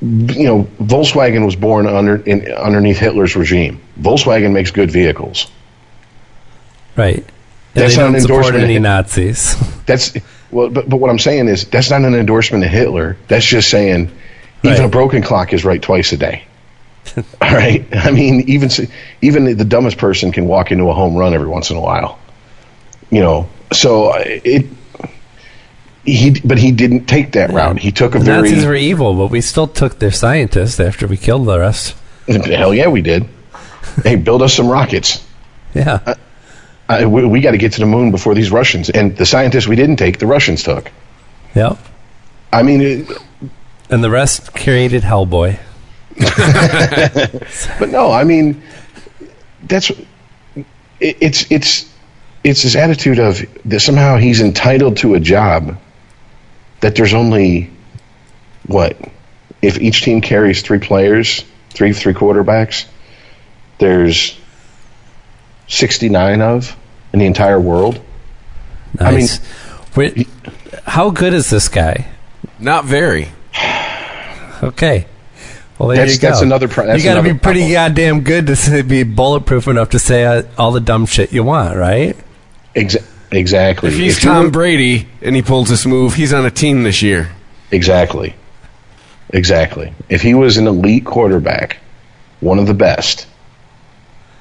you 0.00 0.44
know, 0.44 0.64
Volkswagen 0.80 1.44
was 1.44 1.56
born 1.56 1.86
under 1.86 2.16
in, 2.16 2.50
underneath 2.52 2.98
Hitler's 2.98 3.34
regime. 3.36 3.80
Volkswagen 4.00 4.52
makes 4.52 4.70
good 4.70 4.90
vehicles. 4.90 5.50
Right. 6.96 7.16
And 7.16 7.82
That's 7.82 7.96
not 7.96 8.10
an 8.10 8.16
endorsement. 8.16 8.62
any 8.62 8.78
Nazis. 8.78 9.56
That's 9.86 10.16
well, 10.52 10.70
but, 10.70 10.88
but 10.88 10.98
what 10.98 11.10
I'm 11.10 11.18
saying 11.18 11.48
is 11.48 11.64
that's 11.64 11.90
not 11.90 12.02
an 12.02 12.14
endorsement 12.14 12.62
of 12.62 12.70
Hitler. 12.70 13.16
That's 13.26 13.44
just 13.44 13.68
saying 13.68 14.10
even 14.62 14.78
Right. 14.78 14.84
a 14.84 14.88
broken 14.88 15.20
clock 15.22 15.52
is 15.52 15.64
right 15.64 15.82
twice 15.82 16.12
a 16.12 16.16
day. 16.16 16.44
All 17.16 17.24
right. 17.52 17.84
I 17.92 18.12
mean, 18.12 18.42
even 18.48 18.70
even 19.20 19.56
the 19.56 19.64
dumbest 19.64 19.98
person 19.98 20.30
can 20.30 20.46
walk 20.46 20.70
into 20.70 20.84
a 20.88 20.94
home 20.94 21.16
run 21.16 21.34
every 21.34 21.48
once 21.48 21.70
in 21.70 21.76
a 21.76 21.80
while. 21.80 22.18
You 23.10 23.20
know, 23.20 23.48
so 23.72 24.12
it. 24.16 24.66
He, 26.04 26.38
but 26.44 26.58
he 26.58 26.70
didn't 26.70 27.06
take 27.06 27.32
that 27.32 27.50
route. 27.50 27.78
He 27.78 27.90
took 27.90 28.14
a 28.14 28.18
The 28.18 28.24
very 28.24 28.50
Nazis 28.50 28.66
were 28.66 28.74
evil, 28.74 29.14
but 29.14 29.28
we 29.28 29.40
still 29.40 29.66
took 29.66 29.98
their 29.98 30.12
scientists 30.12 30.78
after 30.78 31.06
we 31.06 31.16
killed 31.16 31.46
the 31.46 31.58
rest. 31.58 31.96
hell 32.26 32.74
yeah, 32.74 32.88
we 32.88 33.00
did. 33.00 33.26
hey, 34.02 34.16
build 34.16 34.42
us 34.42 34.54
some 34.54 34.68
rockets. 34.68 35.26
Yeah. 35.74 36.14
Uh, 36.88 37.08
we 37.08 37.24
we 37.24 37.40
got 37.40 37.52
to 37.52 37.58
get 37.58 37.72
to 37.72 37.80
the 37.80 37.86
moon 37.86 38.10
before 38.10 38.34
these 38.34 38.50
Russians. 38.50 38.90
And 38.90 39.16
the 39.16 39.24
scientists 39.24 39.66
we 39.66 39.76
didn't 39.76 39.96
take, 39.96 40.18
the 40.18 40.26
Russians 40.26 40.62
took. 40.62 40.90
Yep. 41.54 41.78
I 42.52 42.62
mean, 42.62 42.80
it, 42.80 43.10
And 43.90 44.04
the 44.04 44.10
rest 44.10 44.54
created 44.54 45.02
Hellboy. 45.02 45.58
But 47.78 47.88
no, 47.88 48.12
I 48.12 48.24
mean, 48.24 48.62
that's 49.62 49.90
it, 49.90 50.66
it's 51.00 51.50
it's 51.50 51.92
it's 52.44 52.62
this 52.62 52.76
attitude 52.76 53.18
of 53.18 53.44
that 53.64 53.80
somehow 53.80 54.16
he's 54.16 54.40
entitled 54.40 54.98
to 54.98 55.14
a 55.14 55.20
job 55.20 55.76
that 56.84 56.94
there's 56.96 57.14
only 57.14 57.70
what 58.66 58.94
if 59.62 59.80
each 59.80 60.02
team 60.02 60.20
carries 60.20 60.60
three 60.60 60.78
players, 60.78 61.42
three 61.70 61.94
three 61.94 62.12
quarterbacks, 62.12 62.84
there's 63.78 64.38
69 65.68 66.42
of 66.42 66.76
in 67.14 67.20
the 67.20 67.24
entire 67.26 67.58
world. 67.58 68.00
I 69.00 69.10
mean- 69.12 69.20
Nice. 69.20 69.40
Wait, 69.96 70.28
how 70.84 71.08
good 71.08 71.32
is 71.32 71.48
this 71.48 71.68
guy? 71.68 72.06
Not 72.58 72.84
very. 72.84 73.28
Okay. 74.62 75.06
Well, 75.78 75.88
there 75.88 75.96
That's- 75.96 76.14
you 76.16 76.20
go. 76.20 76.28
that's 76.28 76.42
another 76.42 76.68
pro- 76.68 76.86
that's 76.86 77.02
you 77.02 77.08
got 77.08 77.14
to 77.16 77.22
be 77.22 77.32
pretty 77.32 77.60
problem. 77.60 77.72
goddamn 77.72 78.20
good 78.20 78.46
to 78.48 78.82
be 78.82 79.02
bulletproof 79.04 79.68
enough 79.68 79.90
to 79.90 79.98
say 79.98 80.24
uh, 80.24 80.42
all 80.58 80.70
the 80.72 80.80
dumb 80.80 81.06
shit 81.06 81.32
you 81.32 81.42
want, 81.44 81.76
right? 81.76 82.14
Exa- 82.76 83.02
exactly. 83.34 83.90
If 83.90 83.96
he's 83.96 84.16
If 84.18 84.22
Tom 84.22 84.50
Brady 84.50 85.08
and 85.22 85.34
he 85.36 85.42
pulls 85.42 85.68
this 85.68 85.84
move, 85.86 86.14
he's 86.14 86.32
on 86.32 86.44
a 86.46 86.50
team 86.50 86.82
this 86.82 87.02
year. 87.02 87.30
Exactly. 87.70 88.34
Exactly. 89.30 89.92
If 90.08 90.22
he 90.22 90.34
was 90.34 90.56
an 90.56 90.66
elite 90.66 91.04
quarterback, 91.04 91.78
one 92.40 92.58
of 92.58 92.66
the 92.66 92.74
best, 92.74 93.26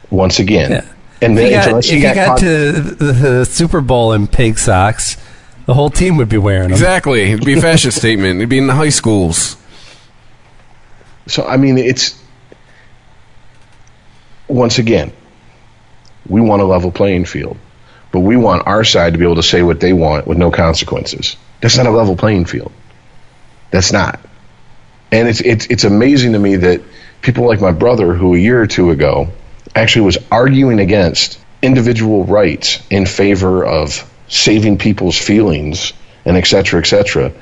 once 0.09 0.39
again, 0.39 0.71
Yeah. 0.71 0.85
and 1.21 1.33
If 1.33 1.37
then 1.37 1.45
you 1.45 1.51
got, 1.51 1.67
unless 1.69 1.87
if 1.87 1.93
you 1.93 2.01
got 2.01 2.15
caught- 2.27 2.37
to 2.39 2.71
the, 2.71 3.11
the 3.13 3.45
Super 3.45 3.81
Bowl 3.81 4.13
in 4.13 4.27
pig 4.27 4.59
socks, 4.59 5.17
the 5.65 5.73
whole 5.73 5.89
team 5.89 6.17
would 6.17 6.29
be 6.29 6.37
wearing 6.37 6.63
them. 6.63 6.71
Exactly. 6.73 7.21
It'd 7.31 7.45
be 7.45 7.53
a 7.57 7.61
fashion 7.61 7.91
statement. 8.01 8.37
It'd 8.37 8.49
be 8.49 8.57
in 8.57 8.67
the 8.67 8.75
high 8.75 8.89
schools. 8.89 9.55
So 11.27 11.45
I 11.47 11.55
mean, 11.57 11.77
it's 11.77 12.19
once 14.47 14.77
again, 14.77 15.11
we 16.27 16.41
want 16.41 16.61
a 16.61 16.65
level 16.65 16.91
playing 16.91 17.25
field, 17.25 17.57
but 18.13 18.19
we 18.19 18.37
want 18.37 18.67
our 18.67 18.83
side 18.83 19.13
to 19.13 19.19
be 19.19 19.25
able 19.25 19.35
to 19.35 19.43
say 19.43 19.63
what 19.63 19.79
they 19.79 19.91
want 19.91 20.27
with 20.27 20.37
no 20.37 20.51
consequences. 20.51 21.35
That's 21.59 21.77
not 21.77 21.87
a 21.87 21.91
level 21.91 22.15
playing 22.15 22.45
field. 22.45 22.71
That's 23.71 23.91
not. 23.91 24.19
And 25.11 25.27
it's 25.27 25.41
it's 25.41 25.65
it's 25.65 25.83
amazing 25.83 26.33
to 26.33 26.39
me 26.39 26.57
that 26.57 26.81
people 27.23 27.47
like 27.47 27.59
my 27.59 27.71
brother, 27.71 28.13
who 28.13 28.35
a 28.35 28.37
year 28.37 28.61
or 28.61 28.67
two 28.67 28.91
ago 28.91 29.29
actually 29.75 30.05
was 30.05 30.19
arguing 30.31 30.79
against 30.79 31.39
individual 31.63 32.23
rights 32.23 32.85
in 32.91 33.07
favor 33.07 33.65
of 33.65 34.07
saving 34.27 34.77
people's 34.77 35.17
feelings 35.17 35.93
and 36.23 36.37
et 36.37 36.45
cetera, 36.45 36.79
et 36.79 36.85
cetera, 36.85 37.33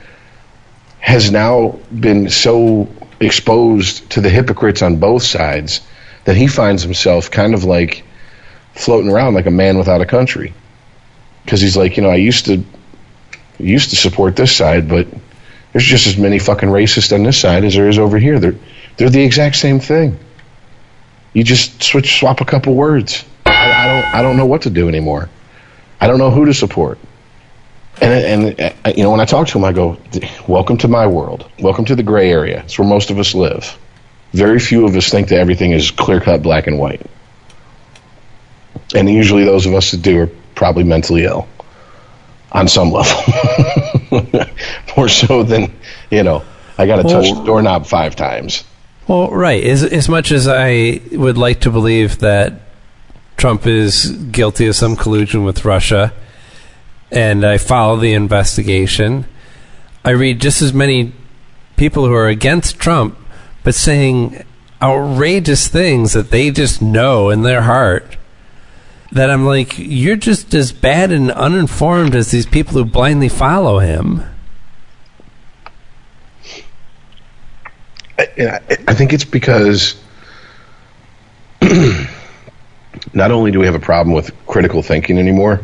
has 0.99 1.31
now 1.31 1.79
been 1.97 2.29
so 2.29 2.87
exposed 3.19 4.09
to 4.11 4.21
the 4.21 4.29
hypocrites 4.29 4.81
on 4.81 4.97
both 4.97 5.23
sides 5.23 5.81
that 6.23 6.37
he 6.37 6.47
finds 6.47 6.81
himself 6.81 7.29
kind 7.29 7.53
of 7.53 7.65
like 7.65 8.03
floating 8.73 9.11
around 9.11 9.33
like 9.33 9.47
a 9.47 9.51
man 9.51 9.77
without 9.77 9.99
a 9.99 10.05
country. 10.05 10.53
Because 11.43 11.61
he's 11.61 11.77
like, 11.77 11.97
you 11.97 12.03
know, 12.03 12.09
I 12.09 12.15
used 12.15 12.45
to 12.45 12.63
used 13.57 13.91
to 13.91 13.95
support 13.95 14.35
this 14.35 14.55
side, 14.55 14.87
but 14.89 15.07
there's 15.71 15.85
just 15.85 16.07
as 16.07 16.17
many 16.17 16.39
fucking 16.39 16.69
racists 16.69 17.13
on 17.13 17.23
this 17.23 17.39
side 17.39 17.63
as 17.63 17.75
there 17.75 17.89
is 17.89 17.99
over 17.99 18.17
here. 18.17 18.39
They're 18.39 18.55
they're 18.97 19.09
the 19.09 19.23
exact 19.23 19.55
same 19.55 19.79
thing. 19.79 20.17
You 21.33 21.43
just 21.43 21.81
switch 21.81 22.19
swap 22.19 22.41
a 22.41 22.45
couple 22.45 22.75
words. 22.75 23.23
I, 23.45 23.51
I 23.51 23.87
don't 23.87 24.15
I 24.15 24.21
don't 24.21 24.37
know 24.37 24.45
what 24.45 24.63
to 24.63 24.69
do 24.69 24.87
anymore. 24.87 25.29
I 25.99 26.07
don't 26.07 26.17
know 26.17 26.31
who 26.31 26.45
to 26.45 26.53
support. 26.53 26.99
And, 28.01 28.57
and 28.59 28.73
uh, 28.85 28.91
you 28.95 29.03
know, 29.03 29.11
when 29.11 29.19
I 29.19 29.25
talk 29.25 29.47
to 29.49 29.57
him, 29.57 29.63
I 29.63 29.73
go, 29.73 29.97
"Welcome 30.47 30.77
to 30.77 30.87
my 30.87 31.07
world. 31.07 31.49
Welcome 31.59 31.85
to 31.85 31.95
the 31.95 32.03
gray 32.03 32.31
area. 32.31 32.61
It's 32.65 32.79
where 32.79 32.87
most 32.87 33.11
of 33.11 33.19
us 33.19 33.35
live. 33.35 33.77
Very 34.33 34.59
few 34.59 34.85
of 34.85 34.95
us 34.95 35.09
think 35.09 35.27
that 35.29 35.39
everything 35.39 35.71
is 35.71 35.91
clear 35.91 36.19
cut, 36.19 36.41
black 36.41 36.67
and 36.67 36.79
white. 36.79 37.05
And 38.95 39.09
usually, 39.09 39.43
those 39.43 39.65
of 39.65 39.73
us 39.73 39.91
that 39.91 40.01
do 40.01 40.21
are 40.21 40.29
probably 40.61 40.83
mentally 40.83 41.23
ill 41.23 41.47
on 42.51 42.67
some 42.67 42.91
level, 42.91 43.19
more 44.95 45.09
so 45.09 45.41
than 45.41 45.73
you 46.11 46.21
know. 46.21 46.43
I 46.77 46.85
got 46.85 46.97
to 46.97 47.03
touch 47.03 47.33
the 47.33 47.43
doorknob 47.43 47.87
five 47.87 48.15
times. 48.15 48.63
Well, 49.07 49.31
right. 49.31 49.63
As, 49.63 49.83
as 49.83 50.07
much 50.07 50.31
as 50.31 50.47
I 50.47 51.01
would 51.13 51.35
like 51.35 51.61
to 51.61 51.71
believe 51.71 52.19
that 52.19 52.61
Trump 53.37 53.65
is 53.65 54.11
guilty 54.11 54.67
of 54.67 54.75
some 54.75 54.95
collusion 54.95 55.43
with 55.45 55.65
Russia, 55.65 56.13
and 57.11 57.43
I 57.43 57.57
follow 57.57 57.97
the 57.97 58.13
investigation, 58.13 59.25
I 60.05 60.11
read 60.11 60.39
just 60.39 60.61
as 60.61 60.75
many 60.75 61.11
people 61.75 62.05
who 62.05 62.13
are 62.13 62.27
against 62.27 62.77
Trump, 62.77 63.17
but 63.63 63.73
saying 63.73 64.45
outrageous 64.79 65.67
things 65.67 66.13
that 66.13 66.29
they 66.29 66.51
just 66.51 66.83
know 66.83 67.31
in 67.31 67.41
their 67.41 67.63
heart. 67.63 68.17
That 69.11 69.29
I'm 69.29 69.45
like, 69.45 69.77
you're 69.77 70.15
just 70.15 70.53
as 70.53 70.71
bad 70.71 71.11
and 71.11 71.31
uninformed 71.31 72.15
as 72.15 72.31
these 72.31 72.45
people 72.45 72.73
who 72.73 72.85
blindly 72.85 73.27
follow 73.27 73.79
him. 73.79 74.23
I, 78.17 78.59
I 78.87 78.93
think 78.93 79.13
it's 79.13 79.25
because 79.25 79.95
not 83.13 83.31
only 83.31 83.51
do 83.51 83.59
we 83.59 83.65
have 83.65 83.75
a 83.75 83.79
problem 83.79 84.15
with 84.15 84.31
critical 84.47 84.81
thinking 84.81 85.17
anymore, 85.17 85.61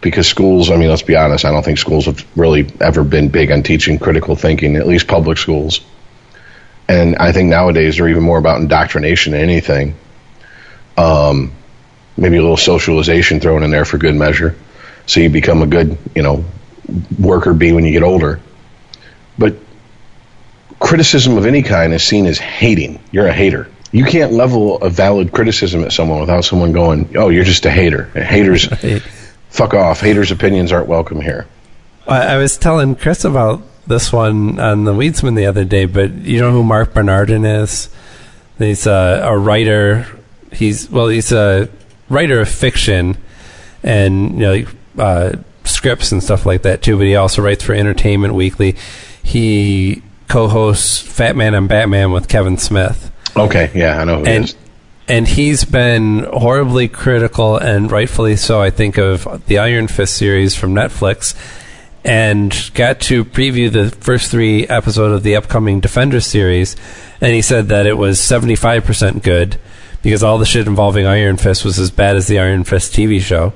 because 0.00 0.26
schools, 0.28 0.70
I 0.70 0.76
mean, 0.76 0.88
let's 0.88 1.02
be 1.02 1.16
honest, 1.16 1.44
I 1.44 1.50
don't 1.50 1.64
think 1.64 1.78
schools 1.78 2.06
have 2.06 2.24
really 2.36 2.70
ever 2.80 3.02
been 3.04 3.28
big 3.28 3.50
on 3.50 3.62
teaching 3.62 3.98
critical 3.98 4.36
thinking, 4.36 4.76
at 4.76 4.86
least 4.86 5.08
public 5.08 5.38
schools. 5.38 5.80
And 6.88 7.16
I 7.16 7.32
think 7.32 7.50
nowadays 7.50 7.96
they're 7.96 8.08
even 8.08 8.22
more 8.22 8.38
about 8.38 8.60
indoctrination 8.60 9.32
than 9.32 9.42
anything. 9.42 9.94
Um, 10.96 11.52
maybe 12.18 12.36
a 12.36 12.40
little 12.42 12.56
socialization 12.56 13.40
thrown 13.40 13.62
in 13.62 13.70
there 13.70 13.84
for 13.84 13.96
good 13.96 14.14
measure. 14.14 14.56
So 15.06 15.20
you 15.20 15.30
become 15.30 15.62
a 15.62 15.66
good, 15.66 15.96
you 16.14 16.22
know, 16.22 16.44
worker 17.18 17.54
bee 17.54 17.72
when 17.72 17.84
you 17.84 17.92
get 17.92 18.02
older. 18.02 18.40
But 19.38 19.56
criticism 20.80 21.38
of 21.38 21.46
any 21.46 21.62
kind 21.62 21.94
is 21.94 22.02
seen 22.02 22.26
as 22.26 22.38
hating. 22.38 23.00
You're 23.12 23.28
a 23.28 23.32
hater. 23.32 23.70
You 23.92 24.04
can't 24.04 24.32
level 24.32 24.76
a 24.82 24.90
valid 24.90 25.32
criticism 25.32 25.82
at 25.84 25.92
someone 25.92 26.20
without 26.20 26.44
someone 26.44 26.72
going, 26.72 27.16
"Oh, 27.16 27.30
you're 27.30 27.44
just 27.44 27.64
a 27.64 27.70
hater." 27.70 28.04
Haters, 28.10 28.66
fuck 29.48 29.72
off. 29.72 30.00
Haters' 30.00 30.30
opinions 30.30 30.72
aren't 30.72 30.88
welcome 30.88 31.22
here. 31.22 31.46
I, 32.06 32.34
I 32.34 32.36
was 32.36 32.58
telling 32.58 32.96
Chris 32.96 33.24
about 33.24 33.62
this 33.86 34.12
one 34.12 34.60
on 34.60 34.84
the 34.84 34.92
Weedsman 34.92 35.36
the 35.36 35.46
other 35.46 35.64
day, 35.64 35.86
but 35.86 36.12
you 36.12 36.38
know 36.38 36.52
who 36.52 36.62
Mark 36.62 36.92
Bernardin 36.92 37.46
is? 37.46 37.88
He's 38.58 38.86
a, 38.86 39.22
a 39.24 39.38
writer. 39.38 40.06
He's 40.52 40.90
well, 40.90 41.08
he's 41.08 41.32
a 41.32 41.70
writer 42.08 42.40
of 42.40 42.48
fiction 42.48 43.16
and 43.82 44.32
you 44.32 44.38
know 44.38 44.66
uh, 44.98 45.36
scripts 45.64 46.12
and 46.12 46.22
stuff 46.22 46.46
like 46.46 46.62
that 46.62 46.82
too. 46.82 46.96
But 46.96 47.06
he 47.06 47.16
also 47.16 47.42
writes 47.42 47.62
for 47.64 47.74
Entertainment 47.74 48.34
Weekly. 48.34 48.76
He 49.22 50.02
co-hosts 50.28 50.98
Fat 50.98 51.36
Man 51.36 51.54
and 51.54 51.68
Batman 51.68 52.12
with 52.12 52.28
Kevin 52.28 52.58
Smith 52.58 53.10
Okay, 53.36 53.70
yeah, 53.74 54.00
I 54.00 54.04
know 54.04 54.24
and 54.24 54.44
is. 54.44 54.56
and 55.06 55.26
he's 55.26 55.64
been 55.64 56.24
horribly 56.24 56.88
critical 56.88 57.56
and 57.56 57.90
rightfully 57.90 58.36
so 58.36 58.60
I 58.60 58.70
think 58.70 58.98
of 58.98 59.46
the 59.46 59.58
Iron 59.58 59.86
Fist 59.88 60.16
series 60.16 60.54
from 60.54 60.74
Netflix 60.74 61.34
and 62.04 62.54
got 62.74 63.00
to 63.02 63.24
preview 63.24 63.70
the 63.70 63.90
first 63.90 64.30
3 64.30 64.66
episodes 64.68 65.14
of 65.14 65.22
the 65.22 65.36
upcoming 65.36 65.80
Defender 65.80 66.20
series 66.20 66.76
and 67.20 67.32
he 67.32 67.42
said 67.42 67.68
that 67.68 67.86
it 67.86 67.96
was 67.96 68.18
75% 68.18 69.22
good 69.22 69.58
because 70.02 70.22
all 70.22 70.38
the 70.38 70.46
shit 70.46 70.66
involving 70.66 71.06
Iron 71.06 71.36
Fist 71.36 71.64
was 71.64 71.78
as 71.78 71.90
bad 71.90 72.16
as 72.16 72.26
the 72.26 72.38
Iron 72.38 72.64
Fist 72.64 72.92
TV 72.92 73.20
show 73.20 73.52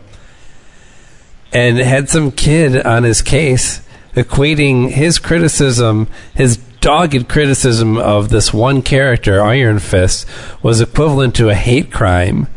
and 1.52 1.76
had 1.78 2.08
some 2.08 2.32
kid 2.32 2.84
on 2.84 3.04
his 3.04 3.22
case 3.22 3.82
equating 4.14 4.90
his 4.90 5.18
criticism, 5.18 6.08
his 6.34 6.56
dogged 6.56 7.28
criticism 7.28 7.96
of 7.98 8.30
this 8.30 8.52
one 8.52 8.82
character, 8.82 9.42
Iron 9.42 9.78
Fist, 9.78 10.26
was 10.62 10.80
equivalent 10.80 11.34
to 11.36 11.48
a 11.48 11.54
hate 11.54 11.92
crime. 11.92 12.48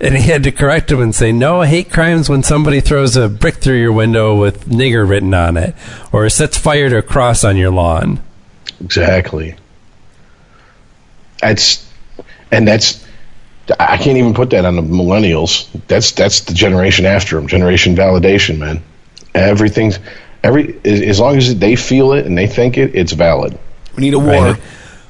And 0.00 0.16
he 0.16 0.30
had 0.30 0.42
to 0.42 0.52
correct 0.52 0.90
him 0.90 1.00
and 1.00 1.14
say, 1.14 1.32
no, 1.32 1.62
hate 1.62 1.90
crime's 1.90 2.28
when 2.28 2.42
somebody 2.42 2.80
throws 2.80 3.16
a 3.16 3.28
brick 3.28 3.56
through 3.56 3.80
your 3.80 3.92
window 3.92 4.36
with 4.36 4.68
nigger 4.68 5.08
written 5.08 5.32
on 5.32 5.56
it, 5.56 5.74
or 6.12 6.28
sets 6.28 6.58
fire 6.58 6.90
to 6.90 6.98
a 6.98 7.02
cross 7.02 7.44
on 7.44 7.56
your 7.56 7.70
lawn. 7.70 8.22
Exactly. 8.80 9.56
That's 11.40 11.88
and 12.50 12.66
that's 12.66 13.04
I 13.78 13.96
can't 13.96 14.18
even 14.18 14.34
put 14.34 14.50
that 14.50 14.64
on 14.64 14.76
the 14.76 14.82
millennials. 14.82 15.68
That's 15.88 16.12
that's 16.12 16.40
the 16.40 16.54
generation 16.54 17.06
after 17.06 17.36
them. 17.36 17.46
Generation 17.46 17.96
validation, 17.96 18.58
man. 18.58 18.82
Everything's 19.34 19.98
every 20.42 20.78
as 20.84 21.00
as 21.00 21.20
long 21.20 21.36
as 21.36 21.56
they 21.56 21.76
feel 21.76 22.12
it 22.12 22.26
and 22.26 22.36
they 22.36 22.46
think 22.46 22.76
it, 22.76 22.94
it's 22.94 23.12
valid. 23.12 23.58
We 23.96 24.02
need 24.02 24.14
a 24.14 24.18
war. 24.18 24.52
Right. 24.52 24.60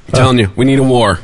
I'm 0.09 0.13
telling 0.13 0.39
you, 0.39 0.53
we 0.55 0.65
need 0.65 0.79
a 0.79 0.85
war. 0.85 1.19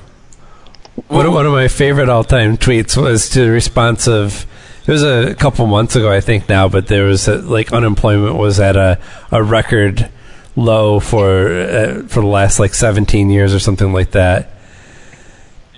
One 1.08 1.26
of, 1.26 1.32
one 1.32 1.46
of 1.46 1.52
my 1.52 1.68
favorite 1.68 2.08
all-time 2.08 2.56
tweets 2.56 3.00
was 3.00 3.30
to 3.30 3.44
the 3.44 3.50
response 3.50 4.08
of 4.08 4.46
it 4.86 4.90
was 4.90 5.02
a 5.02 5.34
couple 5.34 5.66
months 5.66 5.94
ago, 5.94 6.10
I 6.10 6.20
think 6.20 6.48
now, 6.48 6.68
but 6.68 6.88
there 6.88 7.04
was 7.04 7.28
a, 7.28 7.36
like 7.36 7.72
unemployment 7.72 8.36
was 8.36 8.58
at 8.58 8.76
a, 8.76 8.98
a 9.30 9.42
record 9.42 10.10
low 10.56 10.98
for 10.98 11.48
uh, 11.48 12.02
for 12.08 12.20
the 12.20 12.26
last 12.26 12.58
like 12.58 12.74
17 12.74 13.30
years 13.30 13.54
or 13.54 13.60
something 13.60 13.92
like 13.92 14.12
that. 14.12 14.50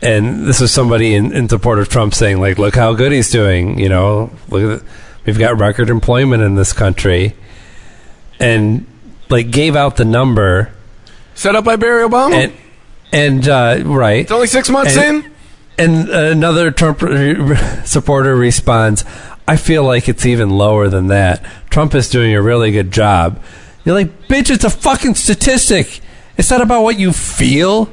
And 0.03 0.45
this 0.47 0.61
is 0.61 0.71
somebody 0.73 1.15
in, 1.15 1.33
in 1.33 1.49
support 1.49 1.79
of 1.79 1.89
Trump 1.89 2.15
saying, 2.15 2.41
like, 2.41 2.59
look 2.59 2.75
how 2.75 2.93
good 2.95 3.13
he's 3.13 3.31
doing. 3.31 3.79
You 3.79 3.89
know, 3.89 4.31
look 4.49 4.63
at 4.81 4.87
the, 4.87 4.93
we've 5.27 5.39
got 5.39 5.59
record 5.59 5.89
employment 5.91 6.43
in 6.43 6.55
this 6.57 6.73
country, 6.73 7.35
and 8.39 8.87
like 9.29 9.51
gave 9.51 9.77
out 9.77 9.97
the 9.97 10.05
number 10.05 10.73
Set 11.35 11.57
up 11.57 11.65
by 11.65 11.77
Barry 11.77 12.07
Obama. 12.07 12.33
and 12.35 12.53
and 13.13 13.49
uh, 13.49 13.83
right. 13.85 14.21
it's 14.21 14.33
only 14.33 14.47
six 14.47 14.69
months 14.69 14.97
and- 14.97 15.25
in. 15.25 15.33
And 15.79 16.11
another 16.11 16.71
Trump 16.71 17.01
supporter 17.87 18.37
responds, 18.37 19.07
I 19.49 19.57
feel 19.57 19.83
like 19.85 20.07
it's 20.07 20.27
even 20.27 20.51
lower 20.51 20.89
than 20.89 21.07
that. 21.09 21.43
Trump 21.71 21.95
is 21.95 22.11
doing 22.11 22.35
a 22.35 22.43
really 22.43 22.73
good 22.73 22.93
job. 22.93 23.43
You're 23.85 23.95
like, 23.95 24.29
bitch, 24.29 24.51
it's 24.51 24.65
a 24.65 24.71
fucking 24.71 25.15
statistic. 25.15 26.01
It's 26.37 26.51
not 26.51 26.61
about 26.61 26.83
what 26.83 26.99
you 26.99 27.13
feel. 27.13 27.89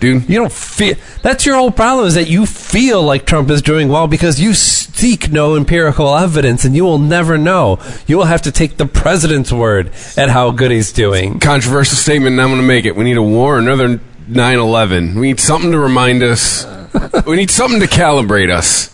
Dude, 0.00 0.28
You 0.28 0.36
don't 0.40 0.52
feel. 0.52 0.96
That's 1.22 1.46
your 1.46 1.56
whole 1.56 1.70
problem 1.70 2.06
is 2.06 2.14
that 2.14 2.28
you 2.28 2.44
feel 2.46 3.02
like 3.02 3.24
Trump 3.26 3.48
is 3.50 3.62
doing 3.62 3.88
well 3.88 4.06
because 4.06 4.40
you 4.40 4.52
seek 4.52 5.30
no 5.30 5.56
empirical 5.56 6.14
evidence 6.14 6.64
and 6.64 6.74
you 6.76 6.84
will 6.84 6.98
never 6.98 7.38
know. 7.38 7.78
You 8.06 8.18
will 8.18 8.24
have 8.26 8.42
to 8.42 8.52
take 8.52 8.76
the 8.76 8.86
president's 8.86 9.52
word 9.52 9.92
at 10.16 10.28
how 10.28 10.50
good 10.50 10.70
he's 10.70 10.92
doing. 10.92 11.38
controversial 11.40 11.96
statement, 11.96 12.32
and 12.34 12.40
I'm 12.42 12.48
going 12.48 12.60
to 12.60 12.66
make 12.66 12.84
it. 12.84 12.96
We 12.96 13.04
need 13.04 13.16
a 13.16 13.22
war, 13.22 13.58
another 13.58 14.00
9 14.28 14.58
11. 14.58 15.14
We 15.18 15.28
need 15.28 15.40
something 15.40 15.70
to 15.72 15.78
remind 15.78 16.22
us. 16.22 16.66
we 17.26 17.36
need 17.36 17.50
something 17.50 17.80
to 17.80 17.86
calibrate 17.86 18.50
us. 18.52 18.90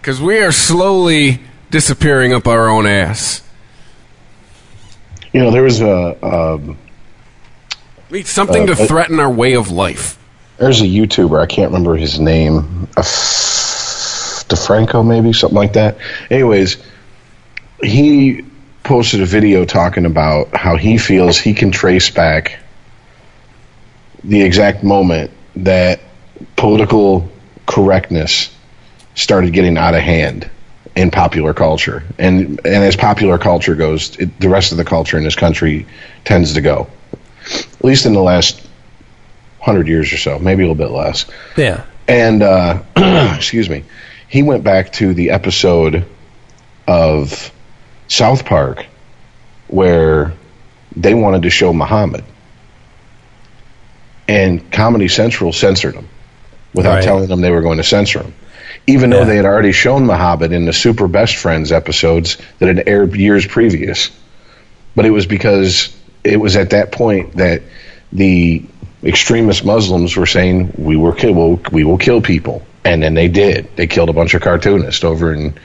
Because 0.00 0.20
we 0.20 0.38
are 0.38 0.52
slowly 0.52 1.40
disappearing 1.70 2.32
up 2.32 2.46
our 2.46 2.68
own 2.68 2.86
ass. 2.86 3.42
You 5.32 5.40
know, 5.42 5.50
there 5.50 5.62
was 5.62 5.80
a 5.80 6.16
um, 6.24 6.78
We 8.10 8.18
need 8.18 8.26
something 8.26 8.62
Uh, 8.62 8.74
to 8.74 8.86
threaten 8.86 9.18
our 9.20 9.30
way 9.30 9.54
of 9.54 9.70
life. 9.70 10.18
There's 10.58 10.80
a 10.80 10.84
YouTuber. 10.84 11.40
I 11.40 11.46
can't 11.46 11.70
remember 11.72 11.96
his 11.96 12.18
name. 12.18 12.88
DeFranco, 14.48 15.06
maybe 15.06 15.32
something 15.32 15.56
like 15.56 15.74
that. 15.74 15.98
Anyways, 16.30 16.76
he 17.82 18.44
posted 18.82 19.20
a 19.20 19.26
video 19.26 19.64
talking 19.64 20.06
about 20.06 20.54
how 20.54 20.76
he 20.76 20.98
feels 20.98 21.38
he 21.38 21.54
can 21.54 21.72
trace 21.72 22.10
back 22.10 22.58
the 24.22 24.42
exact 24.42 24.84
moment 24.84 25.30
that 25.56 26.00
political 26.56 27.28
correctness 27.66 28.54
started 29.14 29.52
getting 29.52 29.76
out 29.76 29.94
of 29.94 30.00
hand 30.00 30.48
in 30.94 31.10
popular 31.10 31.52
culture. 31.52 32.02
And 32.18 32.60
and 32.64 32.84
as 32.84 32.96
popular 32.96 33.38
culture 33.38 33.74
goes, 33.74 34.16
it, 34.16 34.38
the 34.40 34.48
rest 34.48 34.72
of 34.72 34.78
the 34.78 34.84
culture 34.84 35.18
in 35.18 35.24
this 35.24 35.36
country 35.36 35.86
tends 36.24 36.54
to 36.54 36.60
go. 36.60 36.88
At 37.44 37.84
least 37.84 38.06
in 38.06 38.14
the 38.14 38.22
last 38.22 38.66
hundred 39.66 39.86
years 39.88 40.10
or 40.12 40.16
so, 40.16 40.38
maybe 40.38 40.62
a 40.62 40.68
little 40.68 40.74
bit 40.86 40.90
less. 40.94 41.26
Yeah. 41.56 41.84
And 42.08 42.42
uh, 42.42 42.82
excuse 43.36 43.68
me, 43.68 43.84
he 44.28 44.42
went 44.42 44.64
back 44.64 44.92
to 44.94 45.12
the 45.12 45.30
episode 45.30 46.06
of 46.86 47.52
South 48.08 48.46
Park 48.46 48.86
where 49.68 50.32
they 50.94 51.12
wanted 51.14 51.42
to 51.42 51.50
show 51.50 51.72
Muhammad, 51.72 52.24
and 54.28 54.70
Comedy 54.72 55.08
Central 55.08 55.52
censored 55.52 55.94
him 55.94 56.08
without 56.74 56.96
Right. 56.96 57.04
telling 57.04 57.28
them 57.28 57.40
they 57.40 57.50
were 57.50 57.62
going 57.62 57.78
to 57.78 57.84
censor 57.84 58.20
him. 58.20 58.34
Even 58.86 59.10
though 59.10 59.20
Yeah. 59.20 59.24
they 59.24 59.36
had 59.36 59.44
already 59.44 59.72
shown 59.72 60.06
Muhammad 60.06 60.52
in 60.52 60.64
the 60.64 60.72
Super 60.72 61.08
Best 61.08 61.36
Friends 61.36 61.72
episodes 61.72 62.38
that 62.58 62.66
had 62.68 62.84
aired 62.88 63.14
years 63.16 63.46
previous. 63.46 64.10
But 64.94 65.06
it 65.06 65.10
was 65.10 65.26
because 65.26 65.94
it 66.24 66.38
was 66.40 66.56
at 66.56 66.70
that 66.70 66.92
point 66.92 67.36
that 67.36 67.62
the 68.12 68.62
extremist 69.04 69.64
Muslims 69.64 70.16
were 70.16 70.26
saying 70.26 70.72
we 70.78 70.96
were 70.96 71.14
kill, 71.14 71.34
we'll, 71.34 71.60
we 71.72 71.84
will 71.84 71.98
kill 71.98 72.20
people, 72.20 72.64
and 72.84 73.02
then 73.02 73.14
they 73.14 73.28
did. 73.28 73.68
They 73.76 73.86
killed 73.86 74.08
a 74.08 74.12
bunch 74.12 74.34
of 74.34 74.42
cartoonists 74.42 75.04
over 75.04 75.32
in. 75.32 75.58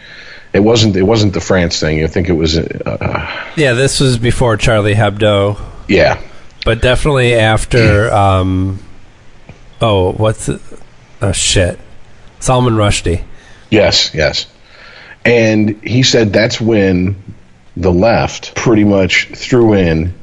It 0.53 0.59
wasn't. 0.59 0.95
It 0.97 1.03
wasn't 1.03 1.33
the 1.33 1.39
France 1.39 1.79
thing. 1.79 2.03
I 2.03 2.07
think 2.07 2.27
it 2.27 2.33
was. 2.33 2.57
Uh, 2.57 3.45
Yeah, 3.55 3.73
this 3.73 3.99
was 4.01 4.17
before 4.17 4.57
Charlie 4.57 4.95
Hebdo. 4.95 5.57
yeah, 5.87 6.21
But 6.65 6.81
definitely 6.81 7.35
after, 7.35 8.11
um, 8.13 8.79
oh, 9.79 10.11
what's 10.11 10.49
it? 10.49 10.59
Oh, 11.21 11.31
shit. 11.31 11.79
Salman 12.39 12.73
Rushdie. 12.73 13.23
Yes, 13.69 14.13
yes. 14.13 14.47
And 15.23 15.81
he 15.83 16.03
said 16.03 16.33
that's 16.33 16.59
when 16.59 17.15
the 17.77 17.91
left 17.91 18.55
pretty 18.55 18.83
much 18.83 19.27
threw 19.27 19.73
in 19.75 20.13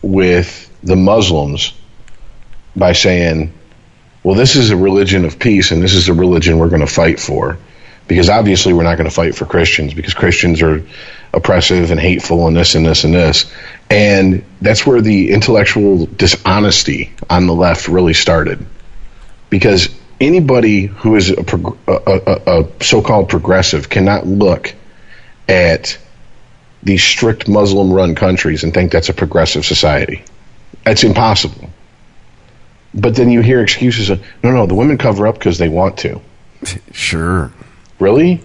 with 0.00 0.70
the 0.82 0.96
Muslims 0.96 1.74
by 2.76 2.92
saying, 2.92 3.52
well, 4.22 4.34
this 4.34 4.56
is 4.56 4.70
a 4.70 4.76
religion 4.76 5.24
of 5.24 5.38
peace 5.38 5.70
and 5.70 5.82
this 5.82 5.94
is 5.94 6.08
a 6.08 6.14
religion 6.14 6.58
we're 6.58 6.68
going 6.68 6.80
to 6.80 6.86
fight 6.86 7.18
for. 7.18 7.58
Because 8.06 8.28
obviously 8.28 8.72
we're 8.72 8.82
not 8.82 8.96
going 8.96 9.08
to 9.08 9.14
fight 9.14 9.36
for 9.36 9.46
Christians 9.46 9.94
because 9.94 10.14
Christians 10.14 10.62
are 10.62 10.82
oppressive 11.32 11.92
and 11.92 12.00
hateful 12.00 12.48
and 12.48 12.56
this 12.56 12.74
and 12.74 12.84
this 12.84 13.04
and 13.04 13.14
this. 13.14 13.52
And 13.88 14.44
that's 14.60 14.84
where 14.84 15.00
the 15.00 15.30
intellectual 15.30 16.06
dishonesty 16.06 17.12
on 17.28 17.46
the 17.46 17.54
left 17.54 17.86
really 17.86 18.14
started 18.14 18.66
because 19.48 19.88
anybody 20.20 20.86
who 20.86 21.16
is 21.16 21.30
a, 21.30 21.42
prog- 21.42 21.78
a, 21.86 21.92
a, 21.92 22.60
a 22.62 22.82
so-called 22.82 23.28
progressive 23.28 23.88
cannot 23.88 24.26
look 24.26 24.74
at 25.48 25.98
these 26.82 27.02
strict 27.02 27.48
Muslim-run 27.48 28.14
countries 28.14 28.64
and 28.64 28.74
think 28.74 28.90
that's 28.90 29.08
a 29.08 29.14
progressive 29.14 29.64
society. 29.64 30.24
That's 30.84 31.04
impossible. 31.04 31.69
But 32.94 33.14
then 33.14 33.30
you 33.30 33.40
hear 33.40 33.60
excuses 33.62 34.10
of, 34.10 34.22
no, 34.42 34.50
no, 34.50 34.66
the 34.66 34.74
women 34.74 34.98
cover 34.98 35.26
up 35.26 35.36
because 35.36 35.58
they 35.58 35.68
want 35.68 35.98
to. 35.98 36.20
Sure. 36.92 37.52
Really? 37.98 38.42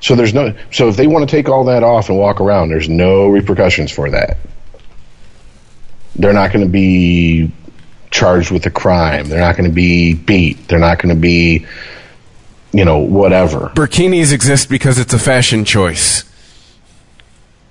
So 0.00 0.14
there's 0.14 0.32
no. 0.32 0.54
So 0.72 0.88
if 0.88 0.96
they 0.96 1.06
want 1.06 1.28
to 1.28 1.36
take 1.36 1.48
all 1.48 1.64
that 1.64 1.82
off 1.82 2.08
and 2.08 2.18
walk 2.18 2.40
around, 2.40 2.70
there's 2.70 2.88
no 2.88 3.28
repercussions 3.28 3.90
for 3.90 4.10
that. 4.10 4.38
They're 6.16 6.32
not 6.32 6.52
going 6.52 6.64
to 6.64 6.70
be 6.70 7.52
charged 8.10 8.50
with 8.50 8.64
a 8.66 8.70
crime. 8.70 9.28
They're 9.28 9.40
not 9.40 9.56
going 9.56 9.68
to 9.68 9.74
be 9.74 10.14
beat. 10.14 10.68
They're 10.68 10.78
not 10.78 10.98
going 11.00 11.14
to 11.14 11.20
be, 11.20 11.66
you 12.72 12.84
know, 12.84 12.98
whatever. 12.98 13.72
Burkinis 13.74 14.32
exist 14.32 14.68
because 14.68 14.98
it's 14.98 15.12
a 15.12 15.18
fashion 15.18 15.64
choice. 15.64 16.24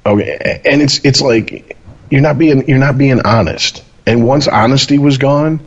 Oh, 0.05 0.19
okay, 0.19 0.61
and 0.65 0.81
it's 0.81 1.03
it's 1.03 1.21
like 1.21 1.77
you're 2.09 2.21
not 2.21 2.37
being 2.37 2.67
you're 2.67 2.77
not 2.77 2.97
being 2.97 3.21
honest. 3.21 3.83
And 4.09 4.25
once 4.25 4.47
honesty 4.47 4.97
was 4.97 5.19
gone, 5.19 5.59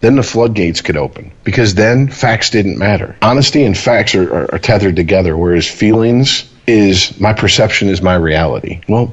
then 0.00 0.14
the 0.14 0.22
floodgates 0.22 0.80
could 0.80 0.96
open 0.96 1.32
because 1.42 1.74
then 1.74 2.08
facts 2.08 2.48
didn't 2.48 2.78
matter. 2.78 3.16
Honesty 3.20 3.64
and 3.64 3.76
facts 3.76 4.14
are, 4.14 4.32
are, 4.32 4.54
are 4.54 4.58
tethered 4.58 4.94
together, 4.94 5.36
whereas 5.36 5.66
feelings 5.68 6.48
is 6.68 7.18
my 7.20 7.32
perception 7.32 7.88
is 7.88 8.00
my 8.00 8.14
reality. 8.14 8.80
Well, 8.88 9.12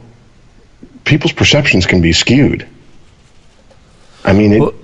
people's 1.05 1.33
perceptions 1.33 1.87
can 1.87 2.01
be 2.01 2.13
skewed. 2.13 2.67
I 4.23 4.33
mean, 4.33 4.53
it, 4.53 4.59
Well, 4.59 4.75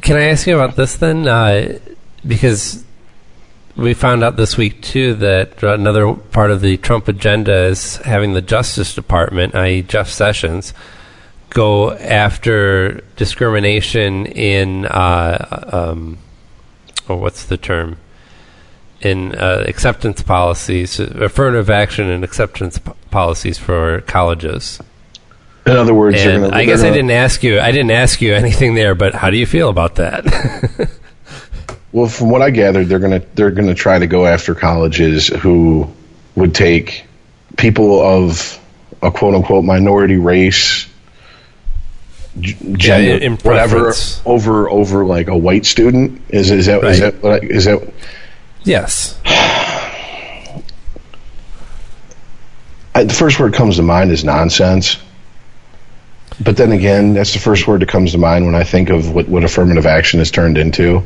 Can 0.00 0.16
I 0.16 0.28
ask 0.28 0.46
you 0.46 0.54
about 0.58 0.76
this 0.76 0.94
then? 0.96 1.26
Uh, 1.26 1.80
because 2.24 2.84
we 3.74 3.94
found 3.94 4.22
out 4.22 4.36
this 4.36 4.56
week 4.56 4.80
too 4.80 5.14
that 5.14 5.60
another 5.62 6.14
part 6.14 6.52
of 6.52 6.60
the 6.60 6.76
Trump 6.76 7.08
agenda 7.08 7.64
is 7.64 7.96
having 7.96 8.34
the 8.34 8.42
Justice 8.42 8.94
Department, 8.94 9.56
i.e., 9.56 9.82
Jeff 9.82 10.08
Sessions, 10.08 10.72
go 11.50 11.92
after 11.92 13.00
discrimination 13.16 14.26
in, 14.26 14.86
uh, 14.86 15.68
um, 15.72 16.18
or 17.08 17.16
what's 17.18 17.44
the 17.44 17.56
term? 17.56 17.98
In 19.00 19.34
uh, 19.34 19.64
acceptance 19.68 20.22
policies, 20.22 20.98
affirmative 20.98 21.70
action 21.70 22.10
and 22.10 22.24
acceptance 22.24 22.78
p- 22.78 22.90
policies 23.10 23.56
for 23.56 24.00
colleges. 24.02 24.80
in 25.66 25.76
other 25.76 25.94
words, 25.94 26.16
gonna, 26.16 26.50
I 26.52 26.64
guess 26.64 26.82
I 26.82 26.90
didn't 26.90 27.12
ask 27.12 27.44
you. 27.44 27.60
I 27.60 27.70
didn't 27.70 27.92
ask 27.92 28.20
you 28.20 28.34
anything 28.42 28.74
there, 28.74 28.96
but 28.96 29.14
how 29.14 29.30
do 29.30 29.36
you 29.36 29.46
feel 29.46 29.68
about 29.68 29.96
that? 29.96 30.90
Well, 31.90 32.06
from 32.06 32.28
what 32.28 32.42
I 32.42 32.50
gathered, 32.50 32.88
they're 32.88 32.98
gonna 32.98 33.22
they're 33.34 33.50
gonna 33.50 33.74
try 33.74 33.98
to 33.98 34.06
go 34.06 34.26
after 34.26 34.54
colleges 34.54 35.28
who 35.28 35.90
would 36.34 36.54
take 36.54 37.06
people 37.56 38.00
of 38.02 38.60
a 39.02 39.10
quote 39.10 39.34
unquote 39.34 39.64
minority 39.64 40.16
race, 40.16 40.86
gender, 42.40 43.24
in 43.24 43.36
whatever, 43.38 43.92
over 44.26 44.68
over 44.70 45.04
like 45.04 45.28
a 45.28 45.36
white 45.36 45.66
student. 45.66 46.20
Is 46.30 46.50
is 46.50 46.66
that 46.66 46.82
is 46.84 47.00
Right. 47.00 47.12
that 47.12 47.22
what 47.22 47.42
I- 47.44 47.46
is 47.46 47.64
that? 47.66 47.92
yes. 48.64 49.18
I, 52.94 53.04
the 53.04 53.14
first 53.14 53.38
word 53.38 53.52
that 53.52 53.56
comes 53.56 53.76
to 53.76 53.82
mind 53.82 54.10
is 54.10 54.24
nonsense. 54.24 54.96
But 56.40 56.56
then 56.56 56.72
again, 56.72 57.14
that's 57.14 57.32
the 57.32 57.38
first 57.38 57.66
word 57.66 57.80
that 57.82 57.88
comes 57.88 58.12
to 58.12 58.18
mind 58.18 58.46
when 58.46 58.54
I 58.54 58.64
think 58.64 58.90
of 58.90 59.12
what, 59.12 59.28
what 59.28 59.44
affirmative 59.44 59.86
action 59.86 60.18
has 60.20 60.30
turned 60.30 60.56
into. 60.56 61.02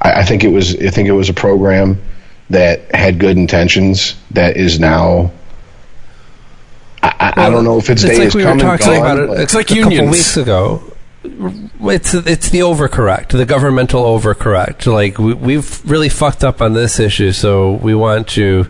I, 0.00 0.20
I 0.20 0.24
think 0.24 0.44
it 0.44 0.48
was 0.48 0.74
I 0.76 0.90
think 0.90 1.08
it 1.08 1.12
was 1.12 1.28
a 1.28 1.34
program 1.34 2.00
that 2.50 2.94
had 2.94 3.18
good 3.18 3.36
intentions 3.36 4.14
that 4.32 4.56
is 4.56 4.78
now. 4.80 5.30
I, 7.02 7.32
I, 7.36 7.46
I 7.46 7.50
don't 7.50 7.64
know 7.64 7.78
if 7.78 7.90
its 7.90 8.02
It's 8.04 8.12
day 8.12 8.18
like 8.18 8.28
is 8.28 8.34
we 8.34 8.42
were 8.44 8.50
coming. 8.50 8.64
talking 8.64 8.86
gone, 8.86 9.18
about 9.20 9.38
it. 9.38 9.40
It's 9.42 9.54
like 9.54 9.70
a 9.70 9.74
unions. 9.74 9.98
couple 9.98 10.10
weeks 10.10 10.36
ago. 10.36 10.82
it's 11.92 12.14
it's 12.14 12.50
the 12.50 12.60
overcorrect, 12.60 13.28
the 13.28 13.44
governmental 13.46 14.04
overcorrect. 14.04 14.90
Like 14.92 15.18
we, 15.18 15.34
we've 15.34 15.88
really 15.90 16.08
fucked 16.08 16.42
up 16.44 16.60
on 16.60 16.72
this 16.74 16.98
issue, 16.98 17.32
so 17.32 17.72
we 17.72 17.94
want 17.94 18.28
to 18.30 18.66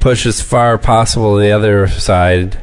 push 0.00 0.26
as 0.26 0.40
far 0.40 0.78
possible 0.78 1.36
the 1.36 1.50
other 1.52 1.86
side 1.88 2.58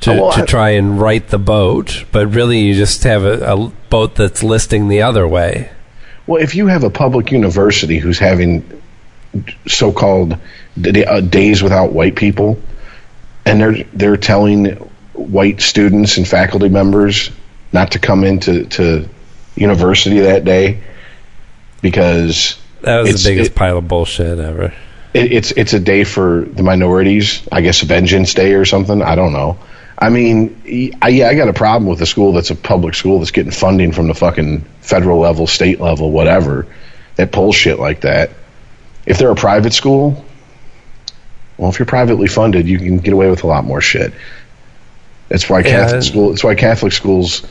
to, 0.00 0.12
Oh, 0.12 0.22
well, 0.22 0.32
to 0.32 0.42
I- 0.42 0.46
try 0.46 0.70
and 0.70 1.00
right 1.00 1.26
the 1.28 1.38
boat. 1.38 2.04
But 2.12 2.28
really, 2.34 2.58
you 2.60 2.74
just 2.74 3.04
have 3.04 3.24
a, 3.24 3.40
a 3.54 3.68
boat 3.88 4.16
that's 4.16 4.42
listing 4.42 4.88
the 4.88 5.02
other 5.02 5.26
way. 5.28 5.70
Well, 6.26 6.42
if 6.42 6.54
you 6.54 6.66
have 6.66 6.84
a 6.84 6.90
public 6.90 7.30
university 7.32 7.98
who's 7.98 8.18
having 8.18 8.64
so-called 9.66 10.36
d- 10.80 11.04
uh, 11.04 11.20
days 11.20 11.62
without 11.62 11.92
white 11.92 12.14
people, 12.16 12.58
and 13.44 13.60
they're 13.60 13.84
they're 13.92 14.16
telling 14.16 14.66
white 15.14 15.60
students 15.60 16.16
and 16.16 16.26
faculty 16.26 16.68
members 16.68 17.30
not 17.72 17.92
to 17.92 17.98
come 17.98 18.24
into 18.24 18.64
to 18.66 19.08
university 19.56 20.20
that 20.20 20.44
day 20.44 20.80
because 21.80 22.58
That 22.82 23.00
was 23.00 23.22
the 23.24 23.30
biggest 23.30 23.50
it- 23.52 23.54
pile 23.54 23.78
of 23.78 23.88
bullshit 23.88 24.38
ever. 24.38 24.72
it, 25.14 25.32
it's 25.32 25.50
it's 25.52 25.72
a 25.72 25.80
day 25.80 26.04
for 26.04 26.42
the 26.42 26.62
minorities. 26.62 27.46
I 27.50 27.60
guess 27.60 27.80
Vengeance 27.80 28.34
Day 28.34 28.54
or 28.54 28.64
something. 28.64 29.02
I 29.02 29.14
don't 29.14 29.32
know. 29.32 29.58
I 29.98 30.08
mean, 30.08 30.96
I, 31.00 31.08
yeah, 31.08 31.28
I 31.28 31.34
got 31.34 31.48
a 31.48 31.52
problem 31.52 31.88
with 31.88 32.00
a 32.00 32.06
school 32.06 32.32
that's 32.32 32.50
a 32.50 32.56
public 32.56 32.94
school 32.94 33.18
that's 33.20 33.30
getting 33.30 33.52
funding 33.52 33.92
from 33.92 34.08
the 34.08 34.14
fucking 34.14 34.62
federal 34.80 35.20
level, 35.20 35.46
state 35.46 35.80
level, 35.80 36.10
whatever, 36.10 36.66
that 37.16 37.30
pulls 37.30 37.54
shit 37.54 37.78
like 37.78 38.00
that. 38.00 38.30
If 39.06 39.18
they're 39.18 39.30
a 39.30 39.36
private 39.36 39.72
school, 39.74 40.24
well, 41.58 41.70
if 41.70 41.78
you're 41.78 41.86
privately 41.86 42.28
funded, 42.28 42.66
you 42.66 42.78
can 42.78 42.98
get 42.98 43.12
away 43.12 43.30
with 43.30 43.44
a 43.44 43.46
lot 43.46 43.64
more 43.64 43.80
shit. 43.80 44.12
That's 45.28 45.48
why 45.48 45.60
Yeah. 45.60 45.70
Catholic 45.70 46.02
school. 46.02 46.28
That's 46.30 46.44
why 46.44 46.54
Catholic 46.54 46.92
schools, 46.92 47.42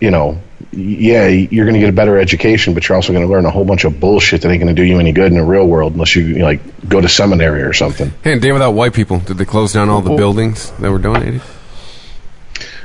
you 0.00 0.10
know, 0.10 0.40
yeah, 0.72 1.28
you're 1.28 1.64
going 1.64 1.74
to 1.74 1.80
get 1.80 1.88
a 1.88 1.92
better 1.92 2.18
education, 2.18 2.74
but 2.74 2.88
you're 2.88 2.96
also 2.96 3.12
going 3.12 3.24
to 3.24 3.30
learn 3.30 3.44
a 3.46 3.50
whole 3.50 3.64
bunch 3.64 3.84
of 3.84 4.00
bullshit 4.00 4.42
that 4.42 4.50
ain't 4.50 4.60
going 4.60 4.74
to 4.74 4.80
do 4.80 4.86
you 4.86 4.98
any 4.98 5.12
good 5.12 5.30
in 5.30 5.38
the 5.38 5.44
real 5.44 5.66
world 5.66 5.92
unless 5.92 6.16
you, 6.16 6.24
you 6.24 6.38
know, 6.38 6.46
like 6.46 6.88
go 6.88 7.00
to 7.00 7.08
seminary 7.08 7.62
or 7.62 7.72
something. 7.72 8.12
Hey, 8.22 8.32
and 8.32 8.42
Day 8.42 8.52
Without 8.52 8.72
White 8.72 8.94
People, 8.94 9.18
did 9.20 9.38
they 9.38 9.44
close 9.44 9.72
down 9.72 9.88
all 9.88 10.00
the 10.00 10.14
buildings 10.16 10.70
that 10.72 10.90
were 10.90 10.98
donated? 10.98 11.42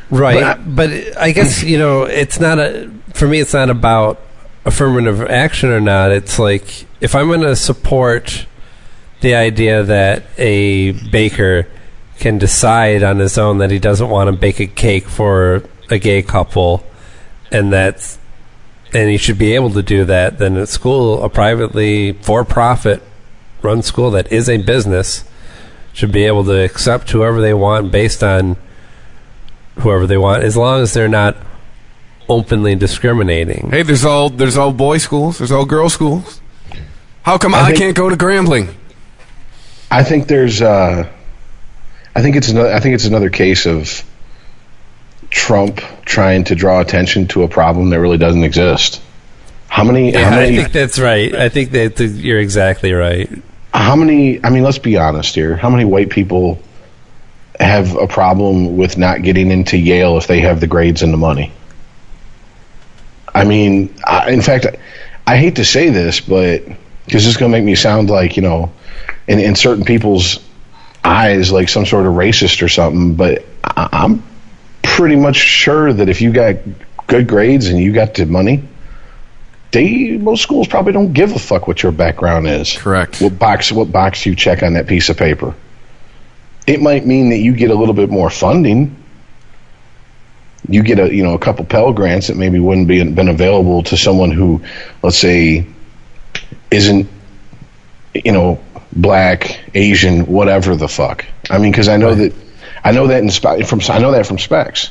Right, 0.09 0.57
but, 0.57 1.17
I 1.17 1.31
guess 1.31 1.63
you 1.63 1.79
know 1.79 2.03
it's 2.03 2.39
not 2.39 2.59
a. 2.59 2.91
For 3.13 3.27
me, 3.27 3.39
it's 3.39 3.53
not 3.53 3.69
about 3.69 4.19
affirmative 4.65 5.21
action 5.21 5.69
or 5.69 5.79
not. 5.79 6.11
It's 6.11 6.37
like 6.37 6.85
if 6.99 7.15
I'm 7.15 7.27
going 7.27 7.41
to 7.41 7.55
support 7.55 8.45
the 9.21 9.35
idea 9.35 9.83
that 9.83 10.23
a 10.37 10.91
baker 10.91 11.67
can 12.19 12.37
decide 12.37 13.03
on 13.03 13.19
his 13.19 13.37
own 13.37 13.59
that 13.59 13.71
he 13.71 13.79
doesn't 13.79 14.09
want 14.09 14.27
to 14.27 14.31
bake 14.35 14.59
a 14.59 14.67
cake 14.67 15.07
for 15.07 15.63
a 15.89 15.97
gay 15.97 16.21
couple, 16.21 16.83
and 17.51 17.71
that's 17.71 18.19
and 18.93 19.09
he 19.09 19.17
should 19.17 19.37
be 19.37 19.55
able 19.55 19.69
to 19.71 19.81
do 19.81 20.05
that. 20.05 20.37
Then 20.37 20.57
a 20.57 20.67
school, 20.67 21.23
a 21.23 21.29
privately 21.29 22.13
for-profit 22.13 23.01
run 23.61 23.81
school 23.81 24.11
that 24.11 24.31
is 24.31 24.49
a 24.49 24.57
business, 24.57 25.23
should 25.93 26.11
be 26.11 26.25
able 26.25 26.43
to 26.45 26.63
accept 26.63 27.09
whoever 27.11 27.41
they 27.41 27.53
want 27.53 27.91
based 27.91 28.23
on 28.23 28.57
whoever 29.79 30.05
they 30.05 30.17
want, 30.17 30.43
as 30.43 30.57
long 30.57 30.81
as 30.81 30.93
they're 30.93 31.07
not 31.07 31.37
openly 32.27 32.75
discriminating. 32.75 33.69
Hey, 33.71 33.83
there's 33.83 34.05
all 34.05 34.29
there's 34.29 34.57
all 34.57 34.73
boy 34.73 34.97
schools, 34.97 35.37
there's 35.37 35.51
all 35.51 35.65
girl 35.65 35.89
schools. 35.89 36.41
How 37.23 37.37
come 37.37 37.53
I, 37.53 37.67
think- 37.67 37.77
can't 37.77 37.95
go 37.95 38.09
to 38.09 38.15
Grambling? 38.15 38.73
I 39.91 40.03
think 40.03 40.27
there's, 40.27 40.61
uh, 40.61 41.07
I 42.15 42.21
think 42.21 42.37
it's 42.37 42.49
another, 42.49 42.73
I 42.73 42.79
think 42.79 42.95
it's 42.95 43.05
another 43.05 43.29
case 43.29 43.65
of 43.65 44.03
Trump 45.29 45.81
trying 46.05 46.45
to 46.45 46.55
draw 46.55 46.79
attention 46.79 47.27
to 47.29 47.43
a 47.43 47.47
problem 47.47 47.89
that 47.89 47.99
really 47.99 48.17
doesn't 48.17 48.43
exist. 48.43 49.01
How 49.67 49.83
many? 49.83 50.11
Yeah, 50.11 50.29
how 50.29 50.39
I 50.39 50.47
think 50.47 50.71
that's 50.71 50.99
right. 50.99 51.33
I 51.33 51.49
think 51.49 51.71
that 51.71 51.95
th- 51.95 52.11
you're 52.11 52.39
exactly 52.39 52.91
right. 52.91 53.29
how 53.73 53.95
many? 53.95 54.43
I 54.43 54.49
mean, 54.49 54.63
let's 54.63 54.79
be 54.79 54.97
honest 54.97 55.33
here. 55.33 55.55
How 55.55 55.69
many 55.69 55.85
white 55.85 56.09
people 56.09 56.61
have 57.57 57.95
a 57.95 58.07
problem 58.07 58.75
with 58.75 58.97
not 58.97 59.21
getting 59.21 59.49
into 59.49 59.77
Yale 59.77 60.17
if 60.17 60.27
they 60.27 60.41
have 60.41 60.59
the 60.59 60.67
grades 60.67 61.03
and 61.03 61.13
the 61.13 61.17
money? 61.17 61.53
I 63.33 63.45
mean, 63.45 63.95
I, 64.05 64.31
in 64.31 64.41
fact, 64.41 64.65
I 65.25 65.37
hate 65.37 65.55
to 65.55 65.63
say 65.63 65.89
this, 65.89 66.19
but 66.19 66.65
because 67.05 67.23
this 67.23 67.27
is 67.27 67.37
going 67.37 67.51
to 67.51 67.57
make 67.57 67.65
me 67.65 67.75
sound 67.75 68.09
like 68.09 68.35
you 68.35 68.43
know, 68.43 68.73
in, 69.27 69.39
in 69.39 69.55
certain 69.55 69.85
people's 69.85 70.39
eyes, 71.03 71.51
like 71.51 71.69
some 71.69 71.85
sort 71.85 72.05
of 72.05 72.13
racist 72.13 72.61
or 72.61 72.67
something. 72.67 73.15
But 73.15 73.45
I, 73.63 73.89
I'm 73.91 74.23
pretty 74.83 75.15
much 75.15 75.35
sure 75.35 75.91
that 75.91 76.09
if 76.09 76.21
you 76.21 76.31
got 76.31 76.55
good 77.07 77.27
grades 77.27 77.67
and 77.67 77.79
you 77.79 77.91
got 77.91 78.13
the 78.13 78.25
money, 78.25 78.63
they 79.71 80.17
most 80.17 80.43
schools 80.43 80.67
probably 80.67 80.93
don't 80.93 81.13
give 81.13 81.33
a 81.33 81.39
fuck 81.39 81.67
what 81.67 81.81
your 81.81 81.91
background 81.91 82.47
is. 82.47 82.77
Correct. 82.77 83.21
What 83.21 83.39
box 83.39 83.71
what 83.71 83.91
box 83.91 84.25
you 84.25 84.35
check 84.35 84.63
on 84.63 84.73
that 84.73 84.87
piece 84.87 85.09
of 85.09 85.17
paper. 85.17 85.55
It 86.67 86.81
might 86.81 87.05
mean 87.05 87.29
that 87.29 87.37
you 87.37 87.53
get 87.53 87.71
a 87.71 87.75
little 87.75 87.93
bit 87.93 88.09
more 88.09 88.29
funding. 88.29 88.95
You 90.67 90.83
get 90.83 90.99
a 90.99 91.13
you 91.13 91.23
know 91.23 91.33
a 91.33 91.39
couple 91.39 91.65
Pell 91.65 91.93
grants 91.93 92.27
that 92.27 92.37
maybe 92.37 92.59
wouldn't 92.59 92.87
be 92.87 93.03
been 93.03 93.29
available 93.29 93.83
to 93.83 93.97
someone 93.97 94.31
who, 94.31 94.61
let's 95.01 95.17
say, 95.17 95.65
isn't 96.69 97.09
you 98.13 98.31
know 98.31 98.61
black, 98.93 99.59
Asian, 99.73 100.25
whatever 100.25 100.75
the 100.75 100.87
fuck. 100.87 101.25
I 101.49 101.57
mean, 101.57 101.71
because 101.71 101.87
I 101.87 101.97
know 101.97 102.15
that 102.15 102.33
I 102.83 102.91
know 102.91 103.07
that 103.07 103.21
in 103.23 103.29
spe- 103.29 103.65
from 103.65 103.81
I 103.89 103.99
know 103.99 104.11
that 104.11 104.25
from 104.27 104.39
specs. 104.39 104.89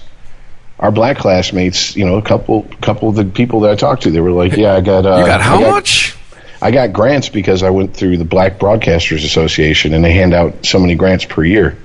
Our 0.78 0.90
black 0.90 1.18
classmates, 1.18 1.94
you 1.94 2.06
know, 2.06 2.16
a 2.16 2.22
couple 2.22 2.62
couple 2.80 3.08
of 3.10 3.16
the 3.16 3.24
people 3.24 3.60
that 3.60 3.72
I 3.72 3.74
talked 3.76 4.02
to, 4.04 4.10
they 4.10 4.20
were 4.20 4.30
like, 4.32 4.52
"Yeah, 4.56 4.74
I 4.74 4.80
got 4.80 5.04
uh, 5.04 5.18
You 5.18 5.26
got 5.26 5.40
how 5.42 5.58
I 5.58 5.60
got- 5.60 5.70
much? 5.72 6.16
I 6.62 6.70
got 6.70 6.92
grants 6.92 7.30
because 7.30 7.62
I 7.62 7.70
went 7.70 7.94
through 7.94 8.18
the 8.18 8.24
Black 8.26 8.58
Broadcasters 8.58 9.24
Association 9.24 9.94
and 9.94 10.04
they 10.04 10.12
hand 10.12 10.34
out 10.34 10.66
so 10.66 10.78
many 10.78 10.94
grants 10.94 11.24
per 11.24 11.42
year. 11.42 11.76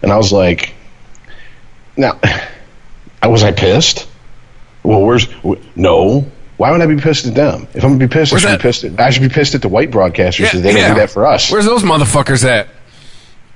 And 0.00 0.10
I 0.10 0.16
was 0.16 0.32
like, 0.32 0.72
now, 1.96 2.18
I 3.22 3.26
was 3.28 3.42
I 3.42 3.52
pissed? 3.52 4.08
Well, 4.82 5.02
where's 5.02 5.28
no? 5.76 6.26
Why 6.58 6.70
would 6.70 6.80
I 6.80 6.86
be 6.86 6.96
pissed 6.96 7.26
at 7.26 7.34
them? 7.34 7.66
If 7.74 7.82
I'm 7.82 7.92
gonna 7.92 8.06
be 8.06 8.08
pissed, 8.08 8.32
I 8.32 8.38
should 8.38 8.48
that- 8.50 8.58
be 8.58 8.62
pissed. 8.62 8.84
At, 8.84 9.00
I 9.00 9.10
should 9.10 9.22
be 9.22 9.28
pissed 9.28 9.54
at 9.54 9.62
the 9.62 9.68
white 9.68 9.90
broadcasters. 9.90 10.50
'cause 10.50 10.62
they 10.62 10.72
didn't 10.72 10.94
do 10.94 11.00
that 11.00 11.10
for 11.10 11.26
us. 11.26 11.50
Where's 11.50 11.64
those 11.64 11.82
motherfuckers 11.82 12.44
at? 12.48 12.68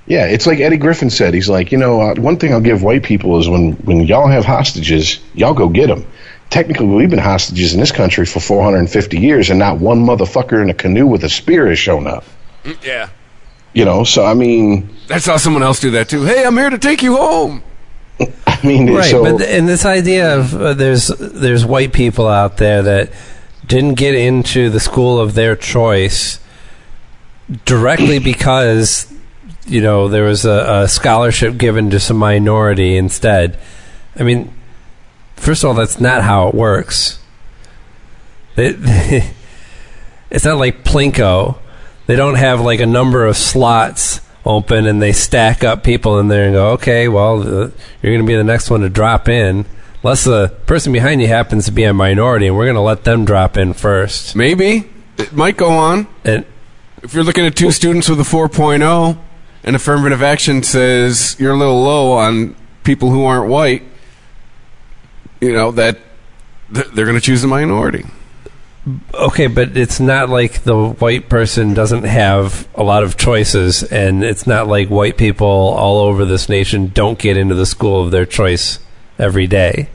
Yeah, 0.07 0.25
it's 0.25 0.47
like 0.47 0.59
Eddie 0.61 0.77
Griffin 0.77 1.09
said. 1.09 1.33
He's 1.33 1.49
like, 1.49 1.71
you 1.71 1.77
know, 1.77 1.99
uh, 1.99 2.15
one 2.15 2.37
thing 2.37 2.53
I'll 2.53 2.61
give 2.61 2.81
white 2.81 3.03
people 3.03 3.37
is 3.39 3.49
when 3.49 3.73
when 3.83 4.01
y'all 4.03 4.27
have 4.27 4.45
hostages, 4.45 5.19
y'all 5.35 5.53
go 5.53 5.67
get 5.67 5.87
them. 5.87 6.05
Technically, 6.49 6.85
we've 6.87 7.09
been 7.09 7.19
hostages 7.19 7.73
in 7.73 7.79
this 7.81 7.91
country 7.91 8.25
for 8.25 8.39
450 8.39 9.19
years, 9.19 9.49
and 9.49 9.59
not 9.59 9.79
one 9.79 10.05
motherfucker 10.05 10.61
in 10.61 10.69
a 10.69 10.73
canoe 10.73 11.05
with 11.05 11.25
a 11.25 11.29
spear 11.29 11.67
has 11.67 11.77
shown 11.77 12.07
up. 12.07 12.23
Yeah. 12.85 13.07
You 13.73 13.83
know, 13.83 14.05
so 14.05 14.25
I 14.25 14.33
mean, 14.33 14.89
I 15.09 15.17
saw 15.19 15.35
someone 15.37 15.61
else 15.61 15.81
do 15.81 15.91
that 15.91 16.07
too. 16.07 16.23
Hey, 16.23 16.45
I'm 16.45 16.55
here 16.57 16.69
to 16.69 16.77
take 16.77 17.03
you 17.03 17.17
home. 17.17 17.61
I 18.47 18.65
mean, 18.65 18.93
Right, 18.93 19.11
so 19.11 19.23
but 19.23 19.41
and 19.41 19.67
this 19.67 19.85
idea 19.85 20.37
of 20.37 20.55
uh, 20.55 20.73
there's 20.73 21.07
there's 21.07 21.65
white 21.65 21.93
people 21.93 22.27
out 22.27 22.57
there 22.57 22.81
that 22.81 23.11
didn't 23.65 23.95
get 23.95 24.15
into 24.15 24.69
the 24.69 24.79
school 24.79 25.19
of 25.19 25.33
their 25.33 25.55
choice 25.55 26.39
directly 27.65 28.19
because 28.23 29.11
you 29.67 29.81
know 29.81 30.07
there 30.07 30.23
was 30.23 30.45
a, 30.45 30.83
a 30.83 30.87
scholarship 30.87 31.57
given 31.57 31.89
to 31.91 31.99
some 31.99 32.17
minority 32.17 32.97
instead. 32.97 33.59
I 34.15 34.23
mean, 34.23 34.53
first 35.35 35.63
of 35.63 35.69
all, 35.69 35.75
that's 35.75 35.99
not 35.99 36.23
how 36.23 36.47
it 36.47 36.55
works. 36.55 37.19
It, 38.55 38.77
it's 40.31 40.45
not 40.45 40.57
like 40.57 40.83
Plinko. 40.83 41.57
They 42.07 42.15
don't 42.15 42.35
have 42.35 42.61
like 42.61 42.79
a 42.79 42.85
number 42.85 43.25
of 43.25 43.37
slots 43.37 44.21
open 44.47 44.87
and 44.87 45.01
they 45.01 45.11
stack 45.11 45.63
up 45.63 45.83
people 45.83 46.19
in 46.19 46.27
there 46.29 46.45
and 46.45 46.53
go, 46.53 46.71
okay, 46.71 47.07
well, 47.07 47.41
uh, 47.41 47.69
you're 48.01 48.13
going 48.13 48.21
to 48.21 48.27
be 48.27 48.35
the 48.35 48.43
next 48.43 48.69
one 48.69 48.81
to 48.81 48.89
drop 48.89 49.27
in. 49.27 49.65
Unless 50.03 50.23
the 50.23 50.49
person 50.65 50.93
behind 50.93 51.21
you 51.21 51.27
happens 51.27 51.65
to 51.65 51.71
be 51.71 51.83
a 51.83 51.93
minority, 51.93 52.47
and 52.47 52.55
we're 52.55 52.65
going 52.65 52.75
to 52.75 52.81
let 52.81 53.03
them 53.03 53.25
drop 53.25 53.57
in 53.57 53.73
first. 53.73 54.35
Maybe 54.35 54.89
it 55.17 55.33
might 55.33 55.57
go 55.57 55.71
on. 55.71 56.07
And 56.23 56.45
If 57.03 57.13
you're 57.13 57.23
looking 57.23 57.45
at 57.45 57.55
two 57.55 57.71
students 57.71 58.07
with 58.07 58.19
a 58.19 58.23
4.0 58.23 59.17
and 59.63 59.75
affirmative 59.75 60.21
action 60.23 60.63
says 60.63 61.35
you're 61.39 61.53
a 61.53 61.57
little 61.57 61.81
low 61.81 62.13
on 62.13 62.55
people 62.83 63.09
who 63.09 63.25
aren't 63.25 63.49
white, 63.49 63.83
you 65.41 65.51
know 65.51 65.71
that 65.71 65.97
th- 66.73 66.87
they're 66.93 67.05
going 67.05 67.19
to 67.19 67.21
choose 67.21 67.41
the 67.41 67.47
minority. 67.47 68.05
Okay, 69.13 69.47
but 69.47 69.75
it's 69.77 69.99
not 69.99 70.29
like 70.29 70.63
the 70.63 70.89
white 70.89 71.29
person 71.29 71.73
doesn't 71.73 72.03
have 72.03 72.67
a 72.75 72.83
lot 72.83 73.03
of 73.03 73.17
choices, 73.17 73.83
and 73.83 74.23
it's 74.23 74.47
not 74.47 74.67
like 74.67 74.89
white 74.89 75.17
people 75.17 75.47
all 75.47 75.99
over 75.99 76.25
this 76.25 76.47
nation 76.49 76.87
don't 76.93 77.19
get 77.19 77.37
into 77.37 77.55
the 77.55 77.65
school 77.65 78.03
of 78.03 78.11
their 78.11 78.25
choice 78.25 78.79
every 79.19 79.47
day. 79.47 79.89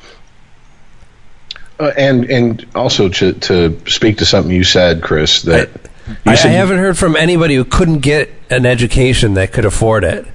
uh, 1.81 1.93
and 1.97 2.25
and 2.31 2.67
also 2.75 3.09
to 3.09 3.33
to 3.35 3.81
speak 3.87 4.19
to 4.19 4.25
something 4.27 4.53
you 4.55 4.65
said, 4.65 5.03
Chris, 5.03 5.43
that 5.43 5.71
you 6.25 6.33
I, 6.33 6.33
I 6.33 6.35
said 6.35 6.51
haven't 6.51 6.79
heard 6.79 6.99
from 6.99 7.17
anybody 7.17 7.55
who 7.55 7.65
couldn't 7.65 8.01
get 8.01 8.31
an 8.51 8.67
education 8.67 9.35
that 9.35 9.53
could 9.53 9.65
afford 9.65 10.05
it. 10.05 10.27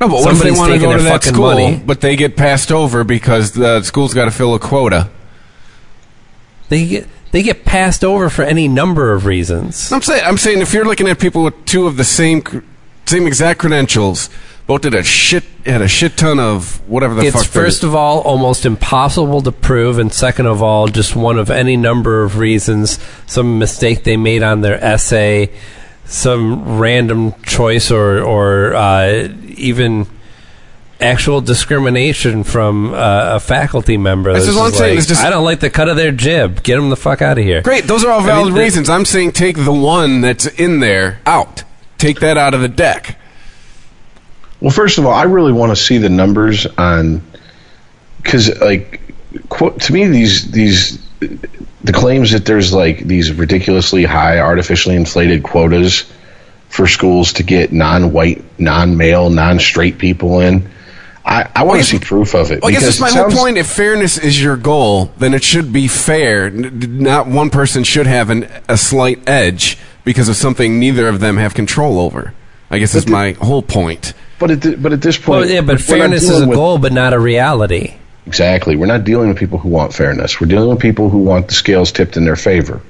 No, 0.00 0.08
but 0.08 0.20
what 0.22 0.32
if 0.32 0.42
they 0.42 0.54
Somebody's 0.54 0.58
want 0.58 0.72
to 0.74 0.78
go 0.78 0.96
to 0.96 1.02
that 1.04 1.24
school, 1.24 1.42
money. 1.54 1.82
but 1.84 2.00
they 2.00 2.14
get 2.16 2.36
passed 2.36 2.70
over 2.70 3.02
because 3.04 3.52
the 3.52 3.82
school's 3.82 4.14
got 4.14 4.26
to 4.26 4.30
fill 4.30 4.54
a 4.54 4.58
quota? 4.60 5.10
They 6.68 6.86
get 6.86 7.08
they 7.32 7.42
get 7.42 7.64
passed 7.64 8.04
over 8.04 8.28
for 8.30 8.42
any 8.42 8.68
number 8.68 9.12
of 9.12 9.26
reasons. 9.26 9.92
I'm 9.92 10.02
saying, 10.02 10.22
I'm 10.24 10.38
saying, 10.38 10.60
if 10.60 10.72
you're 10.72 10.84
looking 10.84 11.08
at 11.08 11.18
people 11.18 11.42
with 11.44 11.64
two 11.66 11.86
of 11.86 11.96
the 11.96 12.04
same, 12.04 12.42
same 13.06 13.26
exact 13.26 13.60
credentials, 13.60 14.30
both 14.66 14.82
did 14.82 14.94
a 14.94 15.02
shit, 15.02 15.44
had 15.64 15.80
a 15.82 15.88
shit 15.88 16.16
ton 16.16 16.38
of 16.38 16.86
whatever 16.88 17.14
the 17.14 17.22
It's 17.26 17.36
fuck. 17.36 17.46
they're- 17.52 17.62
first 17.64 17.84
of 17.84 17.94
all 17.94 18.20
almost 18.20 18.66
impossible 18.66 19.40
to 19.42 19.52
prove, 19.52 19.98
and 19.98 20.12
second 20.12 20.46
of 20.46 20.62
all, 20.62 20.88
just 20.88 21.16
one 21.16 21.38
of 21.38 21.50
any 21.50 21.76
number 21.76 22.22
of 22.22 22.38
reasons. 22.38 22.98
Some 23.26 23.58
mistake 23.58 24.04
they 24.04 24.16
made 24.16 24.42
on 24.42 24.60
their 24.60 24.82
essay, 24.82 25.50
some 26.04 26.78
random 26.78 27.34
choice, 27.44 27.90
or 27.90 28.20
or 28.22 28.74
uh, 28.74 29.28
even 29.56 30.06
actual 31.00 31.40
discrimination 31.40 32.42
from 32.44 32.92
uh, 32.92 33.36
a 33.36 33.40
faculty 33.40 33.96
member. 33.96 34.32
This 34.32 34.48
is 34.48 34.54
that's 34.54 34.56
what 34.56 34.64
I'm 34.64 34.70
just 34.70 34.78
saying, 34.78 34.90
like, 34.90 34.98
it's 34.98 35.06
just- 35.08 35.24
I 35.24 35.30
don't 35.30 35.44
like 35.44 35.60
the 35.60 35.70
cut 35.70 35.88
of 35.88 35.96
their 35.96 36.10
jib. 36.12 36.62
Get 36.62 36.76
them 36.76 36.90
the 36.90 36.96
fuck 36.96 37.22
out 37.22 37.38
of 37.38 37.44
here. 37.44 37.62
Great, 37.62 37.84
those 37.84 38.04
are 38.04 38.10
all 38.10 38.20
I 38.20 38.26
valid 38.26 38.46
mean, 38.46 38.54
the- 38.54 38.60
reasons. 38.60 38.88
I'm 38.90 39.04
saying 39.04 39.32
take 39.32 39.56
the 39.56 39.72
one 39.72 40.20
that's 40.20 40.46
in 40.46 40.80
there 40.80 41.20
out. 41.26 41.62
Take 41.98 42.20
that 42.20 42.36
out 42.36 42.54
of 42.54 42.60
the 42.60 42.68
deck. 42.68 43.16
Well, 44.60 44.70
first 44.72 44.98
of 44.98 45.06
all, 45.06 45.12
I 45.12 45.24
really 45.24 45.52
want 45.52 45.70
to 45.70 45.76
see 45.76 45.98
the 45.98 46.08
numbers 46.08 46.66
on 46.66 47.22
because, 48.22 48.56
like, 48.60 49.00
qu- 49.48 49.76
to 49.78 49.92
me, 49.92 50.06
these 50.08 50.50
these 50.50 50.98
the 51.20 51.92
claims 51.92 52.32
that 52.32 52.44
there's 52.44 52.72
like 52.72 52.98
these 53.04 53.32
ridiculously 53.32 54.04
high, 54.04 54.40
artificially 54.40 54.96
inflated 54.96 55.44
quotas 55.44 56.04
for 56.68 56.86
schools 56.88 57.34
to 57.34 57.42
get 57.44 57.72
non-white, 57.72 58.44
non-male, 58.58 59.30
non-straight 59.30 59.98
people 59.98 60.40
in. 60.40 60.68
I, 61.30 61.50
I 61.56 61.62
want 61.64 61.78
to 61.80 61.84
see 61.84 61.98
proof 61.98 62.34
of 62.34 62.50
it. 62.50 62.62
Well, 62.62 62.70
I 62.70 62.72
guess 62.72 62.80
because 62.80 62.98
that's 62.98 63.00
my 63.00 63.08
it 63.08 63.22
whole 63.22 63.30
sounds- 63.30 63.40
point. 63.42 63.58
If 63.58 63.66
fairness 63.66 64.16
is 64.16 64.42
your 64.42 64.56
goal, 64.56 65.12
then 65.18 65.34
it 65.34 65.44
should 65.44 65.72
be 65.72 65.86
fair. 65.86 66.48
Not 66.50 67.26
one 67.26 67.50
person 67.50 67.84
should 67.84 68.06
have 68.06 68.30
an, 68.30 68.48
a 68.68 68.78
slight 68.78 69.28
edge 69.28 69.76
because 70.04 70.30
of 70.30 70.36
something 70.36 70.80
neither 70.80 71.06
of 71.06 71.20
them 71.20 71.36
have 71.36 71.52
control 71.52 72.00
over. 72.00 72.32
I 72.70 72.78
guess 72.78 72.92
that's 72.94 73.04
the- 73.04 73.12
my 73.12 73.32
whole 73.32 73.62
point. 73.62 74.14
But 74.38 74.52
at, 74.52 74.62
the, 74.62 74.76
but 74.76 74.92
at 74.92 75.02
this 75.02 75.16
point, 75.18 75.40
Well, 75.40 75.50
yeah, 75.50 75.60
but 75.60 75.80
fairness 75.80 76.22
is 76.22 76.40
a 76.40 76.46
with- 76.46 76.56
goal, 76.56 76.78
but 76.78 76.92
not 76.92 77.12
a 77.12 77.18
reality. 77.18 77.94
Exactly. 78.26 78.76
We're 78.76 78.86
not 78.86 79.04
dealing 79.04 79.28
with 79.28 79.36
people 79.38 79.58
who 79.58 79.68
want 79.68 79.92
fairness. 79.92 80.40
We're 80.40 80.46
dealing 80.48 80.68
with 80.70 80.80
people 80.80 81.10
who 81.10 81.18
want 81.18 81.48
the 81.48 81.54
scales 81.54 81.92
tipped 81.92 82.16
in 82.16 82.24
their 82.24 82.36
favor 82.36 82.80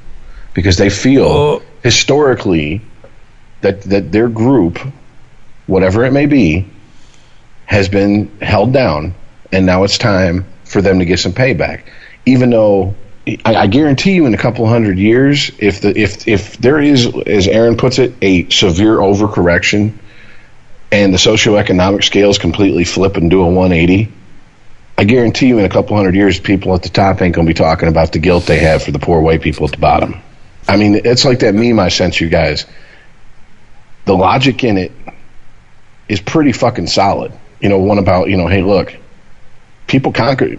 because 0.55 0.77
they 0.77 0.91
feel 0.91 1.25
Oh. 1.27 1.63
historically 1.83 2.83
that 3.63 3.83
that 3.83 4.13
their 4.13 4.29
group, 4.29 4.79
whatever 5.67 6.05
it 6.05 6.13
may 6.13 6.27
be, 6.27 6.67
has 7.69 7.89
been 7.89 8.31
held 8.41 8.73
down, 8.73 9.15
and 9.53 9.67
now 9.67 9.85
it's 9.85 9.99
time 9.99 10.47
for 10.65 10.81
them 10.81 10.99
to 10.99 11.05
get 11.05 11.19
some 11.19 11.33
payback. 11.33 11.83
Even 12.25 12.49
though 12.49 12.95
I, 13.45 13.55
I 13.55 13.67
guarantee 13.67 14.13
you, 14.13 14.25
in 14.25 14.33
a 14.33 14.39
couple 14.39 14.67
hundred 14.67 14.99
years, 14.99 15.51
if 15.59 15.83
the 15.83 15.97
if 15.97 16.27
if 16.27 16.57
there 16.57 16.81
is, 16.81 17.07
as 17.27 17.47
Aaron 17.47 17.77
puts 17.77 17.99
it, 17.99 18.15
a 18.23 18.49
severe 18.49 18.97
overcorrection, 18.97 19.93
and 20.91 21.13
the 21.13 21.19
socioeconomic 21.19 22.05
scales 22.05 22.39
completely 22.39 22.85
flip 22.85 23.19
and 23.19 23.31
do 23.31 23.43
a 23.43 23.47
180. 23.47 24.11
I 24.97 25.05
guarantee 25.05 25.49
you, 25.49 25.59
in 25.59 25.67
a 25.67 25.69
couple 25.69 25.95
hundred 25.95 26.15
years, 26.15 26.41
people 26.41 26.75
at 26.75 26.83
the 26.83 26.89
top 26.89 27.21
ain't 27.21 27.35
to 27.35 27.45
be 27.45 27.55
talking 27.55 27.89
about 27.89 28.13
the 28.13 28.19
guilt 28.19 28.47
they 28.47 28.61
have 28.61 28.83
for 28.83 28.93
the 28.93 28.99
poor 28.99 29.21
white 29.21 29.43
people 29.43 29.67
at 29.67 29.73
the 29.73 29.79
bottom. 29.79 30.21
I 30.67 30.77
mean, 30.77 31.03
it's 31.05 31.25
like 31.25 31.41
that 31.41 31.55
meme 31.55 31.79
I 31.79 31.89
sent 31.89 32.19
you 32.21 32.31
guys. 32.31 32.65
The 34.07 34.15
logic 34.17 34.65
in 34.65 34.79
it 34.79 34.93
is 36.09 36.21
pretty 36.21 36.53
fucking 36.53 36.87
solid. 36.87 37.33
You 37.61 37.69
know, 37.69 37.79
one 37.79 37.99
about, 37.99 38.29
you 38.29 38.37
know, 38.37 38.47
hey, 38.47 38.63
look, 38.63 38.95
people 39.87 40.13
conquer, 40.13 40.57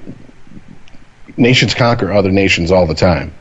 nations 1.38 1.74
conquer 1.74 2.11
other 2.11 2.32
nations 2.32 2.72
all 2.72 2.86
the 2.86 2.95
time. 2.95 3.34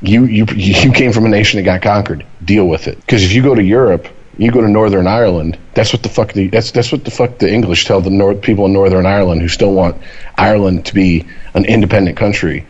You, 0.00 0.24
you, 0.24 0.46
you 0.54 0.92
came 0.92 1.12
from 1.12 1.24
a 1.24 1.28
nation 1.28 1.58
that 1.58 1.64
got 1.64 1.82
conquered. 1.82 2.26
Deal 2.44 2.68
with 2.68 2.88
it. 2.88 2.96
Because 3.00 3.22
if 3.22 3.32
you 3.32 3.42
go 3.42 3.54
to 3.54 3.62
Europe, 3.62 4.06
you 4.36 4.50
go 4.50 4.60
to 4.60 4.68
Northern 4.68 5.06
Ireland. 5.06 5.58
That's 5.74 5.92
what 5.92 6.02
the 6.02 6.08
fuck 6.08 6.32
the 6.32 6.48
that's 6.48 6.72
that's 6.72 6.90
what 6.90 7.04
the 7.04 7.10
fuck 7.10 7.38
the 7.38 7.52
English 7.52 7.84
tell 7.84 8.00
the 8.00 8.10
North 8.10 8.42
people 8.42 8.66
in 8.66 8.72
Northern 8.72 9.06
Ireland 9.06 9.40
who 9.40 9.48
still 9.48 9.72
want 9.72 10.00
Ireland 10.36 10.86
to 10.86 10.94
be 10.94 11.26
an 11.54 11.64
independent 11.64 12.16
country 12.16 12.66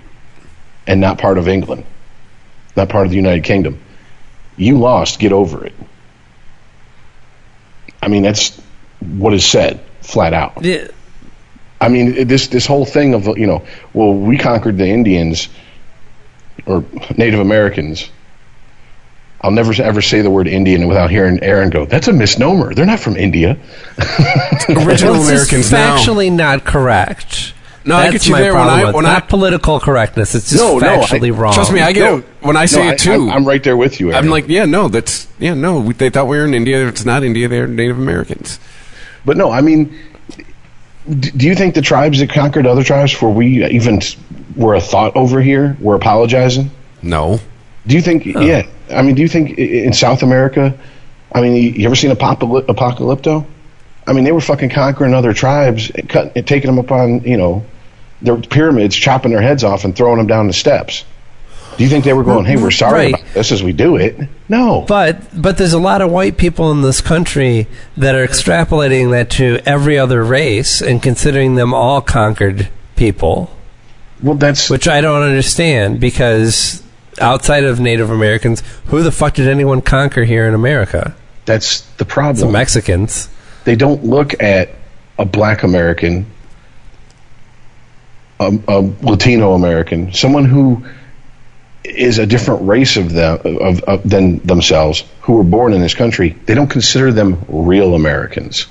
and 0.86 1.00
not 1.00 1.18
part 1.18 1.38
of 1.38 1.48
England, 1.48 1.84
not 2.76 2.88
part 2.88 3.06
of 3.06 3.10
the 3.10 3.16
United 3.16 3.44
Kingdom. 3.44 3.80
You 4.56 4.78
lost. 4.78 5.18
Get 5.18 5.32
over 5.32 5.64
it. 5.64 5.74
I 8.02 8.08
mean, 8.08 8.22
that's 8.22 8.60
what 9.18 9.32
is 9.34 9.44
said 9.44 9.80
flat 10.02 10.32
out. 10.34 10.64
Yeah. 10.64 10.88
I 11.80 11.88
mean, 11.88 12.26
this 12.26 12.48
this 12.48 12.66
whole 12.66 12.84
thing 12.86 13.14
of 13.14 13.26
you 13.38 13.46
know, 13.46 13.64
well, 13.92 14.14
we 14.14 14.38
conquered 14.38 14.78
the 14.78 14.86
Indians 14.86 15.48
or 16.66 16.84
Native 17.16 17.40
Americans. 17.40 18.08
I'll 19.40 19.50
never 19.50 19.74
ever 19.82 20.00
say 20.00 20.22
the 20.22 20.30
word 20.30 20.46
Indian 20.48 20.88
without 20.88 21.10
hearing 21.10 21.42
Aaron 21.42 21.68
go, 21.68 21.84
"That's 21.84 22.08
a 22.08 22.12
misnomer. 22.12 22.72
They're 22.74 22.86
not 22.86 23.00
from 23.00 23.16
India." 23.16 23.58
Original 24.68 24.76
Well, 24.78 24.88
it's 24.94 25.02
Americans 25.02 25.48
just 25.50 25.72
now. 25.72 25.96
factually 25.98 26.32
not 26.32 26.64
correct. 26.64 27.52
No, 27.86 27.96
I 27.96 28.10
get 28.10 28.26
you 28.26 28.34
there 28.34 28.54
when 28.54 28.62
I- 28.62 28.84
with- 28.86 28.94
when 28.94 29.04
I- 29.04 29.12
not 29.14 29.28
political 29.28 29.78
correctness. 29.78 30.34
It's 30.34 30.48
just 30.48 30.62
No, 30.62 30.78
no, 30.78 30.86
I- 30.88 31.04
factually 31.04 31.36
wrong. 31.36 31.52
Trust 31.52 31.70
me, 31.70 31.82
I 31.82 31.92
get 31.92 32.00
No, 32.00 32.18
it 32.18 32.24
when 32.40 32.56
I 32.56 32.64
say 32.64 32.86
no, 32.86 32.92
it 32.92 32.98
too. 32.98 33.12
I'm, 33.12 33.30
I'm 33.30 33.44
right 33.44 33.62
there 33.62 33.76
with 33.76 34.00
you. 34.00 34.10
Aaron. 34.12 34.24
I'm 34.24 34.30
like, 34.30 34.48
yeah, 34.48 34.64
no, 34.64 34.88
that's 34.88 35.26
yeah, 35.38 35.52
no. 35.52 35.80
We, 35.80 35.92
they 35.92 36.08
thought 36.08 36.26
we 36.26 36.38
were 36.38 36.46
in 36.46 36.54
India. 36.54 36.88
It's 36.88 37.04
not 37.04 37.22
India. 37.22 37.46
They're 37.46 37.66
Native 37.68 37.98
Americans. 37.98 38.58
But 39.24 39.36
no, 39.36 39.50
I 39.50 39.60
mean, 39.60 39.96
do 41.08 41.46
you 41.46 41.54
think 41.54 41.74
the 41.74 41.82
tribes 41.82 42.20
that 42.20 42.30
conquered 42.30 42.66
other 42.66 42.82
tribes, 42.82 43.12
before 43.12 43.32
we 43.32 43.64
even 43.66 44.00
were 44.56 44.74
a 44.74 44.80
thought 44.80 45.14
over 45.16 45.40
here, 45.40 45.76
were 45.80 45.94
apologizing? 45.94 46.70
No, 47.02 47.40
Do 47.86 47.94
you 47.94 48.00
think? 48.02 48.24
Yeah, 48.24 48.66
I 48.90 49.02
mean, 49.02 49.14
do 49.14 49.22
you 49.22 49.28
think 49.28 49.58
in 49.58 49.92
South 49.92 50.22
America? 50.22 50.74
I 51.32 51.40
mean, 51.42 51.54
you, 51.56 51.70
you 51.70 51.86
ever 51.86 51.94
seen 51.96 52.10
Apocalyp- 52.10 52.66
Apocalypto? 52.68 53.44
I 54.06 54.12
mean, 54.12 54.24
they 54.24 54.32
were 54.32 54.40
fucking 54.40 54.70
conquering 54.70 55.12
other 55.14 55.32
tribes, 55.34 55.90
and 55.90 56.08
cut, 56.08 56.32
and 56.36 56.46
taking 56.46 56.68
them 56.68 56.78
up 56.78 56.90
on 56.90 57.22
you 57.24 57.36
know 57.36 57.64
their 58.22 58.36
pyramids, 58.38 58.96
chopping 58.96 59.32
their 59.32 59.42
heads 59.42 59.64
off, 59.64 59.84
and 59.84 59.94
throwing 59.94 60.16
them 60.18 60.26
down 60.26 60.46
the 60.46 60.52
steps. 60.54 61.04
Do 61.76 61.82
you 61.84 61.90
think 61.90 62.04
they 62.04 62.12
were 62.12 62.22
going, 62.24 62.44
"Hey, 62.44 62.56
we're 62.56 62.70
sorry 62.70 63.06
Right. 63.12 63.14
about 63.14 63.34
this 63.34 63.50
as 63.52 63.62
we 63.62 63.72
do 63.72 63.96
it"? 63.96 64.16
No. 64.48 64.84
But 64.86 65.40
but 65.40 65.58
there's 65.58 65.72
a 65.72 65.78
lot 65.78 66.00
of 66.02 66.10
white 66.10 66.36
people 66.36 66.70
in 66.70 66.82
this 66.82 67.00
country 67.00 67.66
that 67.96 68.14
are 68.14 68.26
extrapolating 68.26 69.10
that 69.10 69.30
to 69.30 69.58
every 69.66 69.98
other 69.98 70.24
race 70.24 70.80
and 70.80 71.02
considering 71.02 71.56
them 71.56 71.74
all 71.74 72.00
conquered 72.00 72.68
people, 72.96 73.50
well, 74.22 74.36
that's 74.36 74.70
which 74.70 74.86
I 74.86 75.00
don't 75.00 75.22
understand 75.22 75.98
because 76.00 76.82
outside 77.20 77.64
of 77.64 77.80
Native 77.80 78.10
Americans, 78.10 78.62
who 78.86 79.02
the 79.02 79.12
fuck 79.12 79.34
did 79.34 79.48
anyone 79.48 79.80
conquer 79.80 80.24
here 80.24 80.46
in 80.46 80.54
America? 80.54 81.14
that's 81.46 81.80
the 81.80 81.98
The 81.98 82.04
problem. 82.06 82.52
Mexicans. 82.52 83.28
they 83.64 83.76
don't 83.76 84.02
look 84.04 84.40
at 84.42 84.70
a 85.18 85.24
black 85.26 85.62
American, 85.62 86.24
a, 88.40 88.52
a 88.68 88.90
Latino 89.02 89.52
American, 89.54 90.12
someone 90.12 90.44
who 90.44 90.82
is 91.84 92.18
a 92.18 92.26
different 92.26 92.66
race 92.66 92.96
of 92.96 93.12
them 93.12 93.40
of, 93.44 93.82
of 93.82 94.08
than 94.08 94.38
themselves, 94.38 95.04
who 95.20 95.34
were 95.34 95.44
born 95.44 95.72
in 95.72 95.80
this 95.80 95.94
country. 95.94 96.30
They 96.46 96.54
don't 96.54 96.70
consider 96.70 97.12
them 97.12 97.44
real 97.48 97.94
Americans. 97.94 98.66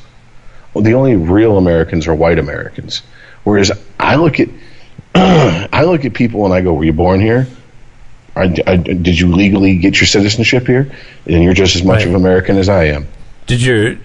Well, 0.73 0.83
the 0.83 0.95
only 0.95 1.15
real 1.15 1.57
Americans 1.57 2.07
are 2.07 2.15
white 2.15 2.39
Americans. 2.39 3.03
Whereas 3.43 3.71
I 3.99 4.15
look 4.15 4.39
at 4.39 4.49
I 5.15 5.83
look 5.83 6.05
at 6.05 6.13
people 6.13 6.45
and 6.45 6.53
I 6.53 6.61
go, 6.61 6.73
"Were 6.73 6.83
you 6.83 6.93
born 6.93 7.21
here? 7.21 7.47
Or, 8.35 8.43
uh, 8.43 8.77
did 8.77 9.19
you 9.19 9.31
legally 9.35 9.77
get 9.77 9.99
your 9.99 10.07
citizenship 10.07 10.65
here? 10.65 10.91
And 11.27 11.43
you're 11.43 11.53
just 11.53 11.75
as 11.75 11.83
much 11.83 11.99
Right. 11.99 12.07
of 12.07 12.15
American 12.15 12.57
as 12.57 12.67
I 12.67 12.85
am." 12.85 13.07
Did 13.45 13.61
your 13.61 13.97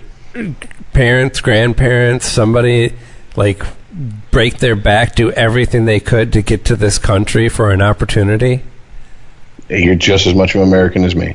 parents, 0.93 1.41
grandparents, 1.41 2.27
somebody 2.27 2.93
like 3.37 3.63
break 4.31 4.59
their 4.59 4.77
back, 4.77 5.15
do 5.15 5.31
everything 5.33 5.87
they 5.87 6.01
could 6.01 6.33
to 6.35 6.43
get 6.43 6.67
to 6.67 6.77
this 6.77 6.99
country 6.99 7.49
for 7.49 7.71
an 7.71 7.81
opportunity? 7.81 8.63
You're 9.69 9.95
just 9.95 10.27
as 10.27 10.35
much 10.35 10.55
of 10.55 10.63
an 10.63 10.69
American 10.69 11.05
as 11.05 11.15
me. 11.15 11.35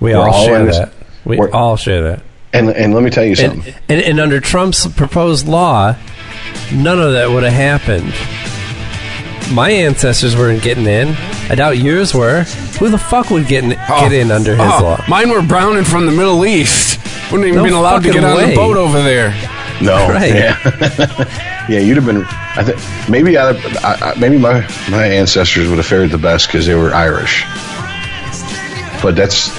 We 0.00 0.12
We're 0.12 0.18
all, 0.18 0.32
all 0.32 0.46
share 0.46 0.60
in 0.60 0.66
this- 0.66 0.78
that. 0.78 0.92
We 1.24 1.36
we're- 1.38 1.52
all 1.52 1.76
share 1.76 2.02
that. 2.02 2.20
And 2.52 2.68
and 2.70 2.94
let 2.94 3.02
me 3.02 3.10
tell 3.10 3.24
you 3.24 3.34
something. 3.34 3.74
And, 3.88 3.98
and, 3.98 4.00
and 4.02 4.20
under 4.20 4.38
Trump's 4.40 4.86
proposed 4.86 5.48
law, 5.48 5.96
none 6.72 7.00
of 7.00 7.12
that 7.14 7.30
would 7.30 7.42
have 7.42 7.52
happened. 7.52 8.12
My 9.54 9.70
ancestors 9.70 10.36
weren't 10.36 10.62
getting 10.62 10.86
in. 10.86 11.08
I 11.50 11.54
doubt 11.56 11.78
yours 11.78 12.14
were. 12.14 12.42
Who 12.78 12.88
the 12.90 12.98
fuck 12.98 13.30
would 13.30 13.46
get 13.48 13.64
in, 13.64 13.74
ah, 13.76 14.00
get 14.08 14.12
in 14.12 14.30
under 14.30 14.52
his 14.52 14.60
Oh, 14.60 14.82
law? 14.82 15.04
Mine 15.08 15.30
were 15.30 15.42
brown 15.42 15.76
and 15.76 15.86
from 15.86 16.06
the 16.06 16.12
Middle 16.12 16.46
East. 16.46 16.98
Wouldn't 17.30 17.46
even 17.48 17.58
No 17.58 17.64
been 17.64 17.72
allowed 17.74 18.02
to 18.04 18.08
fucking 18.08 18.20
get 18.22 18.24
on 18.30 18.36
way. 18.36 18.50
the 18.50 18.56
boat 18.56 18.76
over 18.76 19.02
there. 19.02 19.30
No, 19.82 20.08
Right. 20.10 20.34
yeah, 20.34 21.66
yeah, 21.68 21.78
you'd 21.80 21.96
have 21.96 22.06
been. 22.06 22.24
I 22.56 22.62
think 22.64 23.08
maybe 23.10 23.36
I, 23.36 23.50
I, 23.50 24.14
maybe 24.18 24.38
my 24.38 24.60
my 24.90 25.06
ancestors 25.06 25.68
would 25.68 25.78
have 25.78 25.86
fared 25.86 26.10
the 26.10 26.18
best 26.18 26.46
because 26.48 26.66
they 26.66 26.74
were 26.74 26.94
Irish. 26.94 27.44
But 29.02 29.16
that's 29.16 29.50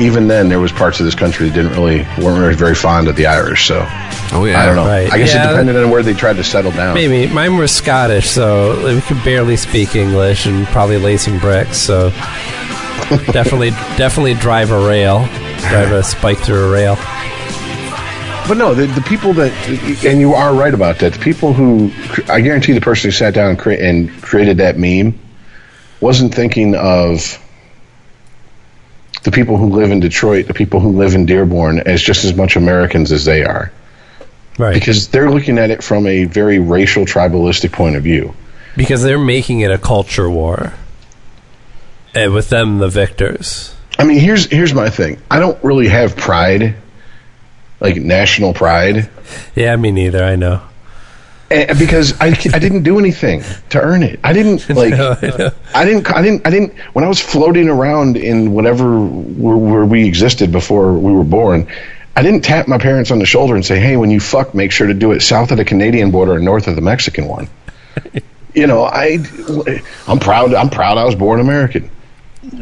even 0.00 0.26
then 0.26 0.48
there 0.48 0.60
was 0.60 0.72
parts 0.72 0.98
of 1.00 1.06
this 1.06 1.14
country 1.14 1.48
that 1.48 1.54
didn't 1.54 1.72
really 1.72 2.02
weren't 2.22 2.56
very 2.58 2.74
fond 2.74 3.08
of 3.08 3.16
the 3.16 3.26
Irish. 3.26 3.66
So 3.68 3.86
Oh, 4.34 4.44
yeah. 4.46 4.62
I 4.62 4.66
don't 4.66 4.76
know. 4.76 4.86
Right. 4.86 5.12
I 5.12 5.18
guess 5.18 5.34
Yeah. 5.34 5.44
it 5.44 5.50
depended 5.50 5.76
on 5.76 5.90
where 5.90 6.02
they 6.02 6.14
tried 6.14 6.36
to 6.36 6.44
settle 6.44 6.70
down. 6.72 6.94
Maybe 6.94 7.26
mine 7.32 7.56
were 7.56 7.68
Scottish, 7.68 8.30
so 8.30 8.82
we 8.94 9.00
could 9.02 9.22
barely 9.24 9.56
speak 9.56 9.94
English 9.94 10.46
and 10.46 10.66
probably 10.68 10.96
lay 10.96 11.18
some 11.18 11.38
bricks. 11.38 11.76
So 11.76 12.08
definitely, 13.32 13.70
definitely 13.98 14.34
drive 14.34 14.70
a 14.70 14.88
rail, 14.88 15.26
drive 15.68 15.92
a 15.92 16.02
spike 16.02 16.38
through 16.38 16.68
a 16.68 16.70
rail. 16.72 16.96
But 18.52 18.58
no, 18.58 18.74
the, 18.74 18.84
the 18.84 19.00
people 19.00 19.32
that, 19.32 19.50
and 20.04 20.20
you 20.20 20.34
are 20.34 20.52
right 20.54 20.74
about 20.74 20.98
that. 20.98 21.14
The 21.14 21.18
people 21.18 21.54
who, 21.54 21.90
I 22.30 22.42
guarantee, 22.42 22.74
the 22.74 22.82
person 22.82 23.08
who 23.08 23.12
sat 23.12 23.32
down 23.32 23.48
and, 23.48 23.58
cre- 23.58 23.70
and 23.70 24.10
created 24.20 24.58
that 24.58 24.76
meme 24.78 25.18
wasn't 26.02 26.34
thinking 26.34 26.74
of 26.74 27.42
the 29.22 29.30
people 29.30 29.56
who 29.56 29.70
live 29.70 29.90
in 29.90 30.00
Detroit, 30.00 30.48
the 30.48 30.52
people 30.52 30.80
who 30.80 30.90
live 30.90 31.14
in 31.14 31.24
Dearborn, 31.24 31.80
as 31.86 32.02
just 32.02 32.26
as 32.26 32.34
much 32.34 32.56
Americans 32.56 33.10
as 33.10 33.24
they 33.24 33.42
are, 33.42 33.72
Right. 34.58 34.74
because 34.74 35.08
they're 35.08 35.30
looking 35.30 35.56
at 35.56 35.70
it 35.70 35.82
from 35.82 36.06
a 36.06 36.24
very 36.24 36.58
racial, 36.58 37.06
tribalistic 37.06 37.72
point 37.72 37.96
of 37.96 38.02
view. 38.02 38.34
because 38.76 39.02
they're 39.02 39.18
making 39.18 39.60
it 39.60 39.70
a 39.70 39.78
culture 39.78 40.28
war, 40.28 40.74
and 42.14 42.34
with 42.34 42.50
them 42.50 42.80
the 42.80 42.88
victors. 42.90 43.74
I 43.98 44.04
mean, 44.04 44.18
here's 44.18 44.44
here's 44.44 44.74
my 44.74 44.90
thing. 44.90 45.22
I 45.30 45.38
don't 45.38 45.56
really 45.64 45.88
have 45.88 46.18
pride, 46.18 46.74
like 47.82 47.96
national 47.96 48.54
pride. 48.54 49.10
Yeah, 49.54 49.74
me 49.76 49.90
neither. 49.90 50.22
I 50.22 50.36
know. 50.36 50.62
Eh, 51.50 51.74
because 51.74 52.18
I, 52.20 52.28
I 52.28 52.58
didn't 52.58 52.82
do 52.82 52.98
anything 52.98 53.42
to 53.70 53.80
earn 53.80 54.02
it. 54.02 54.20
I 54.24 54.32
didn't 54.32 54.68
like. 54.74 54.94
I 54.94 55.84
didn't. 55.84 56.10
I 56.10 56.22
didn't. 56.22 56.46
I 56.46 56.50
didn't. 56.50 56.78
When 56.94 57.04
I 57.04 57.08
was 57.08 57.20
floating 57.20 57.68
around 57.68 58.16
in 58.16 58.52
whatever 58.52 59.00
where, 59.04 59.56
where 59.56 59.84
we 59.84 60.06
existed 60.06 60.52
before 60.52 60.94
we 60.94 61.12
were 61.12 61.24
born, 61.24 61.66
I 62.16 62.22
didn't 62.22 62.42
tap 62.42 62.68
my 62.68 62.78
parents 62.78 63.10
on 63.10 63.18
the 63.18 63.26
shoulder 63.26 63.54
and 63.54 63.66
say, 63.66 63.80
"Hey, 63.80 63.96
when 63.96 64.10
you 64.10 64.20
fuck, 64.20 64.54
make 64.54 64.70
sure 64.70 64.86
to 64.86 64.94
do 64.94 65.12
it 65.12 65.20
south 65.20 65.50
of 65.50 65.58
the 65.58 65.64
Canadian 65.64 66.10
border 66.10 66.36
and 66.36 66.44
north 66.44 66.68
of 66.68 66.76
the 66.76 66.82
Mexican 66.82 67.26
one." 67.26 67.48
you 68.54 68.66
know, 68.66 68.84
I. 68.84 69.18
I'm 70.06 70.20
proud. 70.20 70.54
I'm 70.54 70.70
proud. 70.70 70.96
I 70.96 71.04
was 71.04 71.16
born 71.16 71.40
American. 71.40 71.90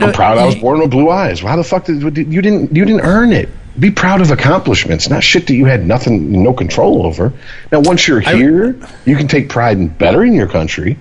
I'm 0.01 0.13
proud. 0.13 0.39
I 0.39 0.47
was 0.47 0.57
born 0.57 0.81
with 0.81 0.91
blue 0.91 1.11
eyes. 1.11 1.41
How 1.41 1.57
the 1.57 1.65
fuck 1.65 1.85
did 1.85 2.03
you 2.03 2.11
didn't 2.11 2.75
you 2.75 2.85
didn't 2.85 3.03
earn 3.03 3.33
it? 3.33 3.51
Be 3.79 3.91
proud 3.91 4.21
of 4.21 4.31
accomplishments, 4.31 5.09
not 5.09 5.23
shit 5.23 5.47
that 5.47 5.55
you 5.55 5.65
had 5.65 5.87
nothing, 5.87 6.43
no 6.43 6.53
control 6.53 7.07
over. 7.07 7.33
Now, 7.71 7.81
once 7.81 8.07
you're 8.07 8.21
here, 8.21 8.77
you 9.07 9.17
can 9.17 9.29
take 9.29 9.49
pride 9.49 9.79
in 9.79 9.89
bettering 9.89 10.35
your 10.35 10.49
country. 10.49 10.99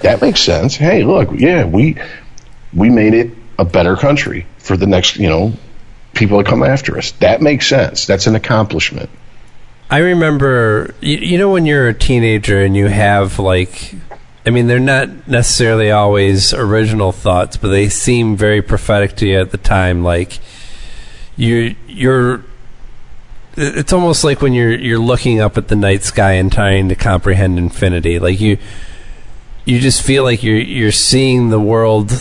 That 0.00 0.20
makes 0.20 0.40
sense. 0.40 0.76
Hey, 0.76 1.04
look, 1.04 1.28
yeah, 1.32 1.64
we 1.64 1.96
we 2.72 2.90
made 2.90 3.14
it 3.14 3.30
a 3.58 3.64
better 3.64 3.96
country 3.96 4.46
for 4.58 4.76
the 4.76 4.86
next, 4.86 5.16
you 5.16 5.28
know, 5.28 5.52
people 6.14 6.38
that 6.38 6.46
come 6.46 6.62
after 6.62 6.96
us. 6.98 7.12
That 7.12 7.42
makes 7.42 7.68
sense. 7.68 8.06
That's 8.06 8.26
an 8.26 8.34
accomplishment. 8.34 9.10
I 9.90 9.98
remember, 9.98 10.94
you, 11.00 11.16
you 11.16 11.38
know, 11.38 11.50
when 11.50 11.66
you're 11.66 11.88
a 11.88 11.94
teenager 11.94 12.62
and 12.62 12.76
you 12.76 12.86
have 12.86 13.38
like, 13.38 13.94
I 14.46 14.50
mean, 14.50 14.68
they're 14.68 14.78
not 14.78 15.28
necessarily 15.28 15.90
always 15.90 16.54
original 16.54 17.12
thoughts, 17.12 17.56
but 17.56 17.68
they 17.68 17.88
seem 17.88 18.36
very 18.36 18.62
prophetic 18.62 19.16
to 19.16 19.26
you 19.26 19.40
at 19.40 19.50
the 19.50 19.58
time. 19.58 20.02
Like 20.04 20.38
you, 21.40 21.74
you're. 21.86 22.44
It's 23.56 23.92
almost 23.92 24.24
like 24.24 24.42
when 24.42 24.52
you're 24.52 24.76
you're 24.76 24.98
looking 24.98 25.40
up 25.40 25.58
at 25.58 25.68
the 25.68 25.76
night 25.76 26.04
sky 26.04 26.32
and 26.32 26.52
trying 26.52 26.88
to 26.88 26.94
comprehend 26.94 27.58
infinity. 27.58 28.18
Like 28.18 28.40
you, 28.40 28.58
you 29.64 29.80
just 29.80 30.02
feel 30.02 30.22
like 30.22 30.42
you're 30.42 30.58
you're 30.58 30.92
seeing 30.92 31.48
the 31.48 31.58
world 31.58 32.12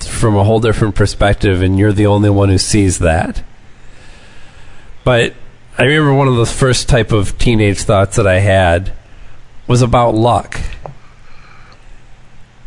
from 0.00 0.36
a 0.36 0.42
whole 0.42 0.58
different 0.58 0.94
perspective, 0.94 1.62
and 1.62 1.78
you're 1.78 1.92
the 1.92 2.06
only 2.06 2.30
one 2.30 2.48
who 2.48 2.58
sees 2.58 2.98
that. 2.98 3.42
But 5.04 5.34
I 5.78 5.84
remember 5.84 6.14
one 6.14 6.28
of 6.28 6.36
the 6.36 6.46
first 6.46 6.88
type 6.88 7.12
of 7.12 7.38
teenage 7.38 7.82
thoughts 7.82 8.16
that 8.16 8.26
I 8.26 8.38
had 8.38 8.92
was 9.66 9.82
about 9.82 10.14
luck 10.14 10.60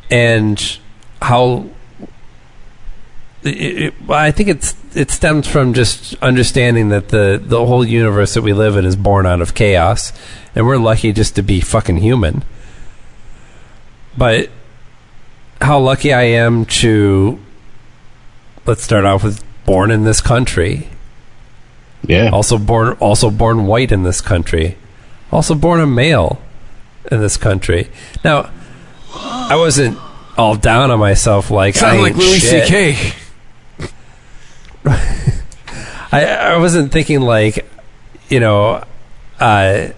and 0.10 0.80
how 1.22 1.70
it, 3.44 3.50
it, 3.50 3.94
I 4.10 4.32
think 4.32 4.50
it's 4.50 4.76
it 4.96 5.12
stems 5.12 5.48
from 5.48 5.74
just 5.74 6.16
understanding 6.22 6.90
that 6.90 7.10
the 7.10 7.42
the 7.44 7.66
whole 7.66 7.86
universe 7.86 8.34
that 8.34 8.42
we 8.42 8.54
live 8.54 8.78
in 8.78 8.86
is 8.86 8.96
born 8.96 9.26
out 9.26 9.42
of 9.42 9.54
chaos, 9.54 10.14
and 10.56 10.66
we're 10.66 10.78
lucky 10.78 11.12
just 11.14 11.36
to 11.36 11.42
be 11.42 11.60
fucking 11.62 11.98
human. 11.98 12.44
But 14.18 14.50
how 15.62 15.80
lucky 15.80 16.14
I 16.14 16.24
am 16.24 16.66
to 16.66 17.40
let's 18.66 18.84
start 18.84 19.06
off 19.06 19.24
with 19.24 19.44
born 19.66 19.92
in 19.92 20.04
this 20.04 20.22
country 20.22 20.88
Yeah. 22.08 22.30
also 22.32 22.58
born 22.58 22.94
also 23.00 23.30
born 23.32 23.66
white 23.66 23.92
in 23.92 24.04
this 24.04 24.22
country 24.22 24.78
also 25.32 25.56
born 25.56 25.80
a 25.80 25.88
male 25.88 26.42
in 27.12 27.20
this 27.20 27.38
country 27.38 27.90
now 28.24 28.50
i 29.16 29.56
wasn't 29.56 29.98
all 30.38 30.56
down 30.56 30.92
on 30.92 31.00
myself 31.00 31.50
like 31.52 31.76
I 31.78 31.80
Sound 31.80 32.02
like 32.02 32.12
ain't 32.14 32.20
Louis 32.20 32.40
shit. 32.40 32.68
C.K. 32.68 33.14
I, 36.12 36.26
I 36.26 36.58
wasn't 36.58 36.92
thinking 36.92 37.22
like 37.22 37.70
you 38.30 38.40
know 38.40 38.84
uh 39.40 39.90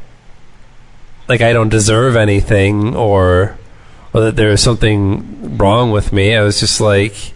like 1.27 1.41
i 1.41 1.53
don't 1.53 1.69
deserve 1.69 2.15
anything 2.15 2.95
or 2.95 3.57
or 4.13 4.21
that 4.21 4.35
there's 4.35 4.61
something 4.61 5.57
wrong 5.57 5.91
with 5.91 6.11
me 6.13 6.35
i 6.35 6.41
was 6.41 6.59
just 6.59 6.79
like 6.79 7.33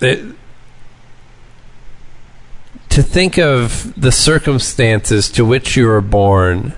it, 0.00 0.34
to 2.88 3.02
think 3.02 3.38
of 3.38 3.92
the 4.00 4.12
circumstances 4.12 5.30
to 5.30 5.44
which 5.44 5.76
you 5.76 5.86
were 5.86 6.00
born 6.00 6.72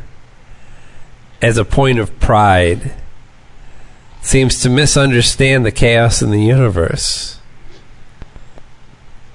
as 1.40 1.56
a 1.56 1.64
point 1.64 1.98
of 1.98 2.18
pride 2.20 2.92
seems 4.22 4.60
to 4.60 4.68
misunderstand 4.68 5.64
the 5.64 5.72
chaos 5.72 6.20
in 6.20 6.30
the 6.30 6.42
universe. 6.42 7.39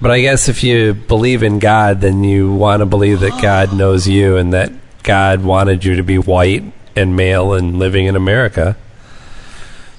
But 0.00 0.10
I 0.10 0.20
guess 0.20 0.48
if 0.48 0.62
you 0.62 0.92
believe 0.94 1.42
in 1.42 1.58
God, 1.58 2.00
then 2.00 2.22
you 2.22 2.52
want 2.52 2.80
to 2.80 2.86
believe 2.86 3.20
that 3.20 3.40
God 3.40 3.74
knows 3.74 4.06
you 4.06 4.36
and 4.36 4.52
that 4.52 4.72
God 5.02 5.42
wanted 5.42 5.84
you 5.84 5.96
to 5.96 6.02
be 6.02 6.18
white 6.18 6.64
and 6.94 7.16
male 7.16 7.54
and 7.54 7.78
living 7.78 8.06
in 8.06 8.16
America. 8.16 8.76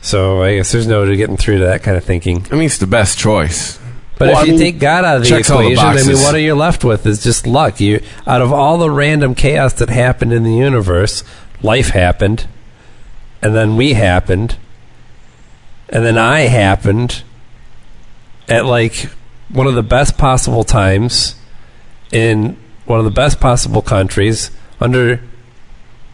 So 0.01 0.43
I 0.43 0.55
guess 0.55 0.71
there's 0.71 0.87
no 0.87 1.05
getting 1.15 1.37
through 1.37 1.59
to 1.59 1.65
that 1.65 1.83
kind 1.83 1.97
of 1.97 2.03
thinking. 2.03 2.45
I 2.51 2.55
mean, 2.55 2.65
it's 2.65 2.77
the 2.77 2.87
best 2.87 3.17
choice. 3.17 3.79
But 4.17 4.29
Well, 4.29 4.37
if 4.37 4.37
I 4.37 4.43
you 4.45 4.51
mean, 4.53 4.59
take 4.59 4.79
God 4.79 5.05
out 5.05 5.17
of 5.17 5.23
the 5.23 5.35
all 5.53 5.59
the 5.69 5.75
I 5.77 5.93
mean, 6.03 6.17
what 6.17 6.33
are 6.33 6.39
you 6.39 6.55
left 6.55 6.83
with? 6.83 7.05
Is 7.05 7.23
just 7.23 7.45
luck. 7.45 7.79
You 7.79 8.01
out 8.25 8.41
of 8.41 8.51
all 8.51 8.77
the 8.77 8.89
random 8.89 9.35
chaos 9.35 9.73
that 9.73 9.89
happened 9.89 10.33
in 10.33 10.43
the 10.43 10.53
universe, 10.53 11.23
life 11.61 11.89
happened, 11.89 12.47
and 13.41 13.55
then 13.55 13.75
we 13.75 13.93
happened, 13.93 14.57
and 15.89 16.03
then 16.03 16.17
I 16.17 16.41
happened 16.41 17.23
at 18.49 18.65
like 18.65 19.09
one 19.49 19.67
of 19.67 19.75
the 19.75 19.83
best 19.83 20.17
possible 20.17 20.63
times 20.63 21.35
in 22.11 22.57
one 22.85 22.99
of 22.99 23.05
the 23.05 23.11
best 23.11 23.39
possible 23.39 23.81
countries 23.81 24.51
under 24.79 25.21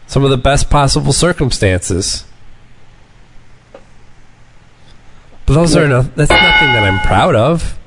some 0.06 0.24
of 0.24 0.30
the 0.30 0.36
best 0.36 0.70
possible 0.70 1.12
circumstances. 1.12 2.24
But 5.46 5.54
those 5.54 5.76
are 5.76 5.86
no, 5.88 6.02
that's 6.02 6.30
nothing 6.30 6.68
that 6.72 6.82
I'm 6.84 7.00
proud 7.06 7.34
of. 7.34 7.78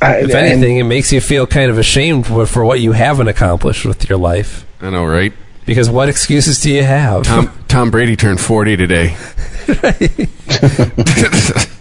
I- 0.00 0.16
If 0.18 0.34
anything, 0.34 0.78
it 0.78 0.82
makes 0.84 1.12
you 1.12 1.20
feel 1.20 1.46
kind 1.46 1.70
of 1.70 1.78
ashamed 1.78 2.26
for, 2.26 2.44
for 2.46 2.64
what 2.64 2.80
you 2.80 2.92
haven't 2.92 3.28
accomplished 3.28 3.84
with 3.84 4.08
your 4.08 4.18
life. 4.18 4.66
I 4.80 4.90
know, 4.90 5.04
right? 5.06 5.32
Because 5.64 5.88
what 5.88 6.08
excuses 6.08 6.60
do 6.60 6.70
you 6.72 6.82
have? 6.82 7.22
Tom 7.24 7.50
Tom 7.68 7.90
Brady 7.92 8.16
turned 8.16 8.40
40 8.40 8.76
today. 8.76 9.16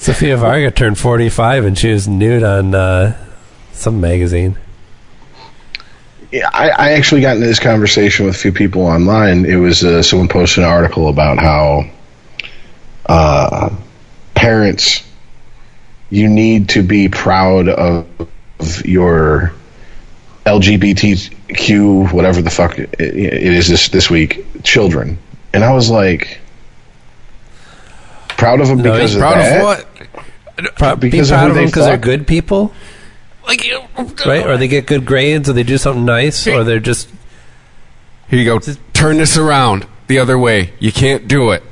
Sofia 0.00 0.34
Vergara 0.38 0.70
turned 0.70 0.98
45 0.98 1.66
and 1.66 1.76
she 1.78 1.92
was 1.92 2.08
nude 2.08 2.42
on 2.42 2.74
uh, 2.74 3.14
some 3.72 4.00
magazine. 4.00 4.56
Yeah, 6.32 6.48
I, 6.54 6.70
I 6.70 6.90
actually 6.92 7.20
got 7.20 7.36
into 7.36 7.46
this 7.46 7.60
conversation 7.60 8.24
with 8.24 8.34
a 8.34 8.38
few 8.38 8.50
people 8.50 8.82
online. 8.82 9.44
It 9.44 9.56
was 9.56 9.84
uh, 9.84 10.02
someone 10.02 10.28
posted 10.28 10.64
an 10.64 10.70
article 10.70 11.08
about 11.08 11.38
how 11.38 11.90
uh, 13.04 13.76
parents, 14.34 15.06
you 16.08 16.28
need 16.28 16.70
to 16.70 16.82
be 16.82 17.08
proud 17.10 17.68
of, 17.68 18.06
of 18.58 18.86
your 18.86 19.52
LGBTQ, 20.46 22.10
whatever 22.10 22.40
the 22.40 22.48
fuck 22.50 22.78
it, 22.78 22.94
it 22.98 23.34
is 23.52 23.68
this 23.68 23.90
this 23.90 24.08
week, 24.08 24.46
children. 24.62 25.18
And 25.52 25.62
I 25.62 25.74
was 25.74 25.90
like, 25.90 26.40
proud 28.28 28.60
of 28.60 28.68
them 28.68 28.78
No, 28.78 28.92
because 28.94 29.14
of 29.14 29.20
Proud 29.20 29.34
that. 29.38 29.56
of 29.58 29.62
what? 29.64 29.89
Pro- 30.76 30.96
be 30.96 31.10
Because 31.10 31.30
of 31.30 31.34
proud 31.36 31.44
who 31.44 31.48
of 31.50 31.54
them 31.56 31.64
they 31.64 31.70
because 31.70 31.86
they're 31.86 31.96
good 31.96 32.26
people, 32.26 32.72
Like, 33.46 33.64
right? 34.26 34.46
Or 34.46 34.56
they 34.56 34.68
get 34.68 34.86
good 34.86 35.04
grades, 35.06 35.48
or 35.48 35.52
they 35.52 35.62
do 35.62 35.78
something 35.78 36.04
nice, 36.04 36.46
or 36.46 36.64
they're 36.64 36.80
just 36.80 37.08
Here 38.28 38.38
you 38.38 38.44
go. 38.44 38.58
Turn 38.92 39.16
this 39.18 39.36
around 39.36 39.86
the 40.06 40.18
other 40.18 40.38
way. 40.38 40.72
You 40.78 40.92
can't 40.92 41.26
do 41.26 41.50
it. 41.50 41.62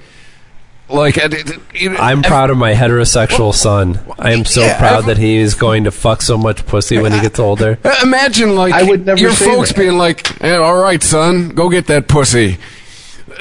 Like, 0.90 1.18
I- 1.18 1.24
I- 1.26 1.58
you 1.74 1.90
know, 1.90 1.98
I'm 1.98 2.22
proud 2.22 2.48
of 2.48 2.56
my 2.56 2.72
heterosexual 2.72 3.52
son. 3.54 4.00
I 4.18 4.32
am 4.32 4.46
so 4.46 4.62
Yeah, 4.62 4.78
proud 4.78 4.98
I've- 5.00 5.06
that 5.08 5.18
he 5.18 5.36
is 5.36 5.54
going 5.54 5.84
to 5.84 5.90
fuck 5.90 6.22
so 6.22 6.38
much 6.38 6.64
pussy 6.66 6.96
when 6.98 7.12
he 7.12 7.20
gets 7.20 7.38
older. 7.38 7.78
Imagine 8.02 8.54
like 8.56 8.72
I 8.72 8.84
would 8.84 9.04
never 9.04 9.20
your 9.20 9.32
folks 9.32 9.68
that. 9.68 9.76
being 9.78 9.98
like, 9.98 10.26
"Yeah, 10.40 10.56
"All 10.56 10.78
right, 10.78 11.02
son, 11.02 11.50
go 11.50 11.68
get 11.68 11.88
that 11.88 12.08
pussy." 12.08 12.56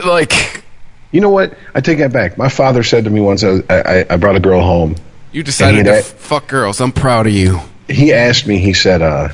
Like 0.06 0.64
You 1.12 1.22
know 1.22 1.30
what? 1.30 1.54
I 1.74 1.80
take 1.80 2.00
that 2.00 2.12
back. 2.12 2.38
My 2.38 2.50
father 2.50 2.84
said 2.84 3.06
to 3.06 3.10
me 3.10 3.22
once, 3.22 3.42
I, 3.46 3.62
I, 3.70 4.06
I 4.10 4.18
brought 4.18 4.36
a 4.36 4.42
girl 4.42 4.60
home. 4.62 4.96
You 5.32 5.44
decided 5.44 5.86
to 5.86 6.02
fuck 6.02 6.48
girls. 6.48 6.82
I'm 6.82 6.92
proud 6.92 7.28
of 7.28 7.34
you. 7.34 7.60
He 7.88 8.14
asked 8.14 8.48
me, 8.48 8.58
he 8.58 8.74
said, 8.74 9.02
uh, 9.02 9.30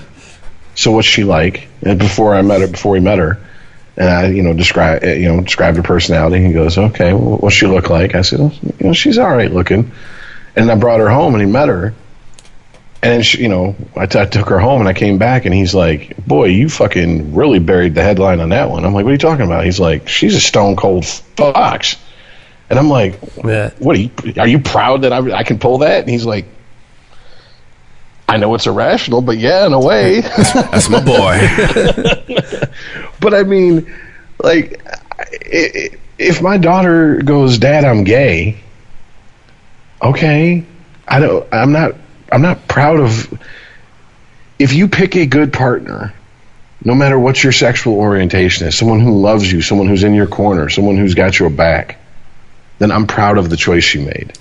so 0.75 0.91
what's 0.91 1.07
she 1.07 1.23
like? 1.23 1.67
And 1.81 1.99
before 1.99 2.35
I 2.35 2.41
met 2.41 2.61
her, 2.61 2.67
before 2.67 2.93
we 2.93 2.99
met 2.99 3.19
her, 3.19 3.39
and 3.95 4.09
I, 4.09 4.27
you 4.27 4.41
know, 4.41 4.53
describe, 4.53 5.03
you 5.03 5.27
know, 5.27 5.41
described 5.41 5.77
her 5.77 5.83
personality. 5.83 6.43
He 6.43 6.53
goes, 6.53 6.77
okay, 6.77 7.13
well, 7.13 7.37
what's 7.37 7.55
she 7.55 7.67
look 7.67 7.89
like? 7.89 8.15
I 8.15 8.21
said, 8.21 8.39
well, 8.39 8.53
you 8.79 8.87
know, 8.87 8.93
she's 8.93 9.17
all 9.17 9.29
right 9.29 9.51
looking. 9.51 9.91
And 10.55 10.71
I 10.71 10.75
brought 10.75 10.99
her 10.99 11.09
home 11.09 11.35
and 11.35 11.43
he 11.43 11.49
met 11.49 11.69
her. 11.69 11.93
And 13.03 13.25
she, 13.25 13.41
you 13.41 13.49
know, 13.49 13.75
I, 13.95 14.05
t- 14.05 14.19
I 14.19 14.25
took 14.25 14.47
her 14.49 14.59
home 14.59 14.79
and 14.79 14.87
I 14.87 14.93
came 14.93 15.17
back 15.17 15.45
and 15.45 15.53
he's 15.53 15.75
like, 15.75 16.15
boy, 16.25 16.45
you 16.45 16.69
fucking 16.69 17.35
really 17.35 17.59
buried 17.59 17.95
the 17.95 18.01
headline 18.01 18.39
on 18.39 18.49
that 18.49 18.69
one. 18.69 18.85
I'm 18.85 18.93
like, 18.93 19.03
what 19.03 19.09
are 19.09 19.13
you 19.13 19.19
talking 19.19 19.45
about? 19.45 19.65
He's 19.65 19.79
like, 19.79 20.07
she's 20.07 20.35
a 20.35 20.39
stone 20.39 20.75
cold 20.75 21.05
fox. 21.05 21.97
And 22.73 22.79
I'm 22.79 22.89
like, 22.89 23.19
Yeah. 23.45 23.69
what 23.77 23.95
are 23.95 23.99
you, 23.99 24.09
are 24.37 24.47
you 24.47 24.57
proud 24.57 25.03
that 25.03 25.13
I, 25.13 25.19
I 25.37 25.43
can 25.43 25.59
pull 25.59 25.77
that? 25.79 25.99
And 26.01 26.09
he's 26.09 26.25
like, 26.25 26.45
I 28.27 28.37
know 28.37 28.55
it's 28.55 28.65
irrational, 28.65 29.21
but 29.21 29.37
yeah, 29.37 29.67
in 29.67 29.73
a 29.73 29.79
way. 29.79 30.21
That's 30.53 30.89
my 30.89 30.99
boy. 31.05 31.37
but 33.19 33.35
I 33.35 33.43
mean, 33.43 33.93
like, 34.41 34.81
i- 35.19 35.71
i- 35.75 35.89
if 36.17 36.41
my 36.41 36.57
daughter 36.57 37.17
goes, 37.21 37.59
"Dad, 37.59 37.83
I'm 37.85 38.03
gay," 38.05 38.57
okay, 40.01 40.63
I 41.07 41.19
don't. 41.19 41.47
I'm 41.53 41.71
not. 41.71 41.93
I'm 42.31 42.41
not 42.41 42.67
proud 42.67 42.99
of. 42.99 43.31
If 44.57 44.73
you 44.73 44.87
pick 44.87 45.15
a 45.15 45.25
good 45.25 45.51
partner, 45.53 46.13
no 46.83 46.95
matter 46.95 47.19
what 47.19 47.43
your 47.43 47.51
sexual 47.51 47.95
orientation 47.95 48.67
is, 48.67 48.77
someone 48.77 48.99
who 49.01 49.19
loves 49.19 49.51
you, 49.51 49.61
someone 49.61 49.87
who's 49.87 50.03
in 50.03 50.13
your 50.13 50.27
corner, 50.27 50.69
someone 50.69 50.97
who's 50.97 51.13
got 51.15 51.37
your 51.37 51.49
back, 51.49 51.97
then 52.79 52.91
I'm 52.91 53.07
proud 53.07 53.37
of 53.37 53.49
the 53.49 53.57
choice 53.57 53.93
you 53.93 54.01
made. 54.01 54.33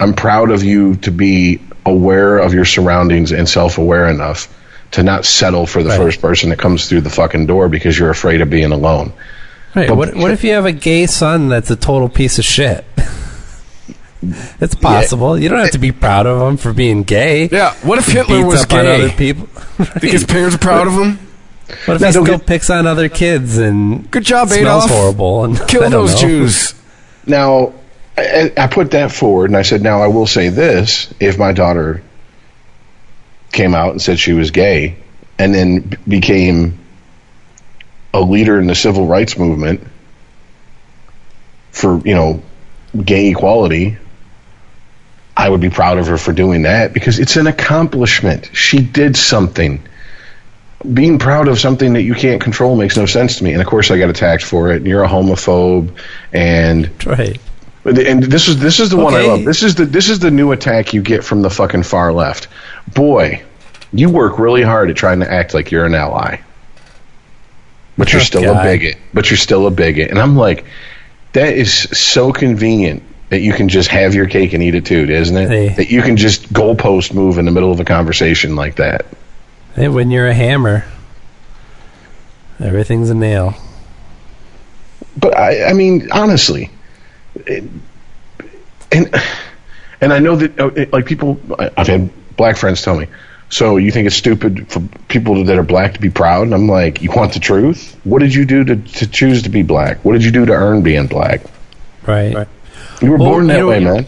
I'm 0.00 0.14
proud 0.14 0.50
of 0.50 0.62
you 0.64 0.96
to 0.96 1.10
be 1.10 1.60
aware 1.86 2.38
of 2.38 2.54
your 2.54 2.64
surroundings 2.64 3.32
and 3.32 3.48
self-aware 3.48 4.08
enough 4.08 4.48
to 4.92 5.02
not 5.02 5.24
settle 5.24 5.66
for 5.66 5.82
the 5.82 5.90
Right. 5.90 5.98
first 5.98 6.20
person 6.20 6.50
that 6.50 6.58
comes 6.58 6.88
through 6.88 7.00
the 7.02 7.10
fucking 7.10 7.46
door 7.46 7.68
because 7.68 7.98
you're 7.98 8.10
afraid 8.10 8.40
of 8.40 8.50
being 8.50 8.72
alone. 8.72 9.12
Right. 9.74 9.88
But- 9.88 9.96
What, 9.96 10.14
what 10.16 10.30
if 10.32 10.44
you 10.44 10.52
have 10.52 10.66
a 10.66 10.72
gay 10.72 11.06
son 11.06 11.48
that's 11.48 11.70
a 11.70 11.76
total 11.76 12.08
piece 12.08 12.38
of 12.38 12.44
shit? 12.44 12.84
it's 14.60 14.74
possible. 14.74 15.38
You 15.38 15.48
don't 15.48 15.60
have 15.60 15.70
to 15.72 15.78
be 15.78 15.92
proud 15.92 16.26
of 16.26 16.46
him 16.48 16.56
for 16.56 16.72
being 16.72 17.02
gay. 17.02 17.48
Yeah. 17.50 17.74
What 17.82 17.98
if 17.98 18.06
Hitler 18.06 18.38
Beats 18.42 18.46
was 18.52 18.62
up 18.64 18.72
on 18.74 18.86
other 18.86 19.08
gay? 19.08 19.14
people. 19.16 19.46
Think 19.78 20.12
his 20.12 20.24
parents 20.24 20.54
are 20.54 20.58
proud 20.58 20.86
of 20.86 20.92
him? 20.94 21.18
What 21.86 21.94
if 21.96 22.00
Now, 22.02 22.08
he 22.08 22.12
don't 22.12 22.24
still 22.26 22.38
get- 22.38 22.46
picks 22.46 22.70
on 22.70 22.86
other 22.86 23.08
kids 23.08 23.56
and 23.58 24.10
Good 24.10 24.24
job, 24.24 24.48
smells 24.48 24.84
Adolf. 24.84 24.90
horrible 24.90 25.44
and 25.44 25.58
Kill 25.68 25.88
those 25.90 26.14
know. 26.14 26.20
Jews. 26.28 26.74
Now, 27.26 27.74
I, 28.16 28.52
I 28.56 28.66
put 28.66 28.92
that 28.92 29.12
forward, 29.12 29.50
and 29.50 29.56
I 29.56 29.62
said, 29.62 29.82
now 29.82 30.02
I 30.02 30.08
will 30.08 30.26
say 30.26 30.48
this: 30.48 31.12
if 31.20 31.38
my 31.38 31.52
daughter 31.52 32.02
came 33.52 33.74
out 33.74 33.92
and 33.92 34.02
said 34.02 34.18
she 34.18 34.32
was 34.32 34.50
gay, 34.50 34.96
and 35.38 35.54
then 35.54 35.98
became 36.06 36.78
a 38.14 38.20
leader 38.20 38.58
in 38.58 38.66
the 38.66 38.74
civil 38.74 39.06
rights 39.06 39.38
movement 39.38 39.86
for 41.70 41.98
you 42.06 42.14
know 42.14 42.42
gay 43.04 43.30
equality, 43.30 43.96
I 45.36 45.48
would 45.48 45.60
be 45.60 45.70
proud 45.70 45.98
of 45.98 46.08
her 46.08 46.18
for 46.18 46.32
doing 46.32 46.62
that 46.62 46.92
because 46.92 47.18
it's 47.18 47.36
an 47.36 47.46
accomplishment. 47.46 48.50
She 48.52 48.80
did 48.80 49.16
something. 49.16 49.82
Being 50.82 51.18
proud 51.18 51.48
of 51.48 51.58
something 51.60 51.92
that 51.92 52.02
you 52.02 52.14
can't 52.14 52.40
control 52.40 52.76
makes 52.76 52.96
no 52.96 53.06
sense 53.06 53.36
to 53.38 53.44
me. 53.44 53.52
And 53.52 53.60
of 53.60 53.66
course, 53.66 53.90
I 53.90 53.98
got 53.98 54.10
attacked 54.10 54.44
for 54.44 54.72
it. 54.72 54.76
And 54.76 54.86
you're 54.86 55.04
a 55.04 55.08
homophobe, 55.08 55.96
and 56.32 56.90
Right. 57.06 57.40
And 57.84 58.22
this 58.22 58.46
is 58.46 58.60
this 58.60 58.78
is 58.78 58.90
the 58.90 58.96
one 58.96 59.14
I 59.14 59.22
love. 59.22 59.44
This 59.44 59.62
is 59.62 59.74
the 59.74 59.86
this 59.86 60.08
is 60.08 60.20
the 60.20 60.30
new 60.30 60.52
attack 60.52 60.94
you 60.94 61.02
get 61.02 61.24
from 61.24 61.42
the 61.42 61.50
fucking 61.50 61.82
far 61.82 62.12
left. 62.12 62.46
Boy, 62.94 63.42
you 63.92 64.08
work 64.08 64.38
really 64.38 64.62
hard 64.62 64.88
at 64.90 64.96
trying 64.96 65.20
to 65.20 65.30
act 65.30 65.52
like 65.52 65.72
you're 65.72 65.84
an 65.84 65.94
ally, 65.94 66.38
but 67.98 68.12
you're 68.12 68.22
still 68.22 68.42
God. 68.42 68.64
a 68.64 68.70
bigot. 68.70 68.98
But 69.12 69.30
you're 69.30 69.38
still 69.38 69.66
a 69.66 69.70
bigot, 69.72 70.10
and 70.10 70.18
I'm 70.18 70.36
like, 70.36 70.64
that 71.32 71.54
is 71.54 71.72
so 71.72 72.32
convenient 72.32 73.02
that 73.30 73.40
you 73.40 73.52
can 73.52 73.68
just 73.68 73.88
have 73.88 74.14
your 74.14 74.26
cake 74.26 74.52
and 74.52 74.62
eat 74.62 74.74
it 74.74 74.86
too, 74.86 75.08
isn't 75.08 75.36
it? 75.36 75.48
Hey. 75.48 75.68
That 75.70 75.90
you 75.90 76.02
can 76.02 76.16
just 76.16 76.52
goalpost 76.52 77.14
move 77.14 77.38
in 77.38 77.46
the 77.46 77.50
middle 77.50 77.72
of 77.72 77.80
a 77.80 77.84
conversation 77.84 78.54
like 78.54 78.76
that. 78.76 79.06
Hey, 79.74 79.88
when 79.88 80.10
you're 80.10 80.28
a 80.28 80.34
hammer, 80.34 80.84
everything's 82.60 83.10
a 83.10 83.14
nail. 83.14 83.54
But 85.16 85.36
I, 85.36 85.64
I 85.70 85.72
mean, 85.72 86.10
honestly, 86.12 86.70
it, 87.46 87.64
and 88.90 89.14
and 90.00 90.12
I 90.12 90.18
know 90.18 90.36
that 90.36 90.58
uh, 90.60 90.66
it- 90.68 90.92
like 90.92 91.06
people, 91.06 91.40
I- 91.58 91.70
I've 91.76 91.86
had 91.86 92.10
black 92.36 92.56
friends 92.56 92.82
tell 92.82 92.98
me, 92.98 93.06
so 93.48 93.76
you 93.76 93.90
think 93.90 94.06
it's 94.06 94.16
stupid 94.16 94.68
for 94.70 94.80
people 95.08 95.42
that 95.44 95.58
are 95.58 95.62
black 95.62 95.94
to 95.94 96.00
be 96.00 96.10
proud? 96.10 96.42
And 96.42 96.54
I'm 96.54 96.68
like, 96.68 97.02
you 97.02 97.10
want 97.10 97.32
the 97.32 97.40
truth? 97.40 97.98
What 98.04 98.20
did 98.20 98.34
you 98.34 98.44
do 98.44 98.64
to 98.64 98.76
to 98.76 99.06
choose 99.06 99.42
to 99.42 99.48
be 99.48 99.62
black? 99.62 100.04
What 100.04 100.12
did 100.12 100.24
you 100.24 100.30
do 100.30 100.44
to 100.46 100.52
earn 100.52 100.82
being 100.82 101.06
black? 101.06 101.42
Right. 102.06 102.46
You 103.00 103.10
were 103.10 103.16
Well, 103.16 103.30
born 103.30 103.44
you 103.44 103.52
that 103.52 103.58
know- 103.58 103.68
way, 103.68 103.80
man. 103.80 104.06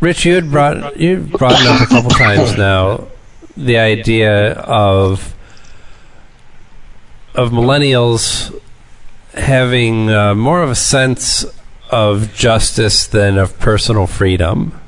Rich, 0.00 0.24
you 0.24 0.34
had 0.34 0.50
brought 0.50 0.96
you 0.98 1.18
brought 1.18 1.60
it 1.60 1.66
up 1.68 1.80
a 1.80 1.86
couple 1.86 2.10
times 2.26 2.56
now. 2.58 3.06
The 3.58 3.76
idea 3.76 4.52
of 4.52 5.34
of 7.34 7.50
millennials 7.50 8.56
having 9.34 10.10
uh, 10.10 10.34
more 10.36 10.62
of 10.62 10.70
a 10.70 10.76
sense 10.76 11.44
of 11.90 12.32
justice 12.34 13.08
than 13.08 13.36
of 13.36 13.58
personal 13.58 14.06
freedom. 14.06 14.80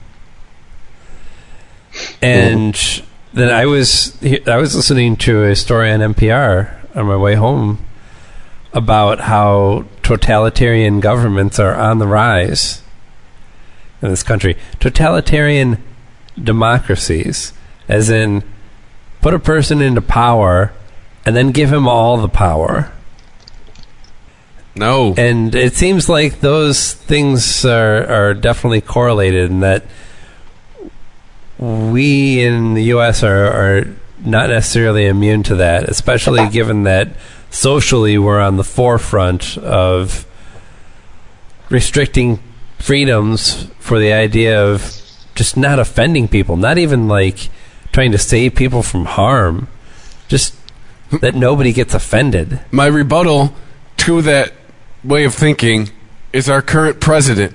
And 2.23 3.03
then 3.33 3.51
I 3.53 3.67
was 3.67 4.17
I 4.47 4.57
was 4.57 4.77
listening 4.77 5.17
to 5.17 5.45
a 5.45 5.57
story 5.57 5.91
on 5.91 5.99
NPR 6.01 6.97
on 6.97 7.07
my 7.07 7.17
way 7.17 7.35
home 7.35 7.85
about 8.73 9.19
how 9.21 9.85
totalitarian 10.03 11.01
governments 11.01 11.59
are 11.59 11.75
on 11.75 11.99
the 11.99 12.07
rise 12.07 12.83
in 14.01 14.11
this 14.11 14.23
country. 14.23 14.57
Totalitarian 14.79 15.83
democracies, 16.41 17.53
as 17.89 18.11
in 18.11 18.45
put 19.21 19.35
a 19.35 19.39
person 19.39 19.81
into 19.81 20.01
power 20.01 20.73
and 21.25 21.37
then 21.37 21.51
give 21.53 21.73
him 21.73 21.87
all 21.87 22.17
the 22.17 22.29
power. 22.29 22.93
No. 24.75 25.15
And 25.17 25.55
it 25.55 25.75
seems 25.75 26.09
like 26.09 26.41
those 26.41 26.95
things 26.95 27.65
are, 27.65 28.07
are 28.07 28.35
definitely 28.35 28.81
correlated 28.81 29.51
in 29.51 29.61
that 29.61 29.85
we 31.59 32.43
in 32.43 32.75
the 32.75 32.85
U.S. 32.85 33.23
are, 33.23 33.47
are 33.47 33.97
not 34.25 34.49
necessarily 34.49 35.07
immune 35.07 35.43
to 35.45 35.57
that, 35.57 35.89
especially 35.89 36.49
given 36.49 36.85
that 36.85 37.09
socially 37.51 38.17
we're 38.17 38.41
on 38.41 38.57
the 38.57 38.65
forefront 38.65 39.59
of 39.59 40.27
restricting 41.69 42.41
freedoms 42.79 43.69
for 43.79 43.99
the 43.99 44.13
idea 44.13 44.65
of 44.65 44.97
just 45.35 45.57
not 45.57 45.79
offending 45.79 46.29
people, 46.29 46.57
not 46.57 46.79
even 46.79 47.09
like 47.09 47.51
trying 47.93 48.13
to 48.13 48.19
save 48.19 48.55
people 48.55 48.83
from 48.83 49.05
harm, 49.05 49.69
just 50.29 50.55
that 51.21 51.35
nobody 51.35 51.73
gets 51.73 51.95
offended. 51.95 52.61
My 52.71 52.87
rebuttal 52.87 53.55
to 53.99 54.23
that 54.23 54.53
way 55.03 55.25
of 55.25 55.35
thinking 55.35 55.91
is 56.33 56.49
our 56.49 56.63
current 56.63 57.01
president. 57.01 57.55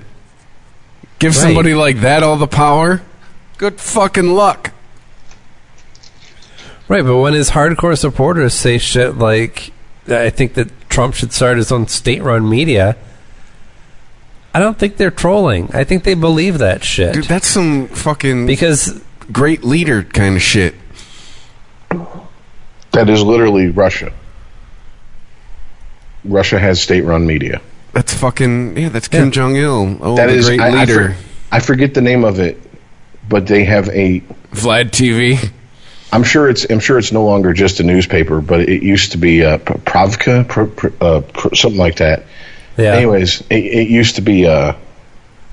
Give 1.18 1.34
Right. 1.34 1.40
somebody 1.42 1.74
like 1.74 2.00
that 2.00 2.22
all 2.22 2.36
the 2.36 2.46
power? 2.46 3.00
Good 3.56 3.80
fucking 3.80 4.34
luck. 4.34 4.72
Right, 6.88 7.02
but 7.04 7.16
when 7.16 7.32
his 7.32 7.50
hardcore 7.50 7.98
supporters 7.98 8.54
say 8.54 8.78
shit 8.78 9.16
like, 9.18 9.72
I 10.08 10.30
think 10.30 10.54
that 10.54 10.68
Trump 10.88 11.14
should 11.14 11.32
start 11.32 11.56
his 11.56 11.72
own 11.72 11.88
state 11.88 12.22
run 12.22 12.48
media, 12.48 12.96
I 14.54 14.60
don't 14.60 14.78
think 14.78 14.96
they're 14.96 15.10
trolling. 15.10 15.70
I 15.74 15.84
think 15.84 16.04
they 16.04 16.14
believe 16.14 16.58
that 16.58 16.84
shit. 16.84 17.14
Dude, 17.14 17.24
that's 17.24 17.48
some 17.48 17.88
fucking 17.88 18.46
because, 18.46 19.02
great 19.32 19.64
leader 19.64 20.02
kind 20.02 20.36
of 20.36 20.42
shit. 20.42 20.74
That 22.92 23.10
is 23.10 23.22
literally 23.22 23.68
Russia. 23.68 24.12
Russia 26.24 26.58
has 26.58 26.80
state-run 26.82 27.26
media. 27.26 27.60
That's 27.92 28.12
fucking 28.14 28.76
yeah. 28.76 28.88
That's 28.88 29.08
Kim 29.08 29.26
Yeah. 29.26 29.30
Jong 29.30 29.56
Il. 29.56 29.98
Oh, 30.00 30.16
That 30.16 30.26
the 30.26 30.32
is 30.34 30.48
great 30.48 30.60
I, 30.60 30.68
I 30.68 30.80
leader. 30.80 31.10
for- 31.10 31.16
I 31.52 31.60
forget 31.60 31.94
the 31.94 32.00
name 32.02 32.24
of 32.24 32.40
it, 32.40 32.60
but 33.28 33.46
they 33.46 33.64
have 33.64 33.88
a 33.90 34.20
Vlad 34.52 34.90
TV. 34.90 35.50
I'm 36.12 36.24
sure 36.24 36.48
it's 36.50 36.66
I'm 36.68 36.80
sure 36.80 36.98
it's 36.98 37.12
no 37.12 37.24
longer 37.24 37.52
just 37.52 37.78
a 37.80 37.84
newspaper, 37.84 38.40
but 38.40 38.60
it 38.68 38.82
used 38.82 39.12
to 39.12 39.18
be 39.18 39.44
uh, 39.44 39.58
P- 39.58 39.74
Pravda, 39.74 40.46
pr- 40.48 40.64
pr- 40.64 40.88
uh, 41.00 41.20
pr- 41.20 41.54
something 41.54 41.78
like 41.78 41.96
that. 41.96 42.24
yeah. 42.76 42.94
Anyways, 42.94 43.42
it, 43.50 43.54
it 43.64 43.88
used 43.88 44.16
to 44.16 44.22
be 44.22 44.46
uh, 44.46 44.72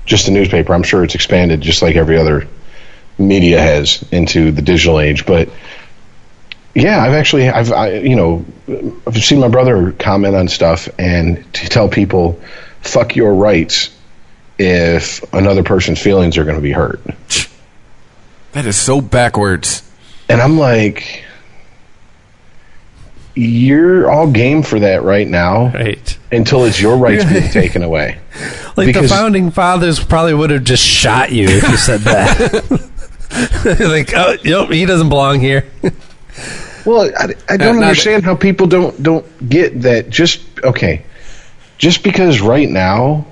just 0.04 0.28
a 0.28 0.32
newspaper. 0.32 0.74
I'm 0.74 0.82
sure 0.82 1.04
it's 1.04 1.14
expanded 1.14 1.60
just 1.60 1.80
like 1.82 1.94
every 1.96 2.18
other 2.18 2.48
media 3.18 3.60
has 3.60 4.04
into 4.10 4.50
the 4.50 4.62
digital 4.62 5.00
age. 5.00 5.24
But 5.26 5.48
yeah, 6.74 7.00
I've 7.02 7.12
actually, 7.12 7.48
I've, 7.48 7.70
I, 7.72 7.94
you 7.98 8.16
know, 8.16 8.44
I've 9.06 9.16
seen 9.22 9.40
my 9.40 9.48
brother 9.48 9.92
comment 9.92 10.34
on 10.34 10.48
stuff 10.48 10.88
and 10.98 11.44
to 11.54 11.68
tell 11.68 11.88
people, 11.88 12.40
fuck 12.80 13.14
your 13.16 13.34
rights 13.34 13.96
if 14.58 15.22
another 15.32 15.62
person's 15.62 16.00
feelings 16.00 16.36
are 16.38 16.44
going 16.44 16.56
to 16.56 16.62
be 16.62 16.72
hurt. 16.72 17.00
That 18.52 18.66
is 18.66 18.76
so 18.76 19.00
backwards. 19.00 19.82
And 20.28 20.40
I'm 20.40 20.58
like, 20.58 21.24
you're 23.34 24.08
all 24.10 24.30
game 24.30 24.62
for 24.62 24.78
that 24.80 25.02
right 25.02 25.26
now 25.26 25.72
Right. 25.72 26.18
until 26.30 26.64
it's 26.64 26.80
your 26.80 26.96
rights 26.96 27.24
being 27.24 27.48
taken 27.50 27.82
away. 27.82 28.18
Like 28.76 28.86
Because- 28.86 29.02
the 29.02 29.08
founding 29.08 29.50
fathers 29.50 30.02
probably 30.02 30.34
would 30.34 30.50
have 30.50 30.64
just 30.64 30.84
shot 30.84 31.32
you 31.32 31.46
if 31.48 31.68
you 31.68 31.76
said 31.76 32.00
that. 32.02 32.90
like, 33.64 34.12
oh, 34.14 34.36
nope, 34.44 34.70
he 34.70 34.84
doesn't 34.86 35.08
belong 35.08 35.40
here. 35.40 35.66
Well, 36.86 37.10
I, 37.18 37.28
I 37.48 37.56
don't 37.56 37.76
Uh, 37.76 37.80
not- 37.80 37.82
understand 37.84 38.24
how 38.24 38.34
people 38.34 38.66
don't 38.66 39.02
don't 39.02 39.24
get 39.48 39.80
that. 39.82 40.10
Just 40.10 40.42
okay, 40.62 41.06
just 41.78 42.02
because 42.04 42.42
right 42.42 42.68
now 42.68 43.24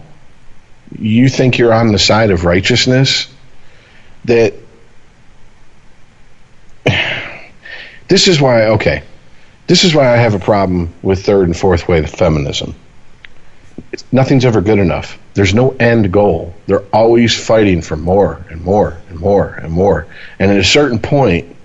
you 0.99 1.29
think 1.29 1.59
you're 1.59 1.75
on 1.75 1.93
the 1.93 1.99
side 1.99 2.31
of 2.31 2.47
righteousness, 2.47 3.27
that 4.25 4.55
this 8.09 8.27
is 8.29 8.41
why. 8.41 8.69
Okay, 8.69 9.03
this 9.67 9.85
is 9.85 9.95
why 9.95 10.13
I 10.13 10.17
have 10.17 10.33
a 10.35 10.39
problem 10.39 10.95
with 11.03 11.25
third 11.25 11.47
and 11.47 11.55
fourth 11.57 11.87
wave 11.89 12.09
feminism. 12.09 12.75
Nothing's 14.11 14.45
ever 14.45 14.61
good 14.61 14.79
enough. 14.79 15.19
There's 15.35 15.55
no 15.55 15.71
end 15.71 16.13
goal. 16.13 16.55
They're 16.67 16.85
always 16.93 17.35
fighting 17.35 17.83
for 17.83 17.97
more 17.97 18.45
and 18.51 18.63
more 18.63 18.99
and 19.09 19.19
more 19.19 19.49
and 19.49 19.73
more. 19.73 20.07
And 20.39 20.51
at 20.51 20.59
a 20.59 20.65
certain 20.65 20.99
point, 20.99 21.57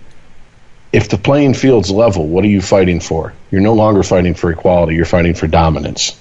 if 0.93 1.09
the 1.09 1.17
playing 1.17 1.53
field's 1.53 1.91
level, 1.91 2.27
what 2.27 2.43
are 2.43 2.49
you 2.49 2.61
fighting 2.61 2.99
for? 2.99 3.33
You're 3.51 3.61
no 3.61 3.73
longer 3.73 4.03
fighting 4.03 4.33
for 4.33 4.51
equality, 4.51 4.95
you're 4.95 5.05
fighting 5.05 5.33
for 5.33 5.47
dominance. 5.47 6.19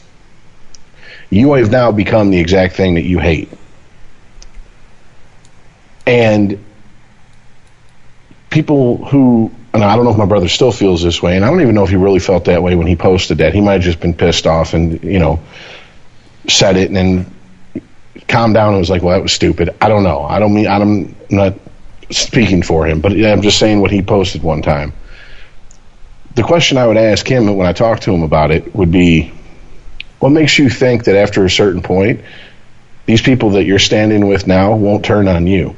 You 1.31 1.55
have 1.55 1.71
now 1.71 1.93
become 1.93 2.31
the 2.31 2.39
exact 2.39 2.77
thing 2.77 2.95
that 2.95 3.03
you 3.03 3.19
hate. 3.19 3.49
And 6.07 6.65
people 8.51 9.05
who, 9.07 9.53
and 9.83 9.91
I 9.91 9.97
don't 9.97 10.05
know 10.05 10.11
if 10.11 10.19
my 10.19 10.27
brother 10.27 10.49
still 10.49 10.73
feels 10.73 11.03
this 11.03 11.23
way, 11.23 11.37
and 11.37 11.45
I 11.45 11.51
don't 11.51 11.61
even 11.61 11.75
know 11.75 11.85
if 11.85 11.91
he 11.91 11.97
really 11.97 12.19
felt 12.19 12.47
that 12.47 12.63
way 12.63 12.75
when 12.75 12.87
he 12.87 12.97
posted 12.97 13.39
that. 13.39 13.55
He 13.55 13.61
might 13.61 13.75
have 13.75 13.83
just 13.83 14.01
been 14.01 14.15
pissed 14.15 14.47
off 14.47 14.75
and, 14.75 15.03
you 15.03 15.19
know, 15.19 15.41
said 16.49 16.77
it 16.77 16.89
and 16.89 16.97
then 16.97 17.35
calmed 18.29 18.55
down 18.55 18.71
and 18.71 18.79
was 18.79 18.91
like, 18.91 19.03
well, 19.03 19.17
that 19.17 19.23
was 19.23 19.33
stupid. 19.33 19.75
I 19.81 19.89
don't 19.89 20.03
know. 20.03 20.23
I 20.23 20.39
don't 20.39 20.55
mean, 20.55 20.67
I'm 20.67 21.15
not 21.31 21.55
speaking 22.11 22.63
for 22.63 22.87
him, 22.87 23.01
but 23.01 23.13
I'm 23.13 23.43
just 23.43 23.59
saying 23.59 23.81
what 23.81 23.91
he 23.91 24.03
posted 24.03 24.43
one 24.43 24.63
time. 24.63 24.93
The 26.35 26.43
question 26.43 26.77
I 26.77 26.87
would 26.87 26.97
ask 26.97 27.27
him 27.27 27.57
when 27.57 27.67
I 27.67 27.73
talk 27.73 28.01
to 28.01 28.13
him 28.13 28.23
about 28.23 28.51
it 28.51 28.75
would 28.75 28.93
be, 28.93 29.33
what 30.19 30.31
makes 30.31 30.59
you 30.59 30.71
think 30.71 31.05
that 31.05 31.17
after 31.17 31.45
a 31.45 31.51
certain 31.51 31.83
point, 31.83 32.23
these 33.07 33.23
people 33.23 33.51
that 33.51 33.65
you're 33.65 33.79
standing 33.79 34.27
with 34.27 34.47
now 34.47 34.75
won't 34.75 35.05
turn 35.05 35.29
on 35.29 35.47
you, 35.47 35.77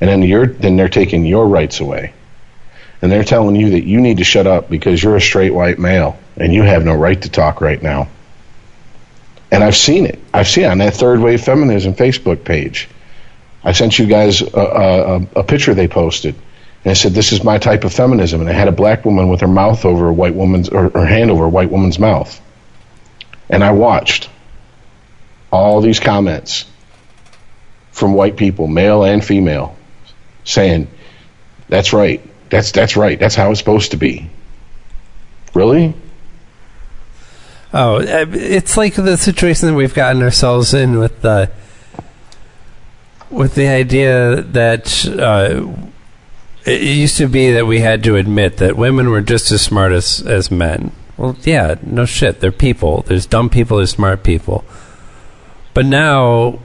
and 0.00 0.08
then 0.08 0.22
you're 0.22 0.46
then 0.46 0.76
they're 0.76 0.88
taking 0.88 1.24
your 1.24 1.46
rights 1.48 1.80
away, 1.80 2.12
and 3.02 3.10
they're 3.10 3.24
telling 3.24 3.56
you 3.56 3.70
that 3.70 3.84
you 3.84 4.00
need 4.00 4.18
to 4.18 4.24
shut 4.24 4.46
up 4.46 4.70
because 4.70 5.02
you're 5.02 5.16
a 5.16 5.20
straight 5.20 5.52
white 5.52 5.78
male 5.78 6.16
and 6.36 6.54
you 6.54 6.62
have 6.62 6.84
no 6.84 6.94
right 6.94 7.20
to 7.20 7.28
talk 7.28 7.60
right 7.60 7.82
now. 7.82 8.08
And 9.50 9.62
I've 9.62 9.76
seen 9.76 10.06
it. 10.06 10.18
I've 10.32 10.48
seen 10.48 10.64
it 10.64 10.68
on 10.68 10.78
that 10.78 10.94
third 10.94 11.20
wave 11.20 11.42
feminism 11.42 11.94
Facebook 11.94 12.44
page. 12.44 12.88
I 13.64 13.72
sent 13.72 13.98
you 13.98 14.06
guys 14.06 14.40
a, 14.40 14.46
a, 14.56 15.26
a- 15.36 15.44
picture 15.44 15.74
they 15.74 15.88
posted, 15.88 16.34
and 16.84 16.90
I 16.90 16.94
said, 16.94 17.12
"This 17.12 17.32
is 17.32 17.44
my 17.44 17.58
type 17.58 17.84
of 17.84 17.92
feminism." 17.92 18.40
And 18.40 18.48
it 18.48 18.54
had 18.54 18.66
a 18.68 18.72
black 18.72 19.04
woman 19.04 19.28
with 19.28 19.40
her 19.42 19.48
mouth 19.48 19.84
over 19.84 20.08
a 20.08 20.12
white 20.12 20.34
woman's, 20.34 20.68
or 20.68 20.88
her 20.90 21.06
hand 21.06 21.30
over 21.30 21.44
a 21.44 21.48
white 21.48 21.70
woman's 21.70 21.98
mouth. 21.98 22.40
And 23.50 23.62
I 23.62 23.72
watched 23.72 24.30
all 25.52 25.80
these 25.80 26.00
comments 26.00 26.64
from 27.92 28.14
white 28.14 28.36
people, 28.36 28.66
male 28.66 29.04
and 29.04 29.22
female, 29.24 29.76
saying, 30.44 30.88
"That's 31.68 31.92
right. 31.92 32.20
That's 32.52 32.70
that's 32.70 32.96
right. 32.96 33.18
That's 33.18 33.34
how 33.34 33.50
it's 33.50 33.58
supposed 33.58 33.90
to 33.90 33.96
be." 33.96 34.30
Really? 35.54 35.94
Oh, 37.72 37.96
uh, 37.96 38.26
it's 38.30 38.76
like 38.76 38.94
the 38.94 39.16
situation 39.16 39.68
that 39.68 39.74
we've 39.74 39.94
gotten 39.94 40.22
ourselves 40.22 40.74
in 40.74 40.98
with 40.98 41.22
the 41.22 41.50
with 43.30 43.54
the 43.54 43.68
idea 43.68 44.42
that 44.42 45.06
uh, 45.06 45.66
it 46.66 46.82
used 46.82 47.16
to 47.16 47.26
be 47.26 47.52
that 47.52 47.66
we 47.66 47.80
had 47.80 48.04
to 48.04 48.16
admit 48.16 48.58
that 48.58 48.76
women 48.76 49.08
were 49.08 49.22
just 49.22 49.50
as 49.50 49.62
smart 49.62 49.92
as 49.92 50.20
as 50.26 50.50
men. 50.50 50.92
Well, 51.16 51.36
yeah, 51.44 51.76
no 51.82 52.04
shit. 52.04 52.40
They're 52.40 52.52
people. 52.52 53.02
There's 53.06 53.24
dumb 53.24 53.48
people. 53.48 53.78
There's 53.78 53.90
smart 53.90 54.22
people. 54.22 54.64
But 55.72 55.86
now 55.86 56.58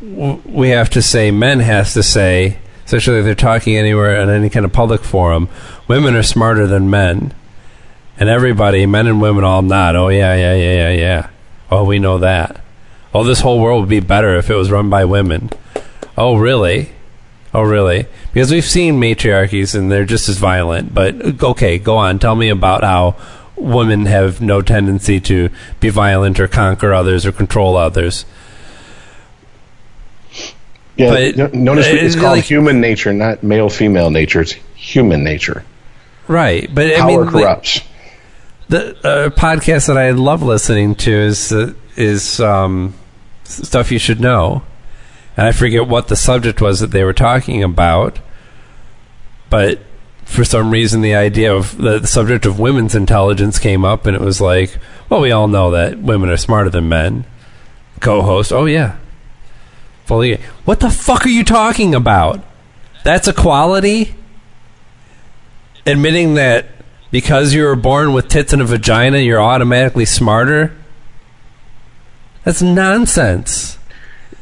we 0.00 0.68
have 0.70 0.90
to 0.90 1.02
say 1.02 1.30
men 1.30 1.60
has 1.60 1.94
to 1.94 2.02
say, 2.02 2.58
especially 2.86 3.18
if 3.18 3.24
they're 3.24 3.34
talking 3.34 3.76
anywhere 3.76 4.16
in 4.16 4.30
any 4.30 4.48
kind 4.48 4.64
of 4.64 4.72
public 4.72 5.02
forum, 5.02 5.50
women 5.86 6.16
are 6.16 6.22
smarter 6.22 6.66
than 6.66 6.88
men. 6.88 7.34
And 8.18 8.30
everybody, 8.30 8.86
men 8.86 9.06
and 9.06 9.20
women, 9.20 9.44
all 9.44 9.60
nod. 9.60 9.94
Oh 9.94 10.08
yeah, 10.08 10.34
yeah, 10.34 10.54
yeah, 10.54 10.72
yeah, 10.72 10.90
yeah. 10.90 11.30
Oh, 11.70 11.84
we 11.84 11.98
know 11.98 12.18
that. 12.18 12.62
Oh, 13.12 13.24
this 13.24 13.40
whole 13.40 13.60
world 13.60 13.80
would 13.80 13.88
be 13.90 14.00
better 14.00 14.36
if 14.36 14.48
it 14.48 14.54
was 14.54 14.70
run 14.70 14.88
by 14.88 15.04
women. 15.04 15.50
Oh, 16.16 16.36
really? 16.36 16.90
Oh, 17.52 17.62
really? 17.62 18.06
Because 18.32 18.50
we've 18.50 18.64
seen 18.64 19.00
matriarchies 19.00 19.74
and 19.74 19.90
they're 19.90 20.04
just 20.04 20.28
as 20.28 20.38
violent. 20.38 20.94
But 20.94 21.42
okay, 21.42 21.78
go 21.78 21.96
on. 21.96 22.18
Tell 22.18 22.36
me 22.36 22.48
about 22.48 22.84
how 22.84 23.16
women 23.56 24.06
have 24.06 24.40
no 24.40 24.62
tendency 24.62 25.20
to 25.20 25.48
be 25.80 25.88
violent 25.88 26.38
or 26.38 26.48
conquer 26.48 26.92
others 26.92 27.26
or 27.26 27.32
control 27.32 27.76
others. 27.76 28.24
Yeah. 30.96 31.10
But- 31.10 31.36
no- 31.36 31.50
notice 31.52 31.86
it's 31.88 32.14
called 32.14 32.38
like- 32.38 32.44
human 32.44 32.80
nature, 32.80 33.12
not 33.12 33.42
male 33.42 33.68
female 33.68 34.10
nature. 34.10 34.40
It's 34.40 34.52
human 34.74 35.22
nature. 35.24 35.64
Right, 36.28 36.68
but 36.74 36.86
I 36.86 36.96
Power 37.00 37.22
mean, 37.24 37.30
corrupts. 37.30 37.80
the 38.68 38.96
uh, 39.06 39.30
podcast 39.30 39.86
that 39.86 39.96
I 39.98 40.10
love 40.10 40.42
listening 40.42 40.94
to 40.96 41.12
is 41.12 41.52
uh, 41.52 41.72
is 41.96 42.40
um, 42.40 42.94
stuff 43.44 43.92
you 43.92 43.98
should 44.00 44.20
know, 44.20 44.62
and 45.36 45.46
I 45.46 45.52
forget 45.52 45.86
what 45.86 46.08
the 46.08 46.16
subject 46.16 46.60
was 46.60 46.80
that 46.80 46.90
they 46.90 47.04
were 47.04 47.12
talking 47.12 47.62
about, 47.62 48.18
but 49.50 49.78
for 50.24 50.44
some 50.44 50.70
reason 50.72 51.00
the 51.02 51.14
idea 51.14 51.54
of 51.54 51.76
the, 51.78 52.00
the 52.00 52.06
subject 52.08 52.44
of 52.44 52.58
women's 52.58 52.96
intelligence 52.96 53.60
came 53.60 53.84
up, 53.84 54.04
and 54.06 54.16
it 54.16 54.20
was 54.20 54.40
like, 54.40 54.78
well, 55.08 55.20
we 55.20 55.30
all 55.30 55.46
know 55.46 55.70
that 55.70 55.98
women 56.00 56.28
are 56.28 56.36
smarter 56.36 56.70
than 56.70 56.88
men. 56.88 57.24
Co-host, 58.00 58.52
oh 58.52 58.64
yeah, 58.64 58.96
fully. 60.06 60.36
What 60.64 60.80
the 60.80 60.90
fuck 60.90 61.26
are 61.26 61.30
you 61.30 61.44
talking 61.44 61.94
about? 61.94 62.42
That's 63.04 63.28
equality. 63.28 64.14
Admitting 65.84 66.34
that 66.34 66.66
because 67.10 67.54
you 67.54 67.64
were 67.64 67.76
born 67.76 68.12
with 68.12 68.28
tits 68.28 68.52
and 68.52 68.62
a 68.62 68.64
vagina, 68.64 69.18
you're 69.18 69.40
automatically 69.40 70.04
smarter? 70.04 70.76
That's 72.44 72.62
nonsense. 72.62 73.78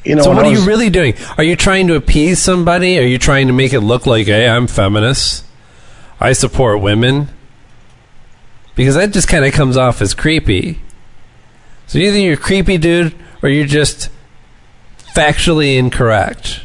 You 0.05 0.17
know, 0.17 0.23
so 0.23 0.35
what 0.35 0.45
are 0.45 0.53
you 0.53 0.67
really 0.67 0.91
doing? 0.91 1.15
Are 1.39 1.45
you 1.45 1.57
trying 1.57 1.87
to 1.89 1.95
appease 1.95 2.39
somebody? 2.39 2.99
Are 2.99 3.07
you 3.07 3.19
trying 3.19 3.47
to 3.47 3.55
make 3.55 3.73
it 3.73 3.81
look 3.81 4.07
like, 4.07 4.27
hey, 4.27 4.47
I'm 4.47 4.67
feminist. 4.67 5.45
I 6.21 6.35
support 6.35 6.83
women? 6.83 7.29
Because 8.75 8.97
that 8.97 9.13
just 9.13 9.29
kind 9.29 9.45
of 9.45 9.53
comes 9.53 9.77
off 9.77 10.03
as 10.03 10.13
creepy. 10.13 10.81
So 11.87 11.99
either 11.99 12.19
you're 12.19 12.35
a 12.35 12.37
creepy 12.37 12.77
dude 12.77 13.15
or 13.43 13.49
you're 13.49 13.67
just 13.67 14.11
factually 15.15 15.79
incorrect. 15.79 16.61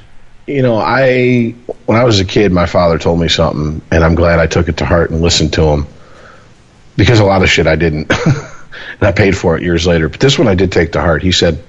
you 0.47 0.63
know, 0.63 0.77
I 0.77 1.53
when 1.85 1.97
I 1.97 2.03
was 2.03 2.19
a 2.19 2.25
kid, 2.25 2.51
my 2.51 2.65
father 2.65 2.97
told 2.97 3.19
me 3.19 3.27
something, 3.27 3.81
and 3.91 4.03
I'm 4.03 4.15
glad 4.15 4.39
I 4.39 4.47
took 4.47 4.67
it 4.67 4.77
to 4.77 4.85
heart 4.85 5.11
and 5.11 5.21
listened 5.21 5.53
to 5.53 5.63
him 5.63 5.85
because 6.97 7.19
a 7.19 7.25
lot 7.25 7.43
of 7.43 7.49
shit 7.49 7.67
I 7.67 7.75
didn't, 7.75 8.11
and 8.25 9.03
I 9.03 9.11
paid 9.11 9.37
for 9.37 9.55
it 9.55 9.63
years 9.63 9.85
later. 9.85 10.09
But 10.09 10.19
this 10.19 10.39
one 10.39 10.47
I 10.47 10.55
did 10.55 10.71
take 10.71 10.93
to 10.93 11.01
heart. 11.01 11.21
He 11.21 11.31
said, 11.31 11.63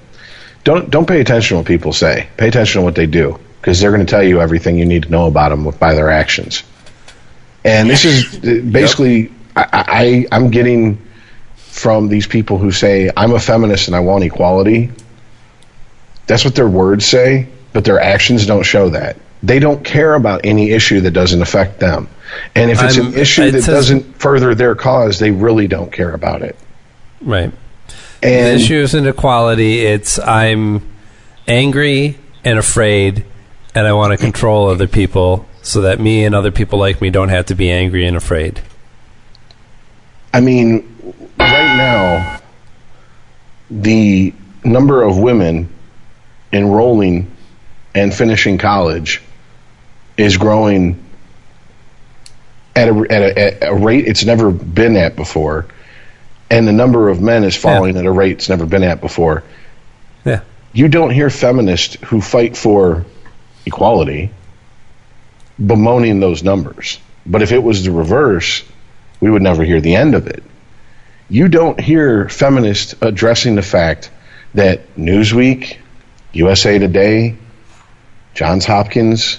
"Don't 0.65 0.91
don't 0.91 1.07
pay 1.07 1.21
attention 1.21 1.57
to 1.57 1.59
what 1.59 1.67
people 1.67 1.93
say. 1.93 2.29
Pay 2.39 2.49
attention 2.49 2.81
to 2.81 2.85
what 2.85 2.95
they 2.95 3.07
do 3.07 3.39
because 3.61 3.81
they're 3.81 3.93
going 3.93 4.05
to 4.05 4.11
tell 4.11 4.23
you 4.23 4.41
everything 4.41 4.79
you 4.79 4.87
need 4.87 5.03
to 5.03 5.11
know 5.11 5.27
about 5.27 5.51
them 5.51 5.69
by 5.79 5.95
their 5.95 6.11
actions." 6.11 6.63
And 7.65 7.91
this 7.91 8.07
is 8.07 8.39
basically 8.73 9.31
I, 9.55 9.67
I 9.73 10.27
I'm 10.33 10.51
getting 10.51 11.07
from 11.57 12.09
these 12.09 12.27
people 12.27 12.57
who 12.59 12.73
say 12.73 13.11
I'm 13.17 13.33
a 13.33 13.39
feminist 13.41 13.89
and 13.89 13.97
I 13.97 14.01
want 14.01 14.25
equality. 14.25 14.91
That's 16.31 16.45
what 16.45 16.55
their 16.55 16.69
words 16.69 17.05
say, 17.05 17.49
but 17.73 17.85
their 17.85 17.99
actions 17.99 18.47
don't 18.47 18.63
show 18.63 18.91
that. 18.91 19.17
They 19.43 19.59
don't 19.59 19.85
care 19.85 20.15
about 20.15 20.43
any 20.45 20.71
issue 20.71 21.01
that 21.01 21.11
doesn't 21.11 21.43
affect 21.43 21.81
them. 21.81 22.07
And 22.55 22.71
if 22.71 22.81
it's 22.81 22.97
I'm- 22.97 23.09
an 23.09 23.19
issue 23.19 23.43
it 23.43 23.51
that 23.51 23.63
says- 23.63 23.75
doesn't 23.75 24.21
further 24.21 24.55
their 24.55 24.77
cause, 24.77 25.19
they 25.19 25.33
really 25.33 25.67
don't 25.67 25.91
care 25.91 26.13
about 26.13 26.43
it. 26.43 26.55
Right. 27.21 27.51
And 28.23 28.61
the 28.61 28.63
issue 28.63 28.77
isn't 28.77 29.09
equality. 29.09 29.85
It's 29.85 30.21
I'm 30.21 30.83
angry 31.49 32.17
and 32.45 32.61
afraid, 32.61 33.25
and 33.75 33.85
I 33.89 33.93
want 33.93 34.13
to 34.13 34.17
control 34.17 34.69
other 34.69 34.87
people 34.87 35.47
so 35.63 35.81
that 35.81 35.99
me 35.99 36.25
and 36.25 36.33
other 36.33 36.53
people 36.53 36.79
like 36.79 37.03
me 37.03 37.11
don't 37.11 37.31
have 37.31 37.47
to 37.47 37.57
be 37.57 37.73
angry 37.73 38.07
and 38.07 38.17
afraid. 38.17 38.61
I 40.33 40.39
mean, 40.39 40.85
right 41.41 41.77
now, 41.77 42.41
the 43.69 44.33
number 44.63 45.03
of 45.03 45.19
women 45.19 45.69
enrolling 46.53 47.31
and 47.95 48.15
finishing 48.15 48.59
college 48.59 49.23
is 50.17 50.37
growing 50.37 51.03
at 52.77 52.89
a, 52.89 53.07
at 53.11 53.23
a, 53.23 53.39
at 53.39 53.69
a 53.71 53.75
rate 53.75 54.07
it's 54.07 54.25
never 54.25 54.51
been 54.51 54.97
at 54.97 55.17
before, 55.17 55.67
and 56.51 56.67
the 56.67 56.73
number 56.73 57.09
of 57.09 57.21
men 57.21 57.45
is 57.45 57.57
falling 57.57 57.97
at 57.97 58.07
a 58.07 58.13
rate 58.13 58.33
it's 58.33 58.49
never 58.49 58.67
been 58.67 58.83
at 58.83 59.01
before. 59.01 59.43
Yeah. 60.25 60.43
You 60.73 60.89
don't 60.89 61.11
hear 61.11 61.31
feminists 61.31 61.97
who 62.05 62.21
fight 62.21 62.57
for 62.57 63.05
equality 63.67 64.31
bemoaning 65.65 66.21
those 66.21 66.43
numbers. 66.43 66.99
But 67.27 67.43
if 67.43 67.53
it 67.53 67.63
was 67.63 67.85
the 67.85 67.91
reverse, 67.91 68.65
we 69.21 69.31
would 69.31 69.43
never 69.43 69.63
hear 69.63 69.81
the 69.81 69.95
end 69.95 70.15
of 70.15 70.27
it. 70.27 70.43
You 71.29 71.49
don't 71.49 71.79
hear 71.79 72.29
feminists 72.29 72.95
addressing 73.01 73.55
the 73.55 73.63
fact 73.63 74.11
that 74.55 74.97
Newsweek, 74.97 75.77
USA 76.33 76.79
Today, 76.79 77.37
Johns 78.35 78.65
Hopkins, 78.65 79.39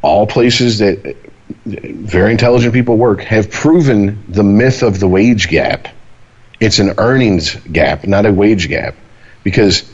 all 0.00 0.26
places 0.26 0.78
that 0.78 1.16
very 1.64 2.32
intelligent 2.32 2.72
people 2.72 2.96
work 2.96 3.20
have 3.22 3.50
proven 3.50 4.24
the 4.28 4.42
myth 4.42 4.82
of 4.82 4.98
the 4.98 5.08
wage 5.08 5.48
gap. 5.48 5.88
It's 6.60 6.78
an 6.78 6.94
earnings 6.98 7.54
gap, 7.54 8.06
not 8.06 8.26
a 8.26 8.32
wage 8.32 8.68
gap. 8.68 8.94
Because 9.44 9.88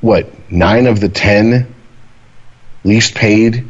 what, 0.00 0.50
nine 0.50 0.86
of 0.86 1.00
the 1.00 1.08
ten 1.08 1.74
least 2.84 3.14
paid, 3.14 3.68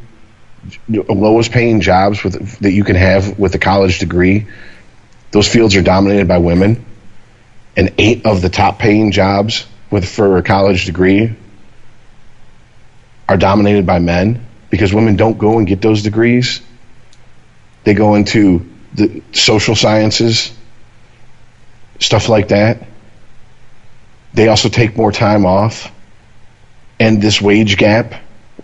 lowest 0.89 1.53
paying 1.53 1.81
jobs 1.81 2.23
with, 2.23 2.59
that 2.61 2.73
you 2.73 2.85
can 2.85 2.97
have 2.97 3.39
with 3.39 3.55
a 3.55 3.59
college 3.59 3.99
degree, 3.99 4.47
those 5.31 5.49
fields 5.49 5.75
are 5.77 5.83
dominated 5.83 6.29
by 6.29 6.39
women. 6.39 6.85
And 7.77 7.93
eight 7.99 8.27
of 8.27 8.43
the 8.43 8.51
top 8.51 8.79
paying 8.79 9.11
jobs 9.11 9.67
with 9.95 10.09
for 10.09 10.39
a 10.39 10.43
college 10.43 10.87
degree 10.87 11.33
are 13.29 13.37
dominated 13.37 13.87
by 13.87 14.01
men 14.01 14.45
because 14.69 14.93
women 14.93 15.15
don't 15.15 15.39
go 15.39 15.59
and 15.59 15.69
get 15.69 15.81
those 15.81 16.03
degrees. 16.03 16.61
They 17.85 17.95
go 17.95 18.17
into 18.17 18.69
the 18.95 19.23
social 19.31 19.77
sciences, 19.77 20.53
stuff 22.01 22.29
like 22.29 22.49
that. 22.49 22.89
They 24.33 24.49
also 24.49 24.69
take 24.69 24.97
more 24.97 25.13
time 25.13 25.47
off. 25.47 25.93
And 26.99 27.23
this 27.23 27.41
wage 27.41 27.77
gap, 27.77 28.15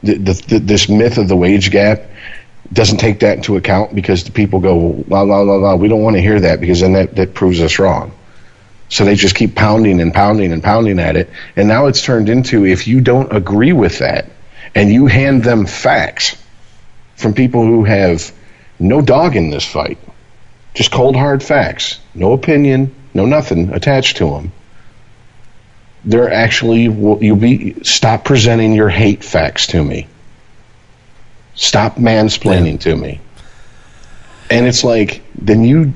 the, 0.03 0.15
the, 0.15 0.59
this 0.59 0.89
myth 0.89 1.17
of 1.17 1.29
the 1.29 1.37
wage 1.37 1.71
gap, 1.71 2.03
doesn't 2.73 2.99
take 2.99 3.21
that 3.21 3.37
into 3.37 3.57
account 3.57 3.95
because 3.95 4.25
the 4.25 4.33
people 4.33 4.59
go, 4.59 5.05
la, 5.07 5.21
la, 5.23 5.43
la, 5.43 5.55
la, 5.55 5.77
we 5.77 5.87
don't 5.87 6.03
want 6.03 6.17
to 6.17 6.23
hear 6.23 6.41
that 6.41 6.61
because 6.61 6.81
then 6.81 6.95
that, 6.95 7.15
that 7.15 7.35
proves 7.35 7.61
us 7.61 7.79
wrong. 7.79 8.11
So 8.91 9.05
they 9.05 9.15
just 9.15 9.37
keep 9.37 9.55
pounding 9.55 10.01
and 10.01 10.13
pounding 10.13 10.53
and 10.53 10.63
pounding 10.63 10.99
at 10.99 11.17
it. 11.17 11.31
And 11.57 11.69
now 11.69 11.87
it's 11.87 12.03
turned 12.03 12.29
into 12.29 12.67
if 12.67 12.89
you 12.89 13.01
don't 13.01 13.33
agree 13.33 13.73
with 13.73 14.01
that 14.01 14.27
and 14.75 14.93
you 14.93 15.07
hand 15.07 15.45
them 15.45 15.65
facts 15.65 16.37
from 17.15 17.33
people 17.33 17.65
who 17.65 17.85
have 17.85 18.33
no 18.81 19.01
dog 19.01 19.37
in 19.37 19.51
this 19.51 19.65
fight, 19.65 19.99
just 20.75 20.91
cold 20.91 21.15
hard 21.15 21.43
facts, 21.43 22.01
no 22.15 22.33
opinion, 22.33 22.95
no 23.15 23.27
nothing 23.27 23.73
attached 23.73 24.17
to 24.17 24.31
them. 24.31 24.53
They're 26.05 26.33
actually 26.33 26.83
you'll 26.83 27.37
be 27.37 27.83
stop 27.85 28.25
presenting 28.25 28.73
your 28.73 28.89
hate 28.89 29.23
facts 29.23 29.69
to 29.69 29.85
me. 29.85 30.09
Stop 31.55 31.97
mansplaining 31.97 32.81
to 32.81 32.97
me. 32.97 33.21
And 34.51 34.67
it's 34.67 34.83
like 34.83 35.23
then 35.37 35.63
you 35.63 35.93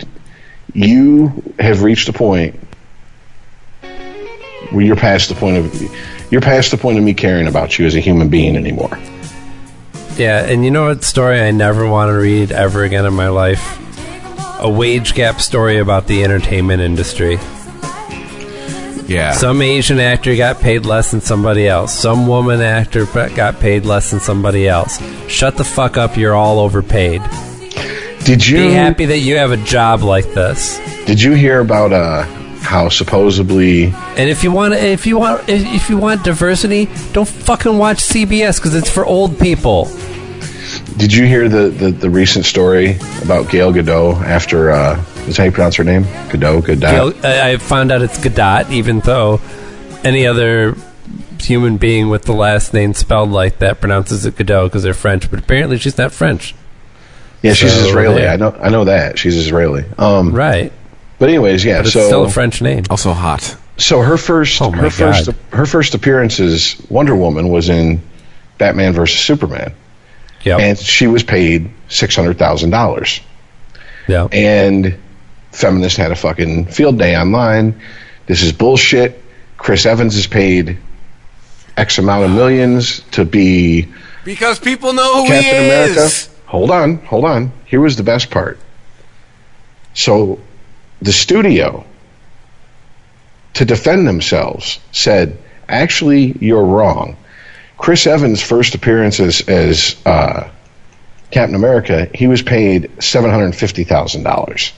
you 0.75 1.55
have 1.59 1.83
reached 1.83 2.09
a 2.09 2.13
point 2.13 2.64
you're 4.81 4.97
past 4.97 5.29
the 5.29 5.35
point 5.35 5.57
of 5.57 6.33
you're 6.33 6.41
past 6.41 6.71
the 6.71 6.77
point 6.77 6.99
of 6.99 7.05
me 7.05 7.15
caring 7.15 7.47
about 7.47 7.79
you 7.79 7.87
as 7.87 7.95
a 7.95 8.01
human 8.01 8.29
being 8.29 8.57
anymore. 8.57 8.99
Yeah, 10.17 10.45
and 10.45 10.65
you 10.65 10.71
know 10.71 10.87
what 10.87 11.03
story 11.03 11.41
I 11.41 11.51
never 11.51 11.89
want 11.89 12.09
to 12.11 12.15
read 12.15 12.53
ever 12.53 12.85
again 12.85 13.05
in 13.05 13.15
my 13.15 13.29
life? 13.29 13.81
A 14.61 14.71
wage 14.71 15.15
gap 15.15 15.41
story 15.41 15.79
about 15.79 16.07
the 16.07 16.23
entertainment 16.23 16.81
industry. 16.81 17.39
Yeah. 19.07 19.33
Some 19.33 19.61
Asian 19.61 20.01
actor 20.01 20.35
got 20.37 20.61
paid 20.61 20.87
less 20.87 21.11
than 21.11 21.21
somebody 21.21 21.69
else. 21.69 21.93
Some 21.93 22.27
woman 22.27 22.61
actor 22.61 23.07
got 23.07 23.61
paid 23.61 23.85
less 23.85 24.11
than 24.11 24.21
somebody 24.21 24.67
else. 24.67 24.99
Shut 25.29 25.57
the 25.57 25.65
fuck 25.65 25.97
up, 25.97 26.17
you're 26.17 26.35
all 26.35 26.59
overpaid. 26.59 27.21
Did 28.25 28.47
you 28.47 28.69
Be 28.69 28.73
happy 28.73 29.05
that 29.07 29.19
you 29.19 29.37
have 29.37 29.51
a 29.51 29.59
job 29.59 30.03
like 30.03 30.33
this. 30.33 30.79
Did 31.05 31.21
you 31.21 31.33
hear 31.33 31.61
about 31.61 31.93
uh, 31.93 32.25
how 32.65 32.89
supposedly 32.89 33.85
And 34.17 34.29
if 34.31 34.43
you 34.43 34.51
want, 34.51 34.75
if 34.75 35.07
you 35.07 35.19
want, 35.19 35.49
if 35.49 35.89
you 35.91 35.99
want 35.99 36.25
diversity, 36.25 36.89
don't 37.13 37.29
fucking 37.29 37.77
watch 37.79 37.99
CBS 37.99 38.57
because 38.59 38.75
it's 38.75 38.91
for 38.91 39.05
old 39.05 39.39
people. 39.39 39.89
Did 40.97 41.13
you 41.13 41.27
hear 41.27 41.49
the, 41.49 41.69
the, 41.69 41.91
the 41.91 42.11
recent 42.11 42.45
story 42.47 42.97
about 43.23 43.51
Gail 43.51 43.73
Godot 43.73 44.13
after 44.25 44.71
uh, 44.71 44.97
is 45.27 45.37
that 45.37 45.39
how 45.39 45.45
you 45.45 45.53
pronounce 45.53 45.77
her 45.77 45.85
name? 45.85 46.05
Godot, 46.31 46.63
Godot. 46.63 47.11
Gail- 47.13 47.27
I 47.27 47.53
I 47.53 47.57
found 47.59 47.93
out 47.93 48.01
it's 48.03 48.19
Gadot, 48.19 48.71
even 48.71 49.01
though 49.01 49.41
any 50.03 50.27
other 50.27 50.75
human 51.41 51.77
being 51.77 52.09
with 52.09 52.23
the 52.25 52.33
last 52.33 52.73
name 52.73 52.95
spelled 52.95 53.31
like 53.31 53.59
that 53.59 53.81
pronounces 53.81 54.25
it 54.25 54.37
Godot 54.37 54.69
because 54.69 54.83
they're 54.83 54.95
French. 54.95 55.31
But 55.31 55.41
apparently, 55.41 55.79
she's 55.79 55.99
not 55.99 56.13
French. 56.13 56.55
yeah, 57.43 57.53
she's 57.55 57.73
So, 57.73 57.89
Israeli. 57.89 58.23
yeah. 58.23 58.33
I 58.33 58.37
know 58.37 58.57
I 58.59 58.69
know 58.71 58.85
that 58.87 59.19
she's 59.19 59.37
Israeli. 59.37 59.85
Um, 59.99 60.33
Right. 60.35 60.73
But 61.19 61.29
anyways, 61.29 61.65
yeah. 61.65 61.79
But 61.79 61.87
it's 61.87 61.93
so 61.95 62.07
still 62.07 62.25
a 62.25 62.31
French 62.31 62.61
name. 62.63 62.85
Also 62.91 63.13
hot. 63.13 63.57
so 63.77 64.01
her 64.03 64.17
first 64.17 64.61
Oh, 64.63 64.71
my 64.71 64.79
her 64.79 64.91
first 64.91 65.27
God. 65.27 65.37
her 65.53 65.67
first 65.67 65.95
appearances 65.95 66.77
Wonder 66.89 67.15
Woman 67.17 67.49
was 67.49 67.69
in 67.69 68.01
Batman 68.59 68.93
versus 68.93 69.19
Superman, 69.21 69.75
Yep. 70.45 70.61
and 70.61 70.79
she 70.79 71.07
was 71.07 71.23
paid 71.23 71.71
six 71.89 72.15
hundred 72.17 72.39
thousand 72.39 72.71
dollars. 72.71 73.21
yep. 74.09 74.29
and 74.33 74.99
feminists 75.53 75.97
had 75.97 76.11
a 76.13 76.17
fucking 76.17 76.67
field 76.67 76.99
day 76.99 77.17
online. 77.17 77.81
This 78.27 78.43
is 78.43 78.53
bullshit. 78.53 79.21
Chris 79.57 79.87
Evans 79.87 80.17
is 80.17 80.27
paid 80.27 80.79
X 81.77 81.99
amount 81.99 82.25
of 82.25 82.31
millions 82.33 83.01
to 83.13 83.25
be 83.25 83.89
Because 84.25 84.59
people 84.59 84.93
know 84.93 85.23
who 85.23 85.29
Captain 85.29 85.43
he 85.63 85.67
America. 85.67 86.09
Hold 86.47 86.71
on, 86.71 86.97
hold 86.99 87.25
on. 87.25 87.53
Here 87.65 87.81
was 87.81 87.97
the 87.97 88.03
best 88.03 88.31
part. 88.31 88.59
So 89.95 90.39
the 91.05 91.13
studio, 91.13 91.85
to 93.55 93.65
defend 93.65 94.09
themselves, 94.09 94.81
said, 94.91 95.39
actually, 95.69 96.37
you're 96.41 96.65
wrong. 96.65 97.17
Chris 97.77 98.07
Evans' 98.07 98.43
first 98.43 98.75
appearance 98.75 99.21
as, 99.21 99.43
as 99.49 99.97
uh, 100.07 100.49
Captain 101.31 101.55
America, 101.55 102.09
he 102.15 102.27
was 102.27 102.43
paid 102.43 102.91
$750,000. 102.99 104.73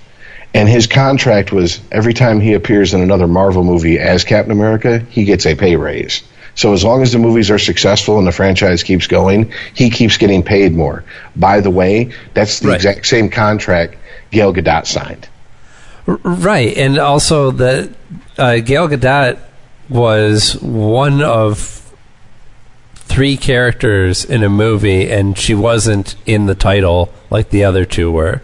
And 0.54 0.68
his 0.68 0.86
contract 0.86 1.52
was 1.52 1.80
every 1.92 2.14
time 2.14 2.40
he 2.40 2.54
appears 2.54 2.92
in 2.94 3.02
another 3.02 3.28
Marvel 3.28 3.62
movie 3.62 3.98
as 3.98 4.24
Captain 4.24 4.52
America, 4.52 5.00
he 5.10 5.24
gets 5.24 5.46
a 5.46 5.54
pay 5.54 5.76
raise. 5.76 6.22
So 6.54 6.72
as 6.72 6.82
long 6.82 7.02
as 7.02 7.12
the 7.12 7.18
movies 7.18 7.50
are 7.50 7.58
successful 7.58 8.18
and 8.18 8.26
the 8.26 8.32
franchise 8.32 8.82
keeps 8.82 9.06
going, 9.06 9.52
he 9.74 9.90
keeps 9.90 10.16
getting 10.16 10.42
paid 10.42 10.72
more. 10.74 11.04
By 11.36 11.60
the 11.60 11.70
way, 11.70 12.10
that's 12.32 12.60
the 12.60 12.68
Right. 12.68 12.76
exact 12.76 13.06
same 13.06 13.28
contract 13.28 13.96
Gail 14.30 14.52
Gadot 14.54 14.86
signed. 14.86 15.28
Right, 16.06 16.76
and 16.76 16.98
also 16.98 17.50
that 17.50 17.90
uh, 18.38 18.58
Gail 18.58 18.88
Gadot 18.88 19.38
was 19.88 20.54
one 20.60 21.22
of 21.22 21.82
three 22.94 23.36
characters 23.36 24.24
in 24.24 24.44
a 24.44 24.48
movie, 24.48 25.10
and 25.10 25.36
she 25.36 25.54
wasn't 25.54 26.14
in 26.26 26.46
the 26.46 26.54
title 26.54 27.12
like 27.30 27.50
the 27.50 27.64
other 27.64 27.84
two 27.84 28.10
were. 28.10 28.42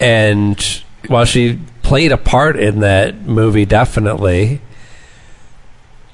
And 0.00 0.60
while 1.06 1.24
she 1.24 1.60
played 1.82 2.12
a 2.12 2.18
part 2.18 2.56
in 2.56 2.80
that 2.80 3.22
movie, 3.22 3.64
definitely, 3.64 4.60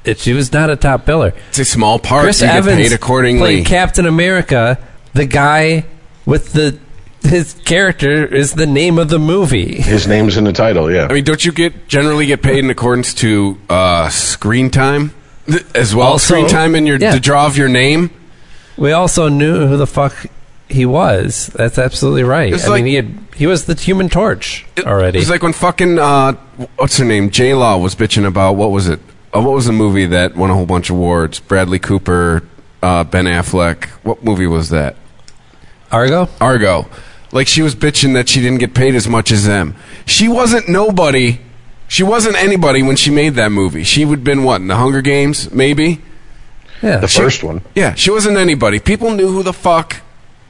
it, 0.05 0.19
she 0.19 0.33
was 0.33 0.53
not 0.53 0.71
a 0.71 0.77
top 0.77 1.07
biller. 1.07 1.35
It's 1.49 1.59
a 1.59 1.65
small 1.65 1.99
part. 1.99 2.25
Chris 2.25 2.43
you 2.43 2.49
Evans 2.49 2.77
get 2.77 2.83
paid 2.91 2.93
accordingly. 2.93 3.41
played 3.41 3.67
Captain 3.67 4.07
America. 4.07 4.79
The 5.15 5.27
guy 5.27 5.87
with 6.27 6.53
the 6.53 6.79
his 7.23 7.55
character 7.65 8.25
is 8.25 8.55
the 8.55 8.67
name 8.67 8.99
of 8.99 9.09
the 9.09 9.19
movie. 9.19 9.81
His 9.81 10.07
name's 10.07 10.37
in 10.37 10.45
the 10.45 10.53
title, 10.53 10.91
yeah. 10.91 11.07
I 11.09 11.13
mean, 11.13 11.25
don't 11.25 11.45
you 11.45 11.53
get 11.53 11.89
generally 11.89 12.27
get 12.27 12.43
paid 12.43 12.59
in 12.65 12.71
accordance 12.71 13.15
to 13.15 13.59
uh, 13.69 14.09
screen 14.09 14.71
time 14.71 15.13
as 15.75 15.95
well? 15.95 16.09
Also- 16.09 16.35
screen 16.35 16.49
time 16.49 16.75
in 16.75 16.87
your 16.87 16.99
yeah. 16.99 17.13
the 17.15 17.21
draw 17.21 17.47
of 17.47 17.57
your 17.57 17.69
name. 17.69 18.11
We 18.77 18.93
also 18.93 19.29
knew 19.29 19.67
who 19.67 19.77
the 19.77 19.87
fuck 19.87 20.15
he 20.69 20.87
was. 20.87 21.49
That's 21.49 21.79
absolutely 21.79 22.23
right. 22.23 22.53
It's 22.53 22.65
I 22.67 22.69
like- 22.71 22.85
mean, 22.85 22.87
he 22.87 22.95
had, 22.95 23.19
he 23.37 23.47
was 23.47 23.67
the 23.67 23.75
Human 23.75 24.09
Torch 24.09 24.65
It- 24.77 24.87
already. 24.87 25.19
It 25.19 25.23
was 25.23 25.31
like 25.31 25.43
when 25.43 25.53
fucking 25.53 25.99
uh, 25.99 26.33
what's 26.77 26.97
her 26.99 27.05
name 27.05 27.31
J 27.31 27.55
Law 27.55 27.77
was 27.79 27.95
bitching 27.95 28.27
about 28.27 28.53
what 28.55 28.71
was 28.71 28.89
it 28.89 29.01
Oh, 29.33 29.43
what 29.43 29.55
was 29.55 29.67
the 29.67 29.73
movie 29.73 30.07
that 30.07 30.35
won 30.35 30.51
a 30.51 30.55
whole 30.55 30.67
bunch 30.67 30.91
of 30.91 30.97
awards? 30.97 31.39
Bradley 31.39 31.79
Cooper, 31.79 32.43
uh, 32.83 33.05
Ben 33.05 33.27
Affleck. 33.27 33.85
What 34.03 34.25
movie 34.25 34.49
was 34.49 34.71
that? 34.71 34.97
Argo? 35.93 36.29
Argo. 36.41 36.89
Like 37.33 37.47
she 37.47 37.63
was 37.63 37.75
bitching 37.75 38.15
that 38.15 38.29
she 38.29 38.41
didn't 38.41 38.59
get 38.59 38.75
paid 38.75 38.95
as 38.95 39.07
much 39.09 39.31
as 39.31 39.47
them. 39.47 39.77
She 40.07 40.29
wasn't 40.29 40.69
nobody. 40.69 41.39
She 41.89 42.03
wasn't 42.03 42.37
anybody 42.37 42.83
when 42.83 42.97
she 42.97 43.11
made 43.11 43.35
that 43.35 43.51
movie. 43.53 43.85
She 43.85 44.05
would 44.05 44.23
been 44.25 44.43
what 44.45 44.61
in 44.61 44.69
the 44.69 44.77
Hunger 44.77 45.01
Games, 45.03 45.51
maybe. 45.53 46.01
Yeah. 46.83 46.99
The 46.99 47.09
first 47.09 47.43
one. 47.43 47.63
Yeah, 47.75 47.95
she 47.95 48.11
wasn't 48.11 48.37
anybody. 48.37 48.79
People 48.81 49.11
knew 49.11 49.29
who 49.31 49.43
the 49.43 49.53
fuck 49.53 49.97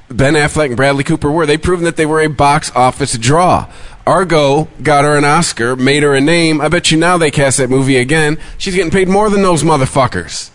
Ben 0.08 0.34
Affleck 0.34 0.66
and 0.66 0.76
Bradley 0.76 1.04
Cooper 1.04 1.30
were. 1.30 1.46
They 1.46 1.56
proven 1.58 1.84
that 1.84 1.96
they 1.96 2.06
were 2.06 2.20
a 2.20 2.28
box 2.28 2.70
office 2.74 3.16
draw. 3.18 3.70
Argo 4.06 4.68
got 4.82 5.04
her 5.04 5.16
an 5.16 5.24
Oscar, 5.24 5.76
made 5.76 6.02
her 6.02 6.14
a 6.14 6.20
name. 6.20 6.60
I 6.60 6.68
bet 6.68 6.90
you 6.90 6.98
now 6.98 7.16
they 7.18 7.30
cast 7.30 7.58
that 7.58 7.68
movie 7.70 7.96
again. 7.96 8.38
She's 8.58 8.74
getting 8.74 8.90
paid 8.90 9.08
more 9.08 9.28
than 9.30 9.42
those 9.42 9.62
motherfuckers. 9.62 10.50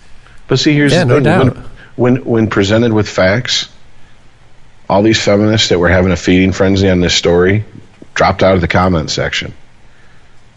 But 0.48 0.60
see, 0.60 0.74
here's 0.74 0.92
Yeah, 0.94 1.06
the 1.06 1.06
no 1.06 1.16
thing: 1.16 1.24
doubt. 1.54 1.58
when, 1.96 2.16
when 2.16 2.26
when 2.26 2.48
presented 2.50 2.92
with 2.94 3.08
facts, 3.08 3.70
all 4.90 5.02
these 5.02 5.22
feminists 5.22 5.70
that 5.70 5.80
were 5.80 5.90
having 5.90 6.12
a 6.12 6.18
feeding 6.18 6.52
frenzy 6.52 6.90
on 6.90 7.00
this 7.00 7.14
story 7.16 7.66
dropped 8.14 8.44
out 8.44 8.56
of 8.56 8.62
the 8.62 8.68
comment 8.68 9.10
section, 9.10 9.54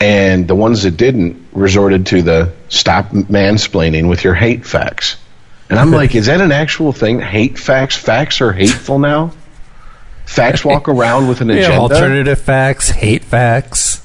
and 0.01 0.47
the 0.47 0.55
ones 0.55 0.83
that 0.85 0.97
didn't 0.97 1.47
resorted 1.53 2.07
to 2.07 2.23
the 2.23 2.53
stop 2.69 3.11
mansplaining 3.11 4.09
with 4.09 4.25
your 4.25 4.35
hate 4.35 4.65
facts. 4.65 5.17
And 5.71 5.79
I'm 5.79 5.91
like, 5.91 6.15
is 6.15 6.27
that 6.27 6.41
an 6.41 6.53
actual 6.53 6.93
thing? 6.93 7.21
Hate 7.21 7.59
facts? 7.59 7.95
Facts 7.97 8.41
are 8.41 8.53
hateful 8.53 8.99
now. 8.99 9.33
Facts 10.25 10.65
walk 10.65 10.89
around 10.89 11.29
with 11.29 11.41
an 11.41 11.49
We 11.49 11.57
have 11.57 11.65
agenda. 11.65 11.81
alternative 11.83 12.39
facts, 12.41 12.89
hate 12.89 13.25
facts. 13.25 14.05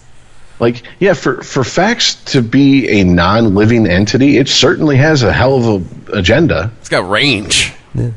Like, 0.59 0.83
yeah, 0.99 1.13
for, 1.13 1.41
for 1.43 1.63
facts 1.63 2.15
to 2.31 2.41
be 2.41 2.99
a 3.01 3.03
non 3.03 3.55
living 3.55 3.87
entity, 3.87 4.37
it 4.37 4.47
certainly 4.47 4.97
has 4.97 5.23
a 5.23 5.31
hell 5.33 5.55
of 5.55 6.11
a 6.11 6.17
agenda. 6.17 6.71
It's 6.79 6.89
got 6.89 7.09
range. 7.09 7.73
Yeah, 7.93 8.11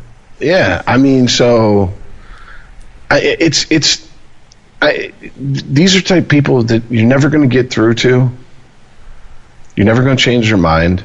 I 0.87 0.97
mean, 0.99 1.29
so 1.29 1.93
I, 3.11 3.21
it's 3.21 3.71
it's 3.71 4.09
I, 4.81 5.13
these 5.37 5.97
are 5.97 6.01
type 6.03 6.29
people 6.29 6.65
that 6.65 6.91
you're 6.91 7.07
never 7.07 7.29
going 7.31 7.49
to 7.49 7.53
get 7.53 7.71
through 7.71 7.95
to. 7.95 8.31
You're 9.75 9.87
never 9.87 10.03
going 10.03 10.17
to 10.17 10.23
change 10.23 10.49
your 10.49 10.59
mind. 10.59 11.03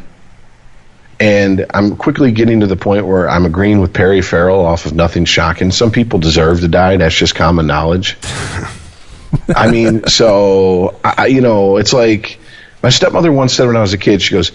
And 1.20 1.68
I'm 1.72 1.98
quickly 1.98 2.32
getting 2.32 2.62
to 2.62 2.68
the 2.68 2.76
point 2.76 3.06
where 3.06 3.30
I'm 3.30 3.46
agreeing 3.46 3.80
with 3.80 3.94
Perry 3.94 4.22
Farrell 4.22 4.66
off 4.66 4.88
of 4.88 4.94
Nothing 4.94 5.26
Shocking. 5.26 5.70
Some 5.72 5.92
people 5.92 6.18
deserve 6.20 6.62
to 6.62 6.68
die. 6.68 6.98
That's 6.98 7.14
just 7.16 7.36
common 7.36 7.68
knowledge. 7.68 8.18
I 9.56 9.70
mean, 9.70 10.08
so 10.08 11.00
I- 11.04 11.28
you 11.28 11.42
know, 11.42 11.78
it's 11.78 11.94
like 11.94 12.40
my 12.82 12.90
stepmother 12.90 13.32
once 13.32 13.54
said 13.54 13.68
when 13.68 13.78
I 13.78 13.82
was 13.82 13.94
a 13.94 13.98
kid. 14.00 14.22
She 14.22 14.34
goes, 14.34 14.52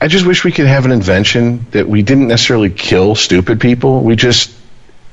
I 0.00 0.08
just 0.08 0.26
wish 0.26 0.44
we 0.44 0.52
could 0.52 0.66
have 0.66 0.84
an 0.84 0.92
invention 0.92 1.66
that 1.70 1.88
we 1.88 2.02
didn't 2.02 2.28
necessarily 2.28 2.70
kill 2.70 3.14
stupid 3.14 3.60
people. 3.60 4.02
We 4.02 4.16
just 4.16 4.54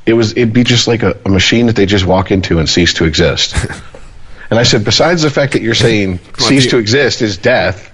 it 0.06 0.14
was 0.14 0.32
it'd 0.32 0.54
be 0.54 0.64
just 0.64 0.88
like 0.88 1.04
a, 1.04 1.18
a 1.26 1.30
machine 1.30 1.68
that 1.68 1.76
they 1.76 1.86
just 1.86 2.06
walk 2.06 2.32
into 2.32 2.60
and 2.60 2.68
cease 2.68 2.94
to 2.96 3.06
exist. 3.06 3.56
and 4.50 4.60
I 4.60 4.64
said, 4.64 4.84
besides 4.84 5.22
the 5.22 5.30
fact 5.30 5.54
that 5.54 5.62
you're 5.62 5.74
saying 5.74 6.20
on, 6.20 6.40
cease 6.40 6.68
to 6.72 6.78
exist 6.78 7.22
is 7.22 7.38
death, 7.38 7.92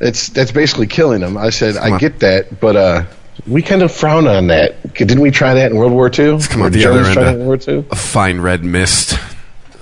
it's 0.00 0.28
that's 0.28 0.52
basically 0.52 0.86
killing 0.86 1.20
them. 1.20 1.36
I 1.36 1.50
said, 1.50 1.76
I 1.76 1.90
on. 1.90 1.98
get 1.98 2.20
that, 2.20 2.60
but 2.60 2.76
uh, 2.76 3.04
we 3.46 3.60
kind 3.60 3.82
of 3.82 3.90
frown 3.90 4.28
on 4.28 4.46
that. 4.48 4.94
Didn't 4.94 5.20
we 5.20 5.32
try 5.32 5.54
that 5.54 5.72
in 5.72 5.76
World 5.76 5.92
War 5.92 6.06
II? 6.06 6.38
come 6.46 6.62
out 6.62 6.72
the 6.72 6.82
Germans 6.82 7.08
other 7.08 7.14
tried 7.14 7.26
end 7.26 7.36
that 7.36 7.40
in 7.40 7.46
World 7.46 7.66
War 7.66 7.76
II? 7.76 7.86
A 7.90 7.96
fine 7.96 8.40
red 8.40 8.64
mist 8.64 9.18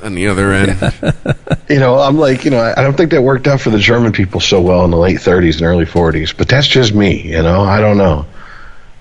on 0.02 0.14
the 0.14 0.26
other 0.28 0.52
end. 0.52 0.78
You 1.68 1.78
know, 1.78 1.98
I'm 1.98 2.18
like, 2.18 2.44
you 2.44 2.50
know, 2.50 2.58
I 2.58 2.78
I 2.78 2.82
don't 2.82 2.94
think 2.98 3.12
that 3.12 3.22
worked 3.22 3.46
out 3.46 3.60
for 3.62 3.70
the 3.70 3.78
German 3.78 4.12
people 4.12 4.40
so 4.40 4.60
well 4.60 4.84
in 4.84 4.90
the 4.90 4.98
late 4.98 5.18
30s 5.18 5.54
and 5.54 5.62
early 5.62 5.86
40s, 5.86 6.36
but 6.36 6.46
that's 6.46 6.66
just 6.66 6.92
me, 6.92 7.22
you 7.22 7.42
know, 7.42 7.62
I 7.62 7.80
don't 7.80 7.96
know. 7.96 8.26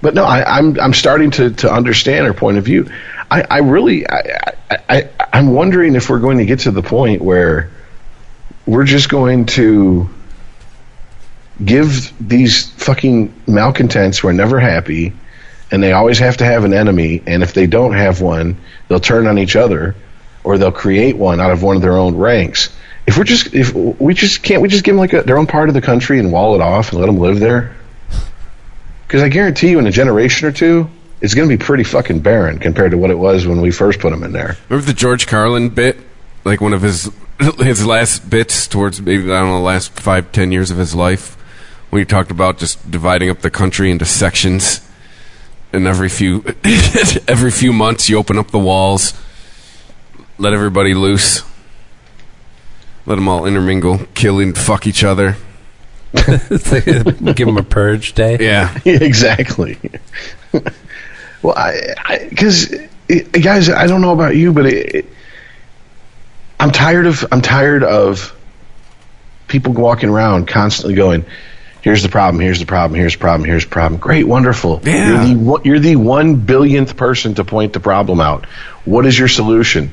But 0.01 0.13
no, 0.13 0.23
I, 0.23 0.57
I'm 0.57 0.79
I'm 0.79 0.93
starting 0.93 1.31
to, 1.31 1.49
to 1.51 1.71
understand 1.71 2.27
her 2.27 2.33
point 2.33 2.57
of 2.57 2.63
view. 2.63 2.89
I, 3.29 3.43
I 3.49 3.57
really 3.57 4.07
I, 4.07 4.53
I, 4.69 4.77
I 4.89 5.09
I'm 5.33 5.53
wondering 5.53 5.95
if 5.95 6.09
we're 6.09 6.19
going 6.19 6.37
to 6.37 6.45
get 6.45 6.59
to 6.59 6.71
the 6.71 6.81
point 6.81 7.21
where 7.21 7.69
we're 8.65 8.85
just 8.85 9.09
going 9.09 9.47
to 9.47 10.09
give 11.65 12.13
these 12.25 12.69
fucking 12.71 13.33
malcontents 13.47 14.19
who 14.19 14.29
are 14.29 14.33
never 14.33 14.59
happy 14.59 15.13
and 15.71 15.83
they 15.83 15.91
always 15.91 16.19
have 16.19 16.37
to 16.37 16.45
have 16.45 16.63
an 16.63 16.73
enemy 16.73 17.21
and 17.27 17.43
if 17.43 17.53
they 17.53 17.67
don't 17.67 17.93
have 17.93 18.21
one 18.21 18.57
they'll 18.87 18.99
turn 18.99 19.27
on 19.27 19.37
each 19.37 19.55
other 19.55 19.95
or 20.43 20.57
they'll 20.57 20.71
create 20.71 21.17
one 21.17 21.39
out 21.39 21.51
of 21.51 21.63
one 21.63 21.75
of 21.75 21.81
their 21.81 21.97
own 21.97 22.15
ranks. 22.15 22.69
If 23.07 23.17
we're 23.17 23.23
just 23.23 23.53
if 23.53 23.73
we 23.73 24.13
just 24.13 24.43
can't 24.43 24.61
we 24.61 24.67
just 24.67 24.83
give 24.83 24.93
them 24.95 24.99
like 24.99 25.13
a, 25.13 25.23
their 25.23 25.37
own 25.37 25.47
part 25.47 25.69
of 25.69 25.73
the 25.73 25.81
country 25.81 26.19
and 26.19 26.31
wall 26.31 26.55
it 26.55 26.61
off 26.61 26.91
and 26.91 26.99
let 26.99 27.07
them 27.07 27.17
live 27.17 27.39
there? 27.39 27.75
Because 29.07 29.23
i 29.23 29.29
guarantee 29.29 29.71
you 29.71 29.79
in 29.79 29.87
a 29.87 29.91
generation 29.91 30.47
or 30.47 30.51
two 30.51 30.89
it's 31.21 31.35
going 31.35 31.47
to 31.47 31.55
be 31.55 31.63
pretty 31.63 31.83
fucking 31.83 32.19
barren 32.19 32.57
compared 32.57 32.91
to 32.91 32.97
what 32.97 33.11
it 33.11 33.17
was 33.17 33.45
when 33.45 33.61
we 33.61 33.71
first 33.71 33.99
put 33.99 34.09
them 34.09 34.23
in 34.23 34.31
there. 34.31 34.57
Remember 34.69 34.87
the 34.87 34.93
George 34.93 35.27
Carlin 35.27 35.69
bit? 35.69 35.97
Like 36.43 36.61
one 36.61 36.73
of 36.73 36.81
his 36.81 37.11
his 37.59 37.85
last 37.85 38.29
bits 38.29 38.67
towards 38.67 39.01
maybe 39.01 39.23
I 39.23 39.39
don't 39.39 39.49
know 39.49 39.57
the 39.57 39.63
last 39.63 39.91
five 39.91 40.31
ten 40.31 40.51
years 40.51 40.71
of 40.71 40.77
his 40.77 40.95
life 40.95 41.37
when 41.91 42.01
he 42.01 42.05
talked 42.05 42.31
about 42.31 42.57
just 42.57 42.89
dividing 42.89 43.29
up 43.29 43.39
the 43.39 43.51
country 43.51 43.91
into 43.91 44.05
sections, 44.05 44.81
and 45.71 45.85
every 45.85 46.09
few 46.09 46.43
every 47.27 47.51
few 47.51 47.73
months 47.73 48.09
you 48.09 48.17
open 48.17 48.37
up 48.37 48.49
the 48.49 48.59
walls, 48.59 49.13
let 50.41 50.53
everybody 50.53 50.95
loose, 50.95 51.43
let 53.05 53.15
them 53.15 53.27
all 53.27 53.45
intermingle, 53.45 53.99
kill 54.15 54.39
and 54.39 54.57
fuck 54.57 54.87
each 54.87 55.03
other. 55.03 55.37
Give 56.13 57.47
them 57.47 57.57
a 57.57 57.63
purge 57.63 58.13
day. 58.13 58.37
Yeah, 58.39 58.75
exactly. 58.85 59.77
well, 61.41 61.53
I 61.55 62.25
because 62.27 62.73
guys, 63.07 63.69
I 63.69 63.85
don't 63.85 64.01
know 64.01 64.13
about 64.13 64.35
you, 64.35 64.51
but 64.51 64.65
it, 64.65 64.95
it, 64.95 65.05
I'm 66.59 66.71
tired 66.71 67.05
of 67.05 67.23
I'm 67.31 67.41
tired 67.41 67.83
of 67.83 68.35
people 69.47 69.73
walking 69.73 70.09
around 70.09 70.47
constantly 70.47 70.95
going. 70.95 71.23
Here's 71.81 72.03
the 72.03 72.09
problem. 72.09 72.41
Here's 72.41 72.59
the 72.59 72.65
problem. 72.65 72.99
Here's 72.99 73.13
the 73.13 73.19
problem. 73.19 73.47
Here's 73.47 73.63
the 73.63 73.71
problem. 73.71 73.99
Great, 73.99 74.27
wonderful. 74.27 74.81
Yeah. 74.83 75.23
You're 75.23 75.35
the 75.35 75.61
you're 75.63 75.79
the 75.79 75.95
one 75.97 76.35
billionth 76.35 76.97
person 76.97 77.35
to 77.35 77.45
point 77.45 77.73
the 77.73 77.79
problem 77.79 78.19
out. 78.19 78.45
What 78.85 79.05
is 79.05 79.17
your 79.17 79.27
solution? 79.27 79.91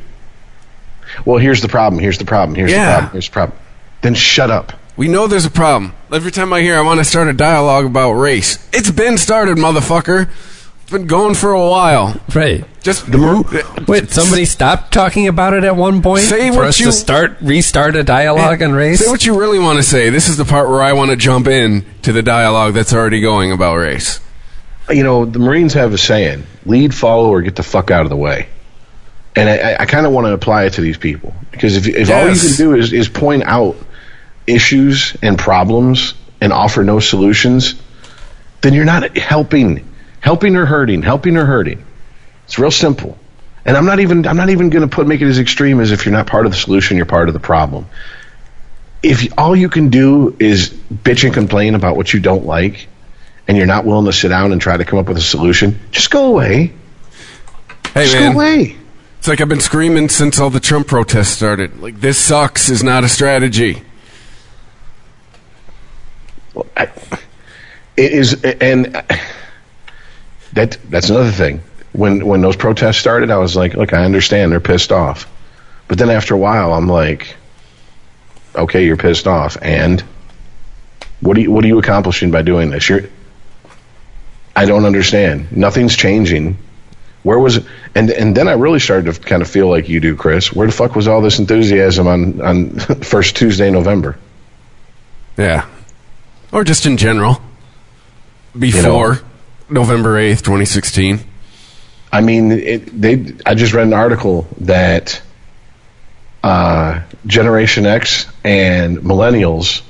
Well, 1.25 1.39
here's 1.39 1.61
the 1.63 1.69
problem. 1.69 2.01
Here's 2.01 2.19
the 2.19 2.25
problem. 2.25 2.55
Here's 2.55 2.71
Yeah. 2.71 2.85
the 2.87 2.93
problem. 2.93 3.13
Here's 3.13 3.27
the 3.29 3.33
problem. 3.33 3.59
Then 4.03 4.15
shut 4.15 4.51
up. 4.51 4.73
we 4.97 5.09
know 5.09 5.27
there's 5.27 5.45
a 5.47 5.51
problem. 5.51 5.93
Every 6.13 6.31
time 6.33 6.53
I 6.53 6.61
hear 6.61 6.77
I 6.77 6.81
want 6.81 6.99
to 6.99 7.05
start 7.05 7.29
a 7.29 7.33
dialogue 7.33 7.85
about 7.87 8.13
race, 8.13 8.59
it's 8.73 8.91
been 8.91 9.17
started, 9.19 9.57
motherfucker. 9.57 10.29
It's 10.83 10.91
been 10.93 11.07
going 11.07 11.35
for 11.35 11.53
a 11.53 11.69
while. 11.69 12.19
Right. 12.35 12.65
Just 12.83 13.07
Wait, 13.87 14.11
somebody 14.11 14.45
stopped 14.47 14.93
talking 14.93 15.29
about 15.29 15.53
it 15.53 15.63
at 15.65 15.77
one 15.77 16.01
point 16.03 16.25
Say 16.25 16.51
for 16.51 16.57
what 16.59 16.67
us 16.69 16.81
you- 16.81 16.87
to 16.87 16.93
start 16.93 17.37
restart 17.43 17.95
a 17.97 18.03
dialogue 18.03 18.63
on 18.63 18.73
race. 18.73 19.01
Say 19.05 19.11
what 19.11 19.27
you 19.27 19.39
really 19.39 19.59
want 19.59 19.77
to 19.77 19.83
say. 19.83 20.09
This 20.11 20.29
is 20.29 20.37
the 20.39 20.45
part 20.47 20.69
where 20.71 20.81
I 20.83 20.95
want 20.95 21.11
to 21.11 21.17
jump 21.17 21.47
in 21.47 21.85
to 22.03 22.13
the 22.13 22.23
dialogue 22.23 22.73
that's 22.75 22.93
already 22.95 23.21
going 23.21 23.53
about 23.53 23.77
race. 23.77 24.21
you 24.91 25.03
know, 25.05 25.27
the 25.27 25.39
Marines 25.39 25.75
have 25.75 25.93
a 25.93 25.99
saying: 25.99 26.45
lead, 26.65 26.95
follow, 26.95 27.29
or 27.29 27.43
get 27.43 27.57
the 27.57 27.63
fuck 27.63 27.91
out 27.91 28.03
of 28.05 28.09
the 28.09 28.17
way. 28.17 28.49
And 29.39 29.49
I, 29.49 29.83
I 29.83 29.87
kind 29.87 30.07
of 30.07 30.13
want 30.13 30.27
to 30.27 30.33
apply 30.33 30.65
it 30.65 30.75
to 30.75 30.81
these 30.81 30.99
people 30.99 31.35
because 31.51 31.77
if, 31.77 31.87
if 31.87 32.11
all 32.11 32.29
you 32.29 32.39
can 32.39 32.57
do 32.57 32.75
is, 32.75 32.93
is 32.93 33.09
point 33.09 33.43
out 33.45 33.77
issues 34.47 35.17
and 35.23 35.39
problems 35.39 36.15
and 36.41 36.53
offer 36.53 36.83
no 36.83 37.01
solutions, 37.01 37.75
then 38.61 38.75
you're 38.75 38.85
not 38.85 39.17
helping, 39.17 39.89
helping 40.21 40.57
or 40.57 40.67
hurting, 40.67 41.03
helping 41.03 41.37
or 41.37 41.45
hurting. 41.45 41.85
It's 42.45 42.59
real 42.59 42.71
simple. 42.71 43.19
And 43.65 43.77
I'm 43.77 43.85
not 43.85 44.01
even 44.01 44.27
I'm 44.27 44.39
not 44.39 44.49
even 44.49 44.71
going 44.71 44.89
to 44.89 44.95
put 44.95 45.07
make 45.07 45.21
it 45.21 45.27
as 45.27 45.39
extreme 45.39 45.81
as 45.81 45.93
if 45.93 46.07
you're 46.07 46.15
not 46.15 46.27
part 46.27 46.47
of 46.47 46.53
the 46.53 46.57
solution, 46.57 46.97
you're 46.97 47.05
part 47.05 47.29
of 47.29 47.35
the 47.35 47.41
problem. 47.41 47.87
If 49.03 49.39
all 49.39 49.55
you 49.55 49.69
can 49.69 49.91
do 49.91 50.35
is 50.39 50.71
bitch 50.71 51.25
and 51.25 51.35
complain 51.35 51.75
about 51.75 51.95
what 51.97 52.13
you 52.13 52.19
don't 52.19 52.47
like, 52.47 52.89
and 53.47 53.59
you're 53.59 53.67
not 53.67 53.85
willing 53.85 54.07
to 54.07 54.13
sit 54.13 54.29
down 54.29 54.53
and 54.53 54.61
try 54.61 54.77
to 54.77 54.87
come 54.87 54.99
up 54.99 55.07
with 55.07 55.19
a 55.19 55.23
solution, 55.23 55.79
just 55.91 56.11
go 56.11 56.27
away. 56.27 56.73
Hey 57.93 58.05
Just 58.05 58.15
man, 58.15 58.33
go 58.33 58.39
away. 58.39 58.78
It's 59.29 59.31
like 59.31 59.43
I've 59.43 59.49
been 59.51 59.61
screaming 59.61 60.09
since 60.09 60.41
all 60.41 60.49
the 60.49 60.59
Trump 60.59 60.87
protests 60.87 61.29
started. 61.29 61.83
Like 61.83 62.01
this 62.01 62.17
sucks 62.17 62.71
is 62.71 62.83
not 62.83 63.05
a 63.05 63.11
strategy. 63.11 63.83
I, 66.75 66.85
it 67.95 68.13
is, 68.13 68.43
and 68.43 69.05
that 70.55 70.79
that's 70.89 71.11
another 71.11 71.31
thing. 71.31 71.61
When 71.93 72.27
when 72.27 72.41
those 72.41 72.57
protests 72.57 72.97
started, 72.97 73.31
I 73.31 73.37
was 73.37 73.55
like, 73.55 73.75
look, 73.75 73.93
I 73.93 74.07
understand 74.07 74.51
they're 74.51 74.61
pissed 74.61 74.93
off, 74.93 75.31
but 75.89 75.99
then 75.99 76.09
after 76.09 76.33
a 76.33 76.39
while, 76.39 76.73
I'm 76.73 76.89
like, 76.89 77.37
okay, 78.55 78.87
you're 78.87 78.97
pissed 78.97 79.27
off, 79.27 79.59
and 79.61 80.03
what 81.21 81.37
are 81.37 81.41
you 81.41 81.51
what 81.51 81.63
are 81.67 81.69
you 81.69 81.79
accomplishing 81.79 82.31
by 82.31 82.41
doing 82.41 82.71
this? 82.71 82.89
You're, 82.89 83.11
I 84.57 84.65
don't 84.65 84.87
understand. 84.87 85.53
Nothing's 85.53 85.95
changing. 85.95 86.57
Where 87.29 87.39
was 87.39 87.59
it? 87.59 87.67
And 87.95 88.11
and 88.11 88.35
then 88.35 88.49
I 88.49 88.53
really 88.53 88.79
started 88.79 89.13
to 89.13 89.21
kind 89.21 89.43
of 89.43 89.51
feel 89.51 89.69
like 89.69 89.87
you 89.91 90.01
do, 90.01 90.17
Chris. 90.17 90.51
Where 90.51 90.67
the 90.67 90.73
fuck 90.73 90.97
was 90.97 91.09
all 91.09 91.21
this 91.21 91.39
enthusiasm 91.39 92.07
on 92.07 92.41
on 92.41 92.71
first 93.03 93.37
Tuesday 93.37 93.71
November? 93.71 94.19
Yeah, 95.37 95.69
or 96.53 96.65
just 96.65 96.87
in 96.87 96.97
general 96.97 97.43
before 98.59 99.21
November 99.69 100.15
8th, 100.15 100.39
2016. 100.39 101.21
I 102.11 102.23
mean, 102.23 102.51
it, 102.51 102.99
they. 102.99 103.35
I 103.45 103.55
just 103.55 103.75
read 103.75 103.87
an 103.87 103.93
article 103.93 104.49
that 104.63 105.21
uh, 106.43 107.03
Generation 107.27 107.85
X 107.85 108.27
and 108.43 109.01
Millennials, 109.01 109.83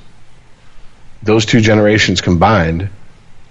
those 1.23 1.47
two 1.47 1.60
generations 1.60 2.20
combined, 2.20 2.89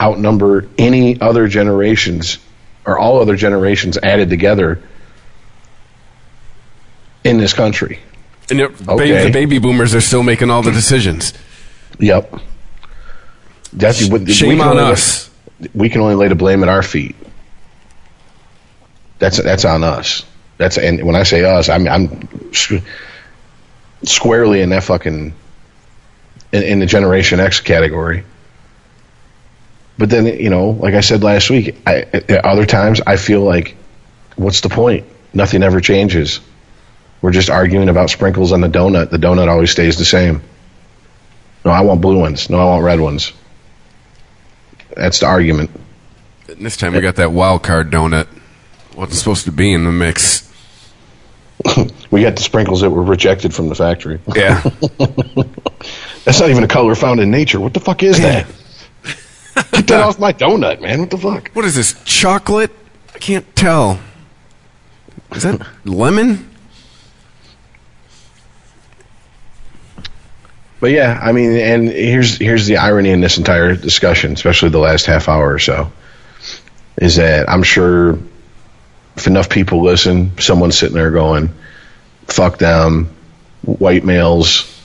outnumber 0.02 0.68
any 0.78 1.22
other 1.22 1.48
generations 1.48 2.40
or 2.88 2.98
all 2.98 3.20
other 3.22 3.36
generations 3.36 3.98
added 4.02 4.30
together 4.30 4.82
in 7.24 7.38
this 7.38 7.54
country. 7.54 8.00
And 8.50 8.62
Okay. 8.62 9.26
the 9.26 9.30
baby 9.32 9.60
boomers 9.60 9.94
are 9.94 10.00
still 10.02 10.24
making 10.24 10.50
all 10.50 10.62
the 10.64 10.72
decisions. 10.72 11.34
Yep. 12.00 12.40
That's 13.74 14.00
Shame 14.34 14.62
on 14.62 14.80
us. 14.80 15.30
we 15.74 15.90
can 15.90 16.00
only 16.02 16.16
lay 16.16 16.30
the 16.30 16.36
blame 16.36 16.64
at 16.64 16.70
our 16.70 16.82
feet. 16.82 17.16
That's 19.20 19.38
that's 19.38 19.66
on 19.66 19.84
us. 19.84 20.24
That's 20.58 20.78
and 20.78 21.04
when 21.04 21.16
I 21.16 21.24
say 21.24 21.44
us, 21.44 21.68
I'm 21.70 21.88
I'm 21.88 22.30
squarely 24.04 24.62
in 24.62 24.70
that 24.70 24.84
fucking 24.84 25.34
in, 26.54 26.64
in 26.64 26.80
the 26.80 26.86
Generation 26.86 27.40
X 27.42 27.60
category. 27.60 28.24
But 29.98 30.10
then 30.10 30.26
you 30.26 30.50
know, 30.50 30.70
like 30.70 30.94
I 30.94 31.02
said 31.02 31.24
last 31.24 31.50
week, 31.50 31.76
I, 31.86 32.02
at 32.02 32.46
other 32.46 32.66
times 32.66 33.02
I 33.06 33.18
feel 33.18 33.42
like, 33.42 33.76
what's 34.36 34.62
the 34.62 34.70
point? 34.70 35.06
Nothing 35.34 35.64
ever 35.64 35.82
changes. 35.82 36.40
We're 37.22 37.32
just 37.32 37.50
arguing 37.50 37.90
about 37.90 38.10
sprinkles 38.10 38.52
on 38.52 38.62
the 38.62 38.68
donut. 38.68 39.10
The 39.10 39.18
donut 39.18 39.48
always 39.48 39.72
stays 39.72 39.98
the 39.98 40.06
same. 40.06 40.42
No, 41.66 41.72
I 41.72 41.82
want 41.82 42.02
blue 42.02 42.20
ones. 42.20 42.50
No, 42.50 42.60
I 42.60 42.66
want 42.66 42.84
red 42.84 43.00
ones. 43.00 43.34
That's 44.96 45.20
the 45.20 45.26
argument. 45.26 45.72
And 46.48 46.66
this 46.66 46.78
time 46.78 46.94
we 46.94 47.02
got 47.02 47.16
that 47.16 47.32
wild 47.32 47.64
card 47.64 47.92
donut. 47.92 48.28
Wasn't 48.96 49.18
supposed 49.18 49.46
to 49.46 49.52
be 49.52 49.74
in 49.74 49.84
the 49.84 49.92
mix. 49.92 50.44
We 52.10 52.22
got 52.22 52.38
the 52.38 52.42
sprinkles 52.42 52.82
that 52.82 52.90
were 52.90 53.04
rejected 53.04 53.54
from 53.54 53.68
the 53.68 53.76
factory. 53.76 54.20
Yeah. 54.34 54.62
That's 56.24 56.40
not 56.40 56.50
even 56.50 56.64
a 56.64 56.68
color 56.68 56.96
found 56.96 57.20
in 57.20 57.32
nature. 57.32 57.60
What 57.60 57.74
the 57.74 57.82
fuck 57.82 58.02
is 58.02 58.20
that? 58.20 58.48
Get 59.72 59.88
that 59.88 60.02
off 60.02 60.20
my 60.20 60.34
donut, 60.34 60.82
man. 60.82 61.00
What 61.00 61.10
the 61.10 61.18
fuck? 61.18 61.50
what 61.54 61.66
is 61.66 61.76
this? 61.76 61.96
Chocolate? 62.04 62.72
I 63.14 63.18
can't 63.18 63.56
tell. 63.56 64.00
Is 65.32 65.44
that 65.44 65.66
lemon? 65.86 66.50
But 70.80 70.92
yeah, 70.92 71.20
I 71.22 71.32
mean, 71.32 71.54
and 71.54 71.90
here's 71.90 72.38
here's 72.38 72.68
the 72.68 72.78
irony 72.78 73.10
in 73.10 73.20
this 73.20 73.38
entire 73.38 73.76
discussion, 73.76 74.34
especially 74.34 74.70
the 74.70 74.78
last 74.78 75.08
half 75.08 75.28
hour 75.28 75.52
or 75.52 75.60
so, 75.60 75.92
is 76.98 77.16
that 77.16 77.50
I'm 77.50 77.64
sure 77.64 78.20
if 79.16 79.26
enough 79.26 79.50
people 79.50 79.82
listen, 79.82 80.38
someone's 80.38 80.78
sitting 80.78 80.96
there 80.96 81.10
going, 81.10 81.50
"Fuck 82.28 82.60
them, 82.60 83.10
white 83.64 84.06
males, 84.06 84.77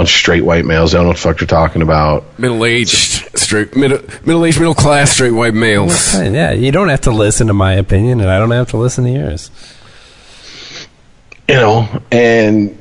bunch 0.00 0.10
of 0.10 0.16
straight 0.16 0.44
white 0.44 0.64
males. 0.64 0.92
They 0.92 0.98
don't 0.98 1.04
know 1.04 1.08
what 1.10 1.16
the 1.16 1.22
fuck 1.22 1.38
they're 1.38 1.46
talking 1.46 1.82
about." 1.82 2.38
Middle 2.38 2.64
aged, 2.64 3.38
straight, 3.38 3.74
middle, 3.76 4.00
middle 4.24 4.44
aged, 4.44 4.58
middle 4.58 4.74
class, 4.74 5.10
straight 5.12 5.32
white 5.32 5.54
males. 5.54 6.12
Fine, 6.12 6.34
Yeah, 6.34 6.52
you 6.52 6.72
don't 6.72 6.88
have 6.88 7.02
to 7.02 7.10
listen 7.10 7.46
to 7.48 7.54
my 7.54 7.74
opinion, 7.74 8.20
and 8.20 8.30
I 8.30 8.38
don't 8.38 8.50
have 8.50 8.70
to 8.70 8.76
listen 8.76 9.04
to 9.04 9.10
yours. 9.10 9.50
you 11.48 11.54
know 11.56 11.88
and 12.12 12.78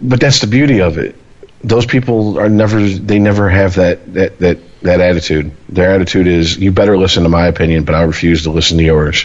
but 0.00 0.20
that's 0.20 0.40
the 0.40 0.46
beauty 0.46 0.80
of 0.82 0.98
it 0.98 1.16
those 1.64 1.86
people 1.86 2.38
are 2.38 2.48
never 2.50 2.78
they 2.86 3.18
never 3.18 3.48
have 3.48 3.76
that 3.76 4.12
that 4.12 4.38
that 4.38 4.58
that 4.82 5.00
attitude 5.00 5.50
their 5.68 5.94
attitude 5.94 6.26
is 6.26 6.58
you 6.58 6.70
better 6.72 6.98
listen 6.98 7.22
to 7.22 7.28
my 7.30 7.46
opinion 7.46 7.84
but 7.84 7.94
i 7.94 8.02
refuse 8.02 8.42
to 8.42 8.50
listen 8.50 8.76
to 8.76 8.84
yours 8.84 9.24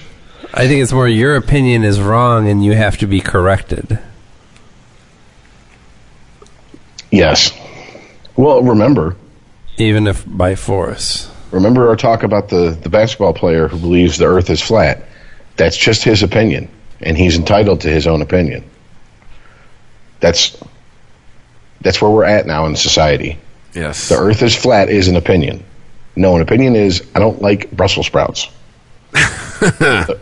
I 0.54 0.68
think 0.70 0.82
it's 0.82 0.94
more 0.94 1.08
your 1.10 1.36
opinion 1.36 1.84
is 1.84 2.00
wrong, 2.00 2.48
and 2.48 2.64
you 2.64 2.72
have 2.74 2.98
to 3.00 3.08
be 3.08 3.20
corrected. 3.20 4.00
Yes 7.12 7.52
well 8.36 8.62
remember 8.64 9.16
even 9.78 10.08
if 10.08 10.24
by 10.28 10.56
force. 10.56 11.30
remember 11.52 11.88
our 11.90 11.96
talk 11.96 12.24
about 12.24 12.50
the 12.50 12.72
the 12.82 12.90
basketball 12.90 13.34
player 13.34 13.68
who 13.68 13.78
believes 13.78 14.18
the 14.18 14.26
earth 14.26 14.50
is 14.50 14.62
flat 14.62 15.04
that's 15.56 15.78
just 15.78 16.04
his 16.04 16.24
opinion 16.24 16.70
and 17.02 17.18
he's 17.18 17.36
entitled 17.38 17.82
to 17.82 17.90
his 17.90 18.08
own 18.08 18.22
opinion 18.22 18.64
that's 20.20 20.58
that's 21.82 22.02
where 22.02 22.10
we're 22.12 22.24
at 22.26 22.46
now 22.46 22.66
in 22.66 22.76
society 22.76 23.38
Yes. 23.74 24.10
The 24.10 24.16
Earth 24.18 24.42
is 24.42 24.56
flat 24.56 24.90
is 24.90 25.08
an 25.08 25.18
opinion. 25.18 25.64
No, 26.16 26.36
an 26.36 26.42
opinion 26.42 26.76
is 26.76 27.06
I 27.14 27.20
don't 27.20 27.44
like 27.44 27.70
Brussels 27.70 28.08
sprouts. 28.08 28.48
the, 29.12 30.20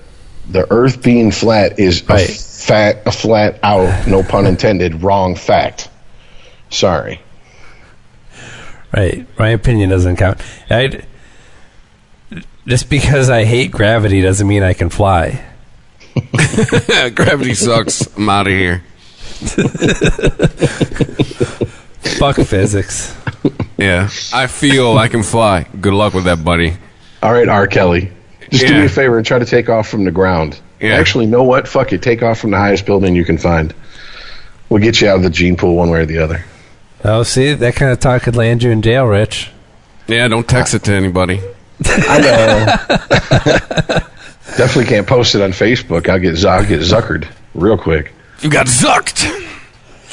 the 0.50 0.68
Earth 0.70 1.02
being 1.02 1.32
flat 1.32 1.80
is 1.80 2.04
Right. 2.10 2.28
a 2.30 2.34
fat, 2.34 3.04
a 3.06 3.12
flat 3.14 3.60
out, 3.64 4.08
no 4.10 4.24
pun 4.24 4.46
intended, 4.46 5.04
wrong 5.04 5.36
fact. 5.38 5.88
Sorry. 6.70 7.22
Right. 8.96 9.28
My 9.38 9.50
opinion 9.50 9.90
doesn't 9.90 10.16
count. 10.18 10.42
I 10.70 11.04
just 12.68 12.90
because 12.90 13.30
I 13.30 13.44
hate 13.44 13.72
gravity 13.72 14.22
doesn't 14.22 14.48
mean 14.48 14.64
I 14.64 14.74
can 14.74 14.90
fly. 14.90 15.44
Gravity 17.14 17.54
sucks. 17.54 18.08
I'm 18.16 18.30
out 18.30 18.48
of 18.48 18.54
here. 18.54 18.84
Fuck 22.18 22.38
physics. 22.38 23.16
Yeah. 23.78 24.10
I 24.34 24.48
feel 24.48 24.98
I 24.98 25.10
can 25.10 25.24
fly. 25.24 25.68
Good 25.82 25.94
luck 25.94 26.14
with 26.14 26.24
that, 26.24 26.44
buddy. 26.44 26.78
All 27.22 27.34
right, 27.34 27.50
R. 27.50 27.68
Kelly. 27.68 28.12
Just 28.50 28.68
do 28.68 28.74
me 28.80 28.86
a 28.86 28.90
favor 28.90 29.18
and 29.18 29.26
try 29.26 29.40
to 29.40 29.46
take 29.46 29.70
off 29.70 29.90
from 29.90 30.06
the 30.06 30.12
ground. 30.12 30.60
Yeah. 30.80 30.96
Actually, 30.96 31.26
know 31.26 31.44
what? 31.44 31.68
Fuck 31.68 31.92
it. 31.94 32.02
Take 32.02 32.24
off 32.24 32.40
from 32.40 32.52
the 32.52 32.58
highest 32.58 32.86
building 32.86 33.16
you 33.16 33.26
can 33.26 33.38
find. 33.38 33.74
We'll 34.70 34.82
get 34.82 35.02
you 35.02 35.10
out 35.10 35.18
of 35.18 35.24
the 35.24 35.30
gene 35.30 35.58
pool 35.58 35.76
one 35.76 35.90
way 35.90 36.00
or 36.00 36.06
the 36.06 36.20
other. 36.20 36.46
Oh, 37.08 37.22
see, 37.24 37.54
that 37.54 37.76
kind 37.76 37.92
of 37.92 38.00
talk 38.00 38.24
could 38.24 38.36
land 38.36 38.64
you 38.64 38.72
in 38.72 38.82
jail, 38.82 39.06
Rich. 39.06 39.52
Yeah, 40.08 40.28
don't 40.28 40.48
text 40.48 40.74
it 40.74 40.84
to 40.86 40.94
anybody. 40.94 41.40
I 41.86 42.20
know. 42.20 42.66
Definitely 44.58 44.86
can't 44.86 45.06
post 45.08 45.36
it 45.36 45.42
on 45.42 45.52
Facebook. 45.52 46.10
I'll 46.10 46.20
get, 46.20 46.44
I'll 46.46 46.66
get 46.66 46.80
zuckered 46.82 47.28
real 47.54 47.78
quick. 47.78 48.12
You 48.42 48.50
got 48.50 48.66
zucked. 48.68 49.24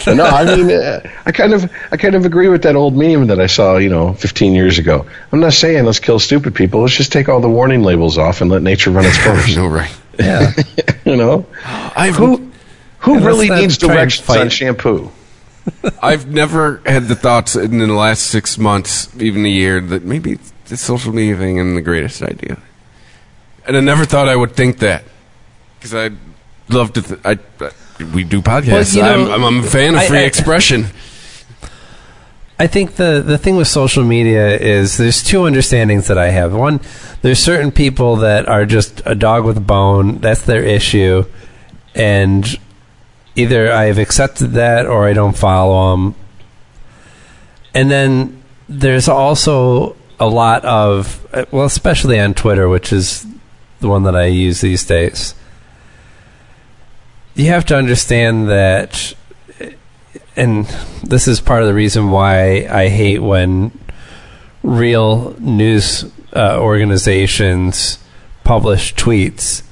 no, 0.07 0.25
I 0.25 0.45
mean, 0.57 0.71
uh, 0.71 1.01
I 1.25 1.33
kind 1.33 1.53
of, 1.55 1.71
I 1.93 1.97
kind 1.97 2.15
of 2.15 2.25
agree 2.27 2.49
with 2.49 2.63
that 2.65 2.75
old 2.77 2.97
meme 2.97 3.29
that 3.29 3.41
I 3.41 3.47
saw, 3.47 3.77
you 3.77 3.89
know, 3.89 4.15
15 4.15 4.53
years 4.53 4.79
ago. 4.79 5.07
I'm 5.31 5.41
not 5.41 5.53
saying 5.53 5.85
let's 5.85 6.01
kill 6.01 6.19
stupid 6.19 6.55
people. 6.55 6.81
Let's 6.83 6.97
just 6.97 7.13
take 7.13 7.29
all 7.29 7.41
the 7.41 7.49
warning 7.49 7.83
labels 7.83 8.19
off 8.19 8.41
and 8.41 8.51
let 8.51 8.63
nature 8.63 8.91
run 8.91 9.05
its 9.07 9.17
course. 9.25 9.55
no, 9.57 9.67
right. 9.67 9.95
Yeah. 10.19 10.53
you 11.05 11.17
know, 11.17 11.47
I've 11.65 12.17
who, 12.17 12.51
who 12.99 13.19
Yeah, 13.21 13.27
really 13.27 13.49
needs 13.51 13.79
try 13.79 13.95
directions 13.95 14.29
on 14.29 14.49
shampoo? 14.51 15.11
I've 16.03 16.27
never 16.27 16.83
had 16.87 17.05
the 17.05 17.15
thoughts 17.15 17.55
in 17.57 17.79
the 17.79 17.87
last 17.87 18.27
six 18.27 18.59
months, 18.59 19.09
even 19.21 19.45
a 19.47 19.49
year, 19.49 19.81
that 19.81 20.03
maybe 20.05 20.39
the 20.67 20.77
social 20.77 21.13
media 21.13 21.37
thing 21.37 21.57
isn't 21.59 21.75
the 21.75 21.83
greatest 21.83 22.23
idea. 22.23 22.59
And 23.67 23.77
I 23.77 23.81
never 23.81 24.05
thought 24.05 24.29
I 24.29 24.35
would 24.37 24.57
think 24.57 24.79
that 24.79 25.05
because 25.79 25.95
I 25.95 26.11
love 26.69 26.93
to. 26.95 27.03
Th- 27.03 27.21
I, 27.25 27.39
I 27.61 27.71
we 28.15 28.25
do 28.25 28.43
podcasts. 28.43 28.97
Well, 28.97 29.17
you 29.17 29.25
know, 29.27 29.33
I'm, 29.33 29.45
I'm, 29.45 29.59
a 29.61 29.67
fan 29.67 29.95
of 29.95 30.01
I- 30.01 30.09
free 30.09 30.19
I- 30.19 30.23
expression. 30.23 30.87
I 32.59 32.67
think 32.69 32.95
the 32.95 33.23
the 33.25 33.39
thing 33.39 33.57
with 33.57 33.67
social 33.67 34.05
media 34.05 34.57
is 34.57 34.97
there's 34.97 35.23
two 35.23 35.47
understandings 35.47 36.07
that 36.07 36.19
I 36.19 36.29
have. 36.31 36.53
One, 36.55 36.81
there's 37.23 37.41
certain 37.41 37.73
people 37.73 38.17
that 38.17 38.49
are 38.49 38.67
just 38.67 39.03
a 39.05 39.15
dog 39.17 39.45
with 39.45 39.57
a 39.57 39.61
bone. 39.61 40.19
That's 40.19 40.43
their 40.43 40.63
issue, 40.63 41.25
and 41.95 42.47
either 43.37 43.73
I've 43.73 43.99
accepted 43.99 44.53
that 44.53 44.87
or 44.87 45.07
I 45.07 45.13
don't 45.13 45.37
follow 45.37 45.91
them. 45.93 46.15
And 47.75 47.91
then 47.91 48.43
there's 48.69 49.09
also 49.09 49.97
a 50.21 50.27
lot 50.27 50.65
of 50.65 51.27
uh, 51.33 51.45
well, 51.51 51.65
especially 51.65 52.21
on 52.21 52.35
Twitter, 52.35 52.69
which 52.69 52.93
is 52.93 53.27
the 53.81 53.89
one 53.89 54.05
that 54.05 54.15
I 54.15 54.27
use 54.27 54.61
these 54.61 54.85
days. 54.85 55.35
You 57.35 57.47
have 57.47 57.65
to 57.67 57.77
understand 57.77 58.49
that 58.49 59.15
and 60.37 60.65
this 61.03 61.29
is 61.29 61.41
part 61.41 61.63
of 61.63 61.69
the 61.69 61.75
reason 61.75 62.11
why 62.11 62.67
I 62.67 62.89
hate 62.89 63.21
when 63.21 63.79
real 64.63 65.37
news 65.39 66.11
uh, 66.35 66.59
organizations 66.59 67.99
publish 68.45 68.95
tweets 68.95 69.63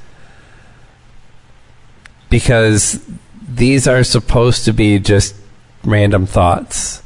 because 2.28 3.00
these 3.50 3.88
are 3.88 4.04
supposed 4.04 4.64
to 4.64 4.72
be 4.72 4.98
just 4.98 5.34
random 5.84 6.26
thoughts. 6.26 7.02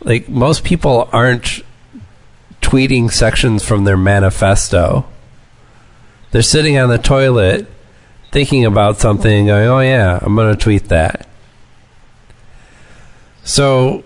Like 0.00 0.28
most 0.28 0.64
people 0.64 1.08
aren't 1.12 1.62
tweeting 2.60 3.10
sections 3.10 3.64
from 3.64 3.84
their 3.84 3.96
manifesto. 3.96 5.06
They're 6.30 6.42
sitting 6.42 6.78
on 6.78 6.88
the 6.88 6.98
toilet 6.98 7.70
thinking 8.32 8.64
about 8.64 8.98
something 8.98 9.30
and 9.30 9.46
going, 9.46 9.68
"Oh 9.68 9.80
yeah, 9.80 10.18
I'm 10.20 10.34
going 10.34 10.54
to 10.54 10.60
tweet 10.60 10.88
that." 10.88 11.28
So 13.44 14.04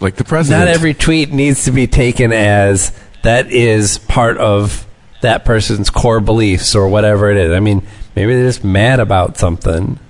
like 0.00 0.16
the 0.16 0.24
president. 0.24 0.66
not 0.66 0.68
every 0.68 0.94
tweet 0.94 1.32
needs 1.32 1.64
to 1.66 1.70
be 1.70 1.86
taken 1.86 2.32
as 2.32 2.92
that 3.22 3.52
is 3.52 3.98
part 3.98 4.38
of 4.38 4.86
that 5.20 5.44
person's 5.44 5.90
core 5.90 6.20
beliefs 6.20 6.74
or 6.74 6.88
whatever 6.88 7.30
it 7.30 7.36
is. 7.36 7.52
I 7.52 7.60
mean, 7.60 7.86
maybe 8.16 8.34
they're 8.34 8.48
just 8.48 8.64
mad 8.64 8.98
about 8.98 9.38
something. 9.38 10.00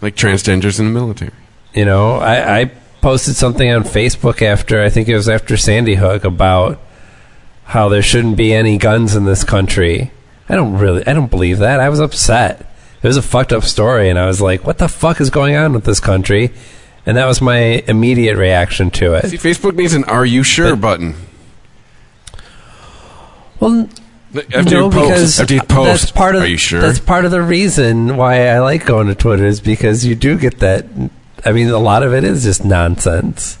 Like 0.00 0.16
transgenders 0.16 0.78
in 0.78 0.86
the 0.86 0.92
military. 0.92 1.32
You 1.74 1.84
know, 1.84 2.16
I, 2.16 2.60
I 2.60 2.64
posted 3.00 3.36
something 3.36 3.70
on 3.70 3.84
Facebook 3.84 4.42
after 4.42 4.82
I 4.82 4.88
think 4.88 5.08
it 5.08 5.14
was 5.14 5.28
after 5.28 5.56
Sandy 5.56 5.94
Hook 5.94 6.24
about 6.24 6.80
how 7.64 7.88
there 7.88 8.02
shouldn't 8.02 8.36
be 8.36 8.52
any 8.54 8.78
guns 8.78 9.14
in 9.14 9.24
this 9.24 9.44
country. 9.44 10.10
I 10.48 10.54
don't 10.54 10.78
really, 10.78 11.06
I 11.06 11.12
don't 11.12 11.30
believe 11.30 11.58
that. 11.58 11.80
I 11.80 11.88
was 11.88 12.00
upset. 12.00 12.60
It 13.02 13.06
was 13.06 13.16
a 13.16 13.22
fucked 13.22 13.52
up 13.52 13.62
story, 13.62 14.08
and 14.10 14.18
I 14.18 14.26
was 14.26 14.40
like, 14.40 14.66
"What 14.66 14.78
the 14.78 14.88
fuck 14.88 15.20
is 15.20 15.30
going 15.30 15.54
on 15.54 15.72
with 15.72 15.84
this 15.84 16.00
country?" 16.00 16.52
And 17.06 17.16
that 17.16 17.26
was 17.26 17.40
my 17.40 17.84
immediate 17.86 18.36
reaction 18.36 18.90
to 18.92 19.14
it. 19.14 19.28
See. 19.28 19.36
Facebook 19.36 19.76
needs 19.76 19.94
an 19.94 20.04
"Are 20.04 20.26
you 20.26 20.42
sure?" 20.42 20.74
button. 20.74 21.14
Well, 23.60 23.88
After 24.54 24.74
no, 24.74 24.88
because 24.88 25.40
after 25.40 25.54
you 25.54 25.62
post, 25.62 26.02
that's 26.02 26.12
part 26.12 26.34
of 26.36 26.42
are 26.42 26.46
you 26.46 26.56
sure? 26.56 26.80
that's 26.80 26.98
part 26.98 27.24
of 27.24 27.30
the 27.30 27.42
reason 27.42 28.16
why 28.16 28.48
I 28.48 28.60
like 28.60 28.84
going 28.86 29.06
to 29.08 29.14
Twitter 29.14 29.46
is 29.46 29.60
because 29.60 30.04
you 30.04 30.14
do 30.14 30.38
get 30.38 30.58
that. 30.60 30.86
I 31.44 31.52
mean, 31.52 31.68
a 31.68 31.78
lot 31.78 32.02
of 32.02 32.12
it 32.12 32.24
is 32.24 32.42
just 32.44 32.64
nonsense. 32.64 33.58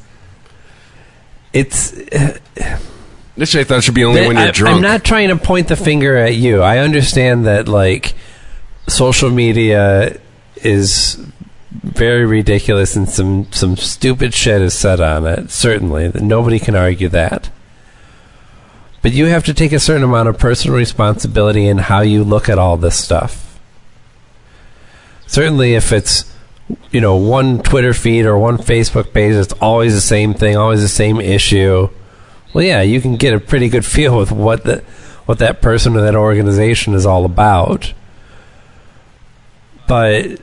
It's 1.52 1.90
this 3.36 3.54
I 3.54 3.64
thought 3.64 3.84
should 3.84 3.94
be 3.94 4.04
only 4.04 4.26
when 4.26 4.36
you're 4.36 4.48
I, 4.48 4.50
drunk. 4.50 4.76
I'm 4.76 4.82
not 4.82 5.04
trying 5.04 5.28
to 5.28 5.36
point 5.36 5.68
the 5.68 5.76
finger 5.76 6.16
at 6.16 6.34
you. 6.34 6.62
I 6.62 6.78
understand 6.78 7.46
that 7.46 7.68
like 7.68 8.14
social 8.88 9.30
media 9.30 10.18
is 10.56 11.18
very 11.70 12.24
ridiculous 12.26 12.96
and 12.96 13.08
some 13.08 13.50
some 13.52 13.76
stupid 13.76 14.34
shit 14.34 14.62
is 14.62 14.74
said 14.74 15.00
on 15.00 15.26
it. 15.26 15.50
Certainly, 15.50 16.12
nobody 16.20 16.58
can 16.58 16.74
argue 16.74 17.08
that. 17.10 17.50
But 19.00 19.12
you 19.12 19.26
have 19.26 19.44
to 19.44 19.54
take 19.54 19.72
a 19.72 19.78
certain 19.78 20.02
amount 20.02 20.28
of 20.28 20.38
personal 20.38 20.76
responsibility 20.76 21.68
in 21.68 21.78
how 21.78 22.00
you 22.00 22.24
look 22.24 22.48
at 22.48 22.58
all 22.58 22.76
this 22.76 22.96
stuff. 22.96 23.60
Certainly, 25.26 25.74
if 25.74 25.92
it's 25.92 26.34
you 26.90 27.00
know 27.00 27.16
one 27.16 27.62
Twitter 27.62 27.94
feed 27.94 28.26
or 28.26 28.36
one 28.38 28.58
Facebook 28.58 29.12
page, 29.12 29.34
it's 29.34 29.52
always 29.54 29.94
the 29.94 30.00
same 30.00 30.34
thing, 30.34 30.56
always 30.56 30.82
the 30.82 30.88
same 30.88 31.20
issue. 31.20 31.88
Well, 32.52 32.64
yeah, 32.64 32.82
you 32.82 33.00
can 33.00 33.16
get 33.16 33.34
a 33.34 33.40
pretty 33.40 33.68
good 33.68 33.84
feel 33.84 34.18
with 34.18 34.32
what 34.32 34.64
the 34.64 34.82
what 35.26 35.38
that 35.38 35.60
person 35.60 35.94
or 35.96 36.00
that 36.00 36.14
organization 36.14 36.94
is 36.94 37.04
all 37.04 37.24
about. 37.24 37.92
But 39.86 40.40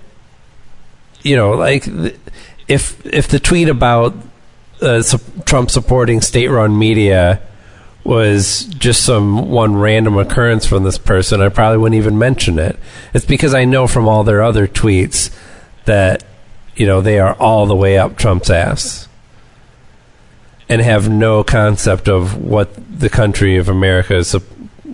you 1.24 1.36
know, 1.36 1.52
like 1.52 1.88
if 2.68 3.06
if 3.06 3.28
the 3.28 3.40
tweet 3.40 3.68
about 3.68 4.16
uh, 4.82 5.02
Trump 5.46 5.72
supporting 5.72 6.22
state-run 6.22 6.78
media 6.78 7.42
was 8.06 8.66
just 8.66 9.04
some 9.04 9.50
one 9.50 9.76
random 9.76 10.18
occurrence 10.18 10.66
from 10.66 10.84
this 10.84 11.00
person, 11.00 11.42
I 11.42 11.50
probably 11.50 11.80
wouldn't 11.80 11.98
even 11.98 12.18
mention 12.18 12.60
it. 12.60 12.78
It's 13.14 13.26
because 13.26 13.54
I 13.54 13.66
know 13.66 13.88
from 13.88 14.08
all 14.08 14.24
their 14.24 14.44
other 14.44 14.68
tweets 14.68 15.36
that 15.86 16.24
you 16.76 16.86
know 16.86 17.02
they 17.02 17.20
are 17.20 17.34
all 17.36 17.66
the 17.66 17.76
way 17.76 17.98
up 17.98 18.18
Trump's 18.18 18.50
ass 18.50 19.08
and 20.70 20.82
have 20.82 21.10
no 21.10 21.44
concept 21.44 22.08
of 22.08 22.38
what 22.38 22.70
the 23.00 23.10
country 23.10 23.58
of 23.58 23.70
America 23.70 24.16
is 24.16 24.36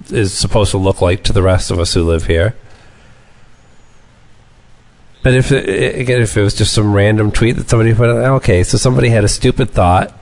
is 0.10 0.34
supposed 0.34 0.72
to 0.72 0.78
look 0.78 1.02
like 1.02 1.24
to 1.24 1.34
the 1.34 1.42
rest 1.42 1.70
of 1.70 1.80
us 1.80 1.94
who 1.94 2.04
live 2.04 2.28
here. 2.28 2.56
But 5.24 5.34
if 5.34 5.52
it, 5.52 6.00
again, 6.00 6.22
if 6.22 6.36
it 6.36 6.42
was 6.42 6.56
just 6.56 6.74
some 6.74 6.94
random 6.94 7.32
tweet 7.32 7.58
that 7.58 7.70
somebody 7.70 7.94
put, 7.94 8.10
out, 8.10 8.38
okay, 8.38 8.64
so 8.64 8.78
somebody 8.78 9.10
had 9.10 9.24
a 9.24 9.28
stupid 9.28 9.70
thought, 9.70 10.18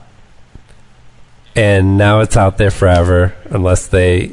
and 1.60 1.98
now 1.98 2.20
it's 2.20 2.36
out 2.38 2.56
there 2.56 2.70
forever 2.70 3.34
unless 3.50 3.86
they 3.88 4.32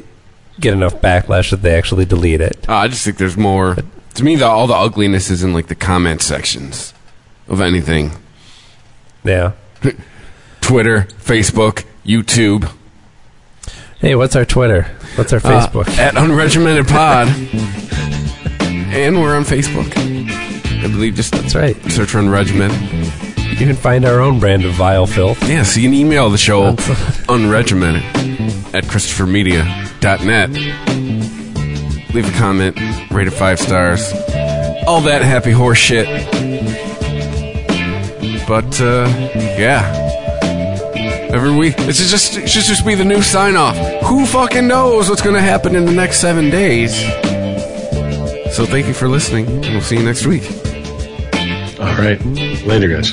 get 0.58 0.72
enough 0.72 0.94
backlash 1.02 1.50
that 1.50 1.60
they 1.62 1.74
actually 1.76 2.06
delete 2.06 2.40
it. 2.40 2.66
Uh, 2.68 2.74
I 2.74 2.88
just 2.88 3.04
think 3.04 3.18
there's 3.18 3.36
more. 3.36 3.76
To 4.14 4.24
me, 4.24 4.36
the, 4.36 4.46
all 4.46 4.66
the 4.66 4.74
ugliness 4.74 5.28
is 5.30 5.42
in 5.42 5.52
like 5.52 5.66
the 5.68 5.74
comment 5.74 6.22
sections 6.22 6.94
of 7.46 7.60
anything. 7.60 8.12
Yeah. 9.24 9.52
Twitter, 10.60 11.02
Facebook, 11.20 11.84
YouTube, 12.04 12.70
Hey, 14.00 14.14
what's 14.14 14.36
our 14.36 14.44
Twitter? 14.44 14.82
What's 15.16 15.32
our 15.32 15.38
Uh, 15.40 15.42
Facebook? 15.66 15.88
at 15.98 16.14
Unregimented 16.14 16.86
Pod, 16.88 17.26
and 18.94 19.20
we're 19.20 19.34
on 19.36 19.42
Facebook. 19.44 19.92
I 19.96 20.86
believe 20.88 21.16
just 21.16 21.32
That's 21.32 21.54
right. 21.56 21.74
search 21.90 22.12
Unregimented. 22.12 23.27
You 23.58 23.66
can 23.66 23.74
find 23.76 24.04
our 24.04 24.20
own 24.20 24.38
brand 24.38 24.64
of 24.64 24.72
vile 24.74 25.06
filth. 25.06 25.42
Yeah, 25.48 25.64
so 25.64 25.80
you 25.80 25.88
can 25.88 25.94
email 25.94 26.30
the 26.30 26.38
show 26.38 26.72
unregimented 27.26 28.02
at 28.72 28.84
christophermedia.net. 28.84 30.50
Leave 32.14 32.34
a 32.34 32.38
comment, 32.38 32.78
rate 33.10 33.26
it 33.26 33.32
five 33.32 33.58
stars, 33.58 34.12
all 34.86 35.00
that 35.02 35.22
happy 35.22 35.50
horse 35.50 35.76
shit. 35.78 36.06
But 38.46 38.80
uh, 38.80 39.08
yeah, 39.58 39.82
every 41.32 41.54
week 41.56 41.76
this 41.78 41.98
is 41.98 42.10
just 42.12 42.36
it 42.36 42.48
should 42.48 42.62
just 42.64 42.86
be 42.86 42.94
the 42.94 43.04
new 43.04 43.22
sign 43.22 43.56
off. 43.56 43.76
Who 44.06 44.24
fucking 44.24 44.68
knows 44.68 45.10
what's 45.10 45.20
going 45.20 45.34
to 45.34 45.42
happen 45.42 45.74
in 45.74 45.84
the 45.84 45.92
next 45.92 46.20
seven 46.20 46.48
days? 46.48 46.94
So 48.54 48.64
thank 48.64 48.86
you 48.86 48.94
for 48.94 49.08
listening, 49.08 49.46
and 49.48 49.66
we'll 49.66 49.80
see 49.80 49.96
you 49.96 50.04
next 50.04 50.26
week. 50.26 50.44
All 51.80 51.94
right. 51.96 52.18
Later, 52.64 52.88
guys. 52.88 53.12